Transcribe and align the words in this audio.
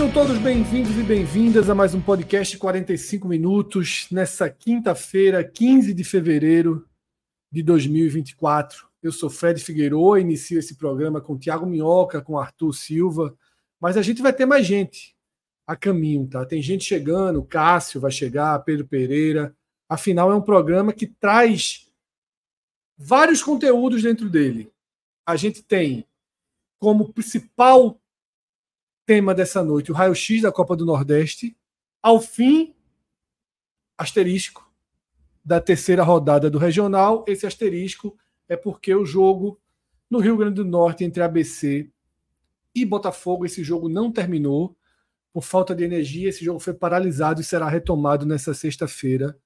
Sejam 0.00 0.14
todos 0.14 0.38
bem-vindos 0.38 0.96
e 0.96 1.02
bem-vindas 1.02 1.68
a 1.68 1.74
mais 1.74 1.94
um 1.94 2.00
podcast 2.00 2.56
45 2.56 3.28
minutos 3.28 4.06
nessa 4.10 4.48
quinta-feira, 4.48 5.44
15 5.44 5.92
de 5.92 6.02
fevereiro 6.04 6.88
de 7.52 7.62
2024. 7.62 8.88
Eu 9.02 9.12
sou 9.12 9.28
Fred 9.28 9.62
Figueiredo, 9.62 10.16
inicio 10.16 10.58
esse 10.58 10.76
programa 10.76 11.20
com 11.20 11.36
Tiago 11.36 11.66
Minhoca, 11.66 12.22
com 12.22 12.38
Arthur 12.38 12.72
Silva, 12.72 13.36
mas 13.78 13.98
a 13.98 14.00
gente 14.00 14.22
vai 14.22 14.32
ter 14.32 14.46
mais 14.46 14.66
gente 14.66 15.14
a 15.66 15.76
caminho, 15.76 16.26
tá? 16.26 16.46
Tem 16.46 16.62
gente 16.62 16.82
chegando, 16.82 17.44
Cássio 17.44 18.00
vai 18.00 18.10
chegar, 18.10 18.58
Pedro 18.60 18.86
Pereira. 18.86 19.54
Afinal, 19.86 20.32
é 20.32 20.34
um 20.34 20.40
programa 20.40 20.94
que 20.94 21.06
traz 21.06 21.92
vários 22.96 23.42
conteúdos 23.42 24.02
dentro 24.02 24.30
dele. 24.30 24.72
A 25.26 25.36
gente 25.36 25.62
tem 25.62 26.06
como 26.78 27.12
principal 27.12 27.99
tema 29.10 29.34
dessa 29.34 29.60
noite, 29.64 29.90
o 29.90 29.94
raio-x 29.94 30.42
da 30.42 30.52
Copa 30.52 30.76
do 30.76 30.86
Nordeste. 30.86 31.56
Ao 32.00 32.20
fim, 32.20 32.76
asterisco, 33.98 34.72
da 35.44 35.60
terceira 35.60 36.04
rodada 36.04 36.48
do 36.48 36.58
regional. 36.58 37.24
Esse 37.26 37.44
asterisco 37.44 38.16
é 38.48 38.56
porque 38.56 38.94
o 38.94 39.04
jogo 39.04 39.60
no 40.08 40.20
Rio 40.20 40.36
Grande 40.36 40.54
do 40.54 40.64
Norte 40.64 41.02
entre 41.02 41.24
ABC 41.24 41.90
e 42.72 42.86
Botafogo, 42.86 43.44
esse 43.44 43.64
jogo 43.64 43.88
não 43.88 44.12
terminou 44.12 44.76
por 45.32 45.42
falta 45.42 45.74
de 45.74 45.82
energia. 45.82 46.28
Esse 46.28 46.44
jogo 46.44 46.60
foi 46.60 46.72
paralisado 46.72 47.40
e 47.40 47.44
será 47.44 47.68
retomado 47.68 48.24
nessa 48.24 48.54
sexta-feira, 48.54 49.36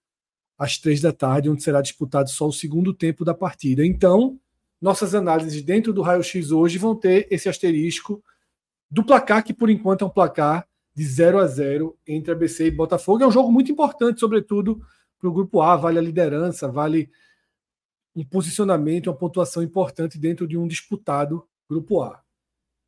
às 0.59 0.77
três 0.77 1.01
da 1.01 1.11
tarde, 1.11 1.49
onde 1.49 1.63
será 1.63 1.81
disputado 1.81 2.29
só 2.29 2.47
o 2.47 2.53
segundo 2.53 2.93
tempo 2.93 3.25
da 3.25 3.33
partida. 3.33 3.83
Então, 3.83 4.39
nossas 4.79 5.15
análises 5.15 5.63
dentro 5.63 5.91
do 5.91 6.03
raio-x 6.03 6.51
hoje 6.51 6.77
vão 6.77 6.95
ter 6.95 7.27
esse 7.31 7.49
asterisco 7.49 8.23
do 8.95 9.05
placar, 9.05 9.43
que 9.43 9.53
por 9.53 9.69
enquanto 9.69 10.05
é 10.05 10.07
um 10.07 10.11
placar 10.11 10.69
de 10.95 11.05
0 11.05 11.41
a 11.41 11.47
0 11.49 11.99
entre 12.07 12.31
ABC 12.31 12.67
e 12.67 12.71
Botafogo. 12.71 13.25
É 13.25 13.27
um 13.27 13.33
jogo 13.33 13.51
muito 13.51 13.73
importante, 13.73 14.21
sobretudo 14.21 14.81
para 15.19 15.29
o 15.29 15.33
grupo 15.33 15.61
A, 15.61 15.75
vale 15.75 15.99
a 15.99 16.03
liderança, 16.03 16.69
vale 16.69 17.11
um 18.15 18.25
posicionamento, 18.25 19.09
uma 19.09 19.17
pontuação 19.17 19.65
importante 19.65 20.17
dentro 20.17 20.47
de 20.47 20.57
um 20.57 20.69
disputado 20.69 21.45
grupo 21.69 22.03
A. 22.03 22.23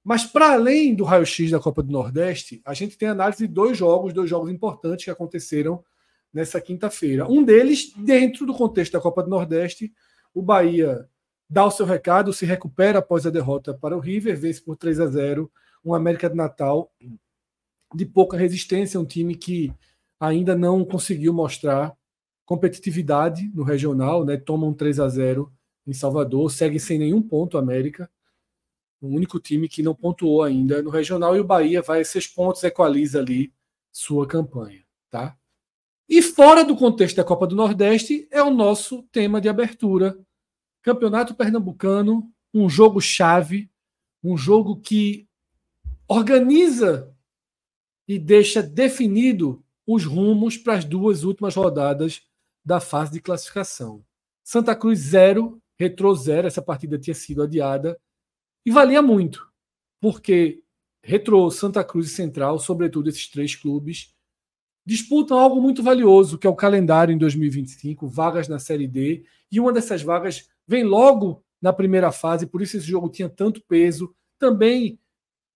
Mas 0.04 0.24
para 0.24 0.52
além 0.52 0.94
do 0.94 1.02
raio-x 1.02 1.50
da 1.50 1.58
Copa 1.58 1.82
do 1.82 1.90
Nordeste, 1.90 2.62
a 2.64 2.72
gente 2.72 2.96
tem 2.96 3.08
análise 3.08 3.44
de 3.44 3.52
dois 3.52 3.76
jogos, 3.76 4.12
dois 4.12 4.30
jogos 4.30 4.48
importantes 4.48 5.04
que 5.04 5.10
aconteceram 5.10 5.82
nessa 6.32 6.60
quinta-feira. 6.60 7.26
Um 7.28 7.42
deles, 7.42 7.92
dentro 7.96 8.46
do 8.46 8.54
contexto 8.54 8.92
da 8.92 9.00
Copa 9.00 9.24
do 9.24 9.30
Nordeste, 9.30 9.92
o 10.32 10.40
Bahia 10.40 11.08
dá 11.50 11.64
o 11.64 11.70
seu 11.72 11.84
recado, 11.84 12.32
se 12.32 12.46
recupera 12.46 13.00
após 13.00 13.26
a 13.26 13.30
derrota 13.30 13.74
para 13.74 13.96
o 13.96 14.00
River, 14.00 14.38
vence 14.38 14.62
por 14.62 14.76
3 14.76 15.00
a 15.00 15.06
0 15.08 15.50
um 15.86 15.94
América 15.94 16.28
de 16.28 16.34
Natal 16.34 16.92
de 17.94 18.04
pouca 18.04 18.36
resistência, 18.36 18.98
um 18.98 19.04
time 19.04 19.36
que 19.36 19.72
ainda 20.18 20.56
não 20.56 20.84
conseguiu 20.84 21.32
mostrar 21.32 21.96
competitividade 22.44 23.50
no 23.54 23.62
regional, 23.62 24.24
né? 24.24 24.36
Toma 24.36 24.66
um 24.66 24.74
3 24.74 24.98
a 25.00 25.08
0 25.08 25.52
em 25.86 25.92
Salvador, 25.92 26.50
segue 26.50 26.80
sem 26.80 26.98
nenhum 26.98 27.22
ponto 27.22 27.56
América. 27.56 28.10
O 29.00 29.08
único 29.08 29.38
time 29.38 29.68
que 29.68 29.82
não 29.82 29.94
pontuou 29.94 30.42
ainda 30.42 30.82
no 30.82 30.90
regional 30.90 31.36
e 31.36 31.40
o 31.40 31.44
Bahia 31.44 31.80
vai 31.80 32.00
a 32.00 32.04
seis 32.04 32.26
pontos, 32.26 32.64
equaliza 32.64 33.20
ali 33.20 33.52
sua 33.92 34.26
campanha, 34.26 34.82
tá? 35.08 35.36
E 36.08 36.22
fora 36.22 36.64
do 36.64 36.76
contexto 36.76 37.16
da 37.16 37.24
Copa 37.24 37.46
do 37.46 37.56
Nordeste 37.56 38.26
é 38.30 38.42
o 38.42 38.50
nosso 38.50 39.02
tema 39.12 39.40
de 39.40 39.48
abertura. 39.48 40.18
Campeonato 40.82 41.34
Pernambucano, 41.34 42.30
um 42.54 42.68
jogo 42.68 43.00
chave, 43.00 43.70
um 44.22 44.36
jogo 44.36 44.80
que 44.80 45.25
organiza 46.08 47.12
e 48.06 48.18
deixa 48.18 48.62
definido 48.62 49.64
os 49.86 50.04
rumos 50.04 50.56
para 50.56 50.74
as 50.74 50.84
duas 50.84 51.24
últimas 51.24 51.54
rodadas 51.54 52.22
da 52.64 52.80
fase 52.80 53.12
de 53.12 53.20
classificação. 53.20 54.04
Santa 54.44 54.74
Cruz 54.74 54.98
0, 55.00 55.60
Retro 55.78 56.14
0, 56.14 56.46
essa 56.46 56.62
partida 56.62 56.98
tinha 56.98 57.14
sido 57.14 57.42
adiada 57.42 57.98
e 58.64 58.70
valia 58.70 59.02
muito, 59.02 59.48
porque 60.00 60.62
Retro, 61.02 61.50
Santa 61.50 61.84
Cruz 61.84 62.06
e 62.08 62.14
Central, 62.14 62.58
sobretudo 62.58 63.08
esses 63.08 63.28
três 63.28 63.54
clubes, 63.54 64.12
disputam 64.84 65.38
algo 65.38 65.60
muito 65.60 65.82
valioso, 65.82 66.38
que 66.38 66.46
é 66.46 66.50
o 66.50 66.56
calendário 66.56 67.12
em 67.12 67.18
2025, 67.18 68.08
vagas 68.08 68.48
na 68.48 68.58
Série 68.58 68.88
D, 68.88 69.24
e 69.50 69.60
uma 69.60 69.72
dessas 69.72 70.02
vagas 70.02 70.48
vem 70.66 70.84
logo 70.84 71.44
na 71.60 71.72
primeira 71.72 72.12
fase, 72.12 72.46
por 72.46 72.62
isso 72.62 72.76
esse 72.76 72.86
jogo 72.86 73.08
tinha 73.08 73.28
tanto 73.28 73.62
peso. 73.68 74.14
Também 74.38 75.00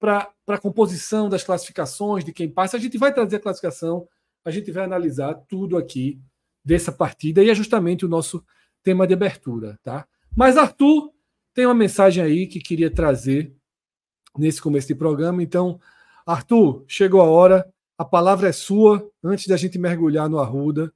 para 0.00 0.32
a 0.56 0.60
composição 0.60 1.28
das 1.28 1.44
classificações, 1.44 2.24
de 2.24 2.32
quem 2.32 2.48
passa. 2.48 2.76
A 2.76 2.80
gente 2.80 2.98
vai 2.98 3.12
trazer 3.12 3.36
a 3.36 3.40
classificação, 3.40 4.06
a 4.44 4.50
gente 4.50 4.70
vai 4.70 4.84
analisar 4.84 5.34
tudo 5.48 5.76
aqui 5.76 6.20
dessa 6.64 6.92
partida 6.92 7.42
e 7.42 7.50
é 7.50 7.54
justamente 7.54 8.04
o 8.04 8.08
nosso 8.08 8.44
tema 8.82 9.06
de 9.06 9.14
abertura. 9.14 9.78
Tá? 9.82 10.06
Mas 10.34 10.56
Arthur 10.56 11.12
tem 11.54 11.66
uma 11.66 11.74
mensagem 11.74 12.22
aí 12.22 12.46
que 12.46 12.60
queria 12.60 12.90
trazer 12.90 13.54
nesse 14.38 14.60
começo 14.60 14.88
de 14.88 14.94
programa. 14.94 15.42
Então, 15.42 15.80
Arthur, 16.26 16.84
chegou 16.86 17.20
a 17.20 17.24
hora, 17.24 17.68
a 17.98 18.04
palavra 18.04 18.48
é 18.48 18.52
sua. 18.52 19.10
Antes 19.22 19.46
da 19.46 19.56
gente 19.56 19.78
mergulhar 19.78 20.28
no 20.28 20.38
Arruda, 20.38 20.92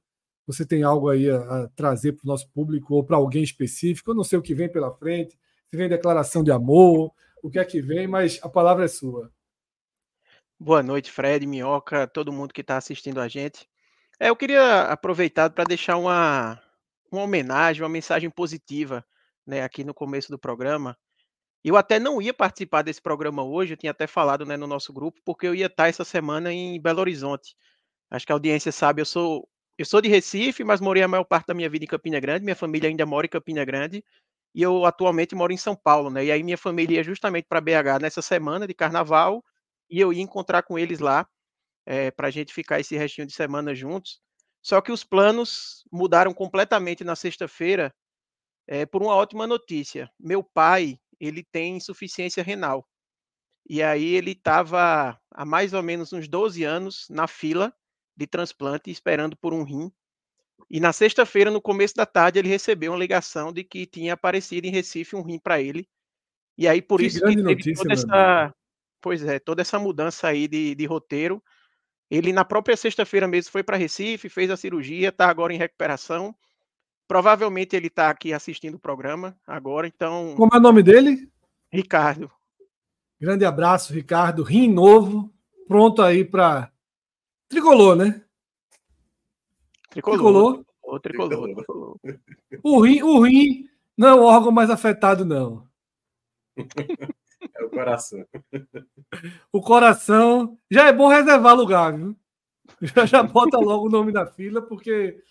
você 0.47 0.65
tem 0.65 0.83
algo 0.83 1.09
aí 1.09 1.29
a, 1.29 1.37
a 1.37 1.67
trazer 1.69 2.13
para 2.13 2.23
o 2.23 2.27
nosso 2.27 2.49
público 2.51 2.95
ou 2.95 3.03
para 3.03 3.17
alguém 3.17 3.43
específico? 3.43 4.11
Eu 4.11 4.15
não 4.15 4.23
sei 4.23 4.39
o 4.39 4.41
que 4.41 4.55
vem 4.55 4.71
pela 4.71 4.91
frente, 4.91 5.37
se 5.69 5.77
vem 5.77 5.89
declaração 5.89 6.43
de 6.43 6.51
amor, 6.51 7.11
o 7.43 7.49
que 7.49 7.59
é 7.59 7.65
que 7.65 7.81
vem, 7.81 8.07
mas 8.07 8.39
a 8.41 8.49
palavra 8.49 8.85
é 8.85 8.87
sua. 8.87 9.31
Boa 10.59 10.81
noite, 10.81 11.11
Fred, 11.11 11.45
Minhoca, 11.45 12.07
todo 12.07 12.31
mundo 12.31 12.53
que 12.53 12.61
está 12.61 12.77
assistindo 12.77 13.19
a 13.19 13.27
gente. 13.27 13.67
É, 14.19 14.29
eu 14.29 14.35
queria 14.37 14.83
aproveitar 14.83 15.49
para 15.49 15.65
deixar 15.65 15.97
uma, 15.97 16.61
uma 17.11 17.23
homenagem, 17.23 17.83
uma 17.83 17.89
mensagem 17.89 18.29
positiva 18.29 19.05
né, 19.45 19.61
aqui 19.63 19.83
no 19.83 19.93
começo 19.93 20.29
do 20.31 20.39
programa. 20.39 20.97
Eu 21.63 21.77
até 21.77 21.99
não 21.99 22.21
ia 22.21 22.33
participar 22.33 22.83
desse 22.83 23.01
programa 23.01 23.43
hoje, 23.43 23.73
eu 23.73 23.77
tinha 23.77 23.91
até 23.91 24.07
falado 24.07 24.45
né, 24.45 24.57
no 24.57 24.67
nosso 24.67 24.93
grupo, 24.93 25.19
porque 25.25 25.47
eu 25.47 25.55
ia 25.55 25.67
estar 25.67 25.89
essa 25.89 26.05
semana 26.05 26.53
em 26.53 26.81
Belo 26.81 27.01
Horizonte. 27.01 27.55
Acho 28.11 28.25
que 28.25 28.31
a 28.31 28.35
audiência 28.35 28.71
sabe, 28.71 29.01
eu 29.01 29.05
sou, 29.05 29.49
eu 29.77 29.85
sou 29.85 30.01
de 30.01 30.09
Recife, 30.09 30.63
mas 30.63 30.81
morei 30.81 31.03
a 31.03 31.07
maior 31.07 31.25
parte 31.25 31.47
da 31.47 31.53
minha 31.53 31.69
vida 31.69 31.85
em 31.85 31.87
Campina 31.87 32.19
Grande, 32.19 32.45
minha 32.45 32.55
família 32.55 32.89
ainda 32.89 33.05
mora 33.05 33.25
em 33.25 33.29
Campina 33.29 33.65
Grande, 33.65 34.03
e 34.53 34.61
eu 34.61 34.85
atualmente 34.85 35.35
moro 35.35 35.53
em 35.53 35.57
São 35.57 35.75
Paulo, 35.75 36.09
né? 36.09 36.25
E 36.25 36.31
aí 36.31 36.43
minha 36.43 36.57
família 36.57 36.97
ia 36.97 37.03
justamente 37.03 37.45
para 37.49 37.61
BH 37.61 37.99
nessa 38.01 38.21
semana 38.21 38.67
de 38.67 38.73
carnaval 38.73 39.43
e 39.95 39.99
eu 40.01 40.11
ia 40.11 40.21
encontrar 40.21 40.63
com 40.63 40.77
eles 40.77 40.99
lá 40.99 41.25
é, 41.85 42.07
eh, 42.07 42.11
para 42.11 42.27
a 42.27 42.31
gente 42.31 42.53
ficar 42.53 42.79
esse 42.79 42.97
restinho 42.97 43.25
de 43.25 43.33
semana 43.33 43.73
juntos. 43.73 44.19
Só 44.61 44.81
que 44.81 44.91
os 44.91 45.03
planos 45.03 45.85
mudaram 45.91 46.33
completamente 46.33 47.03
na 47.03 47.15
sexta-feira 47.15 47.95
é, 48.67 48.85
por 48.85 49.01
uma 49.01 49.15
ótima 49.15 49.47
notícia. 49.47 50.11
Meu 50.19 50.43
pai 50.43 50.99
ele 51.19 51.43
tem 51.43 51.77
insuficiência 51.77 52.43
renal 52.43 52.85
e 53.69 53.81
aí 53.81 54.15
ele 54.15 54.31
estava 54.31 55.17
há 55.31 55.45
mais 55.45 55.71
ou 55.71 55.81
menos 55.81 56.11
uns 56.11 56.27
12 56.27 56.63
anos 56.65 57.05
na 57.09 57.27
fila 57.27 57.73
de 58.17 58.27
transplante 58.27 58.91
esperando 58.91 59.37
por 59.37 59.53
um 59.53 59.63
rim 59.63 59.89
e 60.69 60.79
na 60.79 60.91
sexta-feira, 60.91 61.51
no 61.51 61.61
começo 61.61 61.95
da 61.95 62.05
tarde, 62.05 62.39
ele 62.39 62.49
recebeu 62.49 62.91
uma 62.91 62.97
ligação 62.97 63.53
de 63.53 63.63
que 63.63 63.85
tinha 63.85 64.13
aparecido 64.13 64.65
em 64.65 64.71
Recife 64.71 65.15
um 65.15 65.21
rim 65.21 65.39
para 65.39 65.61
ele. 65.61 65.87
E 66.57 66.67
aí, 66.67 66.81
por 66.81 66.99
que 66.99 67.05
isso 67.05 67.19
que 67.19 67.25
teve 67.25 67.41
notícia, 67.43 67.75
toda 67.75 67.93
essa. 67.93 68.53
Pois 69.05 69.23
é, 69.23 69.37
toda 69.37 69.61
essa 69.61 69.77
mudança 69.77 70.27
aí 70.27 70.47
de, 70.47 70.73
de 70.73 70.85
roteiro. 70.87 71.39
Ele, 72.09 72.33
na 72.33 72.43
própria 72.43 72.75
sexta-feira 72.75 73.27
mesmo, 73.27 73.51
foi 73.51 73.61
para 73.61 73.77
Recife, 73.77 74.29
fez 74.29 74.49
a 74.49 74.57
cirurgia, 74.57 75.09
está 75.09 75.29
agora 75.29 75.53
em 75.53 75.59
recuperação. 75.59 76.35
Provavelmente 77.07 77.75
ele 77.75 77.85
está 77.85 78.09
aqui 78.09 78.33
assistindo 78.33 78.73
o 78.73 78.79
programa 78.79 79.37
agora, 79.45 79.85
então. 79.85 80.33
Como 80.35 80.49
é 80.51 80.57
o 80.57 80.59
nome 80.59 80.81
dele? 80.81 81.31
Ricardo. 81.71 82.31
Grande 83.21 83.45
abraço, 83.45 83.93
Ricardo. 83.93 84.41
Rim 84.41 84.73
novo, 84.73 85.31
pronto 85.67 86.01
aí 86.01 86.25
para 86.25 86.71
tricolor, 87.47 87.95
né? 87.95 88.23
Tricolor. 89.91 90.65
Tricolor. 90.99 90.99
tricolor. 90.99 91.53
tricolor. 91.53 91.99
O 92.63 92.81
rim, 92.81 93.03
o 93.03 93.21
rim 93.21 93.69
não 93.95 94.07
é 94.07 94.15
o 94.15 94.23
órgão 94.23 94.51
mais 94.51 94.71
afetado, 94.71 95.23
não. 95.23 95.63
É 97.57 97.63
o 97.63 97.69
coração. 97.69 98.25
O 99.51 99.61
coração. 99.61 100.57
Já 100.69 100.87
é 100.87 100.93
bom 100.93 101.07
reservar 101.07 101.55
lugar, 101.55 101.95
viu? 101.95 102.15
Já, 102.81 103.05
já 103.05 103.23
bota 103.23 103.57
logo 103.57 103.87
o 103.87 103.89
nome 103.89 104.11
da 104.11 104.25
fila, 104.25 104.61
porque 104.61 105.21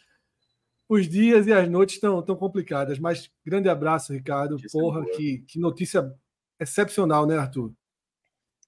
os 0.89 1.09
dias 1.09 1.47
e 1.47 1.53
as 1.53 1.69
noites 1.69 1.97
estão 1.97 2.23
tão 2.23 2.37
complicadas. 2.37 2.99
Mas 2.99 3.31
grande 3.45 3.69
abraço, 3.69 4.13
Ricardo. 4.13 4.57
Porra, 4.73 5.05
que, 5.17 5.45
que 5.49 5.59
notícia 5.59 6.13
excepcional, 6.59 7.27
né, 7.27 7.37
Arthur? 7.37 7.73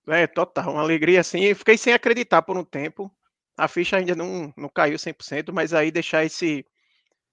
É, 0.07 0.27
total. 0.27 0.73
Uma 0.73 0.83
alegria 0.83 1.21
assim. 1.21 1.53
Fiquei 1.55 1.77
sem 1.77 1.93
acreditar 1.93 2.43
por 2.43 2.57
um 2.57 2.65
tempo. 2.65 3.11
A 3.57 3.69
ficha 3.69 3.97
ainda 3.97 4.15
não, 4.15 4.53
não 4.57 4.69
caiu 4.69 4.97
100%, 4.97 5.51
mas 5.53 5.73
aí 5.73 5.91
deixar 5.91 6.25
esse, 6.25 6.65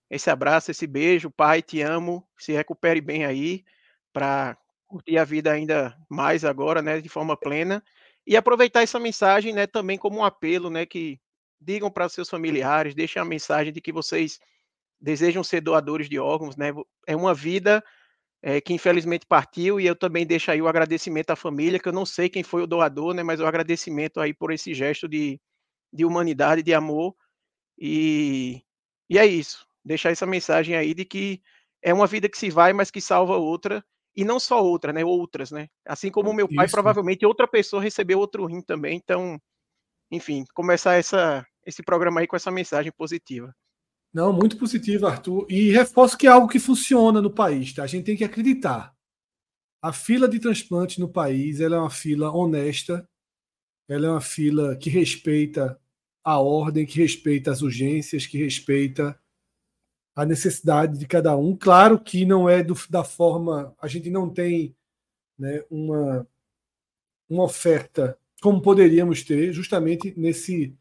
esse 0.10 0.30
abraço, 0.30 0.72
esse 0.72 0.88
beijo. 0.88 1.30
Pai, 1.30 1.62
te 1.62 1.82
amo. 1.82 2.26
Se 2.38 2.54
recupere 2.54 3.02
bem 3.02 3.26
aí 3.26 3.64
para 4.12 4.58
curtir 4.94 5.18
a 5.18 5.24
vida 5.24 5.52
ainda 5.52 5.98
mais 6.08 6.46
agora, 6.46 6.80
né, 6.80 7.02
de 7.02 7.10
forma 7.10 7.36
plena. 7.36 7.84
E 8.28 8.38
aproveitar 8.38 8.84
essa 8.84 9.00
mensagem, 9.00 9.52
né, 9.52 9.66
também 9.66 9.98
como 9.98 10.20
um 10.20 10.24
apelo, 10.24 10.70
né, 10.70 10.86
que 10.86 11.20
digam 11.60 11.90
para 11.90 12.08
seus 12.08 12.30
familiares, 12.30 12.94
deixem 12.94 13.20
a 13.20 13.26
mensagem 13.26 13.74
de 13.74 13.82
que 13.82 13.92
vocês 13.92 14.40
desejam 15.02 15.44
ser 15.44 15.62
doadores 15.62 16.08
de 16.08 16.20
órgãos, 16.20 16.56
né? 16.56 16.72
É 17.08 17.16
uma 17.16 17.34
vida 17.34 17.84
é, 18.42 18.62
que 18.62 18.74
infelizmente 18.74 19.26
partiu 19.26 19.80
e 19.80 19.88
eu 19.88 19.96
também 19.96 20.26
deixo 20.28 20.52
aí 20.52 20.62
o 20.62 20.68
agradecimento 20.68 21.32
à 21.32 21.36
família, 21.36 21.80
que 21.80 21.88
eu 21.88 21.94
não 21.94 22.06
sei 22.06 22.30
quem 22.30 22.44
foi 22.44 22.62
o 22.62 22.68
doador, 22.68 23.14
né? 23.14 23.24
Mas 23.24 23.40
o 23.40 23.46
agradecimento 23.48 24.20
aí 24.22 24.34
por 24.34 24.52
esse 24.52 24.74
gesto 24.74 25.08
de, 25.08 25.42
de 25.92 26.06
humanidade, 26.06 26.62
de 26.62 26.74
amor 26.74 27.16
e, 27.78 28.62
e 29.10 29.18
é 29.18 29.26
isso. 29.26 29.66
Deixar 29.84 30.12
essa 30.12 30.26
mensagem 30.26 30.76
aí 30.76 30.94
de 30.94 31.06
que 31.06 31.42
é 31.82 31.94
uma 31.94 32.08
vida 32.08 32.30
que 32.30 32.38
se 32.38 32.50
vai, 32.50 32.74
mas 32.74 32.92
que 32.92 33.02
salva 33.02 33.38
outra 33.38 33.84
e 34.16 34.24
não 34.24 34.40
só 34.40 34.64
outra, 34.64 34.94
né? 34.94 35.04
Outras, 35.04 35.52
né? 35.52 35.68
Assim 35.86 36.12
como 36.12 36.30
o 36.30 36.34
meu 36.34 36.48
pai, 36.48 36.66
isso. 36.66 36.74
provavelmente 36.74 37.26
outra 37.26 37.48
pessoa 37.48 37.82
recebeu 37.82 38.20
outro 38.20 38.46
rim 38.46 38.62
também. 38.62 38.96
Então, 38.96 39.40
enfim, 40.12 40.46
começar 40.54 40.96
essa, 40.96 41.46
esse 41.66 41.82
programa 41.82 42.22
aí 42.22 42.28
com 42.28 42.36
essa 42.36 42.52
mensagem 42.52 42.92
positiva. 42.92 43.54
Não, 44.14 44.32
muito 44.32 44.58
positivo, 44.58 45.08
Arthur. 45.08 45.48
E 45.50 45.72
reforço 45.72 46.18
que 46.18 46.28
é 46.28 46.30
algo 46.30 46.48
que 46.48 46.60
funciona 46.60 47.20
no 47.20 47.34
país, 47.34 47.74
tá? 47.74 47.84
A 47.84 47.88
gente 47.88 48.06
tem 48.06 48.16
que 48.16 48.24
acreditar. 48.24 48.94
A 49.82 49.92
fila 49.92 50.30
de 50.30 50.40
transplante 50.40 51.00
no 51.00 51.10
país 51.10 51.60
ela 51.60 51.76
é 51.76 51.80
uma 51.80 51.90
fila 51.90 52.32
honesta, 52.32 53.08
ela 53.90 54.08
é 54.08 54.10
uma 54.10 54.22
fila 54.22 54.78
que 54.78 54.90
respeita 54.90 55.80
a 56.24 56.40
ordem, 56.40 56.86
que 56.86 57.00
respeita 57.00 57.52
as 57.52 57.62
urgências, 57.62 58.26
que 58.26 58.38
respeita 58.38 59.20
a 60.16 60.26
necessidade 60.26 60.98
de 60.98 61.08
cada 61.08 61.36
um. 61.36 61.56
Claro 61.56 62.00
que 62.00 62.26
não 62.26 62.48
é 62.48 62.64
do, 62.64 62.76
da 62.90 63.04
forma. 63.04 63.74
A 63.82 63.88
gente 63.88 64.10
não 64.10 64.30
tem 64.30 64.76
né, 65.38 65.64
uma, 65.70 66.28
uma 67.30 67.44
oferta 67.44 68.18
como 68.42 68.62
poderíamos 68.62 69.24
ter, 69.24 69.54
justamente 69.54 70.14
nesse 70.18 70.76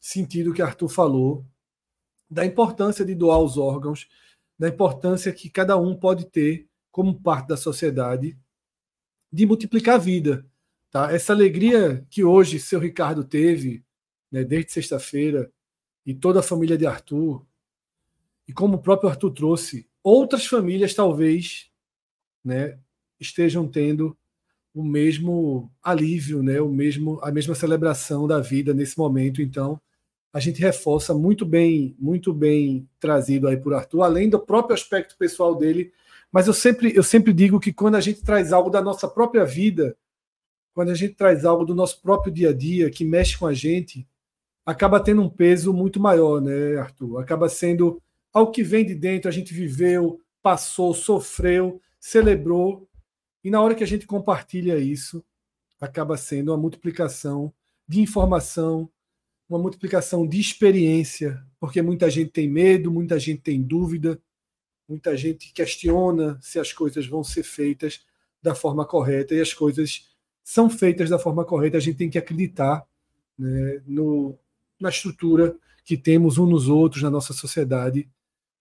sentido 0.00 0.54
que 0.54 0.62
Arthur 0.62 0.88
falou, 0.88 1.44
da 2.30 2.46
importância 2.46 3.04
de 3.04 3.14
doar 3.14 3.40
os 3.40 3.58
órgãos, 3.58 4.08
da 4.58 4.68
importância 4.68 5.32
que 5.32 5.50
cada 5.50 5.76
um 5.76 5.96
pode 5.96 6.26
ter 6.26 6.68
como 6.90 7.20
parte 7.20 7.48
da 7.48 7.56
sociedade 7.56 8.38
de 9.32 9.46
multiplicar 9.46 9.96
a 9.96 9.98
vida. 9.98 10.46
Tá? 10.90 11.12
Essa 11.12 11.32
alegria 11.32 12.06
que 12.08 12.22
hoje 12.22 12.60
seu 12.60 12.78
Ricardo 12.78 13.24
teve, 13.24 13.84
né, 14.30 14.44
desde 14.44 14.72
sexta-feira, 14.72 15.50
e 16.06 16.14
toda 16.14 16.40
a 16.40 16.42
família 16.42 16.78
de 16.78 16.86
Arthur, 16.86 17.44
e 18.46 18.52
como 18.52 18.76
o 18.76 18.82
próprio 18.82 19.10
Arthur 19.10 19.30
trouxe, 19.30 19.86
outras 20.02 20.46
famílias 20.46 20.94
talvez 20.94 21.70
né, 22.44 22.78
estejam 23.20 23.68
tendo 23.68 24.16
o 24.74 24.82
mesmo 24.82 25.70
alívio, 25.82 26.42
né, 26.42 26.60
o 26.60 26.68
mesmo 26.68 27.20
a 27.22 27.30
mesma 27.30 27.54
celebração 27.54 28.26
da 28.26 28.40
vida 28.40 28.72
nesse 28.72 28.98
momento. 28.98 29.42
Então, 29.42 29.80
a 30.32 30.40
gente 30.40 30.60
reforça 30.60 31.12
muito 31.12 31.44
bem, 31.44 31.94
muito 31.98 32.32
bem 32.32 32.88
trazido 32.98 33.48
aí 33.48 33.56
por 33.56 33.74
Arthur, 33.74 34.02
além 34.02 34.30
do 34.30 34.40
próprio 34.40 34.74
aspecto 34.74 35.16
pessoal 35.16 35.54
dele. 35.54 35.92
Mas 36.32 36.46
eu 36.46 36.54
sempre, 36.54 36.96
eu 36.96 37.02
sempre 37.02 37.34
digo 37.34 37.60
que 37.60 37.72
quando 37.72 37.96
a 37.96 38.00
gente 38.00 38.22
traz 38.22 38.52
algo 38.52 38.70
da 38.70 38.80
nossa 38.80 39.06
própria 39.06 39.44
vida, 39.44 39.94
quando 40.72 40.88
a 40.88 40.94
gente 40.94 41.14
traz 41.14 41.44
algo 41.44 41.66
do 41.66 41.74
nosso 41.74 42.00
próprio 42.00 42.32
dia 42.32 42.48
a 42.48 42.52
dia 42.54 42.90
que 42.90 43.04
mexe 43.04 43.36
com 43.36 43.46
a 43.46 43.52
gente, 43.52 44.08
acaba 44.64 44.98
tendo 44.98 45.20
um 45.20 45.28
peso 45.28 45.72
muito 45.72 46.00
maior, 46.00 46.40
né, 46.40 46.76
Arthur? 46.78 47.18
Acaba 47.18 47.48
sendo 47.50 48.00
algo 48.32 48.52
que 48.52 48.62
vem 48.62 48.84
de 48.84 48.94
dentro, 48.94 49.28
a 49.28 49.32
gente 49.32 49.52
viveu, 49.52 50.20
passou, 50.42 50.94
sofreu, 50.94 51.80
celebrou, 52.00 52.88
e 53.44 53.50
na 53.50 53.60
hora 53.60 53.74
que 53.74 53.84
a 53.84 53.86
gente 53.86 54.06
compartilha 54.06 54.78
isso, 54.78 55.24
acaba 55.80 56.16
sendo 56.16 56.52
uma 56.52 56.56
multiplicação 56.56 57.52
de 57.88 58.00
informação, 58.00 58.88
uma 59.48 59.58
multiplicação 59.58 60.26
de 60.26 60.40
experiência, 60.40 61.44
porque 61.58 61.82
muita 61.82 62.08
gente 62.08 62.30
tem 62.30 62.48
medo, 62.48 62.90
muita 62.90 63.18
gente 63.18 63.42
tem 63.42 63.60
dúvida, 63.60 64.20
muita 64.88 65.16
gente 65.16 65.52
questiona 65.52 66.38
se 66.40 66.58
as 66.58 66.72
coisas 66.72 67.06
vão 67.06 67.22
ser 67.24 67.42
feitas 67.42 68.04
da 68.40 68.54
forma 68.54 68.84
correta 68.84 69.34
e 69.34 69.40
as 69.40 69.52
coisas 69.52 70.10
são 70.42 70.70
feitas 70.70 71.10
da 71.10 71.18
forma 71.18 71.44
correta. 71.44 71.76
A 71.76 71.80
gente 71.80 71.96
tem 71.96 72.10
que 72.10 72.18
acreditar 72.18 72.86
né, 73.38 73.82
no, 73.86 74.38
na 74.80 74.88
estrutura 74.88 75.56
que 75.84 75.96
temos 75.96 76.38
uns 76.38 76.48
nos 76.48 76.68
outros 76.68 77.02
na 77.02 77.10
nossa 77.10 77.32
sociedade. 77.32 78.08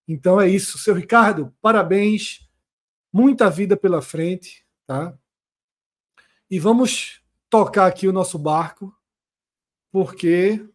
Então 0.08 0.40
é 0.40 0.50
isso, 0.50 0.78
seu 0.78 0.94
Ricardo, 0.94 1.54
parabéns, 1.62 2.50
muita 3.12 3.50
vida 3.50 3.78
pela 3.78 4.02
frente, 4.02 4.66
tá? 4.86 5.18
E 6.50 6.60
vamos 6.60 7.22
tocar 7.50 7.88
aqui 7.88 8.08
o 8.08 8.14
nosso 8.14 8.38
barco, 8.38 8.94
porque 9.92 10.66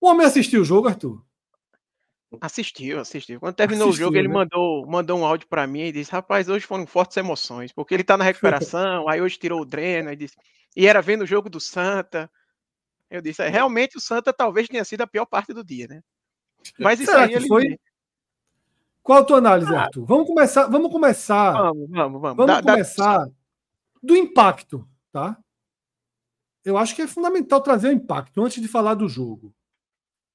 o 0.00 0.06
homem 0.06 0.26
assistiu 0.26 0.62
o 0.62 0.64
jogo, 0.64 0.88
Arthur? 0.88 1.24
Assistiu, 2.40 2.98
assistiu. 2.98 3.40
Quando 3.40 3.54
terminou 3.54 3.88
assistiu, 3.88 4.06
o 4.06 4.08
jogo, 4.08 4.14
né? 4.14 4.20
ele 4.20 4.28
mandou, 4.28 4.86
mandou 4.86 5.18
um 5.18 5.24
áudio 5.24 5.46
para 5.48 5.66
mim 5.66 5.82
e 5.82 5.92
disse: 5.92 6.10
Rapaz, 6.10 6.48
hoje 6.48 6.66
foram 6.66 6.86
fortes 6.86 7.16
emoções, 7.16 7.72
porque 7.72 7.94
ele 7.94 8.04
tá 8.04 8.16
na 8.16 8.24
recuperação, 8.24 9.08
aí 9.08 9.20
hoje 9.20 9.38
tirou 9.38 9.60
o 9.60 9.64
dreno, 9.64 10.10
e, 10.10 10.16
disse, 10.16 10.36
e 10.76 10.86
era 10.86 11.00
vendo 11.00 11.22
o 11.22 11.26
jogo 11.26 11.48
do 11.48 11.60
Santa. 11.60 12.30
Eu 13.10 13.20
disse: 13.20 13.42
é, 13.42 13.48
realmente 13.48 13.96
o 13.96 14.00
Santa 14.00 14.32
talvez 14.32 14.68
tenha 14.68 14.84
sido 14.84 15.02
a 15.02 15.06
pior 15.06 15.26
parte 15.26 15.52
do 15.52 15.64
dia, 15.64 15.86
né? 15.88 16.02
Mas 16.78 16.98
isso 17.00 17.10
Será 17.10 17.24
aí 17.24 17.34
ele. 17.34 17.46
Foi? 17.46 17.78
Qual 19.04 19.18
a 19.18 19.24
tua 19.24 19.36
análise, 19.36 19.72
ah, 19.74 19.82
Arthur? 19.82 20.06
Vamos 20.06 20.26
começar. 20.26 20.66
Vamos 20.66 20.90
começar. 20.90 21.52
Vamos, 21.52 21.90
vamos, 21.90 22.20
vamos. 22.22 22.36
Vamos 22.38 22.46
dá, 22.46 22.62
começar 22.62 23.18
dá... 23.18 23.32
do 24.02 24.16
impacto, 24.16 24.88
tá? 25.12 25.38
Eu 26.64 26.78
acho 26.78 26.96
que 26.96 27.02
é 27.02 27.06
fundamental 27.06 27.60
trazer 27.60 27.88
o 27.88 27.92
impacto 27.92 28.42
antes 28.42 28.62
de 28.62 28.66
falar 28.66 28.94
do 28.94 29.06
jogo. 29.06 29.54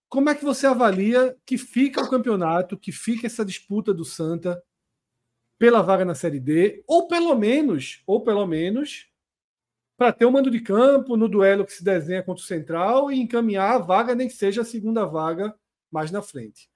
Como 0.08 0.30
é 0.30 0.36
que 0.36 0.46
você 0.46 0.68
avalia 0.68 1.36
que 1.48 1.58
fica 1.58 2.00
o 2.04 2.10
campeonato, 2.10 2.78
que 2.78 2.92
fica 2.92 3.26
essa 3.26 3.44
disputa 3.44 3.92
do 3.92 4.06
Santa 4.06 4.62
pela 5.58 5.82
vaga 5.82 6.06
na 6.06 6.14
Série 6.14 6.40
D, 6.40 6.84
ou 6.86 7.08
pelo 7.08 7.34
menos, 7.36 8.04
ou 8.06 8.24
pelo 8.24 8.46
menos, 8.46 9.10
para 9.98 10.14
ter 10.14 10.26
o 10.26 10.30
um 10.30 10.32
mando 10.32 10.52
de 10.52 10.62
campo 10.62 11.18
no 11.18 11.28
duelo 11.28 11.66
que 11.66 11.74
se 11.74 11.84
desenha 11.84 12.22
contra 12.22 12.44
o 12.44 12.48
Central 12.48 13.12
e 13.12 13.20
encaminhar 13.20 13.74
a 13.74 13.80
vaga, 13.80 14.14
nem 14.14 14.28
que 14.28 14.36
seja 14.36 14.62
a 14.62 14.66
segunda 14.66 15.06
vaga 15.06 15.56
mais 15.92 16.12
na 16.12 16.22
frente. 16.22 16.70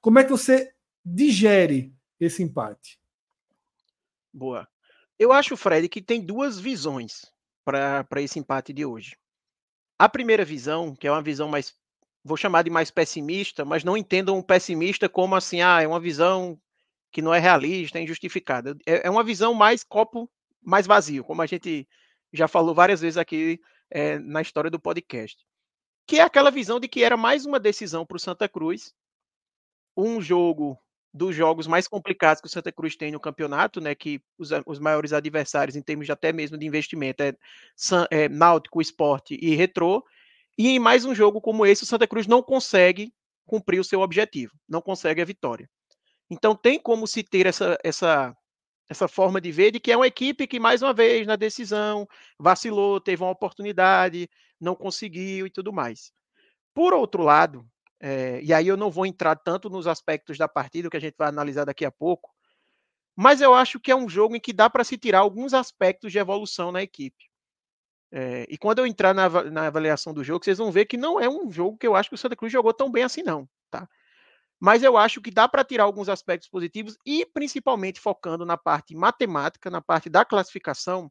Como 0.00 0.18
é 0.18 0.24
que 0.24 0.30
você 0.30 0.72
digere 1.04 1.94
esse 2.18 2.42
empate? 2.42 2.98
Boa. 4.32 4.68
Eu 5.18 5.32
acho, 5.32 5.56
Fred, 5.56 5.88
que 5.88 6.02
tem 6.02 6.24
duas 6.24 6.58
visões 6.58 7.22
para 7.64 8.20
esse 8.20 8.38
empate 8.38 8.72
de 8.72 8.84
hoje. 8.84 9.16
A 9.98 10.08
primeira 10.08 10.44
visão, 10.44 10.94
que 10.94 11.06
é 11.06 11.12
uma 11.12 11.22
visão 11.22 11.48
mais 11.48 11.74
vou 12.24 12.36
chamar 12.36 12.62
de 12.62 12.70
mais 12.70 12.90
pessimista, 12.90 13.64
mas 13.64 13.82
não 13.82 13.96
entendam 13.96 14.36
um 14.36 14.42
pessimista 14.42 15.08
como 15.08 15.34
assim, 15.34 15.60
ah, 15.60 15.82
é 15.82 15.86
uma 15.86 16.00
visão 16.00 16.60
que 17.10 17.20
não 17.20 17.34
é 17.34 17.38
realista, 17.38 17.98
é 17.98 18.02
injustificada. 18.02 18.76
É, 18.86 19.06
é 19.06 19.10
uma 19.10 19.24
visão 19.24 19.52
mais 19.54 19.82
copo 19.82 20.30
mais 20.64 20.86
vazio, 20.86 21.24
como 21.24 21.42
a 21.42 21.46
gente 21.46 21.88
já 22.32 22.46
falou 22.46 22.74
várias 22.74 23.00
vezes 23.00 23.16
aqui 23.16 23.60
é, 23.90 24.18
na 24.20 24.40
história 24.40 24.70
do 24.70 24.80
podcast. 24.80 25.36
Que 26.06 26.18
é 26.18 26.22
aquela 26.22 26.50
visão 26.50 26.78
de 26.78 26.88
que 26.88 27.02
era 27.02 27.16
mais 27.16 27.44
uma 27.44 27.58
decisão 27.58 28.06
para 28.06 28.16
o 28.16 28.20
Santa 28.20 28.48
Cruz, 28.48 28.94
um 29.96 30.20
jogo 30.20 30.78
dos 31.12 31.36
jogos 31.36 31.66
mais 31.66 31.86
complicados 31.86 32.40
que 32.40 32.46
o 32.46 32.50
Santa 32.50 32.72
Cruz 32.72 32.96
tem 32.96 33.12
no 33.12 33.20
campeonato, 33.20 33.80
né? 33.80 33.94
Que 33.94 34.20
os, 34.38 34.50
os 34.66 34.78
maiores 34.78 35.12
adversários, 35.12 35.76
em 35.76 35.82
termos 35.82 36.06
de, 36.06 36.12
até 36.12 36.32
mesmo 36.32 36.56
de 36.56 36.66
investimento, 36.66 37.22
é, 37.22 37.34
é 38.10 38.28
Náutico, 38.28 38.80
Esporte 38.80 39.38
e 39.40 39.54
Retrô. 39.54 40.02
E 40.56 40.68
em 40.68 40.78
mais 40.78 41.04
um 41.04 41.14
jogo 41.14 41.40
como 41.40 41.66
esse, 41.66 41.82
o 41.82 41.86
Santa 41.86 42.06
Cruz 42.06 42.26
não 42.26 42.42
consegue 42.42 43.12
cumprir 43.46 43.80
o 43.80 43.84
seu 43.84 44.00
objetivo, 44.00 44.52
não 44.68 44.80
consegue 44.80 45.20
a 45.20 45.24
vitória. 45.24 45.68
Então 46.30 46.56
tem 46.56 46.78
como 46.78 47.06
se 47.06 47.22
ter 47.22 47.46
essa, 47.46 47.76
essa, 47.84 48.34
essa 48.88 49.08
forma 49.08 49.40
de 49.40 49.52
ver 49.52 49.72
de 49.72 49.80
que 49.80 49.92
é 49.92 49.96
uma 49.96 50.06
equipe 50.06 50.46
que, 50.46 50.58
mais 50.58 50.82
uma 50.82 50.94
vez, 50.94 51.26
na 51.26 51.36
decisão, 51.36 52.08
vacilou, 52.38 53.00
teve 53.00 53.22
uma 53.22 53.30
oportunidade, 53.30 54.28
não 54.58 54.74
conseguiu 54.74 55.46
e 55.46 55.50
tudo 55.50 55.72
mais. 55.72 56.12
Por 56.74 56.94
outro 56.94 57.22
lado, 57.22 57.66
é, 58.04 58.40
e 58.42 58.52
aí 58.52 58.66
eu 58.66 58.76
não 58.76 58.90
vou 58.90 59.06
entrar 59.06 59.36
tanto 59.36 59.70
nos 59.70 59.86
aspectos 59.86 60.36
da 60.36 60.48
partida, 60.48 60.90
que 60.90 60.96
a 60.96 61.00
gente 61.00 61.14
vai 61.16 61.28
analisar 61.28 61.64
daqui 61.64 61.84
a 61.84 61.90
pouco, 61.90 62.34
mas 63.14 63.40
eu 63.40 63.54
acho 63.54 63.78
que 63.78 63.92
é 63.92 63.96
um 63.96 64.08
jogo 64.08 64.34
em 64.34 64.40
que 64.40 64.52
dá 64.52 64.68
para 64.68 64.82
se 64.82 64.98
tirar 64.98 65.20
alguns 65.20 65.54
aspectos 65.54 66.10
de 66.10 66.18
evolução 66.18 66.72
na 66.72 66.82
equipe. 66.82 67.30
É, 68.10 68.44
e 68.48 68.58
quando 68.58 68.80
eu 68.80 68.86
entrar 68.86 69.14
na, 69.14 69.28
na, 69.44 69.66
avaliação 69.68 70.12
do 70.12 70.24
jogo, 70.24 70.44
vocês 70.44 70.58
vão 70.58 70.72
ver 70.72 70.86
que 70.86 70.96
não 70.96 71.20
é 71.20 71.28
um 71.28 71.50
jogo 71.50 71.78
que 71.78 71.86
eu 71.86 71.94
acho 71.94 72.08
que 72.08 72.14
o 72.16 72.18
Santa 72.18 72.34
Cruz 72.34 72.52
jogou 72.52 72.74
tão 72.74 72.90
bem 72.90 73.04
assim, 73.04 73.22
não. 73.22 73.48
Tá? 73.70 73.88
Mas 74.58 74.82
eu 74.82 74.96
acho 74.96 75.20
que 75.20 75.30
dá 75.30 75.48
para 75.48 75.64
tirar 75.64 75.84
alguns 75.84 76.08
aspectos 76.08 76.48
positivos 76.48 76.98
e, 77.06 77.24
principalmente, 77.24 78.00
focando 78.00 78.44
na 78.44 78.56
parte 78.56 78.96
matemática, 78.96 79.70
na 79.70 79.80
parte 79.80 80.10
da 80.10 80.24
classificação, 80.24 81.10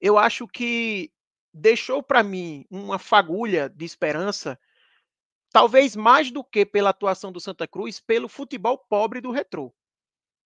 eu 0.00 0.18
acho 0.18 0.48
que 0.48 1.12
deixou 1.54 2.02
para 2.02 2.22
mim 2.22 2.66
uma 2.70 2.98
fagulha 2.98 3.68
de 3.68 3.84
esperança, 3.84 4.58
talvez 5.52 5.96
mais 5.96 6.30
do 6.30 6.42
que 6.42 6.64
pela 6.64 6.90
atuação 6.90 7.30
do 7.30 7.40
Santa 7.40 7.66
Cruz, 7.66 8.00
pelo 8.00 8.28
futebol 8.28 8.78
pobre 8.78 9.20
do 9.20 9.30
Retrô. 9.30 9.72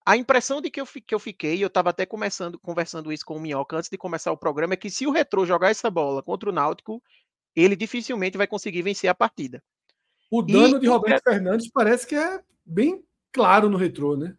A 0.06 0.16
impressão 0.16 0.61
de 0.61 0.70
que 0.70 0.80
eu, 0.80 0.87
que 0.87 1.14
eu 1.14 1.18
fiquei, 1.18 1.62
eu 1.62 1.68
estava 1.68 1.90
até 1.90 2.04
começando, 2.04 2.58
conversando 2.58 3.11
isso 3.12 3.25
com 3.25 3.37
o 3.37 3.40
Minhoca 3.40 3.76
antes 3.76 3.88
de 3.88 3.96
começar 3.96 4.32
o 4.32 4.37
programa, 4.37 4.75
é 4.75 4.76
que 4.76 4.90
se 4.90 5.06
o 5.06 5.11
Retrô 5.11 5.46
jogar 5.46 5.70
essa 5.70 5.90
bola 5.90 6.23
contra 6.23 6.50
o 6.50 6.52
Náutico, 6.52 7.02
ele 7.56 7.75
dificilmente 7.75 8.37
vai 8.37 8.46
conseguir 8.46 8.82
vencer 8.82 9.08
a 9.08 9.14
partida. 9.14 9.62
O 10.30 10.42
dano 10.42 10.76
e, 10.76 10.80
de 10.80 10.88
Roberto 10.88 11.26
e... 11.26 11.32
Fernandes 11.32 11.70
parece 11.70 12.06
que 12.06 12.14
é 12.14 12.42
bem 12.66 13.02
claro 13.32 13.68
no 13.70 13.78
Retrô, 13.78 14.16
né? 14.16 14.37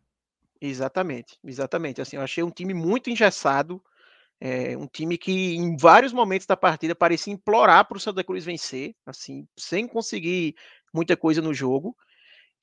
Exatamente, 0.61 1.39
exatamente. 1.43 2.01
Assim, 2.01 2.15
eu 2.15 2.21
achei 2.21 2.43
um 2.43 2.51
time 2.51 2.73
muito 2.73 3.09
engessado, 3.09 3.83
é, 4.39 4.77
um 4.77 4.87
time 4.87 5.17
que 5.17 5.55
em 5.55 5.77
vários 5.77 6.13
momentos 6.13 6.45
da 6.45 6.57
partida 6.57 6.95
parecia 6.95 7.33
implorar 7.33 7.87
para 7.87 7.97
o 7.97 7.99
Santa 7.99 8.23
Cruz 8.23 8.43
vencer, 8.43 8.95
assim, 9.05 9.47
sem 9.57 9.87
conseguir 9.87 10.55
muita 10.93 11.15
coisa 11.15 11.41
no 11.41 11.53
jogo. 11.53 11.95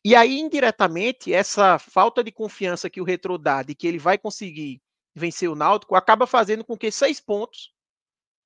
E 0.04 0.14
aí, 0.16 0.38
indiretamente, 0.40 1.32
essa 1.32 1.78
falta 1.78 2.24
de 2.24 2.32
confiança 2.32 2.90
que 2.90 3.00
o 3.00 3.04
Retro 3.04 3.38
dá 3.38 3.62
de 3.62 3.74
que 3.74 3.86
ele 3.86 3.98
vai 3.98 4.18
conseguir 4.18 4.82
vencer 5.14 5.48
o 5.48 5.54
Náutico 5.54 5.94
acaba 5.94 6.26
fazendo 6.26 6.64
com 6.64 6.76
que 6.76 6.90
seis 6.90 7.20
pontos 7.20 7.72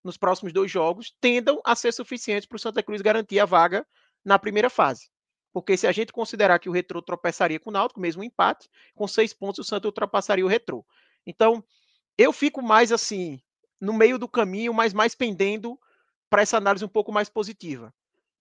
nos 0.05 0.17
próximos 0.17 0.53
dois 0.53 0.71
jogos 0.71 1.15
tendam 1.21 1.61
a 1.65 1.75
ser 1.75 1.93
suficientes 1.93 2.47
para 2.47 2.57
o 2.57 2.59
Santa 2.59 2.83
Cruz 2.83 3.01
garantir 3.01 3.41
a 3.41 3.45
vaga 3.45 3.87
na 4.25 4.39
primeira 4.39 4.69
fase. 4.69 5.09
Porque 5.53 5.77
se 5.77 5.87
a 5.87 5.93
gente 5.93 6.13
considerar 6.13 6.59
que 6.59 6.69
o 6.69 6.73
Retro 6.73 7.01
tropeçaria 7.01 7.59
com 7.59 7.71
o 7.71 7.73
Náutico, 7.73 8.01
mesmo 8.01 8.21
um 8.21 8.25
empate, 8.25 8.69
com 8.95 9.09
seis 9.09 9.33
pontos 9.33 9.61
o 9.61 9.65
Santa 9.65 9.89
ultrapassaria 9.89 10.45
o 10.45 10.49
Retro. 10.49 10.85
Então, 11.27 11.65
eu 12.19 12.33
fico 12.33 12.63
mais 12.63 12.93
assim, 12.93 13.41
no 13.81 13.93
meio 13.93 14.19
do 14.19 14.29
caminho, 14.29 14.73
mas 14.75 14.93
mais 14.95 15.15
pendendo 15.15 15.79
para 16.31 16.43
essa 16.43 16.57
análise 16.57 16.85
um 16.85 16.89
pouco 16.89 17.13
mais 17.13 17.29
positiva. 17.29 17.93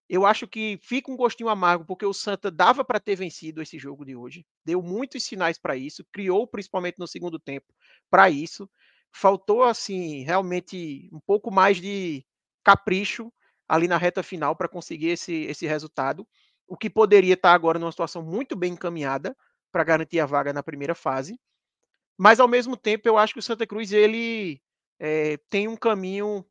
Eu 0.08 0.24
acho 0.24 0.46
que 0.46 0.78
fica 0.82 1.10
um 1.10 1.16
gostinho 1.16 1.48
amargo, 1.48 1.84
porque 1.84 2.06
o 2.06 2.12
Santa 2.12 2.50
dava 2.50 2.84
para 2.84 3.00
ter 3.00 3.16
vencido 3.16 3.60
esse 3.62 3.78
jogo 3.78 4.04
de 4.04 4.14
hoje. 4.14 4.46
Deu 4.64 4.80
muitos 4.82 5.24
sinais 5.24 5.58
para 5.58 5.76
isso, 5.76 6.04
criou 6.12 6.46
principalmente 6.46 6.98
no 6.98 7.08
segundo 7.08 7.38
tempo 7.40 7.66
para 8.10 8.30
isso. 8.30 8.70
Faltou, 9.12 9.64
assim, 9.64 10.22
realmente 10.22 11.08
um 11.12 11.20
pouco 11.20 11.50
mais 11.50 11.78
de 11.78 12.24
capricho 12.64 13.32
ali 13.68 13.88
na 13.88 13.98
reta 13.98 14.22
final 14.22 14.54
para 14.54 14.68
conseguir 14.68 15.08
esse, 15.08 15.32
esse 15.44 15.66
resultado. 15.66 16.26
O 16.68 16.76
que 16.76 16.88
poderia 16.90 17.34
estar 17.34 17.52
agora 17.52 17.78
numa 17.78 17.90
situação 17.90 18.22
muito 18.22 18.54
bem 18.56 18.74
encaminhada 18.74 19.36
para 19.72 19.84
garantir 19.84 20.20
a 20.20 20.26
vaga 20.26 20.52
na 20.52 20.62
primeira 20.62 20.94
fase. 20.94 21.38
Mas, 22.16 22.40
ao 22.40 22.48
mesmo 22.48 22.76
tempo, 22.76 23.08
eu 23.08 23.18
acho 23.18 23.32
que 23.34 23.40
o 23.40 23.42
Santa 23.42 23.66
Cruz 23.66 23.92
ele 23.92 24.60
é, 24.98 25.36
tem 25.50 25.68
um 25.68 25.76
caminho 25.76 26.44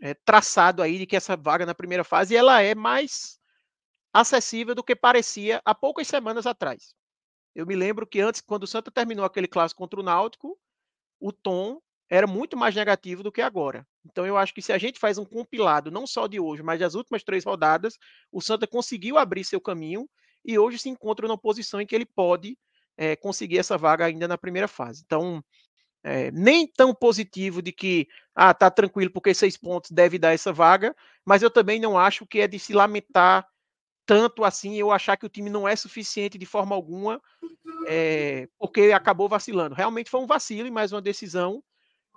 é, 0.00 0.14
traçado 0.14 0.82
aí 0.82 0.98
de 0.98 1.06
que 1.06 1.16
essa 1.16 1.36
vaga 1.36 1.64
na 1.64 1.74
primeira 1.74 2.04
fase 2.04 2.36
ela 2.36 2.60
é 2.60 2.74
mais 2.74 3.38
acessível 4.12 4.74
do 4.74 4.84
que 4.84 4.94
parecia 4.94 5.60
há 5.64 5.74
poucas 5.74 6.06
semanas 6.08 6.46
atrás. 6.46 6.94
Eu 7.54 7.66
me 7.66 7.74
lembro 7.74 8.06
que 8.06 8.20
antes, 8.20 8.40
quando 8.40 8.64
o 8.64 8.66
Santa 8.66 8.90
terminou 8.90 9.24
aquele 9.24 9.48
clássico 9.48 9.78
contra 9.78 10.00
o 10.00 10.02
Náutico, 10.02 10.58
o 11.18 11.32
tom 11.32 11.80
era 12.08 12.26
muito 12.26 12.56
mais 12.56 12.74
negativo 12.74 13.22
do 13.22 13.32
que 13.32 13.40
agora. 13.40 13.86
Então 14.04 14.26
eu 14.26 14.36
acho 14.36 14.54
que 14.54 14.62
se 14.62 14.72
a 14.72 14.78
gente 14.78 14.98
faz 14.98 15.18
um 15.18 15.24
compilado, 15.24 15.90
não 15.90 16.06
só 16.06 16.26
de 16.26 16.38
hoje, 16.38 16.62
mas 16.62 16.78
das 16.78 16.94
últimas 16.94 17.24
três 17.24 17.44
rodadas, 17.44 17.98
o 18.30 18.40
Santa 18.40 18.66
conseguiu 18.66 19.18
abrir 19.18 19.44
seu 19.44 19.60
caminho 19.60 20.08
e 20.44 20.58
hoje 20.58 20.78
se 20.78 20.88
encontra 20.88 21.26
numa 21.26 21.38
posição 21.38 21.80
em 21.80 21.86
que 21.86 21.94
ele 21.94 22.06
pode 22.06 22.56
é, 22.96 23.16
conseguir 23.16 23.58
essa 23.58 23.76
vaga 23.76 24.04
ainda 24.04 24.26
na 24.26 24.38
primeira 24.38 24.68
fase. 24.68 25.02
Então, 25.04 25.42
é, 26.02 26.30
nem 26.30 26.66
tão 26.66 26.94
positivo 26.94 27.60
de 27.60 27.72
que 27.72 28.06
ah, 28.34 28.54
tá 28.54 28.70
tranquilo 28.70 29.10
porque 29.10 29.34
seis 29.34 29.56
pontos 29.56 29.90
deve 29.90 30.18
dar 30.18 30.32
essa 30.32 30.52
vaga, 30.52 30.94
mas 31.24 31.42
eu 31.42 31.50
também 31.50 31.80
não 31.80 31.98
acho 31.98 32.26
que 32.26 32.40
é 32.40 32.46
de 32.46 32.58
se 32.58 32.72
lamentar 32.72 33.46
tanto 34.06 34.44
assim, 34.44 34.76
eu 34.76 34.92
achar 34.92 35.16
que 35.16 35.26
o 35.26 35.28
time 35.28 35.50
não 35.50 35.66
é 35.66 35.74
suficiente 35.74 36.38
de 36.38 36.46
forma 36.46 36.76
alguma, 36.76 37.20
é, 37.88 38.48
porque 38.56 38.92
acabou 38.92 39.28
vacilando. 39.28 39.74
Realmente 39.74 40.08
foi 40.08 40.20
um 40.20 40.28
vacilo 40.28 40.68
e 40.68 40.70
mais 40.70 40.92
uma 40.92 41.02
decisão, 41.02 41.60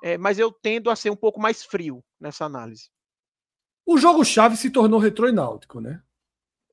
é, 0.03 0.15
mas 0.15 0.38
eu 0.38 0.51
tendo 0.51 0.91
a 0.91 0.95
ser 0.95 1.09
um 1.09 1.15
pouco 1.15 1.41
mais 1.41 1.63
frio 1.63 2.03
nessa 2.19 2.45
análise. 2.45 2.91
O 3.83 3.98
jogo-chave 3.98 4.55
se 4.55 4.69
tornou 4.69 5.00
retrô 5.00 5.27
e 5.27 5.31
náutico, 5.31 5.81
né? 5.81 6.00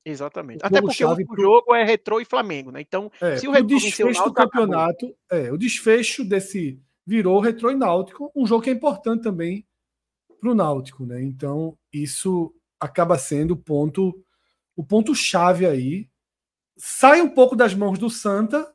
Exatamente. 0.09 0.63
O 0.63 0.65
Até 0.65 0.81
porque 0.81 1.03
o 1.03 1.15
pro... 1.15 1.41
jogo 1.41 1.75
é 1.75 1.83
retrô 1.83 2.21
e 2.21 2.25
Flamengo, 2.25 2.71
né? 2.71 2.79
Então, 2.79 3.11
é, 3.21 3.37
se 3.37 3.47
o, 3.47 3.51
o 3.51 3.61
desfecho 3.61 4.21
o 4.21 4.25
do 4.25 4.33
campeonato, 4.33 5.13
é, 5.29 5.51
o 5.51 5.57
desfecho 5.57 6.23
desse 6.23 6.81
virou 7.05 7.41
Retro 7.41 7.69
e 7.69 7.75
Náutico, 7.75 8.31
um 8.33 8.47
jogo 8.47 8.63
que 8.63 8.69
é 8.69 8.73
importante 8.73 9.23
também 9.23 9.67
para 10.39 10.49
o 10.49 10.55
Náutico, 10.55 11.05
né? 11.05 11.21
Então, 11.21 11.77
isso 11.91 12.53
acaba 12.79 13.17
sendo 13.17 13.51
o 13.51 13.57
ponto 13.57 14.23
o 14.77 14.83
ponto 14.83 15.13
chave 15.13 15.65
aí. 15.65 16.07
Sai 16.77 17.21
um 17.21 17.29
pouco 17.29 17.55
das 17.55 17.73
mãos 17.73 17.97
do 17.97 18.09
Santa, 18.09 18.71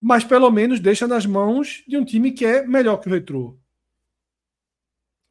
mas 0.00 0.22
pelo 0.22 0.50
menos 0.50 0.78
deixa 0.78 1.06
nas 1.08 1.26
mãos 1.26 1.82
de 1.88 1.96
um 1.96 2.04
time 2.04 2.30
que 2.30 2.44
é 2.44 2.64
melhor 2.64 2.98
que 2.98 3.08
o 3.08 3.12
Retro. 3.12 3.58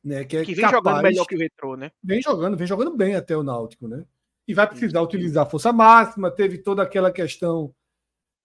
Né, 0.04 0.24
que, 0.26 0.38
é 0.38 0.46
que 0.46 0.54
vem 0.54 0.66
capaz, 0.66 0.84
jogando 0.84 1.04
melhor 1.04 1.26
que 1.26 1.36
o 1.36 1.40
Retro, 1.40 1.76
né? 1.78 1.92
Vem 2.04 2.22
jogando, 2.22 2.58
vem 2.58 2.68
jogando 2.68 2.96
bem 2.96 3.16
até 3.16 3.38
o 3.38 3.44
Náutico, 3.44 3.88
né? 3.88 4.06
E 4.48 4.54
vai 4.54 4.68
precisar 4.68 5.02
utilizar 5.02 5.50
força 5.50 5.74
máxima, 5.74 6.30
teve 6.30 6.60
toda 6.60 6.84
aquela 6.84 7.12
questão 7.12 7.74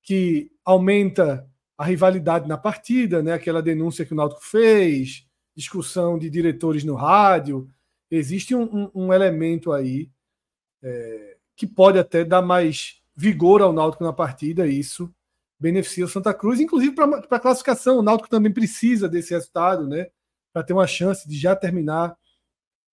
que 0.03 0.51
aumenta 0.65 1.47
a 1.77 1.85
rivalidade 1.85 2.49
na 2.49 2.59
partida, 2.59 3.23
né? 3.23 3.33
aquela 3.33 3.63
denúncia 3.63 4.05
que 4.05 4.13
o 4.13 4.17
Náutico 4.17 4.45
fez, 4.45 5.27
discussão 5.57 6.19
de 6.19 6.29
diretores 6.29 6.85
no 6.85 6.95
rádio. 6.95 7.71
Existe 8.11 8.55
um, 8.55 8.63
um, 8.63 8.91
um 8.95 9.13
elemento 9.13 9.73
aí 9.73 10.11
é, 10.83 11.37
que 11.57 11.67
pode 11.67 11.99
até 11.99 12.25
dar 12.25 12.43
mais 12.43 13.01
vigor 13.15 13.61
ao 13.61 13.73
Náutico 13.73 14.05
na 14.05 14.13
partida, 14.13 14.67
e 14.67 14.79
isso 14.79 15.11
beneficia 15.59 16.05
o 16.05 16.09
Santa 16.09 16.33
Cruz, 16.33 16.59
inclusive 16.61 16.95
para 16.95 17.19
a 17.19 17.41
classificação. 17.41 17.99
O 17.99 18.03
Náutico 18.03 18.31
também 18.31 18.53
precisa 18.53 19.09
desse 19.09 19.35
resultado, 19.35 19.87
né? 19.87 20.07
Para 20.53 20.63
ter 20.63 20.73
uma 20.73 20.87
chance 20.87 21.29
de 21.29 21.39
já 21.39 21.55
terminar 21.55 22.17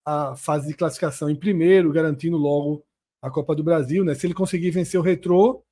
a 0.05 0.35
fase 0.35 0.67
de 0.67 0.73
classificação 0.73 1.29
em 1.29 1.35
primeiro, 1.35 1.91
garantindo 1.91 2.37
logo 2.37 2.85
a 3.27 3.31
Copa 3.31 3.55
do 3.55 3.63
Brasil. 3.63 4.03
Né? 4.03 4.15
Se 4.15 4.25
ele 4.27 4.33
conseguir 4.33 4.71
vencer 4.71 4.99
o 4.99 5.03
Retrô, 5.03 5.63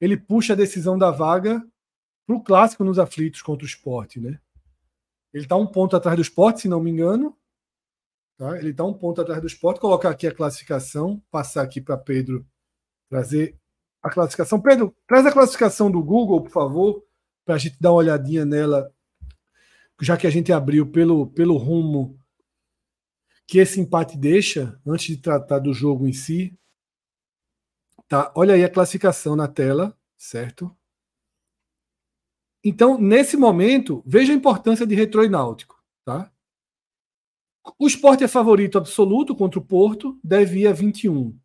ele 0.00 0.16
puxa 0.16 0.52
a 0.52 0.56
decisão 0.56 0.98
da 0.98 1.10
vaga 1.10 1.64
para 2.26 2.36
o 2.36 2.42
clássico 2.42 2.84
nos 2.84 2.98
aflitos 2.98 3.42
contra 3.42 3.64
o 3.64 3.68
esporte, 3.68 4.20
né? 4.20 4.38
Ele 5.32 5.44
está 5.44 5.56
um 5.56 5.66
ponto 5.66 5.96
atrás 5.96 6.16
do 6.16 6.22
esporte, 6.22 6.60
se 6.60 6.68
não 6.68 6.80
me 6.80 6.90
engano. 6.90 7.36
Tá? 8.38 8.56
Ele 8.56 8.70
está 8.70 8.84
um 8.84 8.94
ponto 8.94 9.20
atrás 9.20 9.40
do 9.40 9.46
esporte. 9.46 9.80
Colocar 9.80 10.10
aqui 10.10 10.28
a 10.28 10.34
classificação, 10.34 11.20
passar 11.30 11.62
aqui 11.62 11.80
para 11.80 11.98
Pedro 11.98 12.46
trazer 13.10 13.56
a 14.02 14.10
classificação. 14.10 14.60
Pedro, 14.60 14.94
traz 15.06 15.26
a 15.26 15.32
classificação 15.32 15.90
do 15.90 16.02
Google, 16.02 16.42
por 16.42 16.50
favor, 16.50 17.04
para 17.44 17.54
a 17.54 17.58
gente 17.58 17.76
dar 17.80 17.90
uma 17.90 17.98
olhadinha 17.98 18.44
nela, 18.44 18.92
já 20.00 20.16
que 20.16 20.26
a 20.26 20.30
gente 20.30 20.52
abriu 20.52 20.90
pelo, 20.90 21.26
pelo 21.28 21.56
rumo 21.56 22.18
que 23.46 23.58
esse 23.58 23.80
empate 23.80 24.16
deixa, 24.16 24.80
antes 24.86 25.06
de 25.06 25.18
tratar 25.18 25.58
do 25.58 25.72
jogo 25.72 26.06
em 26.06 26.12
si. 26.12 26.56
Tá? 28.08 28.32
Olha 28.36 28.54
aí 28.54 28.64
a 28.64 28.70
classificação 28.70 29.34
na 29.34 29.48
tela, 29.48 29.98
certo? 30.16 30.74
Então, 32.62 32.98
nesse 32.98 33.36
momento, 33.36 34.02
veja 34.06 34.32
a 34.32 34.36
importância 34.36 34.86
de 34.86 34.94
Retro 34.94 35.24
e 35.24 35.28
Náutico. 35.28 35.82
Tá? 36.04 36.32
O 37.78 37.86
esporte 37.86 38.24
é 38.24 38.28
favorito 38.28 38.78
absoluto 38.78 39.34
contra 39.34 39.58
o 39.58 39.64
Porto, 39.64 40.18
deve 40.22 40.60
ir 40.60 40.66
a 40.66 40.72
21. 40.72 41.38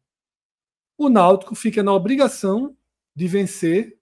O 0.97 1.09
Náutico 1.09 1.55
fica 1.55 1.81
na 1.81 1.93
obrigação 1.93 2.75
de 3.15 3.27
vencer, 3.27 3.97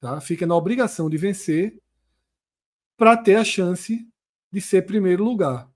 tá? 0.00 0.20
fica 0.20 0.46
na 0.46 0.54
obrigação 0.54 1.08
de 1.10 1.16
vencer 1.16 1.80
para 2.96 3.16
ter 3.16 3.36
a 3.36 3.44
chance 3.44 4.08
de 4.52 4.60
ser 4.60 4.82
primeiro 4.82 5.24
lugar. 5.24 5.68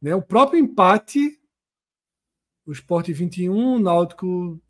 Né? 0.00 0.14
O 0.14 0.22
próprio 0.22 0.58
empate, 0.58 1.38
o 2.64 2.72
esporte 2.72 3.12
21, 3.12 3.76
o 3.76 3.78
Náutico 3.78 4.61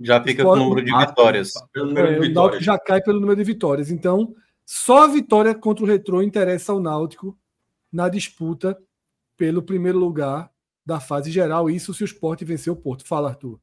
Já 0.00 0.22
fica 0.22 0.42
com 0.42 0.50
o 0.50 0.56
número 0.56 0.84
de 0.84 0.96
vitórias. 0.96 1.52
Pelo 1.72 1.86
número 1.86 2.08
é, 2.08 2.14
de 2.14 2.20
vitórias. 2.20 2.36
O 2.36 2.40
Náutico 2.40 2.64
já 2.64 2.78
cai 2.78 3.00
pelo 3.00 3.20
número 3.20 3.36
de 3.36 3.44
vitórias. 3.44 3.90
Então, 3.90 4.34
só 4.66 5.04
a 5.04 5.06
vitória 5.06 5.54
contra 5.54 5.84
o 5.84 5.86
Retrô 5.86 6.22
interessa 6.22 6.72
ao 6.72 6.80
Náutico 6.80 7.38
na 7.92 8.08
disputa 8.08 8.76
pelo 9.36 9.62
primeiro 9.62 9.98
lugar 9.98 10.50
da 10.84 11.00
fase 11.00 11.30
geral. 11.30 11.70
Isso 11.70 11.94
se 11.94 12.02
o 12.02 12.06
Sport 12.06 12.42
vencer 12.42 12.72
o 12.72 12.76
Porto. 12.76 13.06
Fala, 13.06 13.30
Arthur. 13.30 13.60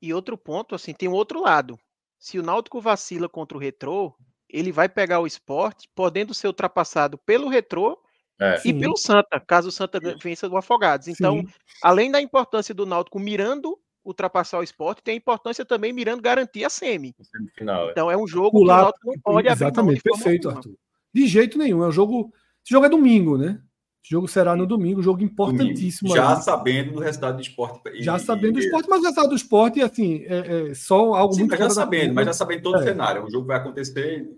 E 0.00 0.12
outro 0.12 0.36
ponto, 0.36 0.74
assim, 0.74 0.92
tem 0.92 1.08
um 1.08 1.12
outro 1.12 1.42
lado. 1.42 1.78
Se 2.18 2.38
o 2.38 2.42
Náutico 2.42 2.80
vacila 2.80 3.28
contra 3.28 3.56
o 3.56 3.60
Retrô, 3.60 4.14
ele 4.48 4.70
vai 4.70 4.88
pegar 4.88 5.20
o 5.20 5.26
esporte, 5.26 5.88
podendo 5.94 6.32
ser 6.32 6.46
ultrapassado 6.46 7.18
pelo 7.18 7.48
Retrô 7.48 7.98
é. 8.40 8.56
e 8.56 8.60
Sim. 8.60 8.78
pelo 8.78 8.96
Santa, 8.96 9.40
caso 9.40 9.68
o 9.68 9.72
Santa 9.72 9.98
vença 10.22 10.48
do 10.48 10.56
Afogados. 10.56 11.08
Então, 11.08 11.40
Sim. 11.40 11.48
além 11.82 12.10
da 12.10 12.20
importância 12.20 12.74
do 12.74 12.86
Náutico 12.86 13.18
mirando 13.18 13.78
ultrapassar 14.06 14.60
o 14.60 14.62
esporte, 14.62 15.02
tem 15.02 15.16
importância 15.16 15.64
também 15.64 15.92
mirando 15.92 16.22
garantir 16.22 16.64
a 16.64 16.70
semi. 16.70 17.14
Semifinal, 17.20 17.88
é. 17.88 17.90
Então 17.90 18.10
é 18.10 18.16
um 18.16 18.26
jogo 18.26 18.52
Pular, 18.52 18.76
que 18.76 18.80
o 18.80 18.84
Náutico 18.84 19.06
não 19.06 19.18
pode 19.20 19.48
Exatamente, 19.48 19.98
abrir 19.98 20.02
perfeito, 20.02 20.48
Arthur. 20.48 20.74
De 21.12 21.26
jeito 21.26 21.58
nenhum. 21.58 21.82
É 21.82 21.88
um 21.88 21.92
jogo. 21.92 22.32
Esse 22.64 22.72
jogo 22.72 22.86
é 22.86 22.88
domingo, 22.88 23.36
né? 23.36 23.60
Esse 24.04 24.12
jogo 24.12 24.28
será 24.28 24.54
no 24.54 24.66
domingo, 24.66 25.02
jogo 25.02 25.22
importantíssimo. 25.22 26.14
Já 26.14 26.36
aí. 26.36 26.42
sabendo 26.42 26.92
do 26.92 27.00
resultado 27.00 27.36
do 27.36 27.42
esporte. 27.42 27.80
E, 27.94 28.02
já 28.02 28.18
sabendo 28.18 28.54
do 28.54 28.60
esporte, 28.60 28.88
mas 28.88 29.00
o 29.00 29.02
resultado 29.02 29.28
do 29.28 29.34
esporte, 29.34 29.82
assim, 29.82 30.24
é, 30.26 30.70
é 30.70 30.74
só 30.74 31.14
algo 31.14 31.34
Sim, 31.34 31.40
muito. 31.40 31.50
Mas 31.50 31.58
já 31.58 31.70
sabendo, 31.70 32.14
mas 32.14 32.26
já 32.26 32.32
sabendo 32.32 32.62
todo 32.62 32.76
é. 32.76 32.80
o 32.80 32.82
cenário. 32.84 33.24
O 33.24 33.30
jogo 33.30 33.46
vai 33.46 33.56
acontecer 33.56 34.28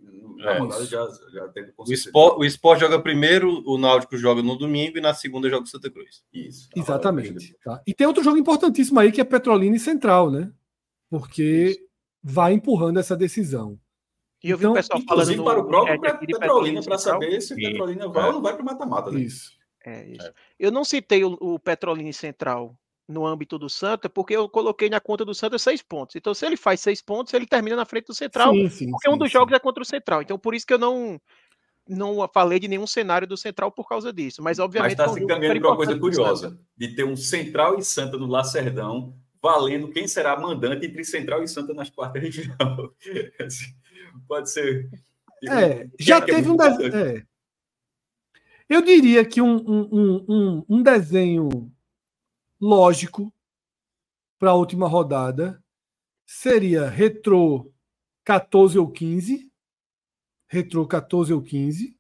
é, 0.41 0.87
já, 0.87 1.09
já 1.33 1.53
o, 1.77 1.93
esporte, 1.93 2.39
o 2.39 2.45
esporte 2.45 2.81
joga 2.81 3.01
primeiro, 3.01 3.63
o 3.67 3.77
Náutico 3.77 4.17
joga 4.17 4.43
no 4.43 4.57
domingo 4.57 4.99
e 4.99 5.01
na 5.01 5.13
segunda 5.15 5.49
joga 5.51 5.65
o 5.65 5.67
Santa 5.67 5.91
Cruz. 5.91 6.23
Isso. 6.33 6.69
Exatamente. 6.77 7.57
Tá? 7.65 7.83
E 7.87 7.93
tem 7.93 8.07
outro 8.07 8.23
jogo 8.23 8.39
importantíssimo 8.39 9.01
aí 9.01 9.11
que 9.11 9.21
é 9.21 9.25
Petrolina 9.25 9.77
e 9.77 9.81
Central, 9.81 10.31
né? 10.31 10.53
Porque 11.11 11.71
Isso. 11.71 11.81
vai 12.23 12.53
empurrando 12.53 12.99
essa 12.99 13.17
decisão. 13.17 13.79
E 14.43 14.51
eu 14.51 14.57
vi 14.57 14.65
então, 14.65 14.73
o 14.73 14.75
pessoal 14.77 15.01
falando 15.03 15.37
no 15.37 15.45
para 15.45 15.59
o 15.59 15.67
próprio 15.67 16.01
Petrolina 16.01 16.83
para 16.83 16.99
saber 16.99 17.41
se 17.41 17.55
o 17.55 17.57
Petrolina 17.57 18.09
vai 18.09 18.27
ou 18.27 18.33
não 18.35 18.43
vai 18.43 18.55
para 18.55 18.63
o 18.63 18.65
mata-mata. 18.65 19.11
Né? 19.11 19.21
Isso. 19.21 19.53
É, 19.85 20.09
isso. 20.09 20.27
É. 20.27 20.33
Eu 20.59 20.71
não 20.71 20.85
citei 20.85 21.25
o, 21.25 21.37
o 21.41 21.59
Petrolina 21.59 22.13
Central 22.13 22.79
no 23.09 23.27
âmbito 23.27 23.59
do 23.59 23.71
Santa, 23.71 24.09
porque 24.09 24.37
eu 24.37 24.49
coloquei 24.49 24.91
na 24.91 25.01
conta 25.01 25.25
do 25.25 25.35
Santa 25.35 25.59
seis 25.59 25.81
pontos. 25.81 26.15
Então, 26.15 26.35
se 26.35 26.45
ele 26.45 26.57
faz 26.57 26.81
seis 26.81 27.01
pontos, 27.01 27.33
ele 27.33 27.47
termina 27.47 27.75
na 27.75 27.87
frente 27.87 28.07
do 28.07 28.15
Central, 28.15 28.53
sim, 28.53 28.69
sim, 28.69 28.91
porque 28.91 29.09
sim, 29.09 29.15
um 29.15 29.19
dos 29.19 29.31
jogos 29.31 29.55
é 29.55 29.59
contra 29.59 29.83
o 29.83 29.87
Central. 29.87 30.21
Então, 30.21 30.39
por 30.39 30.55
isso 30.55 30.67
que 30.67 30.75
eu 30.75 30.79
não 30.79 31.19
não 31.89 32.29
falei 32.29 32.61
de 32.61 32.69
nenhum 32.69 32.87
cenário 32.87 33.27
do 33.27 33.37
Central 33.37 33.73
por 33.73 33.89
causa 33.89 34.13
disso. 34.13 34.43
Mas, 34.43 34.59
obviamente. 34.59 34.99
Mas 34.99 35.07
está 35.07 35.21
se 35.21 35.27
caminhando 35.27 35.61
para 35.61 35.71
uma 35.71 35.77
coisa 35.77 35.99
curiosa: 35.99 36.59
de 36.77 36.95
ter 36.95 37.05
um 37.05 37.17
Central 37.17 37.79
e 37.79 37.83
Santa 37.83 38.19
no 38.19 38.27
Lacerdão, 38.27 39.17
valendo 39.43 39.89
quem 39.89 40.07
será 40.07 40.39
mandante 40.39 40.87
entre 40.87 41.03
Central 41.03 41.43
e 41.43 41.49
Santa 41.49 41.73
nas 41.73 41.89
quartas 41.89 42.23
de 42.23 42.43
final. 42.43 42.95
Assim, 43.41 43.73
pode 44.29 44.51
ser. 44.51 44.91
É, 45.49 45.89
já 45.99 46.19
é 46.19 46.21
teve 46.21 46.49
é 46.49 46.53
um. 46.53 46.63
É. 46.63 47.23
Eu 48.69 48.83
diria 48.83 49.25
que 49.25 49.41
um, 49.41 49.57
um, 49.57 50.25
um, 50.29 50.65
um 50.69 50.83
desenho 50.83 51.73
lógico 52.61 53.33
para 54.39 54.51
a 54.51 54.55
última 54.55 54.89
rodada 54.89 55.63
seria 56.27 56.89
Retro 56.89 57.73
14 58.25 58.79
ou 58.79 58.91
15. 58.91 59.51
Retro 60.47 60.87
14 60.87 61.33
ou 61.33 61.43
15. 61.43 61.99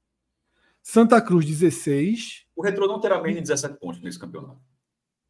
Santa 0.82 1.20
Cruz 1.20 1.44
16. 1.44 2.46
O 2.56 2.62
Retro 2.62 2.86
não 2.86 3.00
terá 3.00 3.20
menos 3.20 3.36
de 3.36 3.42
17 3.42 3.78
pontos 3.78 4.00
nesse 4.00 4.18
campeonato. 4.18 4.60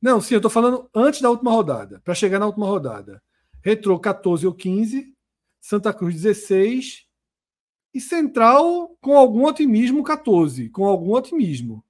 Não, 0.00 0.20
sim, 0.20 0.34
eu 0.34 0.38
estou 0.38 0.50
falando 0.50 0.88
antes 0.94 1.20
da 1.20 1.30
última 1.30 1.50
rodada, 1.50 2.00
para 2.00 2.14
chegar 2.14 2.38
na 2.38 2.46
última 2.46 2.66
rodada. 2.66 3.20
Retro 3.64 3.98
14 3.98 4.46
ou 4.46 4.54
15, 4.54 5.12
Santa 5.60 5.92
Cruz 5.92 6.14
16 6.14 7.06
e 7.92 8.00
Central 8.00 8.96
com 9.00 9.16
algum 9.16 9.44
otimismo 9.44 10.04
14, 10.04 10.68
com 10.70 10.84
algum 10.84 11.12
otimismo. 11.14 11.84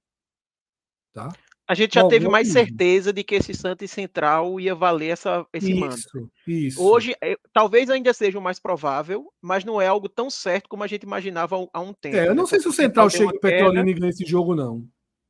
Tá? 1.13 1.31
A 1.69 1.75
gente 1.75 1.93
já 1.93 2.07
teve 2.07 2.27
mais 2.27 2.47
certeza 2.47 3.13
de 3.13 3.23
que 3.23 3.35
esse 3.35 3.53
Santa 3.53 3.85
e 3.85 3.87
Central 3.87 4.59
ia 4.59 4.73
valer 4.73 5.09
essa, 5.09 5.45
esse 5.53 5.71
isso, 5.71 5.79
mando. 5.79 6.31
Isso. 6.47 6.83
Hoje, 6.83 7.15
é, 7.21 7.37
talvez 7.53 7.91
ainda 7.91 8.11
seja 8.11 8.39
o 8.39 8.41
mais 8.41 8.59
provável, 8.59 9.31
mas 9.39 9.63
não 9.63 9.79
é 9.79 9.85
algo 9.85 10.09
tão 10.09 10.31
certo 10.31 10.67
como 10.67 10.83
a 10.83 10.87
gente 10.87 11.03
imaginava 11.03 11.55
há 11.71 11.79
um 11.79 11.93
tempo. 11.93 12.15
É, 12.15 12.27
eu 12.27 12.33
não 12.33 12.45
né? 12.45 12.49
sei 12.49 12.59
se 12.59 12.67
o 12.67 12.71
Central 12.73 13.07
chega 13.11 13.35
em 13.35 13.39
Petrolina 13.39 13.87
e 13.87 13.93
ganha 13.93 14.09
esse 14.09 14.25
jogo, 14.25 14.55
não. 14.55 14.83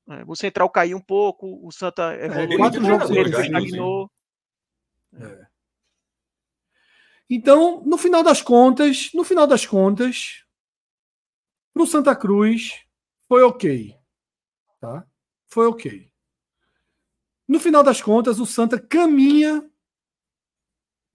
É, 0.10 0.24
o 0.26 0.34
Central 0.34 0.70
caiu 0.70 0.96
um 0.96 1.02
pouco, 1.02 1.60
o 1.62 1.74
Santa 1.74 2.14
é, 2.14 2.28
evoluiu. 2.28 2.54
É, 2.54 2.58
quatro 2.58 2.86
jogos 2.86 3.10
ele 3.10 3.30
estagnou. 3.30 4.10
É. 5.20 5.46
Então, 7.30 7.84
no 7.86 7.98
final 7.98 8.24
das 8.24 8.42
contas, 8.42 9.10
no 9.14 9.26
final 9.26 9.46
das 9.46 9.66
contas, 9.66 10.46
para 11.74 11.84
o 11.84 11.86
Santa 11.86 12.16
Cruz 12.16 12.82
foi 13.28 13.44
ok, 13.44 13.94
tá? 14.80 15.06
Foi 15.50 15.68
ok. 15.68 16.10
No 17.50 17.60
final 17.60 17.82
das 17.82 18.00
contas, 18.00 18.40
o 18.40 18.46
Santa 18.46 18.80
caminha 18.80 19.68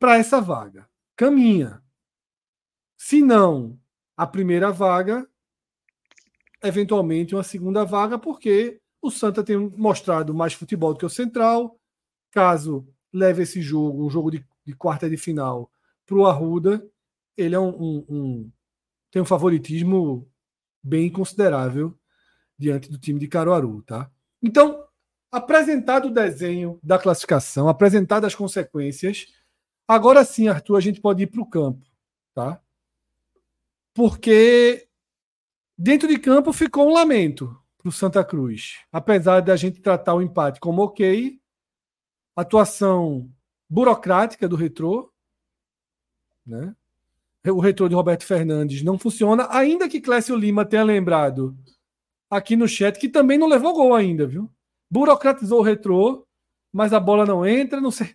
para 0.00 0.18
essa 0.18 0.40
vaga. 0.40 0.90
Caminha. 1.14 1.80
Se 2.96 3.22
não 3.22 3.78
a 4.16 4.26
primeira 4.26 4.72
vaga, 4.72 5.30
eventualmente 6.60 7.36
uma 7.36 7.44
segunda 7.44 7.84
vaga, 7.84 8.18
porque 8.18 8.80
o 9.00 9.12
Santa 9.12 9.44
tem 9.44 9.56
mostrado 9.56 10.34
mais 10.34 10.54
futebol 10.54 10.92
do 10.92 10.98
que 10.98 11.06
o 11.06 11.10
Central. 11.10 11.78
Caso 12.32 12.84
leve 13.12 13.44
esse 13.44 13.62
jogo, 13.62 14.04
um 14.04 14.10
jogo 14.10 14.32
de, 14.32 14.44
de 14.66 14.74
quarta 14.74 15.08
de 15.08 15.16
final, 15.16 15.70
para 16.04 16.16
o 16.16 16.26
Arruda, 16.26 16.84
ele 17.36 17.54
é 17.54 17.60
um, 17.60 17.80
um, 17.80 18.06
um, 18.08 18.52
tem 19.08 19.22
um 19.22 19.24
favoritismo 19.24 20.28
bem 20.82 21.08
considerável 21.08 21.96
diante 22.58 22.90
do 22.90 22.98
time 22.98 23.20
de 23.20 23.28
Caruaru, 23.28 23.82
tá? 23.82 24.10
Então, 24.42 24.83
apresentado 25.34 26.06
o 26.06 26.12
desenho 26.12 26.78
da 26.80 26.96
classificação, 26.96 27.68
apresentado 27.68 28.24
as 28.24 28.36
consequências, 28.36 29.26
agora 29.88 30.24
sim, 30.24 30.46
Arthur, 30.46 30.76
a 30.76 30.80
gente 30.80 31.00
pode 31.00 31.24
ir 31.24 31.26
para 31.26 31.42
o 31.42 31.48
campo, 31.50 31.84
tá? 32.32 32.62
Porque 33.92 34.88
dentro 35.76 36.06
de 36.06 36.20
campo 36.20 36.52
ficou 36.52 36.88
um 36.88 36.92
lamento 36.92 37.60
para 37.78 37.88
o 37.88 37.92
Santa 37.92 38.24
Cruz. 38.24 38.78
Apesar 38.92 39.40
de 39.40 39.50
a 39.50 39.56
gente 39.56 39.80
tratar 39.80 40.14
o 40.14 40.22
empate 40.22 40.60
como 40.60 40.82
ok, 40.82 41.40
atuação 42.36 43.28
burocrática 43.68 44.48
do 44.48 44.54
retrô, 44.54 45.12
né? 46.46 46.76
O 47.48 47.58
retrô 47.58 47.88
de 47.88 47.94
Roberto 47.94 48.24
Fernandes 48.24 48.84
não 48.84 48.98
funciona, 48.98 49.48
ainda 49.50 49.88
que 49.88 50.00
Clécio 50.00 50.36
Lima 50.36 50.64
tenha 50.64 50.84
lembrado 50.84 51.58
aqui 52.30 52.54
no 52.54 52.68
chat 52.68 52.98
que 52.98 53.08
também 53.08 53.36
não 53.36 53.48
levou 53.48 53.74
gol 53.74 53.94
ainda, 53.94 54.26
viu? 54.26 54.48
Burocratizou 54.94 55.58
o 55.58 55.62
retrô, 55.62 56.24
mas 56.72 56.92
a 56.92 57.00
bola 57.00 57.26
não 57.26 57.44
entra, 57.44 57.80
não 57.80 57.90
sei. 57.90 58.14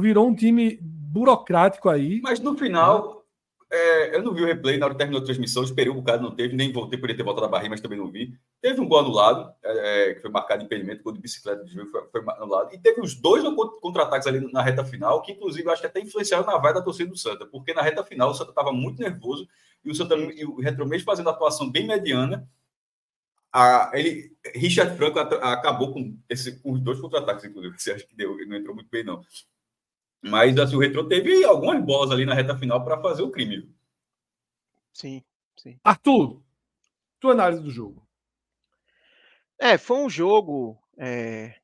Virou 0.00 0.26
um 0.26 0.34
time 0.34 0.76
burocrático 0.82 1.88
aí. 1.88 2.20
Mas 2.20 2.40
no 2.40 2.58
final, 2.58 3.24
é, 3.70 4.16
eu 4.16 4.22
não 4.24 4.34
vi 4.34 4.42
o 4.42 4.46
replay 4.46 4.76
na 4.76 4.86
hora 4.86 4.94
que 4.94 4.98
terminou 4.98 5.22
a 5.22 5.24
transmissão, 5.24 5.62
esperei 5.62 5.92
um 5.92 5.94
bocado, 5.94 6.24
não 6.24 6.34
teve, 6.34 6.56
nem 6.56 6.72
voltei, 6.72 6.98
poderia 6.98 7.16
ter 7.16 7.22
voltado 7.22 7.46
a 7.46 7.48
barriga, 7.48 7.70
mas 7.70 7.80
também 7.80 7.96
não 7.96 8.10
vi. 8.10 8.36
Teve 8.60 8.80
um 8.80 8.88
gol 8.88 8.98
anulado, 8.98 9.54
é, 9.62 10.14
que 10.14 10.20
foi 10.20 10.32
marcado 10.32 10.64
impedimento, 10.64 11.04
gol 11.04 11.12
de 11.12 11.20
bicicleta 11.20 11.64
de 11.64 11.72
foi, 11.86 12.02
foi 12.10 12.24
anulado. 12.38 12.74
E 12.74 12.78
teve 12.78 13.00
os 13.00 13.14
dois 13.14 13.44
contra-ataques 13.80 14.26
ali 14.26 14.40
na 14.52 14.62
reta 14.62 14.84
final, 14.84 15.22
que 15.22 15.30
inclusive 15.30 15.70
acho 15.70 15.80
que 15.80 15.86
até 15.86 16.00
influenciaram 16.00 16.44
na 16.44 16.58
vai 16.58 16.74
da 16.74 16.82
torcida 16.82 17.08
do 17.08 17.16
Santa, 17.16 17.46
porque 17.46 17.72
na 17.72 17.82
reta 17.82 18.02
final 18.02 18.30
o 18.30 18.34
Santa 18.34 18.50
estava 18.50 18.72
muito 18.72 19.00
nervoso 19.00 19.48
e 19.84 19.92
o 19.92 19.94
Santa 19.94 20.16
e 20.16 20.44
o 20.44 20.86
mesmo 20.86 21.04
fazendo 21.04 21.30
atuação 21.30 21.70
bem 21.70 21.86
mediana 21.86 22.48
a, 23.56 23.92
ele, 23.94 24.36
Richard 24.52 24.96
Franco 24.96 25.20
acabou 25.20 25.92
com, 25.92 26.18
esse, 26.28 26.58
com 26.58 26.72
os 26.72 26.80
dois 26.80 27.00
contra-ataques, 27.00 27.44
inclusive. 27.44 27.78
Você 27.78 27.92
acha 27.92 28.04
que 28.04 28.16
deu, 28.16 28.36
não 28.48 28.56
entrou 28.56 28.74
muito 28.74 28.90
bem, 28.90 29.04
não. 29.04 29.24
Mas 30.20 30.58
assim, 30.58 30.74
o 30.74 30.80
Retro 30.80 31.06
teve 31.06 31.44
algumas 31.44 31.80
bolas 31.84 32.10
ali 32.10 32.26
na 32.26 32.34
reta 32.34 32.58
final 32.58 32.84
para 32.84 33.00
fazer 33.00 33.22
o 33.22 33.30
crime. 33.30 33.72
Sim, 34.92 35.22
sim. 35.56 35.78
Arthur, 35.84 36.42
tua 37.20 37.32
análise 37.32 37.62
do 37.62 37.70
jogo. 37.70 38.04
É, 39.56 39.78
foi 39.78 39.98
um 39.98 40.10
jogo. 40.10 40.76
É, 40.98 41.54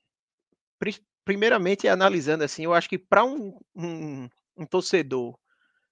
primeiramente, 1.25 1.89
analisando 1.89 2.45
assim, 2.45 2.65
eu 2.65 2.73
acho 2.73 2.89
que 2.89 2.99
para 2.99 3.25
um, 3.25 3.59
um, 3.75 4.29
um, 4.57 4.65
torcedor 4.65 5.37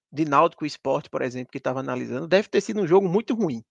de 0.09 0.23
Náutico 0.23 0.65
Esporte, 0.65 1.09
por 1.09 1.21
exemplo, 1.21 1.51
que 1.51 1.57
estava 1.57 1.81
analisando, 1.81 2.25
deve 2.25 2.47
ter 2.47 2.61
sido 2.61 2.79
um 2.79 2.87
jogo 2.87 3.09
muito 3.09 3.35
ruim. 3.35 3.63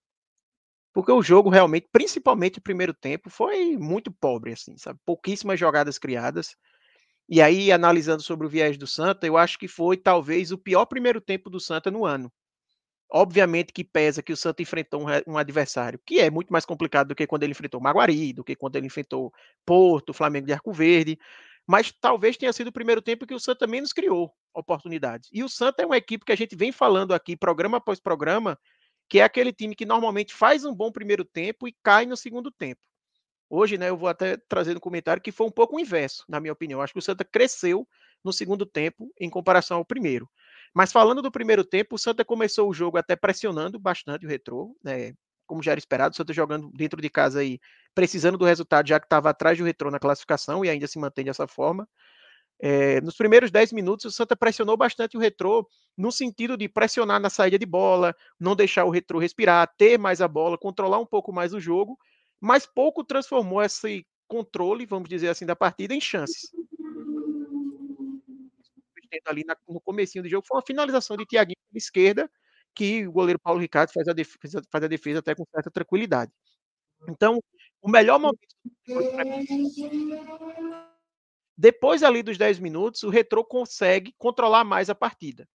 Porque 0.98 1.12
o 1.12 1.22
jogo 1.22 1.48
realmente, 1.48 1.86
principalmente 1.92 2.58
o 2.58 2.60
primeiro 2.60 2.92
tempo, 2.92 3.30
foi 3.30 3.76
muito 3.76 4.10
pobre, 4.10 4.52
assim, 4.52 4.76
sabe? 4.76 4.98
Pouquíssimas 5.06 5.56
jogadas 5.56 5.96
criadas. 5.96 6.56
E 7.28 7.40
aí, 7.40 7.70
analisando 7.70 8.20
sobre 8.20 8.48
o 8.48 8.50
viés 8.50 8.76
do 8.76 8.84
Santa, 8.84 9.24
eu 9.24 9.36
acho 9.36 9.60
que 9.60 9.68
foi 9.68 9.96
talvez 9.96 10.50
o 10.50 10.58
pior 10.58 10.86
primeiro 10.86 11.20
tempo 11.20 11.48
do 11.48 11.60
Santa 11.60 11.88
no 11.88 12.04
ano. 12.04 12.32
Obviamente 13.08 13.72
que 13.72 13.84
pesa 13.84 14.24
que 14.24 14.32
o 14.32 14.36
Santa 14.36 14.60
enfrentou 14.60 15.06
um, 15.24 15.38
adversário 15.38 16.00
que 16.04 16.18
é 16.18 16.30
muito 16.30 16.52
mais 16.52 16.64
complicado 16.64 17.06
do 17.06 17.14
que 17.14 17.28
quando 17.28 17.44
ele 17.44 17.52
enfrentou 17.52 17.80
Maguari, 17.80 18.32
do 18.32 18.42
que 18.42 18.56
quando 18.56 18.74
ele 18.74 18.88
enfrentou 18.88 19.32
Porto, 19.64 20.12
Flamengo 20.12 20.48
de 20.48 20.52
Arco 20.52 20.72
Verde. 20.72 21.16
mas 21.64 21.92
talvez 21.92 22.36
tenha 22.36 22.52
sido 22.52 22.68
o 22.68 22.72
primeiro 22.72 23.00
tempo 23.00 23.24
que 23.24 23.34
o 23.34 23.38
Santa 23.38 23.68
menos 23.68 23.92
criou 23.92 24.32
oportunidades. 24.52 25.28
E 25.32 25.44
o 25.44 25.48
Santa 25.48 25.84
é 25.84 25.86
uma 25.86 25.96
equipe 25.96 26.24
que 26.24 26.32
a 26.32 26.36
gente 26.36 26.56
vem 26.56 26.72
falando 26.72 27.14
aqui, 27.14 27.36
programa 27.36 27.76
após 27.76 28.00
programa, 28.00 28.58
que 29.08 29.20
é 29.20 29.24
aquele 29.24 29.52
time 29.52 29.74
que 29.74 29.86
normalmente 29.86 30.34
faz 30.34 30.64
um 30.64 30.74
bom 30.74 30.92
primeiro 30.92 31.24
tempo 31.24 31.66
e 31.66 31.74
cai 31.82 32.06
no 32.06 32.16
segundo 32.16 32.50
tempo. 32.50 32.80
Hoje, 33.50 33.78
né, 33.78 33.88
eu 33.88 33.96
vou 33.96 34.08
até 34.08 34.36
trazer 34.36 34.74
no 34.74 34.80
comentário 34.80 35.22
que 35.22 35.32
foi 35.32 35.46
um 35.46 35.50
pouco 35.50 35.76
o 35.76 35.80
inverso, 35.80 36.24
na 36.28 36.38
minha 36.38 36.52
opinião. 36.52 36.82
Acho 36.82 36.92
que 36.92 36.98
o 36.98 37.02
Santa 37.02 37.24
cresceu 37.24 37.88
no 38.22 38.32
segundo 38.32 38.66
tempo 38.66 39.10
em 39.18 39.30
comparação 39.30 39.78
ao 39.78 39.84
primeiro. 39.84 40.28
Mas 40.74 40.92
falando 40.92 41.22
do 41.22 41.30
primeiro 41.30 41.64
tempo, 41.64 41.96
o 41.96 41.98
Santa 41.98 42.24
começou 42.24 42.68
o 42.68 42.74
jogo 42.74 42.98
até 42.98 43.16
pressionando 43.16 43.78
bastante 43.78 44.26
o 44.26 44.28
retrô, 44.28 44.76
né? 44.84 45.14
Como 45.46 45.62
já 45.62 45.70
era 45.72 45.78
esperado, 45.78 46.12
o 46.12 46.16
Santa 46.16 46.34
jogando 46.34 46.70
dentro 46.72 47.00
de 47.00 47.08
casa 47.08 47.40
aí 47.40 47.58
precisando 47.94 48.36
do 48.36 48.44
resultado, 48.44 48.86
já 48.86 49.00
que 49.00 49.06
estava 49.06 49.30
atrás 49.30 49.56
do 49.56 49.64
retrô 49.64 49.90
na 49.90 49.98
classificação 49.98 50.62
e 50.62 50.68
ainda 50.68 50.86
se 50.86 50.98
mantém 50.98 51.24
dessa 51.24 51.46
forma. 51.48 51.88
É, 52.60 53.00
nos 53.00 53.16
primeiros 53.16 53.50
10 53.50 53.72
minutos, 53.72 54.04
o 54.06 54.10
Santa 54.10 54.36
pressionou 54.36 54.76
bastante 54.76 55.16
o 55.16 55.20
retrô, 55.20 55.68
no 55.96 56.10
sentido 56.10 56.56
de 56.56 56.68
pressionar 56.68 57.20
na 57.20 57.30
saída 57.30 57.58
de 57.58 57.66
bola, 57.66 58.14
não 58.38 58.56
deixar 58.56 58.84
o 58.84 58.90
retrô 58.90 59.18
respirar, 59.18 59.72
ter 59.76 59.98
mais 59.98 60.20
a 60.20 60.26
bola, 60.26 60.58
controlar 60.58 60.98
um 60.98 61.06
pouco 61.06 61.32
mais 61.32 61.54
o 61.54 61.60
jogo, 61.60 61.96
mas 62.40 62.66
pouco 62.66 63.04
transformou 63.04 63.62
esse 63.62 64.04
controle, 64.26 64.86
vamos 64.86 65.08
dizer 65.08 65.28
assim, 65.28 65.46
da 65.46 65.56
partida 65.56 65.94
em 65.94 66.00
chances. 66.00 66.50
Ali 69.24 69.42
no 69.66 69.80
comecinho 69.80 70.22
do 70.22 70.28
jogo 70.28 70.46
foi 70.46 70.58
uma 70.58 70.66
finalização 70.66 71.16
de 71.16 71.24
Tiaguinho 71.24 71.56
na 71.72 71.78
esquerda, 71.78 72.30
que 72.74 73.06
o 73.06 73.12
goleiro 73.12 73.38
Paulo 73.38 73.60
Ricardo 73.60 73.90
faz 73.90 74.06
a 74.06 74.12
defesa, 74.12 74.62
faz 74.70 74.84
a 74.84 74.88
defesa 74.88 75.20
até 75.20 75.34
com 75.34 75.44
certa 75.50 75.70
tranquilidade. 75.70 76.30
Então, 77.08 77.40
o 77.80 77.88
melhor 77.90 78.18
momento 78.18 78.38
depois 81.60 82.04
ali 82.04 82.22
dos 82.22 82.38
10 82.38 82.60
minutos, 82.60 83.02
o 83.02 83.10
Retrô 83.10 83.44
consegue 83.44 84.14
controlar 84.16 84.62
mais 84.62 84.88
a 84.88 84.94
partida. 84.94 85.48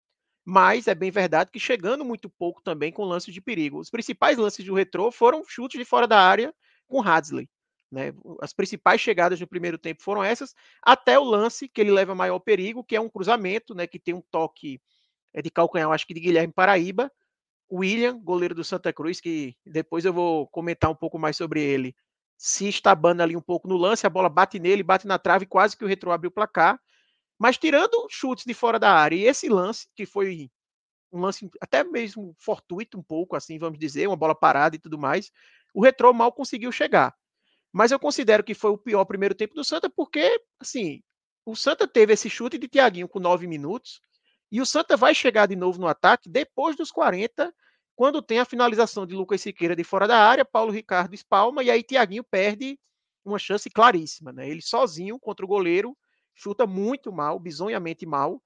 Mas 0.43 0.89
é 0.89 0.95
bem 0.95 1.11
verdade 1.11 1.51
que 1.51 1.61
chegando 1.61 2.07
muito 2.07 2.31
pouco 2.31 2.63
também 2.63 2.91
com 2.91 3.05
lances 3.05 3.35
de 3.35 3.41
perigo. 3.43 3.79
Os 3.79 3.91
principais 3.91 4.39
lances 4.39 4.65
do 4.65 4.75
Retrô 4.75 5.13
foram 5.13 5.45
chutes 5.47 5.79
de 5.79 5.85
fora 5.85 6.09
da 6.09 6.19
área 6.19 6.55
com 6.89 7.03
Hadley. 7.03 7.51
Né? 7.93 8.15
As 8.41 8.55
principais 8.55 8.99
chegadas 8.99 9.39
no 9.39 9.47
primeiro 9.47 9.77
tempo 9.77 10.03
foram 10.03 10.25
essas, 10.25 10.55
até 10.83 11.19
o 11.19 11.25
lance 11.25 11.69
que 11.69 11.83
ele 11.83 11.91
leva 11.91 12.15
maior 12.15 12.39
perigo, 12.39 12.83
que 12.83 12.97
é 12.97 13.01
um 13.01 13.09
cruzamento, 13.09 13.75
né, 13.75 13.87
que 13.87 13.99
tem 13.99 14.15
um 14.15 14.23
toque 14.31 14.81
é 15.35 15.43
de 15.43 15.51
calcanhar, 15.51 15.91
acho 15.91 16.07
que 16.07 16.15
de 16.15 16.21
Guilherme 16.21 16.53
Paraíba. 16.53 17.13
William, 17.71 18.19
goleiro 18.19 18.55
do 18.55 18.65
Santa 18.65 18.93
Cruz, 18.93 19.21
que 19.21 19.55
depois 19.65 20.05
eu 20.05 20.13
vou 20.13 20.49
comentar 20.49 20.91
um 20.91 20.95
pouco 20.95 21.19
mais 21.19 21.37
sobre 21.37 21.63
ele, 21.63 21.95
se 22.43 22.67
estabando 22.67 23.21
ali 23.21 23.37
um 23.37 23.41
pouco 23.43 23.69
no 23.69 23.77
lance, 23.77 24.07
a 24.07 24.11
bola 24.11 24.27
bate 24.27 24.59
nele, 24.59 24.83
bate 24.83 25.07
na 25.07 25.19
trave, 25.19 25.45
quase 25.45 25.77
que 25.77 25.85
o 25.85 25.87
Retro 25.87 26.11
abre 26.11 26.27
o 26.27 26.31
placar. 26.31 26.81
Mas 27.39 27.59
tirando 27.59 28.07
chutes 28.09 28.47
de 28.47 28.55
fora 28.55 28.79
da 28.79 28.91
área, 28.95 29.15
e 29.15 29.27
esse 29.27 29.47
lance, 29.47 29.87
que 29.95 30.07
foi 30.07 30.51
um 31.13 31.21
lance 31.21 31.51
até 31.61 31.85
mesmo 31.85 32.35
fortuito 32.39 32.99
um 32.99 33.03
pouco, 33.03 33.37
assim, 33.37 33.59
vamos 33.59 33.79
dizer, 33.79 34.07
uma 34.07 34.17
bola 34.17 34.35
parada 34.35 34.75
e 34.75 34.79
tudo 34.79 34.99
mais, 34.99 35.31
o 35.75 35.83
Retro 35.83 36.15
mal 36.15 36.33
conseguiu 36.33 36.73
chegar. 36.73 37.15
Mas 37.71 37.93
eu 37.93 38.01
considero 38.01 38.43
que 38.43 38.55
foi 38.55 38.71
o 38.71 38.79
pior 38.79 39.05
primeiro 39.05 39.35
tempo 39.35 39.55
do 39.55 39.63
Santa, 39.63 39.91
porque, 39.91 40.43
assim, 40.59 41.03
o 41.45 41.55
Santa 41.55 41.87
teve 41.87 42.15
esse 42.15 42.31
chute 42.31 42.57
de 42.57 42.69
Tiaguinho 42.69 43.07
com 43.07 43.21
nove 43.21 43.47
minutos, 43.47 44.01
e 44.51 44.63
o 44.63 44.67
Santa 44.67 44.97
vai 44.97 45.15
chegar 45.15 45.45
de 45.45 45.57
novo 45.57 45.79
no 45.79 45.87
ataque 45.87 46.27
depois 46.27 46.75
dos 46.75 46.91
40, 46.91 47.55
quando 48.01 48.23
tem 48.23 48.39
a 48.39 48.47
finalização 48.47 49.05
de 49.05 49.15
Lucas 49.15 49.43
Siqueira 49.43 49.77
de 49.77 49.85
fora 49.85 50.09
da 50.09 50.17
área, 50.17 50.43
Paulo 50.43 50.73
Ricardo 50.73 51.13
espalma, 51.13 51.63
e 51.63 51.71
aí 51.71 51.83
Tiaguinho 51.83 52.25
perde 52.25 52.81
uma 53.23 53.39
chance 53.39 53.69
claríssima. 53.69 54.33
Né? 54.33 54.49
Ele 54.49 54.63
sozinho 54.63 55.21
contra 55.21 55.45
o 55.45 55.49
goleiro 55.49 55.95
chuta 56.35 56.67
muito 56.67 57.13
mal, 57.13 57.39
bizonhamente 57.39 58.07
mal, 58.07 58.43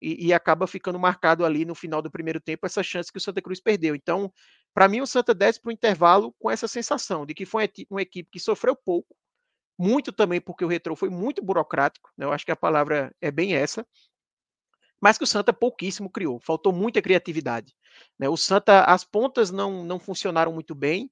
e, 0.00 0.28
e 0.28 0.32
acaba 0.32 0.66
ficando 0.66 0.98
marcado 0.98 1.44
ali 1.44 1.66
no 1.66 1.74
final 1.74 2.00
do 2.00 2.10
primeiro 2.10 2.40
tempo 2.40 2.64
essa 2.64 2.82
chance 2.82 3.12
que 3.12 3.18
o 3.18 3.20
Santa 3.20 3.42
Cruz 3.42 3.60
perdeu. 3.60 3.94
Então, 3.94 4.32
para 4.72 4.88
mim, 4.88 5.02
o 5.02 5.06
Santa 5.06 5.34
desce 5.34 5.60
para 5.60 5.68
o 5.68 5.72
intervalo 5.72 6.34
com 6.38 6.50
essa 6.50 6.66
sensação 6.66 7.26
de 7.26 7.34
que 7.34 7.44
foi 7.44 7.68
uma 7.90 8.00
equipe 8.00 8.30
que 8.32 8.40
sofreu 8.40 8.74
pouco, 8.74 9.14
muito 9.78 10.12
também 10.12 10.40
porque 10.40 10.64
o 10.64 10.68
retrô 10.68 10.96
foi 10.96 11.10
muito 11.10 11.44
burocrático, 11.44 12.10
né? 12.16 12.24
eu 12.24 12.32
acho 12.32 12.46
que 12.46 12.52
a 12.52 12.56
palavra 12.56 13.14
é 13.20 13.30
bem 13.30 13.54
essa, 13.54 13.86
mas 15.00 15.18
que 15.18 15.24
o 15.24 15.26
Santa 15.26 15.52
pouquíssimo 15.52 16.10
criou, 16.10 16.40
faltou 16.40 16.72
muita 16.72 17.02
criatividade. 17.02 17.74
Né? 18.18 18.28
O 18.28 18.36
Santa, 18.36 18.84
as 18.84 19.04
pontas 19.04 19.50
não, 19.50 19.84
não 19.84 19.98
funcionaram 19.98 20.52
muito 20.52 20.74
bem, 20.74 21.10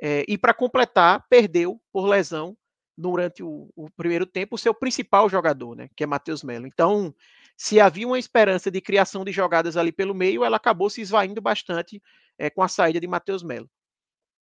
é, 0.00 0.24
e 0.26 0.36
para 0.36 0.52
completar, 0.52 1.24
perdeu 1.28 1.80
por 1.92 2.06
lesão 2.06 2.56
durante 2.96 3.42
o, 3.42 3.68
o, 3.74 3.90
primeiro 3.90 4.26
tempo 4.26 4.54
o 4.54 4.58
seu 4.58 4.74
principal 4.74 5.28
jogador, 5.28 5.76
né, 5.76 5.88
que 5.96 6.04
é 6.04 6.06
Matheus 6.06 6.42
Melo. 6.42 6.66
Então, 6.66 7.14
se 7.56 7.80
havia 7.80 8.06
uma 8.06 8.18
esperança 8.18 8.70
de 8.70 8.80
criação 8.80 9.24
de 9.24 9.32
jogadas 9.32 9.76
ali 9.76 9.92
pelo 9.92 10.14
meio, 10.14 10.44
ela 10.44 10.56
acabou 10.56 10.90
se 10.90 11.00
esvaindo 11.00 11.40
bastante 11.40 12.02
é, 12.38 12.50
com 12.50 12.62
a 12.62 12.68
saída 12.68 13.00
de 13.00 13.06
Matheus 13.06 13.42
Melo. 13.42 13.68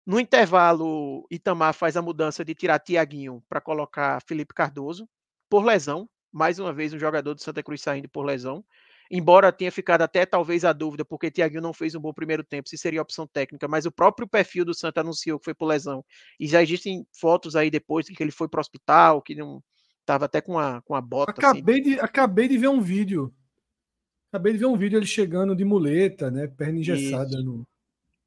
No 0.06 0.20
intervalo, 0.20 1.26
Itamar 1.30 1.74
faz 1.74 1.96
a 1.96 2.02
mudança 2.02 2.44
de 2.44 2.54
tirar 2.54 2.78
Tiaguinho 2.78 3.42
para 3.48 3.60
colocar 3.60 4.22
Felipe 4.22 4.54
Cardoso, 4.54 5.08
por 5.50 5.64
lesão. 5.64 6.08
Mais 6.37 6.59
uma 6.59 6.72
vez, 6.72 6.92
um 6.92 6.99
jogador 6.99 7.35
do 7.35 7.42
Santa 7.42 7.62
Cruz 7.62 7.81
saindo 7.81 8.09
por 8.09 8.25
lesão. 8.25 8.64
Embora 9.11 9.53
tenha 9.53 9.70
ficado 9.70 10.03
até 10.03 10.27
talvez 10.27 10.64
a 10.64 10.72
dúvida, 10.72 11.05
porque 11.05 11.31
Tiaguinho 11.31 11.62
não 11.62 11.72
fez 11.72 11.94
um 11.94 12.01
bom 12.01 12.12
primeiro 12.12 12.42
tempo, 12.42 12.68
se 12.68 12.77
seria 12.77 13.01
opção 13.01 13.27
técnica, 13.27 13.68
mas 13.68 13.87
o 13.87 13.92
próprio 13.92 14.27
perfil 14.27 14.64
do 14.64 14.75
Santa 14.75 15.01
anunciou 15.01 15.38
que 15.38 15.44
foi 15.44 15.55
por 15.55 15.66
lesão. 15.66 16.05
E 16.40 16.46
já 16.46 16.62
existem 16.62 17.07
fotos 17.12 17.55
aí 17.55 17.70
depois 17.70 18.07
que 18.07 18.22
ele 18.22 18.33
foi 18.33 18.49
para 18.49 18.59
o 18.59 18.61
hospital, 18.61 19.22
que 19.22 19.35
não 19.35 19.62
estava 20.01 20.25
até 20.25 20.40
com 20.40 20.59
a, 20.59 20.83
com 20.83 20.94
a 20.94 21.01
bota. 21.01 21.33
Assim. 21.33 21.59
Acabei, 21.59 21.81
assim. 21.81 21.90
de, 21.90 22.01
acabei 22.01 22.49
de 22.49 22.59
ver 22.59 22.68
um 22.68 22.81
vídeo 22.81 23.33
Acabei 24.37 24.53
de 24.53 24.59
ver 24.59 24.66
um 24.66 24.77
vídeo 24.77 24.99
ele 24.99 25.07
chegando 25.07 25.57
de 25.57 25.64
muleta, 25.64 26.31
né? 26.31 26.46
Perna 26.46 26.79
engessada. 26.79 27.40
No... 27.42 27.66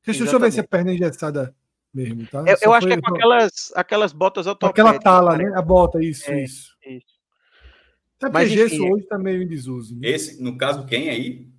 Deixa, 0.04 0.24
deixa 0.24 0.36
eu 0.36 0.40
ver 0.40 0.52
se 0.52 0.60
é 0.60 0.64
perna 0.64 0.92
engessada 0.92 1.54
mesmo, 1.94 2.26
tá? 2.26 2.44
Eu, 2.48 2.58
eu 2.62 2.74
acho 2.74 2.88
que 2.88 2.94
é 2.94 3.02
com 3.02 3.14
aquelas, 3.14 3.72
aquelas 3.76 4.14
botas 4.14 4.48
ortopédicas. 4.48 4.96
Aquela 4.96 5.00
tala, 5.00 5.38
né? 5.38 5.52
A 5.56 5.62
bota, 5.62 6.04
isso, 6.04 6.30
é, 6.32 6.44
isso. 6.44 6.76
Até 8.22 8.34
Mas, 8.34 8.52
gesso 8.52 8.76
enfim, 8.76 8.92
hoje 8.92 9.06
tá 9.06 9.18
meio 9.18 9.42
em 9.42 9.48
desuso. 9.48 9.96
Né? 9.98 10.10
Esse, 10.10 10.44
no 10.44 10.58
caso, 10.58 10.86
quem 10.86 11.10
aí? 11.10 11.50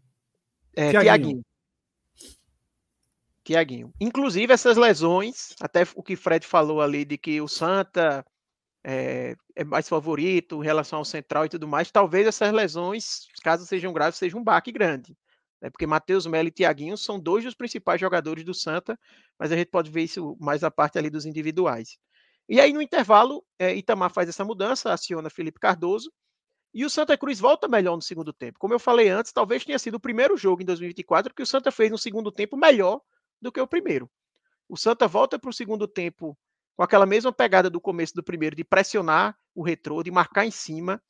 É, 0.76 0.90
Tiaguinho. 0.90 1.42
Tiaguinho. 3.42 3.92
Inclusive, 3.98 4.52
essas 4.52 4.76
lesões, 4.76 5.54
até 5.60 5.82
o 5.94 6.02
que 6.02 6.16
Fred 6.16 6.46
falou 6.46 6.82
ali, 6.82 7.04
de 7.04 7.16
que 7.16 7.40
o 7.40 7.48
Santa 7.48 8.24
é, 8.84 9.34
é, 9.56 9.64
mais 9.64 9.88
favorito 9.88 10.62
em 10.62 10.64
relação 10.64 10.98
ao 10.98 11.04
central 11.04 11.46
e 11.46 11.48
tudo 11.48 11.66
mais, 11.66 11.90
talvez 11.90 12.26
essas 12.26 12.52
lesões, 12.52 13.26
caso 13.42 13.66
sejam 13.66 13.92
graves, 13.92 14.18
sejam 14.18 14.40
um 14.40 14.44
baque 14.44 14.70
grande. 14.70 15.16
Né? 15.60 15.70
Porque 15.70 15.86
Matheus 15.86 16.26
Melo 16.26 16.48
e 16.48 16.52
Tiaguinho 16.52 16.96
são 16.96 17.18
dois 17.18 17.44
dos 17.44 17.54
principais 17.54 18.00
jogadores 18.00 18.44
do 18.44 18.54
Santa, 18.54 18.98
mas 19.38 19.50
a 19.50 19.56
gente 19.56 19.68
pode 19.68 19.90
ver 19.90 20.02
isso 20.02 20.36
mais 20.38 20.62
a 20.62 20.70
parte 20.70 20.98
ali 20.98 21.10
dos 21.10 21.24
individuais. 21.24 21.98
E 22.48 22.60
aí, 22.60 22.72
no 22.72 22.82
intervalo, 22.82 23.44
é, 23.58 23.74
Itamar 23.74 24.12
faz 24.12 24.28
essa 24.28 24.44
mudança, 24.44 24.92
aciona 24.92 25.30
Felipe 25.30 25.60
Cardoso, 25.60 26.10
e 26.72 26.84
o 26.84 26.90
Santa 26.90 27.16
Cruz 27.18 27.40
volta 27.40 27.66
melhor 27.66 27.96
no 27.96 28.02
segundo 28.02 28.32
tempo. 28.32 28.58
Como 28.58 28.72
eu 28.72 28.78
falei 28.78 29.08
antes, 29.08 29.32
talvez 29.32 29.64
tenha 29.64 29.78
sido 29.78 29.96
o 29.96 30.00
primeiro 30.00 30.36
jogo 30.36 30.62
em 30.62 30.64
2024 30.64 31.34
que 31.34 31.42
o 31.42 31.46
Santa 31.46 31.70
fez 31.72 31.90
no 31.90 31.98
segundo 31.98 32.30
tempo 32.30 32.56
melhor 32.56 33.00
do 33.40 33.50
que 33.50 33.60
o 33.60 33.66
primeiro. 33.66 34.08
O 34.68 34.76
Santa 34.76 35.08
volta 35.08 35.38
para 35.38 35.50
o 35.50 35.52
segundo 35.52 35.88
tempo 35.88 36.38
com 36.76 36.84
aquela 36.84 37.04
mesma 37.04 37.32
pegada 37.32 37.68
do 37.68 37.80
começo 37.80 38.14
do 38.14 38.22
primeiro, 38.22 38.56
de 38.56 38.64
pressionar 38.64 39.36
o 39.54 39.62
retrô, 39.62 40.02
de 40.02 40.10
marcar 40.10 40.46
em 40.46 40.50
cima, 40.50 41.02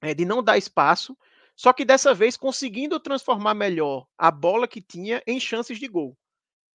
é, 0.00 0.14
de 0.14 0.24
não 0.24 0.42
dar 0.42 0.58
espaço, 0.58 1.16
só 1.54 1.72
que 1.72 1.84
dessa 1.84 2.14
vez 2.14 2.36
conseguindo 2.36 2.98
transformar 2.98 3.54
melhor 3.54 4.06
a 4.16 4.30
bola 4.30 4.66
que 4.66 4.80
tinha 4.80 5.22
em 5.26 5.38
chances 5.38 5.78
de 5.78 5.86
gol. 5.86 6.16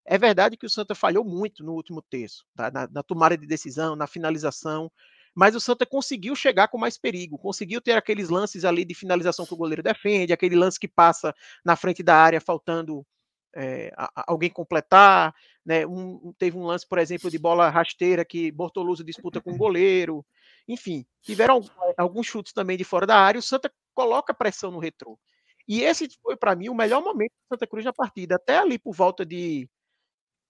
É 0.05 0.17
verdade 0.17 0.55
que 0.55 0.65
o 0.65 0.69
Santa 0.69 0.93
falhou 0.93 1.25
muito 1.25 1.63
no 1.63 1.73
último 1.73 2.01
terço, 2.03 2.45
tá? 2.55 2.69
na, 2.69 2.87
na 2.87 3.01
tomada 3.01 3.35
de 3.35 3.47
decisão, 3.47 3.95
na 3.95 4.05
finalização, 4.05 4.91
mas 5.35 5.53
o 5.53 5.59
Santa 5.59 5.85
conseguiu 5.85 6.35
chegar 6.35 6.69
com 6.69 6.77
mais 6.77 6.97
perigo, 6.97 7.37
conseguiu 7.37 7.81
ter 7.81 7.91
aqueles 7.91 8.29
lances 8.29 8.63
ali 8.63 8.85
de 8.85 8.95
finalização 8.95 9.45
que 9.45 9.53
o 9.53 9.57
goleiro 9.57 9.83
defende, 9.83 10.31
aquele 10.31 10.55
lance 10.55 10.79
que 10.79 10.87
passa 10.87 11.35
na 11.63 11.75
frente 11.75 12.01
da 12.01 12.15
área, 12.15 12.39
faltando 12.39 13.05
é, 13.53 13.91
alguém 14.27 14.49
completar. 14.49 15.35
Né? 15.65 15.85
Um, 15.85 16.33
teve 16.37 16.57
um 16.57 16.65
lance, 16.65 16.87
por 16.87 16.99
exemplo, 16.99 17.29
de 17.29 17.37
bola 17.37 17.69
rasteira 17.69 18.23
que 18.23 18.51
Bortoluso 18.51 19.03
disputa 19.03 19.41
com 19.41 19.51
o 19.51 19.57
goleiro. 19.57 20.25
Enfim, 20.67 21.05
tiveram 21.21 21.61
alguns 21.97 22.27
chutes 22.27 22.53
também 22.53 22.77
de 22.77 22.83
fora 22.83 23.05
da 23.05 23.17
área. 23.17 23.39
O 23.39 23.43
Santa 23.43 23.71
coloca 23.93 24.33
pressão 24.33 24.71
no 24.71 24.79
retrô. 24.79 25.19
E 25.67 25.81
esse 25.81 26.07
foi, 26.21 26.37
para 26.37 26.55
mim, 26.55 26.69
o 26.69 26.75
melhor 26.75 27.03
momento 27.03 27.31
do 27.31 27.55
Santa 27.55 27.67
Cruz 27.67 27.83
na 27.83 27.93
partida. 27.93 28.35
Até 28.35 28.57
ali 28.57 28.77
por 28.77 28.93
volta 28.93 29.25
de 29.25 29.67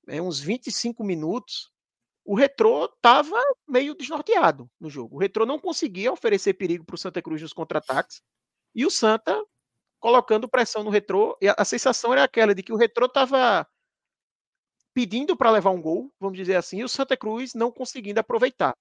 é, 0.07 0.21
uns 0.21 0.39
25 0.39 1.03
minutos, 1.03 1.71
o 2.25 2.35
Retrô 2.35 2.85
estava 2.85 3.39
meio 3.67 3.93
desnorteado 3.93 4.69
no 4.79 4.89
jogo. 4.89 5.15
O 5.15 5.19
Retrô 5.19 5.45
não 5.45 5.59
conseguia 5.59 6.11
oferecer 6.11 6.55
perigo 6.55 6.83
para 6.83 6.95
o 6.95 6.97
Santa 6.97 7.21
Cruz 7.21 7.41
nos 7.41 7.53
contra-ataques. 7.53 8.21
E 8.73 8.85
o 8.85 8.89
Santa 8.89 9.41
colocando 10.05 10.47
pressão 10.47 10.83
no 10.83 10.91
retrô. 10.91 11.35
E 11.41 11.47
a, 11.47 11.55
a 11.57 11.65
sensação 11.65 12.11
era 12.11 12.23
aquela 12.23 12.53
de 12.53 12.61
que 12.61 12.71
o 12.71 12.75
retrô 12.75 13.07
estava 13.07 13.67
pedindo 14.93 15.35
para 15.35 15.49
levar 15.49 15.71
um 15.71 15.81
gol, 15.81 16.13
vamos 16.19 16.37
dizer 16.37 16.55
assim, 16.55 16.79
e 16.79 16.83
o 16.83 16.89
Santa 16.89 17.17
Cruz 17.17 17.55
não 17.55 17.71
conseguindo 17.71 18.19
aproveitar. 18.19 18.77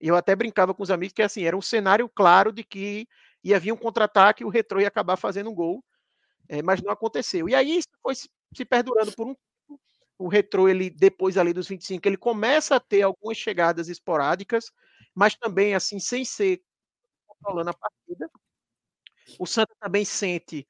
E 0.00 0.08
eu 0.08 0.14
até 0.14 0.36
brincava 0.36 0.74
com 0.74 0.82
os 0.82 0.90
amigos 0.90 1.14
que 1.14 1.22
assim, 1.22 1.44
era 1.44 1.56
um 1.56 1.62
cenário 1.62 2.08
claro 2.08 2.52
de 2.52 2.62
que 2.62 3.08
ia 3.42 3.58
vir 3.58 3.72
um 3.72 3.76
contra-ataque 3.76 4.42
e 4.42 4.46
o 4.46 4.50
Retrô 4.50 4.78
ia 4.78 4.88
acabar 4.88 5.16
fazendo 5.16 5.48
um 5.50 5.54
gol, 5.54 5.82
é, 6.46 6.62
mas 6.62 6.82
não 6.82 6.92
aconteceu. 6.92 7.48
E 7.48 7.54
aí 7.54 7.78
isso 7.78 7.88
foi 8.02 8.14
se, 8.14 8.28
se 8.54 8.64
perdurando 8.64 9.12
por 9.12 9.28
um. 9.28 9.36
O 10.20 10.28
Retrô, 10.28 10.68
ele, 10.68 10.88
depois 10.88 11.36
ali 11.36 11.52
dos 11.52 11.68
25, 11.68 12.08
ele 12.08 12.16
começa 12.16 12.76
a 12.76 12.80
ter 12.80 13.02
algumas 13.02 13.36
chegadas 13.36 13.88
esporádicas, 13.88 14.72
mas 15.14 15.34
também 15.34 15.74
assim, 15.74 15.98
sem 15.98 16.24
ser 16.24 16.62
controlando 17.26 17.70
a 17.70 17.74
partida. 17.74 18.30
O 19.38 19.46
Santa 19.46 19.74
também 19.80 20.04
sente 20.04 20.66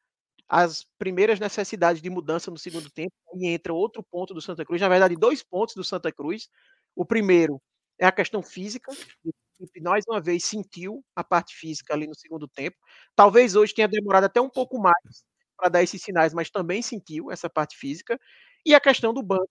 as 0.49 0.85
primeiras 0.99 1.41
necessidades 1.41 2.03
de 2.03 2.11
mudança 2.11 2.51
no 2.51 2.59
segundo 2.59 2.91
tempo, 2.91 3.13
e 3.37 3.49
entra 3.49 3.75
outro 3.75 4.03
ponto 4.03 4.35
do 4.35 4.41
Santa 4.43 4.65
Cruz, 4.65 4.81
na 4.81 4.89
verdade, 4.89 5.17
dois 5.17 5.43
pontos 5.43 5.75
do 5.77 5.85
Santa 5.85 6.13
Cruz. 6.13 6.49
O 6.97 7.05
primeiro 7.07 7.61
é 8.01 8.07
a 8.07 8.13
questão 8.13 8.43
física, 8.43 8.93
que 9.73 9.81
mais 9.83 10.05
uma 10.09 10.21
vez 10.21 10.45
sentiu 10.45 11.05
a 11.17 11.25
parte 11.25 11.55
física 11.57 11.95
ali 11.95 12.07
no 12.09 12.15
segundo 12.17 12.49
tempo. 12.49 12.77
Talvez 13.17 13.57
hoje 13.57 13.75
tenha 13.75 13.89
demorado 13.89 14.25
até 14.25 14.41
um 14.41 14.51
pouco 14.51 14.79
mais 14.81 15.25
para 15.57 15.69
dar 15.71 15.83
esses 15.83 16.03
sinais, 16.03 16.35
mas 16.35 16.51
também 16.51 16.83
sentiu 16.83 17.31
essa 17.33 17.51
parte 17.51 17.77
física. 17.79 18.19
E 18.67 18.75
a 18.75 18.81
questão 18.81 19.15
do 19.15 19.23
banco, 19.23 19.49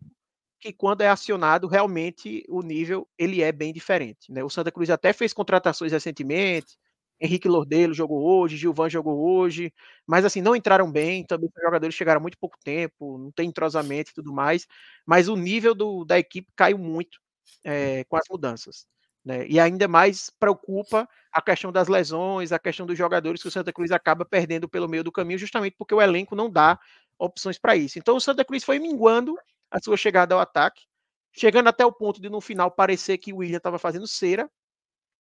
que 0.60 0.74
quando 0.74 1.00
é 1.00 1.08
acionado, 1.08 1.68
realmente 1.68 2.44
o 2.50 2.62
nível 2.62 3.08
ele 3.18 3.42
é 3.42 3.52
bem 3.52 3.72
diferente. 3.72 4.30
Né? 4.30 4.44
O 4.44 4.50
Santa 4.50 4.74
Cruz 4.74 4.90
até 4.90 5.14
fez 5.14 5.32
contratações 5.32 5.94
recentemente, 5.94 6.78
Henrique 7.20 7.48
Lordelo 7.48 7.94
jogou 7.94 8.22
hoje, 8.22 8.58
Gilvan 8.58 8.90
jogou 8.90 9.18
hoje, 9.18 9.74
mas 10.06 10.26
assim, 10.26 10.42
não 10.42 10.54
entraram 10.54 10.92
bem, 10.92 11.24
também 11.26 11.48
os 11.48 11.64
jogadores 11.64 11.96
chegaram 11.96 12.20
há 12.20 12.22
muito 12.22 12.38
pouco 12.38 12.58
tempo, 12.62 13.18
não 13.18 13.32
tem 13.32 13.48
entrosamento 13.48 14.12
e 14.12 14.14
tudo 14.14 14.34
mais, 14.34 14.68
mas 15.06 15.30
o 15.30 15.38
nível 15.38 15.74
do, 15.74 16.04
da 16.04 16.20
equipe 16.20 16.52
caiu 16.54 16.78
muito 16.78 17.18
é, 17.64 18.04
com 18.04 18.18
as 18.18 18.26
mudanças. 18.30 18.86
Né? 19.24 19.48
E 19.48 19.60
ainda 19.60 19.88
mais 19.88 20.30
preocupa 20.30 21.08
a 21.32 21.42
questão 21.42 21.72
das 21.72 21.88
lesões, 21.88 22.52
a 22.52 22.60
questão 22.60 22.86
dos 22.86 22.98
jogadores 22.98 23.42
que 23.42 23.48
o 23.48 23.52
Santa 23.52 23.74
Cruz 23.74 23.92
acaba 23.92 24.26
perdendo 24.26 24.68
pelo 24.68 24.90
meio 24.90 25.04
do 25.04 25.12
caminho, 25.12 25.40
justamente 25.40 25.76
porque 25.78 25.96
o 25.96 26.02
elenco 26.02 26.36
não 26.36 26.50
dá 26.50 26.78
opções 27.18 27.58
para 27.58 27.76
isso. 27.76 27.98
Então 28.00 28.16
o 28.16 28.22
Santa 28.22 28.44
Cruz 28.46 28.64
foi 28.64 28.80
minguando 28.80 29.36
a 29.72 29.82
sua 29.82 29.98
chegada 29.98 30.36
ao 30.36 30.42
ataque, 30.42 30.84
chegando 31.32 31.68
até 31.68 31.86
o 31.86 31.92
ponto 31.92 32.22
de 32.22 32.30
no 32.30 32.42
final 32.42 32.72
parecer 32.72 33.18
que 33.18 33.34
o 33.34 33.38
William 33.38 33.58
estava 33.58 33.80
fazendo 33.80 34.08
cera, 34.08 34.50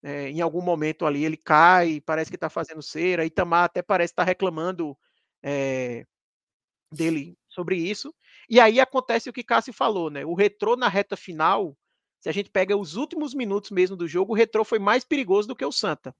é, 0.02 0.28
em 0.28 0.40
algum 0.40 0.61
momento 0.61 1.07
ali 1.07 1.24
ele 1.24 1.37
cai, 1.37 2.00
parece 2.00 2.30
que 2.30 2.37
está 2.37 2.50
fazendo 2.50 2.83
cera, 2.83 3.24
Itamar 3.24 3.64
até 3.64 3.83
parece 3.83 4.12
estar 4.12 4.24
tá 4.24 4.26
reclamando 4.26 4.96
é, 5.42 6.07
dele 6.92 7.37
sobre 7.48 7.76
isso. 7.76 8.14
E 8.48 8.61
aí 8.61 8.80
acontece 8.80 9.30
o 9.30 9.33
que 9.33 9.42
Cássio 9.42 9.72
falou, 9.72 10.11
né? 10.11 10.24
O 10.24 10.35
retrô 10.35 10.76
na 10.76 10.88
reta 10.88 11.16
final, 11.16 11.76
se 12.20 12.28
a 12.28 12.33
gente 12.33 12.50
pega 12.50 12.76
os 12.76 12.96
últimos 12.96 13.35
minutos 13.35 13.70
mesmo 13.70 13.96
do 13.96 14.07
jogo, 14.07 14.33
o 14.33 14.37
retrô 14.37 14.64
foi 14.64 14.78
mais 14.78 15.04
perigoso 15.04 15.48
do 15.48 15.57
que 15.57 15.64
o 15.64 15.72
Santa. 15.72 16.14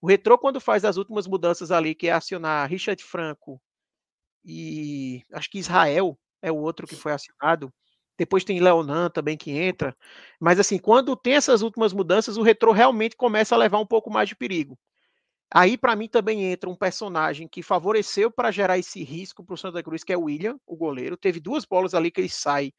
O 0.00 0.06
retrô, 0.06 0.38
quando 0.38 0.60
faz 0.60 0.84
as 0.84 0.96
últimas 0.96 1.26
mudanças 1.26 1.70
ali, 1.70 1.94
que 1.94 2.08
é 2.08 2.12
acionar 2.12 2.68
Richard 2.68 3.02
Franco 3.02 3.60
e 4.44 5.22
acho 5.32 5.50
que 5.50 5.58
Israel 5.58 6.18
é 6.42 6.50
o 6.50 6.56
outro 6.56 6.86
que 6.86 6.96
foi 6.96 7.12
acionado, 7.12 7.72
depois 8.18 8.44
tem 8.44 8.60
Leonan 8.60 9.08
também 9.08 9.36
que 9.36 9.52
entra. 9.52 9.96
Mas 10.40 10.58
assim, 10.58 10.78
quando 10.78 11.16
tem 11.16 11.34
essas 11.34 11.62
últimas 11.62 11.92
mudanças, 11.92 12.36
o 12.36 12.42
retrô 12.42 12.72
realmente 12.72 13.16
começa 13.16 13.54
a 13.54 13.58
levar 13.58 13.78
um 13.78 13.86
pouco 13.86 14.10
mais 14.10 14.28
de 14.28 14.36
perigo. 14.36 14.76
Aí, 15.50 15.78
para 15.78 15.96
mim, 15.96 16.08
também 16.08 16.44
entra 16.44 16.68
um 16.68 16.76
personagem 16.76 17.48
que 17.48 17.62
favoreceu 17.62 18.30
para 18.30 18.50
gerar 18.50 18.76
esse 18.76 19.02
risco 19.02 19.42
para 19.42 19.54
o 19.54 19.56
Santa 19.56 19.82
Cruz, 19.82 20.04
que 20.04 20.12
é 20.12 20.16
o 20.16 20.24
William, 20.24 20.58
o 20.66 20.76
goleiro. 20.76 21.16
Teve 21.16 21.40
duas 21.40 21.64
bolas 21.64 21.94
ali 21.94 22.10
que 22.10 22.20
ele 22.20 22.28
sai, 22.28 22.70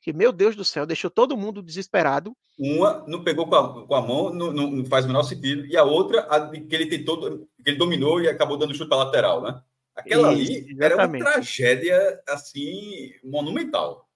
que, 0.00 0.12
meu 0.12 0.30
Deus 0.30 0.54
do 0.54 0.64
céu, 0.64 0.86
deixou 0.86 1.10
todo 1.10 1.36
mundo 1.36 1.60
desesperado. 1.60 2.36
Uma 2.56 3.04
não 3.08 3.24
pegou 3.24 3.48
com 3.48 3.56
a, 3.56 3.86
com 3.86 3.94
a 3.96 4.02
mão, 4.02 4.32
não, 4.32 4.52
não, 4.52 4.84
faz 4.84 5.06
o 5.06 5.08
menor 5.08 5.24
sentido, 5.24 5.66
e 5.66 5.76
a 5.76 5.82
outra, 5.82 6.20
a 6.20 6.48
que 6.50 6.72
ele 6.72 6.86
tentou, 6.86 7.18
que 7.20 7.70
ele 7.70 7.78
dominou 7.78 8.20
e 8.20 8.28
acabou 8.28 8.56
dando 8.56 8.74
chute 8.74 8.88
para 8.88 8.98
lateral, 8.98 9.42
né? 9.42 9.60
Aquela 9.94 10.32
Isso, 10.32 10.52
ali 10.52 10.76
era 10.80 10.96
uma 10.96 11.18
tragédia 11.18 12.22
assim 12.28 13.12
monumental. 13.22 14.08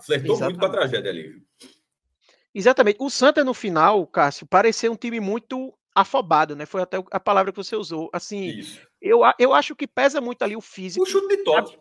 Flertou 0.00 0.36
Exatamente. 0.36 0.40
muito 0.42 0.60
com 0.60 0.66
a 0.66 0.70
tragédia 0.70 1.10
ali. 1.10 1.42
Exatamente. 2.54 2.96
O 3.00 3.10
Santa, 3.10 3.44
no 3.44 3.52
final, 3.52 4.06
Cássio, 4.06 4.46
pareceu 4.46 4.92
um 4.92 4.96
time 4.96 5.20
muito 5.20 5.74
afobado, 5.94 6.56
né? 6.56 6.64
Foi 6.64 6.82
até 6.82 7.02
a 7.10 7.20
palavra 7.20 7.52
que 7.52 7.56
você 7.56 7.76
usou. 7.76 8.08
Assim, 8.12 8.62
eu, 9.00 9.20
eu 9.38 9.52
acho 9.52 9.76
que 9.76 9.86
pesa 9.86 10.20
muito 10.20 10.42
ali 10.42 10.56
o 10.56 10.60
físico. 10.60 11.04
O 11.04 11.06
chute 11.06 11.28
de 11.28 11.44
Totti. 11.44 11.78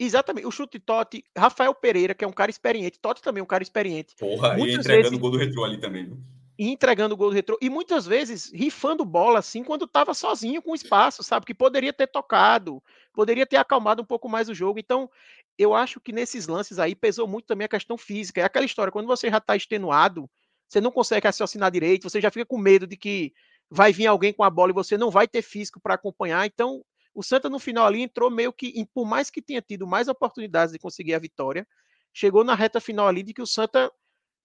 Exatamente, 0.00 0.46
o 0.46 0.50
chute 0.50 0.78
de 0.78 0.84
Totti, 0.84 1.24
Rafael 1.36 1.74
Pereira, 1.74 2.14
que 2.14 2.24
é 2.24 2.28
um 2.28 2.32
cara 2.32 2.50
experiente, 2.50 3.00
Totti 3.00 3.20
também 3.20 3.40
é 3.40 3.42
um 3.42 3.46
cara 3.46 3.64
experiente. 3.64 4.14
Porra, 4.16 4.54
Muitas 4.54 4.76
e 4.76 4.78
entregando 4.78 5.02
vezes... 5.02 5.18
o 5.18 5.20
gol 5.20 5.30
do 5.32 5.38
retrô 5.38 5.64
ali 5.64 5.80
também. 5.80 6.06
Viu? 6.06 6.18
E 6.58 6.68
entregando 6.68 7.14
o 7.14 7.16
gol 7.16 7.30
do 7.30 7.34
retrô. 7.34 7.56
E 7.62 7.70
muitas 7.70 8.04
vezes 8.04 8.50
rifando 8.52 9.04
bola 9.04 9.38
assim 9.38 9.62
quando 9.62 9.84
estava 9.84 10.12
sozinho 10.12 10.60
com 10.60 10.74
espaço, 10.74 11.22
sabe? 11.22 11.46
Que 11.46 11.54
poderia 11.54 11.92
ter 11.92 12.08
tocado, 12.08 12.82
poderia 13.12 13.46
ter 13.46 13.56
acalmado 13.56 14.02
um 14.02 14.04
pouco 14.04 14.28
mais 14.28 14.48
o 14.48 14.54
jogo. 14.54 14.78
Então, 14.78 15.08
eu 15.56 15.72
acho 15.72 16.00
que 16.00 16.12
nesses 16.12 16.48
lances 16.48 16.78
aí 16.80 16.96
pesou 16.96 17.28
muito 17.28 17.46
também 17.46 17.64
a 17.64 17.68
questão 17.68 17.96
física. 17.96 18.40
É 18.40 18.44
aquela 18.44 18.66
história, 18.66 18.90
quando 18.90 19.06
você 19.06 19.30
já 19.30 19.38
está 19.38 19.54
extenuado, 19.54 20.28
você 20.68 20.80
não 20.80 20.90
consegue 20.90 21.26
raciocinar 21.26 21.70
direito, 21.70 22.10
você 22.10 22.20
já 22.20 22.30
fica 22.30 22.44
com 22.44 22.58
medo 22.58 22.86
de 22.86 22.96
que 22.96 23.32
vai 23.70 23.92
vir 23.92 24.06
alguém 24.06 24.32
com 24.32 24.42
a 24.42 24.50
bola 24.50 24.70
e 24.72 24.74
você 24.74 24.98
não 24.98 25.10
vai 25.10 25.28
ter 25.28 25.42
físico 25.42 25.80
para 25.80 25.94
acompanhar. 25.94 26.44
Então, 26.44 26.82
o 27.14 27.22
Santa 27.22 27.48
no 27.48 27.58
final 27.58 27.86
ali 27.86 28.02
entrou 28.02 28.30
meio 28.30 28.52
que, 28.52 28.84
por 28.92 29.06
mais 29.06 29.30
que 29.30 29.40
tenha 29.40 29.62
tido 29.62 29.86
mais 29.86 30.08
oportunidades 30.08 30.72
de 30.72 30.78
conseguir 30.78 31.14
a 31.14 31.18
vitória, 31.18 31.66
chegou 32.12 32.42
na 32.42 32.54
reta 32.54 32.80
final 32.80 33.06
ali 33.06 33.22
de 33.22 33.32
que 33.32 33.42
o 33.42 33.46
Santa 33.46 33.90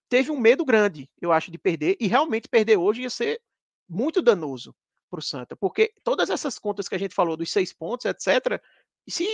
teve 0.10 0.32
um 0.32 0.40
medo 0.40 0.66
grande, 0.66 1.10
eu 1.22 1.32
acho, 1.32 1.52
de 1.52 1.58
perder, 1.58 1.98
e 2.00 2.08
realmente 2.08 2.48
perder 2.48 2.78
hoje 2.78 3.02
ia 3.02 3.10
ser 3.10 3.42
muito 3.90 4.22
danoso 4.22 4.76
para 5.10 5.20
o 5.20 5.24
Santa, 5.24 5.56
porque 5.56 5.94
todas 6.04 6.30
essas 6.30 6.58
contas 6.58 6.88
que 6.88 6.96
a 6.96 6.98
gente 6.98 7.14
falou 7.14 7.38
dos 7.38 7.52
seis 7.52 7.72
pontos, 7.72 8.06
etc., 8.06 8.62
se 9.08 9.28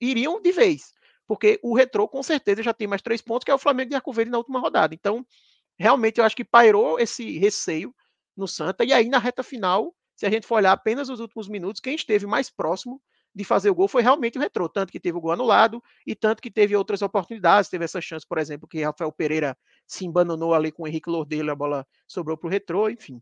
iriam 0.00 0.40
de 0.40 0.52
vez, 0.52 0.92
porque 1.26 1.58
o 1.62 1.74
Retrô 1.74 2.08
com 2.08 2.22
certeza 2.22 2.62
já 2.62 2.72
tem 2.72 2.86
mais 2.86 3.02
três 3.02 3.20
pontos, 3.20 3.44
que 3.44 3.50
é 3.50 3.54
o 3.54 3.58
Flamengo 3.58 3.90
de 3.90 3.96
Arco 3.96 4.12
Verde 4.12 4.30
na 4.30 4.38
última 4.38 4.60
rodada. 4.60 4.94
Então, 4.94 5.26
realmente, 5.78 6.18
eu 6.18 6.24
acho 6.24 6.36
que 6.36 6.44
pairou 6.44 6.98
esse 6.98 7.38
receio 7.38 7.94
no 8.36 8.48
Santa, 8.48 8.84
e 8.84 8.92
aí 8.92 9.08
na 9.08 9.18
reta 9.18 9.42
final, 9.42 9.94
se 10.16 10.24
a 10.24 10.30
gente 10.30 10.46
for 10.46 10.56
olhar 10.56 10.72
apenas 10.72 11.08
os 11.08 11.20
últimos 11.20 11.48
minutos, 11.48 11.80
quem 11.80 11.94
esteve 11.94 12.26
mais 12.26 12.48
próximo 12.48 13.00
de 13.34 13.44
fazer 13.44 13.70
o 13.70 13.74
gol 13.74 13.88
foi 13.88 14.02
realmente 14.02 14.38
o 14.38 14.40
Retrô, 14.40 14.68
tanto 14.68 14.92
que 14.92 15.00
teve 15.00 15.16
o 15.16 15.20
gol 15.20 15.32
anulado 15.32 15.82
e 16.06 16.14
tanto 16.14 16.42
que 16.42 16.50
teve 16.50 16.76
outras 16.76 17.00
oportunidades, 17.02 17.70
teve 17.70 17.84
essa 17.84 18.00
chance, 18.00 18.26
por 18.26 18.38
exemplo, 18.38 18.68
que 18.68 18.82
Rafael 18.82 19.10
Pereira 19.10 19.56
se 19.86 20.04
embananou 20.04 20.54
ali 20.54 20.70
com 20.70 20.82
o 20.82 20.86
Henrique 20.86 21.08
Lordelho, 21.08 21.50
a 21.50 21.54
bola 21.54 21.86
sobrou 22.06 22.36
para 22.36 22.46
o 22.46 22.50
Retrô, 22.50 22.90
enfim. 22.90 23.20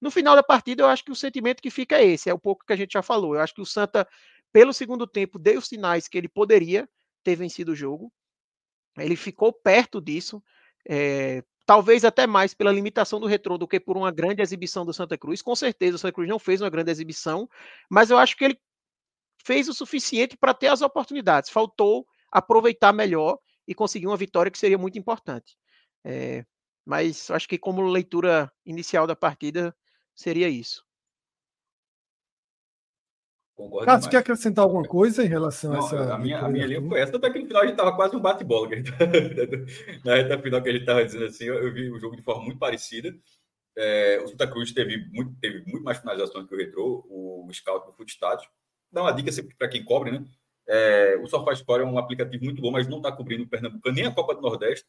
No 0.00 0.10
final 0.10 0.34
da 0.34 0.42
partida, 0.42 0.82
eu 0.82 0.86
acho 0.86 1.04
que 1.04 1.12
o 1.12 1.16
sentimento 1.16 1.60
que 1.60 1.70
fica 1.70 1.98
é 1.98 2.06
esse, 2.06 2.30
é 2.30 2.34
o 2.34 2.38
pouco 2.38 2.64
que 2.64 2.72
a 2.72 2.76
gente 2.76 2.92
já 2.92 3.02
falou. 3.02 3.34
Eu 3.34 3.40
acho 3.40 3.54
que 3.54 3.60
o 3.60 3.66
Santa, 3.66 4.08
pelo 4.52 4.72
segundo 4.72 5.06
tempo, 5.06 5.38
deu 5.38 5.58
os 5.58 5.66
sinais 5.66 6.08
que 6.08 6.16
ele 6.16 6.28
poderia 6.28 6.88
ter 7.22 7.36
vencido 7.36 7.72
o 7.72 7.76
jogo. 7.76 8.10
Ele 8.96 9.14
ficou 9.14 9.52
perto 9.52 10.00
disso, 10.00 10.42
é, 10.88 11.44
talvez 11.66 12.04
até 12.04 12.26
mais 12.26 12.54
pela 12.54 12.72
limitação 12.72 13.20
do 13.20 13.26
retrô 13.26 13.58
do 13.58 13.68
que 13.68 13.78
por 13.78 13.96
uma 13.96 14.10
grande 14.10 14.40
exibição 14.42 14.86
do 14.86 14.92
Santa 14.92 15.18
Cruz. 15.18 15.42
Com 15.42 15.54
certeza, 15.54 15.96
o 15.96 15.98
Santa 15.98 16.14
Cruz 16.14 16.28
não 16.28 16.38
fez 16.38 16.62
uma 16.62 16.70
grande 16.70 16.90
exibição, 16.90 17.48
mas 17.88 18.10
eu 18.10 18.16
acho 18.16 18.36
que 18.36 18.44
ele 18.44 18.58
fez 19.44 19.68
o 19.68 19.74
suficiente 19.74 20.36
para 20.36 20.54
ter 20.54 20.68
as 20.68 20.82
oportunidades. 20.82 21.50
Faltou 21.50 22.06
aproveitar 22.30 22.92
melhor 22.92 23.38
e 23.66 23.74
conseguir 23.74 24.06
uma 24.06 24.16
vitória 24.16 24.50
que 24.50 24.58
seria 24.58 24.78
muito 24.78 24.98
importante. 24.98 25.56
É, 26.04 26.44
mas 26.84 27.30
acho 27.30 27.48
que 27.48 27.58
como 27.58 27.82
leitura 27.82 28.50
inicial 28.64 29.06
da 29.06 29.16
partida 29.16 29.74
seria 30.14 30.48
isso. 30.48 30.84
Concordo 33.60 33.84
Cássio, 33.84 34.10
quer 34.10 34.16
acrescentar 34.18 34.64
alguma 34.64 34.84
coisa 34.84 35.22
em 35.22 35.28
relação 35.28 35.72
Não, 35.72 35.82
a 35.82 35.84
essa. 35.84 36.14
A 36.14 36.18
minha, 36.18 36.38
a 36.38 36.48
minha 36.48 36.66
linha 36.66 36.80
foi 36.80 36.98
essa, 36.98 37.16
até 37.16 37.30
que 37.30 37.40
no 37.40 37.46
final 37.46 37.62
a 37.62 37.66
gente 37.66 37.74
estava 37.74 37.94
quase 37.94 38.16
um 38.16 38.20
bate-bola. 38.20 38.70
Na 40.02 40.14
reta 40.14 40.40
final 40.40 40.62
que 40.62 40.68
a 40.70 40.72
gente 40.72 40.80
estava 40.80 41.04
dizendo 41.04 41.26
assim, 41.26 41.44
eu, 41.44 41.62
eu, 41.62 41.72
vi 41.72 41.90
o 41.90 41.98
jogo 41.98 42.16
de 42.16 42.22
forma 42.22 42.42
muito 42.42 42.58
parecida. 42.58 43.14
É, 43.76 44.18
o 44.24 44.28
Santa 44.28 44.50
Cruz 44.50 44.72
teve 44.72 45.06
muito, 45.12 45.34
teve 45.40 45.62
muito 45.66 45.84
mais 45.84 45.98
finalizações 45.98 46.46
que 46.48 46.54
o 46.54 46.58
Retro, 46.58 47.04
o 47.08 47.48
Scout 47.52 47.86
do 47.86 47.92
Footstat. 47.92 48.48
Dá 48.92 49.02
uma 49.02 49.12
dica 49.12 49.30
sempre 49.30 49.54
para 49.54 49.68
quem 49.68 49.84
cobre, 49.84 50.10
né? 50.10 50.24
É, 50.66 51.16
o 51.16 51.26
SofaScore 51.26 51.82
é 51.82 51.84
um 51.84 51.98
aplicativo 51.98 52.44
muito 52.44 52.62
bom, 52.62 52.70
mas 52.70 52.86
não 52.86 52.98
está 52.98 53.10
cobrindo 53.10 53.42
o 53.42 53.48
Pernambuco, 53.48 53.90
nem 53.90 54.06
a 54.06 54.14
Copa 54.14 54.34
do 54.34 54.40
Nordeste, 54.40 54.86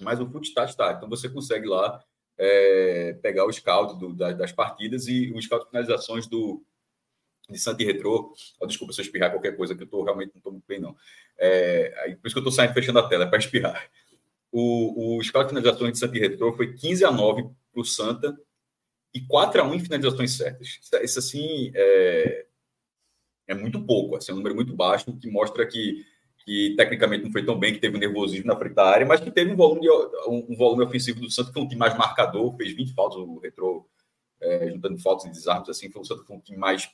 mas 0.00 0.20
o 0.20 0.26
Footstat 0.26 0.70
está. 0.70 0.92
Então 0.92 1.08
você 1.08 1.28
consegue 1.28 1.66
lá 1.66 2.02
é, 2.38 3.14
pegar 3.22 3.44
o 3.44 3.52
scout 3.52 3.98
do, 3.98 4.14
das, 4.14 4.36
das 4.36 4.52
partidas 4.52 5.06
e 5.06 5.32
o 5.32 5.40
scout 5.40 5.64
de 5.64 5.70
finalizações 5.70 6.26
do, 6.26 6.62
de 7.48 7.58
Santi 7.58 7.84
Retro. 7.84 8.32
Oh, 8.60 8.66
desculpa 8.66 8.92
se 8.92 9.00
eu 9.00 9.04
espirrar 9.04 9.30
qualquer 9.30 9.56
coisa, 9.56 9.74
que 9.74 9.82
eu 9.82 9.86
tô, 9.86 10.02
realmente 10.02 10.32
não 10.34 10.38
estou 10.38 10.52
muito 10.52 10.66
bem, 10.66 10.80
não. 10.80 10.96
É, 11.38 12.16
por 12.20 12.26
isso 12.26 12.34
que 12.34 12.38
eu 12.38 12.48
estou 12.48 12.52
saindo 12.52 12.74
fechando 12.74 12.98
a 12.98 13.08
tela, 13.08 13.24
é 13.24 13.28
para 13.28 13.38
espirrar. 13.38 13.90
O, 14.50 15.18
o 15.18 15.22
scout 15.22 15.44
de 15.44 15.50
finalizações 15.50 15.92
de 15.92 15.98
Santi 15.98 16.18
Retro 16.18 16.52
foi 16.54 16.74
15 16.74 17.04
a 17.04 17.10
9 17.10 17.42
para 17.72 17.80
o 17.80 17.84
Santa 17.84 18.34
e 19.12 19.20
4 19.20 19.60
a 19.60 19.64
1 19.64 19.74
em 19.74 19.80
finalizações 19.80 20.32
certas. 20.32 20.78
Isso, 20.80 20.96
isso 21.02 21.18
assim, 21.18 21.72
é, 21.74 22.45
é 23.46 23.54
muito 23.54 23.80
pouco, 23.84 24.16
assim, 24.16 24.32
é 24.32 24.34
um 24.34 24.38
número 24.38 24.54
muito 24.54 24.74
baixo, 24.74 25.16
que 25.16 25.30
mostra 25.30 25.66
que 25.66 26.04
que 26.46 26.74
tecnicamente 26.76 27.24
não 27.24 27.32
foi 27.32 27.44
tão 27.44 27.58
bem, 27.58 27.74
que 27.74 27.80
teve 27.80 27.96
um 27.96 28.00
nervosismo 28.00 28.46
na 28.46 28.56
frente 28.56 28.74
da 28.74 28.88
área, 28.88 29.04
mas 29.04 29.20
que 29.20 29.32
teve 29.32 29.50
um 29.50 29.56
volume, 29.56 29.80
de, 29.80 29.90
um, 29.90 30.46
um, 30.48 30.56
volume 30.56 30.84
ofensivo 30.84 31.20
do 31.20 31.28
Santos, 31.28 31.48
que 31.50 31.54
foi 31.54 31.62
um 31.64 31.68
time 31.68 31.80
mais 31.80 31.98
marcador, 31.98 32.56
fez 32.56 32.72
20 32.72 32.94
faltas, 32.94 33.18
o 33.18 33.40
Retro, 33.40 33.84
é, 34.40 34.70
juntando 34.70 34.96
faltas 34.98 35.26
e 35.26 35.30
desarmes, 35.30 35.68
assim, 35.68 35.90
foi 35.90 36.02
o 36.02 36.04
Santos 36.04 36.24
foi 36.24 36.36
um 36.36 36.40
time 36.40 36.56
mais 36.56 36.88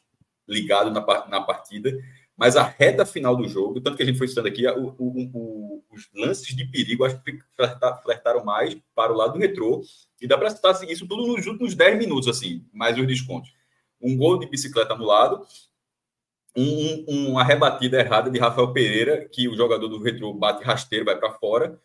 ligado 0.49 0.91
na, 0.91 1.05
na 1.29 1.43
partida, 1.43 1.93
mas 2.35 2.57
a 2.57 2.63
reta 2.63 3.05
final 3.05 3.37
do 3.37 3.47
jogo, 3.47 3.79
tanto 3.79 3.97
que 3.97 4.03
a 4.03 4.07
gente 4.07 4.17
foi 4.17 4.27
citando 4.27 4.49
aqui, 4.49 4.67
o, 4.67 4.95
o, 4.99 5.31
o, 5.35 5.85
os 5.93 6.09
lances 6.15 6.57
de 6.57 6.65
perigo, 6.65 7.05
acho 7.05 7.23
que 7.23 7.39
flertaram 8.03 8.43
mais 8.43 8.75
para 8.95 9.13
o 9.13 9.17
lado 9.17 9.35
do 9.35 9.39
Retrô, 9.39 9.83
e 10.19 10.27
dá 10.27 10.39
para 10.39 10.49
citar 10.49 10.71
assim, 10.71 10.87
isso 10.91 11.07
tudo 11.07 11.27
nos 11.27 11.47
últimos 11.47 11.75
10 11.75 11.99
minutos, 11.99 12.27
assim, 12.27 12.65
mais 12.73 12.99
os 12.99 13.07
descontos. 13.07 13.53
Um 14.01 14.17
gol 14.17 14.39
de 14.39 14.49
bicicleta 14.49 14.95
anulado, 14.95 15.47
um, 16.57 17.05
um, 17.09 17.31
uma 17.31 17.45
rebatida 17.45 17.99
errada 17.99 18.31
de 18.31 18.39
Rafael 18.39 18.73
Pereira, 18.73 19.29
que 19.31 19.49
o 19.49 19.57
jogador 19.57 19.89
do 19.89 20.03
Retro 20.03 20.33
bate 20.35 20.63
rasteiro, 20.63 21.05
vai 21.05 21.19
para 21.19 21.33
fora. 21.33 21.81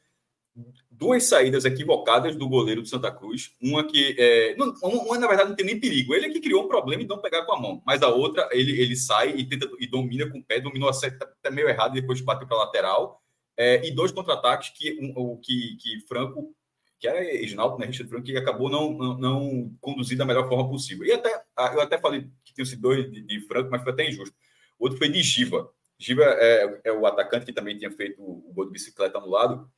Duas 0.90 1.24
saídas 1.24 1.64
equivocadas 1.66 2.36
do 2.36 2.50
goleiro 2.50 2.82
do 2.82 2.88
Santa 2.88 3.12
Cruz. 3.12 3.54
Uma 3.62 3.86
que. 3.86 4.16
É, 4.18 4.56
não, 4.56 4.74
uma, 4.82 5.18
na 5.18 5.28
verdade, 5.28 5.50
não 5.50 5.56
tem 5.56 5.66
nem 5.66 5.80
perigo. 5.80 6.14
Ele 6.14 6.26
é 6.26 6.30
que 6.30 6.42
criou 6.42 6.66
um 6.66 6.68
problema 6.68 7.04
e 7.04 7.08
não 7.08 7.20
pegar 7.20 7.46
com 7.46 7.54
a 7.54 7.62
mão. 7.62 7.82
Mas 7.86 8.02
a 8.02 8.10
outra, 8.10 8.50
ele, 8.52 8.80
ele 8.82 8.96
sai 8.96 9.30
e 9.38 9.46
tenta 9.48 9.70
e 9.80 9.88
domina 9.88 10.30
com 10.30 10.40
o 10.40 10.44
pé, 10.44 10.60
dominou 10.60 10.90
até 10.90 11.52
meio 11.52 11.70
errado 11.70 11.96
e 11.96 12.02
depois 12.02 12.20
bateu 12.22 12.48
para 12.48 12.58
lateral. 12.58 13.22
É, 13.56 13.88
e 13.88 13.92
dois 13.92 14.12
contra-ataques 14.12 14.70
que, 14.70 15.00
um, 15.00 15.38
que, 15.38 15.78
que 15.80 16.00
Franco, 16.08 16.54
que 17.00 17.08
era 17.08 17.20
Reginaldo, 17.20 17.78
né? 17.78 17.86
Richard 17.86 18.10
Franco, 18.10 18.26
que 18.26 18.36
acabou 18.36 18.70
não, 18.70 18.92
não, 18.94 19.18
não 19.18 19.78
conduzindo 19.80 20.20
da 20.20 20.26
melhor 20.26 20.50
forma 20.50 20.68
possível. 20.68 21.06
E 21.06 21.12
até, 21.12 21.30
eu 21.74 21.82
até 21.82 22.00
falei 22.00 22.28
que 22.44 22.54
tinham 22.54 22.66
sido 22.66 22.82
dois 22.82 23.10
de, 23.12 23.22
de 23.22 23.42
Franco, 23.42 23.70
mas 23.70 23.84
foi 23.84 23.94
até 23.94 24.08
injusto 24.10 24.36
outro 24.80 24.98
foi 24.98 25.10
de 25.10 25.22
Giva. 25.22 25.72
Giva 26.00 26.24
é, 26.24 26.82
é, 26.86 26.92
o 26.92 27.06
atacante 27.06 27.46
que 27.46 27.54
também 27.54 27.78
tinha 27.78 27.92
feito 27.92 28.22
o 28.22 28.54
gol 28.54 28.66
de 28.66 28.72
bicicleta 28.72 29.18
anulado. 29.18 29.70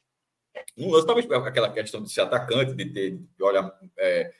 Um 0.77 0.91
lance, 0.91 1.05
talvez 1.05 1.29
aquela 1.31 1.71
questão 1.71 2.03
de 2.03 2.12
ser 2.12 2.21
atacante, 2.21 2.73
de 2.73 2.85
ter, 2.85 3.12
de 3.17 3.43
olhar 3.43 3.71
é, 3.97 4.33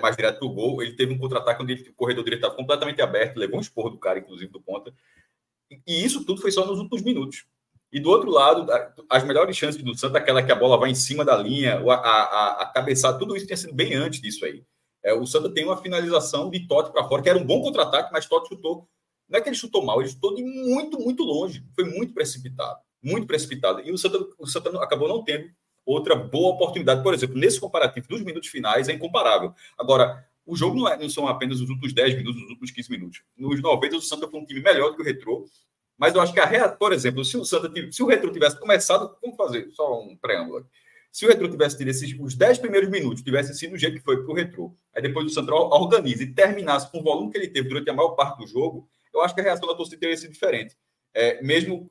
mais 0.00 0.16
direto 0.16 0.38
para 0.38 0.48
o 0.48 0.52
gol. 0.52 0.82
Ele 0.82 0.94
teve 0.94 1.14
um 1.14 1.18
contra-ataque 1.18 1.62
onde 1.62 1.72
ele, 1.72 1.88
o 1.88 1.94
corredor 1.94 2.24
direito 2.24 2.42
estava 2.42 2.56
completamente 2.56 3.00
aberto, 3.00 3.36
levou 3.36 3.58
um 3.58 3.62
esporro 3.62 3.90
do 3.90 3.98
cara, 3.98 4.18
inclusive 4.18 4.50
do 4.50 4.60
ponta. 4.60 4.92
E 5.86 6.04
isso 6.04 6.24
tudo 6.24 6.40
foi 6.40 6.50
só 6.50 6.66
nos 6.66 6.78
últimos 6.78 7.02
minutos. 7.02 7.46
E 7.90 8.00
do 8.00 8.10
outro 8.10 8.30
lado, 8.30 8.66
as 9.08 9.24
melhores 9.24 9.56
chances 9.56 9.82
do 9.82 9.96
Santa, 9.96 10.18
aquela 10.18 10.42
que 10.42 10.52
a 10.52 10.56
bola 10.56 10.76
vai 10.76 10.90
em 10.90 10.94
cima 10.94 11.24
da 11.24 11.36
linha, 11.36 11.78
a, 11.78 11.94
a, 11.94 12.62
a 12.62 12.66
cabeçada, 12.66 13.18
tudo 13.18 13.36
isso 13.36 13.46
tinha 13.46 13.56
sido 13.56 13.72
bem 13.72 13.94
antes 13.94 14.20
disso 14.20 14.44
aí. 14.44 14.62
É, 15.02 15.14
o 15.14 15.24
Santa 15.24 15.48
tem 15.48 15.64
uma 15.64 15.80
finalização 15.80 16.50
de 16.50 16.66
Totti 16.66 16.92
para 16.92 17.08
fora, 17.08 17.22
que 17.22 17.28
era 17.28 17.38
um 17.38 17.44
bom 17.44 17.62
contra-ataque, 17.62 18.12
mas 18.12 18.26
Totti 18.26 18.48
chutou 18.48 18.88
não 19.28 19.38
é 19.38 19.42
que 19.42 19.48
ele 19.48 19.56
chutou 19.56 19.84
mal, 19.84 20.00
ele 20.00 20.10
chutou 20.10 20.34
de 20.34 20.42
muito, 20.42 20.98
muito 20.98 21.22
longe. 21.22 21.64
Foi 21.74 21.84
muito 21.84 22.14
precipitado. 22.14 22.78
Muito 23.02 23.26
precipitado. 23.26 23.80
E 23.80 23.92
o 23.92 23.98
Santa, 23.98 24.18
o 24.38 24.46
Santa 24.46 24.70
acabou 24.82 25.08
não 25.08 25.22
tendo 25.22 25.50
outra 25.84 26.14
boa 26.14 26.54
oportunidade. 26.54 27.02
Por 27.02 27.14
exemplo, 27.14 27.36
nesse 27.36 27.60
comparativo 27.60 28.08
dos 28.08 28.22
minutos 28.22 28.48
finais 28.48 28.88
é 28.88 28.92
incomparável. 28.92 29.52
Agora, 29.78 30.24
o 30.44 30.56
jogo 30.56 30.76
não, 30.76 30.88
é, 30.88 30.96
não 30.96 31.08
são 31.08 31.26
apenas 31.26 31.60
os 31.60 31.68
últimos 31.68 31.92
10 31.92 32.16
minutos, 32.16 32.42
os 32.42 32.50
últimos 32.50 32.70
15 32.70 32.90
minutos. 32.90 33.22
Nos 33.36 33.60
90, 33.60 33.96
o 33.96 34.00
Santa 34.00 34.28
foi 34.28 34.40
um 34.40 34.46
time 34.46 34.60
melhor 34.60 34.90
do 34.90 34.96
que 34.96 35.02
o 35.02 35.04
Retrô. 35.04 35.44
Mas 35.98 36.14
eu 36.14 36.20
acho 36.20 36.32
que 36.32 36.40
a 36.40 36.44
rea... 36.44 36.68
por 36.68 36.92
exemplo, 36.92 37.24
se 37.24 37.36
o 37.36 37.44
Santa 37.44 37.70
se 37.90 38.02
o 38.02 38.06
Retro 38.06 38.30
tivesse 38.30 38.58
começado, 38.58 39.16
vamos 39.20 39.36
fazer 39.36 39.70
só 39.70 40.00
um 40.00 40.16
preâmbulo 40.16 40.58
aqui. 40.58 40.68
Se 41.10 41.24
o 41.24 41.28
Retro 41.28 41.48
tivesse 41.48 41.78
tido 41.78 41.88
esses 41.88 42.14
os 42.20 42.34
10 42.34 42.58
primeiros 42.58 42.90
minutos, 42.90 43.22
tivesse 43.22 43.54
sido 43.54 43.70
do 43.70 43.78
jeito 43.78 43.96
que 43.96 44.04
foi 44.04 44.22
para 44.22 44.30
o 44.30 44.34
Retro, 44.34 44.76
aí 44.94 45.00
depois 45.00 45.24
o 45.24 45.30
Central 45.30 45.70
organiza 45.70 46.22
e 46.22 46.34
terminasse 46.34 46.90
com 46.92 46.98
o 46.98 47.02
volume 47.02 47.32
que 47.32 47.38
ele 47.38 47.48
teve 47.48 47.70
durante 47.70 47.88
a 47.88 47.94
maior 47.94 48.10
parte 48.10 48.38
do 48.38 48.46
jogo, 48.46 48.86
eu 49.16 49.22
acho 49.22 49.34
que 49.34 49.40
a 49.40 49.44
reação 49.44 49.68
da 49.68 49.74
torcida 49.74 50.00
teria 50.00 50.16
sido 50.16 50.32
diferente. 50.32 50.76
É, 51.14 51.42
mesmo 51.42 51.90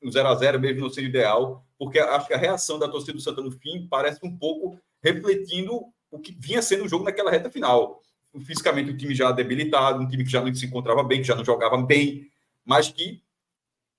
no 0.00 0.10
0 0.12 0.28
a 0.28 0.34
0 0.34 0.60
mesmo 0.60 0.80
não 0.80 0.90
sendo 0.90 1.08
ideal, 1.08 1.64
porque 1.78 1.98
acho 1.98 2.26
que 2.26 2.34
a 2.34 2.38
reação 2.38 2.78
da 2.78 2.88
torcida 2.88 3.14
do 3.14 3.20
Santa 3.20 3.42
no 3.42 3.50
fim 3.50 3.86
parece 3.88 4.20
um 4.22 4.36
pouco 4.36 4.78
refletindo 5.02 5.84
o 6.10 6.18
que 6.18 6.32
vinha 6.38 6.60
sendo 6.60 6.84
o 6.84 6.88
jogo 6.88 7.04
naquela 7.04 7.30
reta 7.30 7.50
final. 7.50 8.00
Fisicamente, 8.44 8.90
o 8.90 8.96
time 8.96 9.14
já 9.14 9.32
debilitado, 9.32 10.00
um 10.00 10.08
time 10.08 10.24
que 10.24 10.30
já 10.30 10.40
não 10.40 10.54
se 10.54 10.66
encontrava 10.66 11.02
bem, 11.02 11.20
que 11.20 11.26
já 11.26 11.34
não 11.34 11.44
jogava 11.44 11.76
bem, 11.78 12.30
mas 12.64 12.88
que 12.88 13.22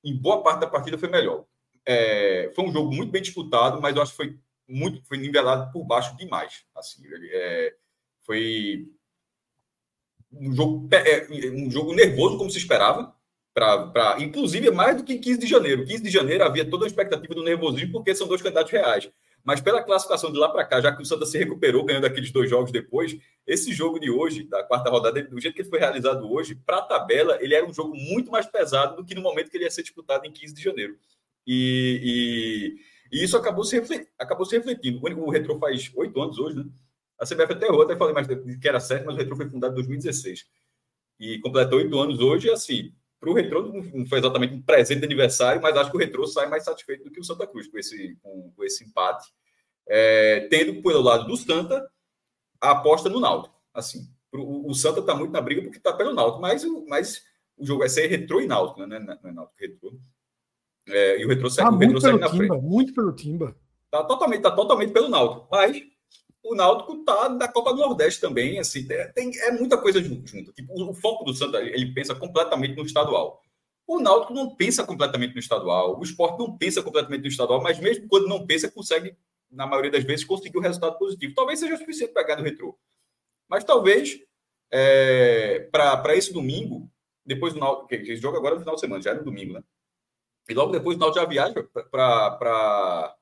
em 0.04 0.16
boa 0.16 0.42
parte 0.42 0.62
da 0.62 0.68
partida 0.68 0.98
foi 0.98 1.10
melhor. 1.10 1.46
É, 1.86 2.52
foi 2.56 2.66
um 2.66 2.72
jogo 2.72 2.94
muito 2.94 3.12
bem 3.12 3.22
disputado, 3.22 3.82
mas 3.82 3.96
eu 3.96 4.02
acho 4.02 4.12
que 4.12 4.18
foi 4.18 4.40
muito 4.68 5.04
foi 5.06 5.18
nivelado 5.18 5.72
por 5.72 5.84
baixo 5.84 6.16
demais. 6.16 6.64
Assim, 6.76 7.04
é, 7.32 7.76
foi 8.22 8.88
um 10.34 10.54
jogo, 10.54 10.88
é, 10.92 11.28
um 11.52 11.70
jogo 11.70 11.94
nervoso, 11.94 12.38
como 12.38 12.50
se 12.50 12.58
esperava, 12.58 13.14
pra, 13.54 13.88
pra, 13.88 14.18
inclusive 14.20 14.72
mais 14.72 14.98
do 14.98 15.04
que 15.04 15.18
15 15.18 15.40
de 15.40 15.48
janeiro. 15.48 15.86
15 15.86 16.04
de 16.04 16.10
janeiro 16.10 16.44
havia 16.44 16.70
toda 16.70 16.86
a 16.86 16.88
expectativa 16.88 17.34
do 17.34 17.44
nervosismo, 17.44 17.92
porque 17.92 18.16
são 18.16 18.28
dois 18.28 18.42
candidatos 18.42 18.72
reais. 18.72 19.10
Mas 19.44 19.60
pela 19.60 19.82
classificação 19.84 20.32
de 20.32 20.38
lá 20.38 20.50
para 20.50 20.64
cá, 20.64 20.80
já 20.80 20.96
que 20.96 21.02
o 21.02 21.06
Santa 21.06 21.26
se 21.26 21.38
recuperou, 21.38 21.84
ganhando 21.84 22.06
aqueles 22.06 22.32
dois 22.32 22.50
jogos 22.50 22.72
depois, 22.72 23.18
esse 23.46 23.74
jogo 23.74 24.00
de 24.00 24.10
hoje, 24.10 24.44
da 24.44 24.64
quarta 24.64 24.90
rodada, 24.90 25.22
do 25.24 25.40
jeito 25.40 25.56
que 25.56 25.62
ele 25.62 25.70
foi 25.70 25.80
realizado 25.80 26.32
hoje, 26.32 26.56
para 26.56 26.78
a 26.78 26.82
tabela, 26.84 27.38
ele 27.42 27.56
era 27.56 27.66
um 27.66 27.74
jogo 27.74 27.96
muito 27.96 28.32
mais 28.32 28.46
pesado 28.46 28.98
do 28.98 29.06
que 29.06 29.16
no 29.16 29.22
momento 29.22 29.50
que 29.50 29.58
ele 29.58 29.64
ia 29.64 29.72
ser 29.72 29.82
disputado 29.82 30.26
em 30.26 30.32
15 30.32 30.54
de 30.54 30.62
janeiro. 30.62 30.96
E, 31.46 32.78
e, 33.12 33.20
e 33.20 33.24
isso 33.24 33.36
acabou 33.36 33.64
se, 33.64 33.82
acabou 34.18 34.46
se 34.46 34.56
refletindo. 34.56 35.02
O 35.04 35.32
Retro 35.32 35.58
faz 35.58 35.92
oito 35.96 36.22
anos 36.22 36.38
hoje, 36.38 36.58
né? 36.58 36.66
A 37.22 37.26
CBF 37.26 37.54
até 37.54 37.68
errou, 37.68 37.84
até 37.84 37.96
falei 37.96 38.16
mais 38.16 38.26
que 38.26 38.68
era 38.68 38.80
certo, 38.80 39.06
mas 39.06 39.14
o 39.14 39.18
Retro 39.20 39.36
foi 39.36 39.48
fundado 39.48 39.74
em 39.74 39.76
2016. 39.76 40.48
E 41.20 41.40
completou 41.40 41.78
oito 41.78 42.00
anos 42.00 42.20
hoje, 42.20 42.48
e 42.48 42.52
assim, 42.52 42.92
para 43.20 43.30
o 43.30 43.34
Retro 43.34 43.72
não 43.94 44.08
foi 44.08 44.18
exatamente 44.18 44.56
um 44.56 44.62
presente 44.64 45.02
de 45.02 45.06
aniversário, 45.06 45.62
mas 45.62 45.78
acho 45.78 45.92
que 45.92 45.98
o 45.98 46.00
Retro 46.00 46.26
sai 46.26 46.48
mais 46.50 46.64
satisfeito 46.64 47.04
do 47.04 47.12
que 47.12 47.20
o 47.20 47.24
Santa 47.24 47.46
Cruz 47.46 47.68
com 47.68 47.78
esse, 47.78 48.18
com, 48.24 48.52
com 48.56 48.64
esse 48.64 48.84
empate. 48.84 49.32
É, 49.88 50.48
tendo 50.50 50.82
pelo 50.82 51.02
lado 51.02 51.28
do 51.28 51.38
Santa 51.38 51.88
a 52.60 52.72
aposta 52.72 53.08
no 53.08 53.20
Náutico. 53.20 53.56
Assim, 53.72 54.10
pro, 54.32 54.68
o 54.68 54.74
Santa 54.74 55.02
está 55.02 55.14
muito 55.14 55.32
na 55.32 55.42
briga 55.42 55.62
porque 55.62 55.78
está 55.78 55.94
pelo 55.94 56.16
Náutico, 56.16 56.42
mas, 56.42 56.66
mas 56.88 57.24
o 57.56 57.64
jogo 57.64 57.82
vai 57.82 57.90
ser 57.90 58.08
Retro 58.08 58.42
e 58.42 58.48
Náutico, 58.48 58.84
né? 58.88 58.98
Não 59.00 59.30
é 59.30 59.32
Náutico, 59.32 59.60
Retro. 59.60 60.02
É, 60.88 61.22
e 61.22 61.26
o 61.26 61.30
Retro 61.30 61.52
segue, 61.52 61.70
tá 61.70 61.76
o 61.76 61.78
retro 61.78 62.02
segue 62.02 62.18
na 62.18 62.30
timba, 62.30 62.48
frente. 62.48 62.64
Muito 62.64 62.94
pelo 62.96 63.14
Timba. 63.14 63.56
Está 63.86 64.04
totalmente, 64.04 64.42
tá 64.42 64.52
totalmente 64.52 64.92
pelo 64.92 65.10
Náutico. 65.10 65.48
Mas 65.52 65.84
o 66.44 66.56
Náutico 66.56 67.04
tá 67.04 67.28
da 67.28 67.48
Copa 67.48 67.72
do 67.74 67.80
Nordeste 67.80 68.20
também, 68.20 68.60
assim, 68.60 68.88
tem, 69.14 69.32
é 69.42 69.52
muita 69.52 69.78
coisa 69.78 70.02
junto. 70.02 70.52
Tipo, 70.54 70.90
o, 70.90 70.94
foco 70.94 71.24
do 71.24 71.34
Santa, 71.34 71.62
ele 71.62 71.94
pensa 71.94 72.16
completamente 72.16 72.76
no 72.76 72.84
estadual. 72.84 73.42
O 73.88 74.00
Náutico 74.00 74.34
não 74.34 74.56
pensa 74.56 74.84
completamente 74.84 75.34
no 75.34 75.40
estadual, 75.40 76.00
o 76.00 76.04
esporte 76.04 76.40
não 76.40 76.58
pensa 76.58 76.82
completamente 76.82 77.22
no 77.22 77.28
estadual, 77.28 77.62
mas 77.62 77.80
mesmo 77.80 78.08
quando 78.08 78.28
não 78.28 78.46
pensa, 78.46 78.72
consegue, 78.72 79.16
na 79.52 79.68
maioria 79.68 79.92
das 79.92 80.04
vezes, 80.04 80.26
conseguir 80.26 80.58
um 80.58 80.62
resultado 80.62 80.98
positivo. 80.98 81.36
Talvez 81.36 81.60
seja 81.60 81.78
suficiente 81.78 82.14
ganhar 82.14 82.38
no 82.38 82.44
retrô. 82.44 82.78
Mas 83.48 83.64
talvez, 83.64 84.20
é, 84.72 85.68
para 85.72 86.16
esse 86.16 86.34
domingo, 86.34 86.90
depois 87.26 87.54
do 87.54 87.60
Náutico, 87.60 87.88
que, 87.88 88.00
que 88.00 88.16
joga 88.16 88.38
agora 88.38 88.56
no 88.56 88.62
final 88.62 88.76
de 88.76 88.82
semana, 88.82 89.02
já 89.02 89.12
é 89.12 89.16
no 89.16 89.26
domingo, 89.26 89.54
né? 89.54 89.64
E 90.50 90.54
logo 90.54 90.72
depois 90.72 90.98
o 90.98 91.00
Náutico 91.00 91.20
já 91.20 91.26
viaja 91.26 91.64
para. 91.92 93.16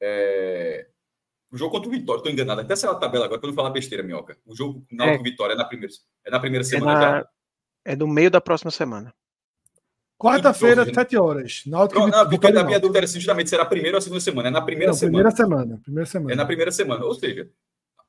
É, 0.00 0.89
o 1.52 1.56
jogo 1.56 1.72
contra 1.72 1.88
o 1.88 1.92
Vitória, 1.92 2.20
estou 2.20 2.32
enganado. 2.32 2.60
Até 2.60 2.76
saiu 2.76 2.92
a 2.92 2.96
tabela 2.96 3.24
agora, 3.24 3.40
para 3.40 3.48
não 3.48 3.56
falar 3.56 3.70
besteira, 3.70 4.04
Minhoca. 4.04 4.38
O 4.46 4.54
jogo 4.54 4.86
Náutico 4.90 5.20
é. 5.20 5.30
Vitória 5.30 5.54
é 5.54 5.56
na 5.56 5.64
primeira, 5.64 5.92
é 6.24 6.30
na 6.30 6.40
primeira 6.40 6.64
semana 6.64 6.92
é 6.92 6.94
na, 6.94 7.00
já. 7.00 7.28
É 7.84 7.96
no 7.96 8.06
meio 8.06 8.30
da 8.30 8.40
próxima 8.40 8.70
semana. 8.70 9.12
Quarta-feira, 10.16 10.84
sete 10.92 11.16
horas. 11.16 11.62
Náutico 11.66 12.00
não, 12.00 12.08
não, 12.08 12.28
porque 12.28 12.46
a 12.46 12.64
minha 12.64 12.78
dúvida 12.78 12.98
era 12.98 13.06
justamente 13.06 13.48
será 13.48 13.62
a 13.62 13.66
primeira 13.66 13.96
ou 13.96 13.98
a 13.98 14.02
segunda 14.02 14.20
semana. 14.20 14.48
É 14.48 14.50
na 14.50 14.60
primeira 14.60 14.92
não, 14.92 14.98
semana. 14.98 15.32
Primeira 15.32 15.36
semana. 15.36 15.80
Primeira 15.82 16.06
semana. 16.06 16.32
É 16.32 16.36
na 16.36 16.44
primeira 16.46 16.72
semana. 16.72 17.04
Ou 17.06 17.14
seja, 17.14 17.50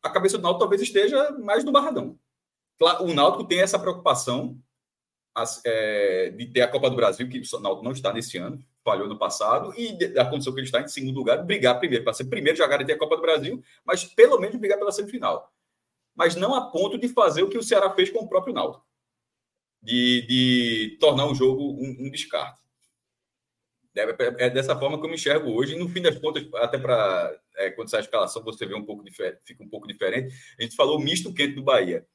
a 0.03 0.09
cabeça 0.09 0.37
do 0.37 0.43
Náutico 0.43 0.59
talvez 0.59 0.81
esteja 0.81 1.31
mais 1.39 1.63
no 1.63 1.71
Barradão. 1.71 2.17
O 2.99 3.13
Náutico 3.13 3.45
tem 3.45 3.61
essa 3.61 3.79
preocupação 3.79 4.59
é, 5.65 6.31
de 6.31 6.47
ter 6.47 6.61
a 6.61 6.67
Copa 6.67 6.89
do 6.89 6.95
Brasil, 6.95 7.29
que 7.29 7.39
o 7.39 7.59
Náutico 7.59 7.85
não 7.85 7.91
está 7.91 8.11
nesse 8.11 8.37
ano, 8.37 8.61
falhou 8.83 9.07
no 9.07 9.17
passado, 9.17 9.73
e 9.77 10.17
a 10.17 10.25
condição 10.25 10.53
que 10.53 10.59
ele 10.59 10.67
está 10.67 10.81
em 10.81 10.87
segundo 10.87 11.15
lugar, 11.15 11.43
brigar 11.43 11.79
primeiro, 11.79 12.03
para 12.03 12.13
ser 12.13 12.25
primeiro, 12.25 12.57
já 12.57 12.67
garantir 12.67 12.93
a 12.93 12.97
Copa 12.97 13.15
do 13.15 13.21
Brasil, 13.21 13.63
mas 13.85 14.03
pelo 14.03 14.39
menos 14.39 14.55
brigar 14.57 14.77
pela 14.77 14.91
semifinal. 14.91 15.51
Mas 16.15 16.35
não 16.35 16.53
a 16.53 16.69
ponto 16.69 16.97
de 16.97 17.07
fazer 17.07 17.43
o 17.43 17.49
que 17.49 17.57
o 17.57 17.63
Ceará 17.63 17.89
fez 17.91 18.09
com 18.09 18.19
o 18.19 18.27
próprio 18.27 18.53
Náutico, 18.53 18.85
de, 19.81 20.25
de 20.27 20.97
tornar 20.99 21.25
o 21.27 21.35
jogo 21.35 21.63
um, 21.63 22.05
um 22.05 22.09
descarte. 22.09 22.61
É, 23.95 24.45
é, 24.45 24.49
dessa 24.49 24.77
forma 24.77 24.97
que 24.97 25.05
eu 25.05 25.09
me 25.09 25.15
enxergo 25.15 25.51
hoje, 25.51 25.75
e 25.75 25.79
no 25.79 25.89
fim 25.89 26.01
das 26.01 26.17
contas, 26.17 26.47
até 26.55 26.77
para 26.77 27.37
é, 27.57 27.69
quando 27.71 27.89
sai 27.89 27.99
a 27.99 28.03
escalação, 28.03 28.43
você 28.43 28.65
vê 28.65 28.73
um 28.73 28.85
pouco 28.85 29.03
diferente, 29.03 29.39
fica 29.43 29.63
um 29.63 29.69
pouco 29.69 29.87
diferente. 29.87 30.33
A 30.57 30.63
gente 30.63 30.75
falou 30.75 30.99
misto 30.99 31.33
quente 31.33 31.55
do 31.55 31.63
Bahia 31.63 32.05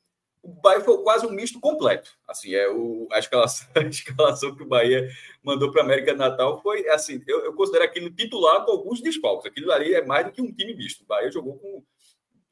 o 0.47 0.61
Bahia 0.61 0.81
foi 0.81 1.03
quase 1.03 1.27
um 1.27 1.31
misto 1.31 1.61
completo. 1.61 2.11
Assim, 2.27 2.55
é 2.55 2.69
o, 2.71 3.09
a, 3.13 3.19
escalação, 3.19 3.69
a 3.75 3.81
escalação 3.83 4.55
que 4.55 4.63
o 4.63 4.69
Bahia 4.69 5.09
mandou 5.43 5.71
para 5.71 5.83
a 5.83 5.85
América 5.85 6.13
do 6.13 6.19
Natal 6.19 6.61
foi 6.63 6.89
assim: 6.89 7.23
eu, 7.27 7.45
eu, 7.45 7.55
considero 7.55 7.85
aquilo 7.85 8.11
titular 8.11 8.65
com 8.65 8.73
alguns 8.73 9.01
desfalques. 9.01 9.47
Aquilo 9.47 9.73
ali 9.73 9.95
é 9.95 10.05
mais 10.05 10.27
do 10.27 10.33
que 10.33 10.43
um 10.43 10.53
time 10.53 10.75
misto. 10.75 11.03
O 11.03 11.07
Bahia 11.07 11.31
jogou 11.31 11.59
com 11.59 11.83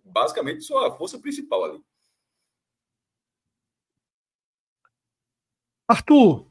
basicamente 0.04 0.62
sua 0.62 0.94
força 0.96 1.18
principal 1.18 1.64
ali. 1.64 1.82
Arthur, 5.86 6.46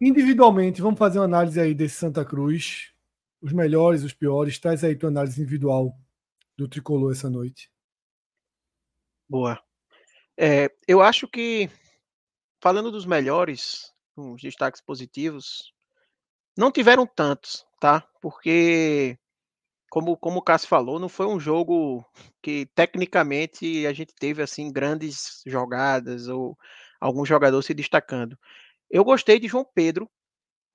Individualmente, 0.00 0.82
vamos 0.82 0.98
fazer 0.98 1.18
uma 1.18 1.24
análise 1.24 1.58
aí 1.58 1.74
desse 1.74 1.96
Santa 1.96 2.24
Cruz. 2.24 2.92
Os 3.40 3.52
melhores, 3.52 4.02
os 4.02 4.12
piores. 4.12 4.58
Traz 4.58 4.84
aí 4.84 4.94
tua 4.94 5.08
análise 5.08 5.40
individual 5.40 5.98
do 6.56 6.68
tricolor 6.68 7.12
essa 7.12 7.30
noite. 7.30 7.70
Boa. 9.28 9.65
É, 10.38 10.70
eu 10.86 11.00
acho 11.00 11.26
que, 11.26 11.70
falando 12.60 12.90
dos 12.90 13.06
melhores, 13.06 13.92
os 14.16 14.42
destaques 14.42 14.80
positivos, 14.80 15.72
não 16.56 16.70
tiveram 16.70 17.06
tantos, 17.06 17.66
tá? 17.80 18.06
Porque, 18.20 19.18
como, 19.90 20.16
como 20.16 20.38
o 20.38 20.42
Cássio 20.42 20.68
falou, 20.68 20.98
não 20.98 21.08
foi 21.08 21.26
um 21.26 21.40
jogo 21.40 22.04
que 22.42 22.66
tecnicamente 22.74 23.86
a 23.86 23.92
gente 23.92 24.14
teve 24.14 24.42
assim 24.42 24.72
grandes 24.72 25.42
jogadas 25.46 26.28
ou 26.28 26.56
algum 27.00 27.24
jogador 27.24 27.62
se 27.62 27.74
destacando. 27.74 28.38
Eu 28.90 29.04
gostei 29.04 29.38
de 29.38 29.48
João 29.48 29.66
Pedro, 29.74 30.08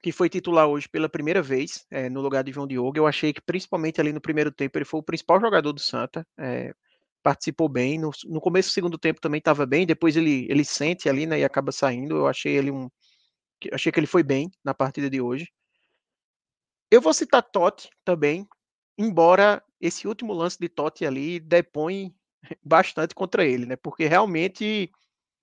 que 0.01 0.11
foi 0.11 0.29
titular 0.29 0.67
hoje 0.67 0.89
pela 0.89 1.07
primeira 1.07 1.41
vez, 1.41 1.85
é, 1.91 2.09
no 2.09 2.21
lugar 2.21 2.43
de 2.43 2.51
João 2.51 2.67
Diogo. 2.67 2.97
Eu 2.97 3.07
achei 3.07 3.31
que, 3.31 3.41
principalmente 3.41 4.01
ali 4.01 4.11
no 4.11 4.21
primeiro 4.21 4.51
tempo, 4.51 4.77
ele 4.77 4.85
foi 4.85 4.99
o 4.99 5.03
principal 5.03 5.39
jogador 5.39 5.71
do 5.71 5.79
Santa. 5.79 6.25
É, 6.39 6.73
participou 7.21 7.69
bem. 7.69 7.99
No, 7.99 8.11
no, 8.25 8.41
começo 8.41 8.69
do 8.69 8.73
segundo 8.73 8.97
tempo 8.97 9.21
também 9.21 9.39
estava 9.39 9.65
bem. 9.65 9.85
Depois 9.85 10.15
ele, 10.17 10.47
ele 10.49 10.65
sente 10.65 11.09
ali 11.09 11.25
né, 11.25 11.39
e 11.39 11.43
acaba 11.43 11.71
saindo. 11.71 12.17
Eu 12.17 12.27
achei 12.27 12.55
ele 12.55 12.71
um. 12.71 12.89
Achei 13.71 13.91
que 13.91 13.99
ele 13.99 14.07
foi 14.07 14.23
bem 14.23 14.49
na 14.63 14.73
partida 14.73 15.09
de 15.09 15.21
hoje. 15.21 15.47
Eu 16.89 16.99
vou 16.99 17.13
citar 17.13 17.43
Totti 17.43 17.89
também, 18.03 18.47
embora 18.97 19.63
esse 19.79 20.07
último 20.07 20.33
lance 20.33 20.57
de 20.59 20.67
Totti 20.67 21.05
ali 21.05 21.39
depõe 21.39 22.13
bastante 22.63 23.15
contra 23.15 23.45
ele, 23.45 23.65
né? 23.65 23.75
Porque 23.75 24.05
realmente, 24.05 24.91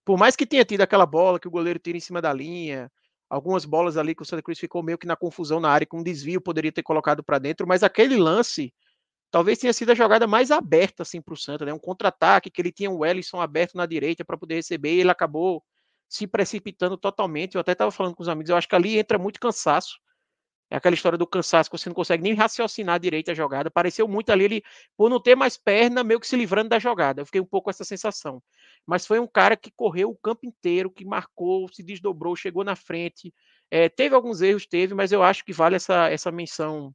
por 0.04 0.18
mais 0.18 0.36
que 0.36 0.46
tenha 0.46 0.64
tido 0.64 0.82
aquela 0.82 1.06
bola 1.06 1.40
que 1.40 1.48
o 1.48 1.50
goleiro 1.50 1.78
tira 1.78 1.96
em 1.96 2.00
cima 2.00 2.20
da 2.20 2.32
linha, 2.32 2.90
algumas 3.30 3.64
bolas 3.64 3.96
ali 3.96 4.14
que 4.14 4.22
o 4.22 4.24
Santa 4.24 4.42
Cruz 4.42 4.58
ficou 4.58 4.82
meio 4.82 4.98
que 4.98 5.06
na 5.06 5.16
confusão 5.16 5.60
na 5.60 5.70
área, 5.70 5.86
com 5.86 6.00
um 6.00 6.02
desvio 6.02 6.40
poderia 6.40 6.72
ter 6.72 6.82
colocado 6.82 7.22
para 7.22 7.38
dentro, 7.38 7.66
mas 7.66 7.82
aquele 7.82 8.16
lance 8.16 8.72
talvez 9.30 9.58
tenha 9.58 9.72
sido 9.72 9.92
a 9.92 9.94
jogada 9.94 10.26
mais 10.26 10.50
aberta 10.50 11.02
assim 11.02 11.20
para 11.20 11.34
o 11.34 11.36
Santa, 11.36 11.64
né? 11.64 11.72
Um 11.72 11.78
contra-ataque 11.78 12.50
que 12.50 12.60
ele 12.60 12.72
tinha 12.72 12.90
o 12.90 12.98
Wellington 12.98 13.40
aberto 13.40 13.76
na 13.76 13.86
direita 13.86 14.24
para 14.24 14.36
poder 14.38 14.56
receber 14.56 14.94
e 14.94 15.00
ele 15.00 15.10
acabou 15.10 15.62
se 16.08 16.26
precipitando 16.26 16.96
totalmente. 16.96 17.54
Eu 17.54 17.60
até 17.60 17.72
estava 17.72 17.90
falando 17.90 18.14
com 18.16 18.22
os 18.22 18.28
amigos, 18.28 18.50
eu 18.50 18.56
acho 18.56 18.68
que 18.68 18.74
ali 18.74 18.98
entra 18.98 19.18
muito 19.18 19.38
cansaço. 19.40 19.98
É 20.70 20.76
aquela 20.76 20.94
história 20.94 21.16
do 21.16 21.26
cansaço 21.26 21.70
que 21.70 21.78
você 21.78 21.88
não 21.88 21.94
consegue 21.94 22.22
nem 22.22 22.34
raciocinar 22.34 23.00
direito 23.00 23.30
a 23.30 23.34
jogada. 23.34 23.70
Pareceu 23.70 24.06
muito 24.06 24.30
ali 24.30 24.44
ele, 24.44 24.62
por 24.96 25.08
não 25.08 25.20
ter 25.20 25.34
mais 25.34 25.56
perna, 25.56 26.04
meio 26.04 26.20
que 26.20 26.28
se 26.28 26.36
livrando 26.36 26.68
da 26.68 26.78
jogada. 26.78 27.22
Eu 27.22 27.26
fiquei 27.26 27.40
um 27.40 27.46
pouco 27.46 27.64
com 27.64 27.70
essa 27.70 27.84
sensação. 27.84 28.42
Mas 28.86 29.06
foi 29.06 29.18
um 29.18 29.26
cara 29.26 29.56
que 29.56 29.70
correu 29.70 30.10
o 30.10 30.16
campo 30.16 30.46
inteiro, 30.46 30.90
que 30.90 31.06
marcou, 31.06 31.68
se 31.72 31.82
desdobrou, 31.82 32.36
chegou 32.36 32.64
na 32.64 32.76
frente. 32.76 33.32
É, 33.70 33.88
teve 33.88 34.14
alguns 34.14 34.42
erros, 34.42 34.66
teve, 34.66 34.94
mas 34.94 35.10
eu 35.10 35.22
acho 35.22 35.42
que 35.42 35.54
vale 35.54 35.76
essa, 35.76 36.08
essa 36.10 36.30
menção 36.30 36.94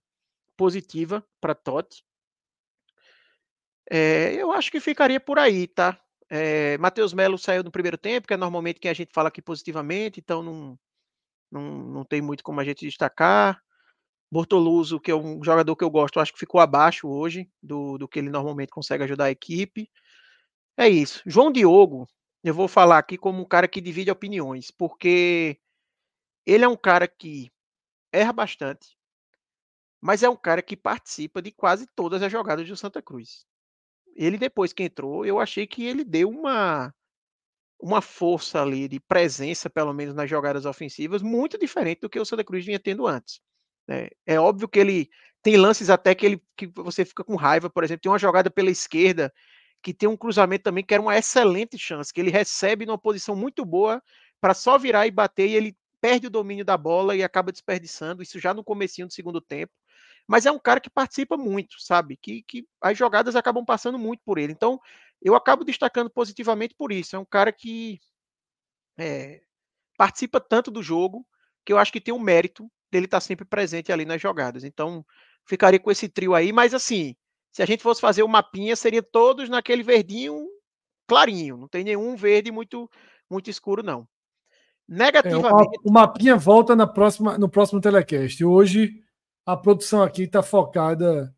positiva 0.55 1.25
para 1.41 1.55
Totti. 1.55 2.03
É, 3.91 4.33
eu 4.35 4.51
acho 4.51 4.71
que 4.71 4.79
ficaria 4.79 5.19
por 5.19 5.37
aí, 5.37 5.67
tá? 5.67 5.99
É, 6.29 6.77
Matheus 6.77 7.13
Melo 7.13 7.37
saiu 7.37 7.63
no 7.63 7.71
primeiro 7.71 7.97
tempo, 7.97 8.27
que 8.27 8.33
é 8.33 8.37
normalmente 8.37 8.79
quem 8.79 8.89
a 8.89 8.93
gente 8.93 9.13
fala 9.13 9.27
aqui 9.27 9.41
positivamente, 9.41 10.19
então 10.19 10.41
não, 10.41 10.79
não, 11.51 11.61
não 11.61 12.05
tem 12.05 12.21
muito 12.21 12.43
como 12.43 12.59
a 12.59 12.63
gente 12.63 12.85
destacar. 12.85 13.61
Bortoluso, 14.31 14.99
que 14.99 15.11
é 15.11 15.15
um 15.15 15.43
jogador 15.43 15.75
que 15.75 15.83
eu 15.83 15.91
gosto, 15.91 16.19
acho 16.19 16.33
que 16.33 16.39
ficou 16.39 16.59
abaixo 16.59 17.07
hoje 17.07 17.47
do, 17.61 17.99
do 17.99 18.07
que 18.07 18.17
ele 18.17 18.31
normalmente 18.31 18.71
consegue 18.71 19.03
ajudar 19.03 19.25
a 19.25 19.31
equipe. 19.31 19.89
É 20.77 20.89
isso. 20.89 21.21
João 21.25 21.51
Diogo, 21.51 22.07
eu 22.43 22.53
vou 22.53 22.67
falar 22.67 22.97
aqui 22.97 23.17
como 23.17 23.41
um 23.41 23.45
cara 23.45 23.67
que 23.67 23.79
divide 23.79 24.09
opiniões, 24.11 24.71
porque 24.71 25.59
ele 26.45 26.65
é 26.65 26.67
um 26.67 26.77
cara 26.77 27.07
que 27.07 27.51
erra 28.11 28.33
bastante, 28.33 28.97
mas 30.01 30.23
é 30.23 30.29
um 30.29 30.35
cara 30.35 30.61
que 30.61 30.75
participa 30.75 31.41
de 31.41 31.51
quase 31.51 31.87
todas 31.95 32.21
as 32.21 32.31
jogadas 32.31 32.67
do 32.67 32.75
Santa 32.75 33.01
Cruz. 33.01 33.45
Ele, 34.15 34.37
depois 34.37 34.73
que 34.73 34.83
entrou, 34.83 35.25
eu 35.25 35.39
achei 35.39 35.67
que 35.67 35.85
ele 35.85 36.03
deu 36.03 36.29
uma 36.29 36.93
uma 37.81 38.01
força 38.01 38.61
ali 38.61 38.87
de 38.87 38.99
presença, 38.99 39.69
pelo 39.69 39.93
menos 39.93 40.15
nas 40.15 40.29
jogadas 40.29 40.65
ofensivas, 40.65 41.21
muito 41.21 41.57
diferente 41.57 41.99
do 42.01 42.09
que 42.09 42.19
o 42.19 42.25
Santa 42.25 42.43
Cruz 42.43 42.65
vinha 42.65 42.79
tendo 42.79 43.05
antes. 43.05 43.41
É, 43.89 44.09
é 44.25 44.39
óbvio 44.39 44.69
que 44.69 44.79
ele 44.79 45.09
tem 45.41 45.57
lances 45.57 45.89
até 45.89 46.15
que 46.15 46.25
ele 46.25 46.41
que 46.55 46.67
você 46.67 47.03
fica 47.03 47.23
com 47.23 47.35
raiva, 47.35 47.69
por 47.69 47.83
exemplo, 47.83 48.01
tem 48.01 48.11
uma 48.11 48.17
jogada 48.19 48.49
pela 48.49 48.71
esquerda 48.71 49.33
que 49.83 49.93
tem 49.93 50.07
um 50.07 50.15
cruzamento 50.17 50.63
também 50.63 50.83
que 50.85 50.93
era 50.93 51.03
uma 51.03 51.17
excelente 51.17 51.77
chance, 51.77 52.13
que 52.13 52.21
ele 52.21 52.31
recebe 52.31 52.85
numa 52.85 52.97
posição 52.97 53.35
muito 53.35 53.65
boa 53.65 54.01
para 54.39 54.53
só 54.53 54.77
virar 54.77 55.05
e 55.07 55.11
bater 55.11 55.49
e 55.49 55.55
ele 55.55 55.77
perde 56.01 56.27
o 56.27 56.29
domínio 56.29 56.65
da 56.65 56.77
bola 56.77 57.15
e 57.15 57.23
acaba 57.23 57.51
desperdiçando, 57.51 58.23
isso 58.23 58.39
já 58.39 58.53
no 58.53 58.63
comecinho 58.63 59.07
do 59.07 59.13
segundo 59.13 59.41
tempo. 59.41 59.73
Mas 60.27 60.45
é 60.45 60.51
um 60.51 60.59
cara 60.59 60.79
que 60.79 60.89
participa 60.89 61.37
muito, 61.37 61.75
sabe? 61.79 62.17
Que, 62.17 62.43
que 62.43 62.65
as 62.81 62.97
jogadas 62.97 63.35
acabam 63.35 63.65
passando 63.65 63.99
muito 63.99 64.21
por 64.25 64.37
ele. 64.37 64.53
Então, 64.53 64.79
eu 65.21 65.35
acabo 65.35 65.63
destacando 65.63 66.09
positivamente 66.09 66.75
por 66.75 66.91
isso. 66.91 67.15
É 67.15 67.19
um 67.19 67.25
cara 67.25 67.51
que 67.51 67.99
é, 68.97 69.41
participa 69.97 70.39
tanto 70.39 70.71
do 70.71 70.83
jogo 70.83 71.25
que 71.65 71.71
eu 71.71 71.77
acho 71.77 71.91
que 71.91 72.01
tem 72.01 72.13
o 72.13 72.17
um 72.17 72.21
mérito 72.21 72.69
dele 72.91 73.05
estar 73.05 73.21
sempre 73.21 73.45
presente 73.45 73.91
ali 73.91 74.05
nas 74.05 74.21
jogadas. 74.21 74.63
Então, 74.63 75.05
ficaria 75.45 75.79
com 75.79 75.91
esse 75.91 76.07
trio 76.07 76.33
aí, 76.33 76.51
mas 76.51 76.73
assim, 76.73 77.15
se 77.51 77.61
a 77.61 77.65
gente 77.65 77.83
fosse 77.83 78.01
fazer 78.01 78.23
o 78.23 78.27
mapinha, 78.27 78.75
seria 78.75 79.01
todos 79.01 79.49
naquele 79.49 79.83
verdinho 79.83 80.47
clarinho, 81.07 81.57
não 81.57 81.67
tem 81.67 81.83
nenhum 81.83 82.15
verde 82.15 82.51
muito 82.51 82.89
muito 83.29 83.49
escuro 83.49 83.81
não. 83.81 84.07
Negativamente, 84.87 85.77
é, 85.77 85.89
o 85.89 85.91
mapinha 85.91 86.35
volta 86.35 86.75
na 86.75 86.85
próxima 86.85 87.37
no 87.37 87.49
próximo 87.49 87.79
telecast. 87.79 88.43
Hoje 88.43 89.02
a 89.45 89.57
produção 89.57 90.01
aqui 90.01 90.23
está 90.23 90.41
focada 90.41 91.35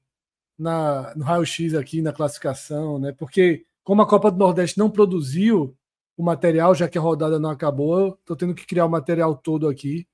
na, 0.57 1.13
no 1.15 1.23
raio-x 1.23 1.73
aqui 1.73 2.01
na 2.01 2.13
classificação, 2.13 2.99
né? 2.99 3.11
Porque 3.11 3.65
como 3.83 4.01
a 4.01 4.07
Copa 4.07 4.31
do 4.31 4.37
Nordeste 4.37 4.77
não 4.77 4.89
produziu 4.89 5.77
o 6.17 6.23
material, 6.23 6.73
já 6.73 6.87
que 6.87 6.97
a 6.97 7.01
rodada 7.01 7.39
não 7.39 7.49
acabou, 7.49 8.17
estou 8.19 8.35
tendo 8.35 8.55
que 8.55 8.65
criar 8.65 8.85
o 8.85 8.89
material 8.89 9.35
todo 9.35 9.67
aqui. 9.67 10.07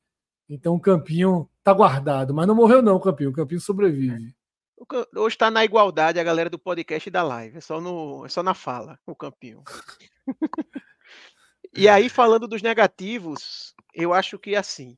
Então 0.49 0.75
o 0.75 0.79
Campinho 0.79 1.49
está 1.59 1.73
guardado, 1.73 2.33
mas 2.33 2.47
não 2.47 2.55
morreu 2.55 2.81
não 2.81 2.95
o 2.95 2.99
Campinho, 2.99 3.29
o 3.29 3.33
Campinho 3.33 3.61
sobrevive. 3.61 4.35
Hoje 5.15 5.35
está 5.35 5.51
na 5.51 5.63
igualdade 5.63 6.19
a 6.19 6.23
galera 6.23 6.49
do 6.49 6.57
podcast 6.57 7.07
e 7.07 7.11
da 7.11 7.21
live, 7.21 7.57
é 7.57 7.61
só, 7.61 7.79
no, 7.79 8.25
é 8.25 8.29
só 8.29 8.41
na 8.41 8.55
fala 8.55 8.99
o 9.05 9.15
Campinho. 9.15 9.63
e 11.75 11.87
aí, 11.87 12.09
falando 12.09 12.47
dos 12.47 12.63
negativos, 12.63 13.75
eu 13.93 14.11
acho 14.11 14.39
que 14.39 14.55
assim, 14.55 14.97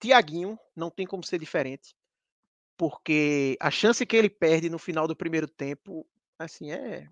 Tiaguinho 0.00 0.58
não 0.74 0.90
tem 0.90 1.06
como 1.06 1.22
ser 1.22 1.38
diferente, 1.38 1.94
porque 2.80 3.58
a 3.60 3.70
chance 3.70 4.06
que 4.06 4.16
ele 4.16 4.30
perde 4.30 4.70
no 4.70 4.78
final 4.78 5.06
do 5.06 5.14
primeiro 5.14 5.46
tempo, 5.46 6.06
assim, 6.38 6.72
é 6.72 7.06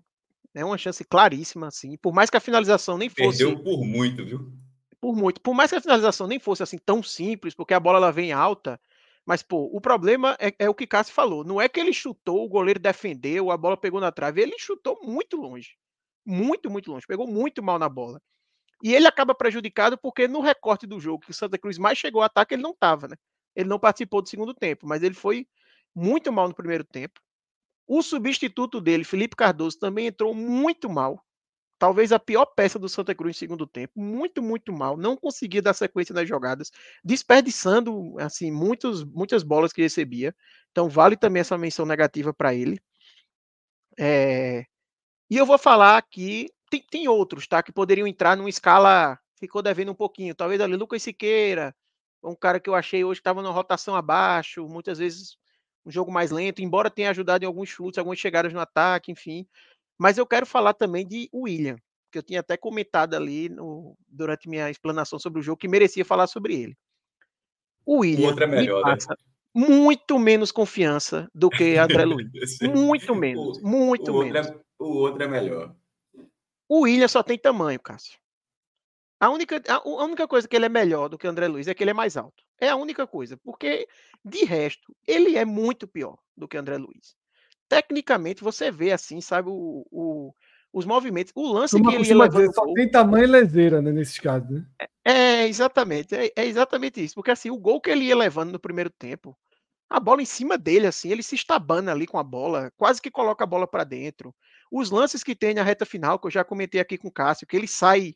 é 0.55 0.65
uma 0.65 0.79
chance 0.79 1.05
claríssima, 1.05 1.67
assim. 1.67 1.95
Por 1.95 2.11
mais 2.11 2.27
que 2.27 2.37
a 2.37 2.39
finalização 2.39 2.97
nem 2.97 3.07
fosse. 3.07 3.45
Perdeu 3.45 3.63
por 3.63 3.85
muito, 3.85 4.25
viu? 4.25 4.51
Por 4.99 5.15
muito. 5.15 5.39
Por 5.39 5.53
mais 5.53 5.69
que 5.69 5.77
a 5.77 5.81
finalização 5.81 6.25
nem 6.25 6.39
fosse 6.39 6.63
assim 6.63 6.79
tão 6.79 7.03
simples, 7.03 7.53
porque 7.53 7.75
a 7.75 7.79
bola 7.79 7.99
ela 7.99 8.11
vem 8.11 8.31
alta. 8.31 8.81
Mas, 9.23 9.43
pô, 9.43 9.69
o 9.71 9.79
problema 9.79 10.35
é, 10.39 10.51
é 10.57 10.67
o 10.67 10.73
que 10.73 10.87
Cássio 10.87 11.13
falou. 11.13 11.43
Não 11.43 11.61
é 11.61 11.69
que 11.69 11.79
ele 11.79 11.93
chutou, 11.93 12.43
o 12.43 12.49
goleiro 12.49 12.79
defendeu, 12.79 13.51
a 13.51 13.57
bola 13.57 13.77
pegou 13.77 14.01
na 14.01 14.11
trave. 14.11 14.41
Ele 14.41 14.57
chutou 14.57 14.99
muito 15.03 15.37
longe. 15.37 15.75
Muito, 16.25 16.67
muito 16.67 16.91
longe. 16.91 17.05
Pegou 17.05 17.27
muito 17.27 17.61
mal 17.61 17.77
na 17.77 17.87
bola. 17.87 18.19
E 18.81 18.95
ele 18.95 19.05
acaba 19.05 19.35
prejudicado 19.35 19.99
porque 19.99 20.27
no 20.27 20.41
recorte 20.41 20.87
do 20.87 20.99
jogo, 20.99 21.25
que 21.25 21.29
o 21.29 21.33
Santa 21.33 21.59
Cruz 21.59 21.77
mais 21.77 21.99
chegou 21.99 22.21
ao 22.21 22.25
ataque, 22.25 22.55
ele 22.55 22.63
não 22.63 22.71
estava, 22.71 23.07
né? 23.07 23.15
Ele 23.55 23.69
não 23.69 23.79
participou 23.79 24.21
do 24.21 24.29
segundo 24.29 24.53
tempo, 24.53 24.87
mas 24.87 25.03
ele 25.03 25.15
foi 25.15 25.47
muito 25.95 26.31
mal 26.31 26.47
no 26.47 26.55
primeiro 26.55 26.83
tempo. 26.83 27.19
O 27.87 28.01
substituto 28.01 28.79
dele, 28.79 29.03
Felipe 29.03 29.35
Cardoso, 29.35 29.79
também 29.79 30.07
entrou 30.07 30.33
muito 30.33 30.89
mal. 30.89 31.23
Talvez 31.79 32.11
a 32.11 32.19
pior 32.19 32.45
peça 32.45 32.77
do 32.77 32.89
Santa 32.89 33.15
Cruz 33.15 33.35
em 33.35 33.39
segundo 33.39 33.65
tempo. 33.65 33.93
Muito, 33.99 34.41
muito 34.43 34.71
mal. 34.73 34.97
Não 34.97 35.15
conseguia 35.15 35.61
dar 35.61 35.73
sequência 35.73 36.13
nas 36.13 36.27
jogadas, 36.27 36.71
desperdiçando 37.03 38.15
assim 38.19 38.51
muitos, 38.51 39.03
muitas 39.05 39.43
bolas 39.43 39.71
que 39.71 39.81
recebia. 39.81 40.35
Então 40.71 40.89
vale 40.89 41.15
também 41.15 41.39
essa 41.39 41.57
menção 41.57 41.85
negativa 41.85 42.33
para 42.33 42.53
ele. 42.53 42.79
É... 43.97 44.65
E 45.29 45.37
eu 45.37 45.45
vou 45.45 45.57
falar 45.57 45.97
aqui, 45.97 46.49
tem, 46.69 46.83
tem 46.91 47.07
outros, 47.07 47.47
tá? 47.47 47.63
Que 47.63 47.71
poderiam 47.71 48.07
entrar 48.07 48.35
numa 48.35 48.49
escala, 48.49 49.17
ficou 49.39 49.61
devendo 49.61 49.91
um 49.91 49.95
pouquinho. 49.95 50.35
Talvez 50.35 50.59
ali 50.59 50.75
Lucas 50.75 51.01
Siqueira, 51.01 51.73
um 52.23 52.35
cara 52.35 52.59
que 52.59 52.69
eu 52.69 52.75
achei 52.75 53.03
hoje 53.03 53.19
estava 53.19 53.41
numa 53.41 53.53
rotação 53.53 53.95
abaixo, 53.95 54.67
muitas 54.67 54.99
vezes 54.99 55.37
um 55.89 55.91
jogo 55.91 56.11
mais 56.11 56.29
lento, 56.29 56.61
embora 56.61 56.89
tenha 56.89 57.09
ajudado 57.09 57.43
em 57.43 57.47
alguns 57.47 57.67
chutes, 57.67 57.97
algumas 57.97 58.19
chegadas 58.19 58.53
no 58.53 58.59
ataque, 58.59 59.11
enfim. 59.11 59.45
Mas 59.97 60.17
eu 60.17 60.25
quero 60.25 60.45
falar 60.45 60.73
também 60.73 61.05
de 61.05 61.27
William, 61.33 61.77
que 62.11 62.19
eu 62.19 62.23
tinha 62.23 62.39
até 62.39 62.55
comentado 62.55 63.15
ali 63.15 63.49
no, 63.49 63.97
durante 64.07 64.47
minha 64.47 64.69
explanação 64.69 65.17
sobre 65.17 65.39
o 65.39 65.41
jogo, 65.41 65.57
que 65.57 65.67
merecia 65.67 66.05
falar 66.05 66.27
sobre 66.27 66.53
ele. 66.61 66.77
O 67.83 67.99
William 67.99 68.35
é 68.39 68.45
melhor, 68.45 68.85
né? 68.85 68.91
passa 68.91 69.09
né? 69.09 69.17
muito 69.53 70.19
menos 70.19 70.51
confiança 70.51 71.27
do 71.33 71.49
que 71.49 71.75
André 71.77 72.05
Luiz. 72.05 72.29
muito 72.61 73.15
menos, 73.15 73.57
o, 73.57 73.67
muito 73.67 74.11
o 74.11 74.19
menos. 74.19 74.47
Outro 74.47 74.59
é, 74.59 74.63
o 74.79 74.95
outro 74.97 75.23
é 75.23 75.27
melhor. 75.27 75.75
O 76.67 76.81
William 76.81 77.07
só 77.07 77.23
tem 77.23 77.37
tamanho, 77.37 77.79
Cássio. 77.79 78.19
A 79.19 79.31
única, 79.31 79.61
a, 79.67 79.75
a 79.77 80.03
única 80.05 80.27
coisa 80.27 80.47
que 80.47 80.55
ele 80.55 80.67
é 80.67 80.69
melhor 80.69 81.09
do 81.09 81.17
que 81.17 81.27
André 81.27 81.47
Luiz 81.47 81.67
é 81.67 81.73
que 81.73 81.83
ele 81.83 81.91
é 81.91 81.95
mais 81.95 82.15
alto. 82.15 82.43
É 82.59 82.69
a 82.69 82.75
única 82.75 83.07
coisa. 83.07 83.37
Porque, 83.37 83.87
de 84.23 84.43
resto, 84.45 84.95
ele 85.07 85.37
é 85.37 85.45
muito 85.45 85.87
pior 85.87 86.17
do 86.35 86.47
que 86.47 86.57
André 86.57 86.77
Luiz. 86.77 87.15
Tecnicamente, 87.67 88.43
você 88.43 88.71
vê 88.71 88.91
assim, 88.91 89.21
sabe, 89.21 89.49
o, 89.49 89.85
o 89.91 90.33
os 90.71 90.85
movimentos. 90.85 91.31
O 91.35 91.51
lance 91.51 91.75
Uma 91.75 91.89
que 91.89 91.97
ele 91.97 92.07
ia 92.07 92.27
dizer, 92.27 92.53
só 92.53 92.73
tem 92.73 92.89
tamanho 92.89 93.27
leseira, 93.27 93.81
né, 93.81 93.91
nesses 93.91 94.19
casos, 94.19 94.49
né? 94.49 94.65
É, 95.03 95.11
é 95.11 95.47
exatamente. 95.47 96.15
É, 96.15 96.31
é, 96.35 96.45
exatamente 96.45 97.03
isso. 97.03 97.15
Porque 97.15 97.31
assim, 97.31 97.49
o 97.49 97.57
gol 97.57 97.81
que 97.81 97.89
ele 97.89 98.05
ia 98.05 98.15
levando 98.15 98.51
no 98.51 98.59
primeiro 98.59 98.89
tempo, 98.89 99.35
a 99.89 99.99
bola 99.99 100.21
em 100.21 100.25
cima 100.25 100.57
dele, 100.57 100.85
assim, 100.85 101.11
ele 101.11 101.23
se 101.23 101.35
estabana 101.35 101.91
ali 101.91 102.05
com 102.05 102.19
a 102.19 102.23
bola, 102.23 102.71
quase 102.77 103.01
que 103.01 103.09
coloca 103.09 103.43
a 103.43 103.47
bola 103.47 103.67
para 103.67 103.83
dentro. 103.83 104.33
Os 104.71 104.91
lances 104.91 105.23
que 105.23 105.35
tem 105.35 105.55
na 105.55 105.63
reta 105.63 105.85
final, 105.85 106.19
que 106.19 106.27
eu 106.27 106.31
já 106.31 106.43
comentei 106.43 106.79
aqui 106.79 106.97
com 106.97 107.07
o 107.07 107.11
Cássio, 107.11 107.47
que 107.47 107.57
ele 107.57 107.67
sai 107.67 108.15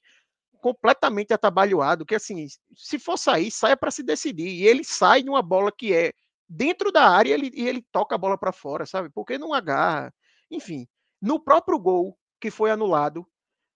completamente 0.63 1.33
atabalhoado, 1.33 2.05
que 2.05 2.15
assim, 2.15 2.47
se 2.73 2.97
for 2.97 3.17
sair, 3.17 3.51
saia 3.51 3.75
para 3.75 3.91
se 3.91 4.01
decidir. 4.01 4.47
E 4.47 4.65
ele 4.65 4.81
sai 4.81 5.21
de 5.21 5.29
uma 5.29 5.41
bola 5.41 5.69
que 5.69 5.93
é 5.93 6.13
dentro 6.47 6.89
da 6.89 7.05
área 7.09 7.31
e 7.31 7.33
ele, 7.33 7.51
e 7.53 7.67
ele 7.67 7.85
toca 7.91 8.15
a 8.15 8.17
bola 8.17 8.37
para 8.37 8.53
fora, 8.53 8.85
sabe? 8.85 9.09
Porque 9.09 9.37
não 9.37 9.53
agarra. 9.53 10.13
Enfim, 10.49 10.87
no 11.21 11.37
próprio 11.37 11.77
gol 11.77 12.17
que 12.39 12.49
foi 12.49 12.71
anulado, 12.71 13.27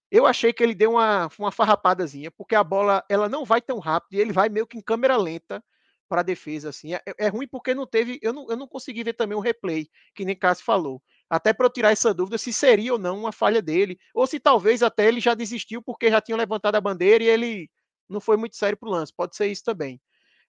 eu 0.10 0.26
achei 0.26 0.54
que 0.54 0.64
ele 0.64 0.74
deu 0.74 0.92
uma, 0.92 1.30
uma 1.38 1.52
farrapadazinha, 1.52 2.32
porque 2.32 2.56
a 2.56 2.64
bola 2.64 3.04
ela 3.10 3.28
não 3.28 3.44
vai 3.44 3.62
tão 3.62 3.80
rápido 3.80 4.14
e 4.14 4.22
ele 4.22 4.32
vai 4.32 4.48
meio 4.48 4.66
que 4.66 4.78
em 4.78 4.82
câmera 4.82 5.18
lenta 5.18 5.62
para 6.08 6.24
defesa. 6.24 6.70
Assim. 6.70 6.94
É, 6.94 7.02
é, 7.18 7.28
ruim 7.28 7.50
porque 7.50 7.76
não 7.76 7.86
teve. 7.86 8.18
Eu 8.22 8.32
não, 8.32 8.48
eu 8.50 8.56
não 8.56 8.68
consegui 8.68 9.04
ver 9.04 9.14
também 9.14 9.38
o 9.38 9.42
replay, 9.42 9.90
que 10.16 10.24
nem 10.24 10.38
Cássio 10.38 10.64
falou 10.64 11.02
até 11.30 11.54
para 11.54 11.66
eu 11.66 11.70
tirar 11.70 11.92
essa 11.92 12.14
dúvida 12.14 12.38
se 12.38 12.54
seria 12.54 12.94
ou 12.94 13.00
não 13.00 13.20
uma 13.20 13.32
falha 13.32 13.62
dele, 13.62 14.00
ou 14.14 14.26
se 14.28 14.40
talvez 14.40 14.82
até 14.84 15.08
ele 15.08 15.20
já 15.20 15.34
desistiu 15.34 15.82
porque 15.82 16.10
já 16.10 16.22
tinha 16.22 16.38
levantado 16.38 16.76
a 16.76 16.82
bandeira 16.82 17.24
e 17.24 17.28
ele 17.28 17.70
não 18.10 18.22
foi 18.22 18.38
muito 18.38 18.56
sério 18.56 18.78
para 18.78 18.90
o 18.90 18.92
lance, 18.92 19.14
pode 19.16 19.36
ser 19.36 19.48
isso 19.48 19.64
também. 19.64 20.00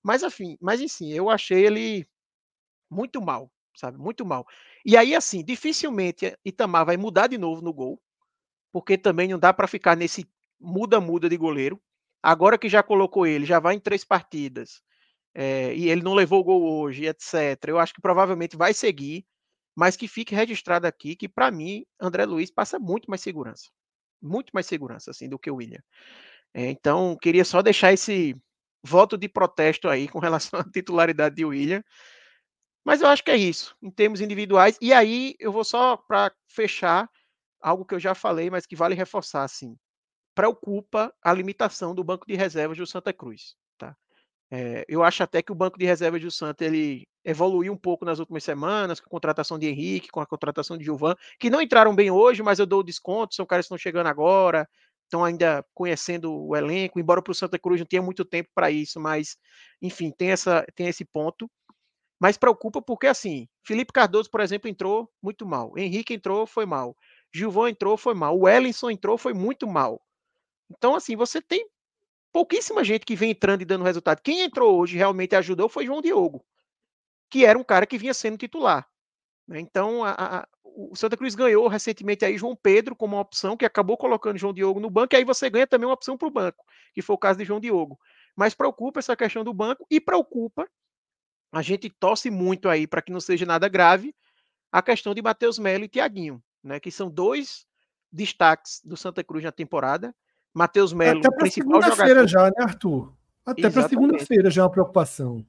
Mas 0.03 0.23
enfim, 0.23 0.57
mas 0.61 0.81
enfim, 0.81 1.13
eu 1.13 1.29
achei 1.31 1.67
ele 1.67 2.07
muito 2.91 3.21
mal, 3.21 3.51
sabe? 3.77 3.99
Muito 3.99 4.25
mal. 4.25 4.47
E 4.85 4.97
aí, 4.97 5.15
assim, 5.15 5.45
dificilmente 5.45 6.37
Itamar 6.45 6.87
vai 6.87 6.97
mudar 6.97 7.27
de 7.29 7.39
novo 7.39 7.63
no 7.63 7.73
gol, 7.73 8.01
porque 8.73 8.99
também 8.99 9.29
não 9.29 9.39
dá 9.39 9.53
para 9.53 9.69
ficar 9.69 9.97
nesse 9.97 10.27
muda-muda 10.61 11.29
de 11.29 11.37
goleiro. 11.37 11.81
Agora 12.23 12.59
que 12.59 12.69
já 12.69 12.83
colocou 12.83 13.27
ele, 13.27 13.47
já 13.47 13.61
vai 13.61 13.77
em 13.77 13.81
três 13.81 14.05
partidas, 14.05 14.83
é, 15.35 15.75
e 15.75 15.89
ele 15.91 16.03
não 16.03 16.15
levou 16.15 16.41
o 16.41 16.45
gol 16.45 16.81
hoje, 16.83 17.07
etc. 17.07 17.35
Eu 17.69 17.79
acho 17.79 17.95
que 17.95 18.03
provavelmente 18.03 18.57
vai 18.57 18.75
seguir 18.75 19.27
mas 19.79 19.97
que 19.97 20.09
fique 20.09 20.35
registrado 20.35 20.89
aqui 20.89 21.15
que, 21.15 21.29
para 21.29 21.53
mim, 21.53 21.87
André 22.01 22.25
Luiz 22.25 22.51
passa 22.51 22.81
muito 22.81 23.09
mais 23.09 23.21
segurança. 23.21 23.71
Muito 24.21 24.51
mais 24.53 24.67
segurança, 24.67 25.13
assim, 25.13 25.29
do 25.29 25.39
que 25.39 25.49
o 25.49 25.55
William. 25.55 25.81
É, 26.53 26.69
então, 26.69 27.17
queria 27.17 27.45
só 27.45 27.63
deixar 27.63 27.93
esse 27.93 28.35
voto 28.83 29.17
de 29.17 29.29
protesto 29.29 29.89
aí 29.89 30.09
com 30.09 30.19
relação 30.19 30.59
à 30.59 30.65
titularidade 30.65 31.37
de 31.37 31.45
William. 31.45 31.81
Mas 32.85 33.03
eu 33.03 33.07
acho 33.07 33.23
que 33.23 33.31
é 33.31 33.37
isso, 33.37 33.77
em 33.81 33.89
termos 33.89 34.21
individuais. 34.21 34.77
E 34.81 34.93
aí, 34.93 35.37
eu 35.39 35.53
vou 35.53 35.63
só, 35.63 35.97
para 35.97 36.35
fechar, 36.49 37.09
algo 37.61 37.85
que 37.85 37.95
eu 37.95 38.01
já 38.01 38.17
falei, 38.17 38.51
mas 38.51 38.67
que 38.67 38.75
vale 38.75 38.97
reforçar, 38.97 39.45
assim. 39.45 39.77
Preocupa 40.35 41.15
a 41.23 41.33
limitação 41.33 41.95
do 41.95 42.03
banco 42.03 42.27
de 42.27 42.35
reservas 42.35 42.77
do 42.77 42.87
Santa 42.87 43.13
Cruz. 43.13 43.55
É, 44.51 44.85
eu 44.89 45.03
acho 45.03 45.23
até 45.23 45.43
que 45.43 45.53
o 45.53 45.55
banco 45.55 45.79
de 45.79 45.85
reservas 45.85 46.23
do 46.23 46.31
Santa 46.31 46.65
ele 46.65 47.07
evoluiu 47.29 47.75
um 47.75 47.77
pouco 47.77 48.07
nas 48.07 48.19
últimas 48.19 48.43
semanas, 48.43 49.01
com 49.01 49.07
a 49.07 49.11
contratação 49.11 49.59
de 49.59 49.67
Henrique, 49.67 50.09
com 50.09 50.21
a 50.21 50.27
contratação 50.27 50.79
de 50.79 50.85
Gilvan, 50.85 51.15
que 51.39 51.51
não 51.51 51.61
entraram 51.61 51.95
bem 51.95 52.11
hoje, 52.11 52.43
mas 52.43 52.59
eu 52.59 52.65
dou 52.65 52.83
desconto, 52.83 53.35
são 53.35 53.45
caras 53.45 53.65
que 53.65 53.67
estão 53.67 53.79
chegando 53.79 54.07
agora, 54.07 54.67
estão 55.05 55.23
ainda 55.23 55.63
conhecendo 55.75 56.35
o 56.35 56.57
elenco, 56.57 56.99
embora 56.99 57.21
para 57.21 57.31
o 57.31 57.35
Santa 57.35 57.59
Cruz 57.59 57.81
não 57.81 57.87
tenha 57.87 58.01
muito 58.01 58.25
tempo 58.25 58.49
para 58.55 58.71
isso, 58.71 58.99
mas 58.99 59.37
enfim, 59.83 60.11
tem, 60.11 60.31
essa, 60.31 60.65
tem 60.75 60.89
esse 60.89 61.05
ponto. 61.05 61.51
Mas 62.19 62.37
preocupa 62.37 62.83
porque, 62.83 63.07
assim, 63.07 63.47
Felipe 63.63 63.93
Cardoso, 63.93 64.31
por 64.31 64.41
exemplo, 64.41 64.69
entrou 64.69 65.09
muito 65.23 65.47
mal. 65.47 65.73
Henrique 65.77 66.15
entrou, 66.15 66.47
foi 66.47 66.67
mal. 66.67 66.97
Gilvan 67.33 67.71
entrou, 67.71 67.97
foi 67.97 68.15
mal. 68.15 68.37
O 68.39 68.49
Ellinson 68.49 68.91
entrou, 68.91 69.19
foi 69.19 69.35
muito 69.35 69.69
mal. 69.69 70.01
Então, 70.71 70.95
assim, 70.95 71.15
você 71.15 71.41
tem 71.41 71.69
pouquíssima 72.33 72.85
gente 72.85 73.05
que 73.05 73.15
vem 73.15 73.31
entrando 73.33 73.63
e 73.63 73.65
dando 73.65 73.85
resultado. 73.85 74.21
Quem 74.23 74.41
entrou 74.41 74.79
hoje 74.81 74.97
realmente 74.97 75.37
ajudou 75.37 75.69
foi 75.69 75.87
João 75.87 76.03
Diogo, 76.03 76.45
que 77.31 77.45
era 77.45 77.59
um 77.59 77.65
cara 77.65 77.87
que 77.87 77.99
vinha 77.99 78.15
sendo 78.15 78.37
titular. 78.37 78.87
Né? 79.47 79.61
Então, 79.61 80.05
a, 80.05 80.13
a, 80.13 80.49
o 80.63 80.95
Santa 80.95 81.17
Cruz 81.17 81.35
ganhou 81.35 81.67
recentemente 81.67 82.25
aí 82.25 82.39
João 82.39 82.55
Pedro 82.55 82.95
como 82.95 83.17
uma 83.17 83.23
opção, 83.23 83.57
que 83.57 83.65
acabou 83.65 83.97
colocando 83.97 84.39
João 84.39 84.53
Diogo 84.53 84.79
no 84.79 84.91
banco, 84.91 85.15
e 85.15 85.17
aí 85.17 85.25
você 85.25 85.51
ganha 85.51 85.67
também 85.67 85.89
uma 85.89 85.95
opção 85.95 86.17
para 86.17 86.29
o 86.29 86.31
banco, 86.31 86.65
que 86.95 87.03
foi 87.03 87.15
o 87.15 87.19
caso 87.19 87.39
de 87.39 87.45
João 87.45 87.59
Diogo. 87.59 87.99
Mas 88.37 88.55
preocupa 88.55 89.01
essa 89.01 89.17
questão 89.17 89.43
do 89.43 89.53
banco 89.53 89.85
e 89.91 90.01
preocupa, 90.01 90.69
a 91.51 91.63
gente 91.63 91.91
torce 91.91 92.31
muito 92.31 92.69
aí 92.69 92.87
para 92.87 93.03
que 93.03 93.11
não 93.11 93.21
seja 93.21 93.45
nada 93.45 93.69
grave, 93.69 94.15
a 94.71 94.83
questão 94.83 95.15
de 95.15 95.23
Matheus 95.23 95.59
Melo 95.59 95.85
e 95.85 95.89
Tiaguinho, 95.89 96.43
né, 96.63 96.79
que 96.79 96.91
são 96.91 97.11
dois 97.11 97.67
destaques 98.13 98.81
do 98.85 98.97
Santa 98.97 99.25
Cruz 99.25 99.43
na 99.43 99.53
temporada, 99.53 100.15
Matheus 100.55 100.93
Melo, 100.93 101.21
Até 101.21 101.31
para 101.31 101.51
segunda-feira 101.51 102.27
já, 102.27 102.45
né, 102.45 102.57
Arthur? 102.61 103.15
Até 103.45 103.71
para 103.71 103.89
segunda-feira 103.89 104.51
já 104.51 104.63
é 104.63 104.65
uma 104.65 104.71
preocupação. 104.71 105.45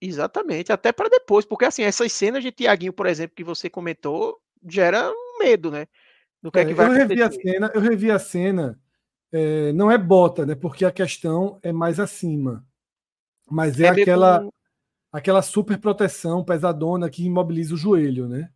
Exatamente, 0.00 0.72
até 0.72 0.92
para 0.92 1.08
depois, 1.08 1.44
porque 1.44 1.64
assim, 1.64 1.82
essas 1.82 2.12
cenas 2.12 2.42
de 2.42 2.52
Tiaguinho, 2.52 2.92
por 2.92 3.06
exemplo, 3.06 3.34
que 3.34 3.44
você 3.44 3.70
comentou, 3.70 4.38
gera 4.68 5.10
medo, 5.38 5.70
né? 5.70 5.86
Do 6.42 6.52
que 6.52 6.58
é, 6.58 6.62
é 6.62 6.64
que 6.66 6.74
vai 6.74 6.86
eu 6.86 6.92
revi 6.92 7.22
a 7.22 7.30
cena, 7.30 7.70
eu 7.74 7.80
revi 7.80 8.10
a 8.10 8.18
cena, 8.18 8.80
é, 9.32 9.72
não 9.72 9.90
é 9.90 9.96
bota, 9.96 10.44
né? 10.44 10.54
Porque 10.54 10.84
a 10.84 10.92
questão 10.92 11.58
é 11.62 11.72
mais 11.72 11.98
acima. 11.98 12.64
Mas 13.50 13.80
é, 13.80 13.86
é 13.86 13.88
aquela 13.88 14.46
aquela 15.10 15.40
super 15.40 15.78
proteção 15.78 16.44
pesadona 16.44 17.08
que 17.08 17.24
imobiliza 17.24 17.74
o 17.74 17.78
joelho, 17.78 18.28
né? 18.28 18.50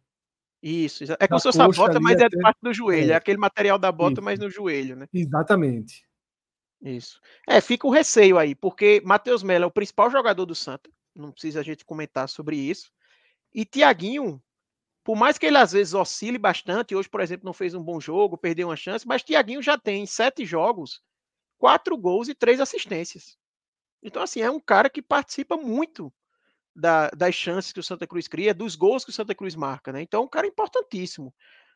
Isso, 0.62 1.05
é 1.18 1.26
como 1.26 1.41
se 1.41 1.49
fosse 1.49 1.61
a 1.61 1.68
bota, 1.68 1.99
mas 1.99 2.20
é 2.20 2.26
até... 2.26 2.38
parte 2.38 2.59
do 2.61 2.74
joelho. 2.74 3.12
É. 3.12 3.14
é. 3.14 3.16
aquele 3.16 3.38
material 3.38 3.78
da 3.78 3.91
bota, 3.91 4.14
Isso. 4.14 4.22
mas 4.22 4.38
no 4.38 4.51
joelho, 4.51 4.95
né? 4.95 5.07
Exatamente. 5.12 6.05
Isso. 6.82 7.18
É, 7.49 7.61
fica 7.61 7.86
o 7.86 7.91
receio 7.91 8.38
aí, 8.38 8.55
porque 8.55 9.03
Matheus 9.05 9.43
Melo 9.43 9.64
é 9.64 9.66
o 9.66 9.70
principal 9.70 10.11
jogador 10.11 10.45
do 10.45 10.55
Santa. 10.55 10.91
Não 11.21 11.33
precisa 11.33 11.61
a 11.61 11.62
gente 11.62 11.85
comentar 11.85 12.29
sobre 12.29 12.57
isso. 12.57 12.91
E 13.53 13.64
Tiaguinho, 13.64 14.43
por 15.05 15.16
mais 15.16 15.39
que 15.39 15.47
ele 15.47 15.57
às 15.57 15.73
vezes 15.73 15.95
oscile 15.95 16.39
bastante, 16.39 16.95
hoje, 16.95 17.09
por 17.09 17.21
exemplo, 17.21 17.45
não 17.45 17.53
fez 17.53 17.75
um 17.75 17.83
bom 17.83 18.01
jogo, 18.01 18.39
perdeu 18.39 18.68
uma 18.68 18.77
chance, 18.77 19.07
mas 19.07 19.23
Tiaguinho 19.23 19.62
já 19.62 19.79
tem 19.79 20.07
sete 20.07 20.45
jogos, 20.45 21.01
quatro 21.59 21.97
gols 21.97 22.29
e 22.29 22.35
três 22.35 22.61
assistências. 22.61 23.37
Então, 24.03 24.23
assim, 24.23 24.41
é 24.41 24.51
um 24.51 24.61
cara 24.61 24.89
que 24.89 25.03
participa 25.03 25.57
muito 25.57 26.12
da, 26.75 27.09
das 27.11 27.35
chances 27.35 27.73
que 27.73 27.81
o 27.81 27.83
Santa 27.83 28.07
Cruz 28.07 28.29
cria, 28.29 28.55
dos 28.55 28.77
gols 28.77 29.05
que 29.05 29.11
o 29.11 29.14
Santa 29.14 29.35
Cruz 29.35 29.55
marca, 29.55 29.93
né? 29.93 30.03
Então, 30.03 30.23
é 30.23 30.25
um 30.25 30.29
cara 30.29 30.47
importantíssimo. 30.47 31.35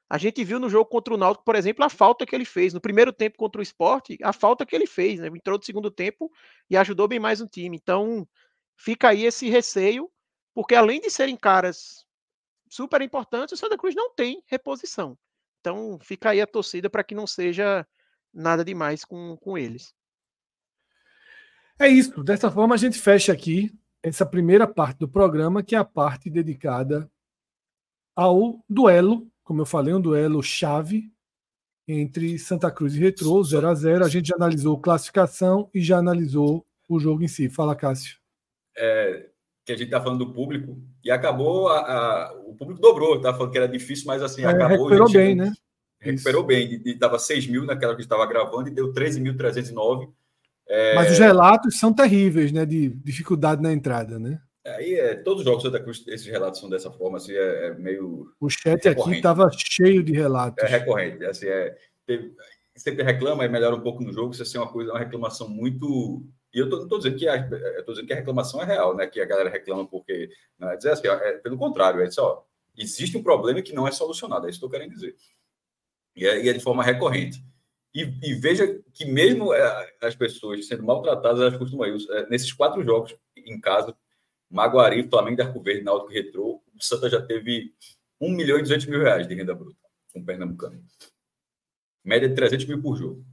A 0.08 0.18
gente 0.18 0.44
viu 0.44 0.60
no 0.60 0.68
jogo 0.68 0.88
contra 0.88 1.14
o 1.14 1.16
Náutico, 1.16 1.44
por 1.44 1.56
exemplo, 1.56 1.84
a 1.84 1.88
falta 1.88 2.26
que 2.26 2.34
ele 2.34 2.44
fez. 2.44 2.74
No 2.74 2.80
primeiro 2.80 3.12
tempo 3.12 3.38
contra 3.38 3.58
o 3.58 3.62
esporte, 3.62 4.18
a 4.22 4.32
falta 4.32 4.64
que 4.66 4.76
ele 4.76 4.86
fez, 4.86 5.18
né? 5.18 5.28
Entrou 5.28 5.58
no 5.58 5.64
segundo 5.64 5.90
tempo 5.90 6.30
e 6.68 6.76
ajudou 6.76 7.08
bem 7.08 7.18
mais 7.18 7.40
o 7.40 7.46
time. 7.46 7.76
Então, 7.76 8.28
fica 8.76 9.08
aí 9.08 9.24
esse 9.24 9.48
receio, 9.48 10.10
porque 10.54 10.74
além 10.74 11.00
de 11.00 11.10
serem 11.10 11.36
caras 11.36 12.04
super 12.68 13.00
importantes, 13.02 13.52
o 13.52 13.56
Santa 13.56 13.78
Cruz 13.78 13.94
não 13.94 14.14
tem 14.14 14.42
reposição. 14.46 15.16
Então, 15.60 15.98
fica 16.00 16.30
aí 16.30 16.40
a 16.40 16.46
torcida 16.46 16.90
para 16.90 17.04
que 17.04 17.14
não 17.14 17.26
seja 17.26 17.86
nada 18.32 18.64
demais 18.64 19.04
com, 19.04 19.36
com 19.36 19.56
eles. 19.56 19.94
É 21.78 21.88
isso. 21.88 22.22
Dessa 22.22 22.50
forma, 22.50 22.74
a 22.74 22.78
gente 22.78 22.98
fecha 22.98 23.32
aqui 23.32 23.72
essa 24.02 24.26
primeira 24.26 24.66
parte 24.66 24.98
do 24.98 25.08
programa, 25.08 25.62
que 25.62 25.74
é 25.74 25.78
a 25.78 25.84
parte 25.84 26.28
dedicada 26.28 27.10
ao 28.14 28.62
duelo, 28.68 29.26
como 29.42 29.62
eu 29.62 29.66
falei, 29.66 29.94
um 29.94 30.00
duelo 30.00 30.42
chave 30.42 31.10
entre 31.86 32.38
Santa 32.38 32.70
Cruz 32.70 32.94
e 32.94 32.98
Retrô, 32.98 33.42
0 33.42 33.68
a 33.68 33.74
0 33.74 34.04
A 34.04 34.08
gente 34.08 34.28
já 34.28 34.36
analisou 34.36 34.80
classificação 34.80 35.70
e 35.74 35.80
já 35.80 35.98
analisou 35.98 36.66
o 36.88 36.98
jogo 36.98 37.22
em 37.22 37.28
si. 37.28 37.48
Fala, 37.48 37.74
Cássio. 37.74 38.23
É, 38.76 39.26
que 39.64 39.72
a 39.72 39.76
gente 39.76 39.86
está 39.86 40.00
falando 40.00 40.26
do 40.26 40.32
público, 40.32 40.78
e 41.02 41.10
acabou, 41.10 41.68
a, 41.68 41.78
a 41.78 42.34
o 42.46 42.54
público 42.54 42.80
dobrou, 42.80 43.20
tá 43.20 43.32
falando 43.32 43.50
que 43.50 43.58
era 43.58 43.68
difícil, 43.68 44.06
mas 44.06 44.22
assim, 44.22 44.42
é, 44.42 44.46
acabou. 44.46 44.88
Recuperou 44.88 45.10
bem, 45.10 45.34
né? 45.34 45.52
Recuperou 46.00 46.40
Isso. 46.42 46.46
bem, 46.46 46.82
estava 46.84 47.18
6 47.18 47.46
mil 47.46 47.64
naquela 47.64 47.94
que 47.94 48.02
estava 48.02 48.26
gravando 48.26 48.68
e 48.68 48.72
deu 48.72 48.92
13.309 48.92 50.12
é... 50.66 50.94
Mas 50.94 51.12
os 51.12 51.18
relatos 51.18 51.78
são 51.78 51.92
terríveis, 51.92 52.52
né? 52.52 52.64
De 52.64 52.88
dificuldade 52.88 53.62
na 53.62 53.72
entrada, 53.72 54.18
né? 54.18 54.40
Aí 54.66 54.94
é, 54.94 55.14
todos 55.14 55.40
os 55.40 55.44
jogos 55.44 55.80
Cruz, 55.82 56.04
esses 56.08 56.26
relatos 56.26 56.58
são 56.58 56.70
dessa 56.70 56.90
forma, 56.90 57.18
assim, 57.18 57.32
é, 57.32 57.66
é 57.66 57.74
meio. 57.74 58.26
O 58.40 58.48
chat 58.48 58.82
recorrente. 58.82 59.00
aqui 59.00 59.16
estava 59.16 59.50
cheio 59.52 60.02
de 60.02 60.12
relatos. 60.12 60.64
É 60.64 60.66
recorrente, 60.66 61.22
assim, 61.26 61.46
é, 61.46 61.76
teve, 62.06 62.32
sempre 62.74 63.04
reclama 63.04 63.44
e 63.44 63.48
melhora 63.48 63.76
um 63.76 63.82
pouco 63.82 64.02
no 64.02 64.10
jogo, 64.10 64.32
isso 64.32 64.42
assim, 64.42 64.56
é 64.56 64.60
uma 64.62 64.72
coisa, 64.72 64.90
uma 64.90 64.98
reclamação 64.98 65.48
muito. 65.50 66.26
E 66.54 66.60
eu 66.60 66.66
não 66.66 66.84
estou 66.84 66.98
dizendo 66.98 67.18
que 67.18 67.28
a, 67.28 67.36
eu 67.36 67.84
tô 67.84 67.92
dizendo 67.92 68.06
que 68.06 68.12
a 68.12 68.16
reclamação 68.16 68.62
é 68.62 68.64
real, 68.64 68.94
né? 68.96 69.06
Que 69.08 69.20
a 69.20 69.24
galera 69.24 69.50
reclama 69.50 69.86
porque. 69.86 70.30
Não 70.58 70.70
é 70.70 70.76
dizer 70.76 70.92
assim, 70.92 71.08
é, 71.08 71.32
pelo 71.38 71.58
contrário, 71.58 72.00
é 72.00 72.10
só. 72.10 72.46
Existe 72.76 73.16
um 73.16 73.22
problema 73.22 73.60
que 73.60 73.72
não 73.72 73.86
é 73.86 73.90
solucionado, 73.90 74.46
é 74.46 74.50
isso 74.50 74.60
que 74.60 74.64
eu 74.64 74.70
querendo 74.70 74.92
dizer. 74.92 75.16
E 76.16 76.26
é, 76.26 76.44
e 76.44 76.48
é 76.48 76.52
de 76.52 76.60
forma 76.60 76.82
recorrente. 76.82 77.44
E, 77.92 78.02
e, 78.22 78.34
veja 78.34 78.82
que 78.92 79.04
mesmo 79.04 79.52
é, 79.52 79.94
as 80.00 80.16
pessoas 80.16 80.66
sendo 80.66 80.82
maltratadas, 80.82 81.40
elas 81.40 81.56
costumam 81.56 81.86
ir. 81.86 81.96
É, 82.10 82.28
nesses 82.28 82.52
quatro 82.52 82.82
jogos, 82.82 83.16
em 83.36 83.60
casa, 83.60 83.96
Maguari, 84.50 85.08
Flamengo, 85.08 85.42
Arco 85.42 85.60
Verde, 85.60 85.82
Náutico 85.82 86.12
e 86.12 86.14
Retrô, 86.14 86.62
o 86.74 86.82
Santa 86.82 87.08
já 87.08 87.20
teve 87.20 87.72
1 88.20 88.30
milhão 88.30 88.58
e 88.58 88.62
200 88.62 88.86
mil 88.86 89.00
reais 89.00 89.26
de 89.26 89.34
renda 89.34 89.54
bruta 89.54 89.78
com 90.12 90.20
o 90.20 90.24
Pernambucano. 90.24 90.84
Média 92.04 92.28
de 92.28 92.34
300 92.34 92.66
mil 92.66 92.82
por 92.82 92.96
jogo. 92.96 93.24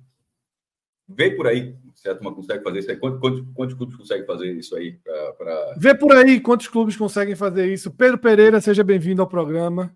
Vê 1.16 1.32
por 1.32 1.48
aí 1.48 1.76
se 1.96 2.10
a 2.10 2.16
turma 2.16 2.34
consegue 2.34 2.64
fazer 2.64 2.80
isso 2.80 2.92
aí. 2.92 2.98
Quantos, 2.98 3.20
quantos, 3.20 3.46
quantos 3.54 3.76
clubes 3.76 3.96
conseguem 3.96 4.26
fazer 4.26 4.52
isso 4.54 4.76
aí? 4.76 4.94
Pra, 4.94 5.34
pra... 5.34 5.76
Vê 5.78 5.94
por 5.94 6.12
aí 6.16 6.40
quantos 6.40 6.68
clubes 6.68 6.98
conseguem 6.98 7.36
fazer 7.36 7.72
isso. 7.72 7.92
Pedro 7.92 8.18
Pereira, 8.18 8.60
seja 8.60 8.84
bem-vindo 8.84 9.22
ao 9.22 9.28
programa. 9.28 9.96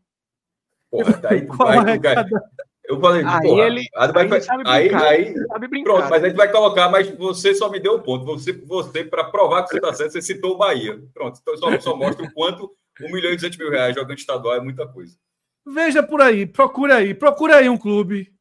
Porra, 0.92 1.14
daí 1.18 1.46
tu 1.46 1.56
vai, 1.58 2.00
tu 2.00 2.40
Eu 2.88 3.00
falei, 3.00 3.24
aí 3.26 3.42
porra, 3.42 3.66
ele, 3.66 3.88
aí, 3.96 4.12
vai, 4.12 4.32
aí, 4.32 4.42
sabe 4.42 4.64
aí, 4.66 4.90
brincar, 4.90 5.08
aí 5.08 5.34
sabe 5.48 5.68
brincar, 5.68 5.94
pronto, 5.94 6.10
mas 6.10 6.24
aí 6.24 6.32
tu 6.32 6.38
vai 6.38 6.52
colocar, 6.52 6.90
mas 6.90 7.10
você 7.10 7.56
só 7.56 7.70
me 7.70 7.80
deu 7.80 7.94
o 7.94 8.02
ponto. 8.02 8.26
Você, 8.26 8.54
você 8.54 9.04
para 9.04 9.24
provar 9.24 9.64
que 9.64 9.70
você 9.70 9.78
está 9.78 9.94
certo, 9.94 10.12
você 10.12 10.22
citou 10.22 10.54
o 10.54 10.58
Bahia. 10.58 11.02
Pronto, 11.14 11.40
então 11.42 11.58
só, 11.58 11.80
só 11.80 11.96
mostra 11.96 12.24
o 12.24 12.32
quanto 12.32 12.72
1 13.02 13.12
milhão 13.12 13.32
e 13.32 13.36
200 13.36 13.58
mil 13.58 13.72
reais 13.72 13.96
jogando 13.96 14.18
estadual 14.18 14.56
é 14.56 14.62
muita 14.62 14.88
coisa. 14.88 15.18
Veja 15.68 16.04
por 16.04 16.22
aí, 16.22 16.46
procura 16.46 16.98
aí, 16.98 17.16
procura 17.16 17.58
aí 17.58 17.68
um 17.68 17.78
clube. 17.78 18.35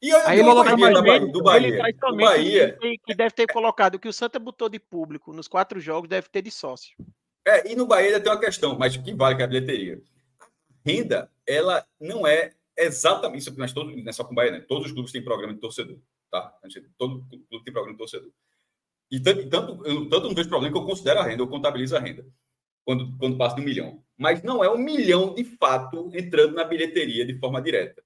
E 0.00 0.12
olha, 0.12 0.28
Aí 0.28 0.38
ele 0.38 0.48
coloca 0.48 0.76
mais 0.76 1.00
Bahia, 1.00 1.26
do 1.26 1.42
Bahia, 1.42 1.68
ele 1.68 1.76
traz 1.76 1.96
somente 1.98 2.24
Bahia 2.26 2.78
que, 2.80 2.98
que 2.98 3.14
deve 3.14 3.34
ter 3.34 3.46
colocado 3.46 3.96
o 3.96 3.98
que 3.98 4.08
o 4.08 4.12
Santa 4.12 4.38
botou 4.38 4.68
de 4.68 4.78
público 4.78 5.32
nos 5.32 5.48
quatro 5.48 5.80
jogos 5.80 6.08
deve 6.08 6.28
ter 6.28 6.42
de 6.42 6.50
sócio. 6.50 6.96
É, 7.46 7.70
e 7.70 7.76
no 7.76 7.86
Bahia 7.86 8.08
ainda 8.08 8.20
tem 8.20 8.32
uma 8.32 8.40
questão, 8.40 8.78
mas 8.78 8.96
que 8.96 9.14
vale 9.14 9.36
que 9.36 9.42
a 9.42 9.46
bilheteria. 9.46 10.00
Renda, 10.84 11.30
ela 11.46 11.86
não 12.00 12.26
é 12.26 12.52
exatamente 12.76 13.42
isso, 13.42 13.54
mas 13.58 13.72
todo, 13.72 13.94
não 13.94 14.08
é 14.08 14.12
só 14.12 14.24
com 14.24 14.32
o 14.32 14.34
Bahia, 14.34 14.52
né? 14.52 14.60
Todos 14.60 14.86
os 14.86 14.92
clubes 14.92 15.12
têm 15.12 15.22
programa 15.22 15.54
de 15.54 15.60
torcedor, 15.60 15.98
tá? 16.30 16.54
Todo 16.96 17.24
clube 17.28 17.64
tem 17.64 17.72
programa 17.72 17.92
de 17.92 17.98
torcedor. 17.98 18.30
E 19.10 19.20
tanto, 19.20 19.48
tanto, 19.48 19.86
eu, 19.86 20.08
tanto 20.08 20.28
não 20.28 20.34
vejo 20.34 20.48
problema 20.48 20.72
que 20.72 20.80
eu 20.80 20.86
considero 20.86 21.20
a 21.20 21.24
renda, 21.24 21.42
eu 21.42 21.48
contabilizo 21.48 21.96
a 21.96 22.00
renda 22.00 22.24
quando, 22.84 23.16
quando 23.18 23.36
passa 23.36 23.56
de 23.56 23.62
um 23.62 23.64
milhão. 23.64 24.02
Mas 24.16 24.42
não 24.42 24.62
é 24.62 24.70
um 24.70 24.78
milhão 24.78 25.34
de 25.34 25.44
fato 25.44 26.10
entrando 26.14 26.54
na 26.54 26.64
bilheteria 26.64 27.24
de 27.24 27.38
forma 27.38 27.60
direta. 27.60 28.02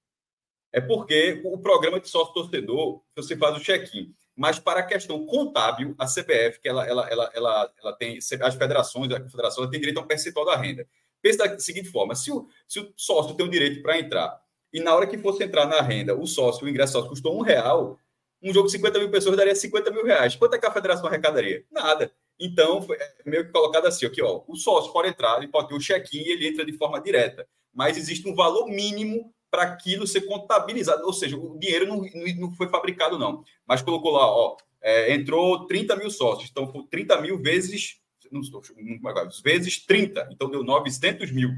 É 0.75 0.81
porque 0.81 1.39
o 1.45 1.57
programa 1.57 2.01
de 2.01 2.09
sócio 2.09 2.33
torcedor, 2.33 3.01
você 3.15 3.37
faz 3.37 3.55
o 3.55 3.61
check-in. 3.61 4.13
Mas 4.35 4.59
para 4.59 4.81
a 4.81 4.85
questão 4.85 5.25
contábil, 5.25 5.95
a 5.97 6.05
CBF, 6.05 6.59
que 6.59 6.67
ela, 6.67 6.85
ela, 6.85 7.09
ela, 7.09 7.31
ela, 7.33 7.73
ela 7.81 7.93
tem, 7.93 8.17
as 8.17 8.55
federações, 8.55 9.09
a 9.09 9.21
confederação, 9.21 9.69
tem 9.69 9.79
direito 9.79 9.99
a 9.99 10.03
um 10.03 10.05
percentual 10.05 10.45
da 10.45 10.57
renda. 10.57 10.85
Pensa 11.21 11.47
da 11.47 11.57
seguinte 11.59 11.87
forma: 11.87 12.13
se 12.13 12.29
o, 12.29 12.49
se 12.67 12.81
o 12.81 12.91
sócio 12.97 13.35
tem 13.35 13.45
o 13.45 13.49
direito 13.49 13.81
para 13.81 13.97
entrar, 13.97 14.37
e 14.73 14.81
na 14.81 14.93
hora 14.93 15.07
que 15.07 15.17
fosse 15.17 15.45
entrar 15.45 15.65
na 15.65 15.81
renda, 15.81 16.13
o 16.13 16.27
sócio, 16.27 16.65
o 16.65 16.69
ingresso 16.69 16.91
sócio 16.91 17.07
custou 17.07 17.39
um 17.39 17.41
real, 17.41 17.97
um 18.43 18.53
jogo 18.53 18.65
de 18.65 18.73
50 18.73 18.99
mil 18.99 19.09
pessoas 19.09 19.37
daria 19.37 19.55
50 19.55 19.91
mil 19.91 20.03
reais. 20.03 20.35
Quanto 20.35 20.55
é 20.55 20.59
que 20.59 20.65
a 20.65 20.71
federação 20.71 21.07
arrecadaria? 21.07 21.63
Nada. 21.71 22.11
Então, 22.37 22.81
foi 22.81 22.97
é 22.97 23.13
meio 23.25 23.45
que 23.45 23.53
colocado 23.53 23.85
assim, 23.85 24.05
aqui, 24.05 24.21
ó, 24.21 24.41
o 24.45 24.57
sócio 24.57 24.91
pode 24.91 25.07
entrar, 25.07 25.37
ele 25.37 25.47
pode 25.47 25.69
ter 25.69 25.75
o 25.75 25.79
check-in 25.79 26.17
e 26.17 26.31
ele 26.33 26.47
entra 26.49 26.65
de 26.65 26.73
forma 26.73 26.99
direta. 26.99 27.47
Mas 27.73 27.95
existe 27.95 28.27
um 28.27 28.35
valor 28.35 28.67
mínimo 28.67 29.33
para 29.55 29.63
aquilo 29.63 30.05
ser 30.05 30.21
contabilizado. 30.21 31.05
Ou 31.05 31.13
seja, 31.13 31.37
o 31.37 31.57
dinheiro 31.57 31.87
não, 31.87 32.05
não 32.37 32.53
foi 32.53 32.67
fabricado, 32.67 33.17
não. 33.17 33.41
Mas 33.65 33.81
colocou 33.81 34.11
lá, 34.11 34.27
ó, 34.27 34.57
é, 34.81 35.13
entrou 35.13 35.65
30 35.65 35.95
mil 35.95 36.11
sócios. 36.11 36.49
Então, 36.51 36.69
foi 36.69 36.83
30 36.87 37.21
mil 37.21 37.41
vezes, 37.41 38.01
não 38.29 38.41
estou, 38.41 38.61
não, 38.75 39.29
vezes 39.41 39.77
30. 39.85 40.27
Então, 40.29 40.49
deu 40.49 40.61
900 40.61 41.31
mil. 41.31 41.51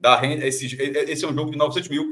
Da 0.00 0.16
renda, 0.16 0.46
esse, 0.46 0.64
esse 0.80 1.24
é 1.24 1.28
um 1.28 1.34
jogo 1.34 1.50
de 1.50 1.58
900 1.58 1.90
mil 1.90 2.08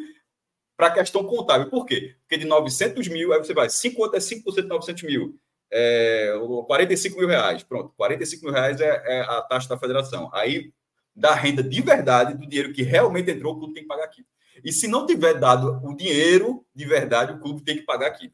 para 0.77 0.89
a 0.89 0.93
questão 0.93 1.25
contábil. 1.25 1.71
Por 1.71 1.87
quê? 1.87 2.15
Porque 2.21 2.37
de 2.37 2.45
900 2.45 3.09
mil, 3.09 3.33
aí 3.33 3.39
você 3.39 3.55
vai, 3.55 3.71
5 3.71 4.03
outro 4.03 4.19
é 4.19 4.21
5% 4.21 4.63
de 4.63 4.69
900 4.69 5.03
mil. 5.05 5.39
É, 5.71 6.35
45 6.67 7.19
mil 7.19 7.29
reais. 7.29 7.63
Pronto, 7.63 7.95
45 7.97 8.45
mil 8.45 8.53
reais 8.53 8.79
é, 8.79 9.03
é, 9.07 9.21
a 9.23 9.41
taxa 9.41 9.71
da 9.71 9.79
federação. 9.79 10.29
Aí, 10.35 10.71
da 11.17 11.35
renda 11.35 11.63
de 11.63 11.81
verdade, 11.81 12.35
do 12.35 12.47
dinheiro 12.47 12.75
que 12.75 12.83
realmente 12.83 13.31
entrou, 13.31 13.55
o 13.55 13.59
clube 13.59 13.73
tem 13.73 13.85
que 13.85 13.89
pagar 13.89 14.05
aqui. 14.05 14.23
E 14.65 14.73
se 14.73 14.89
não 14.89 15.07
tiver 15.07 15.35
dado 15.35 15.81
o 15.85 15.95
dinheiro 15.95 16.67
de 16.75 16.87
verdade, 16.87 17.33
o 17.33 17.39
clube 17.39 17.63
tem 17.63 17.77
que 17.77 17.83
pagar 17.83 18.07
aqui. 18.07 18.33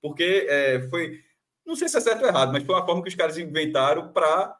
Porque 0.00 0.46
é, 0.48 0.88
foi, 0.88 1.20
não 1.66 1.76
sei 1.76 1.88
se 1.88 1.98
é 1.98 2.00
certo 2.00 2.22
ou 2.22 2.28
errado, 2.28 2.52
mas 2.52 2.64
foi 2.64 2.74
uma 2.74 2.86
forma 2.86 3.02
que 3.02 3.08
os 3.10 3.14
caras 3.14 3.36
inventaram 3.36 4.12
para 4.12 4.56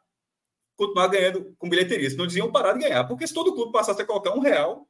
continuar 0.75 1.07
ganhando 1.07 1.55
com 1.57 1.67
bilheteria. 1.67 2.09
Senão 2.09 2.25
eles 2.25 2.35
iam 2.35 2.51
parar 2.51 2.73
de 2.73 2.79
ganhar. 2.79 3.03
Porque 3.05 3.25
se 3.25 3.33
todo 3.33 3.55
clube 3.55 3.71
passasse 3.71 4.01
a 4.01 4.05
colocar 4.05 4.31
um 4.33 4.39
real, 4.39 4.87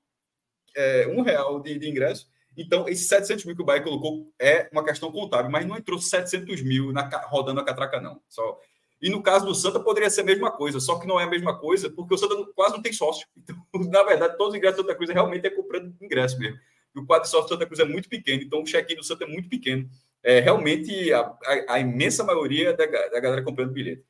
é, 0.76 1.08
um 1.08 1.22
real 1.22 1.62
de, 1.62 1.80
de 1.80 1.90
ingresso, 1.90 2.28
então 2.58 2.90
esses 2.90 3.08
700 3.08 3.46
mil 3.46 3.56
que 3.56 3.62
o 3.62 3.66
Bahia 3.66 3.84
colocou 3.84 4.30
é 4.40 4.68
uma 4.72 4.84
questão 4.84 5.12
contábil, 5.12 5.50
mas 5.50 5.66
não 5.66 5.78
entrou 5.78 6.00
700 6.00 6.62
mil 6.62 6.92
na, 6.92 7.08
rodando 7.28 7.62
a 7.62 7.64
catraca, 7.64 8.02
não. 8.02 8.22
Só 8.28 8.60
e 9.02 9.10
no 9.10 9.22
caso 9.22 9.46
do 9.46 9.54
Santa 9.54 9.80
poderia 9.80 10.10
ser 10.10 10.22
a 10.22 10.26
mesma 10.26 10.52
coisa, 10.52 10.80
só 10.80 11.00
que 11.00 11.08
não 11.08 11.20
é 11.20 11.24
a 11.24 11.30
mesma 11.30 11.58
coisa, 11.58 11.90
porque 11.90 12.14
o 12.14 12.18
Santa 12.18 12.36
quase 12.56 12.74
não 12.74 12.82
tem 12.82 12.94
sócio. 12.94 13.28
Então, 13.38 13.92
na 13.92 14.04
verdade, 14.04 14.38
todos 14.38 14.54
os 14.54 14.58
ingressos 14.58 14.78
do 14.78 14.84
Santa 14.84 14.96
Cruz 14.96 15.10
realmente 15.10 15.46
é 15.46 15.50
comprando 15.50 15.96
ingresso 16.02 16.38
mesmo. 16.40 16.58
E 16.96 17.00
o 17.00 17.06
quadro 17.06 17.26
de 17.26 17.30
sócio 17.30 17.48
do 17.48 17.54
Santa 17.54 17.66
Cruz 17.66 17.80
é 17.80 17.86
muito 17.86 18.10
pequeno, 18.10 18.42
então 18.42 18.62
o 18.62 18.64
check-in 18.64 18.96
do 18.96 19.04
Santa 19.04 19.24
é 19.24 19.28
muito 19.28 19.48
pequeno. 19.48 19.88
É 20.24 20.40
realmente 20.40 21.14
a, 21.14 21.20
a, 21.22 21.74
a 21.74 21.80
imensa 21.80 22.24
maioria 22.24 22.76
da, 22.76 22.86
da, 22.86 23.20
galera 23.20 23.44
comprando 23.44 23.72
bilhete. 23.72 24.04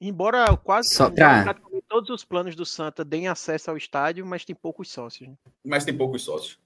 Embora 0.00 0.56
quase 0.56 0.94
Só 0.94 1.10
pra... 1.10 1.54
todos 1.88 2.10
os 2.10 2.24
planos 2.24 2.54
do 2.54 2.64
Santa 2.64 3.04
deem 3.04 3.28
acesso 3.28 3.70
ao 3.70 3.76
estádio, 3.76 4.24
mas 4.24 4.44
tem 4.44 4.54
poucos 4.54 4.90
sócios. 4.90 5.28
Né? 5.28 5.36
Mas 5.64 5.84
tem 5.84 5.96
poucos 5.96 6.22
sócios. 6.22 6.58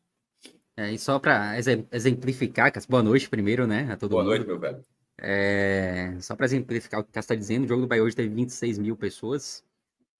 É, 0.76 0.92
e 0.92 0.98
só 0.98 1.18
para 1.18 1.56
exemplificar, 1.90 2.72
boa 2.88 3.02
noite 3.02 3.28
primeiro, 3.28 3.66
né? 3.66 3.88
A 3.90 3.96
todo 3.96 4.10
boa 4.10 4.22
mundo. 4.22 4.30
noite, 4.30 4.46
meu 4.46 4.60
velho. 4.60 4.80
É, 5.20 6.14
só 6.20 6.36
para 6.36 6.46
exemplificar 6.46 7.00
o 7.00 7.04
que 7.04 7.10
Cássio 7.10 7.26
está 7.26 7.34
dizendo, 7.34 7.64
o 7.64 7.68
jogo 7.68 7.82
do 7.82 7.88
Bahia 7.88 8.02
hoje 8.02 8.14
teve 8.14 8.28
26 8.28 8.78
mil 8.78 8.96
pessoas. 8.96 9.64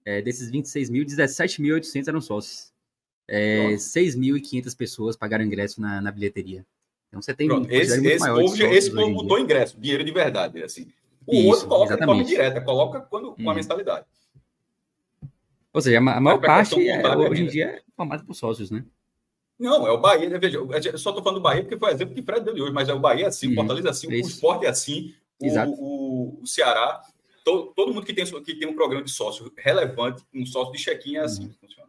É, 0.05 0.20
desses 0.22 0.51
26 0.51 0.90
mil, 0.90 1.05
17.800 1.05 2.09
eram 2.09 2.20
sócios. 2.20 2.72
É, 3.26 3.74
6.500 3.74 4.76
pessoas 4.76 5.16
pagaram 5.16 5.44
ingresso 5.44 5.80
na, 5.80 6.01
na 6.01 6.11
bilheteria. 6.11 6.64
Então 7.09 7.22
você 7.22 7.34
tem 7.34 7.46
Pronto, 7.46 7.70
esse, 7.70 8.07
esse 8.07 8.26
povo, 8.26 8.62
esse 8.64 8.90
povo 8.90 9.14
botou 9.14 9.38
ingresso, 9.38 9.78
dinheiro 9.78 10.05
de 10.05 10.12
verdade. 10.12 10.62
Assim. 10.62 10.88
O 11.26 11.34
Isso, 11.34 11.49
outro 11.49 11.68
coloca 11.68 11.94
exatamente. 11.94 12.24
de 12.24 12.34
forma 12.34 12.49
direta, 12.49 12.61
coloca 12.64 13.01
quando, 13.01 13.32
com 13.34 13.49
a 13.49 13.53
hum. 13.53 13.57
mensalidade. 13.57 14.07
Ou 15.72 15.80
seja, 15.80 15.99
a, 15.99 16.01
maior 16.01 16.40
parte 16.40 16.88
é, 16.88 17.16
hoje 17.16 17.42
em 17.42 17.46
dia 17.46 17.66
é 17.66 17.82
formada 17.94 18.24
por 18.24 18.34
sócios, 18.34 18.70
né? 18.70 18.84
Não, 19.59 19.86
é 19.86 19.90
o 19.90 19.98
Bahia. 19.98 20.38
Veja, 20.38 20.59
eu 20.59 20.98
só 20.98 21.11
estou 21.11 21.22
falando 21.22 21.38
do 21.38 21.42
Bahia 21.42 21.62
porque 21.62 21.76
foi 21.76 21.92
exemplo 21.92 22.14
que 22.14 22.22
Fred 22.22 22.44
deu 22.44 22.54
de 22.54 22.62
hoje, 22.62 22.72
mas 22.72 22.88
é 22.88 22.94
o 22.94 23.00
Bahia 23.00 23.24
é 23.24 23.28
assim, 23.28 23.46
o 23.46 23.50
uhum. 23.50 23.56
Fortaleza 23.56 23.88
é 23.88 23.90
assim, 23.90 24.12
Isso. 24.12 24.28
o 24.28 24.30
Sport 24.30 24.62
é 24.62 24.68
assim, 24.68 25.14
o, 25.40 25.48
o, 25.48 26.42
o, 26.42 26.46
Ceará. 26.46 27.02
Todo, 27.44 27.72
todo 27.74 27.92
mundo 27.92 28.06
que 28.06 28.12
tem, 28.12 28.24
que 28.24 28.54
tem 28.54 28.68
um 28.68 28.74
programa 28.74 29.04
de 29.04 29.11
sócio 29.11 29.50
relevante, 29.56 30.22
um 30.32 30.46
sócio 30.46 30.72
de 30.72 30.78
check-in 30.78 31.16
é 31.16 31.20
assim 31.20 31.44
uhum. 31.44 31.48
que 31.48 31.59
funciona. 31.59 31.88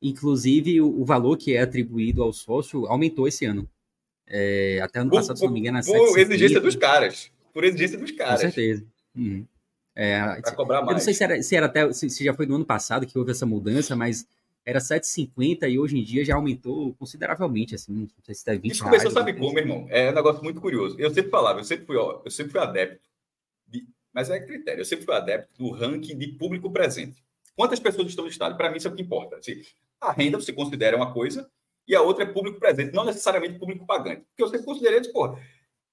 Inclusive, 0.00 0.80
o, 0.80 1.00
o, 1.00 1.04
valor 1.04 1.36
que 1.36 1.54
é 1.54 1.60
atribuído 1.60 2.22
ao 2.22 2.32
sócio 2.32 2.86
aumentou 2.86 3.26
esse 3.26 3.44
ano. 3.44 3.68
É, 4.26 4.80
até 4.80 5.00
ano 5.00 5.10
passado, 5.10 5.34
por, 5.34 5.38
se 5.38 5.44
não 5.46 5.52
me 5.52 5.60
engano, 5.60 5.80
Por 5.84 6.18
exigência 6.18 6.60
dos 6.60 6.76
caras. 6.76 7.32
Por 7.52 7.64
exigência 7.64 7.98
dos 7.98 8.12
caras. 8.12 8.42
Com 8.42 8.50
certeza. 8.50 8.84
Uhum. 9.16 9.44
É, 9.96 10.40
para 10.40 10.52
cobrar 10.52 10.82
mais. 10.82 10.90
Eu 10.90 10.94
não 10.94 11.00
sei 11.00 11.14
se 11.14 11.24
era, 11.24 11.42
se 11.42 11.56
era 11.56 11.66
até 11.66 11.92
se, 11.92 12.08
se 12.08 12.24
já 12.24 12.32
foi 12.32 12.46
no 12.46 12.54
ano 12.54 12.64
passado 12.64 13.04
que 13.04 13.18
houve 13.18 13.32
essa 13.32 13.44
mudança, 13.44 13.96
mas 13.96 14.28
era 14.68 14.80
7,50 14.80 15.66
e 15.70 15.78
hoje 15.78 15.98
em 15.98 16.04
dia 16.04 16.22
já 16.22 16.34
aumentou 16.34 16.94
consideravelmente, 16.96 17.74
assim, 17.74 17.90
não 17.90 18.08
sei 18.22 18.34
se 18.34 18.44
tá 18.44 18.52
20 18.52 18.70
Isso 18.70 18.84
começou, 18.84 19.10
sabe 19.10 19.32
como, 19.32 19.58
irmão? 19.58 19.86
É 19.88 20.10
um 20.10 20.14
negócio 20.14 20.44
muito 20.44 20.60
curioso. 20.60 20.94
Eu 21.00 21.08
sempre 21.08 21.30
falava, 21.30 21.60
eu 21.60 21.64
sempre 21.64 21.86
fui, 21.86 21.96
ó, 21.96 22.20
eu 22.22 22.30
sempre 22.30 22.52
fui 22.52 22.60
adepto, 22.60 23.08
de, 23.66 23.86
mas 24.12 24.28
é 24.28 24.38
critério, 24.38 24.82
eu 24.82 24.84
sempre 24.84 25.06
fui 25.06 25.14
adepto 25.14 25.50
do 25.56 25.70
ranking 25.70 26.18
de 26.18 26.28
público 26.32 26.70
presente. 26.70 27.24
Quantas 27.56 27.80
pessoas 27.80 28.08
estão 28.08 28.26
no 28.26 28.30
estádio? 28.30 28.58
Para 28.58 28.70
mim, 28.70 28.76
isso 28.76 28.88
é 28.88 28.90
o 28.90 28.94
que 28.94 29.00
importa. 29.00 29.36
Assim, 29.36 29.54
a 29.98 30.12
renda 30.12 30.38
você 30.38 30.52
considera 30.52 30.98
uma 30.98 31.14
coisa 31.14 31.50
e 31.86 31.94
a 31.94 32.02
outra 32.02 32.24
é 32.24 32.26
público 32.26 32.60
presente, 32.60 32.94
não 32.94 33.06
necessariamente 33.06 33.58
público 33.58 33.86
pagante. 33.86 34.26
Porque 34.28 34.42
eu 34.42 34.48
sempre 34.48 34.66
considerei, 34.66 35.00
porra, 35.10 35.40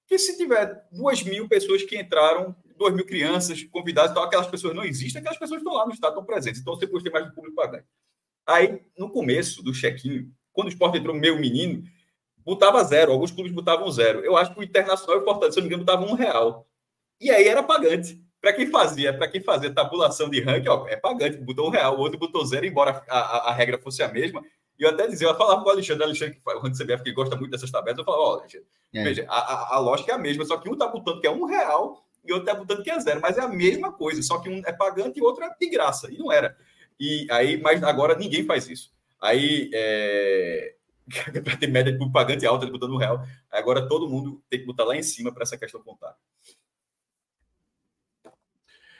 que 0.06 0.18
se 0.18 0.36
tiver 0.36 0.86
duas 0.92 1.22
mil 1.22 1.48
pessoas 1.48 1.82
que 1.82 1.98
entraram, 1.98 2.54
duas 2.76 2.92
mil 2.94 3.06
crianças 3.06 3.64
convidadas, 3.64 4.10
então 4.10 4.22
aquelas 4.22 4.48
pessoas 4.48 4.74
não 4.74 4.84
existem, 4.84 5.18
aquelas 5.18 5.38
pessoas 5.38 5.62
estão 5.62 5.72
lá 5.72 5.86
no 5.86 5.92
estado, 5.92 6.10
estão 6.10 6.26
presentes. 6.26 6.60
Então 6.60 6.76
você 6.76 6.84
gostei 6.84 7.10
mais 7.10 7.24
do 7.24 7.34
público 7.34 7.56
pagante. 7.56 7.86
Aí, 8.46 8.80
no 8.96 9.10
começo 9.10 9.62
do 9.62 9.72
check-in, 9.72 10.30
quando 10.52 10.68
o 10.68 10.70
esporte 10.70 10.98
entrou 10.98 11.14
meu 11.14 11.38
menino, 11.38 11.82
botava 12.44 12.82
zero. 12.84 13.12
Alguns 13.12 13.30
clubes 13.30 13.52
botavam 13.52 13.90
zero. 13.90 14.20
Eu 14.20 14.36
acho 14.36 14.54
que 14.54 14.60
o 14.60 14.62
Internacional 14.62 15.18
e 15.18 15.20
o 15.20 15.24
Fortaleza, 15.24 15.54
se 15.54 15.60
não 15.60 15.64
me 15.64 15.68
engano, 15.68 15.84
botavam 15.84 16.08
um 16.08 16.14
real. 16.14 16.66
E 17.20 17.30
aí 17.30 17.48
era 17.48 17.62
pagante. 17.62 18.20
Para 18.40 18.52
quem 18.52 18.66
fazia, 18.70 19.12
para 19.12 19.26
quem 19.28 19.42
fazia 19.42 19.72
tabulação 19.72 20.30
de 20.30 20.40
ranking, 20.40 20.68
ó, 20.68 20.86
é 20.86 20.96
pagante. 20.96 21.38
Botou 21.38 21.66
um 21.66 21.70
real, 21.70 21.96
o 21.96 22.00
outro 22.00 22.18
botou 22.18 22.44
zero, 22.46 22.64
embora 22.64 23.02
a, 23.08 23.18
a, 23.18 23.50
a 23.50 23.52
regra 23.52 23.78
fosse 23.78 24.02
a 24.02 24.08
mesma. 24.08 24.44
E 24.78 24.82
eu 24.84 24.90
até 24.90 25.06
dizia, 25.06 25.26
eu 25.26 25.36
falava 25.36 25.62
com 25.62 25.68
o 25.68 25.72
Alexandre, 25.72 26.04
Alexandre, 26.04 26.34
que 26.34 26.50
o 26.50 26.70
CBF, 26.70 27.02
que 27.02 27.12
gosta 27.12 27.34
muito 27.34 27.50
dessas 27.50 27.70
tabelas, 27.70 27.98
eu 27.98 28.04
falava, 28.04 28.22
ó, 28.22 28.38
Alexandre, 28.38 28.66
é. 28.94 29.02
veja, 29.02 29.26
a, 29.28 29.38
a, 29.38 29.76
a, 29.76 29.78
lógica 29.78 30.12
é 30.12 30.14
a 30.14 30.18
mesma, 30.18 30.44
só 30.44 30.58
que 30.58 30.68
um 30.68 30.76
tá 30.76 30.86
botando 30.86 31.20
que 31.20 31.26
é 31.26 31.30
um 31.30 31.44
real 31.44 32.04
e 32.24 32.32
outro 32.32 32.46
tá 32.46 32.54
botando 32.54 32.82
que 32.82 32.90
é 32.90 33.00
zero, 33.00 33.20
mas 33.20 33.38
é 33.38 33.40
a 33.40 33.48
mesma 33.48 33.92
coisa, 33.92 34.22
só 34.22 34.38
que 34.38 34.50
um 34.50 34.60
é 34.66 34.72
pagante 34.72 35.18
e 35.18 35.22
outro 35.22 35.44
é 35.44 35.50
de 35.58 35.70
graça. 35.70 36.12
E 36.12 36.18
não 36.18 36.30
era. 36.30 36.56
E 36.98 37.26
aí, 37.30 37.60
mas 37.60 37.82
agora 37.82 38.16
ninguém 38.16 38.44
faz 38.44 38.68
isso. 38.68 38.92
Aí 39.20 39.70
é, 39.72 40.74
para 41.44 41.56
ter 41.56 41.68
média 41.68 41.92
de 41.92 42.10
pagante 42.10 42.46
alta, 42.46 42.64
ele 42.64 42.72
botando 42.72 42.92
o 42.92 42.98
real. 42.98 43.26
Agora 43.50 43.88
todo 43.88 44.08
mundo 44.08 44.42
tem 44.48 44.60
que 44.60 44.66
botar 44.66 44.84
lá 44.84 44.96
em 44.96 45.02
cima 45.02 45.32
para 45.32 45.42
essa 45.42 45.58
questão 45.58 45.82
contábil. 45.82 46.16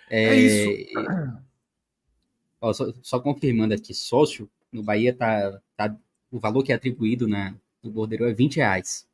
É, 0.08 0.24
é 0.24 0.34
isso. 0.36 0.92
Ó, 2.60 2.72
só, 2.72 2.86
só, 3.02 3.20
confirmando 3.20 3.74
aqui, 3.74 3.92
sócio, 3.92 4.50
no 4.72 4.82
Bahia 4.82 5.14
tá, 5.14 5.60
tá 5.76 5.94
o 6.30 6.38
valor 6.38 6.62
que 6.62 6.72
é 6.72 6.74
atribuído 6.74 7.28
na, 7.28 7.54
no 7.82 7.90
Bordeiro 7.90 8.24
é 8.24 8.32
20 8.32 8.56
reais. 8.56 9.06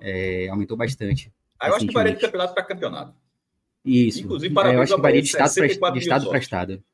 É, 0.00 0.48
aumentou 0.48 0.76
bastante. 0.76 1.32
Eu 1.62 1.74
acho 1.74 1.86
que 1.86 1.92
varia 1.92 2.14
de 2.14 2.20
campeonato 2.20 2.54
para 2.54 2.64
campeonato. 2.64 3.14
Isso. 3.84 4.20
Inclusive, 4.20 4.54
parabéns 4.54 4.74
é, 4.74 4.78
eu 4.78 4.82
acho 4.82 4.94
que 4.94 5.02
varia 5.02 5.22
de 5.22 5.28
estado 5.98 6.28
para 6.28 6.38
estado. 6.38 6.84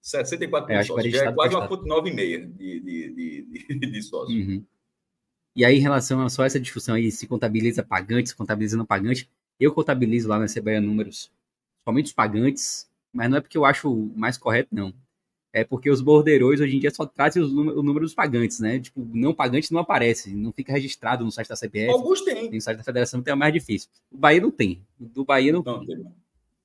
74 0.00 0.70
é, 0.70 0.74
mil 0.74 0.80
é, 0.80 0.84
sócios. 0.84 1.12
Já 1.12 1.22
é 1.22 1.24
tá 1.24 1.32
quase 1.32 1.54
uma 1.54 1.68
ponto 1.68 1.84
9,5 1.84 2.56
de, 2.56 2.80
de, 2.80 3.44
de, 3.44 3.90
de, 3.92 4.02
sócios. 4.02 4.46
Uhum. 4.46 4.64
E 5.54 5.64
aí, 5.64 5.76
em 5.76 5.80
relação 5.80 6.20
a 6.22 6.28
só 6.28 6.44
essa 6.44 6.60
discussão 6.60 6.94
aí, 6.94 7.10
se 7.10 7.26
contabiliza 7.26 7.82
pagante, 7.82 8.30
se 8.30 8.36
contabiliza 8.36 8.76
não 8.76 8.86
pagante, 8.86 9.28
eu 9.58 9.72
contabilizo 9.72 10.28
lá 10.28 10.38
na 10.38 10.46
CBA 10.46 10.80
números 10.80 11.30
somente 11.84 12.06
os 12.06 12.12
pagantes, 12.12 12.88
mas 13.12 13.28
não 13.28 13.38
é 13.38 13.40
porque 13.40 13.58
eu 13.58 13.64
acho 13.64 13.92
mais 14.14 14.38
correto, 14.38 14.68
não. 14.72 14.94
É 15.52 15.64
porque 15.64 15.90
os 15.90 16.00
borderões 16.00 16.60
hoje 16.60 16.76
em 16.76 16.78
dia 16.78 16.92
só 16.92 17.04
trazem 17.04 17.42
o 17.42 17.82
número 17.82 18.06
dos 18.06 18.14
pagantes, 18.14 18.60
né? 18.60 18.78
Tipo, 18.78 19.04
não 19.12 19.34
pagante 19.34 19.72
não 19.72 19.80
aparece, 19.80 20.32
não 20.32 20.52
fica 20.52 20.72
registrado 20.72 21.24
no 21.24 21.32
site 21.32 21.48
da 21.48 21.56
CBF. 21.56 21.88
Alguns 21.88 22.20
têm. 22.20 22.48
Tem 22.48 22.54
no 22.54 22.60
site 22.60 22.78
da 22.78 22.84
Federação, 22.84 23.20
tem 23.20 23.32
é 23.32 23.34
mais 23.34 23.52
difícil. 23.52 23.90
O 24.12 24.16
Bahia 24.16 24.40
não 24.40 24.50
tem. 24.52 24.80
Do 24.96 25.24
Bahia 25.24 25.52
não, 25.52 25.60
não 25.60 25.84
tem. 25.84 25.96
tem. 25.96 26.06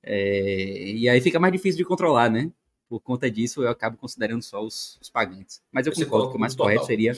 É... 0.03 0.91
e 0.91 1.09
aí 1.09 1.19
fica 1.19 1.39
mais 1.39 1.51
difícil 1.51 1.79
de 1.79 1.83
controlar, 1.83 2.29
né? 2.29 2.51
Por 2.87 2.99
conta 2.99 3.29
disso, 3.31 3.63
eu 3.63 3.69
acabo 3.69 3.97
considerando 3.97 4.43
só 4.43 4.63
os, 4.63 4.97
os 5.01 5.09
pagantes. 5.09 5.61
Mas 5.71 5.87
eu 5.87 5.93
Você 5.93 6.05
concordo 6.05 6.29
que 6.31 6.37
o 6.37 6.39
mais 6.39 6.53
público 6.53 6.79
correto 6.79 6.81
total. 6.81 6.87
seria 6.87 7.13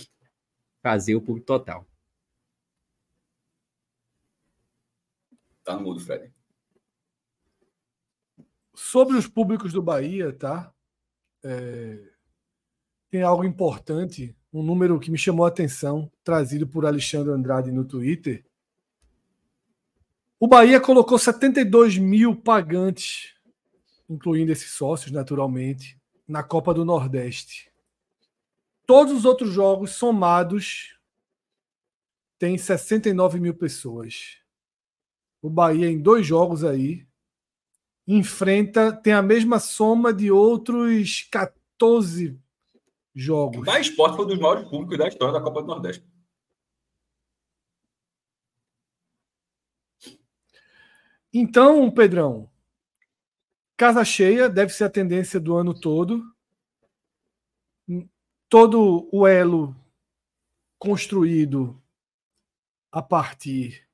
fazer 0.82 1.15
o 1.15 1.22
público 1.22 1.45
total. 1.45 1.86
Tá 5.63 5.76
no 5.76 5.82
mudo, 5.82 5.99
Fred. 5.99 6.32
Sobre 8.74 9.18
os 9.18 9.28
públicos 9.28 9.74
do 9.74 9.82
Bahia, 9.82 10.32
tá? 10.32 10.72
É, 11.43 11.99
Tem 13.09 13.22
algo 13.22 13.43
importante, 13.43 14.36
um 14.53 14.61
número 14.63 14.99
que 14.99 15.11
me 15.11 15.18
chamou 15.18 15.45
a 15.45 15.49
atenção, 15.49 16.11
trazido 16.24 16.68
por 16.68 16.86
Alexandre 16.86 17.32
Andrade 17.34 17.72
no 17.72 17.84
Twitter. 17.86 18.45
O 20.39 20.47
Bahia 20.47 20.80
colocou 20.80 21.18
72 21.18 21.97
mil 21.97 22.36
pagantes, 22.36 23.34
incluindo 24.10 24.51
esses 24.51 24.72
sócios, 24.72 25.12
naturalmente, 25.12 25.99
na 26.28 26.43
Copa 26.43 26.74
do 26.74 26.86
Nordeste. 26.86 27.72
Todos 28.86 29.14
os 29.14 29.26
outros 29.26 29.51
jogos 29.51 29.91
somados 29.91 30.97
têm 32.39 32.58
69 32.58 33.39
mil 33.39 33.53
pessoas. 33.53 34.38
O 35.41 35.49
Bahia, 35.49 35.89
em 35.89 35.99
dois 35.99 36.26
jogos 36.26 36.64
aí, 36.64 37.05
enfrenta, 38.08 38.91
tem 38.91 39.14
a 39.14 39.22
mesma 39.22 39.60
soma 39.60 40.14
de 40.14 40.32
outros 40.32 41.28
14 41.30 42.39
jogos. 43.14 43.66
Da 43.66 43.80
Esporte 43.80 44.16
foi 44.16 44.26
um 44.26 44.28
dos 44.30 44.39
maiores 44.39 44.70
públicos 44.70 44.97
da 44.97 45.08
história 45.08 45.34
da 45.34 45.41
Copa 45.41 45.62
do 45.62 45.68
Nordeste. 45.68 46.05
Então, 51.34 51.91
Pedrão, 51.91 52.49
casa 53.78 54.04
cheia 54.04 54.50
deve 54.50 54.74
ser 54.74 54.86
a 54.86 54.90
tendência 54.90 55.40
do 55.40 55.56
ano 55.56 55.80
todo. 55.80 56.24
Todo 58.50 59.08
o 59.14 59.28
elo 59.28 59.76
construído 60.80 61.80
a 62.92 63.02
partir 63.02 63.88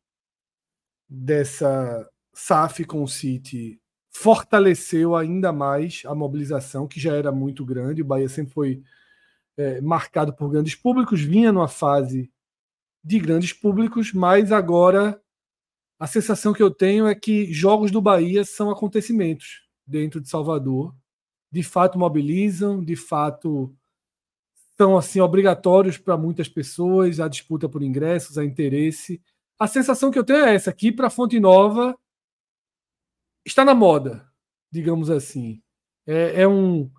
dessa 1.10 2.10
SAF 2.34 2.86
com 2.86 3.04
o 3.04 3.08
City 3.08 3.80
fortaleceu 4.10 5.16
ainda 5.16 5.52
mais 5.52 6.04
a 6.06 6.16
mobilização, 6.16 6.88
que 6.88 7.00
já 7.00 7.16
era 7.16 7.32
muito 7.32 7.66
grande. 7.66 8.02
O 8.02 8.06
Bahia 8.06 8.30
sempre 8.30 8.54
foi 8.54 8.84
é, 9.58 9.82
marcado 9.82 10.34
por 10.34 10.50
grandes 10.50 10.76
públicos, 10.76 11.22
vinha 11.22 11.52
numa 11.52 11.68
fase 11.68 12.32
de 13.04 13.20
grandes 13.20 13.52
públicos, 13.52 14.14
mas 14.14 14.52
agora 14.52 15.22
a 16.00 16.08
sensação 16.08 16.54
que 16.54 16.64
eu 16.64 16.72
tenho 16.72 17.08
é 17.08 17.16
que 17.16 17.52
jogos 17.52 17.92
do 17.92 18.02
Bahia 18.02 18.46
são 18.46 18.70
acontecimentos 18.70 19.62
dentro 19.86 20.22
de 20.22 20.30
Salvador. 20.30 20.96
De 21.52 21.64
fato 21.64 22.00
mobilizam, 22.00 22.84
de 22.84 22.96
fato 22.96 23.76
são 24.76 24.98
assim 24.98 25.20
obrigatórios 25.20 25.98
para 25.98 26.18
muitas 26.18 26.50
pessoas, 26.50 27.20
a 27.20 27.28
disputa 27.28 27.70
por 27.70 27.84
ingressos, 27.84 28.38
a 28.38 28.44
interesse. 28.46 29.22
A 29.60 29.68
sensação 29.68 30.10
que 30.10 30.18
eu 30.18 30.24
tenho 30.24 30.46
é 30.46 30.56
essa 30.56 30.72
aqui 30.72 30.92
para 30.92 31.10
Fonte 31.10 31.40
Nova 31.40 31.98
está 33.46 33.64
na 33.64 33.76
moda, 33.76 34.28
digamos 34.72 35.10
assim. 35.10 35.62
É, 36.06 36.42
é 36.42 36.48
um 36.48 36.92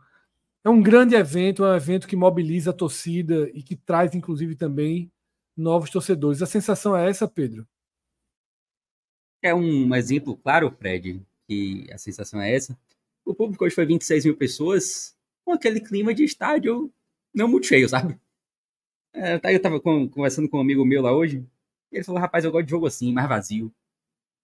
é 0.65 0.71
um 0.71 0.81
grande 0.83 1.15
evento, 1.15 1.63
é 1.63 1.73
um 1.73 1.77
evento 1.77 2.09
que 2.09 2.17
mobiliza 2.17 2.71
a 2.71 2.75
torcida 2.75 3.51
e 3.53 3.63
que 3.63 3.77
traz 3.77 4.15
inclusive 4.15 4.57
também 4.57 5.13
novos 5.57 5.91
torcedores. 5.91 6.41
A 6.41 6.47
sensação 6.47 6.97
é 6.97 7.09
essa, 7.09 7.29
Pedro? 7.29 7.67
É 9.43 9.55
um 9.55 9.95
exemplo 9.95 10.37
claro, 10.39 10.71
Fred, 10.71 11.23
que 11.47 11.87
a 11.93 11.99
sensação 11.99 12.41
é 12.41 12.55
essa. 12.55 12.79
O 13.25 13.35
público 13.35 13.65
hoje 13.65 13.75
foi 13.75 13.87
26 13.87 14.27
mil 14.27 14.37
pessoas, 14.37 15.17
com 15.45 15.53
aquele 15.53 15.81
clima 15.81 16.15
de 16.15 16.25
estádio 16.25 16.93
não 17.35 17.49
muito 17.49 17.67
cheio, 17.67 17.89
sabe? 17.89 18.19
É, 19.13 19.41
eu 19.55 19.63
tava 19.63 19.81
conversando 19.81 20.49
com 20.49 20.59
um 20.59 20.61
amigo 20.61 20.85
meu 20.85 21.03
lá 21.03 21.13
hoje, 21.13 21.47
e 21.93 21.97
ele 21.97 22.05
falou, 22.05 22.21
rapaz, 22.21 22.45
eu 22.45 22.53
gosto 22.53 22.65
de 22.67 22.71
jogo 22.71 22.87
assim, 22.87 23.13
mais 23.13 23.29
vazio. 23.29 23.73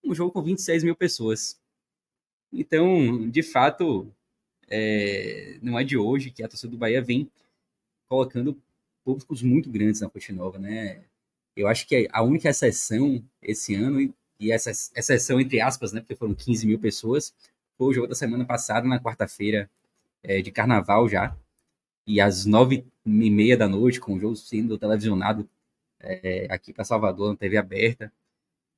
Um 0.04 0.14
jogo 0.14 0.32
com 0.32 0.42
26 0.42 0.84
mil 0.84 0.96
pessoas. 0.96 1.60
Então, 2.52 3.28
de 3.28 3.42
fato, 3.42 4.12
é, 4.68 5.58
não 5.62 5.78
é 5.78 5.84
de 5.84 5.96
hoje 5.96 6.30
que 6.30 6.42
a 6.42 6.48
torcida 6.48 6.70
do 6.70 6.78
Bahia 6.78 7.02
vem 7.02 7.30
colocando 8.08 8.60
públicos 9.04 9.42
muito 9.42 9.70
grandes 9.70 10.00
na 10.00 10.08
Fonte 10.08 10.32
Nova, 10.32 10.58
né? 10.58 11.04
Eu 11.56 11.68
acho 11.68 11.86
que 11.86 12.08
a 12.12 12.22
única 12.22 12.48
exceção 12.48 13.24
esse 13.42 13.74
ano, 13.74 14.00
e 14.00 14.14
essa 14.52 14.70
exceção 14.70 15.40
entre 15.40 15.60
aspas, 15.60 15.92
né, 15.92 16.00
porque 16.00 16.14
foram 16.14 16.34
15 16.34 16.66
mil 16.66 16.78
pessoas, 16.78 17.34
foi 17.76 17.88
o 17.88 17.92
jogo 17.92 18.06
da 18.06 18.14
semana 18.14 18.44
passada, 18.44 18.86
na 18.86 19.00
quarta-feira 19.00 19.68
é, 20.22 20.40
de 20.40 20.50
carnaval 20.52 21.08
já, 21.08 21.36
e 22.06 22.20
às 22.20 22.46
nove 22.46 22.84
e 23.04 23.30
meia 23.30 23.56
da 23.56 23.68
noite, 23.68 24.00
com 24.00 24.14
o 24.14 24.20
jogo 24.20 24.36
sendo 24.36 24.78
televisionado 24.78 25.48
é, 25.98 26.46
aqui 26.50 26.72
para 26.72 26.84
Salvador, 26.84 27.30
na 27.30 27.36
TV 27.36 27.56
aberta, 27.56 28.12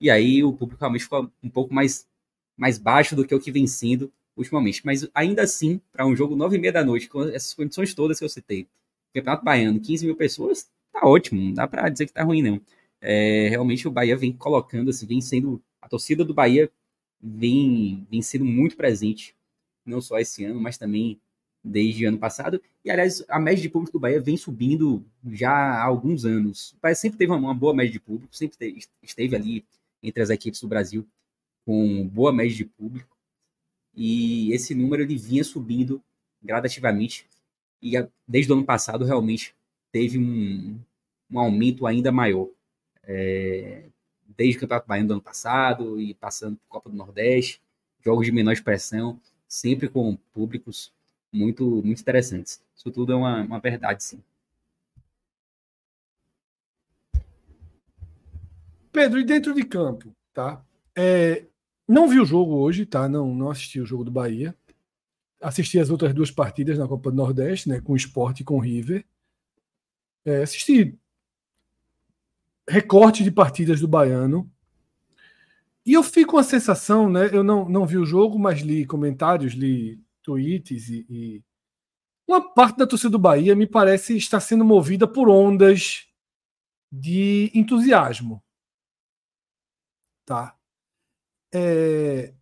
e 0.01 0.11
aí 0.11 0.43
o 0.43 0.53
público 0.53 0.81
realmente 0.81 1.05
ficou 1.05 1.31
um 1.43 1.51
pouco 1.51 1.73
mais, 1.75 2.09
mais 2.57 2.79
baixo 2.79 3.15
do 3.15 3.27
que 3.27 3.35
o 3.35 3.41
que 3.41 3.53
vem 3.53 3.67
sendo 3.67 4.13
ultimamente, 4.37 4.83
mas 4.85 5.09
ainda 5.15 5.43
assim, 5.43 5.81
para 5.93 6.07
um 6.07 6.17
jogo 6.17 6.35
nove 6.35 6.57
e 6.57 6.61
meia 6.61 6.73
da 6.73 6.85
noite, 6.85 7.09
com 7.09 7.23
essas 7.23 7.55
condições 7.55 7.95
todas 7.95 8.19
que 8.19 8.25
eu 8.25 8.29
citei, 8.29 8.67
Campeonato 9.15 9.45
Baiano, 9.45 9.79
15 9.79 10.07
mil 10.07 10.17
pessoas, 10.17 10.69
tá 10.93 11.07
ótimo, 11.07 11.41
não 11.41 11.53
dá 11.53 11.69
para 11.69 11.89
dizer 11.89 12.07
que 12.07 12.13
tá 12.13 12.23
ruim, 12.23 12.43
não. 12.43 12.61
É, 13.03 13.48
realmente 13.50 13.88
o 13.88 13.92
Bahia 13.92 14.16
vem 14.16 14.32
colocando, 14.32 14.90
assim, 14.90 15.07
vem 15.07 15.22
sendo. 15.22 15.62
A 15.82 15.88
torcida 15.88 16.24
do 16.24 16.34
Bahia 16.34 16.70
vem, 17.22 18.07
vem 18.11 18.22
sendo 18.22 18.44
muito 18.44 18.76
presente, 18.76 19.36
não 19.86 20.00
só 20.00 20.18
esse 20.18 20.44
ano, 20.44 20.61
mas 20.61 20.78
também 20.78 21.20
desde 21.64 22.05
ano 22.05 22.18
passado. 22.18 22.62
E, 22.84 22.90
aliás, 22.90 23.24
a 23.28 23.40
média 23.40 23.62
de 23.62 23.68
público 23.70 23.92
do 23.98 24.00
Bahia 24.00 24.20
vem 24.20 24.36
subindo 24.36 25.05
já 25.32 25.50
há 25.53 25.84
alguns 25.84 26.24
anos. 26.24 26.72
O 26.72 26.78
Bahia 26.82 26.94
sempre 26.96 27.18
teve 27.18 27.32
uma 27.32 27.55
boa 27.55 27.74
média 27.74 27.92
de 27.92 28.00
público, 28.00 28.34
sempre 28.36 28.59
te- 28.59 28.88
esteve 29.03 29.36
ali 29.36 29.64
entre 30.03 30.22
as 30.22 30.30
equipes 30.30 30.61
do 30.61 30.68
Brasil 30.68 31.07
com 31.66 32.09
boa 32.09 32.32
média 32.32 32.57
de 32.57 32.66
público. 32.66 33.16
E 33.94 34.53
esse 34.53 34.74
número 34.74 35.03
ele 35.03 35.16
vinha 35.16 35.44
subindo 35.44 36.03
gradativamente. 36.42 37.26
E 37.82 37.92
desde 38.26 38.53
o 38.53 38.57
ano 38.57 38.64
passado, 38.64 39.05
realmente, 39.05 39.55
teve 39.92 40.18
um, 40.18 40.78
um 41.30 41.38
aumento 41.38 41.86
ainda 41.86 42.12
maior. 42.12 42.48
É, 43.05 43.84
desde 44.36 44.57
o 44.57 44.61
Campeonato 44.61 44.88
Baiano 44.88 45.09
do 45.09 45.14
ano 45.14 45.22
passado 45.22 46.00
e 46.00 46.14
passando 46.14 46.57
por 46.57 46.68
Copa 46.68 46.90
do 46.90 46.96
Nordeste, 46.96 47.61
jogos 48.05 48.26
de 48.26 48.32
menor 48.32 48.53
expressão, 48.53 49.20
sempre 49.46 49.88
com 49.88 50.16
públicos 50.32 50.92
muito, 51.32 51.64
muito 51.64 52.00
interessantes. 52.00 52.62
Isso 52.76 52.90
tudo 52.90 53.12
é 53.12 53.16
uma, 53.16 53.42
uma 53.42 53.61
verdade, 53.61 54.03
sim. 54.03 54.22
Pedro, 58.90 59.18
e 59.18 59.24
dentro 59.24 59.55
de 59.55 59.64
campo, 59.64 60.14
tá? 60.34 60.62
É, 60.94 61.46
não 61.88 62.09
vi 62.09 62.20
o 62.20 62.26
jogo 62.26 62.57
hoje, 62.57 62.84
tá? 62.84 63.09
Não, 63.09 63.34
não 63.34 63.50
assisti 63.50 63.80
o 63.80 63.86
jogo 63.86 64.05
do 64.05 64.11
Bahia. 64.11 64.55
Assisti 65.40 65.78
as 65.78 65.90
outras 65.90 66.14
duas 66.14 66.30
partidas 66.30 66.78
na 66.78 66.86
Copa 66.86 67.11
do 67.11 67.16
Nordeste, 67.16 67.68
né? 67.68 67.80
Com 67.80 67.94
o 67.94 67.96
Sport 67.96 68.40
e 68.40 68.44
com 68.44 68.57
o 68.57 68.61
River. 68.61 69.05
É, 70.24 70.42
assisti 70.42 70.96
recorte 72.69 73.25
de 73.25 73.31
partidas 73.31 73.81
do 73.81 73.89
Baiano. 73.89 74.51
E 75.85 75.95
eu 75.95 76.03
fico 76.03 76.33
com 76.33 76.39
a 76.39 76.45
sensação, 76.45 77.11
né? 77.11 77.29
Eu 77.33 77.43
não, 77.43 77.69
não 77.69 77.87
vi 77.87 77.99
o 77.99 78.07
jogo, 78.07 78.39
mas 78.39 78.61
li 78.61 78.87
comentários, 78.87 79.53
li 79.53 80.01
tweets 80.23 80.89
e, 80.89 81.07
e 81.11 81.43
uma 82.29 82.55
parte 82.55 82.79
da 82.79 82.87
torcida 82.87 83.11
do 83.11 83.19
Bahia 83.19 83.57
me 83.57 83.67
parece 83.67 84.17
estar 84.17 84.41
sendo 84.41 84.65
movida 84.65 85.09
por 85.09 85.29
ondas 85.29 86.07
de 86.91 87.51
entusiasmo 87.53 88.43
tá? 90.25 90.57
É, 91.55 92.35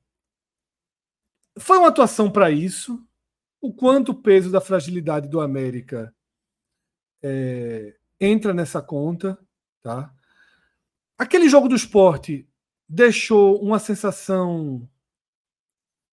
foi 1.58 1.78
uma 1.78 1.88
atuação 1.88 2.30
para 2.30 2.50
isso. 2.50 3.04
O 3.60 3.72
quanto 3.74 4.12
o 4.12 4.22
peso 4.22 4.50
da 4.50 4.60
fragilidade 4.60 5.28
do 5.28 5.40
América 5.40 6.14
é, 7.22 7.96
entra 8.20 8.54
nessa 8.54 8.80
conta, 8.80 9.38
tá? 9.82 10.12
Aquele 11.18 11.48
jogo 11.48 11.68
do 11.68 11.76
esporte 11.76 12.48
deixou 12.88 13.62
uma 13.62 13.78
sensação 13.78 14.88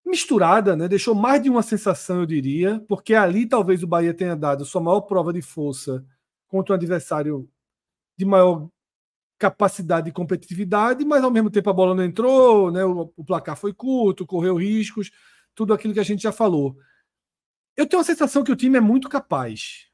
misturada, 0.05 0.77
né? 0.77 0.89
Deixou 0.89 1.15
mais 1.15 1.43
de 1.43 1.51
uma 1.51 1.63
sensação, 1.63 2.21
eu 2.21 2.27
diria, 2.27 2.85
porque 2.89 3.15
ali 3.15 3.47
talvez 3.47 3.83
o 3.83 3.87
Bahia 3.87 4.15
tenha 4.15 4.37
dado 4.37 4.65
sua 4.65 4.81
maior 4.81 5.03
prova 5.03 5.33
de 5.33 5.43
força 5.43 6.05
contra 6.49 6.73
um 6.75 6.77
adversário 6.77 7.49
de 8.17 8.25
maior 8.25 8.69
capacidade 9.39 10.07
de 10.07 10.13
competitividade, 10.13 11.05
mas 11.05 11.25
ao 11.25 11.31
mesmo 11.31 11.51
tempo 11.51 11.69
a 11.69 11.73
bola 11.73 11.95
não 11.95 12.05
entrou, 12.05 12.71
né? 12.71 12.85
o, 12.85 13.13
o 13.17 13.25
placar 13.25 13.57
foi 13.57 13.73
curto, 13.73 14.25
correu 14.25 14.57
riscos, 14.57 15.11
tudo 15.55 15.75
aquilo 15.75 15.93
que 15.93 16.01
a 16.01 16.05
gente 16.05 16.23
já 16.23 16.31
falou. 16.31 16.77
Eu 17.77 17.87
tenho 17.87 18.01
a 18.01 18.05
sensação 18.05 18.45
que 18.45 18.53
o 18.53 18.57
time 18.57 18.79
é 18.79 18.81
muito 18.81 19.09
capaz. 19.09 19.89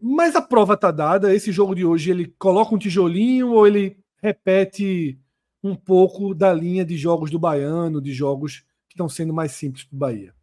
Mas 0.00 0.34
a 0.34 0.42
prova 0.42 0.74
está 0.74 0.90
dada. 0.90 1.34
Esse 1.34 1.52
jogo 1.52 1.74
de 1.74 1.84
hoje 1.84 2.10
ele 2.10 2.26
coloca 2.38 2.74
um 2.74 2.78
tijolinho 2.78 3.52
ou 3.52 3.66
ele 3.66 3.98
repete 4.22 5.18
um 5.62 5.74
pouco 5.74 6.34
da 6.34 6.52
linha 6.52 6.84
de 6.84 6.96
jogos 6.96 7.30
do 7.30 7.38
Baiano, 7.38 8.00
de 8.00 8.12
jogos 8.12 8.60
que 8.88 8.94
estão 8.94 9.08
sendo 9.08 9.32
mais 9.32 9.52
simples 9.52 9.84
para 9.84 9.96
o 9.96 9.98
Bahia? 9.98 10.34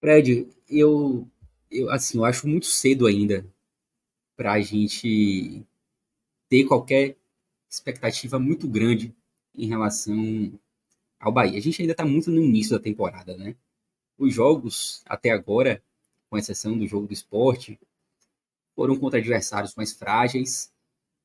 Fred, 0.00 0.48
eu, 0.68 1.28
eu 1.70 1.90
assim, 1.90 2.18
eu 2.18 2.24
acho 2.24 2.48
muito 2.48 2.66
cedo 2.66 3.06
ainda 3.06 3.46
para 4.36 4.52
a 4.52 4.60
gente 4.60 5.64
ter 6.48 6.64
qualquer 6.64 7.16
expectativa 7.68 8.38
muito 8.38 8.66
grande 8.66 9.14
em 9.54 9.68
relação 9.68 10.52
ao 11.20 11.30
Bahia. 11.30 11.58
A 11.58 11.62
gente 11.62 11.80
ainda 11.80 11.92
está 11.92 12.04
muito 12.04 12.30
no 12.30 12.42
início 12.42 12.76
da 12.76 12.82
temporada, 12.82 13.36
né? 13.36 13.54
Os 14.18 14.34
jogos 14.34 15.02
até 15.06 15.30
agora, 15.30 15.82
com 16.30 16.38
exceção 16.38 16.78
do 16.78 16.86
jogo 16.86 17.06
do 17.06 17.12
esporte, 17.12 17.78
foram 18.74 18.96
contra 18.96 19.18
adversários 19.18 19.74
mais 19.74 19.92
frágeis. 19.92 20.72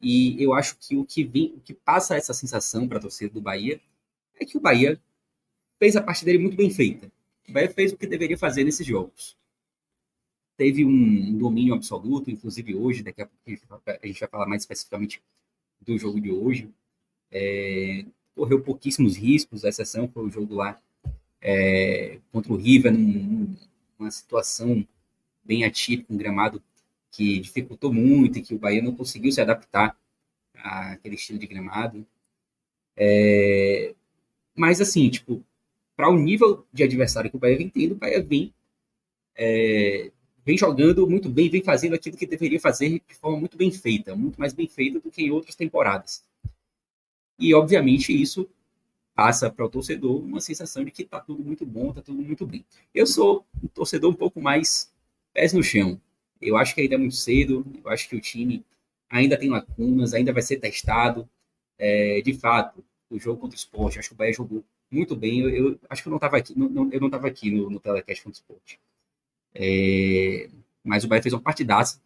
E 0.01 0.41
eu 0.43 0.53
acho 0.53 0.75
que 0.77 0.97
o 0.97 1.05
que, 1.05 1.23
vem, 1.23 1.53
o 1.55 1.61
que 1.61 1.73
passa 1.73 2.17
essa 2.17 2.33
sensação 2.33 2.87
para 2.87 2.97
a 2.97 3.01
torcida 3.01 3.33
do 3.33 3.39
Bahia 3.39 3.79
é 4.37 4.43
que 4.43 4.57
o 4.57 4.61
Bahia 4.61 4.99
fez 5.79 5.95
a 5.95 6.01
parte 6.01 6.25
dele 6.25 6.39
muito 6.39 6.57
bem 6.57 6.69
feita. 6.69 7.09
O 7.47 7.53
Bahia 7.53 7.69
fez 7.69 7.93
o 7.93 7.97
que 7.97 8.07
deveria 8.07 8.37
fazer 8.37 8.63
nesses 8.63 8.85
jogos 8.85 9.37
teve 10.57 10.85
um 10.85 11.37
domínio 11.37 11.73
absoluto, 11.73 12.31
inclusive 12.31 12.75
hoje, 12.75 13.03
daqui 13.03 13.21
a 13.21 13.25
pouco 13.25 13.81
a 13.85 14.07
gente 14.07 14.19
vai 14.19 14.29
falar 14.29 14.47
mais 14.47 14.61
especificamente 14.61 15.21
do 15.81 15.97
jogo 15.97 16.19
de 16.19 16.31
hoje. 16.31 16.69
É, 17.31 18.05
correu 18.35 18.61
pouquíssimos 18.61 19.17
riscos, 19.17 19.65
a 19.65 19.69
exceção 19.69 20.07
foi 20.07 20.25
o 20.25 20.31
jogo 20.31 20.55
lá 20.55 20.79
é, 21.41 22.19
contra 22.31 22.53
o 22.53 22.55
River, 22.55 22.93
num, 22.93 23.55
numa 23.99 24.11
situação 24.11 24.85
bem 25.45 25.63
atípica, 25.63 26.13
um 26.13 26.17
gramado 26.17 26.61
que 27.11 27.39
dificultou 27.39 27.93
muito 27.93 28.39
e 28.39 28.41
que 28.41 28.53
o 28.53 28.59
Bahia 28.59 28.81
não 28.81 28.95
conseguiu 28.95 29.31
se 29.31 29.39
adaptar 29.41 29.97
àquele 30.55 31.15
estilo 31.15 31.39
de 31.39 31.47
gramado. 31.47 32.05
É, 32.97 33.93
mas, 34.55 34.81
assim, 34.81 35.09
tipo, 35.09 35.43
para 35.95 36.09
o 36.09 36.17
nível 36.17 36.65
de 36.73 36.83
adversário 36.83 37.29
que 37.29 37.37
o 37.37 37.39
Bahia 37.39 37.57
vem 37.57 37.69
tendo, 37.69 37.93
o 37.93 37.97
Bahia 37.97 38.21
vem 38.21 38.53
é, 39.35 40.11
vem 40.45 40.57
jogando 40.57 41.07
muito 41.09 41.27
bem, 41.27 41.49
vem 41.49 41.63
fazendo 41.63 41.95
aquilo 41.95 42.15
que 42.15 42.27
deveria 42.27 42.59
fazer 42.59 43.01
de 43.07 43.15
forma 43.15 43.39
muito 43.39 43.57
bem 43.57 43.71
feita, 43.71 44.15
muito 44.15 44.39
mais 44.39 44.53
bem 44.53 44.67
feita 44.67 44.99
do 44.99 45.11
que 45.11 45.23
em 45.23 45.31
outras 45.31 45.55
temporadas. 45.55 46.23
E, 47.39 47.53
obviamente, 47.53 48.13
isso 48.13 48.47
passa 49.13 49.49
para 49.49 49.65
o 49.65 49.69
torcedor 49.69 50.17
uma 50.21 50.39
sensação 50.39 50.83
de 50.83 50.91
que 50.91 51.01
está 51.01 51.19
tudo 51.19 51.43
muito 51.43 51.65
bom, 51.65 51.89
está 51.89 52.01
tudo 52.01 52.21
muito 52.21 52.45
bem. 52.45 52.63
Eu 52.93 53.07
sou 53.07 53.45
um 53.63 53.67
torcedor 53.67 54.11
um 54.11 54.15
pouco 54.15 54.41
mais 54.41 54.93
pés 55.35 55.53
no 55.53 55.63
chão. 55.63 56.01
Eu 56.41 56.57
acho 56.57 56.75
que 56.75 56.81
ainda 56.81 56.95
é 56.95 56.99
muito 56.99 57.15
cedo, 57.15 57.65
eu 57.83 57.91
acho 57.91 58.09
que 58.09 58.17
o 58.17 58.21
time 58.21 58.65
ainda 59.09 59.37
tem 59.37 59.49
lacunas, 59.49 60.13
ainda 60.15 60.33
vai 60.33 60.41
ser 60.43 60.57
testado. 60.57 61.29
É, 61.79 62.21
de 62.21 62.33
fato, 62.33 62.83
o 63.09 63.19
jogo 63.19 63.41
contra 63.41 63.55
o 63.55 63.59
esporte, 63.59 63.99
acho 63.99 64.09
que 64.09 64.15
o 64.15 64.17
Bahia 64.17 64.33
jogou 64.33 64.63
muito 64.91 65.15
bem. 65.15 65.41
Eu, 65.41 65.49
eu 65.49 65.79
acho 65.89 66.01
que 66.03 66.07
eu 66.07 66.11
não 66.11 66.17
estava 66.17 66.37
aqui, 66.37 66.57
não, 66.57 66.69
não, 66.69 66.91
eu 66.91 67.01
não 67.01 67.09
aqui 67.25 67.51
no, 67.51 67.69
no 67.69 67.79
telecast 67.79 68.23
contra 68.23 68.39
o 68.39 68.41
esporte. 68.41 68.79
É, 69.55 70.49
mas 70.83 71.03
o 71.03 71.07
Bahia 71.09 71.23
fez 71.23 71.33
uma 71.33 71.41
partidaça 71.41 72.01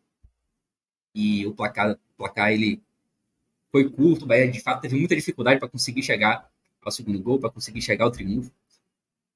e 1.13 1.45
o 1.45 1.53
placar, 1.53 1.91
o 1.91 1.97
placar 2.17 2.51
ele 2.51 2.81
foi 3.71 3.89
curto. 3.89 4.25
O 4.25 4.27
Bahia 4.27 4.49
de 4.49 4.59
fato 4.61 4.81
teve 4.81 4.97
muita 4.97 5.15
dificuldade 5.15 5.59
para 5.59 5.69
conseguir 5.69 6.03
chegar 6.03 6.49
ao 6.81 6.91
segundo 6.91 7.21
gol, 7.21 7.39
para 7.39 7.49
conseguir 7.49 7.81
chegar 7.81 8.05
ao 8.05 8.11
triunfo. 8.11 8.51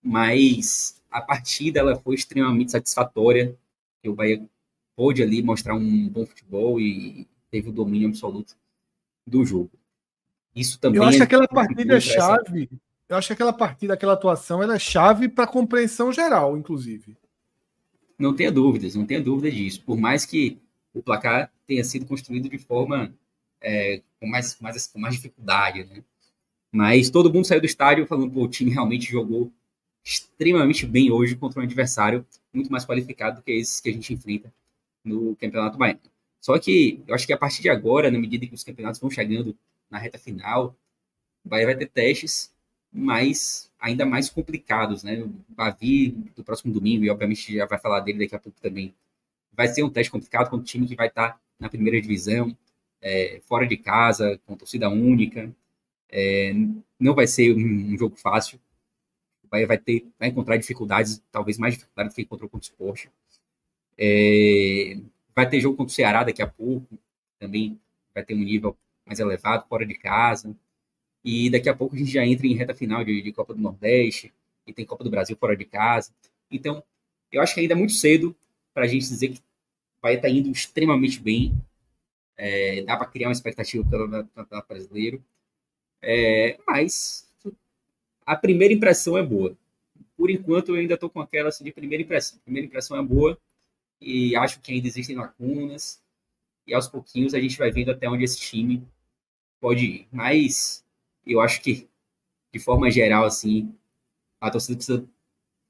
Mas 0.04 1.02
a 1.12 1.22
partida 1.22 1.80
ela 1.80 1.96
foi 1.98 2.16
extremamente 2.16 2.72
satisfatória. 2.72 3.58
O 4.10 4.16
Bahia 4.16 4.44
pôde 4.96 5.24
ali 5.24 5.42
mostrar 5.42 5.76
um 5.76 6.10
bom 6.10 6.26
futebol 6.26 6.80
e 6.80 7.28
teve 7.50 7.70
o 7.70 7.74
domínio 7.74 8.10
absoluto 8.10 8.56
do 9.26 9.46
jogo. 9.46 9.72
Isso 10.56 10.80
também. 10.80 11.02
Eu 11.02 11.08
acho 11.08 11.18
que 11.18 11.24
aquela 11.24 11.48
partida 11.48 11.98
é 11.98 12.00
chave. 12.00 12.70
Eu 13.10 13.18
acho 13.18 13.28
que 13.28 13.34
aquela 13.34 13.54
partida, 13.54 13.94
aquela 13.94 14.14
atuação, 14.14 14.62
ela 14.62 14.76
é 14.76 14.80
chave 14.80 15.28
para 15.28 15.44
a 15.44 15.48
compreensão 15.48 16.12
geral, 16.12 16.58
inclusive. 16.58 17.18
Não 18.18 18.34
tenha 18.34 18.52
dúvidas, 18.52 18.96
não 18.96 19.06
tenha 19.06 19.22
dúvida 19.22 19.52
disso. 19.52 19.84
Por 19.84 19.98
mais 19.98 20.26
que 20.26 20.60
o 20.94 21.02
placar 21.02 21.52
tenha 21.68 21.84
sido 21.84 22.06
construído 22.06 22.50
de 22.50 22.58
forma 22.58 23.14
é, 23.62 24.02
com, 24.20 24.28
mais, 24.28 24.60
mais, 24.60 24.88
com 24.88 25.00
mais 25.00 25.16
dificuldade, 25.16 25.84
né? 25.86 26.04
Mas 26.72 27.10
todo 27.10 27.32
mundo 27.32 27.46
saiu 27.46 27.60
do 27.60 27.66
estádio 27.66 28.08
falando 28.08 28.32
que 28.32 28.40
o 28.40 28.48
time 28.48 28.72
realmente 28.72 29.12
jogou 29.12 29.52
extremamente 30.04 30.86
bem 30.86 31.12
hoje 31.12 31.36
contra 31.36 31.60
um 31.60 31.64
adversário 31.64 32.26
muito 32.54 32.72
mais 32.72 32.86
qualificado 32.86 33.38
do 33.38 33.44
que 33.44 33.52
esses 33.52 33.80
que 33.80 33.90
a 33.90 33.94
gente 33.94 34.14
enfrenta 34.14 34.54
no 35.04 35.36
Campeonato 35.36 35.78
Baiano. 35.78 36.00
Só 36.40 36.58
que 36.60 37.02
eu 37.08 37.16
acho 37.16 37.26
que 37.26 37.34
a 37.34 37.38
partir 37.38 37.62
de 37.62 37.70
agora, 37.70 38.12
na 38.12 38.20
medida 38.20 38.46
que 38.46 38.54
os 38.54 38.64
campeonatos 38.64 39.00
vão 39.00 39.10
chegando 39.10 39.58
na 39.90 39.98
reta 39.98 40.18
final, 40.18 40.76
o 41.44 41.50
Bahia 41.50 41.66
vai 41.66 41.76
ter 41.76 41.88
testes 41.88 42.54
mais 42.92 43.72
ainda 43.80 44.06
mais 44.06 44.30
complicados, 44.30 45.04
né? 45.04 45.22
O 45.22 45.34
Bavi 45.50 46.10
do 46.36 46.44
próximo 46.44 46.74
domingo, 46.74 47.04
e 47.04 47.10
obviamente 47.10 47.56
já 47.56 47.66
vai 47.66 47.80
falar 47.80 48.02
dele 48.02 48.20
daqui 48.20 48.36
a 48.36 48.40
pouco 48.40 48.60
também, 48.62 48.94
vai 49.52 49.68
ser 49.68 49.84
um 49.84 49.90
teste 49.90 50.12
complicado 50.12 50.50
com 50.50 50.58
um 50.58 50.64
time 50.64 50.88
que 50.88 50.96
vai 50.96 51.08
estar 51.08 51.40
na 51.60 51.70
primeira 51.70 52.00
divisão, 52.02 52.56
é, 53.02 53.42
fora 53.46 53.68
de 53.68 53.78
casa, 53.78 54.40
com 54.46 54.56
torcida 54.56 54.90
única. 54.90 55.54
É, 56.10 56.54
não 57.00 57.16
vai 57.16 57.28
ser 57.28 57.54
um, 57.54 57.98
jogo 57.98 58.16
fácil. 58.16 58.60
Vai 59.68 59.78
ter, 59.78 60.08
vai 60.20 60.30
encontrar 60.30 60.58
dificuldades, 60.58 61.22
talvez 61.32 61.58
mais 61.58 61.76
dificuldades 61.76 62.14
do 62.14 62.16
que 62.16 62.22
encontrou 62.24 62.50
contra 62.50 62.68
o 62.68 62.70
Sport. 62.70 63.08
É, 63.98 64.98
vai 65.36 65.48
ter 65.48 65.60
jogo 65.60 65.78
contra 65.78 65.92
o 65.92 65.96
Ceará 65.96 66.24
daqui 66.24 66.42
a 66.42 66.48
pouco, 66.48 66.98
também 67.40 67.80
vai 68.14 68.24
ter 68.24 68.34
um 68.34 68.40
nível 68.40 68.76
mais 69.06 69.20
elevado, 69.20 69.68
fora 69.68 69.86
de 69.86 69.94
casa. 69.94 70.56
E 71.24 71.50
daqui 71.50 71.70
a 71.70 71.76
pouco 71.76 71.96
a 71.96 71.98
gente 71.98 72.12
já 72.12 72.26
entra 72.26 72.48
em 72.48 72.56
reta 72.56 72.74
final 72.74 73.04
de, 73.04 73.22
de 73.22 73.32
Copa 73.32 73.54
do 73.54 73.62
Nordeste, 73.62 74.34
e 74.66 74.74
tem 74.74 74.86
Copa 74.86 75.04
do 75.04 75.10
Brasil 75.10 75.36
fora 75.38 75.56
de 75.56 75.66
casa. 75.66 76.12
Então, 76.50 76.84
eu 77.32 77.42
acho 77.42 77.54
que 77.54 77.62
ainda 77.62 77.74
é 77.74 77.78
muito 77.78 77.94
cedo 77.94 78.36
para 78.74 78.86
a 78.86 78.88
gente 78.88 79.08
dizer 79.08 79.30
que 79.30 79.42
vai 80.02 80.16
estar 80.16 80.30
indo 80.30 80.50
extremamente 80.50 81.20
bem. 81.20 81.54
É, 82.36 82.82
dá 82.84 82.98
para 82.98 83.08
criar 83.08 83.28
uma 83.28 83.34
expectativa 83.34 83.88
pelo 83.88 84.10
Campeonato 84.10 84.68
Brasileiro. 84.68 85.24
É, 86.02 86.58
mas 86.68 87.32
a 88.26 88.36
primeira 88.36 88.74
impressão 88.74 89.18
é 89.18 89.24
boa. 89.24 89.58
Por 90.16 90.30
enquanto, 90.30 90.70
eu 90.70 90.76
ainda 90.76 90.94
estou 90.94 91.10
com 91.10 91.20
aquela 91.20 91.50
assim, 91.50 91.64
de 91.64 91.72
primeira 91.72 92.04
impressão. 92.04 92.38
A 92.40 92.44
primeira 92.44 92.68
impressão 92.68 92.98
é 92.98 93.04
boa 93.04 93.38
e 94.02 94.36
acho 94.36 94.62
que 94.62 94.74
ainda 94.74 94.88
existem 94.88 95.16
lacunas. 95.16 96.02
E 96.66 96.74
aos 96.74 96.88
pouquinhos 96.88 97.34
a 97.34 97.40
gente 97.40 97.58
vai 97.58 97.72
vendo 97.72 97.92
até 97.92 98.10
onde 98.10 98.24
esse 98.24 98.40
time 98.40 98.86
pode 99.60 99.86
ir. 99.86 100.08
Mas 100.12 100.86
eu 101.26 101.42
acho 101.42 101.62
que, 101.62 101.88
de 102.52 102.60
forma 102.60 102.92
geral, 102.92 103.26
assim, 103.26 103.74
a 104.40 104.52
torcida 104.52 104.76
precisa 104.78 105.08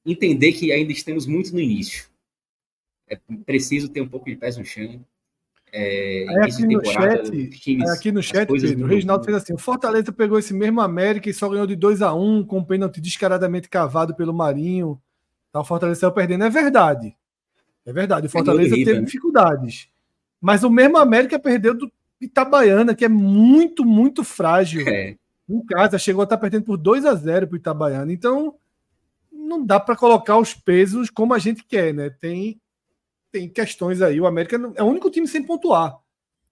entender 0.06 0.54
que 0.54 0.72
ainda 0.72 0.92
estamos 0.92 1.26
muito 1.26 1.54
no 1.54 1.60
início. 1.60 2.10
É 3.08 3.16
preciso 3.46 3.90
ter 3.90 4.02
um 4.02 4.08
pouco 4.10 4.26
de 4.26 4.36
pés 4.36 4.58
no 4.58 4.66
chão. 4.66 5.06
É, 5.76 6.26
aqui, 6.44 6.68
no 6.68 6.86
chat, 6.86 7.50
times, 7.50 7.90
aqui 7.90 8.12
no 8.12 8.22
chat, 8.22 8.48
Pedro, 8.48 8.86
o 8.86 8.88
Reginaldo 8.88 9.26
fez 9.26 9.38
assim: 9.38 9.54
o 9.54 9.58
Fortaleza 9.58 10.12
pegou 10.12 10.38
esse 10.38 10.54
mesmo 10.54 10.80
América 10.82 11.30
e 11.30 11.34
só 11.34 11.50
ganhou 11.50 11.66
de 11.66 11.76
2 11.76 12.04
a 12.04 12.14
1 12.14 12.22
um, 12.22 12.44
com 12.44 12.60
um 12.60 12.64
pênalti 12.64 13.02
descaradamente 13.02 13.68
cavado 13.68 14.16
pelo 14.16 14.34
Marinho. 14.34 15.02
Então 15.50 15.64
o 15.64 15.66
Fortaleza 15.66 16.02
saiu 16.02 16.12
perdendo. 16.12 16.44
É 16.44 16.50
verdade. 16.50 17.16
É 17.86 17.92
verdade. 17.92 18.28
O 18.28 18.30
Fortaleza 18.30 18.76
teve 18.76 18.94
né? 18.94 19.02
dificuldades. 19.02 19.90
Mas 20.40 20.64
o 20.64 20.70
mesmo 20.70 20.98
América 20.98 21.40
perdeu 21.40 21.74
do 21.74 21.92
Itabaiana, 22.22 22.94
que 22.94 23.06
é 23.06 23.10
muito, 23.10 23.84
muito 23.84 24.24
frágil. 24.24 24.88
É 24.88 25.16
em 25.50 25.64
casa, 25.66 25.98
chegou 25.98 26.22
a 26.22 26.24
estar 26.24 26.38
perdendo 26.38 26.64
por 26.64 26.78
2 26.78 27.06
a 27.06 27.14
0 27.14 27.48
para 27.48 27.54
o 27.54 27.58
Itabaiana. 27.58 28.12
Então, 28.12 28.56
não 29.32 29.66
dá 29.66 29.80
para 29.80 29.96
colocar 29.96 30.38
os 30.38 30.54
pesos 30.54 31.10
como 31.10 31.34
a 31.34 31.40
gente 31.40 31.64
quer, 31.64 31.94
né? 31.94 32.10
Tem, 32.10 32.60
tem 33.34 33.50
questões 33.50 34.00
aí. 34.00 34.22
O 34.22 34.28
América 34.28 34.56
é 34.76 34.84
o 34.84 34.86
único 34.86 35.10
time 35.10 35.28
sem 35.28 35.44
pontuar. 35.44 35.98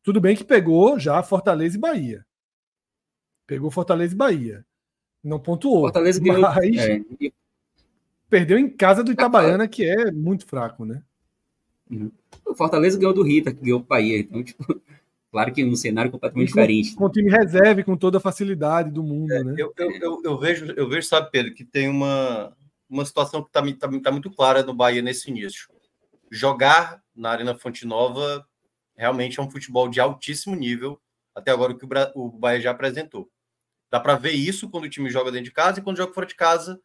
Tudo 0.01 0.19
bem 0.19 0.36
que 0.36 0.43
pegou 0.43 0.97
já 0.99 1.21
Fortaleza 1.21 1.77
e 1.77 1.79
Bahia. 1.79 2.25
Pegou 3.45 3.69
Fortaleza 3.69 4.15
e 4.15 4.17
Bahia. 4.17 4.65
Não 5.23 5.39
pontuou. 5.39 5.82
Fortaleza 5.82 6.19
ganhou. 6.19 6.41
Mas 6.41 6.75
É, 6.77 6.99
perdeu 8.27 8.57
em 8.57 8.67
casa 8.67 9.03
do 9.03 9.11
Itabaiana, 9.11 9.67
que 9.67 9.86
é 9.86 10.11
muito 10.11 10.47
fraco, 10.47 10.84
né? 10.84 11.03
o 12.45 12.55
Fortaleza 12.55 12.97
ganhou 12.97 13.13
do 13.13 13.21
Rita, 13.21 13.53
que 13.53 13.61
ganhou 13.61 13.79
o 13.79 13.84
Bahia. 13.84 14.17
Então, 14.17 14.43
tipo, 14.43 14.63
claro 15.32 15.53
que 15.53 15.63
um 15.63 15.75
cenário 15.75 16.09
completamente 16.09 16.51
com- 16.51 16.59
diferente. 16.59 16.95
Com 16.95 17.05
o 17.05 17.11
time 17.11 17.29
reserva 17.29 17.84
com 17.84 17.95
toda 17.95 18.17
a 18.17 18.21
facilidade 18.21 18.89
do 18.89 19.03
mundo, 19.03 19.27
né? 19.43 19.53
Eu, 19.55 19.71
eu, 19.77 19.91
eu, 19.97 20.21
eu 20.23 20.38
vejo, 20.39 20.65
eu 20.75 20.89
vejo, 20.89 21.07
sabe, 21.07 21.29
Pedro, 21.29 21.53
que 21.53 21.63
tem 21.63 21.88
uma, 21.88 22.57
uma 22.89 23.05
situação 23.05 23.43
que 23.43 23.49
está 23.49 23.61
tá, 23.61 23.99
tá 24.01 24.11
muito 24.11 24.32
clara 24.32 24.63
no 24.63 24.73
Bahia 24.73 25.03
nesse 25.03 25.29
início. 25.29 25.69
Jogar 26.32 27.03
na 27.13 27.29
Arena 27.29 27.53
Fonte 27.53 27.86
Nova 27.86 28.47
realmente 28.95 29.39
é 29.39 29.43
um 29.43 29.51
futebol 29.51 29.89
de 29.89 29.99
altíssimo 29.99 30.55
nível, 30.55 31.01
até 31.36 31.51
agora 31.51 31.73
o 31.73 31.77
que 31.77 31.86
o, 32.15 32.29
Bahia 32.29 32.61
já 32.61 32.71
apresentou. 32.71 33.29
Dá 33.89 33.99
para 33.99 34.15
ver 34.15 34.32
isso 34.32 34.69
quando 34.69 34.86
o 34.86 34.89
time 34.89 35.09
joga 35.09 35.32
dentro 35.32 35.45
de 35.45 35.51
casa 35.51 35.79
e 35.79 35.84
quando 35.84 35.97
joga 35.97 36.13
fora 36.13 36.25
de 36.25 36.36
casa 36.36 36.82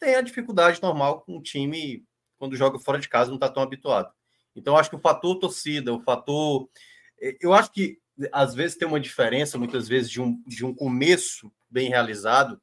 tem 0.00 0.16
a 0.16 0.20
dificuldade 0.20 0.82
normal 0.82 1.20
com 1.20 1.38
o 1.38 1.42
time 1.42 2.04
quando 2.36 2.56
joga 2.56 2.78
fora 2.80 2.98
de 2.98 3.08
casa 3.08 3.30
não 3.30 3.36
está 3.36 3.48
tão 3.48 3.62
habituado. 3.62 4.12
Então 4.56 4.76
acho 4.76 4.90
que 4.90 4.96
o 4.96 5.00
fator 5.00 5.38
torcida, 5.38 5.94
o 5.94 6.00
fator 6.00 6.68
eu 7.40 7.52
acho 7.52 7.70
que 7.70 8.02
às 8.32 8.54
vezes 8.54 8.76
tem 8.76 8.86
uma 8.86 9.00
diferença, 9.00 9.58
muitas 9.58 9.88
vezes, 9.88 10.10
de 10.10 10.20
um, 10.20 10.42
de 10.46 10.64
um 10.64 10.74
começo 10.74 11.52
bem 11.70 11.88
realizado, 11.88 12.60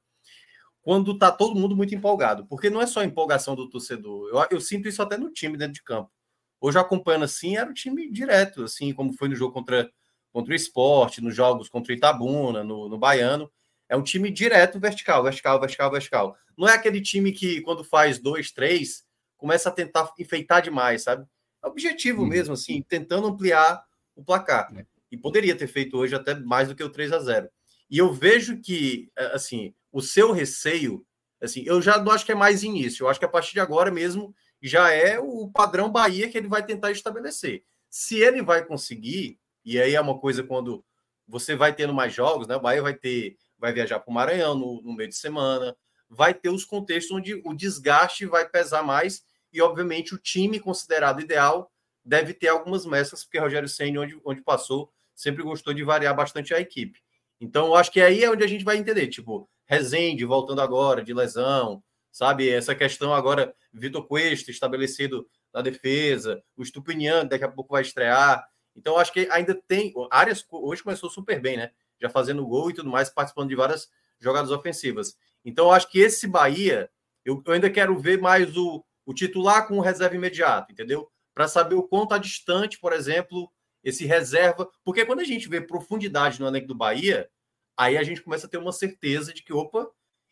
quando 0.81 1.17
tá 1.17 1.31
todo 1.31 1.59
mundo 1.59 1.75
muito 1.75 1.93
empolgado. 1.93 2.45
Porque 2.47 2.69
não 2.69 2.81
é 2.81 2.87
só 2.87 3.01
a 3.01 3.05
empolgação 3.05 3.55
do 3.55 3.69
torcedor. 3.69 4.29
Eu, 4.29 4.47
eu 4.57 4.61
sinto 4.61 4.87
isso 4.87 5.01
até 5.01 5.17
no 5.17 5.31
time 5.31 5.57
dentro 5.57 5.73
de 5.73 5.83
campo. 5.83 6.11
Hoje, 6.61 6.77
acompanhando 6.77 7.23
assim, 7.25 7.57
era 7.57 7.69
o 7.69 7.73
time 7.73 8.09
direto, 8.11 8.63
assim, 8.63 8.93
como 8.93 9.13
foi 9.13 9.29
no 9.29 9.35
jogo 9.35 9.53
contra, 9.53 9.89
contra 10.31 10.51
o 10.51 10.55
esporte, 10.55 11.21
nos 11.21 11.35
jogos 11.35 11.69
contra 11.69 11.93
o 11.93 11.95
Itabuna, 11.95 12.63
no, 12.63 12.89
no 12.89 12.97
Baiano. 12.97 13.49
É 13.87 13.95
um 13.95 14.03
time 14.03 14.29
direto, 14.29 14.79
vertical, 14.79 15.23
vertical, 15.23 15.59
vertical, 15.59 15.91
vertical. 15.91 16.37
Não 16.57 16.67
é 16.67 16.73
aquele 16.73 17.01
time 17.01 17.31
que, 17.31 17.61
quando 17.61 17.83
faz 17.83 18.19
dois, 18.19 18.51
três, 18.51 19.03
começa 19.37 19.69
a 19.69 19.71
tentar 19.71 20.11
enfeitar 20.19 20.61
demais, 20.61 21.03
sabe? 21.03 21.25
É 21.63 21.67
objetivo 21.67 22.21
Uhum. 22.23 22.27
mesmo, 22.27 22.53
assim, 22.53 22.81
tentando 22.87 23.27
ampliar 23.27 23.81
o 24.15 24.23
placar. 24.23 24.69
É. 24.77 24.85
E 25.11 25.17
poderia 25.17 25.55
ter 25.55 25.67
feito 25.67 25.97
hoje 25.97 26.13
até 26.13 26.35
mais 26.35 26.67
do 26.67 26.75
que 26.75 26.83
o 26.83 26.89
3 26.89 27.11
a 27.13 27.19
0 27.19 27.49
E 27.89 27.97
eu 27.97 28.13
vejo 28.13 28.59
que, 28.61 29.09
eh, 29.17 29.31
assim, 29.33 29.73
o 29.91 30.01
seu 30.01 30.31
receio, 30.31 31.05
assim, 31.41 31.63
eu 31.65 31.81
já 31.81 31.97
não 31.97 32.11
acho 32.11 32.25
que 32.25 32.31
é 32.31 32.35
mais 32.35 32.63
início. 32.63 33.03
Eu 33.03 33.09
acho 33.09 33.19
que 33.19 33.25
a 33.25 33.29
partir 33.29 33.53
de 33.53 33.59
agora 33.59 33.91
mesmo 33.91 34.33
já 34.61 34.91
é 34.91 35.19
o 35.19 35.49
padrão 35.49 35.91
Bahia 35.91 36.29
que 36.29 36.37
ele 36.37 36.47
vai 36.47 36.65
tentar 36.65 36.91
estabelecer. 36.91 37.63
Se 37.89 38.19
ele 38.19 38.41
vai 38.41 38.63
conseguir, 38.65 39.39
e 39.63 39.79
aí 39.79 39.95
é 39.95 40.01
uma 40.01 40.19
coisa 40.19 40.43
quando 40.43 40.83
você 41.27 41.55
vai 41.55 41.73
tendo 41.73 41.93
mais 41.93 42.13
jogos, 42.13 42.47
né? 42.47 42.55
O 42.55 42.61
Bahia 42.61 42.81
vai 42.81 42.93
ter, 42.93 43.37
vai 43.57 43.71
viajar 43.71 43.99
para 43.99 44.11
o 44.11 44.13
Maranhão 44.13 44.55
no, 44.55 44.81
no 44.81 44.93
meio 44.93 45.09
de 45.09 45.15
semana, 45.15 45.75
vai 46.09 46.33
ter 46.33 46.49
os 46.49 46.65
contextos 46.65 47.15
onde 47.15 47.41
o 47.45 47.53
desgaste 47.53 48.25
vai 48.25 48.47
pesar 48.47 48.83
mais 48.83 49.23
e, 49.53 49.61
obviamente, 49.61 50.13
o 50.13 50.17
time 50.17 50.59
considerado 50.59 51.21
ideal 51.21 51.71
deve 52.03 52.33
ter 52.33 52.47
algumas 52.47 52.85
mesclas, 52.85 53.23
porque 53.23 53.37
Rogério 53.37 53.69
Senna, 53.69 54.01
onde, 54.01 54.19
onde 54.25 54.41
passou, 54.41 54.91
sempre 55.15 55.43
gostou 55.43 55.73
de 55.73 55.83
variar 55.83 56.15
bastante 56.15 56.53
a 56.53 56.59
equipe. 56.59 56.99
Então, 57.39 57.67
eu 57.67 57.75
acho 57.75 57.91
que 57.91 58.01
aí 58.01 58.23
é 58.23 58.29
onde 58.31 58.43
a 58.43 58.47
gente 58.47 58.63
vai 58.63 58.77
entender, 58.77 59.07
tipo, 59.07 59.49
Rezende 59.69 60.25
voltando 60.25 60.61
agora 60.61 61.03
de 61.03 61.13
lesão, 61.13 61.83
sabe? 62.11 62.49
Essa 62.49 62.73
questão 62.73 63.13
agora, 63.13 63.53
Vitor 63.71 64.07
Cuesta 64.07 64.49
estabelecido 64.49 65.29
na 65.53 65.61
defesa, 65.61 66.41
o 66.57 66.65
Stupinian 66.65 67.25
daqui 67.25 67.43
a 67.43 67.51
pouco 67.51 67.73
vai 67.73 67.83
estrear. 67.83 68.43
Então, 68.75 68.97
acho 68.97 69.13
que 69.13 69.27
ainda 69.31 69.53
tem. 69.67 69.93
Arias 70.09 70.45
hoje 70.49 70.81
começou 70.81 71.09
super 71.09 71.39
bem, 71.39 71.57
né? 71.57 71.71
Já 72.01 72.09
fazendo 72.09 72.45
gol 72.47 72.71
e 72.71 72.73
tudo 72.73 72.89
mais, 72.89 73.09
participando 73.09 73.49
de 73.49 73.55
várias 73.55 73.89
jogadas 74.19 74.51
ofensivas. 74.51 75.15
Então, 75.45 75.71
acho 75.71 75.89
que 75.89 75.99
esse 75.99 76.27
Bahia, 76.27 76.89
eu, 77.23 77.41
eu 77.45 77.53
ainda 77.53 77.69
quero 77.69 77.97
ver 77.97 78.19
mais 78.19 78.55
o, 78.57 78.83
o 79.05 79.13
titular 79.13 79.67
com 79.67 79.77
o 79.77 79.81
reserva 79.81 80.15
imediato, 80.15 80.71
entendeu? 80.71 81.11
Para 81.33 81.47
saber 81.47 81.75
o 81.75 81.83
quanto 81.83 82.05
está 82.05 82.17
distante, 82.17 82.79
por 82.79 82.91
exemplo, 82.91 83.51
esse 83.83 84.05
reserva. 84.05 84.69
Porque 84.83 85.05
quando 85.05 85.19
a 85.19 85.25
gente 85.25 85.47
vê 85.47 85.61
profundidade 85.61 86.39
no 86.39 86.47
elenco 86.47 86.67
do 86.67 86.75
Bahia, 86.75 87.29
aí 87.79 87.97
a 87.97 88.03
gente 88.03 88.21
começa 88.21 88.45
a 88.45 88.49
ter 88.49 88.57
uma 88.57 88.73
certeza 88.73 89.33
de 89.33 89.41
que, 89.41 89.53
opa, 89.53 89.89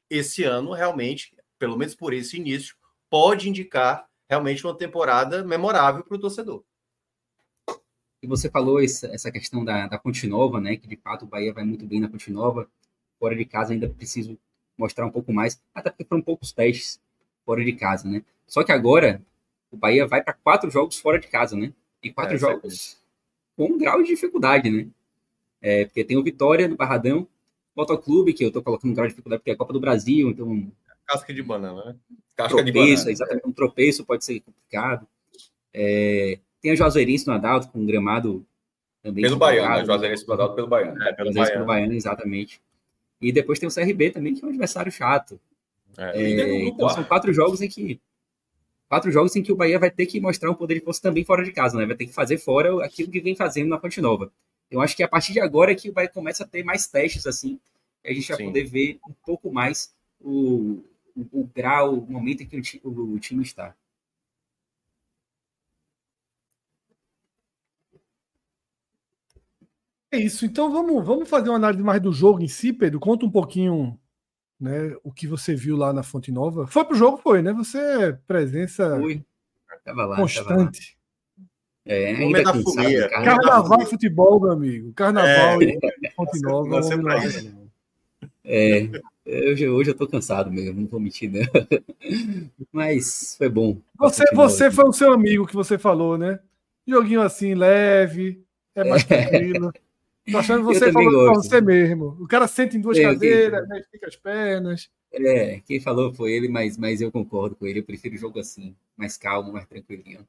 esse 0.09 0.43
ano 0.43 0.73
realmente, 0.73 1.33
pelo 1.57 1.77
menos 1.77 1.95
por 1.95 2.13
esse 2.13 2.35
início, 2.35 2.75
pode 3.09 3.47
indicar 3.47 4.05
realmente 4.29 4.65
uma 4.67 4.77
temporada 4.77 5.45
memorável 5.45 6.03
para 6.03 6.17
o 6.17 6.19
torcedor. 6.19 6.61
E 8.21 8.27
você 8.27 8.49
falou 8.49 8.83
essa, 8.83 9.31
questão 9.31 9.63
da, 9.63 9.87
da 9.87 9.97
Ponte 9.97 10.27
Nova, 10.27 10.59
né? 10.59 10.75
Que 10.75 10.87
de 10.87 10.97
fato 10.97 11.23
o 11.23 11.27
Bahia 11.27 11.53
vai 11.53 11.63
muito 11.63 11.85
bem 11.85 12.01
na 12.01 12.09
Ponte 12.09 12.29
Nova. 12.29 12.69
Fora 13.17 13.33
de 13.33 13.45
casa 13.45 13.71
ainda 13.71 13.87
preciso 13.87 14.37
mostrar 14.77 15.05
um 15.05 15.11
pouco 15.11 15.31
mais, 15.31 15.61
até 15.73 15.89
porque 15.89 16.03
foram 16.03 16.21
poucos 16.21 16.51
testes 16.51 16.99
fora 17.45 17.63
de 17.63 17.73
casa, 17.73 18.09
né? 18.09 18.23
Só 18.45 18.61
que 18.61 18.73
agora 18.73 19.21
o 19.71 19.77
Bahia 19.77 20.05
vai 20.05 20.21
para 20.21 20.33
quatro 20.33 20.69
jogos 20.69 20.99
fora 20.99 21.17
de 21.17 21.27
casa, 21.27 21.55
né? 21.55 21.73
E 22.03 22.11
quatro 22.11 22.35
É, 22.35 22.37
jogos 22.37 22.97
com 23.55 23.67
um 23.67 23.77
grau 23.77 24.03
de 24.03 24.09
dificuldade, 24.09 24.69
né? 24.69 24.87
É, 25.61 25.85
porque 25.85 26.03
tem 26.03 26.17
o 26.17 26.23
Vitória 26.23 26.67
no 26.67 26.75
Barradão, 26.75 27.27
Motoclube, 27.77 28.33
que 28.33 28.43
eu 28.43 28.51
tô 28.51 28.61
colocando 28.63 28.89
um 28.91 28.93
grau 28.95 29.05
de 29.05 29.13
dificuldade 29.13 29.39
porque 29.39 29.51
é 29.51 29.53
a 29.53 29.57
Copa 29.57 29.71
do 29.71 29.79
Brasil, 29.79 30.29
então 30.29 30.71
Casca 31.05 31.33
de 31.33 31.43
banana, 31.43 31.85
né? 31.85 31.95
Casca 32.35 32.63
de 32.63 32.71
tropeço, 32.71 33.03
banana. 33.03 33.11
exatamente, 33.11 33.47
um 33.47 33.51
tropeço 33.53 34.05
pode 34.05 34.25
ser 34.25 34.41
complicado. 34.41 35.07
É, 35.73 36.39
tem 36.59 36.71
a 36.71 36.75
Juazeirense 36.75 37.27
no 37.27 37.33
Adalto, 37.33 37.69
com 37.69 37.79
um 37.79 37.85
gramado 37.85 38.45
também. 39.01 39.23
Pelo 39.23 39.37
Baiano, 39.37 39.61
né? 39.61 39.67
complicado. 39.67 39.85
Juazeirense 39.85 40.25
Badalto 40.25 40.55
pelo 40.55 40.67
Baiano. 40.67 41.03
É, 41.03 41.13
pelo 41.13 41.31
Baiano. 41.31 41.53
pelo 41.53 41.65
Baiano, 41.65 41.93
exatamente. 41.93 42.61
E 43.21 43.31
depois 43.31 43.59
tem 43.59 43.69
o 43.69 43.73
CRB 43.73 44.09
também, 44.09 44.33
que 44.33 44.43
é 44.43 44.45
um 44.45 44.49
adversário 44.49 44.91
chato. 44.91 45.39
É. 45.97 46.21
É, 46.21 46.63
então 46.65 46.89
são 46.89 47.03
quatro 47.03 47.31
jogos 47.31 47.61
em 47.61 47.67
que 47.67 47.99
quatro 48.89 49.11
jogos 49.11 49.35
em 49.35 49.43
que 49.43 49.51
o 49.51 49.55
Bahia 49.55 49.79
vai 49.79 49.91
ter 49.91 50.05
que 50.05 50.19
mostrar 50.19 50.49
um 50.49 50.55
poder 50.55 50.75
de 50.75 50.81
força 50.81 51.01
também 51.01 51.23
fora 51.23 51.43
de 51.43 51.51
casa, 51.51 51.77
né? 51.77 51.85
Vai 51.85 51.95
ter 51.95 52.05
que 52.05 52.13
fazer 52.13 52.37
fora 52.37 52.83
aquilo 52.85 53.11
que 53.11 53.19
vem 53.19 53.35
fazendo 53.35 53.69
na 53.69 53.77
Ponte 53.77 54.01
Nova. 54.01 54.31
Eu 54.69 54.81
acho 54.81 54.95
que 54.95 55.03
a 55.03 55.07
partir 55.07 55.33
de 55.33 55.39
agora 55.39 55.71
é 55.71 55.75
que 55.75 55.91
Bahia 55.91 56.09
começa 56.09 56.43
a 56.43 56.47
ter 56.47 56.63
mais 56.63 56.87
testes 56.87 57.25
assim, 57.27 57.59
e 58.03 58.09
a 58.09 58.13
gente 58.13 58.27
vai 58.29 58.37
Sim. 58.37 58.45
poder 58.45 58.63
ver 58.65 58.99
um 59.07 59.13
pouco 59.25 59.51
mais 59.51 59.93
o, 60.19 60.83
o, 61.15 61.41
o 61.41 61.49
grau, 61.55 61.95
o 61.99 62.11
momento 62.11 62.43
em 62.43 62.47
que 62.47 62.79
o, 62.83 62.89
o- 62.89 63.13
o 63.13 63.19
time 63.19 63.43
está. 63.43 63.75
É 70.11 70.17
isso. 70.19 70.45
Então 70.45 70.71
vamos, 70.71 71.05
vamos 71.05 71.29
fazer 71.29 71.49
uma 71.49 71.57
análise 71.57 71.83
mais 71.83 72.01
do 72.01 72.11
jogo 72.11 72.41
em 72.41 72.47
si, 72.47 72.71
Pedro. 72.71 72.99
Conta 72.99 73.25
um 73.25 73.31
pouquinho 73.31 73.99
né, 74.59 74.95
o 75.03 75.11
que 75.13 75.27
você 75.27 75.55
viu 75.55 75.77
lá 75.77 75.93
na 75.93 76.03
Fonte 76.03 76.31
Nova. 76.31 76.67
Foi 76.67 76.85
pro 76.85 76.95
jogo, 76.97 77.17
foi, 77.17 77.41
né? 77.41 77.53
Você 77.53 77.79
é 77.79 78.13
presença 78.13 78.97
Fui, 78.99 79.23
tava 79.83 80.05
lá, 80.05 80.27
tava 80.29 80.53
lá. 80.53 80.71
constante. 80.71 80.96
É, 81.87 82.11
ainda 82.15 82.43
da 82.43 82.51
cara. 82.51 83.23
Carnaval 83.23 83.81
e 83.81 83.85
futebol, 83.85 84.41
meu 84.41 84.51
amigo. 84.51 84.91
Carnaval 84.93 85.61
É. 85.61 85.65
e 85.65 86.11
Fonte 86.15 86.41
Nova. 86.41 86.69
Nasceu 86.69 86.97
vamos 86.97 87.05
lá. 87.05 87.25
isso. 87.25 87.55
É, 88.43 88.89
hoje, 89.25 89.67
hoje 89.69 89.91
eu 89.91 89.95
tô 89.95 90.07
cansado 90.07 90.51
mesmo, 90.51 90.81
não 90.81 90.87
vou 90.87 90.99
mentir, 90.99 91.31
não. 91.31 91.41
Mas 92.71 93.35
foi 93.37 93.47
bom. 93.49 93.77
Você, 93.99 94.23
você 94.33 94.69
foi 94.69 94.85
o 94.85 94.93
seu 94.93 95.13
amigo 95.13 95.47
que 95.47 95.55
você 95.55 95.77
falou, 95.77 96.17
né? 96.17 96.39
Joguinho 96.85 97.21
assim, 97.21 97.53
leve, 97.53 98.41
é 98.75 98.83
mais 98.83 99.03
tranquilo. 99.03 99.73
Tô 100.29 100.37
achando 100.37 100.67
que 100.67 100.73
você 100.73 100.91
falou 100.91 101.25
pra 101.25 101.33
você 101.35 101.61
mesmo. 101.61 102.17
O 102.19 102.27
cara 102.27 102.47
senta 102.47 102.75
em 102.75 102.81
duas 102.81 102.97
Eu 102.97 103.13
cadeiras, 103.13 103.67
né, 103.67 103.79
estica 103.79 104.07
as 104.07 104.15
pernas. 104.15 104.89
É, 105.11 105.61
quem 105.65 105.79
falou 105.79 106.13
foi 106.13 106.33
ele, 106.33 106.49
mas, 106.49 106.77
mas 106.77 106.99
eu 107.01 107.11
concordo 107.11 107.55
com 107.55 107.65
ele. 107.65 107.79
Eu 107.79 107.83
prefiro 107.83 108.15
o 108.15 108.17
jogo 108.17 108.39
assim, 108.39 108.75
mais 108.97 109.17
calmo, 109.17 109.53
mais 109.53 109.65
tranquilinho. 109.65 110.19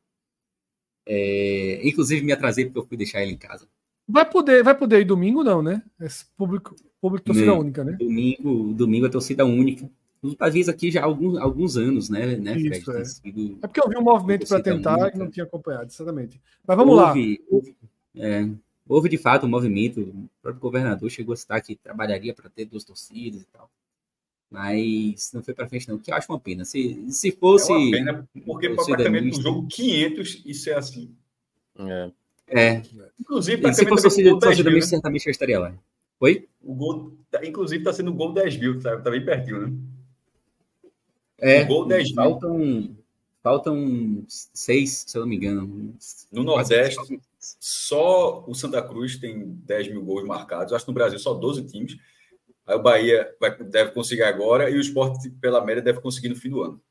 É, 1.11 1.81
inclusive, 1.83 2.23
me 2.25 2.33
atrasei 2.33 2.67
porque 2.67 2.79
eu 2.79 2.87
fui 2.87 2.97
deixar 2.99 3.23
ele 3.23 3.33
em 3.33 3.37
casa. 3.37 3.67
Vai 4.07 4.29
poder, 4.29 4.63
vai 4.63 4.77
poder 4.77 5.01
ir 5.01 5.05
domingo, 5.05 5.43
não, 5.43 5.63
né? 5.63 5.83
Esse 5.99 6.27
público, 6.37 6.77
público 7.01 7.25
torcida 7.27 7.47
Não. 7.47 7.61
única, 7.61 7.83
né? 7.83 7.93
Domingo, 7.93 8.75
domingo 8.75 9.07
é 9.07 9.09
torcida 9.09 9.45
única. 9.45 9.89
Os 10.21 10.35
pavis 10.35 10.69
aqui 10.69 10.91
já 10.91 11.01
há 11.01 11.05
alguns, 11.05 11.39
alguns 11.39 11.77
anos, 11.77 12.11
né, 12.11 12.37
né 12.37 12.55
Fred? 12.55 12.79
Isso, 12.79 12.93
é. 12.93 13.05
sido- 13.05 13.59
É 13.63 13.67
porque 13.67 13.81
eu 13.81 13.89
vi 13.89 13.97
um 13.97 14.03
movimento 14.03 14.47
para 14.47 14.61
tentar 14.61 14.99
única. 14.99 15.17
e 15.17 15.19
não 15.19 15.31
tinha 15.31 15.45
acompanhado, 15.45 15.87
exatamente. 15.87 16.41
Mas 16.67 16.77
vamos 16.77 16.97
lá. 16.97 17.09
houve, 17.09 17.41
Houve, 17.49 17.77
é, 18.17 18.49
houve, 18.87 19.09
de 19.09 19.17
fato 19.17 19.47
um 19.47 19.49
movimento. 19.49 20.01
O 20.01 20.29
próprio 20.43 20.61
governador 20.61 21.09
chegou 21.09 21.33
a 21.33 21.37
citar 21.37 21.63
que 21.63 21.77
trabalharia 21.77 22.35
para 22.35 22.51
ter 22.51 22.65
duas 22.65 22.85
torcidas 22.85 23.43
e 23.43 23.47
tal. 23.47 23.71
Mas 24.51 25.31
não 25.35 25.43
foi 25.43 25.53
para 25.53 25.69
frente, 25.69 25.89
não. 25.89 25.97
O 25.97 25.99
que 25.99 26.11
eu 26.11 26.15
acho 26.15 26.31
uma 26.33 26.41
pena. 26.41 26.65
Se, 26.65 27.05
se 27.11 27.29
É 27.29 27.33
fosse. 27.33 27.71
uma 27.73 27.91
pena, 27.91 28.29
porque 28.47 28.71
praticamente 28.71 29.37
no 29.37 29.43
jogo 29.43 29.67
500 29.69 30.43
isso 30.47 30.71
é 30.71 30.75
assim. 30.75 31.15
É. 31.79 32.11
É, 32.51 32.83
Inclusive, 33.21 33.61
e 33.69 33.75
se 33.75 33.85
fosse 33.85 33.85
tá 33.85 33.91
torcida, 33.91 34.11
sendo 34.11 34.31
gol 34.31 34.39
10 34.39 34.41
torcida 34.41 34.71
mil, 34.71 34.77
mista, 34.77 34.91
certamente 34.91 35.27
eu 35.27 35.31
estaria 35.31 35.59
lá. 35.61 35.75
Oi? 36.21 36.35
né? 36.35 36.47
O 36.63 36.75
gol, 36.75 37.13
inclusive, 37.45 37.83
está 37.83 37.93
sendo 37.93 38.11
o 38.11 38.15
gol 38.15 38.33
10 38.33 38.57
mil, 38.57 38.81
tá, 38.81 38.99
tá 38.99 39.11
bem 39.11 39.23
pertinho, 39.23 39.67
né? 39.69 39.77
É, 41.37 41.63
O 41.63 41.67
gol 41.67 41.85
10 41.87 42.07
mil. 42.07 42.15
faltam, 42.15 42.97
faltam 43.43 44.25
seis, 44.27 45.05
se 45.07 45.17
eu 45.17 45.21
não 45.21 45.29
me 45.29 45.37
engano. 45.37 45.95
No 46.33 46.43
Nordeste, 46.43 47.21
só 47.39 48.43
o 48.49 48.55
Santa 48.55 48.83
Cruz 48.83 49.19
tem 49.19 49.45
10 49.67 49.89
mil 49.91 50.03
gols 50.03 50.27
marcados. 50.27 50.73
Acho 50.73 50.87
que 50.87 50.91
no 50.91 50.95
Brasil 50.95 51.19
só 51.19 51.35
12 51.35 51.67
times. 51.67 51.97
Aí 52.69 52.77
o 52.77 52.83
Bahia 52.83 53.35
vai, 53.41 53.57
deve 53.57 53.93
conseguir 53.93 54.25
agora 54.25 54.69
e 54.69 54.77
o 54.77 54.81
esporte, 54.81 55.31
pela 55.31 55.65
média, 55.65 55.83
deve 55.83 56.03
conseguir 56.03 56.29
no 56.29 56.37
fim 56.37 56.51
do 56.51 56.63
ano. 56.63 56.83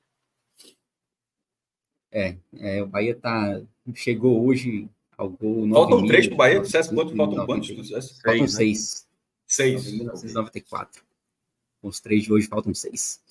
É, 2.12 2.36
é 2.58 2.82
o 2.82 2.88
Bahia 2.88 3.16
tá, 3.16 3.62
chegou 3.94 4.44
hoje 4.44 4.90
ao 5.16 5.30
gol. 5.30 5.70
Faltam 5.70 6.08
três 6.08 6.26
para 6.26 6.34
o 6.34 6.38
Bahia, 6.38 6.60
dissesse 6.60 6.94
quanto? 6.94 7.16
Faltam 7.16 7.46
quantos? 7.46 7.90
Faltam 8.24 8.48
seis. 8.48 9.08
Seis. 9.46 9.92
1994. 9.92 11.04
Com 11.80 11.88
os 11.90 12.00
três 12.00 12.24
de 12.24 12.34
hoje 12.34 12.48
faltam 12.48 12.74
seis. 12.74 13.22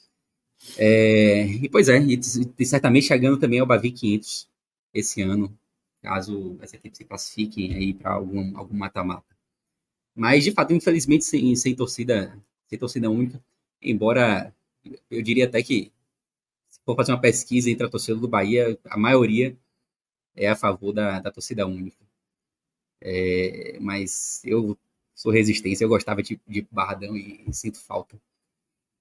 É, 0.79 1.47
e 1.47 1.69
pois 1.69 1.89
é, 1.89 1.99
e, 1.99 2.19
e 2.59 2.65
certamente 2.65 3.07
chegando 3.07 3.39
também 3.39 3.59
ao 3.59 3.67
Bavi 3.67 3.91
500 3.91 4.49
esse 4.95 5.21
ano, 5.21 5.57
caso 6.01 6.57
essa 6.63 6.77
equipe 6.77 6.97
se 6.97 7.05
classifique 7.05 7.75
aí 7.75 7.93
para 7.93 8.13
algum 8.13 8.57
algum 8.57 8.77
mata-mata. 8.77 9.36
Mas 10.17 10.45
de 10.45 10.53
fato, 10.53 10.73
infelizmente, 10.75 11.25
sem, 11.25 11.55
sem 11.57 11.77
torcida, 11.77 12.37
sem 12.69 12.79
torcida 12.79 13.11
única, 13.11 13.43
embora 13.83 14.55
eu 15.11 15.23
diria 15.23 15.47
até 15.47 15.63
que 15.63 15.93
se 16.69 16.81
for 16.85 16.97
fazer 16.97 17.13
uma 17.13 17.21
pesquisa 17.23 17.71
entre 17.71 17.87
a 17.87 17.91
torcida 17.91 18.19
do 18.19 18.29
Bahia, 18.29 18.79
a 18.87 18.99
maioria 18.99 19.57
é 20.37 20.49
a 20.49 20.57
favor 20.57 20.93
da, 20.93 21.21
da 21.21 21.31
torcida 21.33 21.67
única. 21.67 21.99
É, 23.01 23.79
mas 23.81 24.43
eu 24.45 24.77
sou 25.15 25.33
resistência, 25.33 25.85
eu 25.85 25.89
gostava 25.89 26.23
de, 26.23 26.41
de 26.47 26.63
Barradão 26.71 27.17
e, 27.17 27.43
e 27.47 27.53
sinto 27.55 27.79
falta. 27.81 28.21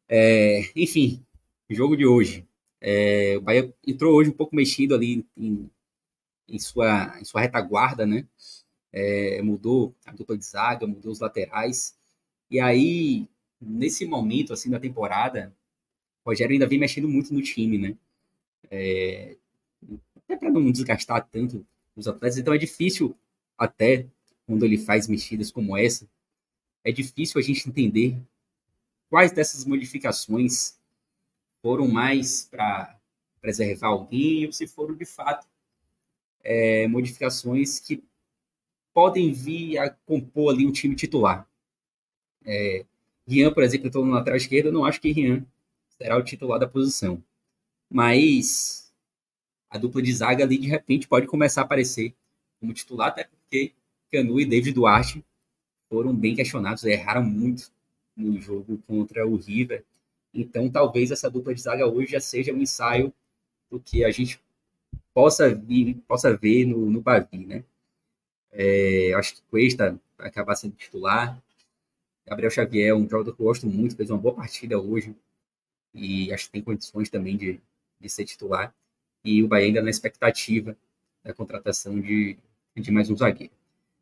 É, 0.09 0.61
enfim, 0.75 1.23
jogo 1.69 1.97
de 1.97 2.05
hoje. 2.05 2.47
É, 2.81 3.37
o 3.37 3.41
Bahia 3.41 3.73
entrou 3.87 4.15
hoje 4.15 4.29
um 4.29 4.33
pouco 4.33 4.55
mexido 4.55 4.95
ali 4.95 5.25
em, 5.37 5.69
em, 6.49 6.59
sua, 6.59 7.19
em 7.19 7.25
sua 7.25 7.41
retaguarda, 7.41 8.05
né? 8.05 8.27
É, 8.97 9.41
mudou 9.41 9.93
a 10.05 10.13
dupla 10.13 10.37
de 10.37 10.45
zaga, 10.45 10.87
mudou 10.87 11.11
os 11.11 11.19
laterais. 11.19 11.97
E 12.49 12.61
aí, 12.61 13.27
nesse 13.59 14.05
momento 14.05 14.53
assim 14.53 14.69
da 14.69 14.79
temporada, 14.79 15.53
o 16.23 16.29
Rogério 16.29 16.53
ainda 16.53 16.65
vem 16.65 16.79
mexendo 16.79 17.09
muito 17.09 17.33
no 17.33 17.41
time, 17.41 17.77
né? 17.77 17.97
É, 18.71 19.35
até 20.15 20.37
para 20.37 20.49
não 20.49 20.71
desgastar 20.71 21.27
tanto 21.29 21.65
os 21.93 22.07
atletas. 22.07 22.37
Então 22.37 22.53
é 22.53 22.57
difícil, 22.57 23.13
até 23.57 24.07
quando 24.47 24.63
ele 24.63 24.77
faz 24.77 25.09
mexidas 25.09 25.51
como 25.51 25.75
essa, 25.75 26.07
é 26.83 26.91
difícil 26.91 27.39
a 27.39 27.43
gente 27.43 27.67
entender 27.67 28.17
quais 29.09 29.31
dessas 29.33 29.65
modificações 29.65 30.79
foram 31.61 31.87
mais 31.87 32.45
para 32.45 32.97
preservar 33.41 33.87
alguém 33.87 34.45
ou 34.45 34.53
se 34.53 34.67
foram 34.67 34.95
de 34.95 35.05
fato 35.05 35.47
é, 36.43 36.87
modificações 36.87 37.79
que 37.79 38.03
podem 38.95 39.33
vir 39.33 39.77
a 39.77 39.89
compor 39.89 40.53
ali 40.53 40.65
um 40.65 40.71
time 40.71 40.95
titular. 40.95 41.45
É, 42.45 42.85
Rian, 43.27 43.51
por 43.53 43.61
exemplo, 43.61 43.87
estou 43.87 44.05
no 44.05 44.13
lateral 44.13 44.37
esquerdo, 44.37 44.67
eu 44.67 44.71
não 44.71 44.85
acho 44.85 45.01
que 45.01 45.11
Rian 45.11 45.45
será 45.97 46.17
o 46.17 46.23
titular 46.23 46.57
da 46.57 46.65
posição. 46.65 47.21
Mas 47.89 48.93
a 49.69 49.77
dupla 49.77 50.01
de 50.01 50.13
zaga 50.13 50.45
ali, 50.45 50.57
de 50.57 50.69
repente, 50.69 51.09
pode 51.09 51.27
começar 51.27 51.61
a 51.61 51.65
aparecer 51.65 52.15
como 52.57 52.73
titular, 52.73 53.09
até 53.09 53.25
porque 53.25 53.73
Canu 54.09 54.39
e 54.39 54.45
David 54.45 54.73
Duarte 54.73 55.25
foram 55.89 56.15
bem 56.15 56.33
questionados, 56.33 56.85
erraram 56.85 57.23
muito 57.23 57.69
no 58.15 58.39
jogo 58.39 58.81
contra 58.87 59.27
o 59.27 59.35
River. 59.35 59.83
Então, 60.33 60.69
talvez 60.69 61.11
essa 61.11 61.29
dupla 61.29 61.53
de 61.53 61.61
zaga 61.61 61.85
hoje 61.85 62.13
já 62.13 62.21
seja 62.21 62.53
um 62.53 62.61
ensaio 62.61 63.13
do 63.69 63.77
que 63.77 64.05
a 64.05 64.11
gente 64.11 64.39
possa, 65.13 65.53
vir, 65.53 65.95
possa 66.07 66.35
ver 66.35 66.65
no, 66.65 66.89
no 66.89 67.01
Bavi, 67.01 67.45
né? 67.45 67.65
É, 68.57 69.13
acho 69.13 69.35
que 69.35 69.41
Cuesta 69.49 69.99
vai 70.17 70.27
acabar 70.27 70.55
sendo 70.55 70.75
titular. 70.75 71.37
Gabriel 72.25 72.49
Xavier, 72.49 72.95
um 72.95 73.07
jogador 73.07 73.35
que 73.35 73.41
eu 73.41 73.45
gosto 73.45 73.67
muito, 73.67 73.95
fez 73.95 74.09
uma 74.09 74.17
boa 74.17 74.33
partida 74.33 74.79
hoje. 74.79 75.13
E 75.93 76.33
acho 76.33 76.45
que 76.45 76.51
tem 76.53 76.61
condições 76.61 77.09
também 77.09 77.37
de, 77.37 77.59
de 77.99 78.09
ser 78.09 78.25
titular. 78.25 78.73
E 79.23 79.43
o 79.43 79.47
Bahia 79.47 79.67
ainda 79.67 79.81
na 79.81 79.89
expectativa 79.89 80.75
da 81.23 81.33
contratação 81.33 81.99
de, 81.99 82.37
de 82.75 82.91
mais 82.91 83.09
um 83.09 83.17
zagueiro. 83.17 83.53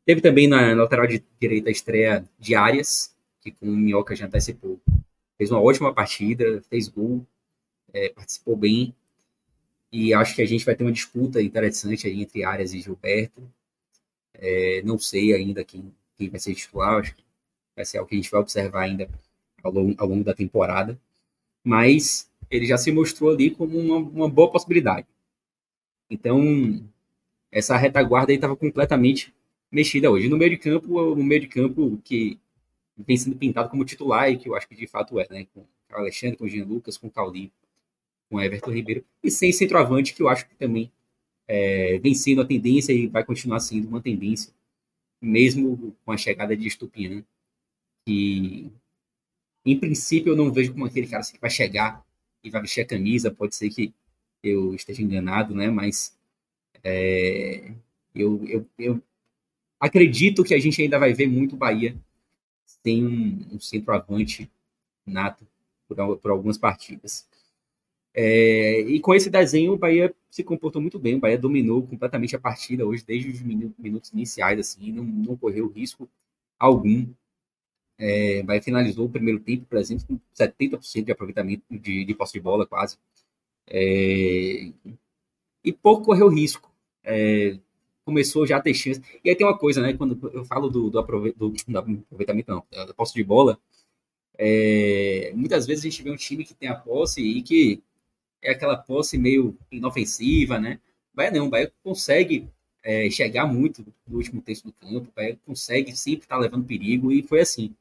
Teve 0.05 0.21
também 0.21 0.47
na, 0.47 0.75
na 0.75 0.83
lateral 0.83 1.07
de 1.07 1.23
direita 1.39 1.69
a 1.69 1.71
estreia 1.71 2.25
de 2.37 2.55
Arias, 2.55 3.15
que 3.41 3.51
com 3.51 3.67
o 3.67 3.75
Minhoca 3.75 4.15
já 4.15 4.25
antecipou. 4.25 4.79
Fez 5.37 5.49
uma 5.49 5.61
ótima 5.61 5.93
partida, 5.93 6.61
fez 6.69 6.87
gol, 6.87 7.25
é, 7.91 8.09
participou 8.09 8.55
bem. 8.55 8.93
E 9.91 10.13
acho 10.13 10.35
que 10.35 10.41
a 10.41 10.45
gente 10.45 10.65
vai 10.65 10.75
ter 10.75 10.83
uma 10.83 10.91
disputa 10.91 11.41
interessante 11.41 12.07
aí 12.07 12.21
entre 12.21 12.43
Arias 12.43 12.73
e 12.73 12.81
Gilberto. 12.81 13.41
É, 14.35 14.81
não 14.83 14.99
sei 14.99 15.33
ainda 15.33 15.63
quem, 15.63 15.93
quem 16.17 16.29
vai 16.29 16.39
ser 16.39 16.55
titular, 16.55 16.99
acho 16.99 17.15
que 17.15 17.23
vai 17.75 17.85
ser 17.85 17.97
algo 17.97 18.09
que 18.09 18.15
a 18.15 18.17
gente 18.17 18.31
vai 18.31 18.41
observar 18.41 18.81
ainda 18.83 19.09
ao 19.63 19.71
longo, 19.71 19.95
ao 19.97 20.07
longo 20.07 20.23
da 20.23 20.33
temporada. 20.33 20.99
Mas 21.63 22.29
ele 22.49 22.65
já 22.65 22.77
se 22.77 22.91
mostrou 22.91 23.31
ali 23.31 23.51
como 23.51 23.77
uma, 23.77 23.97
uma 23.97 24.29
boa 24.29 24.51
possibilidade. 24.51 25.07
Então, 26.09 26.83
essa 27.51 27.77
retaguarda 27.77 28.31
aí 28.31 28.35
estava 28.35 28.55
completamente 28.55 29.33
mexida 29.71 30.11
hoje. 30.11 30.29
No 30.29 30.37
meio 30.37 30.51
de 30.51 30.57
campo, 30.57 30.99
o 30.99 31.23
meio 31.23 31.41
de 31.41 31.47
campo 31.47 31.99
que 32.03 32.39
vem 32.97 33.17
sendo 33.17 33.35
pintado 33.35 33.69
como 33.69 33.85
titular 33.85 34.29
e 34.29 34.37
que 34.37 34.47
eu 34.47 34.55
acho 34.55 34.67
que 34.67 34.75
de 34.75 34.87
fato 34.87 35.19
é, 35.19 35.27
né? 35.29 35.47
Com 35.53 35.61
o 35.61 35.65
Alexandre, 35.95 36.37
com 36.37 36.45
o 36.45 36.49
Jean 36.49 36.65
Lucas, 36.65 36.97
com 36.97 37.07
o 37.07 37.11
Caulinho, 37.11 37.51
com 38.29 38.37
o 38.37 38.41
Everton 38.41 38.71
Ribeiro. 38.71 39.03
E 39.23 39.31
sem 39.31 39.51
centroavante, 39.51 40.13
que 40.13 40.21
eu 40.21 40.29
acho 40.29 40.47
que 40.47 40.55
também 40.55 40.91
é, 41.47 41.97
vem 41.99 42.13
sendo 42.13 42.41
a 42.41 42.45
tendência 42.45 42.93
e 42.93 43.07
vai 43.07 43.23
continuar 43.23 43.59
sendo 43.59 43.87
uma 43.87 44.01
tendência, 44.01 44.53
mesmo 45.21 45.95
com 46.05 46.11
a 46.11 46.17
chegada 46.17 46.55
de 46.55 46.67
Estupian, 46.67 47.23
que 48.05 48.71
em 49.65 49.79
princípio 49.79 50.31
eu 50.33 50.35
não 50.35 50.51
vejo 50.51 50.73
como 50.73 50.85
aquele 50.85 51.07
cara 51.07 51.21
assim, 51.21 51.33
que 51.33 51.41
vai 51.41 51.49
chegar 51.49 52.05
e 52.43 52.49
vai 52.49 52.61
vestir 52.61 52.81
a 52.81 52.85
camisa, 52.87 53.31
pode 53.31 53.55
ser 53.55 53.69
que 53.69 53.93
eu 54.43 54.75
esteja 54.75 55.01
enganado, 55.01 55.55
né? 55.55 55.69
Mas 55.69 56.17
é, 56.83 57.71
eu, 58.13 58.43
eu, 58.47 58.69
eu 58.77 59.03
acredito 59.79 60.43
que 60.43 60.53
a 60.53 60.59
gente 60.59 60.81
ainda 60.81 60.99
vai 60.99 61.13
ver 61.13 61.27
muito 61.27 61.55
Bahia 61.55 61.95
sem 62.65 63.05
um, 63.05 63.45
um 63.53 63.59
centroavante 63.59 64.51
nato 65.05 65.47
por, 65.87 66.17
por 66.17 66.31
algumas 66.31 66.57
partidas. 66.57 67.27
É, 68.13 68.81
e 68.81 68.99
com 68.99 69.13
esse 69.15 69.29
desenho, 69.29 69.73
o 69.73 69.77
Bahia 69.77 70.13
se 70.29 70.43
comportou 70.43 70.81
muito 70.81 70.99
bem. 70.99 71.15
O 71.15 71.19
Bahia 71.19 71.37
dominou 71.37 71.85
completamente 71.85 72.35
a 72.35 72.39
partida 72.39 72.85
hoje, 72.85 73.03
desde 73.05 73.29
os 73.29 73.41
minutos 73.41 74.11
iniciais, 74.11 74.59
assim, 74.59 74.91
não, 74.91 75.03
não 75.03 75.37
correu 75.37 75.67
risco 75.67 76.07
algum. 76.59 77.07
É, 77.97 78.41
o 78.41 78.45
Bahia 78.45 78.61
finalizou 78.61 79.05
o 79.05 79.09
primeiro 79.09 79.39
tempo, 79.39 79.65
por 79.65 79.77
exemplo, 79.77 80.05
com 80.07 80.19
70% 80.35 81.05
de 81.05 81.11
aproveitamento 81.11 81.63
de, 81.69 82.05
de 82.05 82.15
posse 82.15 82.33
de 82.33 82.39
bola, 82.39 82.65
quase. 82.65 82.97
É, 83.67 84.71
e 85.63 85.71
pouco 85.73 86.05
correu 86.05 86.27
risco. 86.29 86.71
É, 87.03 87.57
começou 88.05 88.45
já 88.45 88.57
a 88.57 88.61
ter 88.61 88.73
chance. 88.73 89.01
E 89.23 89.29
aí 89.29 89.35
tem 89.35 89.47
uma 89.47 89.57
coisa, 89.57 89.81
né? 89.81 89.93
Quando 89.93 90.19
eu 90.33 90.45
falo 90.45 90.69
do, 90.69 90.89
do, 90.89 91.01
do, 91.01 91.53
do 91.67 91.77
aproveitamento, 91.77 92.51
não, 92.51 92.65
da 92.85 92.93
posse 92.93 93.13
de 93.13 93.23
bola, 93.23 93.59
é, 94.37 95.31
muitas 95.35 95.65
vezes 95.65 95.85
a 95.85 95.89
gente 95.89 96.03
vê 96.03 96.11
um 96.11 96.15
time 96.15 96.43
que 96.43 96.53
tem 96.53 96.69
a 96.69 96.75
posse 96.75 97.21
e 97.21 97.41
que 97.41 97.81
é 98.43 98.51
aquela 98.51 98.77
posse 98.77 99.17
meio 99.17 99.57
inofensiva, 99.71 100.59
né? 100.59 100.79
O 101.13 101.17
Bahia 101.17 101.31
não, 101.31 101.47
o 101.47 101.49
Bahia 101.49 101.71
consegue 101.83 102.47
é, 102.83 103.09
chegar 103.09 103.45
muito 103.47 103.85
no 104.07 104.17
último 104.17 104.41
terço 104.41 104.65
do 104.65 104.73
campo, 104.73 105.09
o 105.09 105.13
Bahia 105.15 105.39
consegue 105.45 105.95
sempre 105.95 106.25
estar 106.25 106.37
levando 106.37 106.65
perigo 106.65 107.11
e 107.11 107.23
foi 107.23 107.41
assim. 107.41 107.73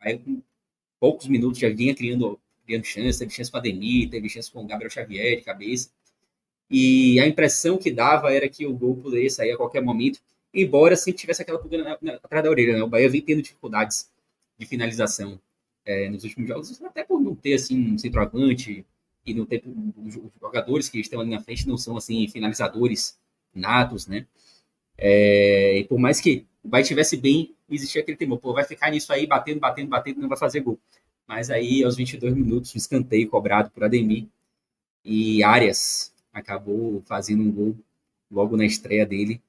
O 0.00 0.04
Bahia, 0.04 0.18
com 0.18 0.42
poucos 0.98 1.26
minutos 1.28 1.58
já 1.58 1.68
vinha 1.68 1.94
criando, 1.94 2.40
criando 2.64 2.84
chance, 2.84 3.18
teve 3.18 3.32
chance 3.32 3.50
com 3.50 3.56
a 3.58 3.60
Ademir, 3.60 4.08
teve 4.08 4.28
chance 4.28 4.50
com 4.50 4.64
o 4.64 4.66
Gabriel 4.66 4.90
Xavier 4.90 5.36
de 5.36 5.42
cabeça. 5.42 5.90
E 6.70 7.20
a 7.20 7.26
impressão 7.26 7.76
que 7.76 7.90
dava 7.90 8.32
era 8.32 8.48
que 8.48 8.66
o 8.66 8.72
gol 8.72 8.96
poderia 8.96 9.28
sair 9.28 9.52
a 9.52 9.56
qualquer 9.56 9.82
momento, 9.82 10.20
embora 10.54 10.96
sempre 10.96 11.20
tivesse 11.20 11.42
aquela 11.42 11.58
pulga 11.58 11.98
atrás 12.22 12.44
da 12.44 12.50
orelha. 12.50 12.74
Né? 12.74 12.82
O 12.82 12.88
Bahia 12.88 13.10
vem 13.10 13.20
tendo 13.20 13.42
dificuldades 13.42 14.10
de 14.58 14.64
finalização 14.64 15.38
é, 15.84 16.08
nos 16.08 16.24
últimos 16.24 16.48
jogos, 16.48 16.82
até 16.82 17.04
por 17.04 17.20
não 17.20 17.34
ter 17.34 17.54
assim, 17.54 17.94
um 17.94 17.98
centroavante 17.98 18.86
e 19.24 19.34
não 19.34 19.46
ter 19.46 19.62
os 19.96 20.18
jogadores 20.40 20.88
que 20.88 20.98
estão 21.00 21.20
ali 21.20 21.30
na 21.30 21.40
frente 21.40 21.66
não 21.66 21.76
são 21.76 21.96
assim 21.96 22.26
finalizadores 22.28 23.18
natos, 23.54 24.06
né? 24.06 24.26
É, 24.98 25.78
e 25.78 25.84
por 25.84 25.98
mais 25.98 26.20
que 26.20 26.46
o 26.62 26.68
Bahia 26.68 26.82
estivesse 26.82 27.16
bem, 27.16 27.54
existia 27.68 28.02
aquele 28.02 28.16
temor, 28.16 28.38
pô, 28.38 28.52
vai 28.52 28.64
ficar 28.64 28.90
nisso 28.90 29.12
aí, 29.12 29.26
batendo, 29.26 29.60
batendo, 29.60 29.88
batendo, 29.88 30.20
não 30.20 30.28
vai 30.28 30.38
fazer 30.38 30.60
gol. 30.60 30.78
Mas 31.26 31.50
aí, 31.50 31.82
aos 31.82 31.96
22 31.96 32.34
minutos, 32.34 32.74
um 32.74 32.78
escanteio 32.78 33.28
cobrado 33.28 33.70
por 33.70 33.84
Ademir 33.84 34.26
e 35.04 35.42
Arias 35.42 36.12
acabou 36.32 37.02
fazendo 37.06 37.42
um 37.42 37.50
gol 37.50 37.76
logo 38.30 38.56
na 38.56 38.64
estreia 38.64 39.04
dele, 39.06 39.40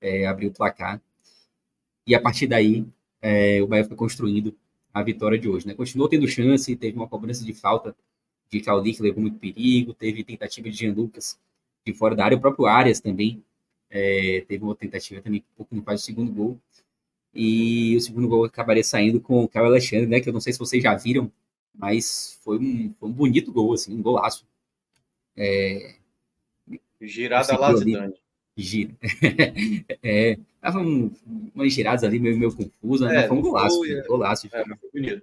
é, 0.00 0.26
abriu 0.26 0.50
o 0.50 0.52
placar. 0.52 1.00
E 2.06 2.14
a 2.14 2.20
partir 2.20 2.46
daí, 2.46 2.86
é, 3.20 3.62
o 3.62 3.66
Bahia 3.66 3.84
foi 3.84 3.96
construindo 3.96 4.56
a 4.92 5.02
vitória 5.02 5.38
de 5.38 5.48
hoje. 5.48 5.66
Né? 5.66 5.74
Continuou 5.74 6.08
tendo 6.08 6.26
chance, 6.28 6.74
teve 6.76 6.96
uma 6.96 7.08
cobrança 7.08 7.44
de 7.44 7.52
falta 7.52 7.94
de 8.50 8.60
Caldi, 8.60 8.94
que 8.94 9.02
levou 9.02 9.22
muito 9.22 9.38
perigo, 9.38 9.94
teve 9.94 10.24
tentativa 10.24 10.68
de 10.68 10.76
Jean 10.76 10.92
Lucas 10.92 11.38
de 11.84 11.94
fora 11.94 12.14
da 12.14 12.24
área, 12.24 12.36
o 12.36 12.40
próprio 12.40 12.66
Arias 12.66 13.00
também 13.00 13.42
é, 13.90 14.44
teve 14.46 14.62
uma 14.62 14.74
tentativa 14.74 15.20
também, 15.20 15.40
um 15.40 15.56
pouco 15.56 15.74
não 15.74 15.82
faz 15.82 16.02
o 16.02 16.04
segundo 16.04 16.32
gol. 16.32 16.58
E 17.34 17.96
o 17.96 18.00
segundo 18.00 18.28
gol 18.28 18.44
acabaria 18.44 18.82
saindo 18.82 19.20
com 19.20 19.44
o 19.44 19.48
Caio 19.48 19.66
Alexandre, 19.66 20.06
né? 20.06 20.20
Que 20.20 20.28
eu 20.28 20.32
não 20.32 20.40
sei 20.40 20.52
se 20.52 20.58
vocês 20.58 20.82
já 20.82 20.94
viram, 20.96 21.30
mas 21.72 22.38
foi 22.42 22.58
um, 22.58 22.92
foi 22.98 23.08
um 23.08 23.12
bonito 23.12 23.52
gol, 23.52 23.72
assim, 23.72 23.94
um 23.94 24.02
golaço. 24.02 24.44
É, 25.36 25.94
Girada 27.00 27.56
lá, 27.56 27.74
Zidane. 27.74 28.14
Gira. 28.56 28.94
é, 30.02 30.38
tava 30.60 30.80
um, 30.80 31.10
umas 31.54 31.72
giradas 31.72 32.04
ali 32.04 32.18
meio, 32.18 32.36
meio 32.36 32.54
confusas, 32.54 33.08
né? 33.08 33.24
É, 33.24 33.28
foi 33.28 33.36
um 33.36 33.40
golaço. 33.40 33.76
foi, 33.78 33.94
um 33.94 33.98
é. 33.98 34.06
golaço. 34.06 34.48
É, 34.52 34.64
mas 34.66 34.80
foi 34.80 34.90
bonito. 34.90 35.22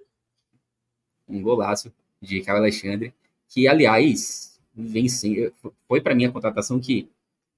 um 1.28 1.42
golaço 1.42 1.92
de 2.20 2.40
Caio 2.42 2.58
Alexandre, 2.58 3.14
que, 3.48 3.66
aliás, 3.68 4.60
vem 4.74 5.08
sem, 5.08 5.52
foi 5.86 6.00
para 6.00 6.14
mim 6.14 6.24
a 6.24 6.32
contratação 6.32 6.80
que 6.80 7.08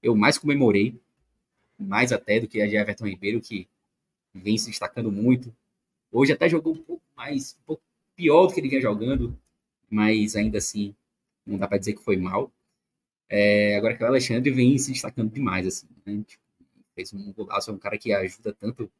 eu 0.01 0.15
mais 0.15 0.37
comemorei, 0.37 0.99
mais 1.77 2.11
até 2.11 2.39
do 2.39 2.47
que 2.47 2.61
a 2.61 2.67
de 2.67 2.75
Everton 2.75 3.05
Ribeiro, 3.05 3.41
que 3.41 3.67
vem 4.33 4.57
se 4.57 4.67
destacando 4.67 5.11
muito. 5.11 5.53
Hoje 6.11 6.33
até 6.33 6.49
jogou 6.49 6.73
um 6.73 6.83
pouco 6.83 7.03
mais, 7.15 7.57
um 7.61 7.65
pouco 7.65 7.83
pior 8.15 8.47
do 8.47 8.53
que 8.53 8.59
ele 8.59 8.69
vinha 8.69 8.81
jogando, 8.81 9.37
mas 9.89 10.35
ainda 10.35 10.57
assim, 10.57 10.95
não 11.45 11.57
dá 11.57 11.67
para 11.67 11.77
dizer 11.77 11.93
que 11.93 12.03
foi 12.03 12.17
mal. 12.17 12.51
É, 13.29 13.77
agora 13.77 13.95
que 13.95 14.03
Alexandre 14.03 14.51
vem 14.51 14.77
se 14.77 14.91
destacando 14.91 15.31
demais, 15.31 15.65
assim, 15.65 15.87
né? 16.05 16.23
Tipo, 16.27 16.43
fez 16.95 17.13
um 17.13 17.31
golaço, 17.33 17.71
é 17.71 17.73
um 17.73 17.77
cara 17.77 17.97
que 17.97 18.13
ajuda 18.13 18.53
tanto 18.53 18.91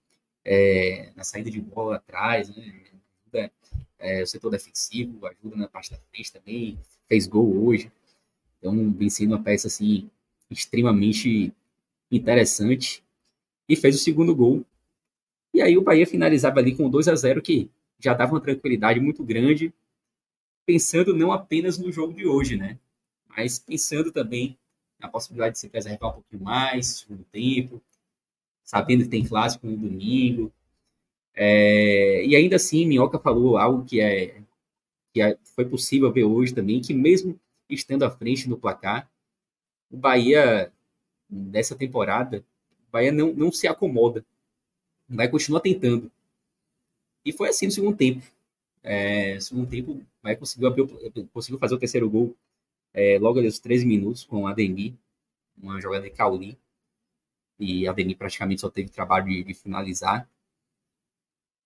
é, 0.46 1.12
na 1.16 1.24
saída 1.24 1.52
de 1.52 1.62
bola 1.62 1.98
atrás, 1.98 2.50
né? 2.50 2.82
Ajuda 3.32 3.52
é, 3.98 4.24
o 4.24 4.28
setor 4.28 4.50
defensivo, 4.52 5.26
ajuda 5.26 5.56
na 5.56 5.68
parte 5.68 5.92
da 5.92 5.98
frente 5.98 6.34
também, 6.34 6.80
fez 7.08 7.28
gol 7.28 7.66
hoje. 7.66 7.92
Então, 8.58 8.92
vem 8.92 9.10
sendo 9.10 9.32
uma 9.32 9.42
peça 9.42 9.68
assim 9.68 10.10
extremamente 10.50 11.54
interessante 12.12 13.04
e 13.68 13.76
fez 13.76 13.96
o 13.96 14.00
segundo 14.00 14.36
gol. 14.36 14.66
E 15.54 15.62
aí 15.62 15.78
o 15.78 15.82
Bahia 15.82 16.06
finalizava 16.06 16.60
ali 16.60 16.76
com 16.76 16.90
2 16.90 17.08
a 17.08 17.16
0 17.16 17.42
que 17.42 17.70
já 18.00 18.14
dava 18.14 18.34
uma 18.34 18.42
tranquilidade 18.42 19.00
muito 19.00 19.24
grande, 19.24 19.74
pensando 20.66 21.16
não 21.16 21.32
apenas 21.32 21.78
no 21.78 21.92
jogo 21.92 22.14
de 22.14 22.26
hoje, 22.26 22.58
né? 22.58 22.78
Mas 23.28 23.60
pensando 23.60 24.12
também 24.12 24.58
na 25.00 25.08
possibilidade 25.08 25.54
de 25.54 25.60
se 25.60 25.70
preservar 25.70 26.10
um 26.10 26.14
pouquinho 26.14 26.44
mais, 26.44 26.88
segundo 26.88 27.24
tempo, 27.26 27.82
sabendo 28.64 29.04
que 29.04 29.10
tem 29.10 29.26
clássico 29.26 29.68
no 29.68 29.78
domingo, 29.78 30.52
é, 31.36 32.26
e 32.26 32.36
ainda 32.36 32.56
assim, 32.58 32.86
Minhoca 32.86 33.20
falou 33.20 33.58
algo 33.58 33.86
que, 33.86 34.02
é, 34.02 34.42
que 35.14 35.22
é, 35.22 35.38
foi 35.56 35.66
possível 35.66 36.12
ver 36.12 36.24
hoje 36.26 36.54
também, 36.54 36.82
que 36.82 36.94
mesmo 36.94 37.40
estando 37.70 38.04
à 38.04 38.12
frente 38.12 38.50
no 38.50 38.58
placar, 38.58 39.10
o 39.90 39.98
Bahia, 39.98 40.72
nessa 41.30 41.76
temporada, 41.76 42.44
o 42.88 42.92
Bahia 42.92 43.12
não, 43.12 43.34
não 43.34 43.52
se 43.52 43.68
acomoda. 43.68 44.26
Vai 45.08 45.30
continuar 45.30 45.62
tentando. 45.62 46.12
E 47.26 47.32
foi 47.32 47.50
assim 47.50 47.66
no 47.66 47.72
segundo 47.72 47.98
tempo. 47.98 48.26
É, 48.84 49.40
segundo 49.40 49.70
tempo, 49.70 49.92
o 49.92 50.06
Bahia 50.24 50.38
conseguiu, 50.38 50.68
abrir, 50.68 50.88
conseguiu 51.34 51.60
fazer 51.60 51.76
o 51.76 51.80
terceiro 51.80 52.10
gol 52.10 52.36
é, 52.94 53.18
logo 53.20 53.40
ali 53.40 53.48
aos 53.48 53.60
13 53.60 53.86
minutos 53.86 54.24
com 54.24 54.44
o 54.44 54.48
Ademir, 54.48 54.94
uma 55.62 55.80
jogada 55.80 56.06
de 56.06 56.12
Cauli. 56.12 56.58
E 57.60 57.88
Ademir 57.88 58.18
praticamente 58.18 58.62
só 58.62 58.70
teve 58.70 58.90
trabalho 58.90 59.26
de, 59.26 59.44
de 59.44 59.54
finalizar. 59.54 60.28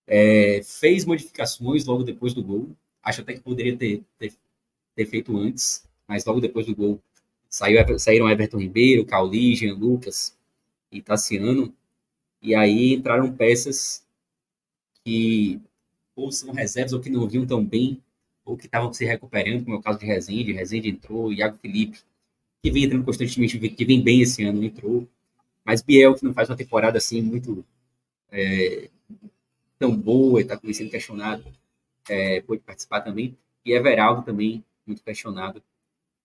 É, 0.07 0.61
fez 0.63 1.05
modificações 1.05 1.85
logo 1.85 2.03
depois 2.03 2.33
do 2.33 2.43
gol. 2.43 2.69
Acho 3.01 3.21
até 3.21 3.33
que 3.33 3.39
poderia 3.41 3.75
ter, 3.77 4.03
ter, 4.17 4.33
ter 4.95 5.05
feito 5.05 5.37
antes, 5.37 5.87
mas 6.07 6.25
logo 6.25 6.39
depois 6.39 6.65
do 6.65 6.75
gol 6.75 7.01
saiu, 7.49 7.99
saíram 7.99 8.29
Everton 8.29 8.59
Ribeiro, 8.59 9.05
Cauli, 9.05 9.55
Jean 9.55 9.75
Lucas 9.75 10.37
e 10.91 11.01
Tassiano. 11.01 11.73
E 12.41 12.53
aí 12.55 12.93
entraram 12.93 13.31
peças 13.33 14.05
que 15.03 15.59
ou 16.15 16.31
são 16.31 16.53
reservas 16.53 16.93
ou 16.93 17.01
que 17.01 17.09
não 17.09 17.27
vinham 17.27 17.45
tão 17.45 17.63
bem, 17.63 18.01
ou 18.45 18.55
que 18.57 18.65
estavam 18.67 18.93
se 18.93 19.03
recuperando, 19.05 19.63
como 19.63 19.75
é 19.75 19.79
o 19.79 19.81
caso 19.81 19.99
de 19.99 20.05
Rezende. 20.05 20.53
Rezende 20.53 20.89
entrou, 20.89 21.33
Iago 21.33 21.57
Felipe, 21.57 21.99
que 22.63 22.71
vem 22.71 22.83
entrando 22.85 23.03
constantemente, 23.03 23.59
que 23.59 23.85
vem 23.85 24.01
bem 24.01 24.21
esse 24.21 24.43
ano, 24.43 24.63
entrou. 24.63 25.07
Mas 25.63 25.81
Biel, 25.81 26.15
que 26.15 26.23
não 26.23 26.33
faz 26.33 26.49
uma 26.49 26.55
temporada 26.55 26.97
assim 26.97 27.21
muito 27.21 27.65
é, 28.31 28.89
tão 29.77 29.95
boa 29.95 30.41
está 30.41 30.59
sendo 30.73 30.89
questionado, 30.89 31.43
é, 32.09 32.41
pôde 32.41 32.61
participar 32.61 33.01
também. 33.01 33.37
E 33.65 33.71
Everaldo 33.71 34.23
também, 34.23 34.63
muito 34.85 35.03
questionado, 35.03 35.61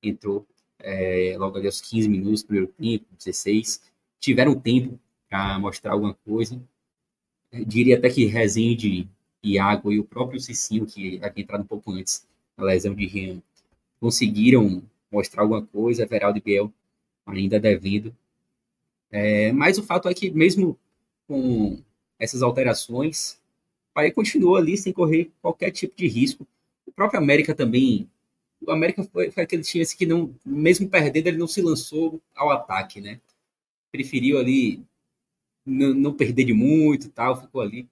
entrou 0.02 0.46
é, 0.78 1.34
logo 1.38 1.56
ali 1.56 1.66
aos 1.66 1.80
15 1.80 2.08
minutos, 2.08 2.42
primeiro 2.42 2.72
tempo, 2.72 3.06
16. 3.16 3.82
Tiveram 4.18 4.58
tempo 4.58 4.98
para 5.28 5.58
mostrar 5.58 5.92
alguma 5.92 6.14
coisa. 6.14 6.60
Eu 7.52 7.64
diria 7.64 7.96
até 7.96 8.10
que 8.10 8.26
Rezende, 8.26 9.08
Iago 9.42 9.92
e 9.92 9.98
o 9.98 10.04
próprio 10.04 10.40
Cicinho, 10.40 10.86
que 10.86 11.18
havia 11.22 11.42
entrado 11.42 11.62
um 11.62 11.66
pouco 11.66 11.92
antes 11.92 12.26
na 12.56 12.64
lesão 12.64 12.94
de 12.94 13.06
Rian, 13.06 13.42
conseguiram 13.98 14.82
mostrar 15.10 15.42
alguma 15.42 15.64
coisa. 15.64 16.02
Everaldo 16.02 16.38
e 16.38 16.42
Biel 16.42 16.72
ainda 17.26 17.58
devendo. 17.58 18.14
É, 19.10 19.52
mas 19.52 19.78
o 19.78 19.82
fato 19.82 20.08
é 20.08 20.14
que, 20.14 20.30
mesmo 20.30 20.78
com 21.26 21.82
essas 22.18 22.42
alterações, 22.42 23.39
Bahia 23.94 24.12
continuou 24.12 24.56
ali 24.56 24.76
sem 24.76 24.92
correr 24.92 25.30
qualquer 25.42 25.70
tipo 25.70 25.96
de 25.96 26.06
risco. 26.06 26.46
O 26.86 26.92
próprio 26.92 27.20
América 27.20 27.54
também. 27.54 28.08
O 28.60 28.70
América 28.70 29.02
foi, 29.04 29.30
foi 29.30 29.42
aquele 29.42 29.62
time 29.62 29.82
assim, 29.82 29.96
que, 29.96 30.06
não, 30.06 30.34
mesmo 30.44 30.88
perdendo, 30.88 31.26
ele 31.28 31.38
não 31.38 31.46
se 31.46 31.62
lançou 31.62 32.20
ao 32.34 32.50
ataque, 32.50 33.00
né? 33.00 33.20
Preferiu 33.90 34.38
ali 34.38 34.84
não, 35.64 36.12
perder 36.12 36.44
de 36.44 36.52
muito 36.52 37.10
tal, 37.10 37.40
ficou 37.40 37.60
ali, 37.60 37.88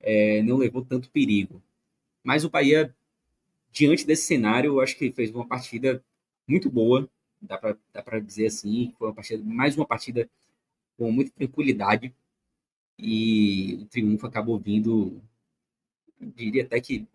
é, 0.00 0.42
não 0.42 0.56
levou 0.56 0.84
tanto 0.84 1.10
perigo. 1.10 1.62
Mas 2.22 2.44
o 2.44 2.50
Bahia, 2.50 2.94
diante 3.72 4.06
desse 4.06 4.26
cenário, 4.26 4.74
eu 4.74 4.80
acho 4.80 4.96
que 4.96 5.12
fez 5.12 5.30
uma 5.30 5.46
partida 5.46 6.02
muito 6.46 6.70
boa, 6.70 7.08
dá 7.40 7.58
para 7.58 8.20
dizer 8.20 8.46
assim, 8.46 8.92
foi 8.98 9.08
uma 9.08 9.14
partida, 9.14 9.42
mais 9.44 9.76
uma 9.76 9.86
partida 9.86 10.28
com 10.96 11.10
muita 11.12 11.30
tranquilidade 11.32 12.14
e 12.98 13.78
o 13.82 13.86
triunfo 13.86 14.26
acabou 14.26 14.58
vindo, 14.58 15.20
diria 16.20 16.64
até 16.64 16.80
que 16.80 17.06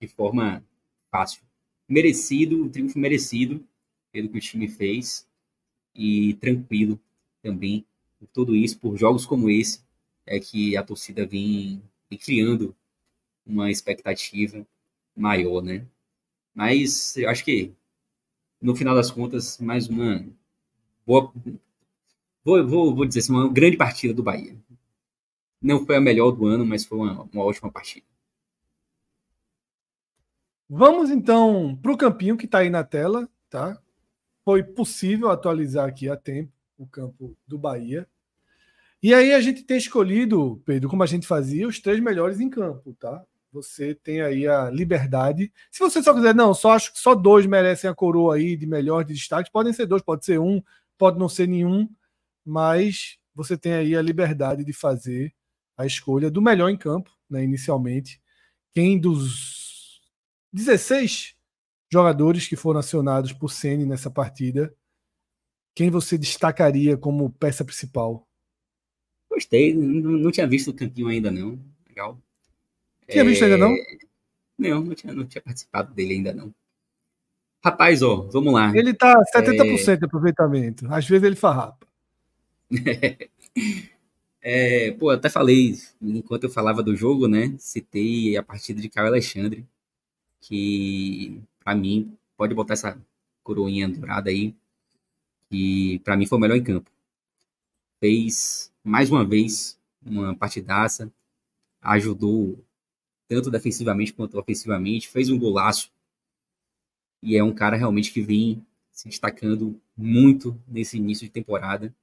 de 0.00 0.08
forma 0.08 0.64
fácil. 1.10 1.42
Merecido, 1.88 2.64
um 2.64 2.68
triunfo 2.68 2.98
merecido 2.98 3.66
pelo 4.12 4.28
que 4.28 4.38
o 4.38 4.40
time 4.40 4.68
fez 4.68 5.28
e 5.94 6.34
tranquilo 6.34 7.00
também 7.42 7.86
por 8.18 8.28
tudo 8.28 8.56
isso, 8.56 8.78
por 8.78 8.96
jogos 8.96 9.26
como 9.26 9.50
esse, 9.50 9.82
é 10.26 10.40
que 10.40 10.76
a 10.76 10.82
torcida 10.82 11.26
vem, 11.26 11.82
vem 12.08 12.18
criando 12.18 12.74
uma 13.46 13.70
expectativa 13.70 14.66
maior, 15.16 15.62
né? 15.62 15.86
Mas 16.54 17.16
eu 17.16 17.28
acho 17.28 17.44
que 17.44 17.72
no 18.60 18.74
final 18.74 18.94
das 18.94 19.10
contas, 19.10 19.58
mais 19.58 19.88
uma 19.88 20.24
boa 21.06 21.32
vou, 22.44 22.66
vou, 22.66 22.94
vou 22.94 23.06
dizer 23.06 23.20
assim, 23.20 23.32
uma 23.32 23.52
grande 23.52 23.76
partida 23.76 24.14
do 24.14 24.22
Bahia. 24.22 24.56
Não 25.60 25.84
foi 25.84 25.96
a 25.96 26.00
melhor 26.00 26.30
do 26.30 26.46
ano, 26.46 26.64
mas 26.64 26.84
foi 26.84 26.98
uma, 26.98 27.22
uma 27.32 27.44
ótima 27.44 27.70
partida. 27.70 28.06
Vamos 30.76 31.08
então 31.08 31.78
para 31.80 31.92
o 31.92 31.96
campinho 31.96 32.36
que 32.36 32.46
está 32.46 32.58
aí 32.58 32.68
na 32.68 32.82
tela, 32.82 33.28
tá? 33.48 33.80
Foi 34.44 34.60
possível 34.60 35.30
atualizar 35.30 35.88
aqui 35.88 36.08
a 36.08 36.16
tempo 36.16 36.52
o 36.76 36.84
campo 36.84 37.38
do 37.46 37.56
Bahia. 37.56 38.08
E 39.00 39.14
aí 39.14 39.32
a 39.32 39.40
gente 39.40 39.62
tem 39.62 39.76
escolhido, 39.76 40.60
Pedro, 40.66 40.88
como 40.88 41.04
a 41.04 41.06
gente 41.06 41.28
fazia, 41.28 41.68
os 41.68 41.78
três 41.78 42.00
melhores 42.00 42.40
em 42.40 42.50
campo, 42.50 42.92
tá? 42.98 43.24
Você 43.52 43.94
tem 43.94 44.20
aí 44.20 44.48
a 44.48 44.68
liberdade. 44.68 45.52
Se 45.70 45.78
você 45.78 46.02
só 46.02 46.12
quiser, 46.12 46.34
não, 46.34 46.52
só 46.52 46.72
acho 46.72 46.92
que 46.92 46.98
só 46.98 47.14
dois 47.14 47.46
merecem 47.46 47.88
a 47.88 47.94
coroa 47.94 48.34
aí 48.34 48.56
de 48.56 48.66
melhor 48.66 49.04
de 49.04 49.14
destaque. 49.14 49.52
Podem 49.52 49.72
ser 49.72 49.86
dois, 49.86 50.02
pode 50.02 50.24
ser 50.24 50.40
um, 50.40 50.60
pode 50.98 51.20
não 51.20 51.28
ser 51.28 51.46
nenhum, 51.46 51.88
mas 52.44 53.16
você 53.32 53.56
tem 53.56 53.74
aí 53.74 53.94
a 53.94 54.02
liberdade 54.02 54.64
de 54.64 54.72
fazer 54.72 55.32
a 55.76 55.86
escolha 55.86 56.32
do 56.32 56.42
melhor 56.42 56.68
em 56.68 56.76
campo, 56.76 57.12
né, 57.30 57.44
inicialmente. 57.44 58.20
Quem 58.74 58.98
dos 58.98 59.53
16 60.54 61.34
jogadores 61.92 62.46
que 62.46 62.54
foram 62.54 62.78
acionados 62.78 63.32
por 63.32 63.50
Ceni 63.50 63.84
nessa 63.84 64.08
partida, 64.08 64.72
quem 65.74 65.90
você 65.90 66.16
destacaria 66.16 66.96
como 66.96 67.28
peça 67.28 67.64
principal? 67.64 68.24
Gostei, 69.28 69.74
não, 69.74 70.12
não 70.12 70.30
tinha 70.30 70.46
visto 70.46 70.70
o 70.70 70.74
campinho 70.74 71.08
ainda 71.08 71.28
não. 71.28 71.58
Legal. 71.88 72.16
Tinha 73.08 73.24
é... 73.24 73.26
visto 73.26 73.42
ainda 73.42 73.58
não? 73.58 73.74
Não, 74.56 74.84
não 74.84 74.94
tinha, 74.94 75.12
não 75.12 75.26
tinha 75.26 75.42
participado 75.42 75.92
dele 75.92 76.14
ainda 76.14 76.32
não. 76.32 76.54
Rapaz, 77.60 78.00
ó, 78.00 78.28
vamos 78.30 78.54
lá. 78.54 78.70
Ele 78.76 78.94
tá 78.94 79.20
70% 79.34 79.88
é... 79.88 79.96
de 79.96 80.04
aproveitamento. 80.04 80.86
Às 80.94 81.08
vezes 81.08 81.24
ele 81.24 81.34
farrapa. 81.34 81.84
é, 84.40 84.92
pô, 84.92 85.10
até 85.10 85.28
falei, 85.28 85.74
enquanto 86.00 86.44
eu 86.44 86.50
falava 86.50 86.80
do 86.80 86.94
jogo, 86.94 87.26
né? 87.26 87.56
Citei 87.58 88.36
a 88.36 88.42
partida 88.42 88.80
de 88.80 88.88
Caio 88.88 89.08
Alexandre, 89.08 89.66
que 90.48 91.40
para 91.60 91.74
mim 91.74 92.16
pode 92.36 92.54
botar 92.54 92.74
essa 92.74 93.00
coroinha 93.42 93.88
dourada 93.88 94.30
aí, 94.30 94.54
que 95.48 95.98
para 96.00 96.16
mim 96.16 96.26
foi 96.26 96.38
o 96.38 96.40
melhor 96.40 96.56
em 96.56 96.62
campo. 96.62 96.90
Fez 97.98 98.70
mais 98.82 99.10
uma 99.10 99.24
vez 99.24 99.78
uma 100.04 100.34
partidaça, 100.36 101.10
ajudou 101.80 102.62
tanto 103.26 103.50
defensivamente 103.50 104.12
quanto 104.12 104.38
ofensivamente, 104.38 105.08
fez 105.08 105.30
um 105.30 105.38
golaço. 105.38 105.90
E 107.22 107.36
é 107.36 107.42
um 107.42 107.54
cara 107.54 107.76
realmente 107.76 108.12
que 108.12 108.20
vem 108.20 108.64
se 108.92 109.08
destacando 109.08 109.80
muito 109.96 110.60
nesse 110.68 110.98
início 110.98 111.26
de 111.26 111.32
temporada. 111.32 111.94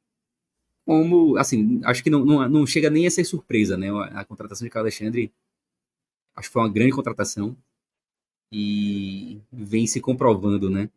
Como, 0.84 1.38
assim, 1.38 1.80
acho 1.84 2.03
que 2.03 2.09
não, 2.09 2.26
não, 2.26 2.49
não 2.49 2.65
chega 2.65 2.89
nem 2.89 3.05
a 3.05 3.11
ser 3.11 3.23
surpresa, 3.23 3.77
né? 3.77 3.89
A, 4.13 4.26
contratação 4.26 4.65
de 4.65 4.72
Carlos 4.72 4.91
Alexandre, 4.91 5.31
acho 6.35 6.49
que 6.49 6.53
foi 6.53 6.63
uma 6.63 6.69
grande 6.69 6.91
contratação 6.91 7.55
e 8.52 9.40
vem 9.52 9.88
se 9.88 10.02
comprovando, 10.02 10.69
né? 10.69 10.90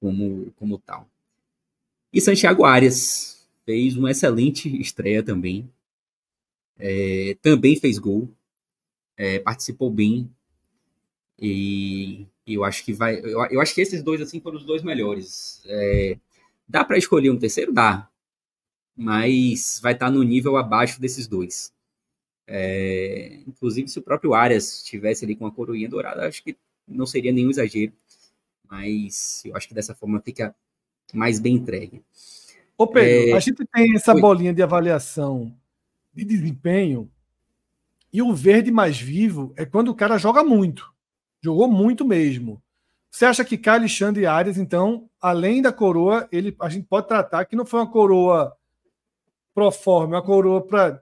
Como, 0.00 0.52
como 0.56 0.78
tal. 0.78 1.08
E 2.12 2.20
Santiago 2.20 2.64
Arias 2.64 3.48
fez 3.64 3.96
uma 3.96 4.10
excelente 4.10 4.68
estreia 4.80 5.22
também. 5.22 5.68
É, 6.78 7.36
também 7.40 7.76
fez 7.76 7.98
gol, 7.98 8.28
é, 9.16 9.38
participou 9.38 9.90
bem. 9.90 10.30
E 11.40 12.26
eu 12.46 12.64
acho 12.64 12.84
que 12.84 12.92
vai. 12.92 13.18
Eu, 13.18 13.44
eu, 13.46 13.60
acho 13.60 13.74
que 13.74 13.80
esses 13.80 14.02
dois 14.02 14.20
assim 14.20 14.40
foram 14.40 14.58
os 14.58 14.64
dois 14.64 14.82
melhores. 14.82 15.62
É, 15.66 16.18
dá 16.68 16.84
para 16.84 16.98
escolher 16.98 17.30
um 17.30 17.38
terceiro? 17.38 17.72
Dá. 17.72 18.08
Mas 18.96 19.80
vai 19.82 19.92
estar 19.94 20.06
tá 20.06 20.12
no 20.12 20.22
nível 20.22 20.56
abaixo 20.56 21.00
desses 21.00 21.26
dois. 21.26 21.72
É, 22.46 23.40
inclusive, 23.46 23.88
se 23.88 23.98
o 23.98 24.02
próprio 24.02 24.34
Arias 24.34 24.82
estivesse 24.82 25.24
ali 25.24 25.34
com 25.34 25.46
a 25.46 25.52
coroinha 25.52 25.88
dourada, 25.88 26.26
acho 26.26 26.42
que 26.44 26.56
não 26.86 27.06
seria 27.06 27.32
nenhum 27.32 27.50
exagero. 27.50 27.92
Mas 28.68 29.42
eu 29.44 29.56
acho 29.56 29.68
que 29.68 29.74
dessa 29.74 29.94
forma 29.94 30.20
fica 30.20 30.54
mais 31.12 31.38
bem 31.38 31.54
entregue. 31.56 32.02
Ô 32.76 32.86
Pedro, 32.86 33.30
é... 33.30 33.36
a 33.36 33.40
gente 33.40 33.64
tem 33.72 33.94
essa 33.94 34.14
Oi. 34.14 34.20
bolinha 34.20 34.52
de 34.52 34.62
avaliação 34.62 35.54
de 36.12 36.24
desempenho 36.24 37.10
e 38.12 38.22
o 38.22 38.32
verde 38.32 38.70
mais 38.70 38.98
vivo 38.98 39.52
é 39.56 39.64
quando 39.64 39.88
o 39.88 39.94
cara 39.94 40.18
joga 40.18 40.44
muito. 40.44 40.92
Jogou 41.42 41.68
muito 41.68 42.04
mesmo. 42.04 42.62
Você 43.10 43.24
acha 43.24 43.44
que 43.44 43.58
Kai 43.58 43.76
Alexandre 43.76 44.26
Arias, 44.26 44.58
então, 44.58 45.08
além 45.20 45.62
da 45.62 45.72
coroa, 45.72 46.28
ele, 46.32 46.56
a 46.60 46.68
gente 46.68 46.86
pode 46.86 47.06
tratar 47.06 47.44
que 47.44 47.54
não 47.54 47.64
foi 47.64 47.80
uma 47.80 47.90
coroa 47.90 48.56
pro 49.54 49.70
forma, 49.70 50.16
uma 50.16 50.22
coroa 50.22 50.60
para 50.60 51.00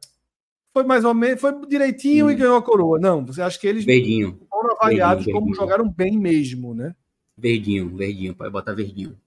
foi 0.73 0.85
mais 0.85 1.05
ou 1.05 1.13
menos, 1.13 1.41
foi 1.41 1.53
direitinho 1.67 2.31
e 2.31 2.35
ganhou 2.35 2.57
a 2.57 2.63
coroa. 2.63 2.99
Não, 2.99 3.25
você 3.25 3.43
acha 3.43 3.59
que 3.59 3.67
eles 3.67 3.85
verdinho. 3.85 4.41
foram 4.49 4.75
avaliados 4.77 5.25
verdinho, 5.25 5.35
como 5.35 5.47
verdinho. 5.47 5.67
jogaram 5.67 5.89
bem 5.89 6.19
mesmo, 6.19 6.75
né? 6.75 6.95
Verdinho, 7.37 7.95
verdinho, 7.95 8.35
pode 8.35 8.51
botar 8.51 8.73
verdinho. 8.73 9.19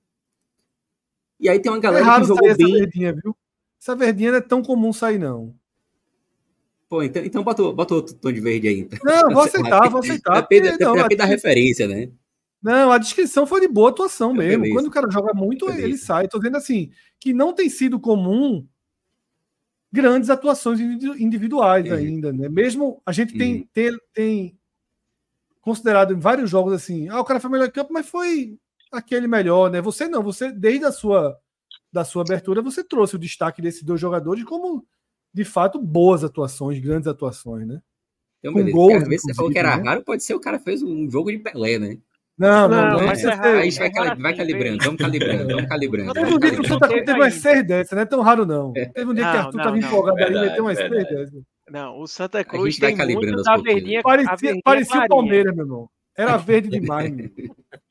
E 1.39 1.49
aí 1.49 1.59
tem 1.59 1.71
uma 1.71 1.79
galera 1.79 2.05
é 2.05 2.19
que 2.19 2.25
jogou 2.25 2.41
bem. 2.41 2.51
Essa 2.51 2.79
verdinha, 2.79 3.13
viu? 3.13 3.35
Essa 3.79 3.95
verdinha 3.95 4.31
não 4.31 4.37
é 4.37 4.41
tão 4.41 4.63
comum 4.63 4.91
sair, 4.91 5.19
não. 5.19 5.53
Pô, 6.89 7.03
então, 7.03 7.23
então 7.23 7.43
bota, 7.43 7.63
bota 7.71 7.95
outro 7.95 8.15
tom 8.15 8.31
de 8.31 8.39
verde 8.39 8.67
aí. 8.67 8.79
Então. 8.79 8.99
Não, 9.03 9.31
vou 9.31 9.43
aceitar, 9.43 9.89
vou 9.89 9.99
aceitar. 9.99 10.41
Depende, 10.41 10.69
porque, 10.69 10.83
não, 10.83 10.95
da 10.95 11.25
referência, 11.25 11.87
né? 11.87 12.09
Não, 12.61 12.91
a 12.91 12.97
descrição 12.97 13.45
foi 13.45 13.61
de 13.61 13.67
boa 13.67 13.89
atuação 13.89 14.31
é 14.31 14.37
mesmo. 14.37 14.63
Beleza. 14.63 14.75
Quando 14.75 14.87
o 14.87 14.91
cara 14.91 15.09
joga 15.11 15.33
muito, 15.33 15.67
beleza. 15.67 15.83
ele 15.83 15.97
sai. 15.97 16.27
Tô 16.27 16.39
dizendo 16.39 16.57
assim, 16.57 16.89
que 17.19 17.33
não 17.33 17.53
tem 17.53 17.69
sido 17.69 17.99
comum 17.99 18.65
grandes 19.95 20.29
atuações 20.29 20.79
individuais 20.79 21.85
é. 21.85 21.93
ainda, 21.93 22.33
né? 22.33 22.49
Mesmo 22.49 23.01
a 23.05 23.11
gente 23.11 23.37
tem, 23.37 23.55
uhum. 23.55 23.67
tem, 23.73 23.97
tem 24.13 24.59
considerado 25.61 26.13
em 26.13 26.19
vários 26.19 26.49
jogos 26.49 26.73
assim, 26.73 27.07
ah, 27.09 27.21
o 27.21 27.25
cara 27.25 27.39
foi 27.39 27.49
melhor 27.49 27.71
campo, 27.71 27.93
mas 27.93 28.07
foi 28.07 28.59
aquele 28.91 29.27
melhor, 29.27 29.71
né? 29.71 29.81
Você 29.81 30.07
não, 30.07 30.21
você 30.21 30.51
desde 30.51 30.85
a 30.85 30.91
sua 30.91 31.37
da 31.91 32.03
sua 32.03 32.23
abertura 32.23 32.61
você 32.61 32.83
trouxe 32.83 33.15
o 33.15 33.19
destaque 33.19 33.61
desses 33.61 33.81
dois 33.81 34.01
jogadores 34.01 34.43
como 34.43 34.85
de 35.33 35.43
fato, 35.43 35.79
boas 35.79 36.23
atuações, 36.23 36.79
grandes 36.79 37.07
atuações, 37.07 37.67
né? 37.67 37.81
Então, 38.39 38.53
Com 38.53 38.59
beleza. 38.59 38.77
Gols, 38.77 39.03
você 39.21 39.33
falou 39.33 39.51
que 39.51 39.57
era 39.57 39.75
né? 39.75 39.83
raro, 39.83 40.03
pode 40.03 40.23
ser 40.23 40.33
o 40.33 40.39
cara 40.39 40.59
fez 40.59 40.83
um 40.83 41.09
jogo 41.09 41.31
de 41.31 41.39
Pelé, 41.39 41.79
né? 41.79 41.97
Não, 42.37 42.67
não, 42.67 42.89
não. 42.89 43.05
Mas 43.05 43.23
é 43.23 43.31
aí 43.33 43.71
vai, 43.71 43.91
cali 43.91 44.21
vai 44.21 44.35
calibrando, 44.35 44.83
vamos 44.83 45.01
calibrando, 45.01 45.47
vamos 45.47 45.69
calibrando. 45.69 46.13
Teve 46.13 46.33
um 46.33 46.39
dia 46.39 46.51
que 46.51 46.59
o 46.59 46.67
Santa 46.67 46.87
Cruz 46.87 47.05
teve 47.05 47.19
umas 47.19 47.33
seis 47.35 47.67
dessas, 47.67 47.91
não 47.95 48.01
é 48.01 48.05
tão 48.05 48.21
raro, 48.21 48.45
não. 48.45 48.73
Teve 48.73 49.05
um 49.05 49.13
dia 49.13 49.31
que 49.31 49.37
o 49.37 49.39
Arthur 49.39 49.59
estava 49.59 49.77
empolgado 49.77 50.19
aí, 50.21 50.49
meteu 50.49 50.63
umas 50.65 50.77
seis 50.77 50.91
dessas. 50.91 51.43
Não, 51.69 51.99
o 51.99 52.07
Santa 52.07 52.43
Cruz 52.43 52.77
tem 52.77 52.95
muito 52.95 53.41
da 53.41 53.57
verdinha. 53.57 54.01
Parecia, 54.01 54.55
parecia 54.63 55.01
o 55.01 55.07
Palmeiras, 55.07 55.55
meu 55.55 55.65
irmão. 55.65 55.89
Era 56.17 56.37
verde 56.37 56.69
demais, 56.69 57.11
meu. 57.11 57.29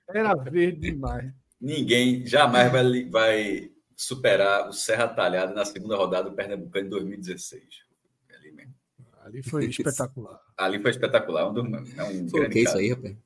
Era 0.08 0.34
verde 0.34 0.92
demais. 0.92 1.32
Ninguém 1.60 2.26
jamais 2.26 2.70
vai, 2.70 3.04
vai 3.06 3.70
superar 3.96 4.68
o 4.68 4.72
Serra 4.72 5.08
Talhada 5.08 5.52
na 5.52 5.64
segunda 5.64 5.96
rodada 5.96 6.28
do 6.28 6.36
Pernambucano 6.36 6.86
em 6.86 6.90
2016. 6.90 7.62
Ali, 8.34 8.52
mesmo. 8.52 8.74
Ali 9.24 9.42
foi 9.42 9.66
espetacular. 9.66 10.40
Ali 10.56 10.78
foi 10.80 10.90
espetacular. 10.90 11.50
Um, 11.50 11.76
é 11.76 12.04
um 12.04 12.28
foi 12.28 12.48
que 12.48 12.60
isso 12.60 12.76
aí, 12.76 12.90
rapaz? 12.90 13.16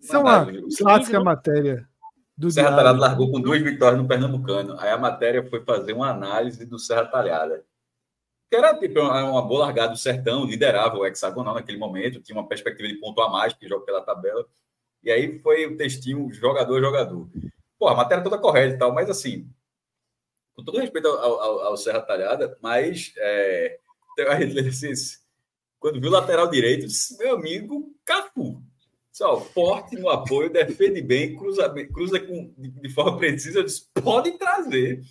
Isso 0.00 0.16
é 0.16 0.18
uma 0.18 0.46
clássica 0.78 1.22
matéria. 1.22 1.88
Do 2.36 2.50
Serra 2.50 2.68
Diário. 2.68 2.84
Talhada 2.84 3.00
largou 3.00 3.30
com 3.30 3.40
duas 3.40 3.62
vitórias 3.62 4.00
no 4.00 4.08
Pernambucano. 4.08 4.78
Aí 4.80 4.90
a 4.90 4.98
matéria 4.98 5.48
foi 5.48 5.62
fazer 5.64 5.92
uma 5.92 6.10
análise 6.10 6.64
do 6.64 6.78
Serra 6.78 7.06
Talhada. 7.06 7.64
Que 8.50 8.56
era 8.56 8.76
tipo 8.78 9.00
uma 9.00 9.42
boa 9.42 9.66
largada 9.66 9.92
do 9.92 9.98
Sertão, 9.98 10.44
liderava 10.44 10.96
o 10.96 11.06
hexagonal 11.06 11.54
naquele 11.54 11.78
momento, 11.78 12.20
tinha 12.20 12.36
uma 12.36 12.48
perspectiva 12.48 12.88
de 12.88 12.96
ponto 12.96 13.20
a 13.22 13.30
mais, 13.30 13.52
porque 13.52 13.68
joga 13.68 13.84
pela 13.84 14.02
tabela. 14.02 14.46
E 15.02 15.10
aí 15.10 15.38
foi 15.40 15.66
o 15.66 15.76
textinho 15.76 16.32
jogador 16.32 16.80
jogador. 16.80 17.28
Pô, 17.78 17.88
a 17.88 17.94
matéria 17.94 18.22
toda 18.22 18.38
correta 18.38 18.74
e 18.74 18.78
tal, 18.78 18.92
mas 18.92 19.08
assim, 19.08 19.48
com 20.54 20.62
todo 20.62 20.78
respeito 20.78 21.08
ao, 21.08 21.40
ao, 21.40 21.60
ao 21.60 21.76
Serra 21.76 22.00
Talhada, 22.00 22.56
mas 22.60 23.12
é, 23.16 23.78
assim, 24.68 24.92
quando 25.78 26.00
viu 26.00 26.10
o 26.10 26.12
lateral 26.12 26.48
direito, 26.48 26.86
disse, 26.86 27.16
meu 27.18 27.36
amigo, 27.36 27.94
Cafu. 28.04 28.62
Só, 29.12 29.38
forte 29.38 29.94
no 29.96 30.08
apoio, 30.08 30.50
defende 30.50 31.02
bem, 31.02 31.36
cruza, 31.36 31.68
cruza 31.92 32.18
com, 32.18 32.50
de, 32.56 32.68
de 32.70 32.88
forma 32.88 33.18
precisa, 33.18 33.62
disse, 33.62 33.86
pode 34.02 34.32
trazer. 34.38 35.02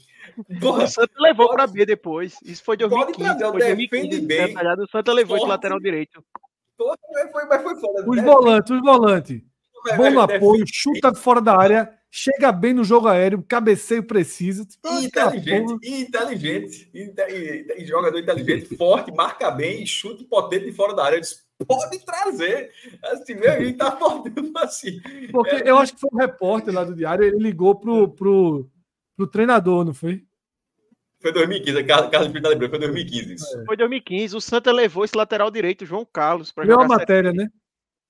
Porra, 0.59 0.85
o 0.85 0.87
Santa 0.87 1.13
levou 1.19 1.49
para 1.51 1.67
B 1.67 1.85
depois. 1.85 2.35
Isso 2.43 2.63
foi 2.63 2.77
de 2.77 2.87
2015. 2.87 3.27
Pode 3.27 3.39
trazer, 3.39 3.51
foi 3.51 3.75
defende 3.75 4.21
bem. 4.21 4.55
O 4.55 4.87
Santa 4.91 5.13
levou 5.13 5.37
esse 5.37 5.45
lateral 5.45 5.79
direito. 5.79 6.23
Porra, 6.75 6.97
foi, 7.31 7.45
mas 7.45 7.61
foi 7.61 7.79
foda. 7.79 8.09
Os 8.09 8.21
volantes, 8.21 8.71
os 8.71 8.81
volantes. 8.81 9.41
Bom 9.95 10.09
no 10.09 10.21
apoio, 10.21 10.63
chuta 10.67 11.13
fora 11.13 11.41
da 11.41 11.55
área 11.55 12.00
chega 12.11 12.51
bem 12.51 12.73
no 12.73 12.83
jogo 12.83 13.07
aéreo, 13.07 13.43
cabeceio 13.47 14.03
preciso. 14.03 14.67
Inteligente, 14.85 15.79
inteligente, 15.81 16.91
inteligente, 16.93 17.85
jogador 17.85 18.19
inteligente, 18.19 18.75
forte, 18.75 19.11
marca 19.13 19.49
bem, 19.49 19.85
chute 19.85 20.25
potente 20.25 20.65
de 20.65 20.73
fora 20.73 20.93
da 20.93 21.05
área. 21.05 21.21
Disse, 21.21 21.37
pode 21.65 21.97
trazer. 22.05 22.69
Assim, 23.03 23.35
meu, 23.35 23.53
ele 23.53 23.73
tá 23.73 23.95
faltando 23.97 24.51
assim. 24.57 24.99
Porque 25.31 25.55
é. 25.55 25.69
eu 25.69 25.77
acho 25.77 25.93
que 25.93 26.01
foi 26.01 26.09
um 26.11 26.17
repórter 26.17 26.73
lá 26.73 26.83
do 26.83 26.93
Diário, 26.93 27.23
ele 27.23 27.37
ligou 27.37 27.75
pro, 27.75 28.09
pro, 28.09 28.69
pro 29.15 29.27
treinador, 29.27 29.85
não 29.85 29.93
foi? 29.93 30.23
Foi 31.21 31.31
2015, 31.31 31.83
Carlos 31.83 32.27
Pinto 32.29 32.49
lembrou, 32.49 32.69
foi 32.69 32.79
2015. 32.79 33.33
É. 33.33 33.65
Foi 33.65 33.77
2015, 33.77 34.35
o 34.35 34.41
Santa 34.41 34.71
levou 34.71 35.05
esse 35.05 35.15
lateral 35.15 35.51
direito, 35.51 35.85
João 35.85 36.03
Carlos, 36.03 36.51
para 36.51 36.65
jogar. 36.65 36.83
a 36.83 36.87
matéria, 36.87 37.31
né? 37.31 37.47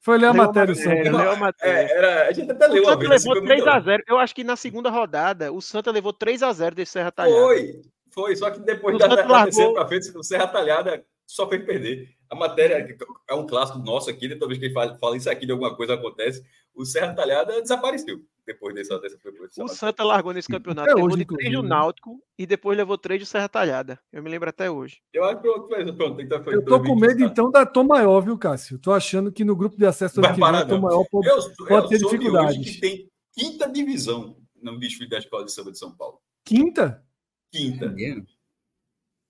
Foi 0.02 0.18
ler 0.18 0.28
a 0.28 0.34
matéria, 0.34 0.74
matéria, 0.74 1.12
leu 1.12 1.32
a 1.32 1.36
matéria. 1.36 1.80
É, 1.80 1.98
era, 1.98 2.28
a 2.28 2.32
gente 2.32 2.52
até 2.52 2.68
leu 2.68 2.82
o 2.82 2.86
Santa 2.88 3.08
levou 3.08 3.36
3x0. 3.36 4.00
Eu 4.08 4.18
acho 4.18 4.34
que 4.34 4.44
na 4.44 4.56
segunda 4.56 4.90
rodada, 4.90 5.52
o 5.52 5.62
Santa 5.62 5.92
levou 5.92 6.12
3x0 6.12 6.74
desse 6.74 6.94
Serra 6.94 7.12
Talhada. 7.12 7.40
Foi, 7.40 7.82
foi. 8.10 8.36
Só 8.36 8.50
que 8.50 8.60
depois 8.62 8.96
o 8.96 8.98
da, 8.98 9.08
da 9.08 9.44
terceira 9.44 9.74
para 9.74 9.88
frente, 9.88 10.12
o 10.18 10.24
Serra 10.24 10.48
Talhada 10.48 11.06
só 11.28 11.48
fez 11.48 11.64
perder. 11.64 12.10
A 12.32 12.36
matéria 12.36 12.98
é 13.30 13.36
um 13.36 13.46
clássico 13.46 13.78
nosso 13.80 14.10
aqui, 14.10 14.30
né? 14.30 14.36
talvez 14.36 14.58
quem 14.58 14.72
fala, 14.72 14.98
fala 14.98 15.18
isso 15.18 15.30
aqui 15.30 15.46
de 15.46 15.52
alguma 15.52 15.76
coisa 15.76 15.96
acontece. 15.96 16.42
O 16.74 16.86
Serra 16.86 17.14
Talhada 17.14 17.62
desapareceu 17.62 18.22
depois 18.46 18.74
dessa, 18.74 18.98
dessa, 19.00 19.18
dessa 19.18 19.64
O 19.64 19.68
Santa 19.68 20.02
largou 20.02 20.32
nesse 20.32 20.48
campeonato. 20.48 20.90
Até 20.90 20.96
levou 20.96 21.10
hoje, 21.10 21.18
de 21.18 21.26
três 21.26 21.52
do 21.52 21.62
Náutico 21.62 22.24
e 22.38 22.46
depois 22.46 22.78
levou 22.78 22.98
três 22.98 23.20
de 23.20 23.26
Serra 23.26 23.50
Talhada. 23.50 24.00
Eu 24.14 24.24
me 24.24 24.30
lembro 24.30 24.50
até 24.50 24.72
hoje. 24.72 25.02
Eu 25.14 25.26
acho 25.26 25.42
que 25.42 25.42
pronto, 25.42 25.94
pronto, 25.98 26.22
então 26.22 26.42
foi 26.42 26.56
Eu 26.56 26.64
tô 26.64 26.82
com 26.82 26.96
medo 26.96 27.22
então 27.22 27.52
da 27.52 27.66
Tom 27.66 27.84
Maior, 27.84 28.22
viu, 28.22 28.38
Cássio? 28.38 28.80
Tô 28.80 28.94
achando 28.94 29.30
que 29.30 29.44
no 29.44 29.54
grupo 29.54 29.78
de 29.78 29.86
acesso 29.86 30.22
do 30.22 30.22
Tom 30.22 30.80
Maior 30.80 31.06
pode, 31.12 31.28
eu, 31.28 31.38
pode 31.68 31.90
ter 31.90 31.98
dificuldades. 31.98 32.76
que 32.76 32.80
tem 32.80 33.12
quinta 33.34 33.70
divisão 33.70 34.38
no 34.62 34.80
desfile 34.80 35.10
da 35.10 35.18
Escola 35.18 35.44
de 35.44 35.52
Samba 35.52 35.72
de 35.72 35.78
São 35.78 35.92
Paulo. 35.92 36.20
Quinta? 36.46 37.04
Quinta. 37.52 37.94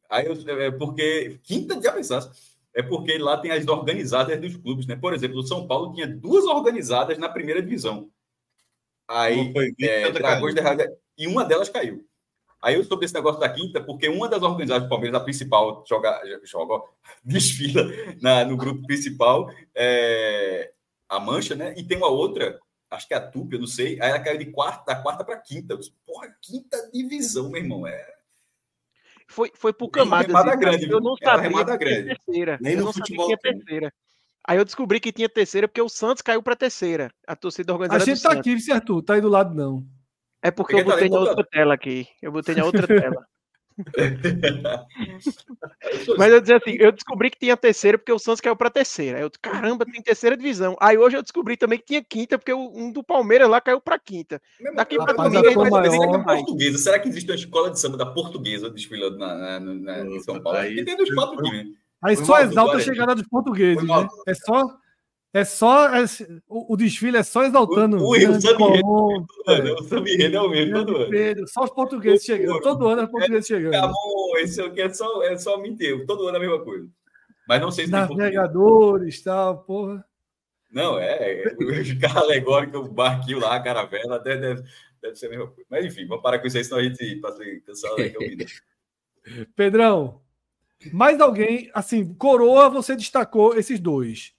Aí 0.09 0.27
eu, 0.27 0.33
é 0.59 0.69
porque 0.71 1.39
quinta 1.43 1.81
já 1.81 1.91
pensasse 1.91 2.50
é 2.73 2.81
porque 2.81 3.17
lá 3.17 3.37
tem 3.37 3.51
as 3.51 3.67
organizadas 3.67 4.39
dos 4.39 4.55
clubes, 4.55 4.85
né? 4.85 4.95
Por 4.95 5.13
exemplo, 5.13 5.39
o 5.39 5.47
São 5.47 5.67
Paulo 5.67 5.93
tinha 5.93 6.07
duas 6.07 6.45
organizadas 6.45 7.17
na 7.17 7.29
primeira 7.29 7.61
divisão. 7.61 8.09
Aí, 9.07 9.51
foi, 9.51 9.73
é, 9.81 10.09
Dragões 10.11 10.55
e 11.17 11.27
uma 11.27 11.43
delas 11.43 11.69
caiu. 11.69 12.05
Aí 12.61 12.75
eu 12.75 12.83
soube 12.83 13.01
desse 13.01 13.13
negócio 13.13 13.39
da 13.39 13.49
quinta, 13.49 13.83
porque 13.83 14.07
uma 14.07 14.29
das 14.29 14.43
organizadas 14.43 14.83
do 14.83 14.89
Palmeiras, 14.89 15.19
a 15.19 15.23
principal, 15.23 15.83
joga, 15.87 16.21
joga 16.43 16.83
desfila 17.23 17.83
na, 18.21 18.45
no 18.45 18.55
grupo 18.55 18.85
principal, 18.85 19.51
é, 19.75 20.71
a 21.09 21.19
Mancha, 21.19 21.55
né? 21.55 21.73
E 21.75 21.83
tem 21.83 21.97
uma 21.97 22.07
outra, 22.07 22.59
acho 22.89 23.07
que 23.07 23.13
é 23.13 23.17
a 23.17 23.27
Tupi, 23.27 23.55
eu 23.55 23.61
não 23.61 23.67
sei. 23.67 23.99
Aí 23.99 24.11
ela 24.11 24.19
caiu 24.19 24.37
de 24.37 24.45
quarta, 24.45 24.93
da 24.93 25.01
quarta 25.01 25.23
para 25.25 25.37
quinta. 25.37 25.77
Porra, 26.05 26.33
quinta 26.39 26.89
divisão, 26.93 27.49
meu 27.49 27.61
irmão. 27.61 27.85
É 27.85 28.10
foi, 29.31 29.51
foi 29.55 29.73
por 29.73 29.89
camadas. 29.89 30.27
remada 30.27 30.49
isso, 30.51 30.59
grande, 30.59 30.89
Eu 30.91 31.01
não 31.01 31.15
sabia 31.17 31.41
remada 31.41 31.77
que 31.77 31.85
grande. 31.85 32.15
terceira. 32.15 32.57
Nem 32.61 32.73
eu 32.73 32.79
no 32.79 32.85
não 32.85 32.93
sabia 32.93 33.05
futebol 33.05 33.27
que 33.29 33.37
tinha 33.37 33.53
terceira. 33.55 33.93
Aí 34.47 34.57
eu 34.57 34.65
descobri 34.65 34.99
que 34.99 35.11
tinha 35.11 35.29
terceira 35.29 35.67
porque 35.67 35.81
o 35.81 35.89
Santos 35.89 36.21
caiu 36.21 36.41
pra 36.43 36.55
terceira. 36.55 37.11
A 37.27 37.35
torcida 37.35 37.71
A 37.71 37.75
organizada 37.75 38.05
gente 38.05 38.17
do 38.19 38.23
tá 38.23 38.29
Santos. 38.31 38.51
aqui, 38.53 38.71
Arthur, 38.71 39.01
tá 39.03 39.13
aí 39.15 39.21
do 39.21 39.29
lado 39.29 39.53
não. 39.55 39.85
É 40.41 40.49
porque 40.51 40.73
Porque 40.73 40.81
eu 40.81 40.85
tá 40.85 40.91
botei 40.91 41.05
ali 41.07 41.13
na 41.13 41.19
outra 41.19 41.43
tela 41.49 41.73
aqui. 41.73 42.07
Eu 42.21 42.31
botei 42.31 42.55
na 42.55 42.65
outra 42.65 42.87
tela. 42.87 43.27
Mas 46.17 46.31
eu 46.31 46.41
dizer 46.41 46.55
assim, 46.55 46.75
eu 46.79 46.91
descobri 46.91 47.29
que 47.29 47.39
tinha 47.39 47.55
terceira 47.57 47.97
porque 47.97 48.11
o 48.11 48.19
Santos 48.19 48.41
caiu 48.41 48.55
pra 48.55 48.69
terceira. 48.69 49.17
Aí 49.17 49.23
eu, 49.23 49.31
caramba, 49.41 49.85
tem 49.85 50.01
terceira 50.01 50.35
divisão. 50.37 50.75
Aí 50.79 50.97
hoje 50.97 51.17
eu 51.17 51.21
descobri 51.21 51.57
também 51.57 51.79
que 51.79 51.85
tinha 51.85 52.03
quinta, 52.03 52.37
porque 52.37 52.53
um 52.53 52.91
do 52.91 53.03
Palmeiras 53.03 53.49
lá 53.49 53.59
caiu 53.61 53.81
pra 53.81 53.99
quinta. 53.99 54.41
Daqui 54.75 54.95
pra 54.95 55.05
Rapaz, 55.05 55.31
domingo 55.33 55.49
a 55.49 55.53
vai 55.71 55.89
maior- 55.89 56.23
portuguesa? 56.25 56.77
Será 56.77 56.99
que 56.99 57.09
existe 57.09 57.29
uma 57.29 57.35
escola 57.35 57.71
de 57.71 57.79
samba 57.79 57.97
da 57.97 58.05
portuguesa 58.05 58.69
desfilando 58.69 59.17
na, 59.17 59.59
na, 59.59 59.59
na- 59.59 60.05
em 60.05 60.19
São 60.21 60.41
Paulo? 60.41 60.59
Aí- 60.59 60.79
E 60.79 60.85
tem 60.85 60.95
dos 60.97 61.13
quatro 61.13 61.41
times. 61.43 61.67
Aí 62.03 62.15
só 62.17 62.39
exalta 62.39 62.77
a 62.77 62.79
chegada 62.79 63.13
dos 63.13 63.27
portugueses, 63.27 63.83
né? 63.87 64.07
É 64.27 64.33
só. 64.33 64.63
É 65.33 65.45
só. 65.45 65.87
é- 65.95 66.03
o, 66.47 66.73
o 66.73 66.77
desfile 66.77 67.17
é 67.17 67.23
só 67.23 67.43
exaltando. 67.43 67.97
O- 67.97 68.09
o- 68.09 68.13
o 68.13 70.01
o 70.01 70.07
enredo 70.07 70.35
é 70.37 70.41
o 70.41 70.49
mesmo 70.49 70.73
todo 70.73 70.97
ano. 70.97 71.09
Pedro, 71.09 71.47
só 71.47 71.63
os 71.63 71.69
portugueses 71.69 72.25
chegando. 72.25 72.59
Todo 72.61 72.87
ano 72.87 73.01
é 73.01 73.05
os 73.05 73.11
portugueses 73.11 73.47
chegando. 73.47 73.71
Camon, 73.71 74.37
esse 74.39 74.61
aqui 74.61 74.81
é 74.81 74.93
só, 74.93 75.23
é 75.23 75.37
só 75.37 75.57
mentira. 75.57 76.05
Todo 76.05 76.27
ano 76.27 76.35
é 76.35 76.39
a 76.39 76.41
mesma 76.41 76.63
coisa. 76.63 76.89
Mas 77.47 77.61
não 77.61 77.71
sei 77.71 77.85
se. 77.85 77.91
Navegadores, 77.91 79.21
tal, 79.23 79.59
porra. 79.63 80.03
Não, 80.69 80.97
é. 80.99 81.43
é 81.43 81.47
o 81.53 81.99
carro 81.99 82.19
alegórico, 82.19 82.77
o 82.77 82.87
barquinho 82.89 83.39
lá, 83.39 83.55
a 83.55 83.59
caravela, 83.61 84.15
até 84.17 84.37
deve, 84.37 84.63
deve 85.01 85.15
ser 85.15 85.27
a 85.27 85.29
mesma 85.29 85.47
coisa. 85.47 85.65
Mas 85.69 85.85
enfim, 85.85 86.05
vamos 86.07 86.23
parar 86.23 86.39
com 86.39 86.47
isso 86.47 86.57
aí, 86.57 86.63
senão 86.63 86.79
a 86.79 86.83
gente 86.83 87.15
passa 87.17 87.43
cansado 87.65 87.95
daqui 87.97 88.15
a 88.15 88.19
um. 88.19 89.45
Pedrão, 89.55 90.21
mais 90.91 91.19
alguém, 91.19 91.69
assim, 91.73 92.13
Coroa, 92.13 92.69
você 92.69 92.95
destacou 92.95 93.55
esses 93.55 93.79
dois. 93.79 94.33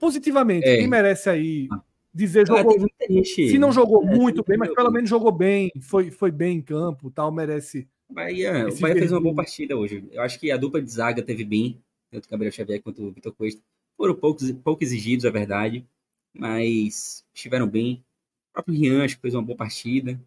Positivamente, 0.00 0.66
É. 0.66 0.78
quem 0.78 0.88
merece 0.88 1.28
aí 1.28 1.68
dizer 2.12 2.42
Ah, 2.50 2.56
jogou, 2.56 2.88
gente. 3.08 3.48
se 3.50 3.58
não 3.58 3.70
jogou 3.70 4.02
É, 4.02 4.16
muito 4.16 4.42
bem, 4.42 4.56
mas 4.58 4.74
pelo 4.74 4.90
menos 4.90 5.08
jogou 5.08 5.30
bem, 5.30 5.70
foi, 5.82 6.10
foi 6.10 6.30
bem 6.32 6.56
em 6.56 6.62
campo, 6.62 7.10
tal, 7.10 7.30
merece. 7.30 7.86
Bahia, 8.08 8.66
o 8.68 8.80
Bahia 8.80 8.96
fez 8.96 9.12
uma 9.12 9.20
boa 9.20 9.34
partida 9.34 9.76
hoje. 9.76 10.04
Eu 10.10 10.22
acho 10.22 10.40
que 10.40 10.50
a 10.50 10.56
dupla 10.56 10.82
de 10.82 10.90
zaga 10.90 11.22
teve 11.22 11.44
bem, 11.44 11.80
tanto 12.10 12.24
o 12.26 12.30
Gabriel 12.30 12.50
Xavier 12.50 12.82
quanto 12.82 13.04
o 13.04 13.12
Vitor 13.12 13.32
Cuesta. 13.32 13.62
Foram 13.96 14.14
poucos, 14.14 14.50
pouco 14.64 14.82
exigidos, 14.82 15.24
é 15.24 15.30
verdade, 15.30 15.86
mas 16.34 17.24
estiveram 17.32 17.68
bem. 17.68 18.02
O 18.50 18.52
próprio 18.54 18.74
Rian 18.74 19.04
acho 19.04 19.14
que 19.16 19.22
fez 19.22 19.34
uma 19.34 19.42
boa 19.42 19.56
partida. 19.56 20.18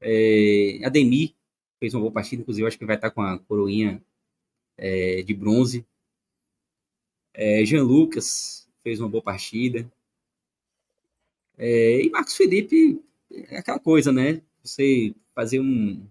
É, 0.00 0.80
Ademir 0.84 1.34
fez 1.78 1.94
uma 1.94 2.00
boa 2.00 2.12
partida, 2.12 2.42
inclusive 2.42 2.62
eu 2.64 2.66
acho 2.66 2.78
que 2.78 2.84
vai 2.86 2.96
estar 2.96 3.10
com 3.10 3.20
a 3.22 3.38
coroinha 3.38 4.02
é, 4.78 5.22
de 5.22 5.34
bronze. 5.34 5.86
É, 7.34 7.64
Jean 7.64 7.84
Lucas 7.84 8.65
fez 8.86 9.00
uma 9.00 9.08
boa 9.08 9.22
partida. 9.22 9.90
É, 11.58 12.02
e 12.02 12.08
Marcos 12.08 12.36
Felipe, 12.36 13.02
é 13.32 13.58
aquela 13.58 13.80
coisa, 13.80 14.12
né? 14.12 14.40
Você 14.62 15.12
fazer 15.34 15.58
um, 15.58 16.06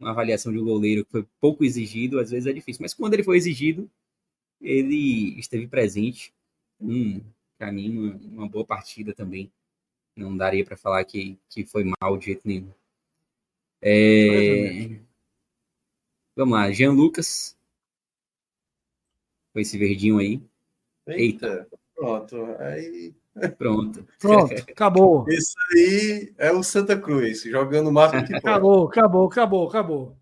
uma 0.00 0.10
avaliação 0.10 0.50
de 0.50 0.58
um 0.58 0.64
goleiro 0.64 1.04
que 1.04 1.10
foi 1.10 1.26
pouco 1.38 1.62
exigido, 1.66 2.18
às 2.18 2.30
vezes 2.30 2.46
é 2.46 2.52
difícil. 2.54 2.80
Mas 2.80 2.94
quando 2.94 3.12
ele 3.12 3.22
foi 3.22 3.36
exigido, 3.36 3.90
ele 4.58 5.38
esteve 5.38 5.66
presente. 5.66 6.32
Hum, 6.80 7.20
para 7.58 7.70
mim, 7.70 7.94
uma, 7.94 8.14
uma 8.14 8.48
boa 8.48 8.64
partida 8.64 9.12
também. 9.12 9.52
Não 10.16 10.34
daria 10.34 10.64
para 10.64 10.78
falar 10.78 11.04
que, 11.04 11.38
que 11.50 11.66
foi 11.66 11.84
mal 12.00 12.16
de 12.16 12.24
jeito 12.24 12.48
nenhum. 12.48 12.72
É, 13.82 14.98
Vamos 16.34 16.54
lá, 16.54 16.70
Jean 16.72 16.92
Lucas. 16.92 17.54
Com 19.52 19.60
esse 19.60 19.76
verdinho 19.76 20.18
aí. 20.18 20.40
Eita. 21.06 21.68
Pronto. 21.94 22.36
Aí, 22.58 23.14
Pronto. 23.58 24.04
Pronto, 24.20 24.52
acabou. 24.70 25.24
esse 25.28 25.54
aí 25.74 26.32
é 26.38 26.52
o 26.52 26.62
Santa 26.62 26.96
Cruz, 26.96 27.42
jogando 27.42 27.88
o 27.88 27.92
máximo 27.92 28.22
que 28.24 28.32
pode. 28.32 28.46
Acabou, 28.46 28.86
acabou, 28.88 29.26
acabou, 29.26 29.68
acabou. 29.68 30.16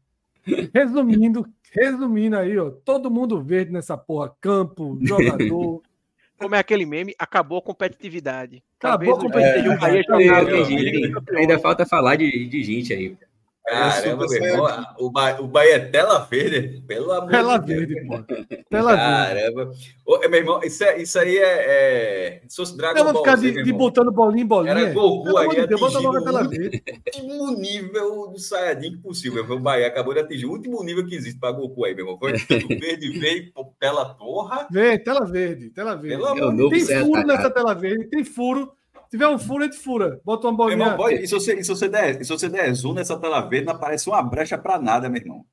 Resumindo, 0.75 1.47
resumindo 1.71 2.37
aí, 2.37 2.59
ó, 2.59 2.71
todo 2.71 3.11
mundo 3.11 3.43
verde 3.43 3.73
nessa 3.73 3.97
porra, 3.97 4.35
campo, 4.41 4.99
jogador. 5.03 5.83
Como 6.39 6.55
é 6.57 6.59
aquele 6.59 6.85
meme, 6.85 7.15
acabou 7.19 7.59
a 7.59 7.63
competitividade. 7.63 8.65
Acabou 8.81 9.15
a 9.15 9.17
Talvez 9.17 9.17
o 9.17 9.21
competitividade. 9.21 9.99
Acabou. 10.01 10.19
Bahia 10.27 10.39
ainda- 10.79 11.15
campeão. 11.15 11.39
ainda 11.39 11.59
falta 11.61 11.87
falar 11.87 12.17
de, 12.17 12.47
de 12.49 12.65
gente 12.65 12.93
aí. 12.93 13.17
Caramba, 13.65 14.27
Super 14.29 14.41
meu 14.41 14.51
irmão, 14.53 14.87
o, 14.99 15.11
ba 15.11 15.41
o 15.41 15.47
Bahia 15.47 15.77
é 15.77 15.79
tela 15.79 16.19
verde, 16.29 16.83
pelo 16.87 17.13
amor 17.13 17.31
Tela 17.31 17.59
de 17.59 17.67
Deus. 17.67 17.87
verde, 17.87 18.07
pô. 18.09 18.23
Tela 18.69 18.97
verde. 18.97 19.53
Caramba. 19.53 19.73
Ô, 20.05 20.19
meu 20.29 20.35
irmão, 20.35 20.61
isso, 20.65 20.83
é- 20.85 21.01
isso 21.01 21.19
aí 21.19 21.39
é. 21.39 21.43
é... 21.45 22.43
Se 22.49 22.57
fosse 22.57 22.77
Dragon 22.77 22.99
Eu 22.99 23.05
vou 23.05 23.13
Ball 23.13 23.23
ficar 23.25 23.37
Z, 23.37 23.49
de, 23.49 23.55
meu 23.55 23.65
de 23.65 23.73
botando 23.73 24.11
bolinha 24.11 24.43
em 24.43 24.47
bolinha. 24.47 24.73
Era 24.73 24.93
Goku 24.93 25.39
aí 25.39 25.49
de 25.49 25.67
Deus, 25.69 25.81
bota 25.81 25.99
logo 26.01 26.19
a 26.19 26.23
tela 26.25 26.43
o 26.45 26.49
verde. 26.49 26.83
último 27.07 27.51
nível 27.53 28.29
do 28.33 28.39
Saiyajin 28.39 28.97
possível. 28.99 29.45
O 29.49 29.61
Bahia 29.61 29.87
acabou 29.87 30.13
de 30.13 30.21
atingir 30.21 30.47
o 30.47 30.51
último 30.51 30.83
nível 30.83 31.07
que 31.07 31.15
existe 31.15 31.39
para 31.39 31.53
Goku 31.53 31.85
aí, 31.85 31.95
meu 31.95 32.05
irmão. 32.05 32.19
Foi 32.19 32.33
verde, 32.33 33.19
veio, 33.19 33.53
tela 33.79 34.15
porra. 34.15 34.67
Vem, 34.73 34.99
tela 34.99 35.25
verde, 35.25 35.71
tela 35.71 35.95
verde. 35.95 36.17
Pelo 36.17 36.27
amor 36.51 36.71
Tem 36.71 36.81
furo 36.85 37.15
Atacado. 37.21 37.27
nessa 37.27 37.51
tela 37.51 37.75
verde, 37.75 38.05
tem 38.07 38.25
furo. 38.25 38.73
Se 39.13 39.19
tiver 39.19 39.29
um 39.29 39.39
furo, 39.39 39.63
a 39.63 39.67
gente 39.67 39.77
fura. 39.77 40.23
Bota 40.25 40.49
uma 40.49 40.57
bolinha. 40.57 40.85
irmão, 40.85 40.97
pode, 40.97 41.17
e 41.17 41.29
se 41.29 41.35
você, 41.35 41.55
e 41.55 41.63
se 41.63 41.69
você 41.69 41.87
der, 41.87 42.19
e 42.19 42.25
se 42.25 42.31
você 42.31 42.49
der 42.49 42.73
zoom 42.73 42.95
nessa 42.95 43.15
tela 43.21 43.43
verde, 43.43 43.67
não 43.67 43.75
aparece 43.75 44.09
uma 44.09 44.23
brecha 44.23 44.57
para 44.57 44.79
nada, 44.79 45.07
meu 45.11 45.21
irmão. 45.21 45.45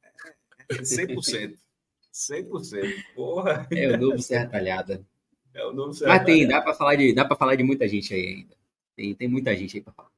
É 0.69 0.75
100%. 0.75 1.57
100%. 2.13 3.03
Porra, 3.13 3.67
É 3.69 3.89
o 3.89 3.97
novo 3.97 4.17
Serra 4.19 4.47
Talhada. 4.47 5.05
é 5.53 5.65
o 5.65 5.73
novo 5.73 5.93
Mas 6.07 6.23
tem, 6.23 6.47
dá 6.47 6.61
pra 6.61 6.73
falar 6.73 6.95
de, 6.95 7.13
dá 7.13 7.27
falar 7.35 7.57
de 7.57 7.63
muita 7.63 7.85
gente 7.85 8.13
aí 8.13 8.27
ainda. 8.27 8.55
Tem, 8.95 9.13
tem 9.13 9.27
muita 9.27 9.53
gente 9.53 9.75
aí 9.75 9.83
pra 9.83 9.91
falar. 9.91 10.11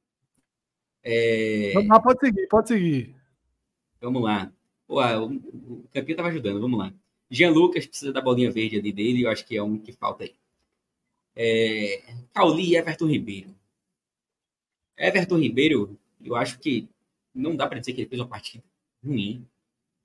É, 1.03 1.73
lá, 1.87 1.99
pode 1.99 2.19
seguir, 2.19 2.47
pode 2.47 2.67
seguir. 2.67 3.15
vamos 3.99 4.21
lá. 4.21 4.53
Pô, 4.87 4.99
ah, 4.99 5.19
o, 5.19 5.33
o 5.33 5.85
campeão 5.91 6.15
tava 6.15 6.29
ajudando, 6.29 6.61
vamos 6.61 6.77
lá. 6.77 6.93
Jean 7.27 7.49
Lucas 7.49 7.87
precisa 7.87 8.13
da 8.13 8.21
bolinha 8.21 8.51
verde 8.51 8.77
ali 8.77 8.91
dele, 8.91 9.23
eu 9.23 9.31
acho 9.31 9.43
que 9.47 9.57
é 9.57 9.63
um 9.63 9.79
que 9.79 9.93
falta 9.93 10.25
aí. 10.25 10.35
É, 11.35 12.03
Cauli 12.33 12.71
e 12.71 12.75
Everton 12.75 13.07
Ribeiro. 13.07 13.55
Everton 14.97 15.37
Ribeiro, 15.37 15.97
eu 16.23 16.35
acho 16.35 16.59
que 16.59 16.87
não 17.33 17.55
dá 17.55 17.67
pra 17.67 17.79
dizer 17.79 17.93
que 17.93 18.01
ele 18.01 18.09
fez 18.09 18.21
uma 18.21 18.27
partida 18.27 18.63
ruim. 19.03 19.47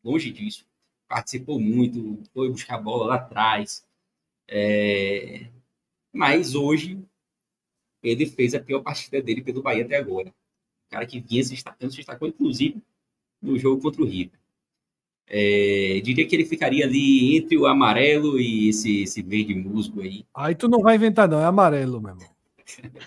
Longe 0.03 0.31
disso. 0.31 0.67
Participou 1.09 1.61
muito, 1.61 2.23
foi 2.33 2.49
buscar 2.51 2.77
a 2.77 2.81
bola 2.81 3.07
lá 3.07 3.15
atrás. 3.17 3.87
É, 4.49 5.51
mas 6.13 6.55
hoje 6.55 6.99
ele 8.03 8.27
fez 8.27 8.55
a 8.55 8.61
pior 8.61 8.83
partida 8.83 9.21
dele 9.21 9.43
pelo 9.43 9.63
Bahia 9.63 9.85
até 9.85 9.97
agora. 9.97 10.31
O 10.31 10.91
cara 10.91 11.07
que 11.07 11.21
vinha 11.21 11.43
se 11.43 11.51
destacando, 11.51 11.91
se 11.91 11.97
destacou 11.99 12.29
inclusive 12.29 12.83
no 13.43 13.59
jogo 13.59 13.83
contra 13.83 14.03
o 14.03 14.07
River. 14.07 14.39
É, 15.29 16.01
diria 16.05 16.27
que 16.27 16.37
ele 16.37 16.45
ficaria 16.45 16.85
ali 16.85 17.37
entre 17.37 17.57
o 17.59 17.67
amarelo 17.67 18.39
e 18.41 18.69
esse, 18.69 19.03
esse 19.03 19.23
verde 19.23 19.55
musgo 19.55 20.01
aí. 20.01 20.25
Aí 20.35 20.55
tu 20.55 20.69
não 20.69 20.81
vai 20.81 20.95
inventar, 20.97 21.29
não. 21.29 21.41
É 21.41 21.45
amarelo, 21.45 22.01
meu 22.01 22.11
irmão. 22.11 22.27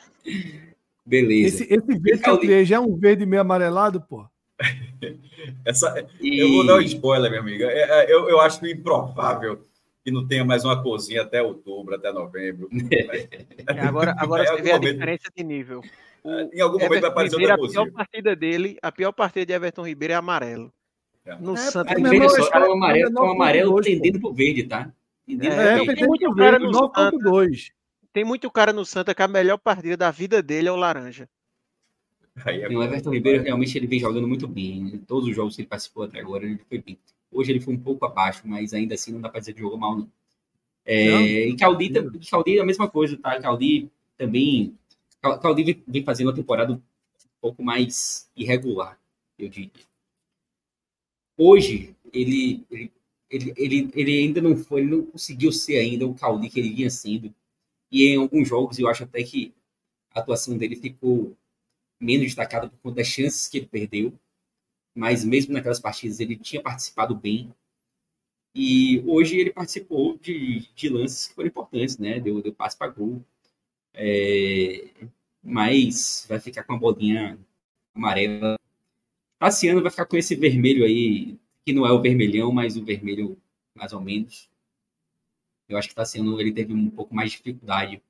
Beleza. 1.06 1.64
Esse, 1.64 1.74
esse 1.74 2.00
verde 2.00 2.22
que 2.24 2.30
eu 2.30 2.38
criei 2.40 2.66
já 2.66 2.76
é 2.76 2.80
um 2.80 2.96
verde 2.96 3.26
meio 3.26 3.42
amarelado, 3.42 4.02
pô. 4.02 4.26
Essa, 5.66 6.06
E- 6.22 6.40
Eu 6.40 6.50
vou 6.50 6.66
dar 6.68 6.76
um 6.76 6.82
spoiler, 6.82 7.30
minha 7.30 7.42
amiga. 7.42 7.66
É, 7.66 8.06
é, 8.06 8.14
Eu, 8.14 8.30
eu 8.30 8.40
acho 8.42 8.66
improvável 8.68 9.62
que 10.04 10.12
não 10.12 10.28
tenha 10.28 10.44
mais 10.46 10.64
uma 10.66 10.82
cozinha 10.84 11.22
até 11.24 11.42
outubro, 11.42 11.96
até 11.96 12.12
novembro. 12.12 12.70
É, 13.68 13.82
agora 13.82 14.14
agora 14.18 14.44
Em 14.44 14.48
você 14.48 14.62
vê 14.62 14.72
a 14.72 14.76
momento- 14.76 14.94
diferença 14.94 15.30
de 15.36 15.44
nível. 15.44 15.82
O 16.24 16.30
Em 16.54 16.60
algum 16.62 16.74
momento 16.80 16.80
vai 16.80 16.98
Everton 16.98 17.08
aparecer 17.08 17.38
Ribeiro, 17.38 17.54
outra 17.62 17.66
a 17.66 17.72
pior 17.72 17.84
cozinha. 17.86 17.92
partida 17.94 18.36
dele, 18.36 18.78
a 18.82 18.92
pior 18.92 19.12
partida 19.14 19.46
de 19.46 19.54
Everton 19.54 19.84
Ribeiro 19.88 20.14
é 20.14 20.18
amarelo. 20.18 20.72
É. 21.30 21.36
No 21.40 21.54
É, 21.54 21.58
Santa 21.58 21.96
cara 22.50 22.70
um 22.70 22.74
amarelo, 22.74 23.22
um 23.22 23.32
amarelo 23.32 23.72
9.2, 23.74 23.84
tendendo 23.84 24.20
pro 24.20 24.34
verde, 24.34 24.64
tá? 24.64 24.92
Tendendo 25.26 25.54
É, 25.54 25.76
pro 25.76 25.86
verde. 25.86 26.00
tem 26.00 26.08
muito 26.08 26.36
cara 26.36 26.60
no 26.60 26.72
9.2. 26.72 27.72
Tem 28.12 28.24
muito 28.24 28.50
cara 28.50 28.74
no 28.74 28.84
Santa 28.86 29.14
que 29.14 29.22
a 29.22 29.28
melhor 29.28 29.58
partida 29.58 29.96
da 29.96 30.10
vida 30.10 30.42
dele 30.42 30.68
é 30.68 30.72
o 30.72 30.76
laranja. 30.76 31.30
Aí 32.46 32.62
é 32.62 32.68
O 32.68 32.82
Everton 32.82 33.12
Ribeiro 33.12 33.44
realmente 33.44 33.78
ele 33.78 33.86
vem 33.86 34.00
jogando 34.00 34.28
muito 34.28 34.48
bem. 34.48 34.88
Em 34.94 34.98
todos 34.98 35.30
os 35.30 35.36
jogos 35.36 35.56
que 35.56 35.62
ele 35.62 35.68
participou 35.68 36.04
até 36.04 36.20
agora, 36.20 36.46
ele 36.46 36.60
foi 36.68 36.80
bem. 36.80 36.98
Hoje 37.32 37.52
ele 37.52 37.60
foi 37.60 37.74
um 37.74 37.80
pouco 37.80 38.06
abaixo, 38.06 38.42
mas 38.46 38.74
ainda 38.74 38.96
assim 38.96 39.12
não 39.12 39.22
dá 39.22 39.30
para 39.30 39.40
dizer 39.40 39.54
que 39.54 39.60
jogou 39.60 39.78
mal, 39.78 39.96
não. 39.98 40.10
É, 40.86 41.12
Não. 41.12 41.22
e 41.22 41.56
Caldi, 41.58 41.90
Caldi 42.32 42.58
é 42.58 42.62
a 42.62 42.66
mesma 42.66 42.88
coisa, 42.90 43.16
tá? 43.18 43.40
Caldi 43.40 43.92
também. 44.18 44.74
Cal- 45.22 45.40
Caldi 45.40 45.64
vem- 45.64 45.84
vem 45.88 46.04
fazendo 46.04 46.28
uma 46.28 46.34
temporada 46.36 46.74
um 46.74 46.82
pouco 47.40 47.62
mais 47.62 48.28
irregular, 48.36 48.98
eu 49.38 49.48
diria. 49.50 49.70
Hoje, 51.40 51.96
ele, 52.14 52.66
ele, 52.70 52.94
ele, 53.30 53.54
ele, 53.58 53.92
ele 53.96 54.20
ainda 54.20 54.42
não 54.42 54.58
foi, 54.58 54.82
ele 54.82 54.92
não 54.92 55.06
conseguiu 55.06 55.52
ser 55.54 55.78
ainda 55.78 56.06
o 56.08 56.14
Caldi 56.14 56.50
que 56.50 56.60
ele 56.60 56.74
vinha 56.74 56.90
sendo. 56.92 57.34
E 57.92 58.06
em 58.08 58.18
alguns 58.18 58.48
jogos 58.48 58.78
eu 58.80 58.88
acho 58.90 59.04
até 59.06 59.24
que 59.24 59.54
a 60.14 60.20
atuação 60.20 60.58
dele 60.58 60.76
ficou 60.76 61.36
menos 62.02 62.28
destacada 62.28 62.70
por 62.70 62.78
conta 62.80 62.98
das 62.98 63.08
chances 63.08 63.48
que 63.48 63.60
ele 63.60 63.68
perdeu. 63.68 64.14
mas 64.96 65.24
mesmo 65.26 65.54
naquelas 65.54 65.80
partidas 65.80 66.20
ele 66.20 66.36
tinha 66.38 66.62
participado 66.62 67.16
bem. 67.16 67.54
E 68.56 69.02
hoje 69.08 69.38
ele 69.40 69.52
participou 69.52 70.18
de, 70.18 70.68
de 70.76 70.90
lances 70.90 71.28
que 71.28 71.36
foram 71.36 71.48
importantes, 71.50 71.98
né? 71.98 72.20
Deu, 72.20 72.42
deu 72.42 72.54
passe 72.54 72.78
para 72.78 72.92
gol. 72.92 73.24
É, 73.94 74.90
mas 75.44 76.26
vai 76.30 76.40
ficar 76.40 76.64
com 76.64 76.74
a 76.74 76.78
bolinha 76.78 77.40
amarela. 77.96 78.59
Tassiano 79.40 79.82
vai 79.82 79.90
ficar 79.90 80.06
com 80.06 80.18
esse 80.18 80.36
vermelho 80.36 80.84
aí, 80.84 81.38
que 81.66 81.72
não 81.72 81.88
é 81.88 81.92
o 81.92 82.02
vermelhão, 82.02 82.52
mas 82.52 82.76
o 82.76 82.84
vermelho 82.84 83.38
mais 83.74 83.94
ou 83.94 84.02
menos. 84.02 84.50
Eu 85.68 85.78
acho 85.78 85.88
que 85.88 85.96
Tassiano 85.96 86.40
ele 86.42 86.52
teve 86.52 86.74
um 86.74 86.90
pouco 86.90 87.16
mais 87.16 87.32
de 87.32 87.38
dificuldade 87.38 88.02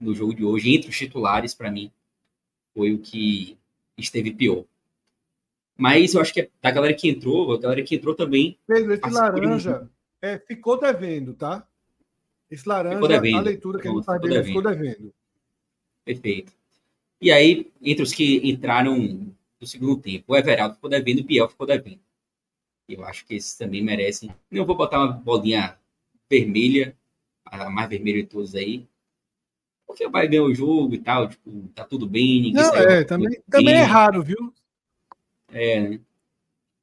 no 0.00 0.14
jogo 0.14 0.34
de 0.34 0.44
hoje. 0.44 0.74
Entre 0.74 0.90
os 0.90 0.98
titulares, 0.98 1.54
para 1.54 1.70
mim, 1.70 1.92
foi 2.74 2.92
o 2.92 2.98
que 2.98 3.56
esteve 3.96 4.32
pior. 4.32 4.64
Mas 5.76 6.14
eu 6.14 6.20
acho 6.20 6.34
que 6.34 6.50
da 6.60 6.72
galera 6.72 6.92
que 6.92 7.08
entrou, 7.08 7.52
a 7.52 7.58
galera 7.58 7.82
que 7.84 7.94
entrou 7.94 8.14
também. 8.14 8.58
Pedro, 8.66 8.94
esse 8.94 9.10
laranja 9.10 9.88
é, 10.20 10.38
ficou 10.38 10.78
devendo, 10.78 11.34
tá? 11.34 11.64
Esse 12.50 12.68
laranja, 12.68 12.96
a 12.98 13.40
leitura 13.40 13.78
que 13.80 13.88
gente 13.88 14.04
faz 14.04 14.20
dele 14.20 14.42
ficou 14.42 14.62
devendo. 14.62 15.14
Perfeito. 16.04 16.52
E 17.20 17.30
aí, 17.30 17.70
entre 17.80 18.02
os 18.02 18.12
que 18.12 18.48
entraram 18.48 19.32
no 19.60 19.66
segundo 19.66 19.96
tempo, 20.00 20.32
o 20.32 20.36
Everaldo 20.36 20.74
ficou 20.74 20.90
devendo, 20.90 21.20
o 21.20 21.24
Biel 21.24 21.48
ficou 21.48 21.66
devendo. 21.66 22.00
Eu 22.88 23.04
acho 23.04 23.26
que 23.26 23.34
esses 23.34 23.54
também 23.56 23.82
merecem. 23.82 24.30
Não 24.50 24.64
vou 24.64 24.76
botar 24.76 24.98
uma 24.98 25.12
bolinha 25.12 25.78
vermelha, 26.28 26.96
a 27.44 27.68
mais 27.68 27.88
vermelha 27.88 28.22
de 28.22 28.28
todos 28.28 28.54
aí, 28.54 28.86
porque 29.86 30.08
vai 30.08 30.28
ganhar 30.28 30.44
o 30.44 30.54
jogo 30.54 30.94
e 30.94 30.98
tal, 30.98 31.28
tipo, 31.28 31.68
tá 31.74 31.84
tudo 31.84 32.06
bem, 32.06 32.42
ninguém 32.42 32.62
Não, 32.62 32.74
é, 32.76 33.04
também, 33.04 33.42
também 33.50 33.74
é 33.74 33.82
raro, 33.82 34.22
viu? 34.22 34.52
É, 35.50 35.80
né? 35.80 36.00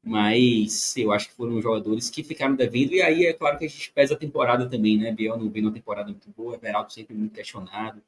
Mas 0.03 0.95
eu 0.97 1.11
acho 1.11 1.29
que 1.29 1.35
foram 1.35 1.61
jogadores 1.61 2.09
que 2.09 2.23
ficaram 2.23 2.55
devendo, 2.55 2.93
e 2.93 3.01
aí 3.01 3.25
é 3.25 3.33
claro 3.33 3.57
que 3.57 3.65
a 3.65 3.67
gente 3.67 3.91
pesa 3.91 4.13
a 4.13 4.17
temporada 4.17 4.69
também, 4.69 4.97
né? 4.97 5.11
Biel 5.11 5.37
não 5.37 5.49
vem 5.49 5.63
uma 5.63 5.73
temporada 5.73 6.09
muito 6.09 6.29
boa, 6.31 6.55
Everaldo 6.55 6.93
sempre 6.93 7.15
muito 7.15 7.33
questionado. 7.33 8.01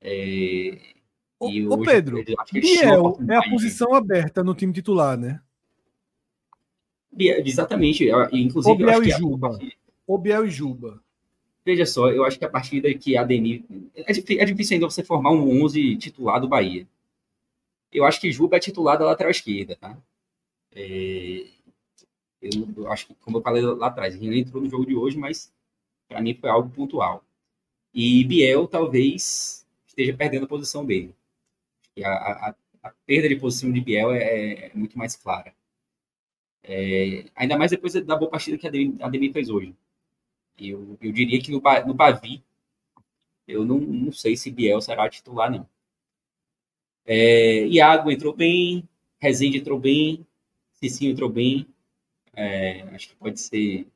É, 0.00 0.94
e 1.42 1.66
ô, 1.66 1.78
Pedro, 1.78 2.22
Biel 2.52 3.18
é 3.28 3.36
a 3.36 3.50
posição 3.50 3.94
aberta 3.94 4.44
no 4.44 4.54
time 4.54 4.72
titular, 4.72 5.16
né? 5.16 5.40
Biel, 7.10 7.42
exatamente. 7.46 8.08
Inclusive, 8.32 8.74
o 8.74 8.86
Biel 8.86 9.02
e 9.02 9.10
Juba. 9.10 9.58
O 10.06 10.18
Biel 10.18 10.46
e 10.46 10.50
Juba. 10.50 11.02
Veja 11.64 11.86
só, 11.86 12.10
eu 12.10 12.24
acho 12.24 12.38
que 12.38 12.44
a 12.44 12.50
partida 12.50 12.92
que 12.94 13.16
a 13.16 13.22
Ademir. 13.22 13.64
É, 13.94 14.10
é 14.10 14.44
difícil 14.44 14.74
ainda 14.74 14.88
você 14.88 15.02
formar 15.02 15.30
um 15.30 15.62
11 15.64 15.96
titular 15.96 16.40
do 16.40 16.48
Bahia. 16.48 16.86
Eu 17.92 18.04
acho 18.04 18.20
que 18.20 18.30
Juba 18.30 18.56
é 18.56 18.60
titular 18.60 18.98
da 18.98 19.04
lateral 19.06 19.30
esquerda, 19.30 19.76
tá? 19.76 19.96
É, 20.72 21.46
eu, 22.40 22.68
eu, 22.76 22.92
acho 22.92 23.08
que, 23.08 23.14
como 23.14 23.38
eu 23.38 23.42
falei 23.42 23.62
lá 23.62 23.88
atrás, 23.88 24.14
ele 24.14 24.40
entrou 24.40 24.62
no 24.62 24.68
jogo 24.68 24.86
de 24.86 24.94
hoje, 24.94 25.18
mas 25.18 25.52
para 26.08 26.20
mim 26.20 26.34
foi 26.34 26.48
algo 26.48 26.70
pontual. 26.70 27.24
E 27.92 28.24
Biel 28.24 28.68
talvez 28.68 29.66
esteja 29.86 30.14
perdendo 30.14 30.44
a 30.44 30.48
posição 30.48 30.84
dele. 30.84 31.14
A, 32.04 32.08
a, 32.48 32.54
a 32.82 32.90
perda 33.06 33.28
de 33.28 33.36
posição 33.36 33.70
de 33.70 33.80
Biel 33.80 34.12
é, 34.12 34.66
é 34.66 34.72
muito 34.74 34.96
mais 34.96 35.16
clara. 35.16 35.54
É, 36.62 37.24
ainda 37.34 37.58
mais 37.58 37.70
depois 37.70 37.92
da 37.94 38.16
boa 38.16 38.30
partida 38.30 38.58
que 38.58 38.66
a 38.66 39.06
Ademir 39.06 39.32
fez 39.32 39.48
hoje. 39.48 39.74
Eu, 40.58 40.98
eu 41.00 41.12
diria 41.12 41.40
que 41.40 41.50
no, 41.50 41.60
no 41.86 41.94
Bavi, 41.94 42.42
eu 43.46 43.64
não, 43.64 43.78
não 43.78 44.12
sei 44.12 44.36
se 44.36 44.50
Biel 44.50 44.80
será 44.80 45.08
titular, 45.08 45.50
não. 45.50 45.68
É, 47.04 47.66
Iago 47.66 48.10
entrou 48.10 48.34
bem, 48.34 48.88
Rezende 49.18 49.58
entrou 49.58 49.78
bem, 49.78 50.26
Cicinho 50.74 51.12
entrou 51.12 51.28
bem. 51.28 51.66
É, 52.34 52.82
acho 52.94 53.08
que 53.08 53.16
pode 53.16 53.40
ser 53.40 53.86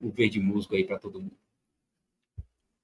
o 0.00 0.10
verde 0.10 0.40
musgo 0.40 0.74
aí 0.74 0.84
para 0.84 0.98
todo 0.98 1.20
mundo. 1.20 1.36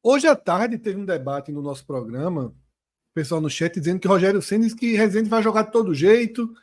Hoje 0.03 0.27
à 0.29 0.37
tarde 0.37 0.79
teve 0.79 0.99
um 0.99 1.05
debate 1.05 1.51
no 1.51 1.63
nosso 1.63 1.87
programa, 1.87 2.55
pessoal 3.15 3.41
no 3.41 3.49
chat 3.49 3.79
dizendo 3.79 4.01
que 4.01 4.09
Rogério 4.09 4.43
Senna 4.43 4.65
diz 4.65 4.75
que 4.75 4.97
Rezende 4.97 5.31
vai 5.31 5.43
jogar 5.43 5.63
de 5.63 5.73
todo 5.73 5.95
jeito, 5.95 6.55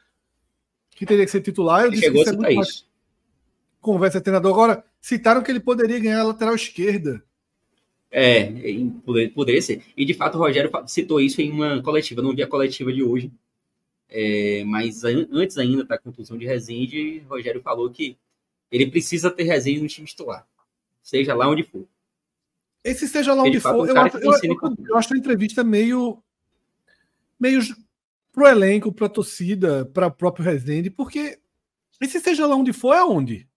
que 0.92 1.06
teria 1.06 1.26
que 1.26 1.32
ser 1.32 1.42
titular. 1.42 1.86
Eu 1.86 1.92
disse 1.92 2.12
que 2.12 2.20
isso 2.20 2.30
é 2.30 2.34
muito 2.34 2.56
mais... 2.56 2.86
Conversa 3.80 4.22
treinador. 4.22 4.52
Agora, 4.52 4.86
citaram 5.00 5.42
que 5.42 5.50
ele 5.50 5.60
poderia 5.60 5.98
ganhar 5.98 6.20
a 6.20 6.26
lateral 6.26 6.54
esquerda. 6.54 7.24
É, 8.12 8.52
poderia 9.34 9.62
ser. 9.62 9.82
E 9.96 10.06
de 10.06 10.14
fato 10.14 10.36
o 10.36 10.38
Rogério 10.38 10.70
citou 10.86 11.20
isso 11.20 11.42
em 11.42 11.50
uma 11.50 11.82
coletiva, 11.82 12.22
não 12.22 12.36
vi 12.36 12.44
a 12.44 12.48
coletiva 12.48 12.92
de 12.92 13.02
hoje. 13.02 13.32
É, 14.08 14.64
mas 14.66 15.06
antes 15.06 15.58
ainda 15.58 15.86
da 15.86 15.98
contusão 15.98 16.38
de 16.38 16.46
Rezende, 16.46 17.24
Rogério 17.30 17.62
falou 17.62 17.90
que 17.90 18.18
ele 18.70 18.92
precisa 18.92 19.32
ter 19.32 19.44
Rezende 19.44 19.82
no 19.82 19.88
time 19.88 20.06
titular, 20.06 20.46
seja 21.02 21.34
lá 21.34 21.50
onde 21.50 21.64
for. 21.64 21.88
Esse 22.84 23.08
seja 23.08 23.34
lá 23.34 23.44
onde 23.44 23.60
for, 23.60 23.88
eu, 23.88 23.98
acho, 23.98 24.18
eu, 24.18 24.32
eu, 24.44 24.76
eu 24.90 24.98
acho 24.98 25.14
a 25.14 25.18
entrevista 25.18 25.64
meio 25.64 26.22
meio 27.42 27.60
pro 28.32 28.48
elenco, 28.48 28.94
pra 28.94 29.10
torcida, 29.10 29.84
para 29.84 30.08
o 30.08 30.12
próprio 30.12 30.46
Rezende, 30.46 30.92
porque 30.92 31.40
esse 32.00 32.20
seja 32.20 32.46
lá 32.46 32.56
onde 32.56 32.72
for 32.72 32.94
é 32.94 33.04
onde? 33.04 33.48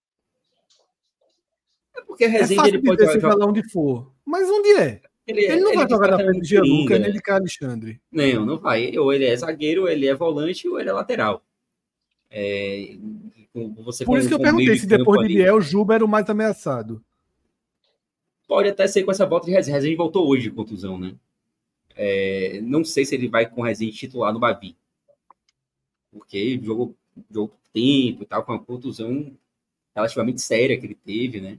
É 1.94 2.00
porque 2.00 2.26
Rezende 2.26 2.62
é 2.62 2.68
ele 2.68 2.82
pode 2.82 3.04
jogar 3.12 3.34
lá 3.34 3.46
onde 3.46 3.62
for. 3.70 4.10
Mas 4.24 4.48
onde 4.48 4.70
é? 4.76 5.02
Ele, 5.26 5.44
ele 5.44 5.60
não 5.60 5.70
ele 5.70 5.76
vai 5.76 5.88
jogar 5.88 6.10
na 6.10 6.18
frente 6.18 6.40
de 6.40 6.48
Gianluca 6.48 6.98
nem 6.98 7.12
de 7.12 7.20
Alexandre. 7.30 8.00
Não, 8.10 8.46
não 8.46 8.58
vai. 8.58 8.96
Ou 8.98 9.12
ele 9.12 9.26
é 9.26 9.36
zagueiro, 9.36 9.82
ou 9.82 9.88
ele 9.88 10.06
é 10.06 10.14
volante, 10.14 10.68
ou 10.68 10.80
ele 10.80 10.88
é 10.88 10.92
lateral. 10.92 11.42
É, 12.30 12.96
você 13.84 14.04
Por 14.04 14.18
isso 14.18 14.28
que 14.28 14.34
eu 14.34 14.40
perguntei 14.40 14.76
se 14.76 14.86
depois 14.86 15.26
de 15.26 15.34
Biel, 15.34 15.56
o 15.56 15.60
Juba 15.60 15.94
era 15.94 16.04
o 16.04 16.08
mais 16.08 16.28
ameaçado. 16.28 17.02
Pode 18.48 18.68
até 18.68 18.86
ser 18.86 19.04
com 19.04 19.10
essa 19.10 19.24
volta 19.24 19.46
de 19.46 19.52
Rezende. 19.52 19.74
Rezende 19.76 19.96
voltou 19.96 20.26
hoje 20.28 20.44
de 20.44 20.50
contusão, 20.50 20.98
né? 20.98 21.14
É, 21.96 22.60
não 22.62 22.84
sei 22.84 23.04
se 23.04 23.14
ele 23.14 23.28
vai 23.28 23.48
com 23.48 23.62
Rezende 23.62 23.96
titular 23.96 24.32
no 24.32 24.40
Bavi. 24.40 24.76
Porque 26.10 26.58
jogou, 26.62 26.96
jogou 27.30 27.56
tempo 27.72 28.22
e 28.22 28.26
tal, 28.26 28.44
com 28.44 28.52
uma 28.52 28.62
contusão 28.64 29.36
relativamente 29.94 30.40
séria 30.40 30.78
que 30.78 30.86
ele 30.86 30.94
teve, 30.94 31.40
né? 31.40 31.58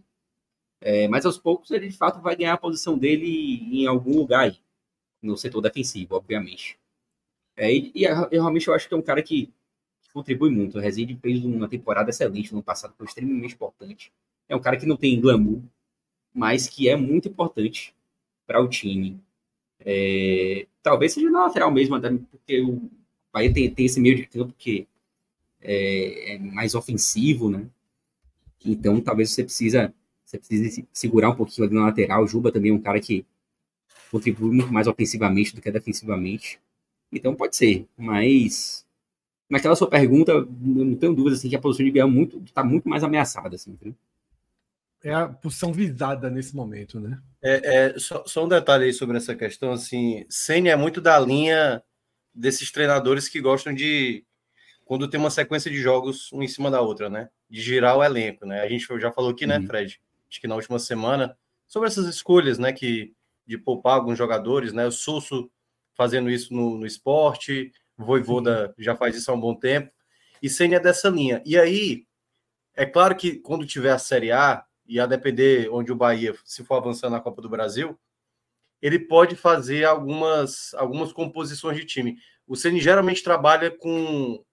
É, 0.81 1.07
mas 1.07 1.25
aos 1.25 1.37
poucos 1.37 1.71
ele 1.71 1.87
de 1.89 1.97
fato 1.97 2.21
vai 2.21 2.35
ganhar 2.35 2.53
a 2.53 2.57
posição 2.57 2.97
dele 2.97 3.27
em 3.71 3.87
algum 3.87 4.17
lugar 4.17 4.41
aí, 4.41 4.57
no 5.21 5.37
setor 5.37 5.61
defensivo, 5.61 6.15
obviamente. 6.15 6.77
É, 7.55 7.73
e, 7.73 7.91
e 7.95 8.03
eu, 8.03 8.29
realmente 8.29 8.67
eu 8.67 8.73
acho 8.73 8.87
que 8.87 8.93
é 8.93 8.97
um 8.97 9.01
cara 9.01 9.23
que, 9.23 9.47
que 10.03 10.11
contribui 10.13 10.49
muito. 10.51 10.77
O 10.77 10.81
Rezende 10.81 11.17
fez 11.21 11.43
uma 11.43 11.67
temporada 11.67 12.09
excelente 12.09 12.53
no 12.53 12.61
passado, 12.61 12.93
foi 12.97 13.07
extremamente 13.07 13.55
importante. 13.55 14.11
É 14.47 14.55
um 14.55 14.61
cara 14.61 14.77
que 14.77 14.85
não 14.85 14.97
tem 14.97 15.19
glamour, 15.19 15.61
mas 16.33 16.67
que 16.67 16.89
é 16.89 16.95
muito 16.95 17.29
importante 17.29 17.95
para 18.45 18.61
o 18.61 18.67
time. 18.67 19.19
É, 19.85 20.65
talvez 20.81 21.13
seja 21.13 21.29
na 21.29 21.45
lateral 21.45 21.71
mesmo, 21.71 21.95
porque 22.31 22.59
o 22.61 22.89
Bahia 23.31 23.53
tem, 23.53 23.69
tem 23.69 23.85
esse 23.85 23.99
meio 23.99 24.15
de 24.15 24.25
campo 24.25 24.53
que 24.57 24.87
é, 25.61 26.33
é 26.35 26.39
mais 26.39 26.73
ofensivo, 26.73 27.49
né? 27.49 27.67
Então 28.65 28.99
talvez 28.99 29.31
você 29.31 29.43
precisa 29.43 29.93
você 30.25 30.39
precisa 30.39 30.87
segurar 30.91 31.29
um 31.29 31.35
pouquinho 31.35 31.67
ali 31.67 31.75
na 31.75 31.85
lateral. 31.85 32.23
O 32.23 32.27
Juba 32.27 32.51
também 32.51 32.71
é 32.71 32.73
um 32.73 32.81
cara 32.81 32.99
que 32.99 33.25
contribui 34.11 34.51
muito 34.55 34.73
mais 34.73 34.87
ofensivamente 34.87 35.53
do 35.55 35.61
que 35.61 35.71
defensivamente. 35.71 36.59
Então 37.11 37.35
pode 37.35 37.55
ser, 37.55 37.87
mas 37.97 38.85
naquela 39.49 39.75
sua 39.75 39.89
pergunta, 39.89 40.33
não 40.59 40.95
tenho 40.95 41.13
dúvida 41.13 41.35
assim, 41.35 41.49
que 41.49 41.55
a 41.55 41.59
posição 41.59 41.85
de 41.85 41.91
Biel 41.91 42.09
muito, 42.09 42.39
está 42.43 42.63
muito 42.63 42.89
mais 42.89 43.03
ameaçada. 43.03 43.55
Assim, 43.55 43.77
É 45.05 45.13
a 45.13 45.27
posição 45.27 45.71
visada 45.71 46.31
nesse 46.31 46.55
momento, 46.55 46.99
né? 46.99 47.21
É, 47.43 47.75
é 47.75 47.99
só, 47.99 48.23
só, 48.25 48.43
um 48.43 48.47
detalhe 48.47 48.85
aí 48.85 48.93
sobre 48.93 49.17
essa 49.17 49.35
questão. 49.35 49.71
Assim, 49.71 50.25
Senna 50.27 50.69
é 50.69 50.75
muito 50.75 50.99
da 50.99 51.19
linha 51.19 51.83
desses 52.33 52.71
treinadores 52.71 53.29
que 53.29 53.39
gostam 53.39 53.71
de 53.71 54.25
quando 54.83 55.07
tem 55.07 55.19
uma 55.19 55.29
sequência 55.29 55.69
de 55.69 55.77
jogos 55.77 56.33
um 56.33 56.41
em 56.41 56.47
cima 56.47 56.71
da 56.71 56.81
outra, 56.81 57.07
né? 57.07 57.29
De 57.47 57.61
girar 57.61 57.95
o 57.95 58.03
elenco, 58.03 58.47
né? 58.47 58.61
A 58.61 58.67
gente 58.67 58.87
já 58.99 59.11
falou 59.11 59.29
aqui, 59.29 59.45
né, 59.45 59.59
uhum. 59.59 59.67
Fred? 59.67 60.01
acho 60.27 60.41
que 60.41 60.47
na 60.47 60.55
última 60.55 60.79
semana, 60.79 61.37
sobre 61.67 61.87
essas 61.87 62.07
escolhas, 62.07 62.57
né, 62.57 62.73
que 62.73 63.13
de 63.45 63.59
poupar 63.59 63.93
alguns 63.93 64.17
jogadores, 64.17 64.73
né, 64.73 64.87
o 64.87 64.91
Susso 64.91 65.51
fazendo 65.93 66.31
isso 66.31 66.51
no, 66.51 66.79
no 66.79 66.85
esporte, 66.87 67.71
o 67.95 68.03
Voivoda 68.03 68.73
já 68.79 68.95
faz 68.95 69.15
isso 69.15 69.29
há 69.29 69.35
um 69.35 69.39
bom 69.39 69.53
tempo, 69.53 69.91
e 70.41 70.49
Senna 70.49 70.77
é 70.77 70.79
dessa 70.79 71.09
linha. 71.09 71.43
E 71.45 71.57
aí, 71.57 72.07
é 72.75 72.87
claro 72.87 73.15
que 73.15 73.35
quando 73.35 73.67
tiver 73.67 73.91
a 73.91 73.99
Série 73.99 74.31
A, 74.31 74.65
e 74.87 74.99
a 74.99 75.05
depender 75.05 75.69
onde 75.71 75.91
o 75.91 75.95
Bahia, 75.95 76.35
se 76.43 76.63
for 76.63 76.75
avançando 76.75 77.13
na 77.13 77.21
Copa 77.21 77.41
do 77.41 77.49
Brasil, 77.49 77.97
ele 78.81 78.99
pode 78.99 79.35
fazer 79.35 79.85
algumas, 79.85 80.73
algumas 80.75 81.11
composições 81.11 81.77
de 81.77 81.85
time. 81.85 82.17
O 82.47 82.55
Ceni 82.55 82.79
geralmente 82.79 83.23
trabalha 83.23 83.71
com 83.71 84.43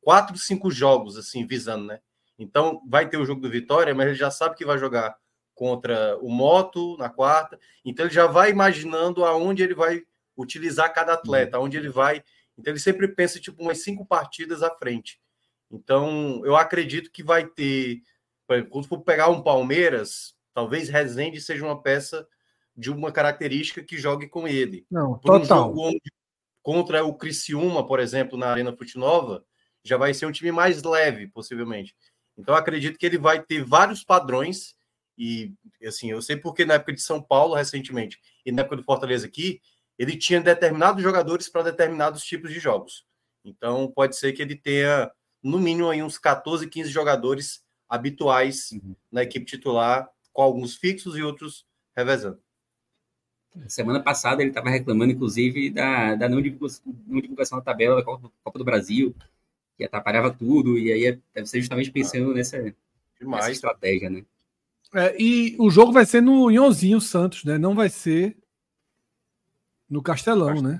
quatro, 0.00 0.36
cinco 0.38 0.70
jogos, 0.70 1.16
assim, 1.16 1.46
visando, 1.46 1.86
né? 1.86 2.00
Então, 2.38 2.80
vai 2.86 3.08
ter 3.08 3.16
o 3.16 3.24
jogo 3.24 3.40
do 3.40 3.50
Vitória, 3.50 3.94
mas 3.94 4.06
ele 4.06 4.14
já 4.14 4.30
sabe 4.30 4.56
que 4.56 4.64
vai 4.64 4.78
jogar 4.78 5.16
contra 5.54 6.16
o 6.18 6.30
Moto 6.30 6.96
na 6.98 7.08
quarta. 7.08 7.58
Então, 7.84 8.04
ele 8.04 8.14
já 8.14 8.26
vai 8.26 8.50
imaginando 8.50 9.24
aonde 9.24 9.62
ele 9.62 9.74
vai 9.74 10.02
utilizar 10.36 10.92
cada 10.92 11.14
atleta, 11.14 11.56
aonde 11.56 11.76
ele 11.76 11.88
vai. 11.88 12.22
Então, 12.58 12.72
ele 12.72 12.80
sempre 12.80 13.08
pensa, 13.08 13.40
tipo, 13.40 13.62
umas 13.62 13.82
cinco 13.82 14.04
partidas 14.06 14.62
à 14.62 14.70
frente. 14.70 15.20
Então, 15.70 16.40
eu 16.44 16.56
acredito 16.56 17.10
que 17.10 17.22
vai 17.22 17.46
ter. 17.46 18.00
Quando 18.46 18.86
for 18.86 19.00
pegar 19.00 19.28
um 19.28 19.42
Palmeiras, 19.42 20.34
talvez 20.54 20.88
Rezende 20.88 21.40
seja 21.40 21.64
uma 21.64 21.82
peça 21.82 22.26
de 22.76 22.90
uma 22.90 23.10
característica 23.10 23.82
que 23.82 23.96
jogue 23.96 24.28
com 24.28 24.46
ele. 24.46 24.86
Não, 24.90 25.18
Por 25.18 25.36
um 25.36 25.40
total. 25.40 25.68
jogo 25.68 25.80
onde, 25.88 26.02
contra 26.62 27.04
o 27.04 27.14
Criciúma, 27.14 27.86
por 27.86 28.00
exemplo, 28.00 28.36
na 28.38 28.48
Arena 28.48 28.76
Fute 28.76 28.98
Nova, 28.98 29.44
já 29.82 29.96
vai 29.96 30.12
ser 30.12 30.26
um 30.26 30.32
time 30.32 30.52
mais 30.52 30.82
leve, 30.82 31.28
possivelmente. 31.28 31.94
Então, 32.36 32.54
acredito 32.54 32.98
que 32.98 33.06
ele 33.06 33.18
vai 33.18 33.42
ter 33.42 33.64
vários 33.64 34.04
padrões. 34.04 34.74
E, 35.16 35.54
assim, 35.84 36.10
eu 36.10 36.20
sei 36.20 36.36
porque 36.36 36.64
na 36.64 36.74
época 36.74 36.92
de 36.92 37.00
São 37.00 37.22
Paulo, 37.22 37.54
recentemente, 37.54 38.18
e 38.44 38.52
na 38.52 38.60
época 38.60 38.76
do 38.76 38.82
Fortaleza 38.82 39.26
aqui, 39.26 39.60
ele 39.98 40.16
tinha 40.16 40.40
determinados 40.40 41.02
jogadores 41.02 41.48
para 41.48 41.62
determinados 41.62 42.22
tipos 42.22 42.52
de 42.52 42.58
jogos. 42.58 43.06
Então, 43.42 43.90
pode 43.90 44.16
ser 44.16 44.32
que 44.32 44.42
ele 44.42 44.54
tenha, 44.56 45.10
no 45.42 45.58
mínimo, 45.58 45.88
aí 45.88 46.02
uns 46.02 46.18
14, 46.18 46.68
15 46.68 46.90
jogadores 46.90 47.62
habituais 47.88 48.72
Uhum. 48.72 48.94
na 49.10 49.22
equipe 49.22 49.46
titular, 49.46 50.08
com 50.32 50.42
alguns 50.42 50.76
fixos 50.76 51.16
e 51.16 51.22
outros 51.22 51.66
revezando. 51.96 52.38
Semana 53.68 54.02
passada 54.02 54.42
ele 54.42 54.50
estava 54.50 54.68
reclamando, 54.68 55.12
inclusive, 55.12 55.70
da, 55.70 56.14
da 56.14 56.28
não, 56.28 56.42
divulgação, 56.42 56.82
não 57.06 57.20
divulgação 57.20 57.58
da 57.58 57.64
tabela 57.64 57.96
da 57.96 58.04
Copa, 58.04 58.30
Copa 58.44 58.58
do 58.58 58.64
Brasil, 58.64 59.14
que 59.78 59.84
atrapalhava 59.84 60.30
tudo, 60.30 60.78
e 60.78 60.92
aí 60.92 61.18
deve 61.34 61.46
ser 61.46 61.60
justamente 61.60 61.90
pensando 61.90 62.34
nessa, 62.34 62.58
nessa 62.60 62.76
Demais. 63.18 63.48
estratégia, 63.48 64.10
né? 64.10 64.24
É, 64.94 65.16
e 65.20 65.56
o 65.58 65.70
jogo 65.70 65.90
vai 65.90 66.04
ser 66.04 66.20
no 66.20 66.50
Ionzinho 66.50 67.00
Santos, 67.00 67.44
né? 67.44 67.56
Não 67.56 67.74
vai 67.74 67.88
ser 67.88 68.36
no 69.88 70.02
Castelão, 70.02 70.60
né? 70.60 70.78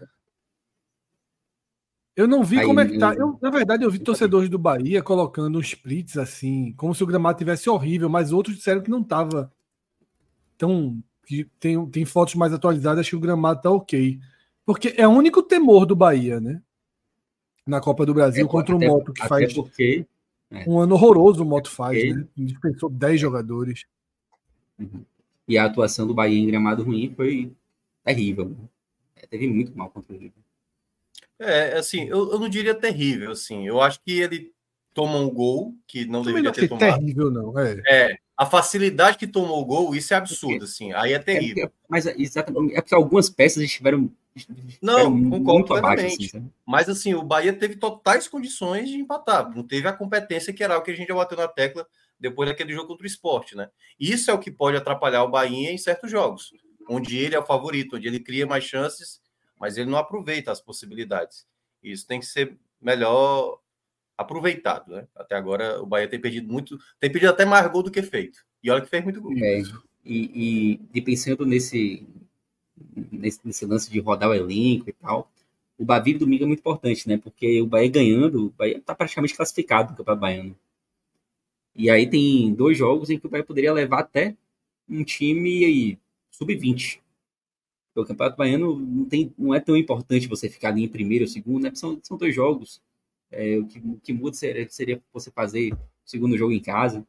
Eu 2.16 2.26
não 2.26 2.42
vi 2.42 2.58
Aí, 2.60 2.66
como 2.66 2.80
é 2.80 2.86
que 2.88 2.98
tá. 2.98 3.14
eu- 3.14 3.38
na 3.42 3.50
verdade, 3.50 3.84
eu 3.84 3.90
vi 3.90 3.98
eu 3.98 4.04
torcedores 4.04 4.48
do 4.48 4.58
Bahia 4.58 5.02
colocando 5.02 5.58
uns 5.58 5.66
splits 5.66 6.16
assim, 6.16 6.72
como 6.76 6.94
se 6.94 7.04
o 7.04 7.06
gramado 7.06 7.36
tivesse 7.36 7.68
horrível, 7.68 8.08
mas 8.08 8.32
outros 8.32 8.56
disseram 8.56 8.80
que 8.80 8.90
não 8.90 9.02
tava 9.04 9.52
tão. 10.56 10.98
Que 11.26 11.44
tem, 11.60 11.84
tem 11.90 12.04
fotos 12.04 12.34
mais 12.36 12.52
atualizadas 12.54 13.08
que 13.08 13.16
o 13.16 13.20
gramado 13.20 13.60
tá 13.60 13.70
ok. 13.70 14.18
Porque 14.64 14.94
é 14.96 15.06
o 15.06 15.10
único 15.10 15.42
temor 15.42 15.84
do 15.84 15.94
Bahia, 15.96 16.40
né? 16.40 16.62
Na 17.66 17.80
Copa 17.80 18.06
do 18.06 18.14
Brasil 18.14 18.46
contra 18.48 18.74
o 18.74 18.78
Até- 18.78 18.86
Moto, 18.88 19.12
que 19.12 19.26
faz 19.26 19.52
porque 19.52 20.06
um 20.66 20.78
ano 20.78 20.94
horroroso 20.94 21.42
o 21.42 21.46
Moto 21.46 21.68
faz, 21.68 21.98
Ok. 21.98 22.14
né? 22.14 22.26
Dispensou 22.36 22.88
10 22.88 23.20
jogadores. 23.20 23.84
E 25.48 25.58
a 25.58 25.64
atuação 25.64 26.06
do 26.06 26.14
Bahia 26.14 26.38
em 26.38 26.46
gramado 26.46 26.82
ruim 26.84 27.12
foi 27.14 27.52
terrível. 28.04 28.56
É, 29.16 29.26
teve 29.26 29.48
muito 29.48 29.76
mal 29.76 29.90
contra 29.90 30.14
o 30.14 30.18
River. 30.18 30.32
É, 31.38 31.74
assim, 31.76 32.04
eu, 32.08 32.32
eu 32.32 32.38
não 32.38 32.48
diria 32.48 32.74
terrível, 32.74 33.30
assim. 33.32 33.66
Eu 33.66 33.80
acho 33.80 34.00
que 34.02 34.12
ele 34.20 34.52
toma 34.94 35.18
um 35.18 35.28
gol 35.30 35.74
que 35.86 36.06
não 36.06 36.22
Também 36.22 36.42
deveria 36.42 36.48
não 36.50 36.52
ter 36.52 36.68
tomado. 36.68 36.98
terrível, 37.00 37.30
não. 37.30 37.58
É. 37.58 37.82
É, 37.86 38.16
a 38.36 38.46
facilidade 38.46 39.18
que 39.18 39.26
tomou 39.26 39.60
o 39.60 39.64
gol, 39.64 39.94
isso 39.94 40.14
é 40.14 40.16
absurdo, 40.16 40.64
assim. 40.64 40.92
Aí 40.94 41.12
é 41.12 41.16
É 41.16 41.18
terrível. 41.18 41.68
porque- 41.68 41.76
mas 41.88 42.06
é 42.06 42.14
exatamente, 42.18 42.74
é 42.74 42.80
porque 42.80 42.94
algumas 42.94 43.28
peças 43.28 43.62
estiveram, 43.62 44.10
Não, 44.80 44.98
estiveram 45.14 45.30
concordo 45.30 45.52
muito 45.52 45.74
abaixo. 45.76 45.94
plenamente. 45.96 46.36
Assim? 46.36 46.50
Mas 46.66 46.88
assim, 46.88 47.14
o 47.14 47.22
Bahia 47.22 47.52
teve 47.52 47.76
totais 47.76 48.26
condições 48.28 48.88
de 48.88 48.96
empatar. 48.96 49.54
Não 49.54 49.62
teve 49.62 49.86
a 49.86 49.92
competência 49.92 50.52
que 50.52 50.64
era 50.64 50.78
o 50.78 50.82
que 50.82 50.90
a 50.90 50.94
gente 50.96 51.08
já 51.08 51.14
bateu 51.14 51.36
na 51.36 51.48
tecla 51.48 51.86
depois 52.18 52.48
daquele 52.48 52.72
jogo 52.72 52.88
contra 52.88 53.04
o 53.04 53.06
esporte, 53.06 53.54
né? 53.54 53.68
Isso 54.00 54.30
é 54.30 54.34
o 54.34 54.38
que 54.38 54.50
pode 54.50 54.76
atrapalhar 54.78 55.22
o 55.24 55.30
Bahia 55.30 55.70
em 55.70 55.76
certos 55.76 56.10
jogos, 56.10 56.50
onde 56.88 57.18
ele 57.18 57.34
é 57.34 57.38
o 57.38 57.44
favorito, 57.44 57.96
onde 57.96 58.08
ele 58.08 58.20
cria 58.20 58.46
mais 58.46 58.64
chances, 58.64 59.20
mas 59.58 59.76
ele 59.76 59.90
não 59.90 59.98
aproveita 59.98 60.52
as 60.52 60.60
possibilidades. 60.60 61.46
Isso 61.82 62.06
tem 62.06 62.20
que 62.20 62.26
ser 62.26 62.56
melhor 62.80 63.60
aproveitado, 64.16 64.92
né? 64.92 65.06
Até 65.14 65.36
agora 65.36 65.82
o 65.82 65.86
Bahia 65.86 66.08
tem 66.08 66.20
perdido 66.20 66.50
muito, 66.50 66.78
tem 66.98 67.10
perdido 67.10 67.30
até 67.30 67.44
mais 67.44 67.70
gol 67.70 67.82
do 67.82 67.90
que 67.90 68.02
feito. 68.02 68.44
E 68.62 68.70
olha 68.70 68.80
que 68.80 68.88
fez 68.88 69.04
muito 69.04 69.20
gol. 69.20 69.32
É, 69.36 69.60
e, 70.04 70.30
e, 70.34 70.80
e 70.94 71.00
pensando 71.02 71.44
nesse, 71.44 72.06
nesse, 73.12 73.40
nesse 73.44 73.66
lance 73.66 73.90
de 73.90 74.00
rodar 74.00 74.30
o 74.30 74.34
elenco 74.34 74.88
e 74.88 74.92
tal, 74.92 75.30
o 75.78 75.84
Bavi 75.84 76.14
domingo 76.14 76.44
é 76.44 76.46
muito 76.46 76.60
importante, 76.60 77.06
né? 77.08 77.18
Porque 77.18 77.60
o 77.60 77.66
Bahia 77.66 77.90
ganhando, 77.90 78.46
o 78.46 78.50
Bahia 78.50 78.80
tá 78.80 78.94
praticamente 78.94 79.34
classificado 79.34 79.90
no 79.90 79.96
Campeonato 79.96 80.20
Baiano. 80.20 80.56
E 81.74 81.90
aí 81.90 82.08
tem 82.08 82.54
dois 82.54 82.78
jogos 82.78 83.10
em 83.10 83.18
que 83.18 83.26
o 83.26 83.30
Bahia 83.30 83.44
poderia 83.44 83.72
levar 83.72 84.00
até 84.00 84.34
um 84.88 85.04
time 85.04 85.64
aí, 85.64 85.98
sub-20. 86.30 87.00
O 88.02 88.06
Campeonato 88.06 88.36
Baiano 88.36 88.78
não, 88.78 89.04
tem, 89.04 89.32
não 89.38 89.54
é 89.54 89.60
tão 89.60 89.76
importante 89.76 90.28
você 90.28 90.48
ficar 90.48 90.68
ali 90.68 90.84
em 90.84 90.88
primeiro 90.88 91.24
ou 91.24 91.28
segundo, 91.28 91.64
né? 91.64 91.72
São, 91.74 91.98
são 92.02 92.16
dois 92.16 92.34
jogos. 92.34 92.80
É, 93.30 93.58
o, 93.58 93.66
que, 93.66 93.78
o 93.78 94.00
que 94.02 94.12
muda 94.12 94.36
seria, 94.36 94.68
seria 94.68 95.02
você 95.12 95.30
fazer 95.30 95.72
o 95.72 95.78
segundo 96.04 96.36
jogo 96.36 96.52
em 96.52 96.60
casa. 96.60 97.06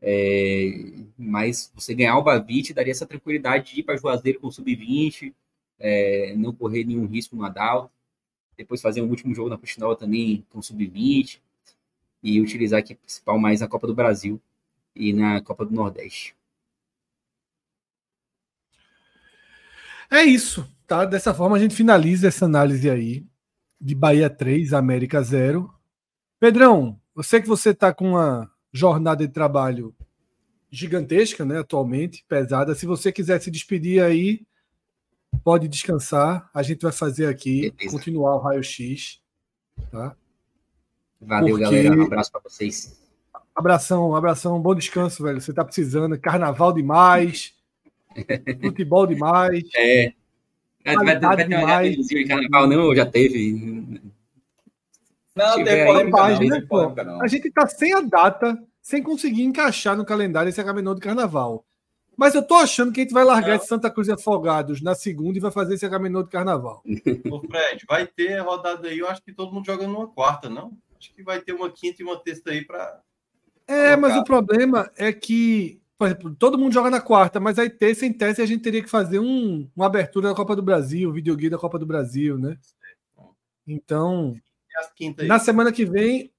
É, 0.00 0.70
mas 1.16 1.72
você 1.74 1.94
ganhar 1.94 2.16
o 2.18 2.22
Bavi 2.22 2.62
te 2.62 2.72
daria 2.72 2.92
essa 2.92 3.06
tranquilidade 3.06 3.74
de 3.74 3.80
ir 3.80 3.82
para 3.82 3.96
Juazeiro 3.96 4.40
com 4.40 4.46
o 4.48 4.52
sub-20, 4.52 5.34
é, 5.78 6.34
não 6.36 6.52
correr 6.52 6.84
nenhum 6.84 7.06
risco 7.06 7.36
no 7.36 7.44
Adal, 7.44 7.90
depois 8.56 8.80
fazer 8.80 9.02
um 9.02 9.08
último 9.08 9.34
jogo 9.34 9.48
na 9.48 9.58
Puxinova 9.58 9.96
também 9.96 10.44
com 10.50 10.58
o 10.60 10.62
sub-20 10.62 11.40
e 12.22 12.40
utilizar 12.40 12.80
aqui 12.80 12.94
principal 12.94 13.38
mais 13.38 13.60
na 13.60 13.68
Copa 13.68 13.86
do 13.86 13.94
Brasil 13.94 14.40
e 14.94 15.12
na 15.12 15.40
Copa 15.40 15.64
do 15.64 15.74
Nordeste. 15.74 16.37
É 20.10 20.22
isso, 20.22 20.66
tá? 20.86 21.04
Dessa 21.04 21.34
forma 21.34 21.56
a 21.56 21.58
gente 21.60 21.74
finaliza 21.74 22.28
essa 22.28 22.44
análise 22.46 22.88
aí 22.88 23.26
de 23.80 23.94
Bahia 23.94 24.28
3, 24.30 24.72
América 24.72 25.22
0. 25.22 25.72
Pedrão, 26.40 26.98
eu 27.16 27.22
sei 27.22 27.40
que 27.40 27.48
você 27.48 27.74
tá 27.74 27.92
com 27.92 28.10
uma 28.12 28.50
jornada 28.72 29.26
de 29.26 29.32
trabalho 29.32 29.94
gigantesca, 30.70 31.44
né, 31.44 31.58
atualmente, 31.58 32.24
pesada. 32.28 32.74
Se 32.74 32.86
você 32.86 33.10
quiser 33.10 33.40
se 33.40 33.50
despedir 33.50 34.02
aí, 34.02 34.46
pode 35.42 35.66
descansar. 35.68 36.48
A 36.52 36.62
gente 36.62 36.82
vai 36.82 36.92
fazer 36.92 37.26
aqui, 37.26 37.70
Beleza. 37.72 37.96
continuar 37.96 38.36
o 38.36 38.38
raio-x, 38.38 39.20
tá? 39.90 40.14
Valeu, 41.20 41.56
Porque- 41.58 41.64
galera. 41.64 41.96
Um 42.00 42.04
abraço 42.04 42.30
para 42.32 42.40
vocês. 42.42 43.00
Abração, 43.54 44.14
abração, 44.14 44.60
bom 44.60 44.74
descanso, 44.74 45.22
velho. 45.24 45.40
Você 45.40 45.52
tá 45.52 45.64
precisando. 45.64 46.18
Carnaval 46.18 46.72
demais, 46.72 47.54
futebol 48.60 49.06
demais. 49.06 49.62
É. 49.74 50.12
Vai, 50.84 50.96
vai, 50.96 51.18
vai 51.20 51.36
ter 51.36 51.56
uma 51.56 51.82
de 51.82 52.24
carnaval, 52.26 52.66
não? 52.66 52.84
Ou 52.84 52.96
já 52.96 53.04
teve? 53.04 54.00
Não, 55.36 55.54
tem 55.64 55.68
aí, 55.68 55.86
polêmica 55.86 56.04
não, 56.04 56.10
página, 56.10 56.58
tem 56.58 56.66
polêmica 56.66 57.04
não. 57.04 57.22
A 57.22 57.28
gente 57.28 57.50
tá 57.50 57.66
sem 57.66 57.94
a 57.94 58.00
data, 58.00 58.58
sem 58.82 59.02
conseguir 59.02 59.42
encaixar 59.42 59.96
no 59.96 60.04
calendário 60.04 60.48
esse 60.48 60.60
Agamenon 60.60 60.94
de 60.94 61.00
carnaval. 61.00 61.64
Mas 62.18 62.34
eu 62.34 62.42
tô 62.42 62.56
achando 62.56 62.90
que 62.90 63.00
a 63.00 63.04
gente 63.04 63.12
vai 63.12 63.22
largar 63.22 63.50
Não. 63.50 63.56
esse 63.56 63.68
Santa 63.68 63.88
Cruz 63.88 64.08
e 64.08 64.12
Afogados 64.12 64.82
na 64.82 64.92
segunda 64.96 65.38
e 65.38 65.40
vai 65.40 65.52
fazer 65.52 65.74
esse 65.74 65.86
Agamenon 65.86 66.24
de 66.24 66.30
carnaval. 66.30 66.82
Ô, 67.30 67.40
Fred, 67.46 67.84
vai 67.88 68.08
ter 68.08 68.40
rodada 68.40 68.88
aí, 68.88 68.98
eu 68.98 69.08
acho 69.08 69.22
que 69.22 69.32
todo 69.32 69.52
mundo 69.52 69.64
joga 69.64 69.86
numa 69.86 70.08
quarta, 70.08 70.48
não? 70.48 70.72
Acho 70.98 71.14
que 71.14 71.22
vai 71.22 71.40
ter 71.40 71.52
uma 71.52 71.70
quinta 71.70 72.02
e 72.02 72.04
uma 72.04 72.20
sexta 72.20 72.50
aí 72.50 72.64
para. 72.64 73.00
É, 73.68 73.94
mas 73.94 74.14
Colocado. 74.14 74.20
o 74.20 74.24
problema 74.24 74.90
é 74.96 75.12
que, 75.12 75.80
por 75.98 76.06
exemplo, 76.06 76.34
todo 76.36 76.56
mundo 76.56 76.72
joga 76.72 76.90
na 76.90 77.00
quarta, 77.00 77.40
mas 77.40 77.58
aí 77.58 77.68
terça 77.68 78.06
em 78.06 78.12
tese 78.12 78.40
a 78.40 78.46
gente 78.46 78.62
teria 78.62 78.82
que 78.82 78.88
fazer 78.88 79.18
um, 79.18 79.68
uma 79.74 79.86
abertura 79.86 80.28
da 80.28 80.34
Copa 80.34 80.54
do 80.54 80.62
Brasil, 80.62 81.10
um 81.10 81.12
videogame 81.12 81.50
da 81.50 81.58
Copa 81.58 81.76
do 81.76 81.84
Brasil, 81.84 82.38
né? 82.38 82.56
Então, 83.66 84.36
aí. 85.22 85.26
na 85.26 85.40
semana 85.40 85.72
que 85.72 85.84
vem, 85.84 86.32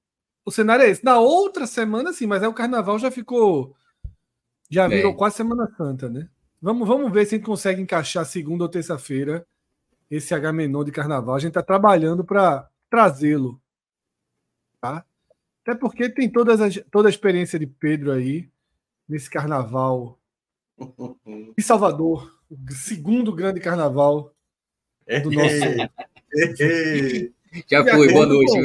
o 0.45 0.51
cenário 0.51 0.85
é 0.85 0.89
esse. 0.89 1.03
Na 1.03 1.19
outra 1.19 1.67
semana, 1.67 2.13
sim, 2.13 2.25
mas 2.25 2.41
aí 2.41 2.47
o 2.47 2.53
carnaval 2.53 2.97
já 2.97 3.11
ficou. 3.11 3.75
Já 4.69 4.85
É. 4.85 4.87
virou 4.87 5.13
quase 5.13 5.35
Semana 5.35 5.69
Santa, 5.75 6.09
né? 6.09 6.29
Vamos, 6.61 6.87
vamos 6.87 7.11
ver 7.11 7.25
se 7.25 7.35
a 7.35 7.37
gente 7.37 7.45
consegue 7.45 7.81
encaixar 7.81 8.25
segunda 8.25 8.63
ou 8.63 8.69
terça-feira 8.69 9.45
esse 10.09 10.33
H-Menon 10.33 10.83
de 10.85 10.91
carnaval. 10.91 11.35
A 11.35 11.39
gente 11.39 11.49
está 11.49 11.61
trabalhando 11.61 12.23
para 12.23 12.69
trazê-lo. 12.89 13.61
Tá? 14.81 15.05
Até 15.61 15.75
porque 15.75 16.09
tem 16.09 16.29
todas 16.29 16.61
as, 16.61 16.79
toda 16.89 17.09
a 17.09 17.11
experiência 17.11 17.59
de 17.59 17.67
Pedro 17.67 18.11
aí 18.11 18.49
nesse 19.09 19.29
carnaval 19.29 20.17
em 21.57 21.61
Salvador, 21.61 22.33
o 22.49 22.55
segundo 22.71 23.33
grande 23.33 23.59
carnaval 23.59 24.33
do 25.23 25.31
nosso. 25.31 25.55
Já 27.67 27.81
De 27.81 27.91
foi, 27.91 28.13
boa 28.13 28.25
noite. 28.27 28.53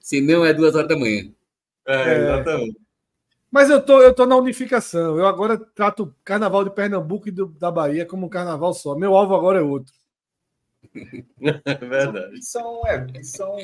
Se 0.00 0.20
não, 0.20 0.44
é 0.44 0.52
duas 0.52 0.74
horas 0.74 0.88
da 0.88 0.96
manhã. 0.98 1.30
É, 1.86 2.16
exatamente. 2.18 2.80
Mas 3.50 3.68
eu 3.68 3.84
tô, 3.84 4.00
eu 4.00 4.14
tô 4.14 4.24
na 4.26 4.36
unificação. 4.36 5.18
Eu 5.18 5.26
agora 5.26 5.58
trato 5.58 6.04
o 6.04 6.14
carnaval 6.24 6.64
de 6.64 6.70
Pernambuco 6.70 7.28
e 7.28 7.32
do- 7.32 7.48
da 7.48 7.70
Bahia 7.70 8.06
como 8.06 8.26
um 8.26 8.30
carnaval 8.30 8.72
só. 8.72 8.94
Meu 8.96 9.14
alvo 9.14 9.34
agora 9.34 9.58
é 9.58 9.62
outro. 9.62 9.92
É 11.40 11.74
verdade. 11.74 12.44
São, 12.44 12.86
é, 12.86 13.22
são 13.22 13.56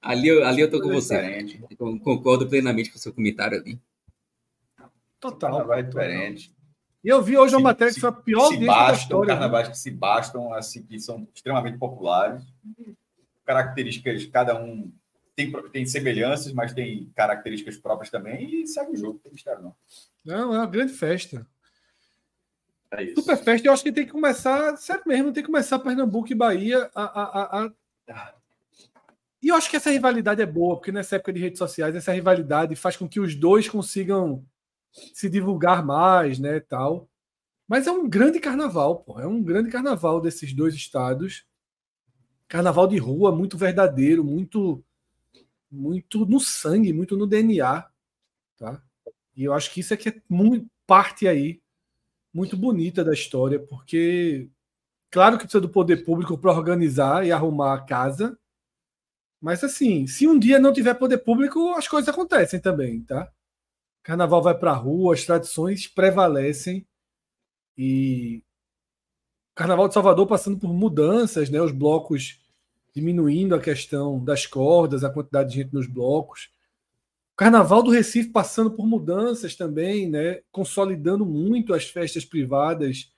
Ali, 0.00 0.28
eu- 0.28 0.44
ali 0.44 0.60
eu 0.60 0.70
tô 0.70 0.80
com 0.80 0.88
você. 0.90 1.16
diferentes. 1.16 1.60
Eu 1.78 1.98
Concordo 2.00 2.48
plenamente 2.48 2.90
com 2.90 2.96
o 2.96 3.00
seu 3.00 3.12
comentário 3.12 3.58
ali. 3.58 3.78
Total. 5.20 5.72
É 5.72 5.82
diferente. 5.82 6.54
E 7.02 7.08
eu 7.08 7.22
vi 7.22 7.36
hoje 7.36 7.54
uma 7.54 7.60
Se- 7.60 7.64
matéria 7.64 7.88
que 7.90 7.94
se- 7.94 8.00
foi 8.00 8.10
a 8.10 8.12
pior 8.12 8.40
se 8.40 8.44
audiência 8.54 8.66
da 8.66 8.72
bastam, 8.74 9.02
história. 9.02 9.26
né? 9.26 9.32
carnavais 9.34 9.68
que 9.68 9.78
se 9.78 9.90
bastam, 9.90 10.52
assim, 10.52 10.82
que 10.84 10.98
são 11.00 11.26
extremamente 11.34 11.78
populares. 11.78 12.42
características, 13.44 14.26
cada 14.26 14.60
um 14.62 14.92
tem, 15.34 15.50
tem 15.72 15.86
semelhanças, 15.86 16.52
mas 16.52 16.74
tem 16.74 17.10
características 17.16 17.78
próprias 17.78 18.10
também, 18.10 18.62
e 18.62 18.66
segue 18.66 18.92
o 18.92 18.96
jogo, 18.96 19.18
tem 19.20 19.32
mistério 19.32 19.62
não. 19.62 19.74
Não, 20.24 20.54
é 20.54 20.58
uma 20.58 20.66
grande 20.66 20.92
festa. 20.92 21.46
É 22.90 23.04
isso. 23.04 23.20
Super 23.20 23.36
festa, 23.36 23.68
eu 23.68 23.72
acho 23.72 23.82
que 23.82 23.92
tem 23.92 24.06
que 24.06 24.12
começar, 24.12 24.76
sério 24.76 25.02
mesmo, 25.06 25.32
tem 25.32 25.42
que 25.42 25.50
começar 25.50 25.78
Pernambuco 25.78 26.32
e 26.32 26.34
Bahia 26.34 26.90
a, 26.94 27.02
a, 27.02 27.22
a, 27.22 27.72
a... 28.08 28.34
E 29.42 29.48
eu 29.48 29.54
acho 29.54 29.70
que 29.70 29.76
essa 29.76 29.90
rivalidade 29.90 30.42
é 30.42 30.46
boa, 30.46 30.76
porque 30.76 30.90
nessa 30.90 31.16
época 31.16 31.32
de 31.32 31.40
redes 31.40 31.58
sociais, 31.58 31.94
essa 31.94 32.12
rivalidade 32.12 32.74
faz 32.74 32.96
com 32.96 33.08
que 33.08 33.20
os 33.20 33.34
dois 33.34 33.68
consigam 33.68 34.44
se 34.90 35.28
divulgar 35.28 35.84
mais, 35.84 36.38
né, 36.38 36.60
tal. 36.60 37.08
Mas 37.68 37.86
é 37.86 37.92
um 37.92 38.08
grande 38.08 38.40
carnaval, 38.40 39.00
pô. 39.00 39.20
É 39.20 39.26
um 39.26 39.42
grande 39.42 39.70
carnaval 39.70 40.20
desses 40.20 40.52
dois 40.54 40.74
estados. 40.74 41.46
Carnaval 42.48 42.88
de 42.88 42.96
rua, 42.96 43.30
muito 43.30 43.58
verdadeiro, 43.58 44.24
muito 44.24 44.82
muito 45.70 46.24
no 46.24 46.40
sangue, 46.40 46.94
muito 46.94 47.14
no 47.14 47.26
DNA, 47.26 47.86
tá? 48.56 48.82
E 49.36 49.44
eu 49.44 49.52
acho 49.52 49.70
que 49.70 49.80
isso 49.80 49.92
é 49.92 49.98
que 49.98 50.08
é 50.08 50.22
muito 50.26 50.66
parte 50.86 51.28
aí 51.28 51.60
muito 52.32 52.56
bonita 52.56 53.04
da 53.04 53.12
história, 53.12 53.58
porque 53.58 54.48
claro 55.10 55.36
que 55.36 55.44
precisa 55.44 55.60
do 55.60 55.68
poder 55.68 56.04
público 56.04 56.36
para 56.38 56.52
organizar 56.52 57.26
e 57.26 57.32
arrumar 57.32 57.74
a 57.74 57.80
casa, 57.80 58.38
mas 59.40 59.62
assim, 59.62 60.06
se 60.06 60.26
um 60.26 60.38
dia 60.38 60.58
não 60.58 60.72
tiver 60.72 60.94
poder 60.94 61.18
público, 61.18 61.74
as 61.74 61.86
coisas 61.86 62.08
acontecem 62.08 62.60
também, 62.60 63.02
tá? 63.02 63.30
Carnaval 64.02 64.42
vai 64.42 64.58
para 64.58 64.72
a 64.72 64.74
rua, 64.74 65.14
as 65.14 65.24
tradições 65.24 65.86
prevalecem 65.86 66.86
e 67.76 68.42
Carnaval 69.54 69.88
de 69.88 69.94
Salvador 69.94 70.26
passando 70.26 70.58
por 70.58 70.72
mudanças, 70.72 71.50
né? 71.50 71.60
Os 71.60 71.72
blocos 71.72 72.40
diminuindo 72.94 73.54
a 73.54 73.60
questão 73.60 74.22
das 74.24 74.46
cordas, 74.46 75.04
a 75.04 75.10
quantidade 75.10 75.50
de 75.50 75.56
gente 75.56 75.74
nos 75.74 75.86
blocos. 75.86 76.50
Carnaval 77.38 77.84
do 77.84 77.92
Recife 77.92 78.30
passando 78.30 78.68
por 78.68 78.84
mudanças 78.84 79.54
também, 79.54 80.10
né? 80.10 80.40
Consolidando 80.50 81.24
muito 81.24 81.72
as 81.72 81.84
festas 81.84 82.24
privadas, 82.24 83.12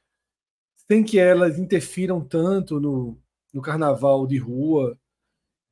sem 0.77 1.03
que 1.03 1.19
elas 1.19 1.59
interfiram 1.59 2.23
tanto 2.23 2.79
no, 2.79 3.19
no 3.51 3.63
carnaval 3.63 4.27
de 4.27 4.37
rua 4.37 4.95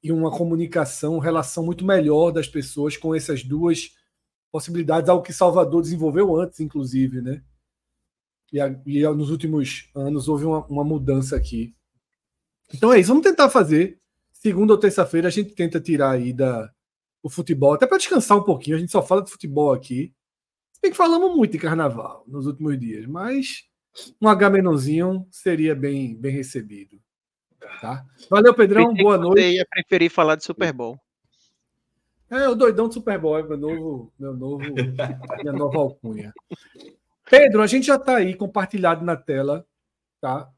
e 0.03 0.11
uma 0.11 0.31
comunicação, 0.31 1.19
relação 1.19 1.63
muito 1.63 1.85
melhor 1.85 2.31
das 2.31 2.49
pessoas 2.49 2.97
com 2.97 3.15
essas 3.15 3.45
duas 3.45 3.95
possibilidades, 4.51 5.11
algo 5.11 5.23
que 5.23 5.33
Salvador 5.33 5.83
desenvolveu 5.83 6.35
antes, 6.35 6.59
inclusive, 6.59 7.21
né? 7.21 7.45
E, 8.51 8.59
a, 8.59 8.69
e 8.87 9.03
nos 9.09 9.29
últimos 9.29 9.91
anos 9.95 10.27
houve 10.27 10.47
uma, 10.47 10.65
uma, 10.69 10.85
mudança 10.85 11.37
aqui. 11.37 11.77
Então 12.73 12.91
é 12.95 12.99
isso, 12.99 13.09
vamos 13.09 13.25
tentar 13.25 13.51
fazer. 13.51 14.01
Segunda 14.33 14.73
ou 14.73 14.81
terça-feira 14.81 15.29
a 15.29 15.31
gente 15.31 15.55
tenta 15.55 15.79
tirar 15.79 16.13
aí 16.13 16.33
da, 16.33 16.73
o 17.23 17.29
futebol, 17.29 17.75
até 17.75 17.87
para 17.87 17.99
descansar 17.99 18.39
um 18.39 18.45
pouquinho. 18.45 18.77
A 18.77 18.81
gente 18.81 18.93
só 18.93 19.03
fala 19.03 19.23
de 19.23 19.31
futebol 19.31 19.73
aqui. 19.73 20.15
Se 20.73 20.81
bem 20.81 20.91
que 20.91 20.97
falamos 20.97 21.35
muito 21.37 21.53
de 21.53 21.59
carnaval 21.59 22.25
nos 22.27 22.47
últimos 22.47 22.79
dias, 22.79 23.07
mas 23.07 23.65
um 24.21 24.29
H 24.29 24.51
seria 25.31 25.75
bem, 25.75 26.15
bem 26.15 26.33
recebido. 26.33 27.01
Tá? 27.81 28.05
Valeu, 28.31 28.55
Pedrão. 28.55 28.95
Boa 28.95 29.19
noite. 29.19 29.43
Eu 29.43 29.51
ia 29.51 29.67
preferir 29.69 30.11
falar 30.11 30.37
de 30.37 30.45
Super 30.45 30.73
Bowl. 30.73 30.99
É, 32.31 32.47
o 32.49 32.55
doidão 32.55 32.89
do 32.89 32.95
Super 32.95 33.19
Bowl, 33.19 33.43
meu 33.43 33.57
novo, 33.57 34.13
meu 34.19 34.35
novo, 34.35 34.59
minha 35.43 35.53
nova 35.53 35.79
alcunha. 35.79 36.33
Pedro, 37.29 37.63
a 37.63 37.67
gente 37.67 37.87
já 37.87 37.97
está 37.97 38.17
aí 38.17 38.35
compartilhado 38.35 39.05
na 39.05 39.17
tela, 39.17 39.67
tá? 40.21 40.51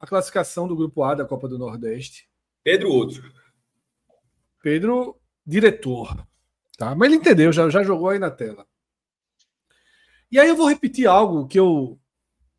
A 0.00 0.06
classificação 0.06 0.66
do 0.66 0.74
grupo 0.74 1.02
A 1.04 1.14
da 1.14 1.24
Copa 1.24 1.48
do 1.48 1.58
Nordeste. 1.58 2.28
Pedro 2.64 2.90
outro. 2.90 3.32
Pedro, 4.60 5.16
diretor, 5.46 6.26
tá? 6.76 6.94
Mas 6.94 7.08
ele 7.08 7.16
entendeu, 7.16 7.52
já, 7.52 7.68
já 7.68 7.82
jogou 7.82 8.08
aí 8.08 8.18
na 8.18 8.30
tela. 8.30 8.66
E 10.30 10.38
aí 10.38 10.48
eu 10.48 10.56
vou 10.56 10.68
repetir 10.68 11.06
algo 11.06 11.46
que 11.46 11.58
eu 11.58 11.98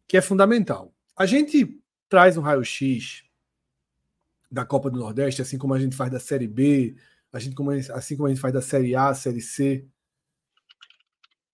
que 0.07 0.17
é 0.17 0.21
fundamental. 0.21 0.93
A 1.15 1.25
gente 1.25 1.81
traz 2.07 2.37
um 2.37 2.41
raio-x 2.41 3.23
da 4.51 4.63
Copa 4.63 4.91
do 4.91 4.99
Nordeste, 4.99 5.41
assim 5.41 5.57
como 5.57 5.73
a 5.73 5.79
gente 5.79 5.95
faz 5.95 6.11
da 6.11 6.19
Série 6.19 6.47
B, 6.47 6.95
a 7.31 7.39
gente, 7.39 7.55
assim 7.91 8.15
como 8.15 8.27
a 8.27 8.29
gente 8.29 8.41
faz 8.41 8.53
da 8.53 8.61
Série 8.61 8.95
A, 8.95 9.13
Série 9.15 9.41
C. 9.41 9.87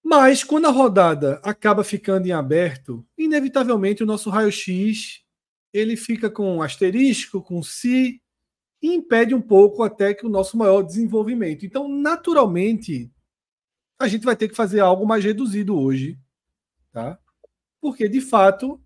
Mas 0.03 0.43
quando 0.43 0.65
a 0.65 0.71
rodada 0.71 1.39
acaba 1.43 1.83
ficando 1.83 2.27
em 2.27 2.31
aberto, 2.31 3.07
inevitavelmente 3.17 4.03
o 4.03 4.05
nosso 4.05 4.29
raio-x 4.29 5.23
ele 5.71 5.95
fica 5.95 6.29
com 6.29 6.61
asterisco, 6.61 7.41
com 7.41 7.61
si, 7.63 8.21
e 8.81 8.93
impede 8.93 9.35
um 9.35 9.41
pouco 9.41 9.83
até 9.83 10.13
que 10.13 10.25
o 10.25 10.29
nosso 10.29 10.57
maior 10.57 10.81
desenvolvimento. 10.81 11.65
Então, 11.65 11.87
naturalmente, 11.87 13.11
a 13.99 14.07
gente 14.07 14.23
vai 14.23 14.35
ter 14.35 14.47
que 14.47 14.55
fazer 14.55 14.79
algo 14.79 15.05
mais 15.05 15.23
reduzido 15.23 15.77
hoje, 15.77 16.17
tá? 16.91 17.19
Porque 17.81 18.07
de 18.07 18.21
fato 18.21 18.81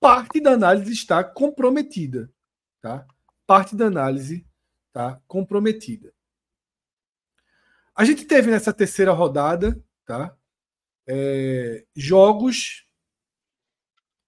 parte 0.00 0.40
da 0.40 0.52
análise 0.52 0.92
está 0.92 1.22
comprometida, 1.22 2.30
tá? 2.80 3.06
Parte 3.46 3.76
da 3.76 3.86
análise 3.86 4.46
tá 4.92 5.20
comprometida. 5.26 6.12
A 7.94 8.04
gente 8.04 8.24
teve 8.24 8.50
nessa 8.50 8.72
terceira 8.72 9.12
rodada, 9.12 9.80
tá? 10.04 10.36
É, 11.06 11.86
jogos 11.94 12.86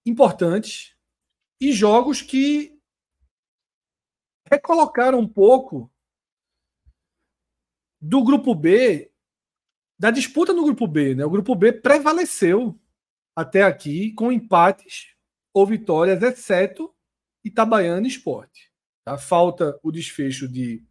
importantes 0.05 0.95
e 1.59 1.73
jogos 1.73 2.21
que 2.21 2.76
recolocaram 4.49 5.19
um 5.19 5.27
pouco 5.27 5.91
do 7.99 8.23
grupo 8.23 8.53
B, 8.53 9.11
da 9.97 10.11
disputa 10.11 10.53
no 10.53 10.63
grupo 10.63 10.87
B, 10.87 11.15
né? 11.15 11.25
O 11.25 11.29
grupo 11.29 11.55
B 11.55 11.73
prevaleceu 11.73 12.79
até 13.35 13.63
aqui 13.63 14.13
com 14.13 14.31
empates 14.31 15.15
ou 15.53 15.65
vitórias, 15.65 16.21
exceto 16.21 16.93
Itabaiana 17.43 18.07
Esporte. 18.07 18.71
Tá? 19.03 19.17
Falta 19.17 19.79
o 19.81 19.91
desfecho 19.91 20.47
de 20.47 20.83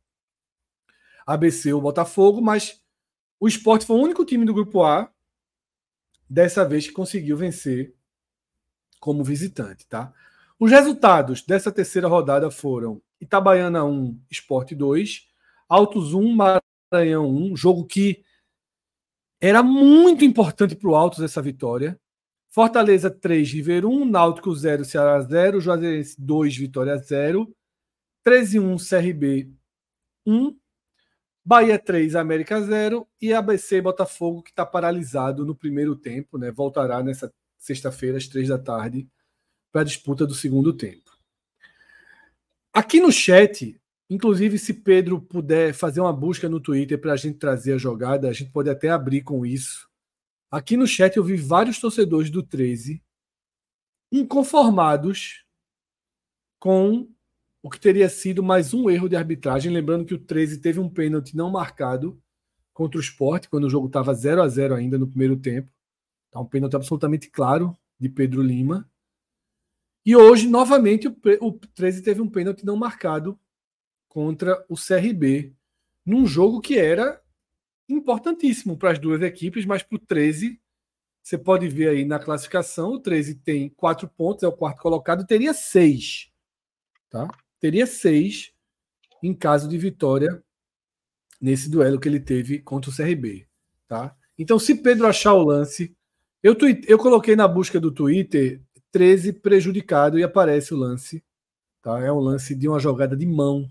ABC 1.27 1.73
ou 1.73 1.81
Botafogo, 1.81 2.41
mas 2.41 2.83
o 3.39 3.47
esporte 3.47 3.85
foi 3.85 3.97
o 3.97 4.03
único 4.03 4.25
time 4.25 4.45
do 4.45 4.55
grupo 4.55 4.83
A 4.83 5.13
dessa 6.29 6.65
vez 6.67 6.87
que 6.87 6.93
conseguiu 6.93 7.37
vencer 7.37 7.95
como 8.99 9.23
visitante. 9.23 9.87
Tá? 9.87 10.13
Os 10.59 10.71
resultados 10.71 11.43
dessa 11.43 11.71
terceira 11.71 12.09
rodada 12.09 12.51
foram 12.51 13.03
Itabaiana 13.21 13.85
1, 13.85 14.21
Esporte 14.31 14.75
2, 14.75 15.27
Altos 15.69 16.15
1, 16.15 16.35
Maranhão 16.93 17.29
1, 17.29 17.57
jogo 17.57 17.87
que 17.87 18.25
era 19.41 19.63
muito 19.63 20.25
importante 20.25 20.75
para 20.75 20.91
o 20.91 20.95
Altos 20.95 21.23
essa 21.23 21.43
vitória. 21.43 21.99
Fortaleza 22.49 23.11
3, 23.11 23.53
River 23.53 23.87
1, 23.87 24.05
Náutico 24.07 24.55
0, 24.55 24.85
Ceará 24.85 25.21
0, 25.21 25.61
Juazeirense 25.61 26.17
2, 26.19 26.57
Vitória 26.57 26.97
0, 26.97 27.55
13 28.23 28.59
1 28.59 28.77
CRB 28.79 29.53
1, 30.27 30.57
Bahia 31.45 31.79
3, 31.79 32.17
América 32.17 32.61
0 32.61 33.07
e 33.21 33.33
ABC 33.33 33.81
Botafogo, 33.81 34.43
que 34.43 34.51
está 34.51 34.67
paralisado 34.67 35.45
no 35.45 35.55
primeiro 35.55 35.95
tempo, 35.95 36.39
né? 36.39 36.51
Voltará 36.51 37.03
nessa 37.03 37.33
sexta-feira, 37.59 38.19
às 38.19 38.27
três 38.27 38.49
da 38.49 38.59
tarde, 38.59 39.09
para 39.71 39.83
a 39.83 39.85
disputa 39.85 40.27
do 40.27 40.35
segundo 40.35 40.73
tempo. 40.73 41.06
Aqui 42.77 43.01
no 43.01 43.11
chat, 43.11 43.81
inclusive, 44.11 44.59
se 44.59 44.75
Pedro 44.75 45.19
puder 45.19 45.73
fazer 45.73 46.03
uma 46.03 46.13
busca 46.13 46.47
no 46.47 46.61
Twitter 46.61 47.01
para 47.01 47.15
a 47.15 47.17
gente 47.17 47.39
trazer 47.39 47.73
a 47.73 47.79
jogada, 47.79 48.29
a 48.29 48.35
gente 48.35 48.51
pode 48.51 48.69
até 48.69 48.91
abrir 48.91 49.23
com 49.23 49.47
isso. 49.47 49.89
Aqui 50.51 50.77
no 50.77 50.87
chat 50.87 51.17
eu 51.17 51.25
vi 51.25 51.37
vários 51.37 51.81
torcedores 51.81 52.29
do 52.29 52.43
13 52.43 53.03
inconformados 54.13 55.43
com 56.61 57.09
o 57.63 57.71
que 57.71 57.81
teria 57.81 58.11
sido 58.11 58.43
mais 58.43 58.75
um 58.75 58.91
erro 58.91 59.09
de 59.09 59.17
arbitragem. 59.17 59.73
Lembrando 59.73 60.05
que 60.05 60.13
o 60.13 60.19
13 60.19 60.61
teve 60.61 60.79
um 60.79 60.91
pênalti 60.91 61.35
não 61.35 61.51
marcado 61.51 62.23
contra 62.75 62.99
o 62.99 63.03
Sport, 63.03 63.49
quando 63.49 63.65
o 63.65 63.71
jogo 63.71 63.87
estava 63.87 64.13
0 64.13 64.43
a 64.43 64.49
0 64.49 64.75
ainda 64.75 64.99
no 64.99 65.09
primeiro 65.09 65.39
tempo. 65.39 65.73
Tá 66.31 66.41
um 66.41 66.47
pênalti 66.47 66.77
absolutamente 66.77 67.31
claro 67.31 67.75
de 67.99 68.11
Pedro 68.11 68.43
Lima. 68.43 68.87
E 70.07 70.15
hoje, 70.17 70.49
novamente, 70.49 71.09
o, 71.09 71.17
o 71.41 71.53
13 71.53 72.01
teve 72.01 72.23
um 72.23 72.31
pênalti 72.31 72.65
não 72.65 72.77
marcado 72.77 73.39
contra 74.09 74.65
o 74.69 74.77
CRB, 74.77 75.53
num 76.05 76.25
jogo 76.25 76.61
que 76.61 76.79
era 76.79 77.21
importantíssimo 77.89 78.79
para 78.79 78.93
as 78.93 78.99
duas 78.99 79.21
equipes, 79.21 79.67
mas 79.67 79.83
para 79.83 79.97
o 79.97 79.99
13, 79.99 80.61
você 81.23 81.37
pode 81.37 81.69
ver 81.69 81.89
aí 81.89 82.05
na 82.05 82.21
classificação, 82.21 82.93
o 82.93 83.01
13 83.01 83.35
tem 83.35 83.69
quatro 83.69 84.09
pontos, 84.09 84.45
é 84.45 84.49
o 84.49 84.53
quarto 84.53 84.81
colocado, 84.81 85.27
teria 85.27 85.53
seis. 85.53 86.31
Tá? 87.11 87.29
teria 87.61 87.87
seis 87.87 88.53
em 89.23 89.35
caso 89.35 89.69
de 89.69 89.79
vitória 89.79 90.43
nesse 91.41 91.71
duelo 91.71 91.99
que 91.99 92.09
ele 92.09 92.21
teve 92.21 92.61
contra 92.61 92.91
o 92.91 92.95
CRB. 92.95 93.49
Tá? 93.89 94.17
Então, 94.39 94.59
se 94.59 94.75
Pedro 94.77 95.07
achar 95.07 95.35
o 95.35 95.45
lance, 95.45 95.97
eu, 96.43 96.55
tweet, 96.55 96.89
eu 96.89 96.99
coloquei 96.99 97.35
na 97.35 97.49
busca 97.49 97.81
do 97.81 97.91
Twitter 97.91 98.63
13 98.97 99.35
prejudicado 99.35 100.19
e 100.19 100.25
aparece 100.25 100.73
o 100.73 100.77
lance. 100.79 101.23
Tá? 101.83 102.01
É 102.01 102.11
um 102.11 102.19
lance 102.19 102.55
de 102.55 102.67
uma 102.67 102.81
jogada 102.81 103.15
de 103.15 103.27
mão. 103.27 103.71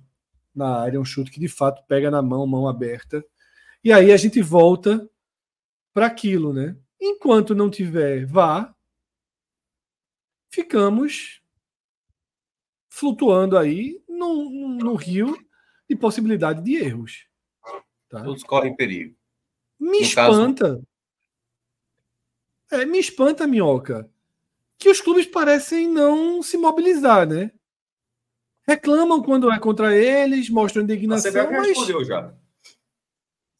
na 0.53 0.81
área, 0.81 1.01
um 1.01 1.03
chute 1.03 1.31
que 1.31 1.39
de 1.39 1.47
fato 1.47 1.83
pega 1.87 2.11
na 2.11 2.21
mão, 2.21 2.45
mão 2.45 2.67
aberta. 2.67 3.25
E 3.83 3.91
aí 3.91 4.11
a 4.11 4.17
gente 4.17 4.39
volta 4.39 5.09
para 5.91 6.05
aquilo, 6.05 6.53
né? 6.53 6.77
Enquanto 7.01 7.55
não 7.55 7.71
tiver 7.71 8.23
vá, 8.27 8.71
ficamos 10.47 11.41
flutuando 12.87 13.57
aí 13.57 13.99
no, 14.07 14.77
no 14.77 14.93
rio 14.93 15.35
de 15.89 15.95
possibilidade 15.95 16.63
de 16.63 16.75
erros. 16.75 17.27
Tá? 18.07 18.23
Todos 18.23 18.43
correm 18.43 18.75
perigo. 18.75 19.17
Me 19.79 19.97
no 19.97 20.03
espanta. 20.03 20.69
Caso... 20.69 20.87
É, 22.71 22.85
me 22.85 22.99
espanta, 22.99 23.47
Minhoca, 23.47 24.07
que 24.77 24.89
os 24.89 25.01
clubes 25.01 25.25
parecem 25.25 25.89
não 25.89 26.41
se 26.41 26.57
mobilizar, 26.57 27.27
né? 27.27 27.51
Reclamam 28.67 29.21
quando 29.21 29.51
é 29.51 29.59
contra 29.59 29.95
eles, 29.95 30.49
mostram 30.49 30.83
indignação. 30.83 31.29
A 31.29 31.45
CBF 31.45 31.51
mas... 31.51 31.67
respondeu 31.67 32.03
já. 32.03 32.33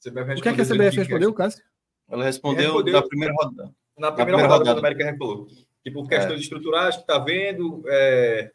o 0.06 0.42
que 0.42 0.50
é 0.50 0.54
que 0.54 0.62
a 0.62 0.66
CBF 0.66 0.98
respondeu, 0.98 1.34
Cássio? 1.34 1.64
Ela 2.10 2.24
respondeu, 2.24 2.64
respondeu 2.64 2.94
na 2.94 3.02
primeira 3.04 3.34
rodada. 3.34 3.76
Na 3.98 4.12
primeira, 4.12 4.12
na 4.12 4.12
primeira 4.12 4.48
rodada, 4.48 4.58
rodada. 4.58 4.88
a 4.88 4.92
América 4.92 5.18
falou. 5.18 5.48
Tipo, 5.84 6.08
questões 6.08 6.40
é. 6.40 6.42
estruturais 6.42 6.96
que 6.96 7.02
está 7.02 7.20
vendo, 7.20 7.84
é, 7.88 8.52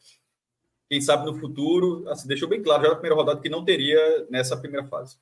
quem 0.88 1.00
sabe 1.00 1.26
no 1.26 1.38
futuro, 1.38 2.08
assim, 2.08 2.26
deixou 2.26 2.48
bem 2.48 2.60
claro 2.60 2.82
já 2.82 2.88
na 2.88 2.96
primeira 2.96 3.14
rodada 3.14 3.40
que 3.40 3.48
não 3.48 3.64
teria 3.64 4.26
nessa 4.28 4.56
primeira 4.56 4.86
fase. 4.88 5.16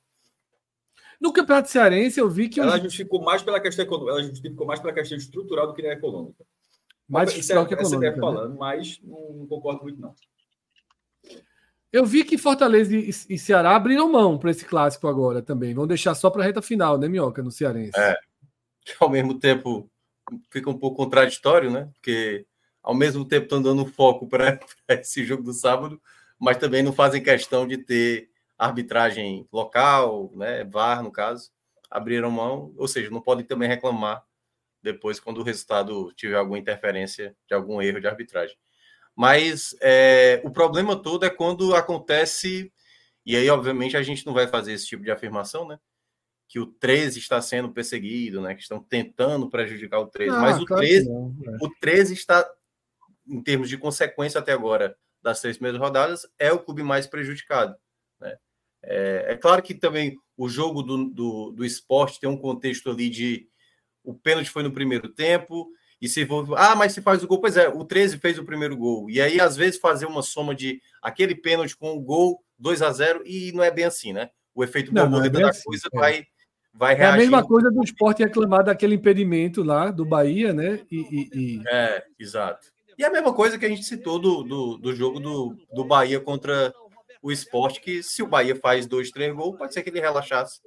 No 1.21 1.31
Campeonato 1.31 1.69
Cearense, 1.69 2.19
eu 2.19 2.27
vi 2.27 2.49
que. 2.49 2.59
Ela 2.59 2.77
os... 2.77 2.81
justificou 2.81 3.21
mais 3.21 3.43
pela 3.43 3.59
questão 3.59 3.85
econômica, 3.85 4.13
ela 4.13 4.23
justificou 4.23 4.65
mais 4.65 4.79
pela 4.79 4.93
questão 4.93 5.17
estrutural 5.17 5.67
do 5.67 5.73
que 5.73 5.83
na 5.83 5.89
econômica. 5.89 6.43
Mais 7.09 7.29
estrutural 7.29 7.63
é, 7.63 7.67
que 7.67 7.73
econômica. 7.73 8.11
Né? 8.11 8.17
falando, 8.17 8.57
mas 8.57 9.01
não, 9.03 9.47
concordo 9.47 9.83
muito, 9.83 9.99
não. 9.99 10.13
Eu 11.91 12.05
vi 12.05 12.23
que 12.23 12.37
Fortaleza 12.37 12.95
e, 12.95 13.09
e 13.09 13.39
Ceará 13.39 13.75
abriram 13.75 14.11
mão 14.11 14.37
para 14.37 14.51
esse 14.51 14.63
clássico 14.63 15.07
agora 15.07 15.41
também. 15.41 15.73
Vão 15.73 15.87
deixar 15.87 16.13
só 16.13 16.29
para 16.29 16.43
a 16.43 16.45
reta 16.45 16.61
final, 16.61 16.97
né, 16.99 17.07
Minhoca, 17.07 17.41
no 17.41 17.51
Cearense? 17.51 17.99
É. 17.99 18.15
Ao 18.99 19.09
mesmo 19.09 19.39
tempo, 19.39 19.89
fica 20.51 20.69
um 20.69 20.77
pouco 20.77 20.97
contraditório, 20.97 21.71
né? 21.71 21.89
Porque 21.93 22.45
ao 22.83 22.93
mesmo 22.93 23.25
tempo 23.25 23.45
estão 23.45 23.61
dando 23.61 23.85
foco 23.85 24.27
para 24.27 24.59
esse 24.89 25.25
jogo 25.25 25.41
do 25.41 25.53
sábado, 25.53 25.99
mas 26.37 26.57
também 26.57 26.83
não 26.83 26.93
fazem 26.93 27.23
questão 27.23 27.67
de 27.67 27.77
ter 27.77 28.29
arbitragem 28.57 29.47
local, 29.51 30.31
né, 30.35 30.65
VAR 30.65 31.01
no 31.01 31.11
caso, 31.11 31.49
abriram 31.89 32.29
mão, 32.29 32.73
ou 32.77 32.87
seja, 32.87 33.09
não 33.09 33.21
podem 33.21 33.45
também 33.45 33.69
reclamar 33.69 34.23
depois 34.81 35.19
quando 35.19 35.39
o 35.39 35.43
resultado 35.43 36.11
tiver 36.15 36.35
alguma 36.37 36.57
interferência 36.57 37.35
de 37.47 37.53
algum 37.53 37.81
erro 37.81 37.99
de 37.99 38.07
arbitragem. 38.07 38.57
Mas 39.15 39.75
é, 39.81 40.41
o 40.43 40.51
problema 40.51 40.95
todo 40.95 41.25
é 41.25 41.29
quando 41.29 41.75
acontece, 41.75 42.71
e 43.25 43.35
aí 43.35 43.49
obviamente 43.49 43.97
a 43.97 44.01
gente 44.01 44.25
não 44.25 44.33
vai 44.33 44.47
fazer 44.47 44.73
esse 44.73 44.87
tipo 44.87 45.03
de 45.03 45.11
afirmação, 45.11 45.67
né? 45.67 45.79
Que 46.47 46.59
o 46.59 46.65
13 46.65 47.19
está 47.19 47.41
sendo 47.41 47.71
perseguido, 47.71 48.41
né? 48.41 48.55
Que 48.55 48.61
estão 48.61 48.81
tentando 48.81 49.49
prejudicar 49.49 49.99
o 49.99 50.07
13. 50.07 50.35
Ah, 50.35 50.39
mas 50.39 50.61
o, 50.61 50.65
claro 50.65 50.81
13, 50.81 51.09
não, 51.09 51.35
é. 51.45 51.57
o 51.61 51.69
13 51.79 52.13
está 52.13 52.49
em 53.27 53.43
termos 53.43 53.69
de 53.69 53.77
consequência 53.77 54.39
até 54.39 54.51
agora 54.51 54.95
das 55.21 55.41
três 55.41 55.57
primeiras 55.57 55.79
rodadas, 55.79 56.25
é 56.37 56.51
o 56.51 56.59
clube 56.59 56.81
mais 56.81 57.05
prejudicado. 57.05 57.75
Né? 58.19 58.37
É, 58.83 59.25
é, 59.29 59.37
claro 59.37 59.61
que 59.61 59.73
também 59.73 60.17
o 60.37 60.47
jogo 60.47 60.81
do, 60.81 61.09
do, 61.09 61.51
do, 61.51 61.65
esporte 61.65 62.19
tem 62.19 62.29
um 62.29 62.37
contexto 62.37 62.89
ali 62.89 63.09
de 63.09 63.47
o 64.09 64.13
pênalti 64.13 64.49
foi 64.49 64.63
no 64.63 64.71
primeiro 64.71 65.09
tempo, 65.09 65.69
e 66.01 66.07
se 66.07 66.25
ah, 66.55 66.75
mas 66.75 66.93
se 66.93 67.01
faz 67.01 67.23
o 67.23 67.27
gol, 67.27 67.41
pois 67.41 67.57
é, 67.57 67.67
o 67.67 67.83
13 67.83 68.17
fez 68.19 68.39
o 68.39 68.45
primeiro 68.45 68.75
gol. 68.75 69.09
E 69.09 69.19
aí, 69.19 69.39
às 69.39 69.57
vezes, 69.57 69.79
fazer 69.79 70.05
uma 70.05 70.23
soma 70.23 70.55
de 70.55 70.81
aquele 71.01 71.35
pênalti 71.35 71.75
com 71.75 71.91
o 71.91 71.99
gol 71.99 72.41
2 72.57 72.81
a 72.81 72.91
0 72.91 73.21
e 73.25 73.51
não 73.51 73.63
é 73.63 73.69
bem 73.69 73.85
assim, 73.85 74.13
né? 74.13 74.29
O 74.55 74.63
efeito 74.63 74.93
não, 74.93 75.09
não 75.09 75.23
é 75.23 75.29
da 75.29 75.49
assim, 75.49 75.63
coisa 75.63 75.87
é. 75.93 75.97
vai, 75.97 76.25
vai 76.73 76.95
reagir. 76.95 77.11
É 77.11 77.15
a 77.15 77.17
mesma 77.17 77.45
coisa 77.45 77.69
do 77.69 77.83
esporte 77.83 78.23
reclamar 78.23 78.63
daquele 78.63 78.95
impedimento 78.95 79.61
lá 79.61 79.91
do 79.91 80.05
Bahia, 80.05 80.53
né? 80.53 80.81
E, 80.89 80.97
e, 80.97 81.29
e... 81.33 81.63
É, 81.67 82.03
exato. 82.17 82.67
E 82.97 83.03
a 83.03 83.11
mesma 83.11 83.33
coisa 83.33 83.57
que 83.57 83.65
a 83.65 83.69
gente 83.69 83.83
citou 83.83 84.19
do, 84.19 84.43
do, 84.43 84.77
do 84.77 84.95
jogo 84.95 85.19
do, 85.19 85.55
do 85.73 85.83
Bahia 85.83 86.19
contra 86.19 86.73
o 87.21 87.31
esporte, 87.31 87.81
que 87.81 88.01
se 88.01 88.23
o 88.23 88.27
Bahia 88.27 88.55
faz 88.55 88.85
dois, 88.85 89.11
três 89.11 89.33
gols, 89.33 89.57
pode 89.57 89.73
ser 89.73 89.83
que 89.83 89.89
ele 89.89 89.99
relaxasse. 89.99 90.59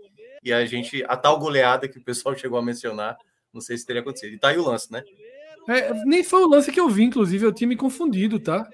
E 0.43 0.53
a 0.53 0.65
gente, 0.67 1.05
a 1.09 1.17
tal 1.17 1.39
goleada 1.39 1.89
que 1.89 1.99
o 1.99 2.05
pessoal 2.05 2.35
chegou 2.37 2.59
a 2.59 2.63
mencionar, 2.63 3.17
não 3.53 3.61
sei 3.61 3.77
se 3.77 3.87
teria 3.87 4.03
acontecido. 4.03 4.35
E 4.35 4.39
tá 4.39 4.49
aí 4.49 4.59
o 4.59 4.65
lance, 4.65 4.91
né? 4.91 5.03
É, 5.69 5.93
nem 6.05 6.25
foi 6.25 6.43
o 6.43 6.49
lance 6.49 6.73
que 6.73 6.81
eu 6.81 6.89
vi, 6.89 7.05
inclusive, 7.05 7.47
eu 7.47 7.53
tinha 7.53 7.69
me 7.69 7.77
confundido, 7.77 8.41
tá? 8.41 8.69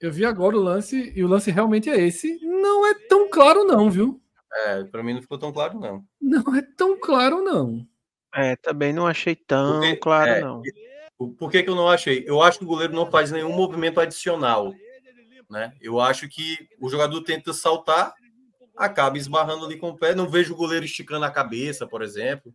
Eu 0.00 0.12
vi 0.12 0.24
agora 0.24 0.56
o 0.56 0.60
lance, 0.60 1.12
e 1.14 1.22
o 1.22 1.28
lance 1.28 1.50
realmente 1.50 1.88
é 1.88 2.00
esse. 2.00 2.38
Não 2.42 2.86
é 2.86 2.94
tão 3.08 3.30
claro, 3.30 3.64
não, 3.64 3.88
viu? 3.88 4.20
É, 4.66 4.84
pra 4.84 5.02
mim 5.02 5.14
não 5.14 5.22
ficou 5.22 5.38
tão 5.38 5.52
claro, 5.52 5.78
não. 5.78 6.04
Não 6.20 6.56
é 6.56 6.62
tão 6.76 6.98
claro, 6.98 7.40
não. 7.40 7.86
É, 8.34 8.56
também 8.56 8.92
não 8.92 9.06
achei 9.06 9.36
tão 9.36 9.80
Porque, 9.80 9.96
claro, 9.96 10.30
é, 10.30 10.40
não. 10.40 10.62
Por 11.38 11.50
que, 11.50 11.62
que 11.62 11.70
eu 11.70 11.74
não 11.74 11.88
achei? 11.88 12.24
Eu 12.26 12.42
acho 12.42 12.58
que 12.58 12.64
o 12.64 12.68
goleiro 12.68 12.94
não 12.94 13.10
faz 13.10 13.30
nenhum 13.30 13.52
movimento 13.52 14.00
adicional. 14.00 14.74
Né? 15.48 15.72
Eu 15.80 16.00
acho 16.00 16.28
que 16.28 16.68
o 16.80 16.88
jogador 16.88 17.22
tenta 17.22 17.52
saltar, 17.52 18.14
acaba 18.76 19.18
esbarrando 19.18 19.66
ali 19.66 19.76
com 19.76 19.90
o 19.90 19.96
pé. 19.96 20.14
Não 20.14 20.28
vejo 20.28 20.54
o 20.54 20.56
goleiro 20.56 20.84
esticando 20.84 21.24
a 21.24 21.30
cabeça, 21.30 21.86
por 21.86 22.02
exemplo. 22.02 22.52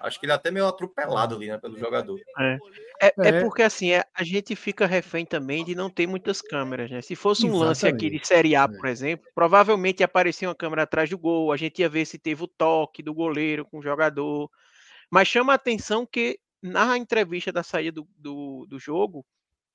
Acho 0.00 0.18
que 0.18 0.24
ele 0.24 0.32
é 0.32 0.34
até 0.34 0.50
meio 0.50 0.66
atropelado 0.66 1.36
ali, 1.36 1.48
né, 1.48 1.58
pelo 1.58 1.78
jogador. 1.78 2.18
É, 2.38 2.58
é, 3.02 3.06
é. 3.06 3.28
é 3.28 3.40
porque 3.42 3.62
assim, 3.62 3.92
é, 3.92 4.02
a 4.14 4.24
gente 4.24 4.56
fica 4.56 4.86
refém 4.86 5.26
também 5.26 5.62
de 5.62 5.74
não 5.74 5.90
ter 5.90 6.06
muitas 6.06 6.40
câmeras, 6.40 6.90
né? 6.90 7.02
Se 7.02 7.14
fosse 7.14 7.44
um 7.44 7.48
Exatamente. 7.48 7.66
lance 7.66 7.86
aqui 7.86 8.10
de 8.10 8.26
Série 8.26 8.56
A, 8.56 8.66
por 8.66 8.86
é. 8.86 8.90
exemplo, 8.90 9.28
provavelmente 9.34 10.00
ia 10.00 10.06
aparecer 10.06 10.46
uma 10.46 10.54
câmera 10.54 10.84
atrás 10.84 11.10
do 11.10 11.18
gol, 11.18 11.52
a 11.52 11.56
gente 11.58 11.80
ia 11.80 11.88
ver 11.88 12.06
se 12.06 12.18
teve 12.18 12.42
o 12.42 12.48
toque 12.48 13.02
do 13.02 13.12
goleiro 13.12 13.66
com 13.66 13.78
o 13.78 13.82
jogador. 13.82 14.50
Mas 15.10 15.28
chama 15.28 15.52
a 15.52 15.56
atenção 15.56 16.06
que 16.06 16.40
na 16.62 16.96
entrevista 16.96 17.52
da 17.52 17.62
saída 17.62 18.00
do, 18.00 18.08
do, 18.16 18.66
do, 18.66 18.78
jogo, 18.78 19.24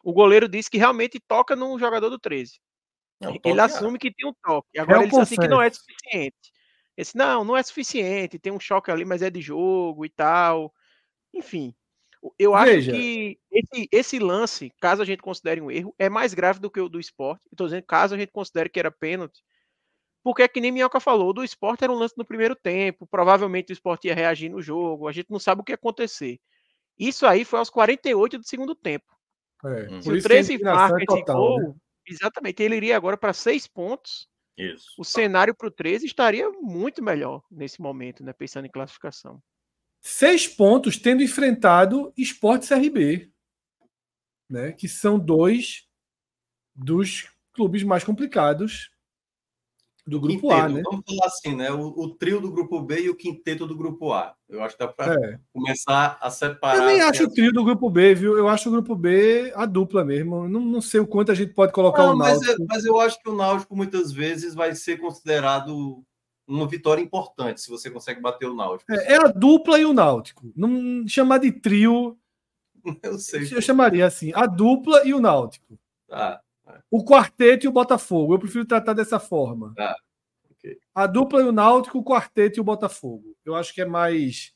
o 0.03 0.11
goleiro 0.11 0.49
disse 0.49 0.71
que 0.71 0.77
realmente 0.77 1.19
toca 1.19 1.55
no 1.55 1.77
jogador 1.77 2.09
do 2.09 2.17
13. 2.17 2.59
Não, 3.21 3.37
ele 3.43 3.61
assume 3.61 3.99
que 3.99 4.11
tem 4.11 4.27
um 4.27 4.33
toque. 4.43 4.79
Agora 4.79 4.99
ele 4.99 5.07
disse 5.07 5.21
assim 5.21 5.35
que 5.35 5.47
não 5.47 5.61
é 5.61 5.69
suficiente. 5.69 6.51
Esse 6.97 7.17
não, 7.17 7.43
não 7.43 7.57
é 7.57 7.63
suficiente, 7.63 8.39
tem 8.39 8.53
um 8.53 8.59
choque 8.59 8.89
ali, 8.89 9.03
mas 9.03 9.21
é 9.21 9.29
de 9.29 9.41
jogo 9.41 10.05
e 10.05 10.09
tal. 10.09 10.73
Enfim, 11.33 11.75
eu 12.39 12.55
acho 12.55 12.71
Veja. 12.71 12.91
que 12.91 13.39
esse, 13.51 13.89
esse, 13.91 14.19
lance, 14.19 14.71
caso 14.79 15.01
a 15.01 15.05
gente 15.05 15.21
considere 15.21 15.61
um 15.61 15.69
erro, 15.69 15.93
é 15.99 16.09
mais 16.09 16.33
grave 16.33 16.59
do 16.59 16.71
que 16.71 16.79
o 16.79 16.89
do 16.89 16.99
esporte. 16.99 17.43
Estou 17.51 17.67
dizendo, 17.67 17.83
caso 17.83 18.15
a 18.15 18.17
gente 18.17 18.31
considere 18.31 18.69
que 18.69 18.79
era 18.79 18.89
pênalti, 18.89 19.43
porque 20.23 20.41
é 20.41 20.47
que 20.47 20.59
nem 20.59 20.71
Minhoca 20.71 20.99
falou, 20.99 21.33
do 21.33 21.43
esporte 21.43 21.83
era 21.83 21.93
um 21.93 21.97
lance 21.97 22.15
no 22.17 22.25
primeiro 22.25 22.55
tempo, 22.55 23.05
provavelmente 23.05 23.71
o 23.71 23.73
esporte 23.73 24.07
ia 24.07 24.15
reagir 24.15 24.49
no 24.49 24.61
jogo, 24.61 25.07
a 25.07 25.11
gente 25.11 25.29
não 25.29 25.39
sabe 25.39 25.61
o 25.61 25.63
que 25.63 25.71
ia 25.71 25.75
acontecer. 25.75 26.39
Isso 26.97 27.27
aí 27.27 27.43
foi 27.45 27.59
aos 27.59 27.69
48 27.69 28.39
do 28.39 28.47
segundo 28.47 28.73
tempo. 28.73 29.05
É, 29.65 30.01
Se 30.01 30.11
o 30.11 30.21
13 30.21 30.57
marca 30.59 31.03
esse 31.03 31.23
gol, 31.25 31.59
né? 31.59 31.73
exatamente, 32.07 32.63
ele 32.63 32.75
iria 32.75 32.95
agora 32.95 33.17
para 33.17 33.33
seis 33.33 33.67
pontos. 33.67 34.27
Isso. 34.57 34.89
O 34.97 35.03
cenário 35.03 35.53
para 35.53 35.67
o 35.67 35.71
13 35.71 36.05
estaria 36.05 36.49
muito 36.49 37.03
melhor 37.03 37.43
nesse 37.51 37.81
momento, 37.81 38.23
né? 38.23 38.31
Pensando 38.31 38.65
em 38.65 38.71
classificação. 38.71 39.41
Seis 40.01 40.47
pontos 40.47 40.97
tendo 40.97 41.23
enfrentado 41.23 42.13
Esporte 42.15 42.67
CRB, 42.67 43.31
né? 44.49 44.71
Que 44.71 44.87
são 44.87 45.19
dois 45.19 45.87
dos 46.73 47.29
clubes 47.53 47.83
mais 47.83 48.03
complicados 48.03 48.91
do 50.07 50.19
grupo 50.19 50.41
quinteto, 50.41 50.61
A, 50.61 50.69
né? 50.69 50.81
Vamos 50.83 51.03
falar 51.07 51.25
assim, 51.25 51.55
né? 51.55 51.71
O, 51.71 51.87
o, 51.87 52.15
trio 52.15 52.39
do 52.39 52.51
grupo 52.51 52.79
B 52.79 53.01
e 53.01 53.09
o 53.09 53.15
quinteto 53.15 53.65
do 53.65 53.75
grupo 53.75 54.13
A. 54.13 54.35
Eu 54.47 54.63
acho 54.63 54.77
que 54.77 54.85
dá 54.85 54.91
para 54.91 55.13
é. 55.13 55.39
começar 55.51 56.17
a 56.21 56.29
separar. 56.29 56.77
Eu 56.77 56.85
nem 56.85 57.01
acho 57.01 57.23
o 57.23 57.31
trio 57.31 57.51
do 57.51 57.63
grupo 57.63 57.89
B, 57.89 58.13
viu? 58.13 58.37
Eu 58.37 58.47
acho 58.47 58.69
o 58.69 58.71
grupo 58.71 58.95
B 58.95 59.51
a 59.55 59.65
dupla 59.65 60.05
mesmo. 60.05 60.47
Não, 60.47 60.59
não 60.59 60.81
sei 60.81 60.99
o 60.99 61.07
quanto 61.07 61.31
a 61.31 61.35
gente 61.35 61.53
pode 61.53 61.71
colocar 61.71 62.03
não, 62.03 62.13
o 62.13 62.17
Náutico. 62.17 62.45
Mas, 62.45 62.59
é, 62.59 62.65
mas 62.67 62.85
eu 62.85 62.99
acho 62.99 63.19
que 63.19 63.29
o 63.29 63.35
Náutico 63.35 63.75
muitas 63.75 64.11
vezes 64.11 64.53
vai 64.53 64.75
ser 64.75 64.97
considerado 64.97 66.03
uma 66.47 66.67
vitória 66.67 67.01
importante 67.01 67.61
se 67.61 67.69
você 67.69 67.89
consegue 67.89 68.21
bater 68.21 68.47
o 68.47 68.55
Náutico. 68.55 68.91
É, 68.91 69.13
é 69.13 69.15
a 69.15 69.27
dupla 69.27 69.79
e 69.79 69.85
o 69.85 69.93
Náutico. 69.93 70.51
Não 70.55 71.07
chamar 71.07 71.39
de 71.39 71.51
trio. 71.51 72.15
Eu 73.01 73.17
sei. 73.17 73.41
Eu 73.51 73.61
chamaria 73.61 74.05
assim, 74.05 74.31
a 74.35 74.45
dupla 74.45 75.01
e 75.03 75.15
o 75.15 75.19
Náutico. 75.19 75.79
Tá. 76.07 76.39
O 76.89 77.03
quarteto 77.03 77.65
e 77.65 77.69
o 77.69 77.71
Botafogo. 77.71 78.33
Eu 78.33 78.39
prefiro 78.39 78.65
tratar 78.65 78.93
dessa 78.93 79.19
forma. 79.19 79.73
Ah, 79.77 79.95
okay. 80.51 80.79
A 80.93 81.07
dupla 81.07 81.41
e 81.41 81.45
o 81.45 81.51
Náutico, 81.51 81.99
o 81.99 82.03
quarteto 82.03 82.59
e 82.59 82.61
o 82.61 82.63
Botafogo. 82.63 83.35
Eu 83.45 83.55
acho 83.55 83.73
que 83.73 83.81
é 83.81 83.85
mais 83.85 84.53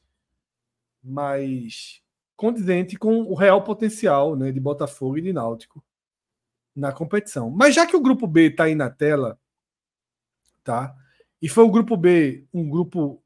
mais 1.02 2.02
condizente 2.36 2.98
com 2.98 3.22
o 3.24 3.34
real 3.34 3.64
potencial 3.64 4.36
né, 4.36 4.52
de 4.52 4.60
Botafogo 4.60 5.18
e 5.18 5.22
de 5.22 5.34
Náutico 5.34 5.84
na 6.76 6.92
competição. 6.92 7.50
Mas 7.50 7.76
já 7.76 7.86
que 7.86 7.96
o 7.96 8.02
grupo 8.02 8.28
B 8.28 8.48
está 8.48 8.66
aí 8.66 8.76
na 8.76 8.90
tela, 8.90 9.40
tá? 10.64 10.96
E 11.42 11.48
foi 11.50 11.64
o 11.64 11.72
grupo 11.72 11.96
B 11.98 12.46
um 12.54 12.70
grupo 12.70 13.22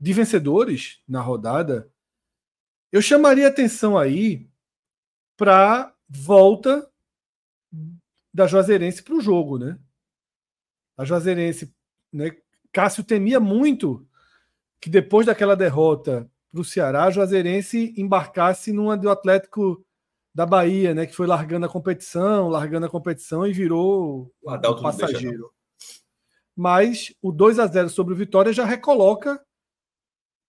de 0.00 0.12
vencedores 0.12 1.02
na 1.08 1.20
rodada, 1.20 1.90
eu 2.92 3.02
chamaria 3.02 3.48
atenção 3.48 3.98
aí 3.98 4.48
para 5.36 5.94
volta 6.08 6.87
da 8.38 8.46
Juazeirense 8.46 9.02
para 9.02 9.16
o 9.16 9.20
jogo, 9.20 9.58
né? 9.58 9.76
A 10.96 11.04
Juazeirense, 11.04 11.74
né? 12.12 12.36
Cássio 12.72 13.02
temia 13.02 13.40
muito 13.40 14.06
que 14.80 14.88
depois 14.88 15.26
daquela 15.26 15.56
derrota 15.56 16.30
para 16.52 16.60
o 16.60 16.64
Ceará, 16.64 17.04
a 17.04 17.10
Juazeirense 17.10 17.92
embarcasse 17.96 18.72
numa 18.72 18.96
do 18.96 19.10
Atlético 19.10 19.84
da 20.32 20.46
Bahia, 20.46 20.94
né? 20.94 21.04
Que 21.04 21.16
foi 21.16 21.26
largando 21.26 21.66
a 21.66 21.68
competição, 21.68 22.48
largando 22.48 22.86
a 22.86 22.88
competição 22.88 23.44
e 23.44 23.52
virou 23.52 24.32
um 24.46 24.82
passageiro. 24.82 25.52
Mas 26.54 27.12
o 27.20 27.32
2 27.32 27.58
a 27.58 27.66
0 27.66 27.90
sobre 27.90 28.14
o 28.14 28.16
Vitória 28.16 28.52
já 28.52 28.64
recoloca 28.64 29.44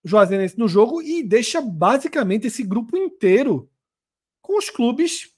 o 0.03 0.07
Juazeirense 0.07 0.59
no 0.59 0.67
jogo 0.67 1.01
e 1.01 1.23
deixa 1.23 1.59
basicamente 1.59 2.45
esse 2.45 2.61
grupo 2.61 2.95
inteiro 2.95 3.67
com 4.43 4.59
os 4.59 4.69
clubes 4.69 5.33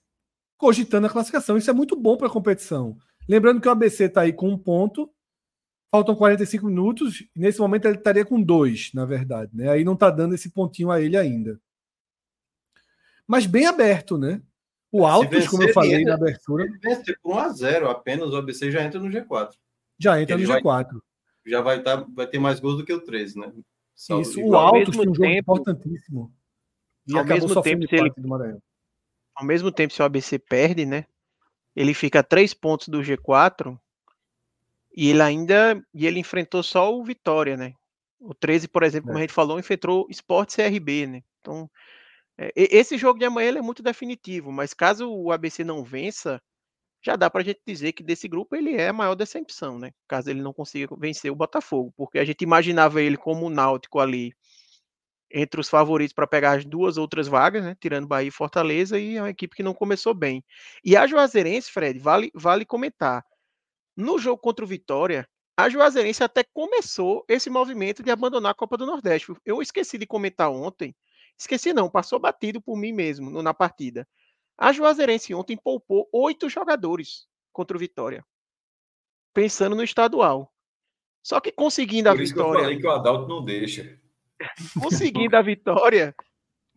cogitando 0.62 1.08
a 1.08 1.10
classificação. 1.10 1.58
Isso 1.58 1.70
é 1.70 1.74
muito 1.74 1.96
bom 1.96 2.16
para 2.16 2.28
a 2.28 2.30
competição. 2.30 2.96
Lembrando 3.28 3.60
que 3.60 3.68
o 3.68 3.72
ABC 3.72 4.06
está 4.06 4.22
aí 4.22 4.32
com 4.32 4.48
um 4.50 4.58
ponto, 4.58 5.12
faltam 5.92 6.16
45 6.16 6.68
minutos, 6.68 7.22
e 7.22 7.40
nesse 7.40 7.60
momento 7.60 7.86
ele 7.86 7.98
estaria 7.98 8.24
com 8.24 8.40
dois, 8.42 8.92
na 8.94 9.04
verdade. 9.04 9.50
Né? 9.56 9.68
Aí 9.70 9.84
não 9.84 9.94
está 9.94 10.12
dando 10.12 10.36
esse 10.36 10.52
pontinho 10.52 10.92
a 10.92 11.02
ele 11.02 11.18
ainda. 11.18 11.60
Mas 13.28 13.46
bem 13.48 13.66
aberto, 13.66 14.18
né? 14.18 14.42
O 14.92 15.06
Altos, 15.06 15.48
como 15.48 15.64
eu 15.64 15.74
falei 15.74 15.96
entra- 16.02 16.10
na 16.10 16.16
abertura, 16.16 16.66
Ele 16.66 16.78
vencer 16.78 17.18
por 17.24 17.36
1x0 17.38 17.88
apenas, 17.90 18.30
o 18.32 18.36
ABC 18.36 18.70
já 18.70 18.84
entra 18.84 19.00
no 19.00 19.10
G4. 19.10 19.52
já 19.98 20.22
entra 20.22 20.36
Ele 20.36 20.44
no 20.44 20.50
vai- 20.50 20.62
G4. 20.62 21.02
Já 21.48 21.62
vai, 21.62 21.82
tá, 21.82 21.96
vai 22.14 22.28
ter 22.28 22.40
mais 22.40 22.60
gols 22.60 22.78
do 22.78 22.86
que 22.86 22.94
o 22.94 23.00
13, 23.02 23.40
né? 23.40 23.52
Salvo 23.96 24.22
Isso, 24.22 24.36
de 24.36 24.44
o 24.44 24.56
Altos 24.56 24.96
foi 24.96 25.08
um 25.08 25.16
jogo 25.16 25.28
tempo- 25.28 25.40
importantíssimo. 25.40 26.32
E 27.08 27.14
ao 27.14 27.22
acabou 27.22 27.48
mesmo 27.48 27.62
tempo, 27.64 27.88
se 27.88 27.96
ele- 27.96 28.06
empate 28.08 28.22
do 28.22 28.28
Maranhão. 28.28 28.62
Ao 29.36 29.46
mesmo 29.46 29.72
tempo, 29.72 29.94
se 29.94 30.02
o 30.02 30.06
ABC 30.06 30.38
perde, 30.40 30.86
né? 30.86 31.06
Ele 31.76 31.94
fica 31.94 32.20
a 32.20 32.24
três 32.24 32.54
pontos 32.54 32.90
do 32.90 33.04
G4 33.04 33.80
e 34.96 35.10
ele 35.10 35.22
ainda 35.22 35.82
e 35.94 36.06
ele 36.06 36.20
enfrentou 36.20 36.62
só 36.64 36.94
o 36.94 37.04
Vitória, 37.04 37.56
né? 37.58 37.74
O 38.20 38.34
13, 38.34 38.68
por 38.68 38.84
exemplo, 38.84 39.08
como 39.08 39.18
É. 39.18 39.22
a 39.22 39.24
gente 39.24 39.34
falou, 39.34 39.60
enfrentou 39.60 40.08
Sport 40.10 40.52
CRB, 40.54 41.08
né? 41.08 41.24
Então, 41.40 41.70
é, 42.38 42.52
esse 42.56 42.98
jogo 42.98 43.20
de 43.20 43.26
amanhã 43.26 43.50
ele 43.50 43.60
é 43.60 43.62
muito 43.62 43.84
definitivo, 43.84 44.52
mas 44.52 44.74
caso 44.74 45.10
o 45.12 45.32
ABC 45.32 45.64
não 45.64 45.84
vença, 45.84 46.42
já 47.04 47.16
dá 47.16 47.30
pra 47.30 47.44
gente 47.44 47.62
dizer 47.68 47.94
que 47.94 48.04
desse 48.04 48.28
grupo 48.28 48.56
ele 48.56 48.76
é 48.76 48.90
a 48.90 48.94
maior 48.94 49.16
decepção, 49.16 49.80
né? 49.80 49.92
Caso 50.08 50.30
ele 50.30 50.42
não 50.42 50.54
consiga 50.54 50.96
vencer 50.98 51.32
o 51.32 51.36
Botafogo, 51.36 51.94
porque 51.98 52.20
a 52.20 52.26
gente 52.26 52.44
imaginava 52.44 53.02
ele 53.02 53.18
como 53.18 53.48
o 53.48 53.50
Náutico 53.52 54.00
ali 54.00 54.34
entre 55.34 55.60
os 55.60 55.70
favoritos 55.70 56.14
para 56.14 56.28
pegar 56.28 56.58
as 56.58 56.66
duas 56.66 56.98
outras 56.98 57.28
vagas, 57.28 57.64
né? 57.64 57.76
Tirando 57.80 58.08
Bahia 58.08 58.28
e 58.28 58.32
Fortaleza, 58.32 59.00
e 59.00 59.18
é 59.18 59.22
uma 59.22 59.30
equipe 59.30 59.56
que 59.56 59.64
não 59.64 59.74
começou 59.74 60.14
bem. 60.14 60.44
E 60.84 60.96
a 60.96 61.06
Juazeirense, 61.08 61.72
Fred, 61.72 62.00
vale, 62.00 62.32
vale 62.34 62.66
comentar. 62.66 63.26
No 63.96 64.18
jogo 64.20 64.38
contra 64.42 64.64
o 64.66 64.68
Vitória, 64.68 65.28
a 65.58 65.70
Juazeirense 65.70 66.24
até 66.24 66.44
começou 66.44 67.24
esse 67.28 67.50
movimento 67.50 68.02
de 68.02 68.10
abandonar 68.10 68.52
a 68.52 68.56
Copa 68.56 68.78
do 68.78 68.86
Nordeste. 68.86 69.34
Eu 69.46 69.62
esqueci 69.62 69.98
de 69.98 70.08
comentar 70.08 70.50
ontem. 70.50 70.96
Esqueci 71.38 71.74
não, 71.74 71.90
passou 71.90 72.20
batido 72.20 72.62
por 72.62 72.78
mim 72.78 72.92
mesmo 72.92 73.30
no- 73.30 73.44
na 73.44 73.54
partida. 73.54 74.08
A 74.58 74.72
Juazeirense 74.72 75.34
ontem 75.34 75.58
poupou 75.58 76.08
oito 76.14 76.50
jogadores 76.50 77.28
contra 77.52 77.76
o 77.76 77.80
Vitória. 77.80 78.26
Pensando 79.34 79.76
no 79.76 79.84
estadual. 79.84 80.52
Só 81.24 81.40
que 81.40 81.52
conseguindo 81.52 82.10
a 82.10 82.14
Por 82.14 82.22
isso 82.22 82.34
que 82.34 82.40
eu 82.40 82.46
vitória 82.46 82.64
falei 82.64 82.80
que 82.80 82.88
o 82.88 82.92
Adalto 82.92 83.28
não 83.28 83.44
deixa. 83.44 84.01
Conseguindo 84.82 85.36
a 85.36 85.42
vitória, 85.42 86.16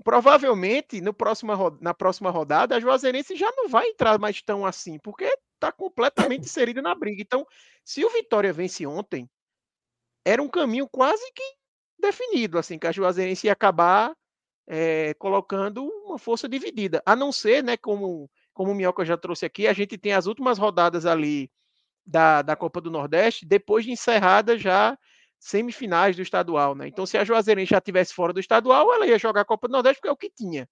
provavelmente 0.02 1.00
no 1.00 1.14
próxima, 1.14 1.56
na 1.80 1.94
próxima 1.94 2.30
rodada 2.30 2.76
a 2.76 2.80
Juazeirense 2.80 3.36
já 3.36 3.50
não 3.56 3.68
vai 3.68 3.86
entrar 3.88 4.18
mais 4.18 4.42
tão 4.42 4.64
assim, 4.66 4.98
porque 4.98 5.24
está 5.54 5.72
completamente 5.72 6.44
inserido 6.44 6.82
na 6.82 6.94
briga. 6.94 7.22
Então, 7.22 7.46
se 7.84 8.04
o 8.04 8.10
Vitória 8.10 8.52
vence 8.52 8.86
ontem, 8.86 9.28
era 10.24 10.42
um 10.42 10.48
caminho 10.48 10.88
quase 10.88 11.24
que 11.32 11.42
definido, 11.98 12.58
assim, 12.58 12.78
que 12.78 12.86
a 12.86 12.92
Juazeirense 12.92 13.46
ia 13.46 13.52
acabar 13.52 14.14
eh, 14.66 15.14
colocando 15.18 15.84
uma 16.04 16.18
força 16.18 16.48
dividida. 16.48 17.02
A 17.06 17.14
não 17.14 17.30
ser, 17.30 17.62
né, 17.62 17.76
como, 17.76 18.30
como 18.52 18.72
o 18.72 18.74
Minhoca 18.74 19.04
já 19.04 19.16
trouxe 19.16 19.46
aqui, 19.46 19.66
a 19.66 19.72
gente 19.72 19.96
tem 19.96 20.12
as 20.12 20.26
últimas 20.26 20.58
rodadas 20.58 21.06
ali 21.06 21.50
da, 22.06 22.42
da 22.42 22.56
Copa 22.56 22.80
do 22.80 22.90
Nordeste, 22.90 23.46
depois 23.46 23.84
de 23.84 23.92
encerrada 23.92 24.58
já 24.58 24.98
semifinais 25.44 26.16
do 26.16 26.22
estadual, 26.22 26.74
né? 26.74 26.88
Então, 26.88 27.04
se 27.04 27.18
a 27.18 27.24
Juazeirense 27.24 27.70
já 27.70 27.80
tivesse 27.80 28.14
fora 28.14 28.32
do 28.32 28.40
estadual, 28.40 28.90
ela 28.94 29.06
ia 29.06 29.18
jogar 29.18 29.42
a 29.42 29.44
Copa 29.44 29.68
do 29.68 29.72
Nordeste 29.72 30.00
porque 30.00 30.08
é 30.08 30.12
o 30.12 30.16
que 30.16 30.30
tinha. 30.30 30.66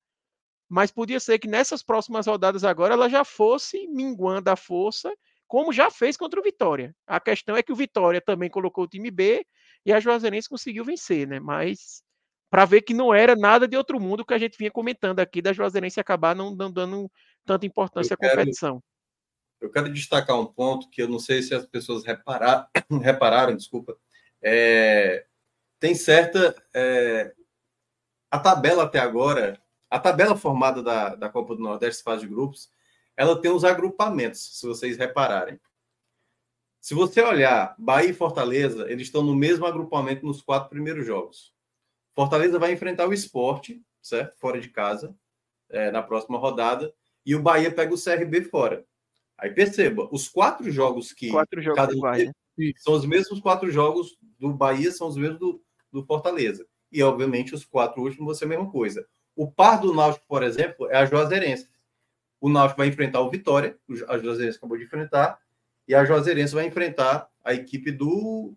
Mas 0.67 0.91
podia 0.91 1.21
ser 1.21 1.39
que 1.39 1.47
nessas 1.47 1.83
próximas 1.83 2.27
rodadas 2.27 2.65
agora 2.65 2.95
ela 2.95 3.07
já 3.11 3.23
fosse 3.23 3.87
minguando 3.89 4.49
a 4.49 4.57
força, 4.57 5.13
como 5.47 5.75
já 5.75 5.91
fez 5.91 6.17
contra 6.17 6.41
o 6.41 6.43
Vitória. 6.43 6.95
A 7.07 7.21
questão 7.21 7.55
é 7.55 7.63
que 7.63 7.71
o 7.71 7.77
Vitória 7.77 8.19
também 8.23 8.49
colocou 8.49 8.85
o 8.85 8.89
time 8.89 9.11
B 9.11 9.45
e 9.85 9.93
a 9.93 10.01
Juazeirense 10.01 10.49
conseguiu 10.49 10.87
vencer, 10.87 11.29
né? 11.29 11.39
Mas 11.39 12.03
para 12.51 12.65
ver 12.65 12.81
que 12.81 12.95
não 12.95 13.13
era 13.13 13.37
nada 13.37 13.69
de 13.69 13.77
outro 13.77 14.01
mundo 14.01 14.25
que 14.25 14.33
a 14.33 14.39
gente 14.39 14.57
vinha 14.57 14.71
comentando 14.71 15.21
aqui 15.21 15.43
da 15.43 15.53
Juazeirense 15.53 16.01
acabar 16.01 16.35
não, 16.35 16.57
dando 16.57 17.11
tanta 17.45 17.67
importância 17.67 18.15
Eu 18.15 18.17
à 18.17 18.19
quero- 18.19 18.39
competição. 18.39 18.83
Eu 19.61 19.71
quero 19.71 19.93
destacar 19.93 20.41
um 20.41 20.47
ponto 20.47 20.89
que 20.89 21.03
eu 21.03 21.09
não 21.09 21.19
sei 21.19 21.43
se 21.43 21.55
as 21.55 21.67
pessoas 21.67 22.05
reparar, 22.05 22.69
repararam, 22.91 23.55
desculpa. 23.55 23.97
É, 24.43 25.25
tem 25.79 25.95
certa. 25.95 26.55
é, 26.75 27.33
a 28.31 28.39
tabela 28.39 28.85
até 28.85 28.99
agora, 28.99 29.61
a 29.91 29.99
tabela 29.99 30.35
formada 30.35 30.83
da, 30.83 31.15
da 31.15 31.29
Copa 31.29 31.55
do 31.55 31.63
Nordeste, 31.63 32.03
fase 32.03 32.23
de 32.23 32.29
grupos, 32.29 32.71
ela 33.15 33.39
tem 33.39 33.51
os 33.51 33.63
agrupamentos, 33.63 34.59
se 34.59 34.67
vocês 34.67 34.97
repararem. 34.97 35.61
Se 36.81 36.95
você 36.95 37.21
olhar 37.21 37.77
Bahia 37.79 38.09
e 38.11 38.15
Fortaleza, 38.15 38.91
eles 38.91 39.07
estão 39.07 39.23
no 39.23 39.37
mesmo 39.37 39.67
agrupamento 39.67 40.25
nos 40.25 40.41
quatro 40.41 40.71
primeiros 40.71 41.07
jogos. 41.07 41.55
Fortaleza 42.15 42.59
vai 42.59 42.73
enfrentar 42.73 43.07
o 43.07 43.13
esporte, 43.13 43.83
certo? 44.01 44.37
Fora 44.39 44.59
de 44.59 44.71
casa, 44.71 45.15
é, 45.69 45.91
na 45.91 46.03
próxima 46.03 46.39
rodada, 46.39 46.93
e 47.25 47.37
o 47.37 47.43
Bahia 47.43 47.71
pega 47.71 47.95
o 47.95 48.03
CRB 48.03 48.45
fora. 48.45 48.85
Aí 49.37 49.51
perceba, 49.51 50.09
os 50.11 50.29
quatro 50.29 50.71
jogos 50.71 51.13
que 51.13 51.31
Quatro 51.31 51.61
jogos 51.61 51.77
cada 51.77 51.97
Bahia. 51.99 52.35
são 52.79 52.95
os 52.95 53.05
mesmos 53.05 53.41
quatro 53.41 53.71
jogos 53.71 54.17
do 54.49 54.53
Bahia, 54.53 54.91
são 54.91 55.09
os 55.09 55.17
mesmos 55.17 55.39
do, 55.39 55.63
do 55.91 56.05
Fortaleza. 56.05 56.67
E, 56.91 57.03
obviamente, 57.03 57.55
os 57.55 57.65
quatro 57.65 58.03
últimos 58.03 58.27
vão 58.27 58.35
ser 58.35 58.45
a 58.47 58.49
mesma 58.49 58.71
coisa. 58.71 59.07
O 59.37 59.51
par 59.51 59.81
do 59.81 59.95
Náutico, 59.95 60.27
por 60.27 60.43
exemplo, 60.43 60.91
é 60.91 60.97
a 60.97 61.07
Juazeirense. 61.07 61.69
O 62.41 62.49
Náutico 62.49 62.79
vai 62.79 62.89
enfrentar 62.89 63.21
o 63.21 63.31
Vitória, 63.31 63.79
a 64.09 64.19
Juazeirense 64.19 64.59
acabou 64.59 64.77
de 64.77 64.85
enfrentar, 64.85 65.39
e 65.87 65.95
a 65.95 66.05
Juazeirense 66.05 66.55
vai 66.55 66.67
enfrentar 66.67 67.29
a 67.45 67.55
equipe 67.55 67.93
do, 67.93 68.53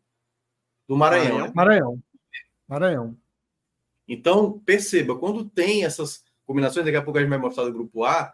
do 0.87 0.97
Maranhão. 0.97 1.37
Maranhão. 1.37 1.47
né? 1.47 1.51
Maranhão. 1.55 2.01
Maranhão. 2.67 3.17
Então, 4.07 4.59
perceba, 4.59 5.15
quando 5.17 5.45
tem 5.45 5.85
essas 5.85 6.23
combinações, 6.45 6.85
daqui 6.85 6.97
a 6.97 7.01
pouco 7.01 7.17
a 7.17 7.21
gente 7.21 7.29
vai 7.29 7.39
mostrar 7.39 7.63
do 7.63 7.73
grupo 7.73 8.03
A, 8.03 8.33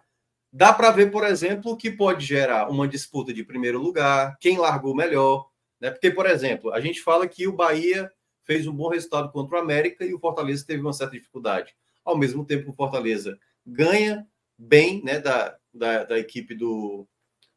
dá 0.51 0.73
para 0.73 0.91
ver, 0.91 1.11
por 1.11 1.25
exemplo, 1.25 1.77
que 1.77 1.91
pode 1.91 2.25
gerar 2.25 2.69
uma 2.69 2.87
disputa 2.87 3.33
de 3.33 3.43
primeiro 3.43 3.79
lugar, 3.79 4.37
quem 4.39 4.57
largou 4.57 4.95
melhor. 4.95 5.50
Né? 5.81 5.89
Porque, 5.89 6.11
por 6.11 6.27
exemplo, 6.27 6.71
a 6.71 6.79
gente 6.79 7.01
fala 7.01 7.27
que 7.27 7.47
o 7.47 7.53
Bahia 7.53 8.09
fez 8.43 8.67
um 8.67 8.73
bom 8.73 8.89
resultado 8.89 9.31
contra 9.31 9.57
o 9.57 9.59
América 9.59 10.05
e 10.05 10.13
o 10.13 10.19
Fortaleza 10.19 10.65
teve 10.65 10.81
uma 10.81 10.93
certa 10.93 11.13
dificuldade. 11.13 11.75
Ao 12.05 12.15
mesmo 12.15 12.45
tempo, 12.45 12.69
o 12.69 12.75
Fortaleza 12.75 13.37
ganha 13.65 14.27
bem 14.57 15.03
né, 15.03 15.19
da, 15.19 15.57
da, 15.73 16.03
da 16.03 16.19
equipe 16.19 16.53
do, 16.53 17.07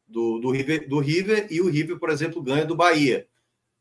do, 0.07 0.39
do, 0.39 0.49
River, 0.49 0.89
do 0.89 0.99
River 0.99 1.47
e 1.51 1.61
o 1.61 1.69
River, 1.69 1.99
por 1.99 2.09
exemplo, 2.09 2.41
ganha 2.41 2.65
do 2.65 2.75
Bahia. 2.75 3.27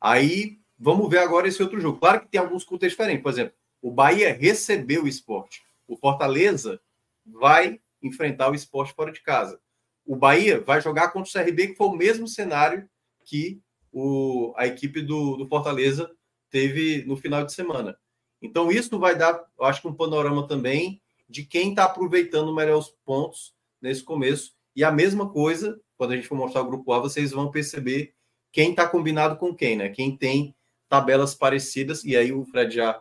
Aí 0.01 0.59
vamos 0.79 1.09
ver 1.09 1.19
agora 1.19 1.49
esse 1.49 1.63
outro 1.63 1.81
jogo. 1.81 1.99
Claro 1.99 2.21
que 2.21 2.29
tem 2.29 2.41
alguns 2.41 2.65
contextos 2.65 2.99
diferentes. 2.99 3.23
Por 3.23 3.33
exemplo, 3.33 3.55
o 3.81 3.91
Bahia 3.91 4.33
recebeu 4.33 5.05
o 5.05 5.09
esporte. 5.09 5.63
O 5.87 5.97
Fortaleza 5.97 6.81
vai 7.25 7.81
enfrentar 8.03 8.51
o 8.51 8.55
esporte 8.55 8.93
fora 8.93 9.11
de 9.11 9.23
casa. 9.23 9.59
O 10.05 10.17
Bahia 10.17 10.61
vai 10.61 10.81
jogar 10.83 11.09
contra 11.09 11.29
o 11.29 11.33
CRB, 11.33 11.69
que 11.69 11.77
foi 11.77 11.87
o 11.87 11.97
mesmo 11.97 12.29
cenário 12.29 12.89
que 13.25 13.63
o, 13.95 14.53
a 14.57 14.67
equipe 14.67 15.01
do, 15.01 15.37
do 15.37 15.47
Fortaleza 15.47 16.11
teve 16.51 17.05
no 17.07 17.17
final 17.17 17.45
de 17.47 17.53
semana. 17.53 17.97
Então, 18.43 18.71
isso 18.71 18.99
vai 18.99 19.17
dar, 19.17 19.43
eu 19.57 19.65
acho 19.65 19.81
que 19.81 19.89
um 19.89 19.95
panorama 19.95 20.49
também 20.49 21.01
de 21.29 21.45
quem 21.45 21.71
está 21.71 21.85
aproveitando 21.85 22.55
melhor 22.55 22.79
os 22.79 22.91
pontos 23.05 23.55
nesse 23.81 24.03
começo. 24.03 24.53
E 24.75 24.83
a 24.83 24.91
mesma 24.91 25.31
coisa, 25.31 25.81
quando 25.97 26.13
a 26.13 26.17
gente 26.17 26.27
for 26.27 26.35
mostrar 26.35 26.63
o 26.63 26.67
grupo 26.67 26.93
A, 26.93 26.99
vocês 26.99 27.31
vão 27.31 27.51
perceber 27.53 28.13
quem 28.53 28.71
está 28.71 28.87
combinado 28.87 29.37
com 29.37 29.55
quem, 29.55 29.77
né? 29.77 29.89
Quem 29.89 30.17
tem 30.17 30.55
tabelas 30.89 31.35
parecidas, 31.35 32.05
e 32.05 32.17
aí 32.17 32.33
o 32.33 32.45
Fred 32.45 32.75
já, 32.75 33.01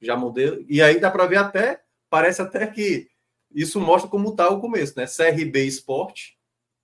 já 0.00 0.16
modelo. 0.16 0.64
E 0.68 0.82
aí 0.82 0.98
dá 0.98 1.10
para 1.10 1.26
ver 1.26 1.38
até, 1.38 1.82
parece 2.10 2.42
até 2.42 2.66
que 2.66 3.08
isso 3.54 3.80
mostra 3.80 4.10
como 4.10 4.30
está 4.30 4.48
o 4.48 4.60
começo, 4.60 4.94
né? 4.96 5.06
CRB 5.06 5.64
e 5.64 5.68
Sport, 5.68 6.30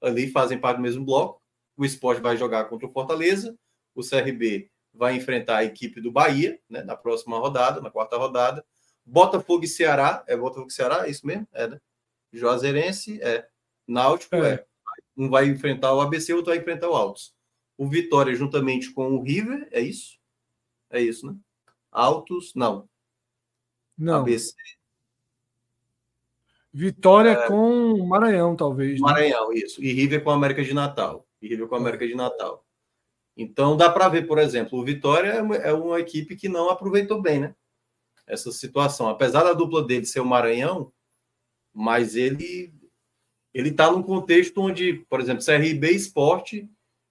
ali 0.01 0.31
fazem 0.31 0.59
parte 0.59 0.77
do 0.77 0.83
mesmo 0.83 1.05
bloco. 1.05 1.43
O 1.79 1.85
Sport 1.85 2.21
vai 2.21 2.37
jogar 2.37 2.65
contra 2.65 2.89
o 2.89 2.93
Fortaleza, 2.93 3.57
o 3.95 4.03
CRB 4.03 4.69
vai 4.93 5.15
enfrentar 5.15 5.59
a 5.59 5.65
equipe 5.65 6.01
do 6.01 6.11
Bahia, 6.11 6.59
né? 6.69 6.83
Na 6.83 6.97
próxima 6.97 7.39
rodada, 7.39 7.81
na 7.81 7.89
quarta 7.89 8.17
rodada. 8.17 8.65
Botafogo 9.07 9.65
e 9.65 9.69
Ceará, 9.69 10.25
é 10.27 10.37
Botafogo 10.37 10.69
e 10.69 10.73
Ceará, 10.73 11.07
é 11.07 11.11
isso 11.11 11.25
mesmo? 11.25 11.47
É, 11.53 11.69
né? 11.69 11.81
Juazeirense, 12.33 13.23
é. 13.23 13.47
Náutico, 13.87 14.35
é. 14.35 14.55
É. 14.55 14.67
Um 15.17 15.31
vai 15.31 15.47
enfrentar 15.47 15.95
o 15.95 16.01
ABC, 16.01 16.33
outro 16.35 16.51
vai 16.51 16.59
enfrentar 16.59 16.91
o 16.91 16.95
Altos. 16.95 17.33
o 17.77 17.89
Vitória 17.89 18.35
juntamente 18.35 18.93
com 18.93 19.13
o 19.13 19.23
River, 19.23 19.69
é 19.71 19.81
isso? 19.81 20.19
É 20.91 21.01
isso, 21.01 21.27
né? 21.27 21.37
Altos, 21.93 22.53
não. 22.57 22.89
Não. 23.97 24.23
ABC, 24.23 24.53
Vitória 26.73 27.47
com 27.47 28.05
Maranhão, 28.07 28.57
talvez. 28.57 28.95
né? 28.95 28.99
Maranhão, 29.01 29.53
isso. 29.53 29.83
E 29.83 29.93
River 29.93 30.23
com 30.23 30.31
América 30.31 30.63
de 30.63 30.75
Natal. 30.75 31.28
E 31.41 31.49
River 31.49 31.69
com 31.69 31.77
América 31.77 32.07
de 32.07 32.15
Natal. 32.15 32.65
Então 33.37 33.77
dá 33.77 33.89
para 33.91 34.09
ver, 34.09 34.27
por 34.27 34.39
exemplo, 34.39 34.79
o 34.79 34.85
Vitória 34.85 35.29
é 35.31 35.43
uma- 35.43 35.57
é 35.57 35.73
uma 35.73 36.01
equipe 36.01 36.35
que 36.37 36.49
não 36.49 36.69
aproveitou 36.71 37.23
bem, 37.23 37.41
né? 37.41 37.55
Essa 38.27 38.51
situação. 38.53 39.09
Apesar 39.09 39.45
da 39.45 39.53
dupla 39.53 39.83
dele 39.87 40.05
ser 40.07 40.21
o 40.21 40.25
Maranhão, 40.27 40.93
mas 41.73 42.17
ele 42.17 42.75
ele 43.55 43.71
está 43.71 43.91
num 43.91 44.03
contexto 44.03 44.61
onde, 44.61 45.05
por 45.09 45.21
exemplo, 45.21 45.43
CRB 45.43 45.91
e 45.93 45.97
Sport 45.97 46.53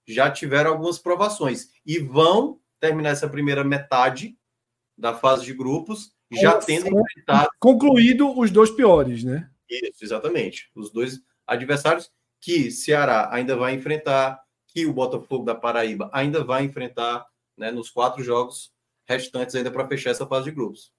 já 0.05 0.29
tiveram 0.31 0.71
algumas 0.71 0.99
provações 0.99 1.69
e 1.85 1.97
vão 1.99 2.61
terminar 2.79 3.09
essa 3.09 3.27
primeira 3.27 3.63
metade 3.63 4.37
da 4.97 5.13
fase 5.15 5.43
de 5.45 5.53
grupos 5.53 6.13
já 6.31 6.53
Nossa. 6.53 6.67
tendo 6.67 6.87
enfrentado 6.87 7.49
Concluído 7.59 8.37
os 8.37 8.51
dois 8.51 8.69
piores, 8.69 9.23
né? 9.23 9.49
isso, 9.69 10.03
exatamente. 10.05 10.69
Os 10.75 10.91
dois 10.91 11.19
adversários 11.45 12.09
que 12.47 12.71
Ceará 12.71 13.27
ainda 13.29 13.57
vai 13.57 13.73
enfrentar, 13.73 14.41
que 14.67 14.85
o 14.85 14.93
Botafogo 14.93 15.43
da 15.43 15.53
Paraíba 15.53 16.09
ainda 16.13 16.45
vai 16.45 16.63
enfrentar, 16.63 17.25
né, 17.57 17.71
nos 17.71 17.89
quatro 17.89 18.23
jogos 18.23 18.71
restantes 19.05 19.53
ainda 19.53 19.69
para 19.69 19.85
fechar 19.85 20.11
essa 20.11 20.25
fase 20.25 20.45
de 20.45 20.51
grupos. 20.51 20.89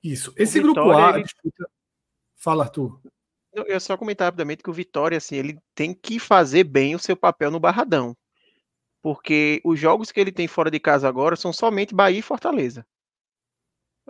Isso. 0.00 0.32
Esse 0.36 0.60
O 0.60 0.62
grupo 0.62 0.82
Vitória, 0.84 1.06
A. 1.06 1.14
ele- 1.16 1.24
disputa- 1.24 1.68
Fala, 2.36 2.62
Arthur. 2.62 3.00
Eu 3.52 3.80
só 3.80 3.96
comentar 3.96 4.26
rapidamente 4.26 4.62
que 4.62 4.70
o 4.70 4.72
Vitória, 4.72 5.18
assim, 5.18 5.34
ele 5.34 5.58
tem 5.74 5.92
que 5.92 6.20
fazer 6.20 6.62
bem 6.62 6.94
o 6.94 6.98
seu 7.00 7.16
papel 7.16 7.50
no 7.50 7.58
Barradão. 7.58 8.16
Porque 9.02 9.60
os 9.64 9.80
jogos 9.80 10.12
que 10.12 10.20
ele 10.20 10.30
tem 10.30 10.46
fora 10.46 10.70
de 10.70 10.78
casa 10.78 11.08
agora 11.08 11.34
são 11.34 11.52
somente 11.52 11.92
Bahia 11.92 12.20
e 12.20 12.22
Fortaleza. 12.22 12.86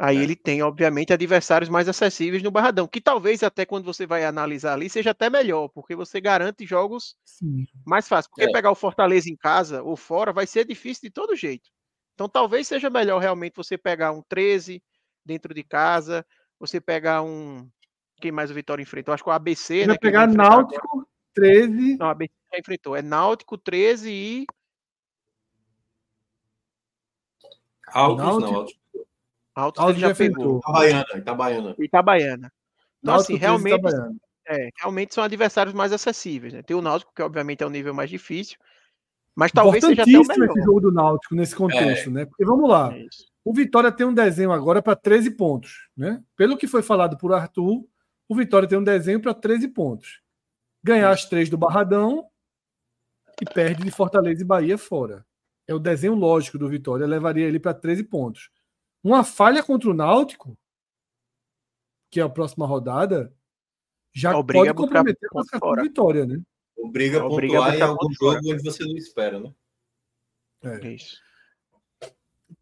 Aí 0.03 0.17
É. 0.17 0.23
ele 0.23 0.35
tem, 0.35 0.63
obviamente, 0.63 1.13
adversários 1.13 1.69
mais 1.69 1.87
acessíveis 1.87 2.43
no 2.43 2.51
Barradão, 2.51 2.89
que 2.89 3.03
talvez 3.03 3.43
até 3.43 3.67
quando 3.67 3.85
você 3.85 4.07
vai 4.07 4.25
analisar 4.25 4.73
ali 4.73 4.89
seja 4.89 5.11
até 5.11 5.29
melhor, 5.29 5.69
porque 5.69 5.95
você 5.95 6.19
garante 6.23 6.65
jogos 6.65 7.17
Sim. 7.23 7.67
mais 7.87 8.09
fáceis. 8.09 8.29
Porque 8.29 8.45
É. 8.45 8.53
pegar 8.53 8.71
o 8.71 8.75
Fortaleza 8.75 9.29
em 9.31 9.37
casa 9.37 9.83
ou 9.83 9.97
fora 9.97 10.33
vai 10.33 10.47
ser 10.47 10.65
difícil 10.67 11.03
de 11.03 11.11
todo 11.11 11.37
jeito. 11.37 11.69
Então 12.15 12.29
talvez 12.31 12.67
seja 12.67 12.89
melhor 12.89 13.19
realmente 13.21 13.55
você 13.57 13.77
pegar 13.77 14.11
um 14.13 14.23
13 14.23 14.83
dentro 15.25 15.53
de 15.53 15.63
casa, 15.63 16.25
você 16.59 16.81
pegar 16.81 17.23
um. 17.23 17.69
Quem 18.23 18.33
mais 18.33 18.51
o 18.51 18.55
Vitória 18.55 18.83
enfrentou? 18.83 19.13
Acho 19.15 19.23
que 19.25 19.29
o 19.31 19.33
ABC, 19.33 19.81
Vai 19.81 19.87
né? 19.89 19.95
que 19.95 20.01
pegar 20.01 20.25
enfrentar 20.25 20.45
agora. 20.47 20.63
Náutico, 20.63 21.09
13. 21.35 21.97
Não, 21.99 22.07
a 22.07 22.11
ABC 22.13 22.33
já 22.55 22.59
enfrentou. 22.59 22.97
É 22.97 23.03
Náutico 23.03 23.59
13 23.59 24.11
e. 24.11 24.47
Altos 27.89 28.19
Náutico. 28.25 28.41
não, 28.53 28.55
Altos. 28.61 28.75
Ele 29.91 30.01
já 30.01 30.09
já 30.09 30.15
pegou. 30.15 30.33
enfrentou. 30.33 30.59
Itabaiana, 30.59 31.07
Itabaiana. 31.17 31.75
Itabaiana. 31.79 32.53
Então, 33.03 33.15
Náutico, 33.15 33.33
assim, 33.33 33.39
13 33.39 33.41
realmente, 33.41 33.79
Itabaiana. 33.79 34.17
é, 34.49 34.69
realmente 34.79 35.15
são 35.15 35.25
adversários 35.25 35.75
mais 35.75 35.93
acessíveis. 35.93 36.53
Né? 36.53 36.63
Tem 36.63 36.77
o 36.77 36.83
Náutico, 36.83 37.13
que 37.15 37.23
obviamente 37.23 37.63
é 37.63 37.67
o 37.67 37.71
nível 37.71 37.95
mais 37.95 38.11
difícil. 38.11 38.57
Mas 39.35 39.53
talvez 39.53 39.85
seja 39.85 40.03
até 40.03 40.19
o 40.19 40.27
melhor. 40.27 40.51
esse 40.51 40.65
jogo 40.65 40.81
do 40.81 40.93
Náutico 40.93 41.35
nesse 41.35 41.55
contexto, 41.55 42.11
né? 42.11 42.27
Porque 42.27 42.45
vamos 42.45 42.69
lá. 42.69 42.95
É. 42.95 43.07
O 43.45 43.55
Vitória 43.55 43.91
tem 43.91 44.07
um 44.07 44.13
desenho 44.13 44.53
agora 44.53 44.83
para 44.83 44.95
13 44.95 45.31
pontos, 45.31 45.89
né? 45.97 46.23
Pelo 46.37 46.59
que 46.59 46.67
foi 46.67 46.83
falado 46.83 47.17
por 47.17 47.33
Arthur, 47.33 47.85
o 48.29 48.37
Vitória 48.37 48.69
tem 48.69 48.79
um 48.79 48.85
desenho 48.85 49.21
para 49.21 49.33
13 49.33 49.69
pontos. 49.69 50.21
Ganhar 50.83 51.11
as 51.11 51.25
três 51.25 51.49
do 51.49 51.57
Barradão 51.57 52.27
e 53.41 53.45
perde 53.45 53.83
de 53.83 53.91
Fortaleza 53.91 54.43
e 54.43 54.45
Bahia 54.45 54.77
fora. 54.77 55.25
É 55.67 55.75
o 55.75 55.79
desenho 55.79 56.15
lógico 56.15 56.59
do 56.59 56.69
Vitória, 56.69 57.07
levaria 57.07 57.47
ele 57.47 57.59
para 57.59 57.73
13 57.73 58.05
pontos. 58.05 58.51
Uma 59.03 59.25
falha 59.25 59.63
contra 59.63 59.91
o 59.91 59.95
Náutico, 59.95 60.57
que 62.11 62.21
é 62.21 62.23
a 62.23 62.29
próxima 62.29 62.67
rodada, 62.67 63.35
já 64.13 64.37
Obriga 64.37 64.71
a 64.71 64.75
pode 64.75 64.77
comprometer 64.77 65.27
a 65.29 65.31
classificação 65.31 65.83
Vitória, 65.83 66.27
né? 66.27 66.41
Obriga 66.77 67.21
a 67.21 67.27
Obriga 67.27 67.59
a 67.59 67.63
pontuar 67.63 67.69
em 67.69 67.79
buscar 67.79 67.87
algum 67.89 68.13
jogo 68.13 68.53
onde 68.53 68.63
você 68.63 68.85
não 68.85 68.97
espera, 68.97 69.39
né? 69.39 69.55
É. 70.63 70.87
É 70.87 70.93
isso. 70.93 71.21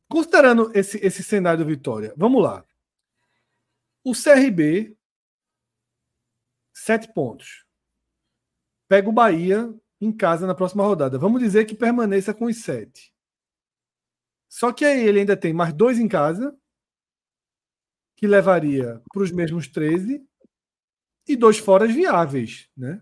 Considerando 0.09 0.70
esse, 0.74 0.98
esse 1.05 1.23
cenário 1.23 1.65
do 1.65 1.69
Vitória, 1.69 2.15
vamos 2.16 2.43
lá. 2.43 2.65
O 4.05 4.12
CRB, 4.12 4.97
sete 6.73 7.12
pontos. 7.12 7.65
Pega 8.89 9.09
o 9.09 9.12
Bahia 9.12 9.74
em 10.01 10.10
casa 10.10 10.47
na 10.47 10.55
próxima 10.55 10.85
rodada. 10.85 11.19
Vamos 11.19 11.40
dizer 11.40 11.66
que 11.66 11.74
permaneça 11.74 12.32
com 12.32 12.47
os 12.47 12.62
sete. 12.62 13.12
Só 14.49 14.73
que 14.73 14.85
aí 14.85 15.07
ele 15.07 15.20
ainda 15.20 15.37
tem 15.37 15.53
mais 15.53 15.73
dois 15.73 15.99
em 15.99 16.09
casa, 16.09 16.57
que 18.16 18.27
levaria 18.27 19.03
para 19.12 19.23
os 19.23 19.31
mesmos 19.31 19.69
13, 19.69 20.27
e 21.29 21.37
dois 21.37 21.59
foras 21.59 21.93
viáveis. 21.93 22.69
Né? 22.77 23.01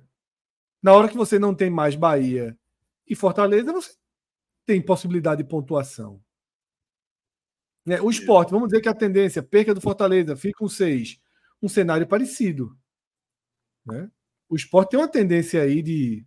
Na 0.82 0.92
hora 0.92 1.08
que 1.08 1.16
você 1.16 1.38
não 1.38 1.54
tem 1.54 1.70
mais 1.70 1.94
Bahia 1.94 2.58
e 3.06 3.14
Fortaleza, 3.14 3.72
você 3.72 3.96
tem 4.66 4.82
possibilidade 4.82 5.42
de 5.42 5.48
pontuação. 5.48 6.20
Né? 7.86 8.00
O 8.00 8.10
esporte, 8.10 8.50
vamos 8.50 8.68
dizer 8.68 8.82
que 8.82 8.88
a 8.88 8.94
tendência, 8.94 9.42
perca 9.42 9.72
do 9.72 9.80
Fortaleza, 9.80 10.36
fica 10.36 10.58
com 10.58 10.68
seis. 10.68 11.20
Um 11.62 11.68
cenário 11.68 12.06
parecido. 12.06 12.76
Né? 13.86 14.10
O 14.48 14.56
esporte 14.56 14.90
tem 14.90 15.00
uma 15.00 15.08
tendência 15.08 15.62
aí 15.62 15.80
de 15.80 16.26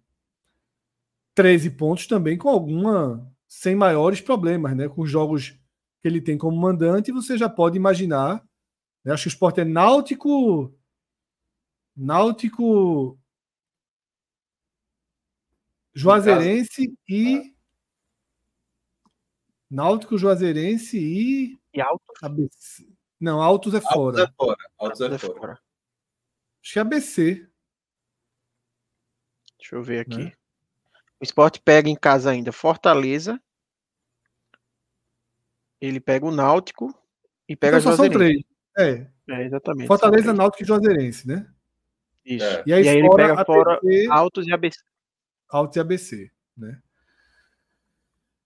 13 1.36 1.72
pontos 1.72 2.08
também, 2.08 2.38
com 2.38 2.50
alguma. 2.50 3.30
Sem 3.50 3.76
maiores 3.76 4.22
problemas, 4.22 4.78
né? 4.78 4.88
Com 4.88 5.02
os 5.02 5.10
jogos 5.10 5.50
que 6.02 6.08
ele 6.08 6.22
tem 6.22 6.38
como 6.38 6.56
mandante, 6.56 7.12
você 7.12 7.36
já 7.36 7.50
pode 7.50 7.76
imaginar. 7.76 8.48
Né? 9.04 9.12
Acho 9.12 9.24
que 9.24 9.30
o 9.30 9.34
esporte 9.34 9.60
é 9.60 9.66
náutico. 9.66 10.74
Náutico. 11.98 13.20
Juazeirense 15.94 16.96
e. 17.10 17.54
Náutico, 19.70 20.18
Juazeirense 20.18 20.98
e. 20.98 21.60
E 21.74 21.82
Altos, 21.82 22.24
ABC. 22.24 22.88
Não, 23.20 23.42
Autos 23.42 23.74
é 23.74 23.82
fora. 23.82 24.22
Altos 24.22 24.22
é 24.22 24.34
fora. 24.38 24.58
Altos 24.78 25.02
é 25.02 25.06
é 25.06 25.18
fora. 25.18 25.40
fora. 25.40 25.60
Acho 26.64 26.74
que 26.74 26.80
é 26.80 26.82
ABC. 26.82 27.50
Deixa 29.58 29.76
eu 29.76 29.84
ver 29.84 30.00
aqui. 30.00 30.26
Né? 30.26 30.39
O 31.20 31.24
esporte 31.24 31.60
pega 31.60 31.90
em 31.90 31.96
casa 31.96 32.32
ainda 32.32 32.52
Fortaleza. 32.52 33.40
Ele 35.82 36.00
pega 36.00 36.26
o 36.26 36.32
Náutico 36.32 36.94
e 37.48 37.56
pega 37.56 37.78
Então 37.78 37.92
a 37.92 37.96
só 37.96 38.04
são 38.04 38.12
Juazeirense. 38.12 38.46
três. 38.76 39.08
É. 39.28 39.34
É, 39.34 39.46
exatamente. 39.46 39.88
Fortaleza. 39.88 40.34
Náutico 40.34 40.64
e 40.64 40.66
Juazeirense, 40.68 41.28
né? 41.28 41.48
Isso. 42.26 42.46
É. 42.46 42.64
E 42.66 42.74
aí, 42.74 42.84
E 42.84 42.90
aí 42.90 42.98
ele 42.98 43.10
pega 43.16 43.34
ABC, 43.34 43.46
fora 43.46 43.80
Altos 44.10 44.48
e 44.48 44.52
ABC. 44.54 44.80
Autos 45.50 45.76
e 45.78 45.80
ABC, 45.80 46.32
né? 46.58 46.82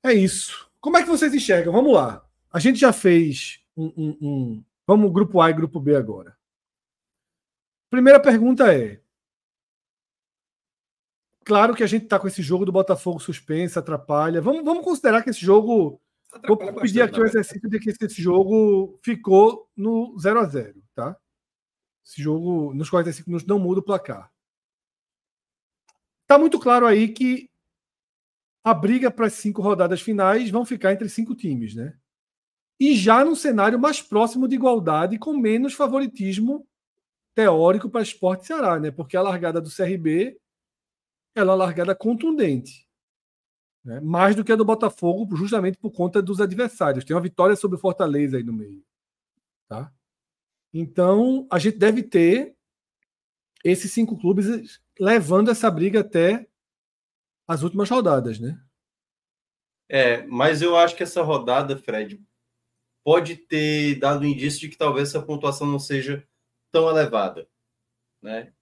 É 0.04 0.14
isso. 0.14 0.70
Como 0.80 0.98
é 0.98 1.04
que 1.04 1.10
vocês 1.10 1.34
enxergam? 1.34 1.72
Vamos 1.74 1.94
lá. 1.94 2.26
A 2.52 2.60
gente 2.60 2.80
já 2.80 2.91
fez 2.94 3.60
um, 3.76 3.86
um- 3.98 4.18
um- 4.22 4.64
Vamos 4.86 5.12
grupo 5.14 5.40
A 5.41 5.50
e 5.50 5.54
grupo 5.54 5.80
B 5.80 5.95
agora. 5.95 6.36
Primeira 7.90 8.20
pergunta 8.20 8.74
é: 8.74 9.00
Claro 11.45 11.76
que 11.76 11.84
a 11.84 11.88
gente 11.88 12.03
está 12.03 12.20
com 12.20 12.28
esse 12.28 12.41
jogo 12.41 12.65
do 12.65 12.72
Botafogo 12.72 13.20
suspenso, 13.20 13.78
atrapalha. 13.78 14.41
Vamos, 14.41 14.64
vamos 14.64 14.84
considerar 14.84 15.24
que 15.24 15.30
esse 15.30 15.41
jogo 15.41 16.02
Vou 16.48 16.57
pedir 16.57 16.74
bastante, 16.74 17.02
aqui 17.02 17.20
o 17.20 17.26
exercício 17.26 17.70
de 17.70 17.80
que 17.80 17.90
esse 17.91 18.22
jogo 18.22 18.99
ficou 19.03 19.70
no 19.76 20.18
0 20.20 20.40
a 20.40 20.45
0 20.45 20.84
tá? 20.95 21.15
Esse 22.03 22.22
jogo, 22.22 22.74
nos 22.74 22.90
45 22.90 23.30
minutos, 23.30 23.48
não 23.48 23.60
muda 23.60 23.80
o 23.80 23.84
placar. 23.84 24.32
Tá 26.28 26.38
muito 26.38 26.60
claro 26.60 26.86
aí 26.86 27.07
que 27.10 27.49
a 28.64 28.74
briga 28.74 29.11
para 29.11 29.28
as 29.28 29.34
cinco 29.34 29.61
rodadas 29.61 30.02
finais 30.02 30.49
vão 30.49 30.65
ficar 30.65 30.91
entre 30.91 31.07
cinco 31.07 31.36
times, 31.36 31.76
né? 31.76 31.95
E 32.80 32.95
já 32.95 33.24
num 33.24 33.36
cenário 33.36 33.80
mais 33.80 34.02
próximo 34.02 34.48
de 34.48 34.56
igualdade, 34.56 35.20
com 35.20 35.38
menos 35.38 35.74
favoritismo 35.74 36.68
teórico 37.36 37.90
para 37.90 38.02
Esporte 38.02 38.48
Ceará, 38.48 38.80
né? 38.80 38.91
Porque 38.91 39.15
a 39.15 39.22
largada 39.22 39.61
do 39.61 39.70
CRB 39.70 40.38
ela 41.36 41.52
é 41.52 41.56
uma 41.56 41.66
largada 41.66 41.96
contundente 41.96 42.88
né? 43.84 44.00
mais 44.00 44.36
do 44.36 44.44
que 44.44 44.52
a 44.52 44.56
do 44.56 44.66
Botafogo, 44.66 45.36
justamente 45.36 45.78
por 45.78 45.92
conta 45.92 46.22
dos 46.22 46.40
adversários. 46.40 47.04
Tem 47.04 47.16
uma 47.16 47.22
vitória 47.22 47.56
sobre 47.56 47.78
o 47.78 47.80
Fortaleza 47.80 48.38
aí 48.38 48.44
no 48.44 48.54
meio. 48.54 48.84
Tá? 49.68 49.92
Então, 50.74 51.48
a 51.52 51.60
gente 51.60 51.78
deve 51.78 52.02
ter 52.02 52.56
esses 53.64 53.92
cinco 53.92 54.18
clubes 54.18 54.82
levando 55.00 55.52
essa 55.52 55.70
briga 55.70 56.00
até 56.00 56.48
as 57.48 57.62
últimas 57.62 57.90
rodadas, 57.90 58.40
né? 58.40 58.60
É, 59.90 60.26
mas 60.26 60.62
eu 60.62 60.78
acho 60.78 60.96
que 60.96 61.04
essa 61.04 61.22
rodada, 61.22 61.78
Fred, 61.78 62.22
pode 63.04 63.36
ter 63.36 64.00
dado 64.00 64.26
indício 64.26 64.62
de 64.62 64.70
que 64.70 64.78
talvez 64.78 65.10
essa 65.10 65.22
pontuação 65.22 65.68
não 65.68 65.78
seja 65.78 66.26
tão 66.72 66.90
elevada, 66.90 67.48
né? 68.22 68.54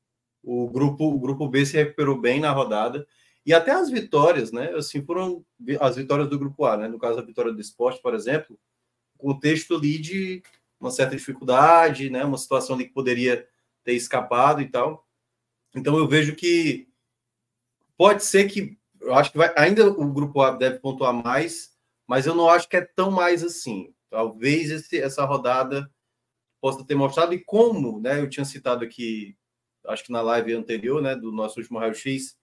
O 0.44 0.70
grupo, 0.70 1.06
o 1.06 1.20
grupo 1.20 1.48
B 1.48 1.66
se 1.66 1.78
recuperou 1.78 2.20
bem 2.20 2.40
na 2.40 2.52
rodada 2.52 3.06
E 3.46 3.54
até 3.54 3.72
as 3.72 3.90
vitórias, 3.90 4.52
né? 4.52 4.72
Assim, 4.74 5.04
foram 5.04 5.46
as 5.80 5.96
vitórias 5.96 6.30
do 6.30 6.40
grupo 6.40 6.66
A, 6.66 6.78
né? 6.78 6.88
No 6.88 7.00
caso, 7.00 7.20
a 7.20 7.24
vitória 7.24 7.52
do 7.52 7.62
esporte, 7.62 8.02
por 8.02 8.14
exemplo, 8.14 8.58
contexto 9.18 9.76
ali 9.76 10.00
de 10.00 10.44
uma 10.80 10.92
certa 10.92 11.16
dificuldade, 11.16 12.10
né? 12.10 12.26
Uma 12.26 12.38
situação 12.38 12.76
ali 12.76 12.86
que 12.86 12.94
poderia 12.94 13.48
ter 13.84 13.94
escapado 13.94 14.62
e 14.62 14.70
tal. 14.70 15.08
Então 15.76 15.98
eu 15.98 16.08
vejo 16.08 16.36
que 16.36 16.88
pode 17.98 18.24
ser 18.24 18.50
que 18.50 18.78
eu 19.00 19.16
acho 19.16 19.32
que 19.32 19.38
vai, 19.38 19.52
ainda 19.58 19.90
o 19.90 20.12
grupo 20.12 20.42
A 20.42 20.52
deve 20.52 20.80
pontuar 20.80 21.14
mais, 21.14 21.72
mas 22.08 22.26
eu 22.26 22.36
não 22.36 22.48
acho 22.50 22.70
que 22.70 22.78
é 22.78 22.82
tão 22.82 23.10
mais 23.10 23.44
assim. 23.44 23.94
Talvez 24.10 24.70
esse, 24.70 25.00
essa 25.00 25.26
rodada 25.26 25.90
possa 26.60 26.86
ter 26.86 26.96
mostrado 26.96 27.34
e 27.34 27.40
como, 27.40 28.00
né? 28.00 28.20
Eu 28.20 28.30
tinha 28.30 28.46
citado 28.46 28.84
aqui, 28.84 29.36
acho 29.88 30.04
que 30.04 30.12
na 30.12 30.22
live 30.22 30.54
anterior, 30.54 31.02
né, 31.02 31.16
do 31.16 31.32
nosso 31.32 31.60
último 31.60 31.80
raio-x, 31.80 32.38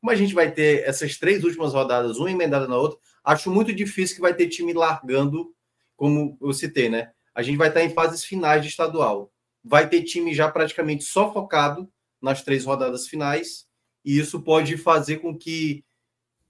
como 0.00 0.10
a 0.10 0.14
gente 0.14 0.34
vai 0.34 0.50
ter 0.50 0.82
essas 0.82 1.16
três 1.16 1.44
últimas 1.44 1.72
rodadas, 1.72 2.18
uma 2.18 2.30
emendada 2.30 2.66
na 2.66 2.76
outra, 2.76 2.98
acho 3.24 3.50
muito 3.50 3.72
difícil 3.72 4.16
que 4.16 4.22
vai 4.22 4.34
ter 4.34 4.48
time 4.48 4.72
largando, 4.72 5.54
como 5.96 6.36
eu 6.40 6.52
citei, 6.52 6.88
né? 6.88 7.12
A 7.34 7.42
gente 7.42 7.56
vai 7.56 7.68
estar 7.68 7.82
em 7.82 7.90
fases 7.90 8.24
finais 8.24 8.62
de 8.62 8.68
estadual. 8.68 9.32
Vai 9.64 9.88
ter 9.88 10.02
time 10.02 10.34
já 10.34 10.50
praticamente 10.50 11.04
só 11.04 11.32
focado 11.32 11.88
nas 12.20 12.42
três 12.42 12.64
rodadas 12.64 13.06
finais, 13.06 13.66
e 14.04 14.18
isso 14.18 14.42
pode 14.42 14.76
fazer 14.76 15.18
com 15.18 15.36
que 15.36 15.84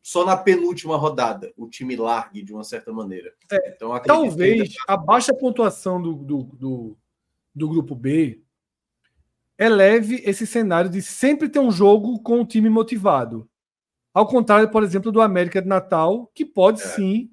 só 0.02 0.24
na 0.24 0.36
penúltima 0.36 0.96
rodada 0.96 1.52
o 1.56 1.68
time 1.68 1.94
largue 1.94 2.42
de 2.42 2.52
uma 2.52 2.64
certa 2.64 2.92
maneira. 2.92 3.32
É, 3.50 3.70
então, 3.70 3.98
talvez 4.00 4.70
que... 4.70 4.76
a 4.88 4.96
baixa 4.96 5.32
pontuação 5.32 6.02
do, 6.02 6.14
do, 6.14 6.42
do, 6.42 6.98
do, 7.54 7.68
grupo 7.68 7.94
B 7.94 8.42
eleve 9.62 10.22
esse 10.24 10.46
cenário 10.46 10.90
de 10.90 11.00
sempre 11.00 11.48
ter 11.48 11.58
um 11.58 11.70
jogo 11.70 12.20
com 12.22 12.40
o 12.40 12.46
time 12.46 12.68
motivado. 12.68 13.48
Ao 14.12 14.26
contrário, 14.26 14.70
por 14.70 14.82
exemplo, 14.82 15.10
do 15.10 15.20
América 15.20 15.62
de 15.62 15.68
Natal, 15.68 16.30
que 16.34 16.44
pode 16.44 16.82
é. 16.82 16.84
sim. 16.84 17.30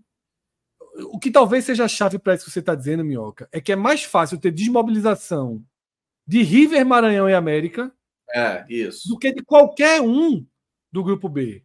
O 1.12 1.20
que 1.20 1.32
talvez 1.32 1.66
seja 1.66 1.86
a 1.86 1.88
chave 1.88 2.20
para 2.20 2.36
isso 2.36 2.46
que 2.46 2.52
você 2.52 2.60
está 2.60 2.76
dizendo, 2.76 3.04
Minhoca, 3.04 3.48
é 3.52 3.60
que 3.60 3.72
é 3.72 3.76
mais 3.76 4.04
fácil 4.04 4.38
ter 4.38 4.52
desmobilização 4.52 5.64
de 6.28 6.44
River, 6.44 6.86
Maranhão 6.86 7.30
e 7.30 7.34
América 7.34 7.92
é, 8.34 8.66
isso. 8.70 9.08
do 9.08 9.18
que 9.18 9.34
de 9.34 9.44
qualquer 9.44 10.02
um 10.02 10.46
do 10.92 11.04
grupo 11.04 11.28
B. 11.28 11.64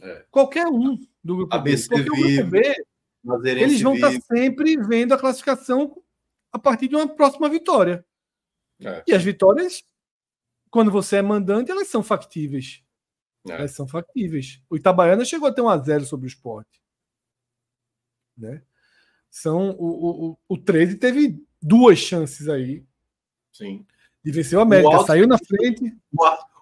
É. 0.00 0.24
Qualquer 0.30 0.66
um 0.66 0.98
do 1.22 1.36
grupo 1.36 1.54
ABC 1.54 1.88
B. 1.88 2.04
Porque 2.04 2.22
vive, 2.22 2.40
o 2.42 2.44
grupo 2.44 3.42
B, 3.42 3.50
eles 3.50 3.80
vão 3.80 3.94
estar 3.94 4.12
sempre 4.22 4.76
vendo 4.76 5.12
a 5.12 5.18
classificação 5.18 5.96
a 6.52 6.58
partir 6.58 6.88
de 6.88 6.96
uma 6.96 7.08
próxima 7.08 7.48
vitória. 7.48 8.04
É. 8.80 9.02
E 9.06 9.14
as 9.14 9.22
vitórias, 9.22 9.82
quando 10.76 10.90
você 10.90 11.16
é 11.16 11.22
mandante, 11.22 11.70
elas 11.70 11.88
são 11.88 12.02
factíveis. 12.02 12.82
É. 13.48 13.52
Elas 13.52 13.70
são 13.70 13.88
factíveis. 13.88 14.60
O 14.68 14.76
Itabaiana 14.76 15.24
chegou 15.24 15.48
a 15.48 15.52
ter 15.52 15.62
um 15.62 15.70
a 15.70 15.78
zero 15.78 16.04
sobre 16.04 16.26
o 16.26 16.28
esporte. 16.28 16.82
Né? 18.36 18.60
São, 19.30 19.70
o, 19.78 20.32
o, 20.32 20.38
o 20.46 20.58
13 20.58 20.96
teve 20.96 21.42
duas 21.62 21.98
chances 21.98 22.46
aí. 22.46 22.84
Sim. 23.54 23.86
De 24.22 24.30
vencer 24.30 24.58
o 24.58 24.60
América. 24.60 25.00
O 25.00 25.06
Saiu 25.06 25.26
na 25.26 25.38
frente. 25.38 25.96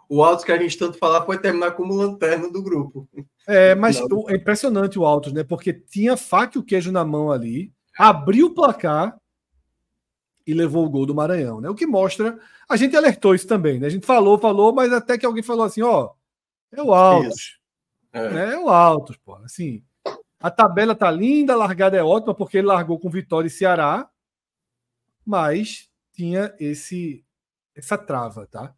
O, 0.09 0.23
Altos 0.23 0.45
que 0.45 0.53
a 0.53 0.63
gente 0.63 0.79
tanto 0.79 0.97
falar 0.97 1.27
foi 1.27 1.37
terminar 1.37 1.73
como 1.73 1.93
lanterna 1.93 2.49
do 2.49 2.63
grupo. 2.63 3.09
É, 3.49 3.75
mas 3.75 3.99
é 3.99 4.37
impressionante 4.37 4.97
o 4.97 5.05
Altos, 5.05 5.33
né? 5.33 5.43
Porque 5.43 5.73
tinha 5.73 6.17
faca 6.17 6.57
e 6.57 6.61
o 6.61 6.65
queijo 6.65 6.93
na 6.93 7.05
mão 7.05 7.33
ali, 7.33 7.75
abriu 7.99 8.47
o 8.47 8.55
placar 8.55 9.21
e 10.47 10.53
levou 10.53 10.85
o 10.85 10.91
gol 10.91 11.07
do 11.07 11.15
Maranhão, 11.15 11.61
né? 11.61 11.69
O 11.69 11.75
que 11.75 11.87
mostra, 11.87 12.39
a 12.69 12.77
gente 12.77 12.97
alertou 12.97 13.35
isso 13.35 13.47
também, 13.47 13.81
né? 13.81 13.87
A 13.87 13.91
gente 13.91 14.07
falou, 14.07 14.39
falou, 14.39 14.73
mas 14.75 14.93
até 14.93 15.17
que 15.17 15.25
alguém 15.25 15.43
falou 15.43 15.65
assim, 15.65 15.83
ó, 15.83 16.13
é 16.71 16.83
o 16.83 16.93
Altos. 16.93 17.59
É. 18.13 18.31
Né? 18.31 18.55
é 18.55 18.59
o 18.59 18.69
Altos, 18.69 19.17
pô. 19.17 19.37
Assim, 19.37 19.83
a 20.41 20.51
tabela 20.51 20.95
tá 20.95 21.11
linda, 21.11 21.55
a 21.55 21.57
largada 21.57 21.97
é 21.97 22.03
ótima 22.03 22.35
porque 22.35 22.59
ele 22.59 22.67
largou 22.67 22.99
com 22.99 23.09
Vitória 23.09 23.49
e 23.49 23.51
Ceará, 23.51 24.09
mas 25.25 25.89
tinha 26.13 26.55
esse 26.61 27.25
essa 27.75 27.99
trava, 27.99 28.47
tá? 28.47 28.73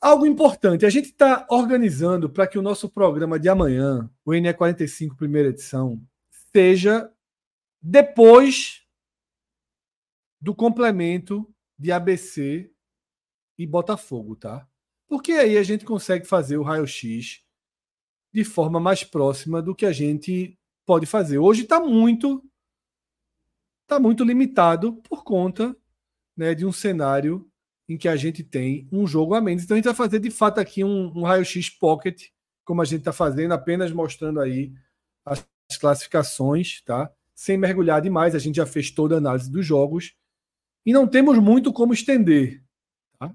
Algo 0.00 0.26
importante, 0.26 0.84
a 0.84 0.90
gente 0.90 1.06
está 1.06 1.46
organizando 1.50 2.28
para 2.28 2.46
que 2.46 2.58
o 2.58 2.62
nosso 2.62 2.88
programa 2.90 3.40
de 3.40 3.48
amanhã, 3.48 4.08
o 4.24 4.32
NE45 4.32 5.16
primeira 5.16 5.48
edição, 5.48 6.00
seja 6.52 7.10
depois 7.82 8.83
do 10.44 10.54
complemento 10.54 11.50
de 11.78 11.90
ABC 11.90 12.70
e 13.56 13.66
Botafogo, 13.66 14.36
tá? 14.36 14.68
Porque 15.08 15.32
aí 15.32 15.56
a 15.56 15.62
gente 15.62 15.86
consegue 15.86 16.26
fazer 16.26 16.58
o 16.58 16.62
raio-x 16.62 17.42
de 18.30 18.44
forma 18.44 18.78
mais 18.78 19.02
próxima 19.02 19.62
do 19.62 19.74
que 19.74 19.86
a 19.86 19.92
gente 19.92 20.58
pode 20.84 21.06
fazer. 21.06 21.38
Hoje 21.38 21.62
está 21.62 21.80
muito 21.80 22.44
tá 23.86 23.98
muito 23.98 24.22
limitado 24.22 24.96
por 25.08 25.24
conta 25.24 25.74
né, 26.36 26.54
de 26.54 26.66
um 26.66 26.72
cenário 26.72 27.50
em 27.88 27.96
que 27.96 28.06
a 28.06 28.14
gente 28.14 28.44
tem 28.44 28.86
um 28.92 29.06
jogo 29.06 29.34
a 29.34 29.40
menos. 29.40 29.64
Então 29.64 29.76
a 29.76 29.78
gente 29.78 29.86
vai 29.86 29.94
fazer 29.94 30.18
de 30.18 30.30
fato 30.30 30.58
aqui 30.58 30.84
um, 30.84 31.06
um 31.16 31.22
raio-x 31.22 31.70
pocket, 31.70 32.22
como 32.66 32.82
a 32.82 32.84
gente 32.84 32.98
está 32.98 33.14
fazendo, 33.14 33.52
apenas 33.52 33.90
mostrando 33.92 34.40
aí 34.40 34.74
as 35.24 35.42
classificações, 35.80 36.82
tá? 36.82 37.10
Sem 37.34 37.56
mergulhar 37.56 38.02
demais, 38.02 38.34
a 38.34 38.38
gente 38.38 38.56
já 38.56 38.66
fez 38.66 38.90
toda 38.90 39.14
a 39.14 39.18
análise 39.18 39.50
dos 39.50 39.64
jogos 39.64 40.14
e 40.84 40.92
não 40.92 41.06
temos 41.06 41.38
muito 41.38 41.72
como 41.72 41.92
estender 41.92 42.62
tá? 43.18 43.34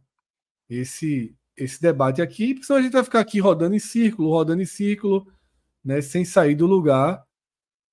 esse, 0.69 1.35
esse 1.57 1.81
debate 1.81 2.21
aqui, 2.21 2.53
porque 2.53 2.65
senão 2.65 2.79
a 2.79 2.83
gente 2.83 2.93
vai 2.93 3.03
ficar 3.03 3.19
aqui 3.19 3.39
rodando 3.39 3.75
em 3.75 3.79
círculo, 3.79 4.29
rodando 4.29 4.61
em 4.61 4.65
círculo, 4.65 5.27
né, 5.83 6.01
sem 6.01 6.23
sair 6.23 6.55
do 6.55 6.65
lugar. 6.65 7.23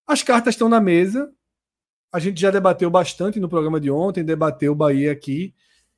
As 0.06 0.22
cartas 0.22 0.54
estão 0.54 0.68
na 0.68 0.80
mesa. 0.80 1.32
A 2.12 2.18
gente 2.18 2.40
já 2.40 2.50
debateu 2.50 2.90
bastante 2.90 3.40
no 3.40 3.48
programa 3.48 3.80
de 3.80 3.90
ontem, 3.90 4.24
debateu 4.24 4.72
o 4.72 4.76
Bahia 4.76 5.12
aqui. 5.12 5.54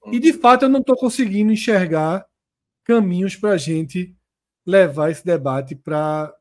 E 0.06 0.18
de 0.18 0.32
fato 0.32 0.64
eu 0.64 0.68
não 0.68 0.80
estou 0.80 0.96
conseguindo 0.96 1.52
enxergar 1.52 2.26
caminhos 2.84 3.36
para 3.36 3.50
a 3.50 3.56
gente 3.58 4.16
levar 4.66 5.10
esse 5.10 5.24
debate 5.24 5.74
para. 5.74 6.34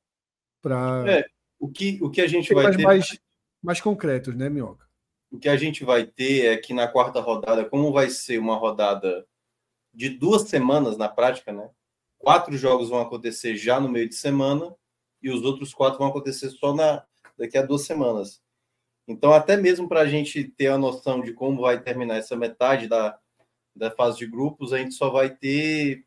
Pra... 0.62 1.04
É, 1.08 1.26
o, 1.60 1.70
que, 1.70 2.00
o 2.02 2.10
que 2.10 2.22
a 2.22 2.28
gente 2.28 2.54
vai 2.54 2.66
mais, 2.66 2.78
ter. 2.78 2.84
Mais, 2.84 3.20
mais 3.62 3.82
concretos, 3.82 4.36
né, 4.36 4.50
Minhoca? 4.50 4.87
O 5.32 5.38
que 5.38 5.50
a 5.50 5.58
gente 5.58 5.84
vai 5.84 6.06
ter 6.06 6.46
é 6.46 6.58
que 6.58 6.74
na 6.74 6.88
quarta 6.88 7.20
rodada, 7.20 7.66
como 7.66 7.92
vai 7.92 8.10
ser 8.10 8.40
uma 8.40 8.56
rodada 8.56 9.28
de 9.94 10.10
duas 10.10 10.44
semanas 10.44 10.98
na 10.98 11.10
prática, 11.10 11.52
né? 11.52 11.70
Quatro 12.18 12.56
jogos 12.58 12.90
vão 12.90 13.02
acontecer 13.02 13.56
já 13.56 13.80
no 13.80 13.90
meio 13.90 14.08
de 14.08 14.16
semana 14.16 14.74
e 15.22 15.30
os 15.30 15.44
outros 15.44 15.74
quatro 15.74 16.00
vão 16.00 16.08
acontecer 16.08 16.50
só 16.52 16.74
na 16.74 17.06
daqui 17.38 17.58
a 17.58 17.62
duas 17.62 17.84
semanas. 17.86 18.42
Então, 19.08 19.32
até 19.32 19.56
mesmo 19.56 19.88
para 19.88 20.02
a 20.02 20.08
gente 20.08 20.44
ter 20.44 20.68
a 20.68 20.78
noção 20.78 21.22
de 21.22 21.34
como 21.34 21.62
vai 21.62 21.82
terminar 21.82 22.18
essa 22.18 22.36
metade 22.36 22.88
da, 22.88 23.18
da 23.76 23.92
fase 23.92 24.18
de 24.18 24.28
grupos, 24.28 24.74
a 24.74 24.80
gente 24.80 24.96
só 24.96 25.10
vai 25.10 25.30
ter 25.30 26.04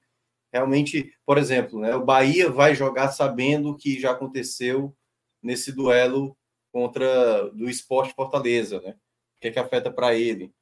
realmente, 0.53 1.15
por 1.25 1.39
exemplo, 1.39 1.79
né, 1.79 1.95
o 1.95 2.05
Bahia 2.05 2.51
vai 2.51 2.75
jogar 2.75 3.09
sabendo 3.09 3.71
o 3.71 3.77
que 3.77 4.01
já 4.01 4.11
aconteceu 4.11 4.95
nesse 5.43 5.73
duelo 5.73 6.37
contra 6.73 7.49
do 7.51 7.71
Esporte 7.71 8.15
Fortaleza, 8.15 8.81
né? 8.81 8.97
O 9.41 9.43
que, 9.43 9.49
é 9.49 9.51
que 9.53 9.59
afeta 9.59 9.91
para 9.91 10.15
ele? 10.15 10.53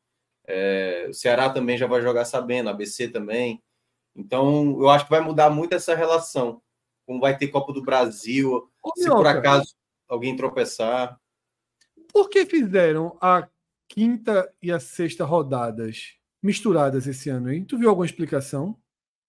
É, 0.47 1.09
o 1.11 1.13
Ceará 1.13 1.51
também 1.51 1.77
já 1.77 1.89
vai 1.89 2.01
jogar 2.01 2.25
sabendo, 2.25 2.69
a 2.69 2.71
ABC 2.71 3.09
também. 3.09 3.61
Então, 4.15 4.81
eu 4.81 4.89
acho 4.89 5.05
que 5.05 5.11
vai 5.11 5.21
mudar 5.21 5.51
muito 5.51 5.75
essa 5.75 5.97
relação. 5.97 6.63
Como 7.05 7.19
vai 7.19 7.37
ter 7.37 7.49
Copa 7.49 7.73
do 7.73 7.83
Brasil, 7.83 8.71
Ô, 8.81 8.93
se 8.97 9.09
por 9.09 9.27
acaso 9.27 9.75
alguém 10.09 10.37
tropeçar. 10.37 11.21
Por 12.13 12.31
que 12.31 12.47
fizeram 12.47 13.19
a 13.21 13.49
quinta 13.89 14.49
e 14.63 14.71
a 14.71 14.79
sexta 14.79 15.25
rodadas 15.25 16.15
misturadas 16.41 17.09
esse 17.09 17.29
ano, 17.29 17.53
hein? 17.53 17.65
Tu 17.65 17.77
viu 17.77 17.89
alguma 17.89 18.07
explicação? 18.07 18.79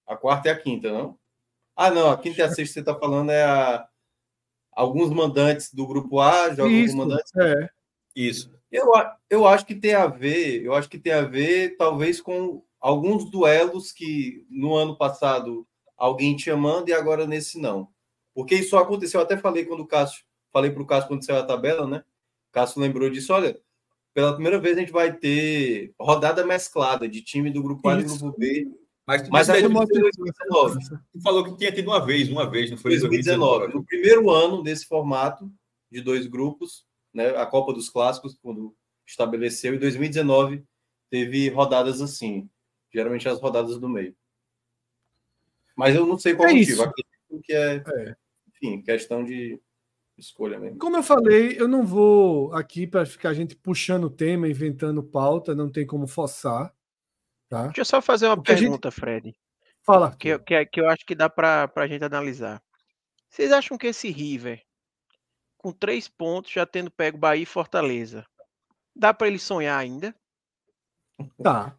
A 0.06 0.16
quarta 0.16 0.48
e 0.50 0.52
a 0.52 0.60
quinta, 0.60 0.92
não? 0.92 1.18
Ah, 1.76 1.90
não, 1.90 2.12
a 2.12 2.18
quinta 2.20 2.42
e 2.42 2.44
a 2.44 2.50
sexta 2.50 2.76
você 2.76 2.80
está 2.82 2.94
falando 2.94 3.32
é 3.32 3.44
a... 3.44 3.90
alguns 4.74 5.10
mandantes 5.10 5.74
do 5.74 5.88
grupo 5.88 6.20
A 6.20 6.50
jogam 6.54 6.72
Isso, 6.72 6.96
com 6.96 7.00
mandantes. 7.00 7.36
É. 7.36 7.70
Isso. 8.16 8.59
Eu, 8.72 8.92
eu 9.30 9.48
acho 9.48 9.66
que 9.66 9.76
tem 9.76 9.94
a 9.94 10.06
ver, 10.06 10.64
eu 10.64 10.74
acho 10.74 10.90
que 10.90 11.00
tem 11.00 11.12
a 11.12 11.22
ver, 11.22 11.76
talvez, 11.78 12.22
com 12.22 12.64
alguns 12.80 13.30
duelos 13.30 13.92
que 13.92 14.46
no 14.50 14.76
ano 14.76 14.96
passado 14.96 15.68
alguém 15.98 16.36
tinha 16.36 16.56
manda 16.56 16.90
e 16.90 16.94
agora 16.94 17.26
nesse 17.26 17.60
não. 17.60 17.88
Porque 18.34 18.56
isso 18.56 18.78
aconteceu, 18.78 19.20
eu 19.20 19.26
até 19.26 19.38
falei 19.38 19.66
quando 19.66 19.82
o 19.82 19.88
Cássio, 19.88 20.24
falei 20.54 20.72
para 20.72 20.84
o 20.84 20.86
Cássio 20.86 21.08
quando 21.10 21.26
saiu 21.26 21.40
a 21.40 21.46
tabela, 21.46 21.88
né? 21.88 22.04
O 22.50 22.52
Cássio 22.54 22.80
lembrou 22.80 23.10
disso, 23.10 23.34
olha, 23.34 23.60
pela 24.14 24.34
primeira 24.34 24.60
vez 24.60 24.78
a 24.78 24.80
gente 24.82 24.92
vai 24.92 25.12
ter 25.14 25.94
rodada 26.00 26.46
mesclada 26.46 27.08
de 27.08 27.22
time 27.22 27.50
do 27.50 27.62
grupo 27.62 27.88
A 27.90 28.00
e 28.00 28.04
do 28.04 28.18
grupo 28.18 28.38
B. 28.38 28.72
Mas, 29.06 29.28
mas, 29.30 29.48
mas 29.48 29.50
é 29.50 29.68
2019. 29.68 30.80
Tu 31.12 31.22
falou 31.22 31.44
que 31.44 31.58
tinha 31.58 31.72
tido 31.72 31.88
uma 31.88 32.06
vez, 32.06 32.30
uma 32.30 32.48
vez, 32.48 32.70
não 32.70 32.78
foi 32.78 32.92
2019. 32.92 33.72
2019. 33.72 33.74
No 33.74 33.84
primeiro 33.84 34.30
ano 34.30 34.62
desse 34.62 34.86
formato 34.86 35.52
de 35.92 36.00
dois 36.00 36.28
grupos, 36.28 36.86
né, 37.14 37.30
a 37.38 37.46
Copa 37.46 37.74
dos 37.74 37.90
Clássicos, 37.90 38.38
quando 38.42 38.76
estabeleceu, 39.06 39.76
em 39.76 39.80
2019 39.80 40.64
teve 41.10 41.50
rodadas 41.50 42.02
assim, 42.02 42.48
geralmente 42.94 43.28
as 43.28 43.40
rodadas 43.42 43.80
do 43.80 43.90
meio. 43.90 44.16
Mas 45.76 45.96
eu 45.96 46.06
não 46.06 46.20
sei 46.20 46.36
qual 46.36 46.50
é 46.50 46.54
motivo. 46.54 46.84
Isso. 46.84 46.92
o 47.30 47.42
que 47.42 47.54
é, 47.54 47.76
é. 47.78 48.16
enfim, 48.50 48.82
questão 48.82 49.24
de 49.24 49.60
escolha 50.18 50.60
mesmo. 50.60 50.78
Como 50.78 50.98
eu 50.98 51.04
falei, 51.04 51.56
eu 51.58 51.68
não 51.68 51.86
vou 51.86 52.54
aqui 52.54 52.86
para 52.86 53.06
ficar 53.06 53.30
a 53.30 53.34
gente 53.34 53.56
puxando 53.56 54.06
o 54.06 54.10
tema, 54.10 54.48
inventando 54.48 55.02
pauta, 55.02 55.56
não 55.56 55.72
tem 55.72 55.86
como 55.86 56.08
forçar. 56.08 56.74
Tá? 57.48 57.66
Deixa 57.68 57.82
eu 57.82 57.86
só 57.86 58.02
fazer 58.02 58.28
uma 58.28 58.36
Porque 58.36 58.54
pergunta, 58.54 58.90
gente... 58.90 59.00
Fred. 59.00 59.36
Fala. 59.82 60.16
Que, 60.16 60.38
que, 60.40 60.66
que 60.66 60.82
eu 60.82 60.90
acho 60.90 61.06
que 61.06 61.16
dá 61.16 61.30
para 61.30 61.72
a 61.74 61.88
gente 61.88 62.04
analisar. 62.04 62.62
Vocês 63.30 63.52
acham 63.52 63.78
que 63.78 63.88
esse 63.88 64.10
River, 64.12 64.62
com 65.60 65.72
três 65.72 66.08
pontos, 66.08 66.52
já 66.52 66.66
tendo 66.66 66.90
pego 66.90 67.18
Bahia 67.18 67.44
e 67.44 67.46
Fortaleza, 67.46 68.26
dá 68.96 69.14
para 69.14 69.28
ele 69.28 69.38
sonhar 69.38 69.78
ainda? 69.78 70.16
Dá. 71.38 71.78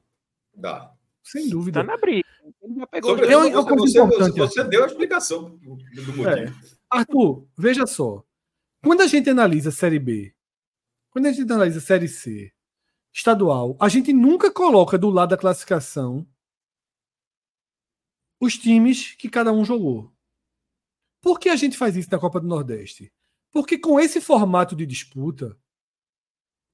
Dá. 0.55 0.95
Sem 1.25 1.49
dúvida. 1.49 1.81
Tá 1.81 1.87
na 1.87 1.97
briga. 1.97 2.29
Ele 2.63 2.75
já 2.75 2.87
pegou 2.87 3.11
Sobre, 3.11 3.27
eu, 3.27 3.49
eu, 3.49 3.63
você, 3.63 4.01
você, 4.05 4.31
você 4.33 4.65
deu 4.65 4.85
a 4.85 4.87
explicação 4.87 5.57
do 5.57 5.71
motivo. 5.71 6.29
É. 6.29 6.53
Arthur, 6.91 7.47
veja 7.57 7.87
só. 7.87 8.25
Quando 8.83 9.01
a 9.03 9.07
gente 9.07 9.31
analisa 9.31 9.71
Série 9.71 9.99
B, 9.99 10.35
quando 11.11 11.27
a 11.27 11.33
gente 11.33 11.51
analisa 11.51 11.81
Série 11.81 12.09
C, 12.09 12.53
estadual, 13.13 13.77
a 13.81 13.89
gente 13.89 14.13
nunca 14.13 14.53
coloca 14.53 14.99
do 14.99 15.11
lado 15.11 15.31
da 15.31 15.37
classificação 15.37 16.27
os 18.41 18.57
times 18.57 19.15
que 19.15 19.29
cada 19.29 19.53
um 19.53 19.65
jogou. 19.65 20.13
Por 21.21 21.39
que 21.39 21.49
a 21.49 21.57
gente 21.57 21.77
faz 21.77 21.97
isso 21.97 22.09
na 22.11 22.19
Copa 22.19 22.41
do 22.41 22.49
Nordeste? 22.49 23.13
Porque 23.53 23.79
com 23.79 23.99
esse 23.99 24.21
formato 24.21 24.77
de 24.77 24.87
disputa, 24.87 25.59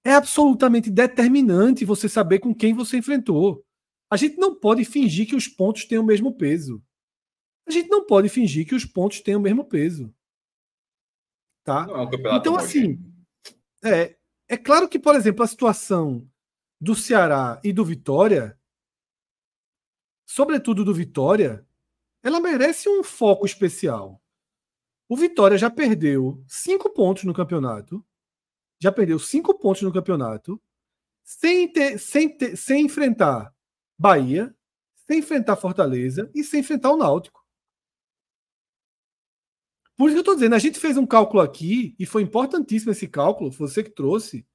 é 0.05 0.13
absolutamente 0.13 0.91
determinante 0.91 1.85
você 1.85 2.09
saber 2.09 2.39
com 2.39 2.55
quem 2.55 2.75
você 2.75 2.99
enfrentou. 2.99 3.65
A 4.11 4.17
gente 4.17 4.37
não 4.37 4.55
pode 4.55 4.85
fingir 4.85 5.27
que 5.27 5.35
os 5.35 5.49
pontos 5.49 5.85
têm 5.85 5.99
o 5.99 6.05
mesmo 6.05 6.37
peso. 6.37 6.83
A 7.67 7.73
gente 7.73 7.89
não 7.89 8.07
pode 8.07 8.29
fingir 8.29 8.67
que 8.67 8.75
os 8.75 8.85
pontos 8.85 9.21
têm 9.21 9.35
o 9.35 9.41
mesmo 9.41 9.65
peso. 9.65 10.15
Tá? 11.65 11.87
É 11.89 11.93
um 11.93 12.37
então, 12.37 12.57
assim, 12.57 13.03
é, 13.85 14.17
é 14.49 14.57
claro 14.57 14.89
que, 14.89 14.99
por 14.99 15.17
exemplo, 15.17 15.43
a 15.43 15.49
situação 15.49 16.31
do 16.81 16.95
Ceará 16.95 17.61
e 17.65 17.73
do 17.73 17.85
Vitória, 17.85 18.57
sobretudo 20.25 20.85
do 20.85 20.95
Vitória, 20.95 21.67
ela 22.23 22.39
merece 22.39 22.89
um 22.89 23.03
foco 23.03 23.45
especial. 23.45 24.23
O 25.09 25.17
Vitória 25.17 25.57
já 25.57 25.71
perdeu 25.71 26.43
cinco 26.49 26.91
pontos 26.91 27.25
no 27.25 27.35
campeonato, 27.35 28.05
já 28.81 28.91
perdeu 28.91 29.19
cinco 29.19 29.57
pontos 29.59 29.83
no 29.83 29.93
campeonato, 29.93 30.61
sem, 31.23 31.71
ter, 31.73 31.99
sem, 31.99 32.29
ter, 32.29 32.57
sem 32.57 32.87
enfrentar 32.87 33.55
Bahia, 33.99 34.55
sem 35.07 35.21
enfrentar 35.21 35.57
Fortaleza 35.57 36.31
e 36.35 36.43
sem 36.43 36.61
enfrentar 36.61 36.91
o 36.91 36.97
Náutico. 36.97 37.45
Por 39.97 40.07
isso 40.07 40.15
que 40.15 40.19
eu 40.19 40.21
estou 40.21 40.35
dizendo, 40.35 40.55
a 40.55 40.59
gente 40.59 40.79
fez 40.79 40.97
um 40.97 41.07
cálculo 41.07 41.41
aqui, 41.41 41.97
e 41.99 42.05
foi 42.05 42.23
importantíssimo 42.23 42.93
esse 42.93 43.09
cálculo, 43.09 43.51
você 43.51 43.83
que 43.83 43.91
trouxe, 43.91 44.47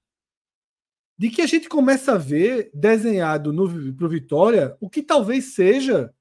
de 1.18 1.30
que 1.30 1.42
a 1.42 1.48
gente 1.48 1.68
começa 1.68 2.14
a 2.14 2.18
ver 2.18 2.70
desenhado 2.74 3.54
para 3.96 4.06
o 4.06 4.10
Vitória 4.10 4.78
o 4.80 4.90
que 4.90 5.02
talvez 5.02 5.54
seja 5.54 6.14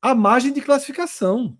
a 0.00 0.14
margem 0.14 0.52
de 0.52 0.60
classificação. 0.60 1.58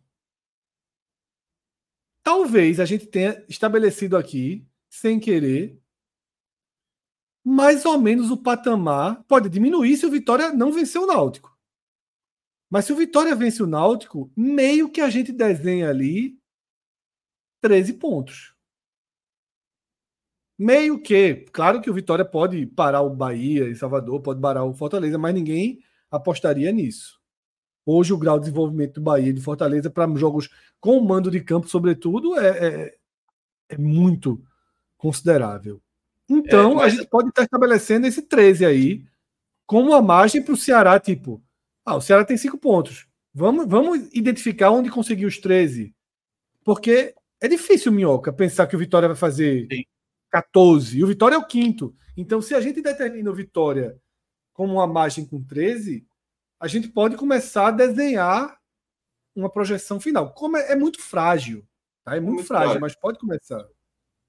Talvez 2.24 2.80
a 2.80 2.86
gente 2.86 3.06
tenha 3.06 3.44
estabelecido 3.48 4.16
aqui, 4.16 4.66
sem 4.88 5.20
querer, 5.20 5.78
mais 7.44 7.84
ou 7.84 7.98
menos 8.00 8.30
o 8.30 8.38
patamar 8.38 9.22
pode 9.24 9.50
diminuir 9.50 9.98
se 9.98 10.06
o 10.06 10.10
Vitória 10.10 10.50
não 10.50 10.72
vencer 10.72 10.98
o 10.98 11.06
Náutico. 11.06 11.54
Mas 12.70 12.86
se 12.86 12.92
o 12.94 12.96
Vitória 12.96 13.36
vence 13.36 13.62
o 13.62 13.66
Náutico, 13.66 14.32
meio 14.34 14.90
que 14.90 15.02
a 15.02 15.10
gente 15.10 15.30
desenha 15.30 15.90
ali 15.90 16.40
13 17.60 17.92
pontos. 17.94 18.54
Meio 20.58 21.00
que, 21.02 21.44
claro 21.52 21.82
que 21.82 21.90
o 21.90 21.94
Vitória 21.94 22.24
pode 22.24 22.64
parar 22.64 23.02
o 23.02 23.14
Bahia 23.14 23.68
e 23.68 23.76
Salvador, 23.76 24.22
pode 24.22 24.40
parar 24.40 24.64
o 24.64 24.72
Fortaleza, 24.72 25.18
mas 25.18 25.34
ninguém 25.34 25.80
apostaria 26.10 26.72
nisso. 26.72 27.20
Hoje 27.86 28.12
o 28.12 28.18
grau 28.18 28.38
de 28.38 28.46
desenvolvimento 28.46 28.94
do 28.94 29.00
Bahia 29.02 29.28
e 29.28 29.32
de 29.32 29.40
Fortaleza 29.40 29.90
para 29.90 30.12
jogos 30.16 30.48
com 30.80 31.00
mando 31.00 31.30
de 31.30 31.40
campo, 31.40 31.68
sobretudo, 31.68 32.38
é, 32.38 32.48
é, 32.48 32.94
é 33.70 33.78
muito 33.78 34.42
considerável. 34.96 35.80
Então, 36.28 36.72
é, 36.72 36.74
mas... 36.76 36.84
a 36.84 36.96
gente 36.96 37.08
pode 37.08 37.28
estar 37.28 37.42
estabelecendo 37.42 38.06
esse 38.06 38.22
13 38.22 38.64
aí 38.64 39.04
como 39.66 39.90
uma 39.90 40.02
margem 40.02 40.42
para 40.42 40.54
o 40.54 40.56
Ceará, 40.56 40.98
tipo, 40.98 41.42
ah, 41.84 41.96
o 41.96 42.00
Ceará 42.00 42.24
tem 42.24 42.36
cinco 42.36 42.58
pontos. 42.58 43.06
Vamos, 43.32 43.66
vamos 43.66 44.08
identificar 44.12 44.70
onde 44.70 44.90
conseguir 44.90 45.26
os 45.26 45.38
13. 45.38 45.94
Porque 46.64 47.14
é 47.40 47.48
difícil, 47.48 47.92
Minhoca, 47.92 48.32
pensar 48.32 48.66
que 48.66 48.76
o 48.76 48.78
Vitória 48.78 49.08
vai 49.08 49.16
fazer 49.16 49.66
Sim. 49.70 49.84
14. 50.30 50.98
E 50.98 51.04
o 51.04 51.06
Vitória 51.06 51.34
é 51.34 51.38
o 51.38 51.46
quinto. 51.46 51.94
Então, 52.16 52.40
se 52.40 52.54
a 52.54 52.60
gente 52.60 52.80
determina 52.80 53.30
o 53.30 53.34
Vitória 53.34 53.98
como 54.52 54.74
uma 54.74 54.86
margem 54.86 55.26
com 55.26 55.42
13, 55.42 56.06
a 56.60 56.66
gente 56.66 56.88
pode 56.88 57.16
começar 57.16 57.68
a 57.68 57.72
desenhar 57.72 58.58
uma 59.34 59.50
projeção 59.50 60.00
final. 60.00 60.32
Como 60.32 60.56
é, 60.56 60.72
é 60.72 60.76
muito 60.76 61.00
frágil. 61.00 61.66
Tá? 62.04 62.16
É 62.16 62.20
muito, 62.20 62.36
muito 62.36 62.46
frágil, 62.46 62.66
frágil, 62.66 62.80
mas 62.80 62.94
pode 62.94 63.18
começar. 63.18 63.64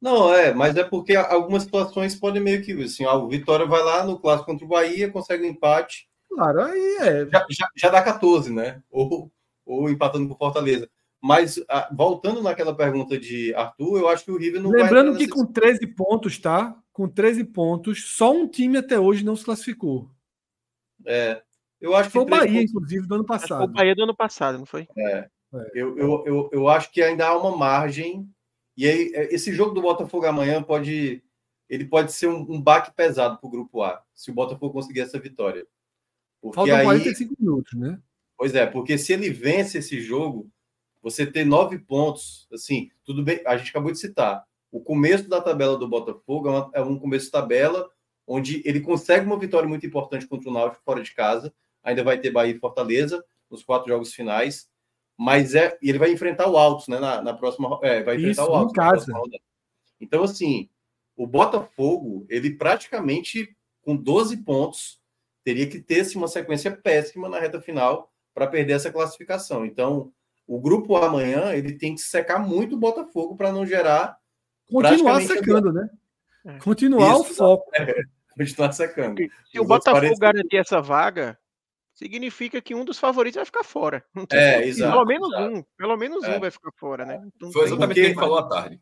Não, 0.01 0.33
é, 0.33 0.53
mas 0.53 0.75
é 0.75 0.83
porque 0.83 1.15
algumas 1.15 1.63
situações 1.63 2.15
podem 2.15 2.41
meio 2.41 2.63
que. 2.63 2.71
Assim, 2.83 3.05
ó, 3.05 3.17
o 3.17 3.29
Vitória 3.29 3.65
vai 3.65 3.81
lá 3.83 4.05
no 4.05 4.19
clássico 4.19 4.45
contra 4.45 4.65
o 4.65 4.69
Bahia, 4.69 5.11
consegue 5.11 5.43
um 5.43 5.49
empate 5.49 6.07
Claro, 6.35 6.63
aí 6.63 6.97
é. 6.99 7.25
Já, 7.27 7.45
já, 7.49 7.69
já 7.75 7.89
dá 7.89 8.03
14, 8.03 8.51
né? 8.53 8.83
Ou, 8.91 9.31
ou 9.65 9.89
empatando 9.89 10.27
com 10.27 10.35
Fortaleza. 10.35 10.89
Mas 11.21 11.63
a, 11.69 11.89
voltando 11.95 12.43
naquela 12.43 12.75
pergunta 12.75 13.17
de 13.17 13.55
Arthur, 13.55 13.99
eu 13.99 14.09
acho 14.09 14.25
que 14.25 14.31
o 14.31 14.37
River 14.37 14.61
não 14.61 14.69
Lembrando 14.69 15.13
vai 15.13 15.21
que 15.21 15.29
com 15.29 15.45
13 15.45 15.87
pontos, 15.87 16.37
tá? 16.37 16.77
Com 16.91 17.07
13 17.07 17.45
pontos, 17.45 18.15
só 18.15 18.33
um 18.33 18.47
time 18.47 18.77
até 18.77 18.99
hoje 18.99 19.23
não 19.23 19.35
se 19.35 19.45
classificou. 19.45 20.09
É. 21.05 21.41
Eu 21.85 21.95
acho 21.95 22.09
que. 22.09 22.13
Foi 22.13 22.23
o 22.23 22.25
Bahia, 22.25 22.59
pontos... 22.59 22.71
inclusive, 22.71 23.07
do 23.07 23.15
ano 23.15 23.25
passado. 23.25 23.59
Foi 23.59 23.67
o 23.67 23.71
Bahia 23.71 23.95
do 23.95 24.03
ano 24.03 24.15
passado, 24.15 24.57
não 24.57 24.65
foi? 24.65 24.87
É. 24.97 25.11
é. 25.11 25.29
Eu, 25.75 25.97
eu, 25.97 26.23
eu, 26.25 26.49
eu 26.51 26.67
acho 26.67 26.91
que 26.91 27.01
ainda 27.01 27.27
há 27.27 27.37
uma 27.37 27.55
margem. 27.55 28.27
E 28.75 28.87
aí, 28.87 29.11
é, 29.13 29.33
esse 29.33 29.53
jogo 29.53 29.73
do 29.73 29.81
Botafogo 29.81 30.25
amanhã 30.25 30.63
pode. 30.63 31.23
Ele 31.69 31.85
pode 31.85 32.11
ser 32.11 32.27
um, 32.27 32.45
um 32.49 32.61
baque 32.61 32.91
pesado 32.95 33.37
para 33.37 33.47
o 33.47 33.51
grupo 33.51 33.83
A, 33.83 34.01
se 34.13 34.31
o 34.31 34.33
Botafogo 34.33 34.73
conseguir 34.73 35.01
essa 35.01 35.19
vitória. 35.19 35.65
Porque 36.41 36.55
Faltam 36.55 36.75
aí, 36.75 36.83
45 36.83 37.35
minutos, 37.39 37.73
né? 37.73 37.99
Pois 38.37 38.53
é, 38.53 38.65
porque 38.65 38.97
se 38.97 39.13
ele 39.13 39.29
vence 39.29 39.77
esse 39.77 40.01
jogo, 40.01 40.49
você 41.01 41.25
ter 41.25 41.45
nove 41.45 41.79
pontos, 41.79 42.47
assim, 42.51 42.89
tudo 43.03 43.23
bem, 43.23 43.41
a 43.45 43.57
gente 43.57 43.69
acabou 43.69 43.91
de 43.91 43.99
citar. 43.99 44.43
O 44.71 44.79
começo 44.79 45.29
da 45.29 45.41
tabela 45.41 45.77
do 45.77 45.87
Botafogo 45.87 46.49
é, 46.49 46.51
uma, 46.51 46.71
é 46.73 46.81
um 46.81 46.99
começo 46.99 47.25
de 47.25 47.31
tabela 47.31 47.89
onde 48.27 48.61
ele 48.65 48.81
consegue 48.81 49.25
uma 49.25 49.39
vitória 49.39 49.67
muito 49.69 49.85
importante 49.85 50.27
contra 50.27 50.49
o 50.49 50.53
Náutico 50.53 50.83
fora 50.83 51.01
de 51.01 51.13
casa. 51.13 51.53
Ainda 51.85 52.03
vai 52.03 52.17
ter 52.17 52.31
Bahia 52.31 52.53
e 52.53 52.59
Fortaleza 52.59 53.23
nos 53.49 53.63
quatro 53.63 53.87
jogos 53.87 54.13
finais. 54.13 54.67
Mas 55.17 55.55
é, 55.55 55.77
ele 55.81 55.97
vai 55.97 56.11
enfrentar 56.11 56.49
o 56.49 56.57
Altos, 56.57 56.89
né? 56.89 56.99
Na, 56.99 57.21
na 57.21 57.33
próxima. 57.33 57.79
É, 57.81 58.03
vai 58.03 58.15
enfrentar 58.15 58.41
Isso, 58.43 58.51
o 58.51 58.55
Altos. 58.55 58.71
Em 58.71 58.75
casa. 58.75 59.13
Então, 60.01 60.23
assim, 60.23 60.69
o 61.15 61.25
Botafogo, 61.25 62.25
ele 62.29 62.51
praticamente 62.51 63.55
com 63.81 63.95
12 63.95 64.37
pontos, 64.37 64.99
teria 65.43 65.67
que 65.69 65.79
ter 65.79 66.05
uma 66.15 66.27
sequência 66.27 66.75
péssima 66.75 67.29
na 67.29 67.39
reta 67.39 67.61
final 67.61 68.11
para 68.33 68.47
perder 68.47 68.73
essa 68.73 68.91
classificação. 68.91 69.63
Então, 69.63 70.11
o 70.47 70.59
grupo 70.59 70.97
amanhã 70.97 71.53
ele 71.53 71.73
tem 71.73 71.93
que 71.93 72.01
secar 72.01 72.39
muito 72.39 72.75
o 72.75 72.79
Botafogo 72.79 73.35
para 73.37 73.51
não 73.51 73.65
gerar. 73.65 74.17
Continuar 74.67 75.21
secando, 75.21 75.71
né? 75.71 75.87
É. 76.45 76.57
Continuar 76.57 77.13
Isso, 77.13 77.21
o 77.21 77.35
foco. 77.35 77.71
É, 77.75 77.95
continuar 78.35 78.71
secando. 78.71 79.21
Se 79.51 79.59
o 79.59 79.63
Botafogo 79.63 80.01
parece... 80.01 80.19
garantir 80.19 80.57
essa 80.57 80.81
vaga, 80.81 81.37
significa 81.95 82.61
que 82.61 82.75
um 82.75 82.85
dos 82.85 82.99
favoritos 82.99 83.37
vai 83.37 83.45
ficar 83.45 83.63
fora. 83.63 84.03
É, 84.31 84.67
exato. 84.67 84.91
Pelo 84.91 85.05
menos 85.05 85.29
exato. 85.29 85.55
um. 85.55 85.63
Pelo 85.77 85.97
menos 85.97 86.23
é. 86.23 86.35
um 86.35 86.39
vai 86.39 86.51
ficar 86.51 86.71
fora, 86.77 87.05
né? 87.05 87.23
Então, 87.35 87.51
Foi 87.51 87.65
exatamente 87.65 87.99
o 87.99 88.03
que 88.03 88.07
ele 88.09 88.13
falou 88.13 88.37
à 88.37 88.47
tarde. 88.47 88.79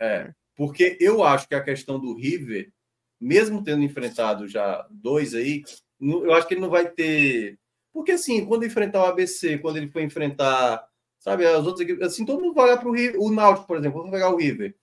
É. 0.00 0.32
Porque 0.56 0.96
eu 1.00 1.22
acho 1.22 1.46
que 1.46 1.54
a 1.54 1.62
questão 1.62 2.00
do 2.00 2.16
River, 2.16 2.72
mesmo 3.20 3.62
tendo 3.62 3.82
enfrentado 3.82 4.48
já 4.48 4.86
dois 4.90 5.34
aí, 5.34 5.62
eu 6.00 6.32
acho 6.32 6.48
que 6.48 6.54
ele 6.54 6.62
não 6.62 6.70
vai 6.70 6.88
ter. 6.88 7.58
Porque 7.92 8.12
assim, 8.12 8.44
quando 8.46 8.64
enfrentar 8.64 9.02
o 9.02 9.06
ABC, 9.06 9.58
quando 9.58 9.76
ele 9.76 9.88
for 9.88 10.00
enfrentar, 10.00 10.86
sabe, 11.18 11.46
as 11.46 11.66
outras 11.66 11.80
equipes, 11.80 12.06
assim, 12.06 12.24
todo 12.24 12.40
mundo 12.40 12.54
vai 12.54 12.64
olhar 12.64 12.78
para 12.78 12.88
o 12.88 12.92
River, 12.92 13.20
o 13.20 13.30
Náutico, 13.30 13.66
por 13.66 13.76
exemplo, 13.76 13.98
vamos 13.98 14.12
pegar 14.12 14.30
o 14.30 14.36
River. 14.36 14.74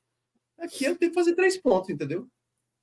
Aqui 0.59 0.85
eu 0.85 0.95
tenho 0.95 1.11
que 1.11 1.17
fazer 1.17 1.35
três 1.35 1.57
pontos, 1.57 1.89
entendeu? 1.89 2.27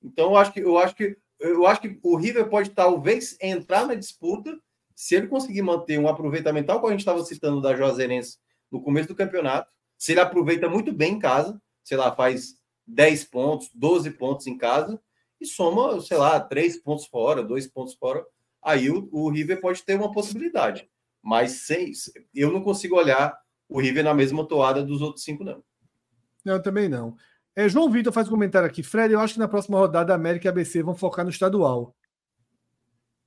Então 0.03 0.31
eu 0.31 0.37
acho 0.37 0.53
que 0.53 0.61
eu 0.61 0.79
acho 0.79 0.95
que 0.95 1.17
eu 1.39 1.67
acho 1.67 1.81
que 1.81 1.99
o 2.03 2.17
River 2.17 2.49
pode 2.49 2.71
talvez 2.71 3.37
entrar 3.41 3.87
na 3.87 3.95
disputa 3.95 4.59
se 5.01 5.15
ele 5.15 5.29
conseguir 5.29 5.63
manter 5.63 5.99
um 5.99 6.07
aproveitamento 6.07 6.67
tal 6.67 6.79
como 6.79 6.89
a 6.89 6.91
gente 6.91 7.01
estava 7.01 7.25
citando 7.25 7.59
da 7.59 7.75
Juazeirense 7.75 8.37
no 8.71 8.83
começo 8.83 9.09
do 9.09 9.15
campeonato. 9.15 9.73
Se 9.97 10.13
ele 10.13 10.21
aproveita 10.21 10.69
muito 10.69 10.93
bem 10.93 11.15
em 11.15 11.19
casa, 11.19 11.59
sei 11.83 11.97
lá, 11.97 12.15
faz 12.15 12.57
10 12.87 13.25
pontos, 13.25 13.71
12 13.75 14.11
pontos 14.11 14.47
em 14.47 14.59
casa, 14.59 15.01
e 15.41 15.47
soma, 15.47 15.99
sei 16.03 16.19
lá, 16.19 16.39
três 16.39 16.77
pontos 16.77 17.07
fora, 17.07 17.43
dois 17.43 17.67
pontos 17.67 17.95
fora, 17.95 18.23
aí 18.63 18.91
o, 18.91 19.09
o 19.11 19.31
River 19.31 19.59
pode 19.63 19.83
ter 19.83 19.95
uma 19.95 20.13
possibilidade. 20.13 20.87
Mas 21.23 21.63
sem, 21.63 21.93
eu 22.35 22.53
não 22.53 22.63
consigo 22.63 22.95
olhar 22.95 23.35
o 23.71 23.81
River 23.81 24.05
na 24.05 24.13
mesma 24.13 24.47
toada 24.47 24.85
dos 24.85 25.01
outros 25.01 25.25
cinco, 25.25 25.43
não. 25.43 25.65
Não, 26.45 26.61
também 26.61 26.91
não. 26.91 27.17
É, 27.57 27.67
João 27.71 27.91
Vitor 27.91 28.13
faz 28.13 28.29
um 28.29 28.33
comentário 28.33 28.69
aqui. 28.69 28.83
Fred, 28.83 29.15
eu 29.15 29.21
acho 29.21 29.33
que 29.33 29.41
na 29.41 29.49
próxima 29.49 29.79
rodada 29.79 30.13
a 30.13 30.17
América 30.17 30.47
e 30.47 30.49
a 30.49 30.53
ABC 30.53 30.83
vão 30.83 30.95
focar 30.95 31.25
no 31.25 31.31
estadual. 31.31 31.97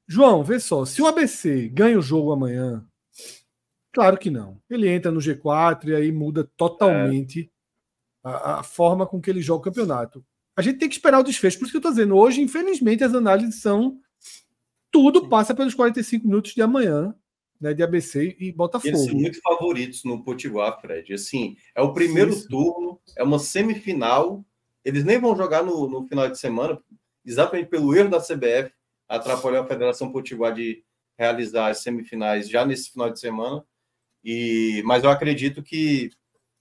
João, 0.08 0.44
vê 0.44 0.60
só. 0.60 0.86
Se 0.86 1.02
o 1.02 1.08
ABC 1.08 1.70
ganha 1.70 1.98
o 1.98 2.02
jogo 2.02 2.32
amanhã, 2.32 2.86
claro 3.92 4.18
que 4.18 4.30
não. 4.30 4.60
Ele 4.70 4.90
entra 4.90 5.12
no 5.12 5.20
G4 5.20 5.88
e 5.88 5.96
aí 5.96 6.12
muda 6.12 6.50
totalmente 6.58 7.52
é. 8.26 8.30
a, 8.30 8.60
a, 8.60 8.64
forma 8.64 9.06
com 9.06 9.22
que 9.22 9.30
ele 9.30 9.42
joga 9.42 9.62
o 9.62 9.64
campeonato. 9.64 10.26
A 10.56 10.62
gente 10.62 10.80
tem 10.80 10.90
que 10.90 10.96
esperar 10.96 11.20
o 11.20 11.24
desfecho. 11.24 11.58
Por 11.58 11.66
isso 11.66 11.72
que 11.72 11.78
eu 11.78 11.80
estou 11.80 11.92
dizendo, 11.92 12.16
hoje, 12.16 12.42
infelizmente, 12.42 13.04
as 13.04 13.14
análises 13.14 13.62
são. 13.62 14.00
Tudo 14.92 15.28
passa 15.28 15.56
pelos 15.56 15.74
45 15.74 16.28
minutos 16.28 16.54
de 16.54 16.62
amanhã 16.62 17.16
né, 17.64 17.74
de 17.74 17.82
ABC 17.82 18.36
e 18.38 18.52
Botafogo. 18.52 18.90
Eles 18.90 19.06
são 19.06 19.16
muito 19.16 19.42
favoritos 19.42 20.04
no 20.04 20.22
Potiguar, 20.22 20.82
Fred. 20.82 21.14
Assim, 21.14 21.56
é 21.74 21.82
o 21.82 21.94
primeiro 21.94 22.34
sim, 22.34 22.48
turno, 22.50 23.00
é 23.18 23.24
uma 23.24 23.40
semifinal. 23.40 24.46
Eles 24.84 25.06
nem 25.06 25.18
vão 25.18 25.34
jogar 25.34 25.64
no, 25.64 25.88
no 25.88 26.06
final 26.06 26.30
de 26.30 26.38
semana, 26.38 26.78
exatamente 27.26 27.70
pelo 27.70 27.96
erro 27.96 28.10
da 28.10 28.20
CBF, 28.20 28.74
atrapalhou 29.08 29.62
a 29.62 29.68
Federação 29.68 30.12
Potiguar 30.12 30.54
de 30.54 30.84
realizar 31.18 31.68
as 31.68 31.80
semifinais 31.80 32.50
já 32.50 32.66
nesse 32.66 32.92
final 32.92 33.10
de 33.10 33.20
semana. 33.20 33.64
E, 34.24 34.82
mas 34.86 35.04
eu 35.04 35.10
acredito 35.10 35.62
que 35.62 36.10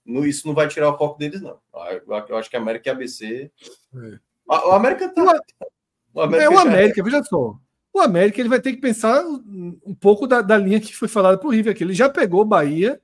no, 0.05 0.25
isso 0.25 0.47
não 0.47 0.53
vai 0.53 0.67
tirar 0.67 0.89
o 0.89 0.97
foco 0.97 1.17
deles, 1.17 1.41
não. 1.41 1.59
Eu, 1.73 2.25
eu 2.29 2.37
acho 2.37 2.49
que 2.49 2.57
a 2.57 2.59
América 2.59 2.89
e 2.89 2.91
a 2.91 2.93
ABC. 2.93 3.51
É. 3.95 4.19
O 4.47 4.71
América 4.71 5.09
tá. 5.09 5.39
O 6.13 6.21
América 6.21 6.51
é 6.51 6.55
o 6.55 6.59
América, 6.59 7.01
é... 7.01 7.03
veja 7.03 7.23
só. 7.23 7.57
O 7.93 7.99
América 7.99 8.41
ele 8.41 8.49
vai 8.49 8.59
ter 8.59 8.73
que 8.73 8.81
pensar 8.81 9.23
um 9.23 9.95
pouco 9.99 10.25
da, 10.25 10.41
da 10.41 10.57
linha 10.57 10.79
que 10.79 10.95
foi 10.95 11.07
falada 11.07 11.37
por 11.37 11.49
River 11.49 11.73
aqui. 11.73 11.83
Ele 11.83 11.93
já 11.93 12.09
pegou 12.09 12.43
Bahia 12.43 12.99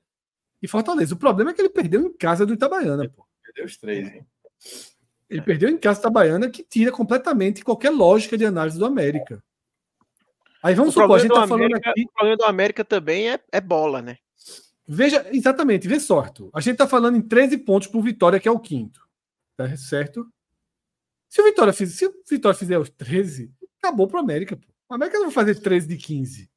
e 0.61 0.67
Fortaleza. 0.67 1.13
O 1.13 1.17
problema 1.17 1.51
é 1.51 1.53
que 1.53 1.61
ele 1.61 1.69
perdeu 1.69 2.01
em 2.01 2.13
casa 2.13 2.45
do 2.45 2.53
Itabaiana. 2.53 3.07
Pô. 3.07 3.25
Perdeu 3.43 3.65
os 3.65 3.77
três, 3.77 4.07
hein? 4.07 4.25
Ele 5.29 5.41
perdeu 5.41 5.69
em 5.69 5.77
casa 5.77 5.99
do 5.99 6.03
Itabaiana, 6.03 6.49
que 6.49 6.63
tira 6.63 6.91
completamente 6.91 7.63
qualquer 7.63 7.91
lógica 7.91 8.37
de 8.37 8.45
análise 8.45 8.79
do 8.79 8.85
América. 8.85 9.43
Aí 10.63 10.73
vamos 10.73 10.95
o 10.95 10.99
supor, 10.99 11.17
a 11.17 11.19
gente 11.19 11.29
tá 11.29 11.47
falando 11.47 11.65
América, 11.65 11.89
aqui. 11.91 12.03
O 12.03 12.11
problema 12.11 12.37
do 12.37 12.45
América 12.45 12.83
também 12.83 13.29
é, 13.29 13.39
é 13.51 13.61
bola, 13.61 14.01
né? 14.01 14.17
Veja, 14.87 15.27
exatamente, 15.31 15.87
vê 15.87 15.99
sorte. 15.99 16.49
A 16.53 16.59
gente 16.59 16.77
tá 16.77 16.87
falando 16.87 17.15
em 17.15 17.21
13 17.21 17.59
pontos 17.59 17.87
por 17.87 18.01
Vitória, 18.01 18.39
que 18.39 18.47
é 18.47 18.51
o 18.51 18.59
quinto. 18.59 18.99
Tá 19.55 19.77
certo? 19.77 20.27
Se 21.29 21.41
o 21.41 21.45
Vitória, 21.45 21.71
fiz, 21.71 21.93
se 21.93 22.07
o 22.07 22.13
Vitória 22.27 22.57
fizer 22.57 22.79
os 22.79 22.89
13, 22.89 23.53
acabou 23.77 24.07
pro 24.07 24.19
América, 24.19 24.57
pô. 24.57 24.67
O 24.89 24.95
América 24.95 25.19
não 25.19 25.25
vai 25.25 25.33
fazer 25.33 25.61
13 25.61 25.87
de 25.87 25.97
15. 25.97 26.49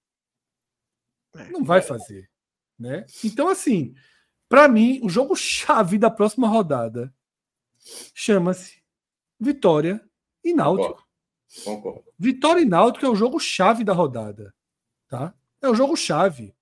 É, 1.36 1.50
não 1.50 1.62
vai 1.62 1.82
fazer. 1.82 2.30
Né? 2.78 3.04
Então, 3.22 3.48
assim, 3.48 3.94
para 4.48 4.66
mim, 4.66 4.98
o 5.02 5.10
jogo 5.10 5.36
chave 5.36 5.98
da 5.98 6.10
próxima 6.10 6.48
rodada 6.48 7.12
chama-se 8.14 8.82
Vitória 9.38 10.00
e 10.44 10.54
Náutico. 10.54 11.04
Concordo. 11.64 11.82
Concordo. 11.82 12.04
Vitória 12.18 12.60
e 12.60 12.64
Náutico 12.64 13.04
é 13.04 13.08
o 13.08 13.16
jogo 13.16 13.38
chave 13.38 13.84
da 13.84 13.92
rodada. 13.92 14.54
Tá? 15.08 15.34
É 15.60 15.68
o 15.68 15.74
jogo 15.74 15.96
chave. 15.96 16.54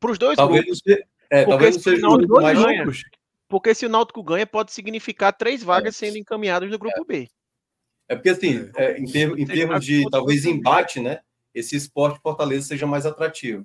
Para 0.00 0.10
os 0.10 0.18
dois 0.18 0.36
talvez 0.36 0.64
grupos. 0.64 0.82
Você, 0.82 1.06
é, 1.30 1.44
talvez 1.44 1.76
seja 1.76 2.08
o 2.08 2.26
mais 2.28 2.58
ganha, 2.58 2.84
Porque 3.48 3.74
se 3.74 3.86
o 3.86 3.88
Náutico 3.88 4.22
ganha, 4.22 4.46
pode 4.46 4.72
significar 4.72 5.32
três 5.32 5.62
vagas 5.62 5.94
é. 5.94 6.06
sendo 6.06 6.18
encaminhadas 6.18 6.70
no 6.70 6.78
grupo 6.78 7.00
é. 7.02 7.04
B. 7.04 7.28
É 8.08 8.14
porque, 8.14 8.28
assim, 8.28 8.70
é, 8.76 8.84
é 8.84 8.98
em, 8.98 9.06
termos, 9.06 9.38
em 9.38 9.46
termos 9.46 9.84
de 9.84 10.08
talvez 10.10 10.44
embate, 10.44 11.00
né? 11.00 11.20
Esse 11.54 11.76
esporte 11.76 12.20
Fortaleza 12.20 12.66
seja 12.66 12.86
mais 12.86 13.06
atrativo. 13.06 13.64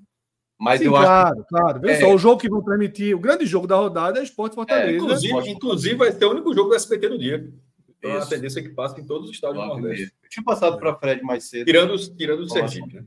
Mas 0.59 0.79
Sim, 0.79 0.87
eu 0.87 0.91
claro, 0.91 1.07
acho. 1.07 1.47
Claro, 1.47 1.79
claro. 1.79 1.89
É... 1.89 1.99
só, 2.01 2.13
o 2.13 2.17
jogo 2.17 2.41
que 2.41 2.49
vão 2.49 2.61
permitir, 2.61 3.15
o 3.15 3.19
grande 3.19 3.45
jogo 3.45 3.65
da 3.65 3.77
rodada 3.77 4.19
é 4.19 4.23
Esporte 4.23 4.55
Fortaleza. 4.55 4.91
É, 4.91 4.95
inclusive, 4.97 5.49
inclusive, 5.49 5.95
vai 5.95 6.11
ser 6.11 6.25
o 6.25 6.31
único 6.31 6.53
jogo 6.53 6.69
do 6.69 6.75
SPT 6.75 7.07
do 7.07 7.17
dia. 7.17 7.49
Então, 7.97 8.17
a 8.17 8.25
tendência 8.25 8.59
é 8.59 8.63
que 8.63 8.69
passa 8.69 8.99
em 8.99 9.05
todos 9.05 9.29
os 9.29 9.35
estados 9.35 9.55
claro, 9.55 9.75
do 9.75 9.81
Nordeste. 9.81 10.13
Eu 10.21 10.29
tinha 10.29 10.43
passado 10.43 10.77
para 10.77 10.95
Fred 10.95 11.23
mais 11.23 11.45
cedo. 11.45 11.65
Tirando, 11.65 11.97
tirando 12.15 12.41
o 12.41 12.49
Sergipe. 12.49 13.05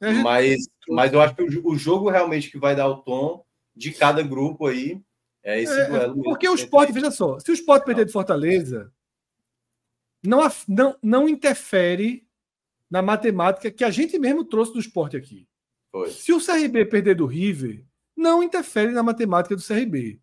Né? 0.00 0.12
Mas, 0.22 0.68
mas 0.88 1.12
eu 1.12 1.20
acho 1.20 1.34
que 1.34 1.42
o, 1.42 1.68
o, 1.72 1.76
jogo 1.76 2.08
realmente 2.08 2.50
que 2.50 2.58
vai 2.58 2.76
dar 2.76 2.88
o 2.88 2.98
tom 2.98 3.44
de 3.74 3.92
cada 3.92 4.22
grupo 4.22 4.66
aí 4.66 5.00
é 5.42 5.60
esse 5.60 5.72
é, 5.72 5.88
duelo. 5.88 6.22
Porque 6.22 6.48
o 6.48 6.54
esporte, 6.54 6.92
veja 6.92 7.10
só, 7.10 7.38
se 7.38 7.50
o 7.50 7.54
esporte 7.54 7.84
perder 7.84 8.04
de 8.04 8.12
Fortaleza, 8.12 8.92
não, 10.22 10.40
não, 10.68 10.96
não 11.02 11.28
interfere 11.28 12.26
na 12.90 13.02
matemática 13.02 13.70
que 13.70 13.84
a 13.84 13.90
gente 13.90 14.18
mesmo 14.18 14.44
trouxe 14.44 14.72
do 14.72 14.80
esporte 14.80 15.16
aqui. 15.16 15.48
Foi. 15.96 16.10
Se 16.10 16.30
o 16.30 16.44
CRB 16.44 16.84
perder 16.84 17.14
do 17.14 17.24
River, 17.24 17.82
não 18.14 18.42
interfere 18.42 18.92
na 18.92 19.02
matemática 19.02 19.56
do 19.56 19.66
CRB. 19.66 20.20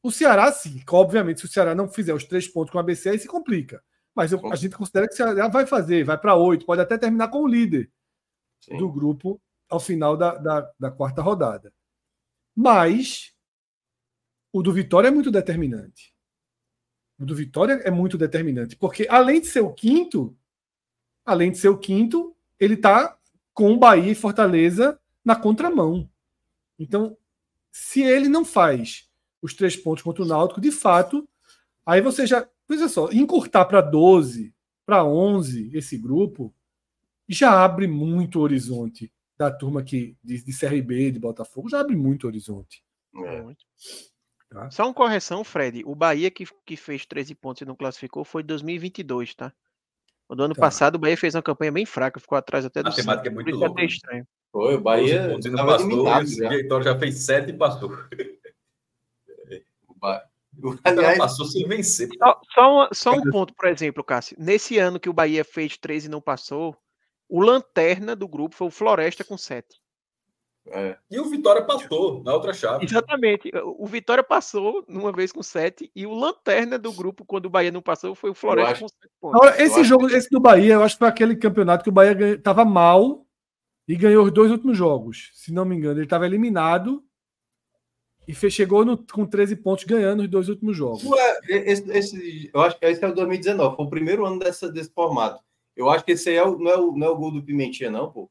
O 0.00 0.12
Ceará, 0.12 0.52
sim. 0.52 0.80
Obviamente, 0.88 1.40
se 1.40 1.46
o 1.46 1.48
Ceará 1.48 1.74
não 1.74 1.88
fizer 1.88 2.14
os 2.14 2.22
três 2.22 2.46
pontos 2.46 2.70
com 2.70 2.78
a 2.78 2.82
ABC, 2.82 3.08
aí 3.08 3.18
se 3.18 3.26
complica. 3.26 3.82
Mas 4.14 4.30
eu, 4.30 4.40
a 4.46 4.54
gente 4.54 4.76
considera 4.76 5.08
que 5.08 5.14
o 5.14 5.16
Ceará 5.16 5.48
vai 5.48 5.66
fazer, 5.66 6.04
vai 6.04 6.16
para 6.16 6.36
oito, 6.36 6.64
pode 6.64 6.80
até 6.80 6.96
terminar 6.96 7.28
com 7.28 7.42
o 7.42 7.48
líder 7.48 7.90
sim. 8.60 8.76
do 8.76 8.90
grupo 8.90 9.42
ao 9.68 9.80
final 9.80 10.16
da, 10.16 10.36
da, 10.36 10.72
da 10.78 10.90
quarta 10.92 11.20
rodada. 11.20 11.74
Mas 12.54 13.34
o 14.52 14.62
do 14.62 14.72
Vitória 14.72 15.08
é 15.08 15.10
muito 15.10 15.32
determinante. 15.32 16.14
O 17.18 17.26
do 17.26 17.34
Vitória 17.34 17.72
é 17.84 17.90
muito 17.90 18.16
determinante, 18.16 18.76
porque 18.76 19.08
além 19.10 19.40
de 19.40 19.48
ser 19.48 19.62
o 19.62 19.74
quinto, 19.74 20.38
além 21.24 21.50
de 21.50 21.58
ser 21.58 21.70
o 21.70 21.78
quinto, 21.78 22.36
ele 22.60 22.74
está 22.74 23.18
com 23.56 23.78
Bahia 23.78 24.12
e 24.12 24.14
Fortaleza 24.14 25.00
na 25.24 25.34
contramão. 25.34 26.06
Então, 26.78 27.16
se 27.72 28.02
ele 28.02 28.28
não 28.28 28.44
faz 28.44 29.08
os 29.40 29.54
três 29.54 29.74
pontos 29.74 30.04
contra 30.04 30.22
o 30.22 30.26
Náutico, 30.26 30.60
de 30.60 30.70
fato, 30.70 31.26
aí 31.84 32.02
você 32.02 32.26
já, 32.26 32.46
veja 32.68 32.86
só, 32.86 33.10
encurtar 33.10 33.64
para 33.64 33.80
12, 33.80 34.54
para 34.84 35.02
11 35.02 35.70
esse 35.72 35.96
grupo, 35.96 36.54
já 37.26 37.64
abre 37.64 37.86
muito 37.86 38.40
horizonte 38.40 39.10
da 39.38 39.50
turma 39.50 39.82
que 39.82 40.14
de, 40.22 40.44
de 40.44 40.58
CRB, 40.58 41.12
de 41.12 41.18
Botafogo, 41.18 41.70
já 41.70 41.80
abre 41.80 41.96
muito 41.96 42.26
horizonte. 42.26 42.84
É. 43.24 43.56
Tá? 44.50 44.70
Só 44.70 44.84
uma 44.84 44.92
correção, 44.92 45.42
Fred. 45.42 45.82
O 45.86 45.94
Bahia 45.94 46.30
que, 46.30 46.44
que 46.66 46.76
fez 46.76 47.06
13 47.06 47.34
pontos 47.34 47.62
e 47.62 47.64
não 47.64 47.74
classificou 47.74 48.22
foi 48.22 48.42
2022, 48.42 49.34
tá? 49.34 49.50
O 50.28 50.34
do 50.34 50.42
ano 50.42 50.54
tá. 50.54 50.60
passado 50.60 50.96
o 50.96 50.98
Bahia 50.98 51.16
fez 51.16 51.34
uma 51.34 51.42
campanha 51.42 51.70
bem 51.70 51.86
fraca, 51.86 52.18
ficou 52.18 52.36
atrás 52.36 52.64
até 52.64 52.82
do 52.82 52.88
A 52.88 52.92
temática 52.92 53.28
é 53.28 53.32
muito 53.32 53.54
louca. 53.54 53.80
Né? 53.80 53.86
estranho. 53.86 54.26
Foi, 54.50 54.74
o 54.74 54.80
Bahia 54.80 55.28
pontos 55.28 55.52
não 55.52 55.66
passou, 55.66 56.08
o 56.08 56.48
Vitória 56.48 56.84
já 56.84 56.98
fez 56.98 57.18
7 57.18 57.50
e 57.50 57.52
passou. 57.52 57.90
o 59.88 59.94
Bahia... 59.94 60.22
Aliás, 60.84 61.18
passou 61.18 61.44
sem 61.44 61.68
vencer. 61.68 62.08
Só, 62.18 62.40
só, 62.54 62.72
uma, 62.72 62.88
só 62.92 63.12
um 63.12 63.30
ponto, 63.30 63.54
por 63.54 63.68
exemplo, 63.68 64.02
Cássio. 64.02 64.36
Nesse 64.40 64.78
ano 64.78 64.98
que 64.98 65.10
o 65.10 65.12
Bahia 65.12 65.44
fez 65.44 65.76
13 65.76 66.06
e 66.06 66.10
não 66.10 66.20
passou, 66.20 66.74
o 67.28 67.40
lanterna 67.40 68.16
do 68.16 68.26
grupo 68.26 68.54
foi 68.54 68.68
o 68.68 68.70
Floresta 68.70 69.22
com 69.22 69.36
7. 69.36 69.66
É. 70.68 70.96
E 71.10 71.20
o 71.20 71.24
Vitória 71.26 71.62
passou 71.62 72.22
na 72.24 72.34
outra 72.34 72.52
chave. 72.52 72.84
Exatamente. 72.84 73.50
O 73.78 73.86
Vitória 73.86 74.22
passou 74.22 74.84
numa 74.88 75.12
vez 75.12 75.30
com 75.30 75.42
7 75.42 75.90
e 75.94 76.06
o 76.06 76.14
lanterna 76.14 76.78
do 76.78 76.92
grupo, 76.92 77.24
quando 77.24 77.46
o 77.46 77.50
Bahia 77.50 77.70
não 77.70 77.82
passou, 77.82 78.14
foi 78.14 78.30
o 78.30 78.34
Floresta 78.34 78.72
acho... 78.72 78.80
com 78.82 78.88
7 78.88 79.10
pontos. 79.20 79.40
Agora, 79.40 79.62
esse 79.62 79.84
jogo, 79.84 80.08
esse 80.08 80.28
do 80.30 80.40
Bahia, 80.40 80.74
eu 80.74 80.82
acho 80.82 80.96
que 80.96 81.00
foi 81.00 81.08
aquele 81.08 81.36
campeonato 81.36 81.84
que 81.84 81.90
o 81.90 81.92
Bahia 81.92 82.34
estava 82.34 82.64
mal 82.64 83.26
e 83.86 83.94
ganhou 83.94 84.24
os 84.24 84.32
dois 84.32 84.50
últimos 84.50 84.76
jogos. 84.76 85.30
Se 85.34 85.52
não 85.52 85.64
me 85.64 85.76
engano, 85.76 85.98
ele 85.98 86.06
estava 86.06 86.26
eliminado 86.26 87.04
e 88.26 88.34
chegou 88.50 88.84
no, 88.84 88.98
com 88.98 89.24
13 89.24 89.56
pontos 89.56 89.84
ganhando 89.84 90.22
os 90.24 90.28
dois 90.28 90.48
últimos 90.48 90.76
jogos. 90.76 91.04
Ué, 91.04 91.40
esse, 91.48 91.90
esse, 91.92 92.50
eu 92.52 92.60
acho 92.60 92.76
que 92.76 92.84
esse 92.84 93.04
é 93.04 93.08
o 93.08 93.14
2019, 93.14 93.76
foi 93.76 93.84
o 93.84 93.90
primeiro 93.90 94.26
ano 94.26 94.40
dessa, 94.40 94.68
desse 94.68 94.90
formato. 94.92 95.40
Eu 95.76 95.88
acho 95.88 96.04
que 96.04 96.12
esse 96.12 96.30
aí 96.30 96.36
é 96.36 96.42
o, 96.42 96.58
não, 96.58 96.70
é 96.70 96.76
o, 96.76 96.92
não 96.96 97.06
é 97.06 97.10
o 97.10 97.16
gol 97.16 97.30
do 97.30 97.42
Pimentinha, 97.42 97.90
não, 97.90 98.10
pô 98.10 98.28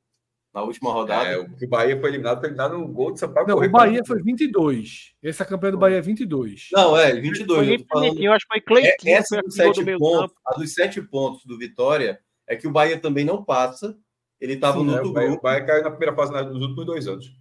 na 0.55 0.63
última 0.63 0.93
rodada. 0.93 1.29
É, 1.29 1.37
o 1.37 1.67
Bahia 1.67 1.99
foi 1.99 2.09
eliminado, 2.09 2.39
foi 2.39 2.47
eliminado 2.47 2.77
no 2.77 2.87
gol 2.87 3.11
de 3.11 3.19
Sampaio 3.19 3.45
Não, 3.45 3.57
o 3.57 3.69
Bahia 3.69 4.01
foi 4.07 4.23
22. 4.23 5.13
Essa 5.21 5.43
campanha 5.43 5.73
do 5.73 5.77
Bahia 5.77 5.97
é 5.97 6.01
22. 6.01 6.69
Não, 6.71 6.97
é, 6.97 7.13
22. 7.13 7.67
Foi 7.67 7.75
eu, 7.75 7.85
falando... 7.89 8.23
eu 8.23 8.31
acho 8.31 8.47
que 8.47 8.53
foi 8.53 8.61
Cleitinho. 8.61 9.13
É, 9.13 9.17
essa 9.17 9.41
dos 9.41 9.53
sete 9.53 9.97
pontos, 9.97 10.35
a 10.47 10.53
dos 10.53 10.73
sete 10.73 11.01
pontos 11.01 11.45
do 11.45 11.57
Vitória 11.57 12.21
é 12.47 12.55
que 12.55 12.67
o 12.67 12.71
Bahia 12.71 12.97
também 12.97 13.25
não 13.25 13.43
passa. 13.43 13.97
Ele 14.39 14.53
estava 14.53 14.81
no 14.81 14.95
é, 14.95 15.01
o 15.01 15.11
Bahia, 15.11 15.33
o 15.33 15.41
Bahia 15.41 15.65
caiu 15.65 15.83
na 15.83 15.91
primeira 15.91 16.15
fase 16.15 16.31
nos 16.31 16.61
últimos 16.61 16.85
dois 16.85 17.05
anos. 17.05 17.35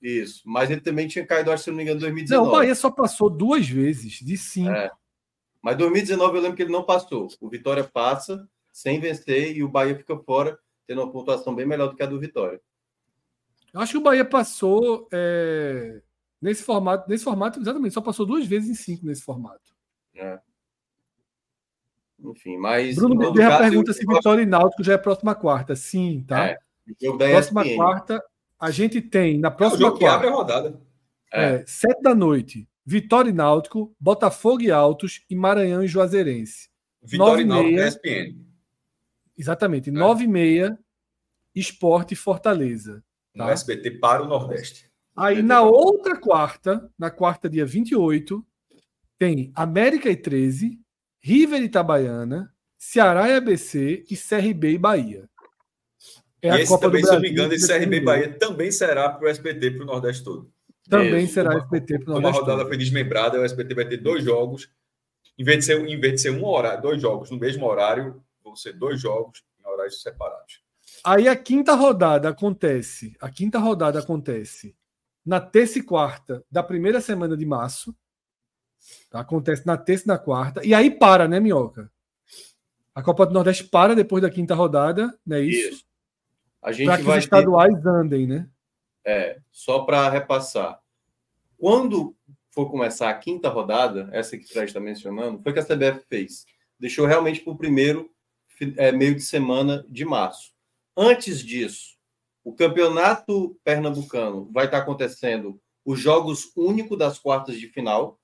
Isso, 0.00 0.42
mas 0.44 0.70
ele 0.70 0.80
também 0.80 1.08
tinha 1.08 1.26
caído, 1.26 1.50
acho, 1.50 1.64
se 1.64 1.70
não 1.70 1.76
me 1.76 1.82
engano, 1.82 1.98
em 1.98 2.02
2019. 2.02 2.44
Não, 2.44 2.52
o 2.52 2.56
Bahia 2.56 2.74
só 2.74 2.90
passou 2.90 3.28
duas 3.28 3.68
vezes, 3.68 4.14
de 4.20 4.36
cinco. 4.36 4.70
É. 4.70 4.90
Mas 5.60 5.76
2019 5.76 6.36
eu 6.36 6.42
lembro 6.42 6.56
que 6.56 6.62
ele 6.62 6.72
não 6.72 6.84
passou. 6.84 7.28
O 7.40 7.48
Vitória 7.48 7.84
passa 7.84 8.48
sem 8.72 9.00
vencer 9.00 9.56
e 9.56 9.62
o 9.62 9.68
Bahia 9.68 9.96
fica 9.96 10.16
fora, 10.16 10.58
tendo 10.86 11.02
uma 11.02 11.10
pontuação 11.10 11.54
bem 11.54 11.66
melhor 11.66 11.88
do 11.88 11.96
que 11.96 12.02
a 12.02 12.06
do 12.06 12.20
Vitória. 12.20 12.60
Eu 13.72 13.80
acho 13.80 13.92
que 13.92 13.98
o 13.98 14.02
Bahia 14.02 14.24
passou 14.24 15.08
é, 15.12 16.02
nesse 16.40 16.62
formato, 16.62 17.08
nesse 17.08 17.24
formato, 17.24 17.60
exatamente, 17.60 17.94
só 17.94 18.00
passou 18.00 18.26
duas 18.26 18.46
vezes 18.46 18.68
em 18.68 18.74
cinco 18.74 19.06
nesse 19.06 19.22
formato. 19.22 19.72
É. 20.14 20.38
Enfim, 22.18 22.56
mas. 22.56 22.96
Bruno 22.96 23.16
Bezerra 23.16 23.58
pergunta 23.58 23.92
se 23.92 24.06
Vitória 24.06 24.42
e 24.42 24.46
Náutico 24.46 24.84
já 24.84 24.94
é 24.94 24.98
próxima 24.98 25.34
quarta. 25.34 25.74
Sim, 25.74 26.24
tá? 26.26 26.46
É, 26.46 26.58
próxima 27.16 27.64
quarta, 27.74 28.22
a 28.58 28.70
gente 28.70 29.00
tem 29.00 29.38
na 29.38 29.50
próxima 29.50 29.86
é 29.86 29.86
o 29.86 29.90
jogo 29.90 29.98
quarta. 29.98 30.20
Que 30.20 30.26
abre 30.26 30.28
a 30.28 30.38
rodada. 30.38 30.80
É. 31.32 31.64
Sete 31.66 32.02
da 32.02 32.14
noite. 32.14 32.68
Vitória 32.84 33.30
e 33.30 33.32
Náutico, 33.32 33.94
Botafogo 33.98 34.62
e 34.62 34.70
Altos 34.70 35.24
e 35.30 35.34
Maranhão 35.34 35.82
e 35.82 35.88
Juazeirense. 35.88 36.68
Vitória 37.02 37.42
e 37.42 37.44
Nove 37.44 37.70
e 37.70 37.76
Náutico 37.76 38.02
meia. 38.02 38.22
ESPN. 38.28 38.51
Exatamente. 39.46 39.90
Nove 39.90 40.22
e 40.24 40.28
meia, 40.28 40.78
Esporte 41.52 42.12
e 42.14 42.16
Fortaleza. 42.16 43.02
No 43.34 43.44
Tá? 43.46 43.50
SBT 43.50 43.90
para 43.98 44.22
o 44.22 44.26
Nordeste. 44.28 44.88
Aí 45.16 45.42
na 45.42 45.62
outra 45.62 46.16
quarta, 46.18 46.88
na 46.96 47.10
quarta, 47.10 47.50
dia 47.50 47.66
28, 47.66 48.46
tem 49.18 49.50
América 49.56 50.08
e 50.08 50.16
13, 50.16 50.78
River 51.20 51.60
e 51.60 51.64
Itabaiana, 51.64 52.54
Ceará 52.78 53.28
e 53.28 53.34
ABC 53.34 54.04
e 54.08 54.16
CRB 54.16 54.72
e 54.74 54.78
Bahia. 54.78 55.28
É 56.40 56.56
e 56.56 56.60
esse 56.62 56.78
também, 56.80 57.02
se 57.02 57.08
eu 57.10 57.14
não 57.14 57.20
me 57.20 57.30
engano, 57.30 57.52
esse 57.52 57.66
CRB 57.66 57.96
ter 57.96 58.00
Bahia 58.00 58.38
também 58.38 58.70
será 58.70 59.08
para 59.10 59.26
o 59.26 59.28
SBT 59.28 59.72
para 59.72 59.82
o 59.82 59.86
Nordeste 59.86 60.22
todo. 60.24 60.50
Também 60.88 61.24
Isso. 61.24 61.34
será 61.34 61.50
Uma- 61.50 61.58
SBT 61.60 61.98
para 61.98 62.02
o 62.02 62.04
Como 62.06 62.16
a 62.18 62.20
Nordeste. 62.20 62.40
rodada 62.40 62.58
todo. 62.60 62.68
foi 62.68 62.76
desmembrada, 62.76 63.40
o 63.40 63.44
SBT 63.44 63.74
vai 63.74 63.88
ter 63.88 63.96
dois 63.98 64.22
jogos. 64.24 64.68
Em 65.38 65.44
vez 65.44 65.58
de 65.58 65.64
ser, 65.64 65.78
em 65.88 66.00
vez 66.00 66.12
de 66.14 66.20
ser 66.20 66.30
um 66.30 66.44
horário, 66.44 66.82
dois 66.82 67.00
jogos 67.02 67.30
no 67.30 67.38
mesmo 67.38 67.66
horário, 67.66 68.22
vão 68.52 68.56
ser 68.56 68.74
dois 68.74 69.00
jogos 69.00 69.42
em 69.58 69.68
horários 69.68 70.02
separados. 70.02 70.62
Aí 71.04 71.26
a 71.26 71.34
quinta 71.34 71.74
rodada 71.74 72.28
acontece, 72.28 73.16
a 73.20 73.30
quinta 73.30 73.58
rodada 73.58 73.98
acontece 73.98 74.76
na 75.24 75.40
terça 75.40 75.78
e 75.78 75.82
quarta 75.82 76.44
da 76.50 76.62
primeira 76.62 77.00
semana 77.00 77.36
de 77.36 77.46
março. 77.46 77.96
Tá? 79.08 79.20
Acontece 79.20 79.66
na 79.66 79.76
terça 79.76 80.04
e 80.04 80.08
na 80.08 80.18
quarta. 80.18 80.64
E 80.64 80.74
aí 80.74 80.90
para, 80.90 81.26
né, 81.26 81.40
Minhoca? 81.40 81.90
A 82.94 83.02
Copa 83.02 83.24
do 83.24 83.32
Nordeste 83.32 83.64
para 83.64 83.94
depois 83.94 84.22
da 84.22 84.30
quinta 84.30 84.54
rodada, 84.54 85.18
não 85.24 85.36
é 85.36 85.40
isso? 85.40 85.74
Isso. 85.74 85.84
A 86.60 86.72
gente 86.72 86.86
Para 86.86 86.98
que 86.98 87.04
vai 87.04 87.18
os 87.18 87.24
ter 87.24 87.36
estaduais 87.36 87.86
andem, 87.86 88.26
né? 88.26 88.48
É, 89.04 89.40
só 89.50 89.80
para 89.80 90.08
repassar. 90.10 90.80
Quando 91.58 92.14
for 92.50 92.70
começar 92.70 93.08
a 93.08 93.14
quinta 93.14 93.48
rodada, 93.48 94.08
essa 94.12 94.36
que 94.36 94.44
o 94.44 94.48
Fred 94.48 94.66
está 94.66 94.78
mencionando, 94.78 95.42
foi 95.42 95.52
que 95.52 95.58
a 95.58 95.64
CBF 95.64 96.04
fez. 96.08 96.44
Deixou 96.78 97.06
realmente 97.06 97.40
para 97.40 97.52
o 97.52 97.56
primeiro 97.56 98.12
é, 98.76 98.92
meio 98.92 99.14
de 99.14 99.22
semana 99.22 99.84
de 99.88 100.04
março. 100.04 100.52
Antes 100.96 101.40
disso, 101.40 101.96
o 102.44 102.54
campeonato 102.54 103.58
pernambucano 103.64 104.50
vai 104.52 104.66
estar 104.66 104.78
acontecendo 104.78 105.60
os 105.84 105.98
jogos 106.00 106.52
únicos 106.56 106.98
das 106.98 107.18
quartas 107.18 107.58
de 107.58 107.68
final. 107.68 108.20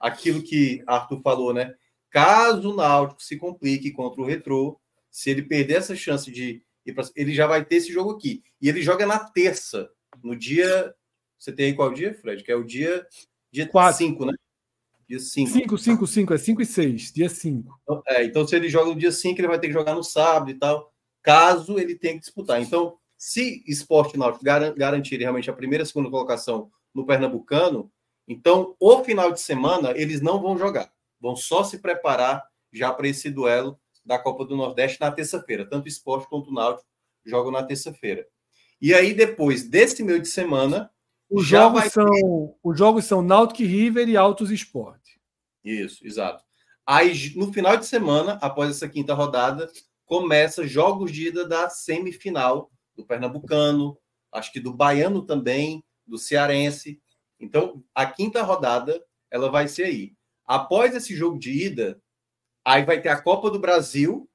Aquilo 0.00 0.42
que 0.42 0.82
Arthur 0.86 1.20
falou, 1.22 1.52
né? 1.52 1.74
Caso 2.10 2.72
o 2.72 2.76
Náutico 2.76 3.22
se 3.22 3.36
complique 3.36 3.90
contra 3.92 4.20
o 4.20 4.24
Retrô, 4.24 4.80
se 5.10 5.30
ele 5.30 5.42
perder 5.42 5.78
essa 5.78 5.96
chance 5.96 6.30
de 6.30 6.62
ir 6.84 6.92
pra, 6.92 7.04
ele 7.14 7.34
já 7.34 7.46
vai 7.46 7.64
ter 7.64 7.76
esse 7.76 7.92
jogo 7.92 8.12
aqui. 8.12 8.42
E 8.60 8.68
ele 8.68 8.82
joga 8.82 9.06
na 9.06 9.18
terça, 9.18 9.90
no 10.22 10.36
dia. 10.36 10.94
Você 11.38 11.52
tem 11.52 11.66
aí 11.66 11.74
qual 11.74 11.92
dia, 11.92 12.14
Fred? 12.14 12.42
Que 12.42 12.52
é 12.52 12.56
o 12.56 12.64
dia 12.64 13.06
dia 13.56 13.66
Quatro. 13.66 13.98
5, 13.98 14.26
né? 14.26 14.32
Dia 15.08 15.20
5. 15.20 15.50
5, 15.52 15.78
5, 15.78 16.06
5, 16.06 16.34
é 16.34 16.38
5 16.38 16.62
e 16.62 16.66
6, 16.66 17.12
dia 17.12 17.28
5. 17.28 17.80
Então, 17.82 18.02
é, 18.08 18.24
então, 18.24 18.46
se 18.46 18.56
ele 18.56 18.68
joga 18.68 18.90
no 18.90 18.96
dia 18.98 19.12
5, 19.12 19.40
ele 19.40 19.46
vai 19.48 19.58
ter 19.58 19.68
que 19.68 19.72
jogar 19.72 19.94
no 19.94 20.02
sábado 20.02 20.50
e 20.50 20.54
tal, 20.54 20.92
caso 21.22 21.78
ele 21.78 21.94
tenha 21.94 22.14
que 22.14 22.20
disputar. 22.20 22.60
Então, 22.60 22.96
se 23.16 23.62
Esporte 23.66 24.18
Náutico 24.18 24.44
garan- 24.44 24.74
garantir 24.74 25.16
realmente 25.18 25.48
a 25.48 25.52
primeira 25.52 25.84
e 25.84 25.86
segunda 25.86 26.10
colocação 26.10 26.70
no 26.92 27.06
Pernambucano, 27.06 27.90
então, 28.28 28.74
o 28.80 29.04
final 29.04 29.30
de 29.30 29.40
semana, 29.40 29.92
eles 29.96 30.20
não 30.20 30.42
vão 30.42 30.58
jogar. 30.58 30.90
Vão 31.20 31.36
só 31.36 31.62
se 31.62 31.78
preparar 31.78 32.44
já 32.72 32.92
para 32.92 33.06
esse 33.06 33.30
duelo 33.30 33.78
da 34.04 34.18
Copa 34.18 34.44
do 34.44 34.56
Nordeste 34.56 35.00
na 35.00 35.10
terça-feira. 35.12 35.64
Tanto 35.64 35.84
o 35.84 35.88
Esporte 35.88 36.28
quanto 36.28 36.50
o 36.50 36.52
Náutico 36.52 36.86
jogam 37.24 37.52
na 37.52 37.62
terça-feira. 37.62 38.26
E 38.80 38.92
aí, 38.92 39.14
depois 39.14 39.68
desse 39.68 40.02
meio 40.02 40.20
de 40.20 40.28
semana, 40.28 40.90
Os 41.28 41.46
Já 41.46 41.62
jogos, 41.62 41.92
são, 41.92 42.56
os 42.62 42.78
jogos 42.78 43.04
são 43.04 43.22
Náutico 43.22 43.62
e 43.62 43.66
River 43.66 44.08
e 44.08 44.16
Altos 44.16 44.50
Esporte. 44.50 45.20
Isso, 45.64 46.06
exato. 46.06 46.44
Aí, 46.86 47.32
no 47.34 47.52
final 47.52 47.76
de 47.76 47.84
semana, 47.84 48.38
após 48.40 48.70
essa 48.70 48.88
quinta 48.88 49.12
rodada, 49.12 49.68
começa 50.04 50.66
jogos 50.66 51.10
de 51.10 51.28
ida 51.28 51.46
da 51.46 51.68
semifinal 51.68 52.70
do 52.94 53.04
Pernambucano, 53.04 53.98
acho 54.30 54.52
que 54.52 54.60
do 54.60 54.72
Baiano 54.72 55.22
também, 55.22 55.84
do 56.06 56.16
Cearense. 56.16 57.02
Então, 57.40 57.82
a 57.92 58.06
quinta 58.06 58.42
rodada, 58.42 59.02
ela 59.30 59.50
vai 59.50 59.66
ser 59.66 59.84
aí. 59.84 60.12
Após 60.46 60.94
esse 60.94 61.14
jogo 61.14 61.38
de 61.38 61.50
ida, 61.50 62.00
aí 62.64 62.84
vai 62.84 63.00
ter 63.00 63.08
a 63.08 63.20
Copa 63.20 63.50
do 63.50 63.58
Brasil 63.58 64.30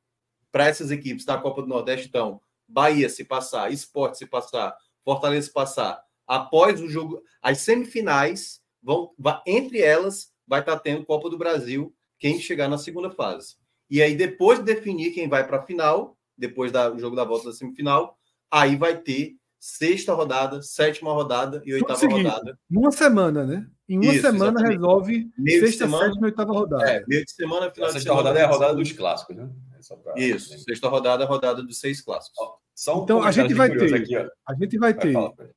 para 0.52 0.68
essas 0.68 0.92
equipes 0.92 1.24
da 1.24 1.38
Copa 1.38 1.62
do 1.62 1.68
Nordeste, 1.70 2.08
então, 2.10 2.42
Bahia 2.68 3.08
se 3.08 3.24
passar, 3.24 3.72
Esporte 3.72 4.18
se 4.18 4.26
passar, 4.26 4.76
Fortaleza 5.04 5.48
se 5.48 5.54
passar. 5.54 6.04
Após 6.36 6.80
o 6.82 6.88
jogo, 6.88 7.22
as 7.42 7.58
semifinais 7.58 8.62
vão, 8.82 9.12
entre 9.46 9.82
elas, 9.82 10.30
vai 10.48 10.62
estar 10.62 10.80
tendo 10.80 11.06
Copa 11.06 11.30
do 11.30 11.38
Brasil, 11.38 11.94
quem 12.18 12.40
chegar 12.40 12.70
na 12.70 12.78
segunda 12.78 13.12
fase. 13.12 13.56
E 13.90 14.02
aí, 14.02 14.16
depois 14.16 14.60
de 14.60 14.64
definir 14.66 15.12
quem 15.12 15.28
vai 15.28 15.46
para 15.46 15.58
a 15.58 15.66
final, 15.66 16.18
depois 16.38 16.72
do 16.72 16.98
jogo 17.00 17.18
da 17.18 17.26
volta 17.26 17.48
da 17.50 17.54
semifinal, 17.54 18.18
aí 18.50 18.78
vai 18.78 18.98
ter 18.98 19.36
sexta 19.60 20.14
rodada, 20.14 20.62
sétima 20.64 21.12
rodada 21.12 21.62
e 21.66 21.74
oitava 21.74 22.00
seguido. 22.00 22.22
rodada. 22.30 22.58
Numa 22.70 22.92
semana, 22.94 23.46
né? 23.46 23.68
Em 23.90 23.98
uma 23.98 24.14
Isso, 24.14 24.22
semana 24.22 24.52
exatamente. 24.52 24.74
resolve 24.78 25.30
Meio 25.38 25.60
de 25.60 25.68
sexta, 25.68 25.84
semana. 25.86 26.06
sétima 26.06 26.28
e 26.28 26.30
oitava 26.32 26.54
rodada. 26.54 26.90
É, 26.90 27.04
meio 27.08 27.26
de 27.26 27.32
semana, 27.34 27.70
final 27.72 27.90
A 27.90 27.92
de 27.92 27.94
sexta 27.94 28.00
semana. 28.10 28.22
rodada 28.22 28.40
é 28.40 28.44
a 28.44 28.48
rodada 28.48 28.76
dos 28.76 28.92
clássicos, 28.94 29.36
né? 29.36 29.50
É 29.92 29.96
pra- 29.98 30.14
Isso, 30.16 30.58
sexta 30.60 30.88
rodada 30.88 31.24
é 31.24 31.26
a 31.26 31.30
rodada 31.30 31.62
dos 31.62 31.78
seis 31.78 32.00
clássicos. 32.02 32.38
Só 32.74 33.02
um 33.02 33.04
Então, 33.04 33.22
a 33.22 33.32
gente 33.32 33.54
comentário 33.54 33.80
vai 33.80 33.90
ter- 33.90 33.96
Aqui, 34.04 34.18
ó. 34.18 34.30
A 34.48 34.56
gente 34.56 34.78
vai 34.78 34.94
Vai, 34.94 35.02
ter. 35.04 35.52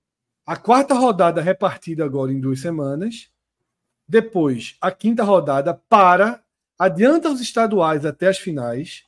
A 0.46 0.56
quarta 0.56 0.94
rodada 0.94 1.40
repartida 1.40 2.04
agora 2.04 2.32
em 2.32 2.40
duas 2.40 2.60
semanas. 2.60 3.30
Depois, 4.06 4.76
a 4.80 4.90
quinta 4.90 5.24
rodada 5.24 5.74
para, 5.88 6.42
adianta 6.78 7.30
os 7.30 7.40
estaduais 7.40 8.04
até 8.04 8.28
as 8.28 8.38
finais, 8.38 9.04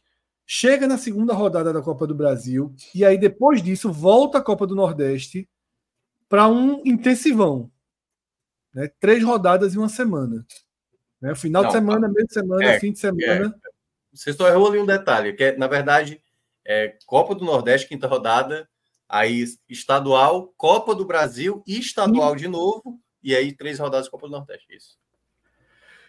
chega 0.46 0.86
na 0.86 0.96
segunda 0.96 1.34
rodada 1.34 1.72
da 1.72 1.82
Copa 1.82 2.06
do 2.06 2.14
Brasil, 2.14 2.74
e 2.94 3.04
aí 3.04 3.18
depois 3.18 3.62
disso 3.62 3.92
volta 3.92 4.38
a 4.38 4.42
Copa 4.42 4.66
do 4.66 4.74
Nordeste 4.74 5.48
para 6.28 6.48
um 6.48 6.80
intensivão. 6.84 7.70
Né? 8.72 8.90
Três 9.00 9.22
rodadas 9.22 9.74
em 9.74 9.78
uma 9.78 9.88
semana. 9.88 10.46
Né? 11.20 11.34
Final 11.34 11.62
Não, 11.62 11.68
de 11.68 11.74
semana, 11.74 12.08
meio 12.08 12.26
de 12.26 12.32
semana, 12.32 12.64
é, 12.64 12.80
fim 12.80 12.92
de 12.92 12.98
semana. 12.98 13.54
Você 14.12 14.32
só 14.32 14.48
errou 14.48 14.68
ali 14.68 14.78
um 14.78 14.86
detalhe, 14.86 15.34
que 15.34 15.44
é, 15.44 15.56
na 15.56 15.66
verdade, 15.66 16.22
é 16.64 16.96
Copa 17.04 17.34
do 17.34 17.44
Nordeste, 17.44 17.88
quinta 17.88 18.06
rodada, 18.06 18.68
aí 19.08 19.44
estadual, 19.68 20.52
Copa 20.56 20.94
do 20.94 21.04
Brasil 21.04 21.62
e 21.66 21.78
estadual 21.78 22.34
de 22.34 22.48
novo, 22.48 23.00
e 23.22 23.34
aí 23.34 23.52
três 23.52 23.78
rodadas 23.78 24.06
de 24.06 24.10
Copa 24.10 24.26
do 24.26 24.32
Nordeste. 24.32 24.66
Isso. 24.74 24.98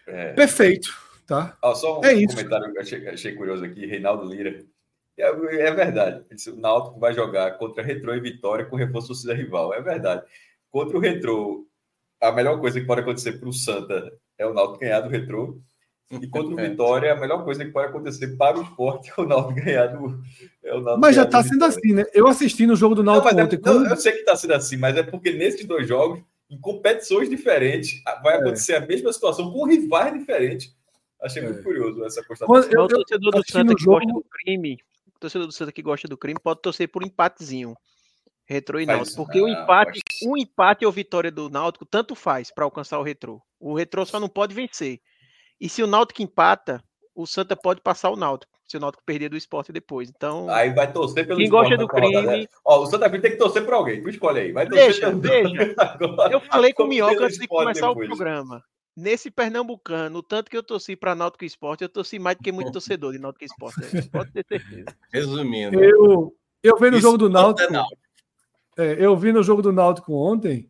É. 0.06 0.32
Perfeito. 0.32 0.88
Tá? 1.26 1.58
Ó, 1.62 1.74
só 1.74 2.00
um 2.00 2.04
É 2.04 2.14
isso. 2.14 2.34
comentário 2.34 2.72
que 2.72 2.78
eu 2.78 2.82
achei, 2.82 3.08
achei 3.08 3.34
curioso 3.34 3.64
aqui, 3.64 3.84
Reinaldo 3.84 4.24
Lira. 4.24 4.64
É, 5.16 5.24
é 5.26 5.70
verdade. 5.72 6.24
O 6.48 6.56
Náutico 6.56 6.98
vai 6.98 7.12
jogar 7.12 7.58
contra 7.58 7.82
Retrô 7.82 8.14
e 8.14 8.20
Vitória 8.20 8.64
com 8.64 8.76
reforço 8.76 9.08
torcida 9.08 9.34
rival. 9.34 9.74
É 9.74 9.82
verdade. 9.82 10.24
Contra 10.70 10.96
o 10.96 11.00
Retrô, 11.00 11.66
a 12.20 12.32
melhor 12.32 12.58
coisa 12.60 12.80
que 12.80 12.86
pode 12.86 13.02
acontecer 13.02 13.32
para 13.38 13.48
o 13.48 13.52
Santa 13.52 14.10
é 14.38 14.46
o 14.46 14.54
Náutico 14.54 14.80
ganhar 14.80 15.00
do 15.00 15.10
Retrô. 15.10 15.60
E 16.10 16.26
contra 16.26 16.54
o 16.54 16.60
É. 16.60 16.70
Vitória, 16.70 17.12
a 17.12 17.16
melhor 17.16 17.44
coisa 17.44 17.62
que 17.64 17.70
pode 17.70 17.88
acontecer 17.88 18.28
para 18.36 18.58
o 18.58 18.62
esporte 18.62 19.12
é 19.16 19.20
o 19.20 19.26
Náutico 19.26 19.60
ganhar 19.62 19.88
do. 19.88 20.22
É 20.64 20.72
o 20.74 20.80
Náutico 20.80 21.00
Mas 21.00 21.14
já 21.16 21.24
está 21.24 21.42
do 21.42 21.48
sendo 21.48 21.64
assim, 21.66 21.92
né? 21.92 22.04
Eu 22.14 22.26
assisti 22.26 22.66
no 22.66 22.74
jogo 22.74 22.94
do 22.94 23.02
Não, 23.02 23.12
Náutico 23.14 23.34
mas 23.34 23.38
é- 23.38 23.44
ontem. 23.44 23.56
não, 23.56 23.62
quando- 23.74 23.90
eu 23.90 23.96
sei 23.96 24.12
que 24.12 24.18
está 24.20 24.34
sendo 24.34 24.54
assim, 24.54 24.76
mas 24.78 24.96
é 24.96 25.02
porque 25.02 25.32
nesses 25.32 25.66
dois 25.66 25.86
jogos, 25.86 26.20
em 26.48 26.58
competições 26.58 27.28
diferentes, 27.28 28.02
vai 28.22 28.36
É. 28.36 28.38
acontecer 28.38 28.74
a 28.76 28.80
mesma 28.86 29.12
situação 29.12 29.52
com 29.52 29.66
rivais 29.66 30.14
diferentes. 30.18 30.74
Achei 31.20 31.42
muito 31.42 31.62
curioso 31.62 32.02
essa 32.04 32.22
constatação. 32.24 32.70
Eu- 32.72 32.84
o 32.84 32.88
torcedor 32.88 33.32
do 33.32 33.50
Santa 33.50 33.74
que 33.74 33.82
jogo- 33.82 33.98
gosta 33.98 34.12
do 34.14 34.24
crime, 34.30 34.78
o 35.14 35.20
torcedor 35.20 35.46
do 35.46 35.52
Santa 35.52 35.72
que 35.72 35.82
gosta 35.82 36.08
do 36.08 36.16
crime 36.16 36.40
pode 36.42 36.62
torcer 36.62 36.88
por 36.88 37.02
um 37.02 37.06
empatezinho. 37.06 37.74
Retrô 38.46 38.80
e 38.80 38.86
Náutico. 38.86 39.16
Porque 39.26 39.38
o 39.42 39.46
não, 39.46 39.62
empate, 39.62 40.00
mas- 40.22 40.30
um 40.30 40.36
empate 40.38 40.86
ou 40.86 40.92
vitória 40.92 41.30
do 41.30 41.50
Náutico, 41.50 41.84
tanto 41.84 42.14
faz 42.14 42.50
para 42.50 42.64
alcançar 42.64 42.98
o 42.98 43.02
Retrô. 43.02 43.42
O 43.60 43.74
Retrô 43.74 44.06
só 44.06 44.18
não 44.18 44.28
pode 44.28 44.54
vencer. 44.54 45.00
E 45.60 45.68
se 45.68 45.82
o 45.82 45.86
Náutico 45.86 46.22
empata, 46.22 46.82
o 47.14 47.26
Santa 47.26 47.56
pode 47.56 47.80
passar 47.80 48.10
o 48.10 48.16
Náutico. 48.16 48.52
Se 48.66 48.76
o 48.76 48.80
Náutico 48.80 49.02
perder 49.04 49.30
do 49.30 49.36
esporte 49.36 49.72
depois. 49.72 50.10
Então, 50.14 50.48
Aí 50.50 50.70
vai 50.74 50.92
torcer 50.92 51.26
pelo 51.26 51.38
Quem 51.38 51.48
gosta 51.48 51.76
do 51.76 51.86
rodada. 51.86 52.28
crime- 52.28 52.48
Ó, 52.64 52.82
o 52.82 52.86
Santa 52.86 53.08
Cruz 53.08 53.22
tem 53.22 53.30
que 53.32 53.38
torcer 53.38 53.64
por 53.64 53.72
alguém. 53.74 54.02
Tu 54.02 54.10
escolhe 54.10 54.40
aí. 54.40 54.52
Vai 54.52 54.68
pelo- 54.68 55.20
veja. 55.20 55.74
Agora, 55.78 56.32
eu 56.34 56.40
falei 56.40 56.72
com 56.74 56.82
o 56.84 56.86
Minhoca 56.86 57.24
antes 57.24 57.38
de 57.38 57.46
começar 57.48 57.88
depois. 57.88 58.06
o 58.06 58.10
programa. 58.16 58.62
Nesse 58.94 59.30
Pernambucano, 59.30 60.18
o 60.18 60.22
tanto 60.22 60.50
que 60.50 60.56
eu 60.56 60.62
torci 60.62 60.96
para 60.96 61.14
Náutico 61.14 61.44
Esporte, 61.44 61.82
eu 61.82 61.88
torci 61.88 62.18
mais 62.18 62.36
do 62.36 62.42
que 62.42 62.50
muito 62.52 62.72
torcedor 62.72 63.12
de 63.12 63.18
Náutico 63.18 63.44
Esporte. 63.44 63.80
né? 63.94 64.02
Pode 64.12 64.32
ter 64.32 64.44
certeza. 64.46 64.84
Resumindo. 65.12 65.82
Eu, 65.82 66.34
eu 66.62 66.76
vi 66.76 66.90
no 66.90 67.00
jogo 67.00 67.16
do 67.16 67.26
é 67.26 67.30
Náutico. 67.30 67.72
é, 68.76 68.96
eu 68.98 69.16
vi 69.16 69.32
no 69.32 69.42
jogo 69.42 69.62
do 69.62 69.72
Náutico 69.72 70.12
ontem. 70.14 70.68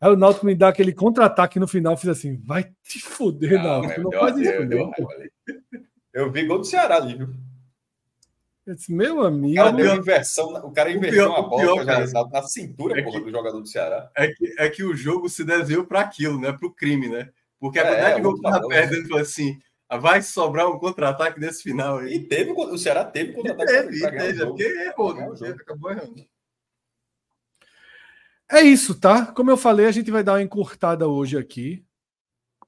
Aí 0.00 0.10
o 0.10 0.16
Náutico 0.16 0.46
me 0.46 0.54
dá 0.54 0.68
aquele 0.68 0.92
contra-ataque 0.94 1.58
no 1.60 1.68
final. 1.68 1.96
Fiz 1.96 2.08
assim, 2.08 2.40
vai 2.44 2.72
te 2.82 3.00
foder, 3.00 3.52
Não, 3.52 3.82
Náutico. 3.82 4.02
mas 4.02 4.12
Não 4.14 4.20
faz 4.20 4.36
isso. 4.38 4.66
deu-. 4.66 4.90
Eu 6.12 6.32
vi 6.32 6.46
gol 6.46 6.58
do 6.58 6.64
Ceará 6.64 6.96
ali, 6.96 7.14
viu? 7.16 7.28
Eu 8.66 8.74
disse, 8.74 8.92
meu 8.92 9.22
amigo. 9.22 9.52
O 9.52 9.64
cara 9.64 9.72
deu 9.72 9.96
inversão, 9.96 10.48
o 10.64 10.70
cara 10.72 10.88
o 10.90 10.92
inverteu 10.92 11.28
uma 11.28 11.40
o 11.40 11.48
bola 11.48 11.62
pior, 11.62 11.86
cara, 11.86 12.06
na 12.30 12.42
cintura, 12.42 12.98
é 13.00 13.02
porra, 13.02 13.18
que- 13.18 13.24
do 13.24 13.30
jogador 13.30 13.60
do 13.60 13.66
Ceará. 13.66 14.10
É 14.16 14.28
que, 14.28 14.54
é 14.58 14.68
que 14.70 14.84
o 14.84 14.94
jogo 14.94 15.28
se 15.28 15.44
desenhou 15.44 15.84
para 15.84 16.00
aquilo, 16.00 16.40
né? 16.40 16.52
Para 16.52 16.66
o 16.68 16.72
crime, 16.72 17.08
né? 17.08 17.30
Porque 17.58 17.78
a 17.78 17.82
É, 17.82 17.88
quantidade 17.88 18.16
de 18.16 18.22
gol 18.22 18.34
que 18.36 18.42
tava 18.42 18.68
perdendo 18.68 19.08
foi 19.08 19.20
assim: 19.20 19.58
ah, 19.88 19.98
vai 19.98 20.22
sobrar 20.22 20.68
um 20.68 20.78
contra-ataque 20.78 21.40
nesse 21.40 21.62
final 21.62 21.98
aí. 21.98 22.14
E 22.14 22.20
teve, 22.28 22.52
o 22.52 22.78
Ceará 22.78 23.04
teve 23.04 23.32
contra-ataque 23.32 23.70
teve, 23.70 23.98
e 23.98 24.04
o 24.06 24.10
teve, 24.10 24.42
é 24.42 24.46
porque 24.46 24.62
errou, 24.62 25.14
né? 25.14 25.28
o 25.28 25.36
jogo. 25.36 25.52
Acabou 25.60 25.90
errando. 25.90 26.24
É 28.50 28.62
isso, 28.62 28.98
tá? 28.98 29.26
Como 29.32 29.50
eu 29.50 29.56
falei, 29.56 29.86
a 29.86 29.92
gente 29.92 30.10
vai 30.10 30.24
dar 30.24 30.32
uma 30.32 30.42
encurtada 30.42 31.06
hoje 31.08 31.38
aqui 31.38 31.84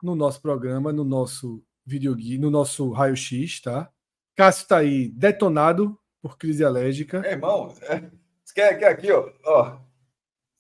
no 0.03 0.15
nosso 0.15 0.41
programa, 0.41 0.93
no 0.93 1.05
nosso 1.05 1.63
videogui, 1.85 2.39
no 2.39 2.51
nosso 2.51 2.91
raio-x, 2.91 3.61
tá? 3.61 3.91
Cássio 4.37 4.69
tá 4.69 4.79
aí 4.79 5.09
detonado 5.09 5.99
por 6.21 6.39
crise 6.39 6.65
alérgica. 6.65 7.23
É, 7.27 7.33
irmão, 7.33 7.75
é, 7.83 8.01
você 8.45 8.55
quer, 8.55 8.79
quer 8.79 8.89
aqui, 8.89 9.11
ó, 9.11 9.31
ó. 9.45 9.79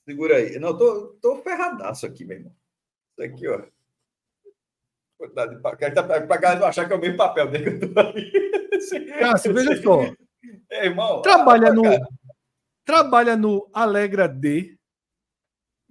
Segura 0.04 0.36
aí. 0.36 0.58
Não, 0.58 0.76
tô, 0.76 1.16
tô 1.22 1.36
ferradaço 1.36 2.04
aqui, 2.04 2.24
meu 2.24 2.38
irmão. 2.38 2.52
Isso 3.16 3.22
aqui, 3.28 3.48
ó. 3.48 3.62
Quantidade 5.16 5.54
de 5.54 5.62
pa- 5.62 5.76
Quero 5.76 5.94
tá- 5.94 6.02
pra 6.02 6.36
galera 6.36 6.60
não 6.60 6.66
achar 6.66 6.86
que 6.86 6.92
é 6.92 6.96
o 6.96 7.00
mesmo 7.00 7.16
papel 7.16 7.48
dele 7.48 7.78
que 7.78 7.84
eu 7.84 7.94
tô 7.94 8.00
aí. 8.00 8.32
Cássio, 9.20 9.54
veja 9.54 9.76
só. 9.82 10.00
É, 10.68 10.86
irmão. 10.86 11.22
Trabalha 11.22 11.68
ah, 11.68 11.72
no 11.72 11.82
cara, 11.82 12.08
trabalha 12.84 13.36
no 13.36 13.70
Alegra 13.72 14.28
D. 14.28 14.76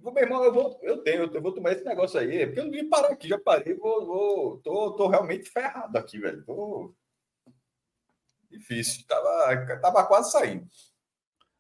Meu 0.03 0.18
irmão, 0.18 0.44
eu, 0.44 0.53
vou, 0.53 0.80
eu 0.82 1.03
tenho, 1.03 1.32
eu 1.32 1.41
vou 1.41 1.53
tomar 1.53 1.73
esse 1.73 1.86
negócio 1.86 2.19
aí, 2.19 2.45
porque 2.45 2.60
eu 2.60 2.65
não 2.65 2.72
vim 2.72 2.90
parar 2.90 3.10
aqui, 3.10 3.28
já 3.28 3.40
parei, 3.40 3.76
vou, 3.76 4.06
vou, 4.06 4.57
tô, 4.57 4.91
tô 4.94 5.07
realmente 5.07 5.49
ferrado 5.49 5.98
aqui, 5.98 6.18
velho. 6.19 6.44
Tô... 6.44 6.94
Difícil, 8.49 9.06
tava, 9.07 9.80
tava 9.80 10.06
quase 10.06 10.32
saindo. 10.32 10.68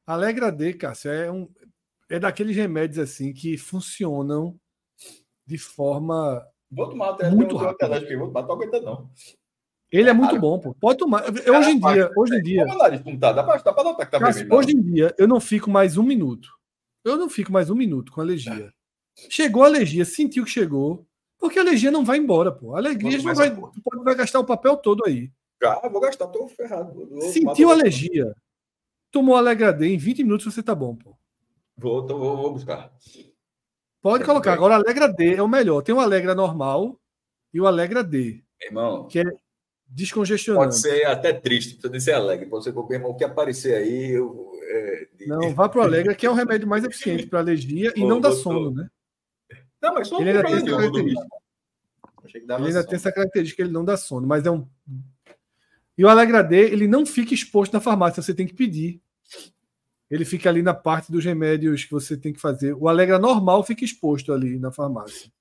Alegra 0.05 0.51
D, 0.51 0.73
Cássio, 0.73 1.11
é 1.11 1.31
um 1.31 1.47
é 2.09 2.19
daqueles 2.19 2.55
remédios 2.55 2.99
assim 2.99 3.31
que 3.31 3.57
funcionam 3.57 4.59
de 5.45 5.57
forma 5.57 6.45
Vou 6.69 6.89
tomar 6.89 7.09
até 7.09 7.29
Muito 7.29 7.55
rápido. 7.57 7.93
aqui, 7.93 8.15
vou 8.15 8.27
tomar, 8.27 8.43
tô 8.43 8.53
aguentando 8.53 8.85
não. 8.85 9.09
Ele 9.91 10.09
é 10.09 10.13
muito 10.13 10.29
Cara, 10.29 10.41
bom, 10.41 10.57
pô. 10.57 10.73
Pode 10.73 10.99
tomar. 10.99 11.23
Hoje 11.25 11.71
em 11.71 11.79
dia, 11.79 12.09
hoje 12.15 12.35
em 12.35 12.41
dia, 12.41 12.63
Como 12.63 12.75
o 12.75 12.77
nariz 12.77 13.03
não? 13.03 13.15
Dá 13.17 13.43
pra, 13.43 13.57
dá 13.57 13.73
pra 13.73 13.83
notar 13.83 14.05
que 14.05 14.11
tá 14.11 14.19
Cássio, 14.19 14.41
vermelho. 14.41 14.57
hoje 14.57 14.71
em 14.71 14.81
dia, 14.81 15.13
eu 15.17 15.27
não 15.27 15.41
fico 15.41 15.69
mais 15.69 15.97
um 15.97 16.03
minuto. 16.03 16.49
Eu 17.03 17.17
não 17.17 17.29
fico 17.29 17.51
mais 17.51 17.69
um 17.69 17.75
minuto 17.75 18.11
com 18.11 18.21
alergia. 18.21 18.71
Chegou 19.29 19.63
a 19.63 19.67
alergia, 19.67 20.05
sentiu 20.05 20.43
que 20.45 20.49
chegou, 20.51 21.05
porque 21.39 21.59
a 21.59 21.61
alergia 21.61 21.91
não 21.91 22.05
vai 22.05 22.17
embora, 22.17 22.51
pô. 22.51 22.75
A 22.75 22.79
alergia 22.79 23.17
Não 23.17 23.33
vai 23.35 23.49
tu 23.55 23.81
pode 23.83 24.03
vai 24.03 24.15
gastar 24.15 24.39
o 24.39 24.45
papel 24.45 24.77
todo 24.77 25.03
aí. 25.05 25.31
Ah, 25.63 25.87
vou 25.89 26.01
gastar, 26.01 26.27
tô 26.27 26.47
ferrado. 26.47 26.93
Vou- 26.93 27.07
vou 27.07 27.21
Sentiu 27.21 27.67
tomar- 27.69 27.73
alergia, 27.73 28.35
tomou 29.11 29.35
Alegra 29.35 29.71
D, 29.71 29.87
em 29.87 29.97
20 29.97 30.23
minutos 30.23 30.51
você 30.53 30.63
tá 30.63 30.73
bom, 30.73 30.95
pô. 30.95 31.15
Vou, 31.77 32.05
tô- 32.05 32.17
vou, 32.17 32.37
vou 32.37 32.53
buscar. 32.53 32.91
Pode 34.01 34.23
colocar. 34.23 34.53
Agora, 34.53 34.75
Alegra 34.75 35.07
D 35.07 35.35
é 35.35 35.41
o 35.43 35.47
melhor. 35.47 35.81
Tem 35.83 35.93
o 35.93 35.99
Alegra 35.99 36.33
normal 36.33 36.99
e 37.53 37.61
o 37.61 37.67
Alegra 37.67 38.03
D, 38.03 38.43
Meu 38.59 38.69
irmão, 38.69 39.07
que 39.07 39.19
é 39.19 39.23
descongestionante. 39.87 40.63
pode 40.65 40.79
ser 40.79 41.05
até 41.05 41.31
triste, 41.33 41.73
precisa 41.73 41.89
de 41.93 42.01
ser 42.01 42.13
alegre. 42.13 42.47
Pode 42.47 42.63
ser, 42.63 42.73
meu 42.73 42.87
irmão, 42.91 43.11
o 43.11 43.15
que 43.15 43.23
aparecer 43.23 43.75
aí, 43.75 44.11
eu. 44.11 44.50
É, 44.73 45.07
de- 45.17 45.27
Não, 45.27 45.53
vá 45.53 45.67
pro 45.67 45.81
Alegra, 45.81 46.15
que 46.15 46.25
é 46.25 46.29
o 46.29 46.33
remédio 46.33 46.65
mais 46.67 46.83
eficiente 46.85 47.27
para 47.27 47.39
alergia 47.39 47.91
e 47.95 48.03
Ô, 48.03 48.07
não 48.07 48.21
dá 48.21 48.29
doutor. 48.29 48.43
sono, 48.43 48.71
né? 48.71 48.89
Não, 49.81 49.93
mas 49.93 50.07
só 50.07 50.21
Ele 50.21 50.29
ainda 50.29 50.43
não 50.43 50.49
tem 50.49 50.55
essa 50.57 50.65
nenhum, 50.65 50.77
característica. 50.77 51.27
Ele 52.33 52.67
ainda 52.67 52.83
tem 52.85 52.95
essa 52.95 53.11
característica 53.11 53.55
que 53.57 53.61
ele 53.67 53.73
não 53.73 53.83
dá 53.83 53.97
sono, 53.97 54.25
mas 54.25 54.45
é 54.45 54.51
um. 54.51 54.65
E 55.97 56.05
o 56.05 56.07
Alegra 56.07 56.41
D, 56.41 56.55
ele 56.55 56.87
não 56.87 57.05
fica 57.05 57.33
exposto 57.33 57.73
na 57.73 57.81
farmácia, 57.81 58.21
você 58.23 58.33
tem 58.33 58.47
que 58.47 58.53
pedir. 58.53 59.01
Ele 60.09 60.23
fica 60.23 60.49
ali 60.49 60.61
na 60.61 60.73
parte 60.73 61.11
dos 61.11 61.23
remédios 61.25 61.83
que 61.83 61.91
você 61.91 62.15
tem 62.15 62.31
que 62.31 62.39
fazer. 62.39 62.73
O 62.73 62.87
Alegra 62.87 63.19
normal 63.19 63.63
fica 63.63 63.83
exposto 63.83 64.31
ali 64.31 64.57
na 64.59 64.71
farmácia. 64.71 65.31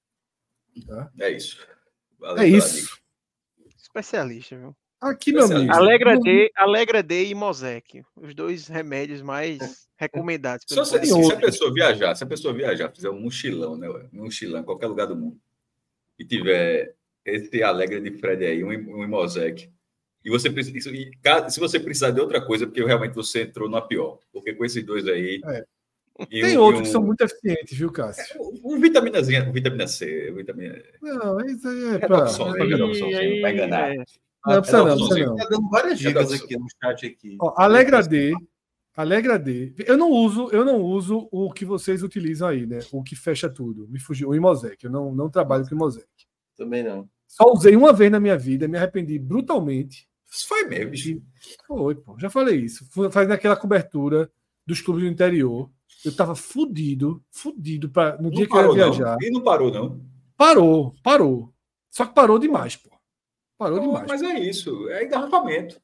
É 1.19 1.31
isso. 1.31 1.65
Valeu 2.19 2.43
É 2.43 2.49
isso. 2.49 2.99
Especialista, 3.77 4.57
viu? 4.57 4.77
Aqui, 5.01 5.33
meu 5.33 5.45
amigo. 5.45 5.73
Alegra 5.73 6.19
D, 6.19 6.51
Alegra 6.57 7.03
D 7.03 7.27
e 7.27 7.35
Mosec. 7.35 8.03
Os 8.17 8.35
dois 8.35 8.69
remédios 8.69 9.23
mais 9.23 9.89
recomendados. 9.97 10.65
Se, 10.69 10.75
Tem 11.01 11.07
se 11.07 11.33
a 11.33 11.37
pessoa 11.37 11.73
viajar, 11.73 12.15
se 12.15 12.25
a 12.25 12.27
pessoa 12.27 12.53
viajar, 12.53 12.91
fizer 12.95 13.09
um 13.11 13.21
mochilão, 13.21 13.77
né? 13.77 13.89
Um 14.13 14.25
mochilão 14.25 14.61
em 14.61 14.65
qualquer 14.65 14.87
lugar 14.89 15.07
do 15.07 15.17
mundo, 15.17 15.39
e 16.19 16.25
tiver 16.25 16.95
esse 17.25 17.63
Alegre 17.63 18.01
de 18.01 18.19
Fred 18.19 18.45
aí, 18.45 18.63
um, 18.63 18.69
um 18.69 19.05
Imosec, 19.05 19.71
e 20.25 20.29
você 20.31 20.51
precisa, 20.51 20.91
e 20.91 21.11
se 21.51 21.59
você 21.61 21.81
precisar 21.81 22.11
de 22.11 22.21
outra 22.21 22.45
coisa, 22.45 22.67
porque 22.67 22.85
realmente 22.85 23.15
você 23.15 23.43
entrou 23.43 23.71
na 23.71 23.81
pior, 23.81 24.19
porque 24.33 24.53
com 24.55 24.65
esses 24.65 24.85
dois 24.85 25.07
aí. 25.09 25.41
É. 25.47 25.65
e 26.31 26.43
Tem 26.43 26.59
um- 26.59 26.63
outros 26.63 26.81
e 26.81 26.83
que 26.83 26.89
um- 26.91 26.93
são 26.93 27.03
muito 27.03 27.23
eficientes, 27.23 27.79
viu, 27.79 27.91
Cássio? 27.91 28.39
Um 28.63 28.79
vitaminazinha, 28.79 29.49
um 29.49 29.53
vitamina 29.53 29.87
C, 29.87 30.31
vitamina. 30.33 30.79
Não, 31.01 31.41
isso 31.47 31.67
aí 31.67 31.85
é 31.85 31.95
É 31.95 32.77
não 32.77 33.41
vai 33.41 33.53
enganar. 33.55 33.95
é, 33.97 34.05
Não, 34.47 34.61
precisa 34.61 34.79
não, 34.79 34.97
não, 34.97 35.09
precisa 35.09 35.27
não. 35.27 35.37
Tá 35.37 35.49
dando 35.49 35.69
várias 35.69 35.99
dicas 35.99 36.33
aqui 36.33 36.57
no 36.57 36.67
chat 36.83 37.07
aqui. 37.07 37.37
Ó, 37.41 37.55
Alegra 37.57 38.03
D. 38.03 38.35
Alegra 38.97 39.39
D. 39.39 39.75
Eu 39.87 39.97
não 39.97 40.11
uso, 40.11 40.49
eu 40.51 40.65
não 40.65 40.81
uso 40.81 41.29
o 41.31 41.53
que 41.53 41.65
vocês 41.65 42.03
utilizam 42.03 42.49
aí, 42.49 42.67
né? 42.67 42.81
O 42.93 43.03
que 43.03 43.15
fecha 43.15 43.49
tudo. 43.49 43.87
Me 43.89 44.01
fugiu. 44.01 44.31
O 44.31 44.35
Imosec. 44.35 44.83
Eu 44.85 44.91
não, 44.91 45.15
não 45.15 45.29
trabalho 45.31 45.67
com 45.69 45.75
Imosec. 45.75 46.07
Também 46.57 46.83
não. 46.83 47.09
Só 47.27 47.53
usei 47.53 47.77
uma 47.77 47.93
vez 47.93 48.11
na 48.11 48.19
minha 48.19 48.37
vida, 48.37 48.67
me 48.67 48.77
arrependi 48.77 49.19
brutalmente. 49.19 50.09
Isso 50.31 50.47
foi 50.49 50.65
mesmo, 50.65 50.91
bicho. 50.91 51.23
Foi, 51.67 51.95
pô. 51.95 52.19
Já 52.19 52.29
falei 52.29 52.57
isso. 52.57 52.85
Fui 52.91 53.11
fazendo 53.11 53.33
aquela 53.33 53.57
cobertura 53.57 54.31
dos 54.67 54.81
clubes 54.81 55.05
do 55.05 55.11
interior. 55.11 55.71
Eu 56.05 56.15
tava 56.15 56.35
fudido, 56.35 57.23
fudido 57.31 57.89
pra, 57.91 58.17
no 58.19 58.31
dia 58.31 58.47
Não 58.47 58.51
que 58.51 58.53
eu 58.53 58.57
ia 58.57 58.63
parou, 58.63 58.75
viajar. 58.75 59.17
não. 59.21 59.29
E 59.29 59.31
não 59.31 59.43
parou, 59.43 59.71
não. 59.71 60.01
Parou, 60.37 60.95
parou. 61.03 61.53
Só 61.91 62.07
que 62.07 62.15
parou 62.15 62.39
demais, 62.39 62.77
pô. 62.77 62.91
Parou 63.61 63.77
Não, 63.77 63.87
demais. 63.89 64.07
mas 64.09 64.23
é 64.23 64.39
isso, 64.41 64.89
é 64.89 65.05
engarrafamento. 65.05 65.79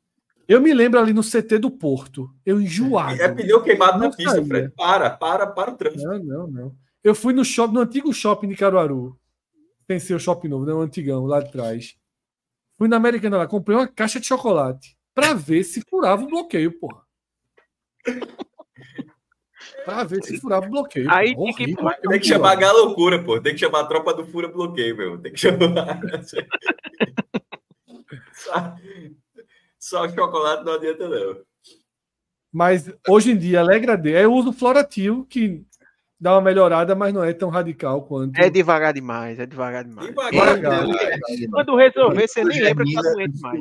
Eu 0.49 0.63
me 0.63 0.73
lembro 0.73 0.99
ali 0.99 1.13
no 1.13 1.21
CT 1.23 1.59
do 1.59 1.71
Porto. 1.71 2.31
Eu 2.45 2.59
enjoado. 2.59 3.21
É 3.21 3.29
pneu 3.29 3.63
queimado 3.63 3.99
na 3.99 4.05
Não 4.05 4.11
pista, 4.17 4.31
saía. 4.31 4.47
Fred. 4.47 4.73
Para, 4.75 5.11
para, 5.11 5.47
para 5.47 5.73
o 5.73 5.77
trânsito. 5.77 6.03
Não, 6.09 6.19
não, 6.19 6.47
não. 6.47 6.75
Eu 7.05 7.15
fui 7.15 7.35
no 7.35 7.45
shopping, 7.45 7.75
no 7.75 7.81
antigo 7.81 8.11
shopping 8.15 8.49
de 8.49 8.57
Caruaru. 8.57 9.15
Tem 9.87 9.99
seu 9.99 10.19
shopping 10.19 10.49
novo, 10.49 10.65
né? 10.65 10.73
O 10.73 10.81
antigão, 10.81 11.27
lá 11.27 11.41
de 11.41 11.53
trás. 11.53 11.97
Fui 12.79 12.89
na 12.89 12.97
Americana 12.97 13.37
lá, 13.37 13.47
comprei 13.47 13.77
uma 13.77 13.87
caixa 13.87 14.19
de 14.19 14.27
chocolate 14.27 14.97
pra 15.15 15.35
ver 15.35 15.63
se 15.63 15.83
furava 15.83 16.23
o 16.25 16.29
bloqueio, 16.29 16.73
porra. 16.81 17.03
Pra 19.85 20.03
ver 20.05 20.23
se 20.25 20.41
furava 20.41 20.67
o 20.67 20.71
bloqueio. 20.71 21.11
Aí 21.11 21.35
porra. 21.35 21.55
tem 21.59 21.67
que- 21.75 21.83
Horrível, 21.83 22.11
Tem 22.11 22.21
que 22.21 22.27
chamar 22.27 22.53
a 22.53 22.57
galocura, 22.57 23.23
pô. 23.23 23.39
Tem 23.39 23.53
que 23.53 23.61
chamar 23.61 23.81
a 23.81 23.87
tropa 23.87 24.15
do 24.15 24.25
Fura 24.27 24.49
Bloqueio, 24.49 24.97
meu. 24.97 25.19
Tem 25.19 25.33
que 25.33 25.39
chamar. 25.39 26.01
só, 28.47 28.75
só 29.79 30.09
chocolate 30.09 30.65
não 30.65 30.75
adianta, 30.75 31.09
não. 31.09 31.43
Mas 32.53 32.91
hoje 33.09 33.33
em 33.33 33.37
dia, 33.37 33.61
Alegra 33.61 33.97
D. 33.97 34.11
Eu 34.11 34.33
uso 34.33 34.53
Floratil, 34.53 35.27
que 35.29 35.65
dá 36.19 36.35
uma 36.35 36.41
melhorada, 36.41 36.95
mas 36.95 37.13
não 37.13 37.23
é 37.23 37.33
tão 37.33 37.51
radical 37.51 38.03
quanto. 38.07 38.39
é 38.39 38.49
devagar 38.49 38.95
demais, 38.95 39.39
é 39.39 39.47
devagar 39.47 39.85
demais. 39.85 40.09
Devagar, 40.09 40.57
Devagar. 40.57 40.87
Quando 41.51 41.77
resolver, 41.77 42.27
você 42.27 42.45
nem 42.45 42.63
lembra 42.63 42.85
que 42.85 42.95
tá 42.95 43.03
doente 43.03 43.41
mais. 43.41 43.61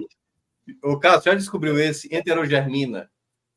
O 0.84 0.98
Cássio 0.98 1.32
já 1.32 1.38
descobriu 1.38 1.78
esse 1.78 2.14
enterogermina. 2.16 3.10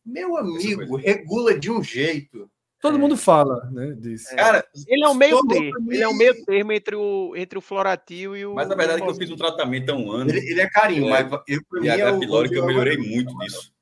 Meu 0.04 0.36
amigo, 0.36 0.96
regula 0.96 1.58
de 1.58 1.70
um 1.70 1.82
jeito. 1.82 2.50
Todo 2.80 2.98
mundo 2.98 3.16
fala, 3.16 3.68
né? 3.72 3.92
Disso. 3.98 4.34
Cara, 4.36 4.64
Ele 4.86 5.02
é 5.04 5.08
o 5.08 5.14
meio 5.14 5.44
termo. 5.46 5.92
Ele 5.92 6.02
é 6.02 6.08
o 6.08 6.14
meio 6.16 6.44
termo 6.44 6.72
entre 6.72 6.94
o, 6.94 7.34
entre 7.36 7.58
o 7.58 7.60
Floratil 7.60 8.36
e 8.36 8.46
o. 8.46 8.54
mas 8.54 8.68
na 8.68 8.74
verdade 8.76 9.02
o 9.02 9.04
que 9.04 9.10
eu 9.10 9.14
fiz 9.16 9.30
um 9.30 9.36
tratamento 9.36 9.90
há 9.90 9.94
um 9.96 10.12
ano 10.12 10.30
Ele, 10.30 10.38
ele 10.50 10.60
é 10.60 10.70
carinho, 10.70 11.06
É. 11.12 11.24
mas 11.24 11.40
eu, 11.48 11.60
pra 11.68 11.80
mim, 11.80 11.86
e 11.86 11.90
a 11.90 11.98
é 11.98 12.12
o- 12.12 12.20
que 12.48 12.54
eu 12.56 12.66
melhorei 12.66 12.96
muito 12.96 13.36
disso. 13.38 13.72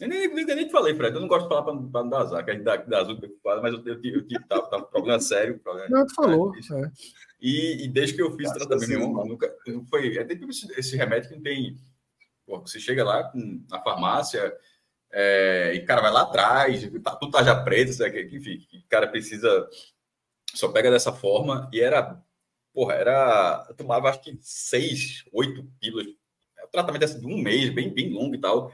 Eu 0.00 0.08
nem, 0.08 0.28
nem, 0.32 0.44
nem 0.44 0.66
te 0.66 0.72
falei, 0.72 0.94
Fred. 0.94 1.14
Eu 1.14 1.20
não 1.20 1.28
gosto 1.28 1.44
de 1.44 1.48
falar 1.48 1.62
para 1.62 1.74
não 1.74 2.08
dar 2.08 2.18
azar, 2.20 2.44
que 2.44 2.50
a 2.50 2.54
gente 2.54 2.64
dá, 2.64 2.76
dá 2.76 3.00
azul, 3.00 3.16
mas 3.62 3.72
eu, 3.74 3.82
eu, 3.86 4.00
eu, 4.04 4.26
eu 4.30 4.46
tava, 4.48 4.66
tava 4.68 4.82
com 4.84 4.90
problema 4.90 5.20
sério. 5.20 5.58
Problema, 5.60 5.88
Não, 5.88 6.06
tu 6.06 6.14
falou. 6.14 6.52
É. 6.54 6.90
E, 7.40 7.84
e 7.84 7.88
desde 7.88 8.14
que 8.16 8.22
eu 8.22 8.30
fiz 8.36 8.50
o 8.50 8.54
Graças 8.54 8.66
tratamento, 8.66 8.84
a 8.84 8.88
meu 8.88 8.98
Deus, 8.98 9.08
irmão, 9.10 9.22
não. 9.24 9.30
nunca, 9.32 9.54
não 9.66 9.86
foi. 9.86 10.16
É 10.16 10.24
tipo 10.24 10.50
esse, 10.50 10.70
esse 10.78 10.96
remédio 10.96 11.30
que 11.30 11.36
não 11.36 11.42
tem. 11.42 11.76
Pô, 12.46 12.60
você 12.60 12.78
chega 12.80 13.04
lá 13.04 13.24
com- 13.24 13.64
na 13.70 13.80
farmácia 13.82 14.52
é, 15.16 15.72
e 15.74 15.80
cara 15.82 16.00
vai 16.00 16.10
lá 16.10 16.22
atrás, 16.22 16.90
tá, 17.00 17.14
tudo 17.14 17.30
tá 17.30 17.44
já 17.44 17.62
preto, 17.62 17.92
sabe? 17.92 18.22
enfim, 18.32 18.66
o 18.74 18.88
cara 18.88 19.06
precisa. 19.06 19.68
Só 20.52 20.68
pega 20.72 20.90
dessa 20.90 21.12
forma 21.12 21.70
e 21.72 21.80
era. 21.80 22.20
Porra, 22.72 22.94
era. 22.94 23.66
Eu 23.68 23.76
tomava 23.76 24.08
acho 24.10 24.20
que 24.20 24.36
seis, 24.40 25.24
oito 25.32 25.64
pílulas. 25.80 26.08
O 26.64 26.68
tratamento 26.68 27.04
assim, 27.04 27.20
de 27.20 27.26
um 27.26 27.38
mês, 27.38 27.70
bem, 27.70 27.94
bem 27.94 28.12
longo 28.12 28.34
e 28.34 28.40
tal. 28.40 28.72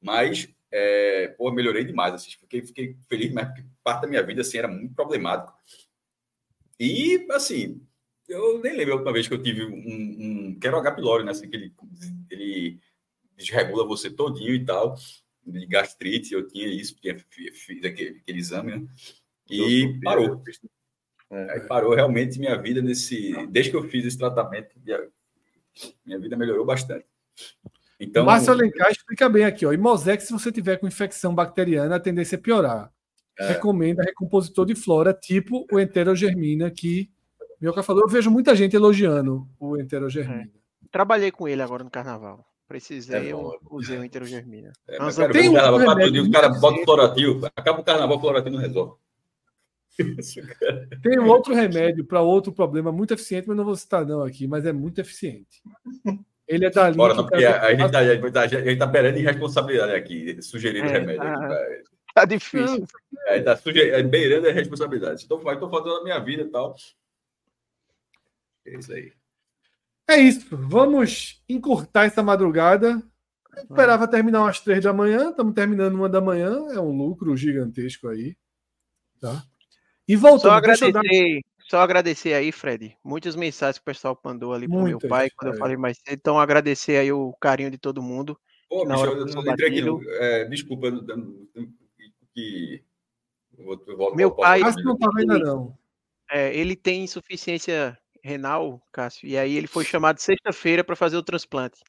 Mas, 0.00 0.48
é, 0.70 1.28
pô, 1.36 1.50
melhorei 1.52 1.84
demais. 1.84 2.14
Assim, 2.14 2.30
fiquei, 2.30 2.62
fiquei 2.62 2.96
feliz, 3.06 3.30
mas 3.30 3.48
parte 3.84 4.02
da 4.02 4.08
minha 4.08 4.22
vida 4.22 4.40
assim, 4.40 4.56
era 4.56 4.68
muito 4.68 4.94
problemático. 4.94 5.52
E, 6.80 7.26
assim, 7.32 7.86
eu 8.26 8.60
nem 8.62 8.74
lembro 8.74 8.94
a 8.94 8.96
última 8.96 9.12
vez 9.12 9.28
que 9.28 9.34
eu 9.34 9.42
tive 9.42 9.66
um. 9.66 9.74
um 10.54 10.58
que 10.58 10.66
era 10.66 10.76
o 10.76 10.80
H. 10.80 10.92
pylori, 10.92 11.24
né? 11.24 11.32
Assim, 11.32 11.50
que 11.50 11.56
ele, 11.56 11.74
ele 12.30 12.80
desregula 13.36 13.86
você 13.86 14.10
todinho 14.10 14.54
e 14.54 14.64
tal. 14.64 14.96
De 15.46 15.66
gastrite, 15.66 16.34
eu 16.34 16.46
tinha 16.46 16.66
isso, 16.66 16.94
porque 16.94 17.16
fiz 17.52 17.84
aquele, 17.84 18.18
aquele 18.18 18.38
exame, 18.38 18.76
né? 18.76 18.86
E 19.50 20.00
parou. 20.02 20.42
É. 21.30 21.52
Aí 21.52 21.60
parou 21.60 21.94
realmente 21.94 22.38
minha 22.38 22.60
vida 22.60 22.80
nesse. 22.80 23.46
Desde 23.48 23.70
que 23.70 23.76
eu 23.76 23.84
fiz 23.88 24.04
esse 24.04 24.18
tratamento, 24.18 24.70
minha, 24.84 25.08
minha 26.04 26.18
vida 26.18 26.36
melhorou 26.36 26.64
bastante. 26.64 27.06
Então, 27.98 28.24
Márcio 28.24 28.52
Alencar 28.52 28.90
explica 28.90 29.28
bem 29.28 29.44
aqui, 29.44 29.64
ó. 29.64 29.76
Mosec, 29.76 30.22
se 30.22 30.32
você 30.32 30.50
tiver 30.50 30.76
com 30.76 30.88
infecção 30.88 31.34
bacteriana, 31.34 31.96
a 31.96 32.00
tendência 32.00 32.36
é 32.36 32.38
piorar. 32.38 32.92
É. 33.38 33.48
Recomenda 33.48 34.02
recompositor 34.02 34.66
de 34.66 34.74
flora, 34.74 35.14
tipo 35.14 35.66
o 35.72 35.80
enterogermina, 35.80 36.70
que 36.70 37.10
Mioca 37.60 37.82
falou. 37.82 38.02
Eu 38.02 38.08
vejo 38.08 38.30
muita 38.30 38.56
gente 38.56 38.74
elogiando 38.74 39.48
o 39.58 39.78
enterogermina. 39.78 40.42
É. 40.42 40.88
Trabalhei 40.90 41.30
com 41.30 41.46
ele 41.48 41.62
agora 41.62 41.84
no 41.84 41.90
carnaval. 41.90 42.44
Precisei, 42.72 43.28
é 43.28 43.32
eu 43.34 43.60
usei 43.70 43.98
o 43.98 44.04
enterogermina. 44.04 44.72
É, 44.88 45.28
tem 45.28 45.50
um 45.50 45.52
carnaval, 45.52 45.80
o 45.80 46.30
cara 46.30 46.48
bota 46.48 46.80
o 46.80 46.84
florativo, 46.84 47.46
acaba 47.54 47.80
o 47.80 47.84
carnaval, 47.84 48.16
o 48.16 48.20
florativo 48.20 48.54
não 48.54 48.62
resolve. 48.62 48.94
Tem 51.02 51.20
um 51.20 51.28
outro 51.28 51.52
remédio 51.52 52.02
para 52.02 52.22
outro 52.22 52.50
problema 52.50 52.90
muito 52.90 53.12
eficiente, 53.12 53.46
mas 53.46 53.56
não 53.58 53.64
vou 53.64 53.76
citar 53.76 54.06
não 54.06 54.22
aqui, 54.22 54.46
mas 54.46 54.64
é 54.64 54.72
muito 54.72 55.02
eficiente. 55.02 55.62
Ele 56.48 56.64
é 56.64 56.70
da 56.70 56.84
linha. 56.84 56.96
Bora, 56.96 57.14
não, 57.14 57.26
porque 57.26 57.44
a, 57.44 57.62
a, 57.62 57.74
gente 57.74 57.92
tá, 57.92 57.98
a 58.40 58.46
gente 58.46 58.68
está 58.68 58.88
perando 58.88 59.18
irresponsabilidade 59.18 59.92
aqui, 59.92 60.40
sugerindo 60.40 60.86
é, 60.86 60.92
remédio. 60.92 61.22
Tá, 61.22 61.44
aqui, 61.44 61.82
tá 62.14 62.24
difícil. 62.24 62.86
É, 63.26 63.40
tá 63.42 63.54
suger, 63.54 63.92
é, 63.92 64.02
beirando 64.02 64.48
a 64.48 64.52
responsabilidade. 64.52 65.20
Estou 65.20 65.38
fazendo 65.38 65.96
a 65.96 66.04
minha 66.04 66.18
vida 66.20 66.42
e 66.42 66.48
tal. 66.48 66.74
É 68.64 68.78
isso 68.78 68.92
aí. 68.94 69.12
É 70.12 70.20
isso. 70.20 70.46
Vamos 70.56 71.42
encurtar 71.48 72.04
essa 72.04 72.22
madrugada. 72.22 73.02
Eu 73.56 73.62
esperava 73.62 74.06
terminar 74.06 74.42
umas 74.42 74.60
três 74.60 74.82
da 74.84 74.92
manhã, 74.92 75.30
estamos 75.30 75.54
terminando 75.54 75.94
uma 75.94 76.08
da 76.08 76.20
manhã. 76.20 76.68
É 76.72 76.78
um 76.78 76.94
lucro 76.94 77.34
gigantesco 77.36 78.08
aí. 78.08 78.36
Tá? 79.18 79.42
E 80.06 80.16
voltando, 80.16 80.50
só 80.50 80.50
agradecer, 80.50 80.92
dar... 80.92 81.02
só 81.60 81.80
agradecer 81.80 82.34
aí, 82.34 82.52
Fred. 82.52 82.94
Muitas 83.02 83.36
mensagens 83.36 83.78
que 83.78 83.82
o 83.82 83.86
pessoal 83.86 84.18
mandou 84.22 84.52
ali 84.52 84.68
pro 84.68 84.82
meu 84.82 84.98
pai 84.98 85.30
quando 85.36 85.54
eu 85.54 85.58
falei 85.58 85.76
mais 85.76 85.96
cedo. 85.98 86.14
Então, 86.14 86.38
agradecer 86.38 86.96
aí 86.96 87.10
o 87.10 87.32
carinho 87.40 87.70
de 87.70 87.78
todo 87.78 88.02
mundo. 88.02 88.38
Pô, 88.68 88.84
bicho, 88.86 89.04
eu, 89.04 89.26
eu 89.26 89.52
entrei 89.52 89.68
aqui, 89.68 90.06
é, 90.18 90.44
desculpa, 90.46 90.90
que 92.34 92.82
meu 94.14 94.30
pai 94.30 94.60
não 94.60 94.94
estava 94.94 95.18
ainda 95.18 95.38
não. 95.38 95.78
É, 96.30 96.54
ele 96.56 96.74
tem 96.74 97.04
insuficiência 97.04 97.98
renal, 98.22 98.80
Cássio, 98.92 99.28
e 99.28 99.36
aí 99.36 99.56
ele 99.56 99.66
foi 99.66 99.84
chamado 99.84 100.18
sexta-feira 100.18 100.84
para 100.84 100.96
fazer 100.96 101.16
o 101.16 101.22
transplante. 101.22 101.82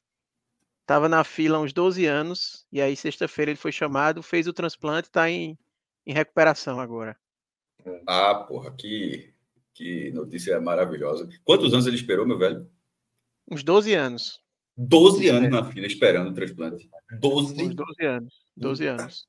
Tava 0.86 1.08
na 1.08 1.24
fila 1.24 1.56
há 1.56 1.60
uns 1.60 1.72
12 1.72 2.04
anos, 2.04 2.66
e 2.70 2.80
aí 2.82 2.94
sexta-feira 2.96 3.50
ele 3.50 3.58
foi 3.58 3.72
chamado, 3.72 4.22
fez 4.22 4.46
o 4.46 4.52
transplante, 4.52 5.08
está 5.08 5.30
em, 5.30 5.58
em 6.04 6.12
recuperação 6.12 6.78
agora. 6.78 7.16
Ah, 8.06 8.34
porra, 8.34 8.70
que, 8.72 9.32
que 9.72 10.10
notícia 10.10 10.60
maravilhosa. 10.60 11.28
Quantos 11.44 11.72
anos 11.72 11.86
ele 11.86 11.96
esperou, 11.96 12.26
meu 12.26 12.36
velho? 12.36 12.68
Uns 13.50 13.62
12 13.62 13.94
anos. 13.94 14.43
12 14.76 15.28
anos 15.28 15.50
na 15.50 15.64
fila 15.64 15.86
esperando 15.86 16.30
o 16.30 16.34
transplante. 16.34 16.88
12? 17.20 17.62
Uns 17.62 17.74
12 17.74 18.04
anos. 18.04 18.34
12 18.56 18.86
anos. 18.86 19.26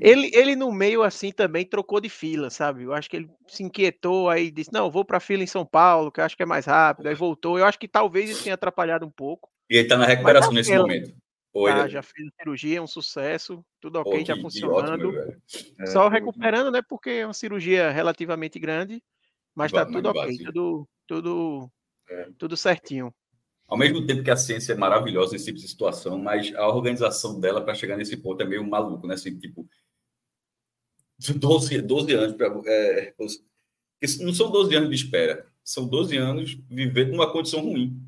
Ele, 0.00 0.30
ele 0.34 0.56
no 0.56 0.72
meio 0.72 1.02
assim 1.02 1.32
também 1.32 1.66
trocou 1.66 2.00
de 2.00 2.08
fila, 2.08 2.50
sabe? 2.50 2.84
Eu 2.84 2.92
acho 2.92 3.10
que 3.10 3.16
ele 3.16 3.30
se 3.46 3.62
inquietou 3.62 4.28
aí 4.28 4.50
disse: 4.50 4.72
"Não, 4.72 4.90
vou 4.90 5.04
para 5.04 5.20
fila 5.20 5.42
em 5.42 5.46
São 5.46 5.66
Paulo, 5.66 6.10
que 6.10 6.20
eu 6.20 6.24
acho 6.24 6.36
que 6.36 6.42
é 6.42 6.46
mais 6.46 6.66
rápido". 6.66 7.08
Aí 7.08 7.14
voltou. 7.14 7.58
Eu 7.58 7.64
acho 7.64 7.78
que 7.78 7.88
talvez 7.88 8.30
isso 8.30 8.42
tenha 8.42 8.54
atrapalhado 8.54 9.04
um 9.04 9.10
pouco. 9.10 9.50
E 9.68 9.76
ele 9.76 9.82
está 9.82 9.98
na 9.98 10.06
recuperação 10.06 10.52
nesse 10.52 10.74
momento. 10.74 11.14
Oi, 11.54 11.72
tá, 11.72 11.88
já 11.88 12.02
fez 12.02 12.28
a 12.28 12.42
cirurgia, 12.42 12.78
é 12.78 12.82
um 12.82 12.86
sucesso, 12.86 13.64
tudo 13.80 13.98
ok, 13.98 14.20
Pô, 14.20 14.24
já 14.24 14.36
funcionando. 14.36 15.08
Ótimo, 15.08 15.42
é, 15.80 15.86
Só 15.86 16.08
recuperando, 16.08 16.70
né? 16.70 16.80
Porque 16.86 17.10
é 17.10 17.26
uma 17.26 17.34
cirurgia 17.34 17.90
relativamente 17.90 18.58
grande, 18.58 19.02
mas 19.54 19.72
está 19.72 19.84
tudo 19.84 20.10
ok, 20.10 20.36
tudo, 20.44 20.88
tudo, 21.06 21.70
é. 22.10 22.28
tudo 22.38 22.56
certinho. 22.56 23.12
Ao 23.68 23.76
mesmo 23.76 24.06
tempo 24.06 24.24
que 24.24 24.30
a 24.30 24.36
ciência 24.36 24.72
é 24.72 24.76
maravilhosa 24.76 25.32
nesse 25.32 25.44
tipo 25.44 25.58
de 25.58 25.68
situação, 25.68 26.18
mas 26.18 26.54
a 26.54 26.66
organização 26.66 27.38
dela 27.38 27.60
para 27.60 27.74
chegar 27.74 27.98
nesse 27.98 28.16
ponto 28.16 28.42
é 28.42 28.46
meio 28.46 28.66
maluco, 28.66 29.06
né? 29.06 29.12
Assim, 29.12 29.38
tipo, 29.38 29.68
12, 31.36 31.82
12 31.82 32.12
anos. 32.14 32.34
Pra, 32.34 32.46
é, 32.66 33.14
não 34.20 34.32
são 34.32 34.50
12 34.50 34.74
anos 34.74 34.88
de 34.88 34.96
espera, 34.96 35.46
são 35.62 35.86
12 35.86 36.16
anos 36.16 36.58
vivendo 36.70 37.10
numa 37.10 37.30
condição 37.30 37.60
ruim. 37.60 38.00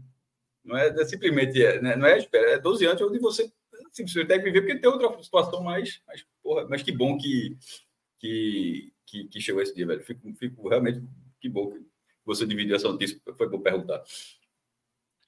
Não 0.65 0.79
é, 0.79 0.89
é 0.89 1.05
simplesmente, 1.05 1.63
é, 1.63 1.81
né? 1.83 1.95
não 1.95 2.07
é 2.07 2.19
espera, 2.19 2.53
é 2.53 2.59
12 2.59 2.87
anos 2.87 3.03
onde 3.03 3.19
você 3.19 3.53
simplesmente 3.93 4.29
tem 4.29 4.39
que 4.39 4.45
viver, 4.45 4.61
porque 4.63 4.79
tem 4.79 4.91
outra 4.91 5.23
situação 5.23 5.63
mais. 5.63 6.01
mais 6.07 6.25
porra, 6.43 6.67
mas 6.69 6.83
que 6.83 6.93
bom 6.93 7.19
que, 7.19 7.59
que, 8.19 8.93
que, 9.05 9.25
que, 9.25 9.41
chegou 9.41 9.61
esse 9.61 9.75
dia, 9.75 9.87
velho. 9.87 10.03
Fico, 10.03 10.33
fico 10.37 10.69
realmente, 10.69 11.03
que 11.39 11.51
bom 11.51 11.69
que 11.69 11.85
você 12.25 12.47
dividiu 12.47 12.77
essa 12.77 12.89
notícia, 12.89 13.21
foi 13.37 13.49
bom 13.49 13.61
perguntar. 13.61 14.03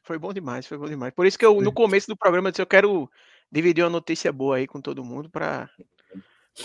Foi 0.03 0.19
bom 0.19 0.33
demais, 0.33 0.67
foi 0.67 0.77
bom 0.77 0.87
demais. 0.87 1.15
Por 1.15 1.27
isso 1.27 1.39
que 1.39 1.47
eu, 1.47 1.61
no 1.61 1.73
começo 1.73 2.09
do 2.09 2.17
programa, 2.17 2.49
eu 2.49 2.53
disse, 2.53 2.63
eu 2.63 2.67
quero 2.67 3.09
dividir 3.51 3.85
uma 3.85 3.91
notícia 3.91 4.33
boa 4.33 4.57
aí 4.57 4.67
com 4.67 4.81
todo 4.81 5.05
mundo 5.05 5.31
para 5.31 5.69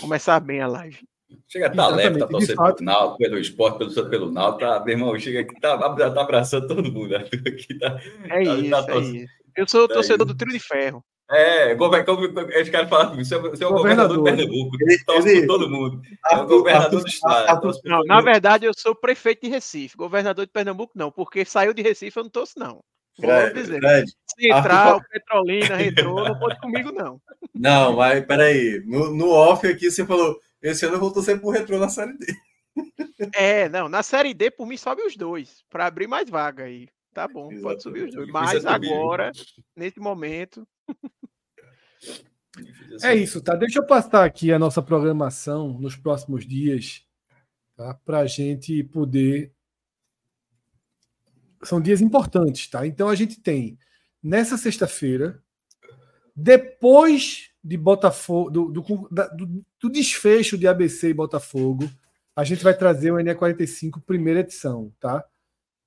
começar 0.00 0.40
bem 0.40 0.60
a 0.60 0.66
live. 0.66 1.06
Chega 1.46 1.66
a 1.66 1.70
tá 1.70 1.88
leve, 1.88 2.18
tá 2.18 2.26
torcendo 2.26 2.56
pelo 2.56 2.76
Náutico, 2.80 3.18
pelo 3.18 3.38
esporte, 3.38 3.78
pelo, 3.78 4.10
pelo 4.10 4.32
Náutico, 4.32 4.60
tá, 4.60 4.82
meu 4.84 4.94
irmão, 4.94 5.18
chega 5.18 5.40
aqui, 5.40 5.60
tá, 5.60 5.76
tá 5.76 6.20
abraçando 6.20 6.66
todo 6.66 6.90
mundo. 6.90 7.14
Aqui, 7.16 7.78
tá, 7.78 8.00
é, 8.24 8.44
tá, 8.44 8.54
isso, 8.54 8.70
tá, 8.70 8.86
é 8.88 8.98
isso, 8.98 9.32
Eu 9.56 9.68
sou 9.68 9.86
tá 9.86 9.94
torcedor 9.94 10.26
aí. 10.26 10.32
do 10.32 10.36
trio 10.36 10.52
de 10.52 10.60
ferro. 10.60 11.04
É, 11.30 11.74
como 11.74 11.94
os 11.94 12.68
caras 12.70 12.88
falam 12.88 13.10
comigo, 13.10 13.24
você 13.26 13.34
é, 13.34 13.38
você 13.38 13.62
é 13.62 13.66
o 13.66 13.72
governador, 13.72 14.16
governador 14.16 14.46
de 14.46 14.48
Pernambuco, 14.48 14.76
ele 14.80 15.04
torce 15.04 15.40
por 15.40 15.46
todo 15.46 15.68
mundo. 15.68 16.00
É 16.30 16.36
o 16.36 16.46
governador 16.46 17.02
do 17.02 17.06
estado. 17.06 17.70
Não, 17.84 18.02
na 18.04 18.22
verdade, 18.22 18.64
eu 18.64 18.72
sou 18.74 18.94
prefeito 18.94 19.42
de 19.42 19.48
Recife, 19.48 19.96
governador 19.96 20.46
de 20.46 20.52
Pernambuco 20.52 20.94
não, 20.96 21.10
porque 21.10 21.44
saiu 21.44 21.74
de 21.74 21.82
Recife 21.82 22.16
eu 22.16 22.22
não 22.22 22.30
torço 22.30 22.54
não. 22.56 22.82
Grande, 23.18 24.12
Central, 24.38 24.94
Arthur... 24.94 25.08
Petrolina, 25.10 25.76
Retrô, 25.76 26.24
não 26.24 26.38
pode 26.38 26.60
comigo, 26.60 26.92
não. 26.92 27.20
Não, 27.54 27.96
mas 27.96 28.24
peraí. 28.24 28.82
No, 28.86 29.12
no 29.12 29.30
off 29.30 29.66
aqui 29.66 29.90
você 29.90 30.06
falou: 30.06 30.38
esse 30.62 30.86
ano 30.86 30.96
eu 30.96 31.00
vou 31.00 31.12
torcer 31.12 31.40
pro 31.40 31.50
Retrô 31.50 31.78
na 31.78 31.88
Série 31.88 32.16
D. 32.16 32.26
É, 33.34 33.68
não, 33.68 33.88
na 33.88 34.02
Série 34.02 34.32
D, 34.32 34.50
por 34.50 34.66
mim, 34.66 34.76
sobe 34.76 35.02
os 35.02 35.16
dois, 35.16 35.64
para 35.68 35.86
abrir 35.86 36.06
mais 36.06 36.30
vaga 36.30 36.64
aí. 36.64 36.88
Tá 37.12 37.26
bom, 37.26 37.50
Exatamente. 37.50 37.62
pode 37.62 37.82
subir 37.82 38.04
os 38.04 38.14
dois. 38.14 38.28
Mas 38.30 38.64
agora, 38.64 39.32
nesse 39.76 39.98
momento. 39.98 40.66
É 43.04 43.14
isso, 43.14 43.40
tá? 43.40 43.54
Deixa 43.54 43.78
eu 43.78 43.86
passar 43.86 44.24
aqui 44.24 44.50
a 44.52 44.58
nossa 44.58 44.82
programação 44.82 45.78
nos 45.78 45.94
próximos 45.94 46.44
dias, 46.44 47.04
tá? 47.76 47.94
Para 48.04 48.20
a 48.20 48.26
gente 48.26 48.82
poder 48.82 49.52
são 51.62 51.80
dias 51.80 52.00
importantes, 52.00 52.68
tá? 52.68 52.86
Então 52.86 53.08
a 53.08 53.14
gente 53.14 53.40
tem 53.40 53.78
nessa 54.22 54.56
sexta-feira, 54.56 55.42
depois 56.34 57.50
de 57.62 57.76
Botafogo, 57.76 58.50
do, 58.50 58.70
do, 58.70 59.08
do, 59.10 59.64
do, 59.80 59.90
desfecho 59.90 60.56
de 60.56 60.66
ABC 60.66 61.08
e 61.08 61.14
Botafogo, 61.14 61.90
a 62.34 62.44
gente 62.44 62.62
vai 62.62 62.74
trazer 62.74 63.10
o 63.10 63.16
NE45 63.16 64.00
primeira 64.06 64.40
edição, 64.40 64.92
tá? 65.00 65.24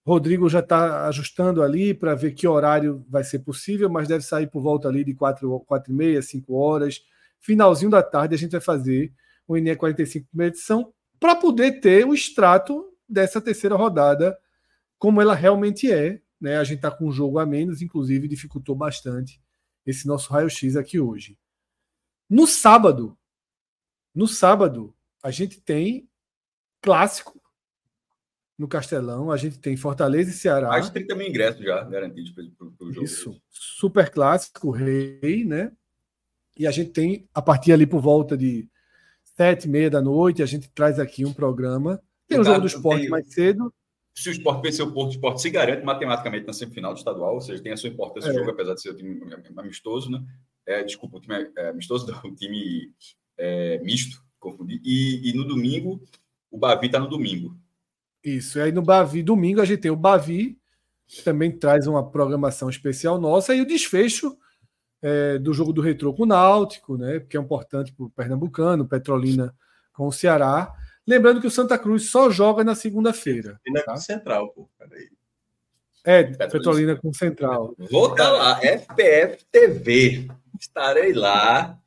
Rodrigo 0.05 0.49
já 0.49 0.59
está 0.59 1.07
ajustando 1.07 1.61
ali 1.61 1.93
para 1.93 2.15
ver 2.15 2.31
que 2.31 2.47
horário 2.47 3.05
vai 3.07 3.23
ser 3.23 3.39
possível, 3.39 3.89
mas 3.89 4.07
deve 4.07 4.23
sair 4.23 4.47
por 4.47 4.61
volta 4.61 4.87
ali 4.87 5.03
de 5.03 5.13
4, 5.13 5.59
4 5.61 5.91
e 5.91 5.95
meia, 5.95 6.21
5 6.21 6.53
horas. 6.53 7.01
Finalzinho 7.39 7.91
da 7.91 8.01
tarde 8.01 8.35
a 8.35 8.37
gente 8.37 8.51
vai 8.51 8.61
fazer 8.61 9.13
o 9.47 9.53
NE45 9.53 10.25
primeira 10.29 10.53
edição 10.53 10.91
para 11.19 11.35
poder 11.35 11.79
ter 11.79 12.05
o 12.05 12.13
extrato 12.13 12.91
dessa 13.07 13.39
terceira 13.39 13.75
rodada 13.75 14.37
como 15.01 15.19
ela 15.19 15.33
realmente 15.33 15.91
é. 15.91 16.21
Né? 16.39 16.57
A 16.57 16.63
gente 16.63 16.77
está 16.77 16.91
com 16.91 17.07
um 17.07 17.11
jogo 17.11 17.39
a 17.39 17.45
menos, 17.45 17.81
inclusive 17.81 18.27
dificultou 18.27 18.75
bastante 18.75 19.41
esse 19.83 20.07
nosso 20.07 20.31
raio-x 20.31 20.75
aqui 20.75 20.99
hoje. 20.99 21.39
No 22.29 22.45
sábado, 22.45 23.17
no 24.13 24.27
sábado, 24.27 24.95
a 25.23 25.31
gente 25.31 25.59
tem 25.59 26.07
clássico 26.81 27.41
no 28.55 28.67
Castelão, 28.67 29.31
a 29.31 29.37
gente 29.37 29.57
tem 29.57 29.75
Fortaleza 29.75 30.29
e 30.29 30.33
Ceará. 30.33 30.67
Mais 30.67 30.85
de 30.85 30.91
30 30.91 31.15
mil 31.15 31.27
ingressos 31.27 31.63
já 31.63 31.83
garantidos 31.83 32.31
para 32.31 32.43
o 32.85 32.93
jogo. 32.93 33.03
Isso, 33.03 33.41
super 33.49 34.07
clássico, 34.11 34.69
rei, 34.69 35.43
né? 35.43 35.71
E 36.55 36.67
a 36.67 36.71
gente 36.71 36.91
tem, 36.91 37.27
a 37.33 37.41
partir 37.41 37.73
ali 37.73 37.87
por 37.87 38.01
volta 38.01 38.37
de 38.37 38.69
sete 39.35 39.63
e 39.63 39.67
meia 39.67 39.89
da 39.89 40.01
noite, 40.01 40.43
a 40.43 40.45
gente 40.45 40.69
traz 40.69 40.99
aqui 40.99 41.25
um 41.25 41.33
programa. 41.33 41.99
Tem 42.27 42.39
o 42.39 42.43
jogo 42.43 42.61
do 42.61 42.67
esporte 42.67 43.09
mais 43.09 43.33
cedo 43.33 43.73
se 44.13 44.29
o 44.29 44.31
esporte 44.31 44.61
vencer 44.61 44.85
o 44.85 44.91
Porto, 44.91 45.09
o 45.09 45.13
esporte 45.13 45.41
se 45.41 45.49
garante 45.49 45.83
matematicamente 45.85 46.45
na 46.45 46.53
semifinal 46.53 46.93
do 46.93 46.97
estadual, 46.97 47.35
ou 47.35 47.41
seja, 47.41 47.63
tem 47.63 47.71
a 47.71 47.77
sua 47.77 47.89
importância 47.89 48.29
é. 48.29 48.31
o 48.31 48.35
jogo, 48.35 48.51
apesar 48.51 48.73
de 48.73 48.81
ser 48.81 48.91
um 48.91 48.95
time 48.95 49.21
amistoso, 49.57 50.11
né? 50.11 50.23
É, 50.65 50.83
desculpa, 50.83 51.17
o 51.17 51.21
time 51.21 51.35
é, 51.35 51.51
é 51.57 51.69
amistoso, 51.69 52.05
não, 52.11 52.31
o 52.31 52.35
time 52.35 52.91
é, 53.37 53.79
misto, 53.79 54.23
confundi. 54.39 54.81
E, 54.83 55.29
e, 55.29 55.33
no 55.33 55.45
domingo, 55.45 56.01
o 56.49 56.57
Bavi 56.57 56.87
está 56.87 56.99
no 56.99 57.07
domingo. 57.07 57.55
Isso, 58.23 58.59
e 58.59 58.61
aí 58.61 58.71
no 58.71 58.81
Bavi, 58.81 59.23
domingo, 59.23 59.61
a 59.61 59.65
gente 59.65 59.81
tem 59.81 59.91
o 59.91 59.95
Bavi, 59.95 60.57
que 61.07 61.23
também 61.23 61.51
traz 61.51 61.87
uma 61.87 62.07
programação 62.07 62.69
especial 62.69 63.19
nossa, 63.19 63.55
e 63.55 63.61
o 63.61 63.65
desfecho 63.65 64.37
é, 65.01 65.39
do 65.39 65.53
jogo 65.53 65.73
do 65.73 65.81
Retrô 65.81 66.13
com 66.13 66.23
o 66.23 66.27
Náutico, 66.27 66.97
né? 66.97 67.19
Que 67.21 67.37
é 67.37 67.39
importante 67.39 67.91
para 67.91 68.05
o 68.05 68.09
Pernambucano, 68.09 68.87
Petrolina 68.87 69.53
com 69.93 70.07
o 70.07 70.11
Ceará. 70.11 70.71
Lembrando 71.11 71.41
que 71.41 71.47
o 71.47 71.51
Santa 71.51 71.77
Cruz 71.77 72.09
só 72.09 72.29
joga 72.29 72.63
na 72.63 72.73
segunda-feira. 72.73 73.59
E 73.65 73.71
na 73.73 73.83
tá? 73.83 73.97
Central, 73.97 74.47
pô. 74.53 74.69
Peraí. 74.79 75.09
É, 76.05 76.23
Petrolina, 76.23 76.49
Petrolina 76.49 76.95
com 76.95 77.11
Central. 77.11 77.75
Vou 77.77 78.11
estar 78.11 78.27
tá 78.27 78.31
lá, 78.31 78.61
FPF 78.61 79.43
TV. 79.51 80.29
Estarei 80.57 81.11
lá 81.11 81.77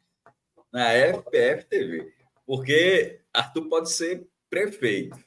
na 0.71 0.93
FPF 0.93 1.65
TV. 1.65 2.13
Porque 2.45 3.23
Arthur 3.33 3.67
pode 3.67 3.91
ser 3.91 4.29
prefeito, 4.51 5.19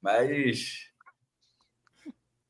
mas 0.00 0.88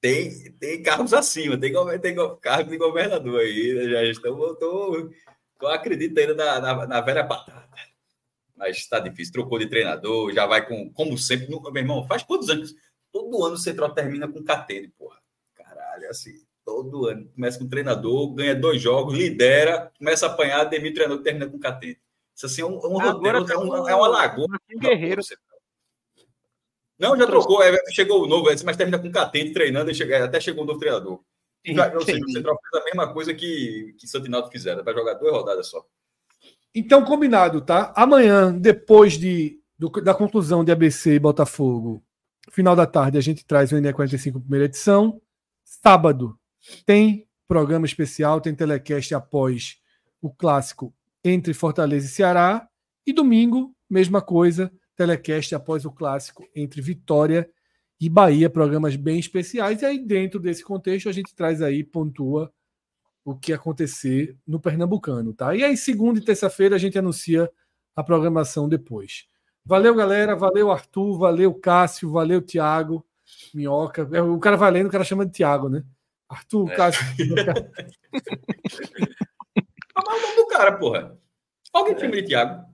tem, 0.03 0.53
tem 0.61 0.83
cargos 0.83 1.15
acima, 1.15 1.59
tem, 1.59 1.73
tem 1.99 2.15
cargo 2.43 2.71
de 2.71 2.77
governador 2.77 3.41
aí. 3.41 3.73
Né? 3.73 3.91
Já 3.91 4.03
estou, 4.03 4.55
tô, 4.57 5.11
tô 5.59 5.67
acredito 5.67 6.19
ainda 6.19 6.35
na, 6.35 6.61
na, 6.61 6.87
na 6.87 7.01
velha 7.01 7.23
batata. 7.23 7.65
Mas 8.57 8.77
está 8.77 9.01
difícil, 9.01 9.33
trocou 9.33 9.59
de 9.59 9.69
treinador, 9.69 10.33
já 10.33 10.47
vai 10.47 10.67
com, 10.67 10.91
como 10.93 11.19
sempre, 11.19 11.49
no, 11.49 11.61
meu 11.61 11.83
irmão, 11.83 12.07
faz 12.07 12.23
quantos 12.23 12.49
anos? 12.49 12.75
Todo 13.13 13.45
ano 13.45 13.55
o 13.55 13.59
Central 13.59 13.93
termina 13.93 14.29
com 14.29 14.43
catene, 14.43 14.89
porra. 14.89 15.19
Caralho, 15.55 16.09
assim, 16.09 16.35
todo 16.65 17.07
ano. 17.07 17.29
Começa 17.35 17.59
com 17.59 17.69
treinador, 17.69 18.33
ganha 18.33 18.55
dois 18.55 18.81
jogos, 18.81 19.15
lidera, 19.15 19.93
começa 19.99 20.27
a 20.27 20.31
apanhar, 20.31 20.65
demite 20.65 20.93
o 20.93 20.95
treinador, 20.95 21.23
termina 21.23 21.49
com 21.49 21.59
catene. 21.59 21.99
Isso 22.35 22.47
assim 22.47 22.63
é 22.63 22.65
um, 22.65 22.75
um 22.75 22.99
roteiro, 22.99 23.39
é, 23.53 23.59
um, 23.59 23.89
é 23.89 23.95
uma 23.95 24.09
lagoa. 24.09 24.59
Guerreiro. 24.81 25.23
Não, 26.99 27.17
já 27.17 27.27
trocou. 27.27 27.63
É, 27.63 27.77
chegou 27.93 28.23
o 28.23 28.27
novo, 28.27 28.51
mas 28.65 28.77
termina 28.77 28.99
com 28.99 29.11
catente 29.11 29.53
treinando 29.53 29.91
e 29.91 30.15
até 30.15 30.41
chegou 30.41 30.65
um 30.65 30.67
novo 30.67 30.79
treinador. 30.79 31.21
Sim, 31.65 31.79
ou 31.79 32.03
seja, 32.03 32.25
o 32.25 32.31
Central 32.31 32.59
fez 32.61 32.83
a 32.83 32.85
mesma 32.85 33.13
coisa 33.13 33.33
que, 33.33 33.95
que 33.99 34.07
Santinaldo 34.07 34.51
fizeram, 34.51 34.85
vai 34.85 34.93
jogar 34.93 35.15
duas 35.15 35.33
rodadas 35.33 35.67
só. 35.69 35.85
Então, 36.75 37.05
combinado, 37.05 37.61
tá? 37.61 37.93
Amanhã, 37.97 38.53
depois 38.53 39.13
de, 39.13 39.61
do, 39.79 39.89
da 39.89 40.13
conclusão 40.13 40.65
de 40.65 40.73
ABC 40.73 41.15
e 41.15 41.19
Botafogo, 41.21 42.03
final 42.51 42.75
da 42.75 42.85
tarde, 42.85 43.17
a 43.17 43.21
gente 43.21 43.45
traz 43.45 43.71
o 43.71 43.77
NE45 43.77 44.41
primeira 44.41 44.65
edição. 44.65 45.21
Sábado 45.65 46.37
tem 46.85 47.29
programa 47.47 47.87
especial, 47.87 48.41
tem 48.41 48.55
telecast 48.55 49.15
após 49.15 49.77
o 50.21 50.31
clássico 50.31 50.93
entre 51.23 51.55
Fortaleza 51.55 52.07
e 52.07 52.11
Ceará. 52.11 52.69
E 53.07 53.13
domingo, 53.13 53.75
mesma 53.89 54.21
coisa, 54.21 54.73
telecast 54.97 55.55
após 55.55 55.85
o 55.85 55.93
clássico 55.93 56.45
entre 56.57 56.81
Vitória 56.81 57.49
e 58.01 58.09
Bahia, 58.09 58.51
programas 58.51 58.97
bem 58.97 59.19
especiais. 59.21 59.83
E 59.83 59.85
aí, 59.85 59.99
dentro 59.99 60.41
desse 60.41 60.65
contexto, 60.65 61.09
a 61.09 61.13
gente 61.13 61.35
traz 61.35 61.63
aí, 61.63 61.85
pontua 61.85 62.53
o 63.25 63.35
que 63.35 63.53
acontecer 63.53 64.37
no 64.47 64.61
Pernambucano, 64.61 65.33
tá? 65.33 65.55
E 65.55 65.65
aí, 65.65 65.77
segunda 65.77 66.19
e 66.19 66.25
terça-feira, 66.25 66.77
a 66.77 66.79
gente 66.79 66.99
anuncia 66.99 67.51
a 67.97 68.03
programação 68.03 68.69
depois. 68.69 69.27
Valeu, 69.65 69.95
galera. 69.95 70.37
Valeu, 70.37 70.71
Arthur. 70.71 71.19
Valeu, 71.19 71.55
Cássio. 71.55 72.11
Valeu, 72.11 72.43
Tiago. 72.43 73.05
Minhoca. 73.55 74.09
É, 74.13 74.21
o 74.21 74.39
cara 74.39 74.57
valendo, 74.57 74.89
o 74.89 74.91
cara 74.91 75.05
chama 75.05 75.25
de 75.25 75.33
Tiago, 75.33 75.71
né? 75.71 75.83
Arthur, 76.29 76.71
é. 76.71 76.77
Cássio. 76.77 77.03
Mas 79.97 80.07
o 80.07 80.21
nome 80.21 80.37
do 80.37 80.47
cara, 80.49 80.77
porra. 80.77 81.19
Alguém 81.73 81.99
chama 81.99 82.17
de 82.17 82.25
Tiago. 82.25 82.74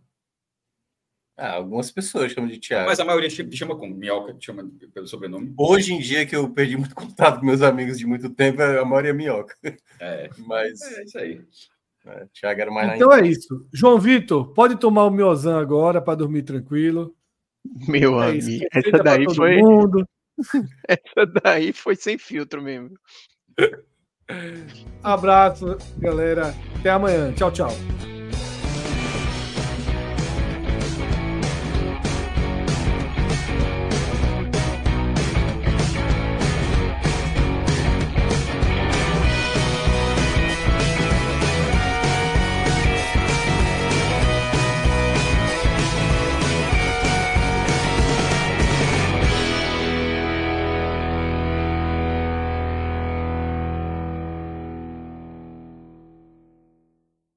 Ah, 1.40 1.52
algumas 1.52 1.90
pessoas 1.90 2.32
chamam 2.32 2.50
de 2.50 2.58
Thiago. 2.58 2.86
Mas 2.86 3.00
a 3.00 3.04
maioria 3.04 3.30
te 3.30 3.56
chama 3.56 3.74
como? 3.74 3.94
Minhoca, 3.94 4.34
te 4.34 4.44
chama 4.44 4.70
pelo 4.92 5.06
sobrenome? 5.06 5.54
Hoje 5.56 5.94
em 5.94 5.98
dia, 5.98 6.26
que 6.26 6.36
eu 6.36 6.50
perdi 6.50 6.76
muito 6.76 6.94
contato 6.94 7.40
com 7.40 7.46
meus 7.46 7.62
amigos 7.62 7.98
de 7.98 8.06
muito 8.06 8.28
tempo, 8.28 8.60
a 8.60 8.84
maioria 8.84 9.12
é 9.12 9.14
Minhoca. 9.14 9.54
É, 9.98 10.28
mas... 10.46 10.82
É 10.82 11.04
isso 11.04 11.18
aí. 11.18 11.40
É, 12.04 12.26
Thiago 12.34 12.60
era 12.60 12.70
mais 12.70 12.94
Então 12.94 13.10
é 13.10 13.26
isso. 13.26 13.66
João 13.72 13.98
Vitor, 13.98 14.52
pode 14.52 14.76
tomar 14.76 15.06
o 15.06 15.10
Miozan 15.10 15.58
agora 15.58 15.98
para 15.98 16.14
dormir 16.14 16.42
tranquilo. 16.42 17.14
Meu 17.88 18.22
é 18.22 18.28
amigo, 18.28 18.66
essa 18.70 19.02
daí 19.02 19.24
foi... 19.34 19.62
Mundo. 19.62 20.06
Essa 20.88 21.26
daí 21.42 21.70
foi 21.70 21.94
sem 21.96 22.16
filtro 22.16 22.62
mesmo. 22.62 22.94
Abraço, 25.02 25.76
galera. 25.98 26.54
Até 26.78 26.88
amanhã. 26.88 27.30
Tchau, 27.34 27.52
tchau. 27.52 27.70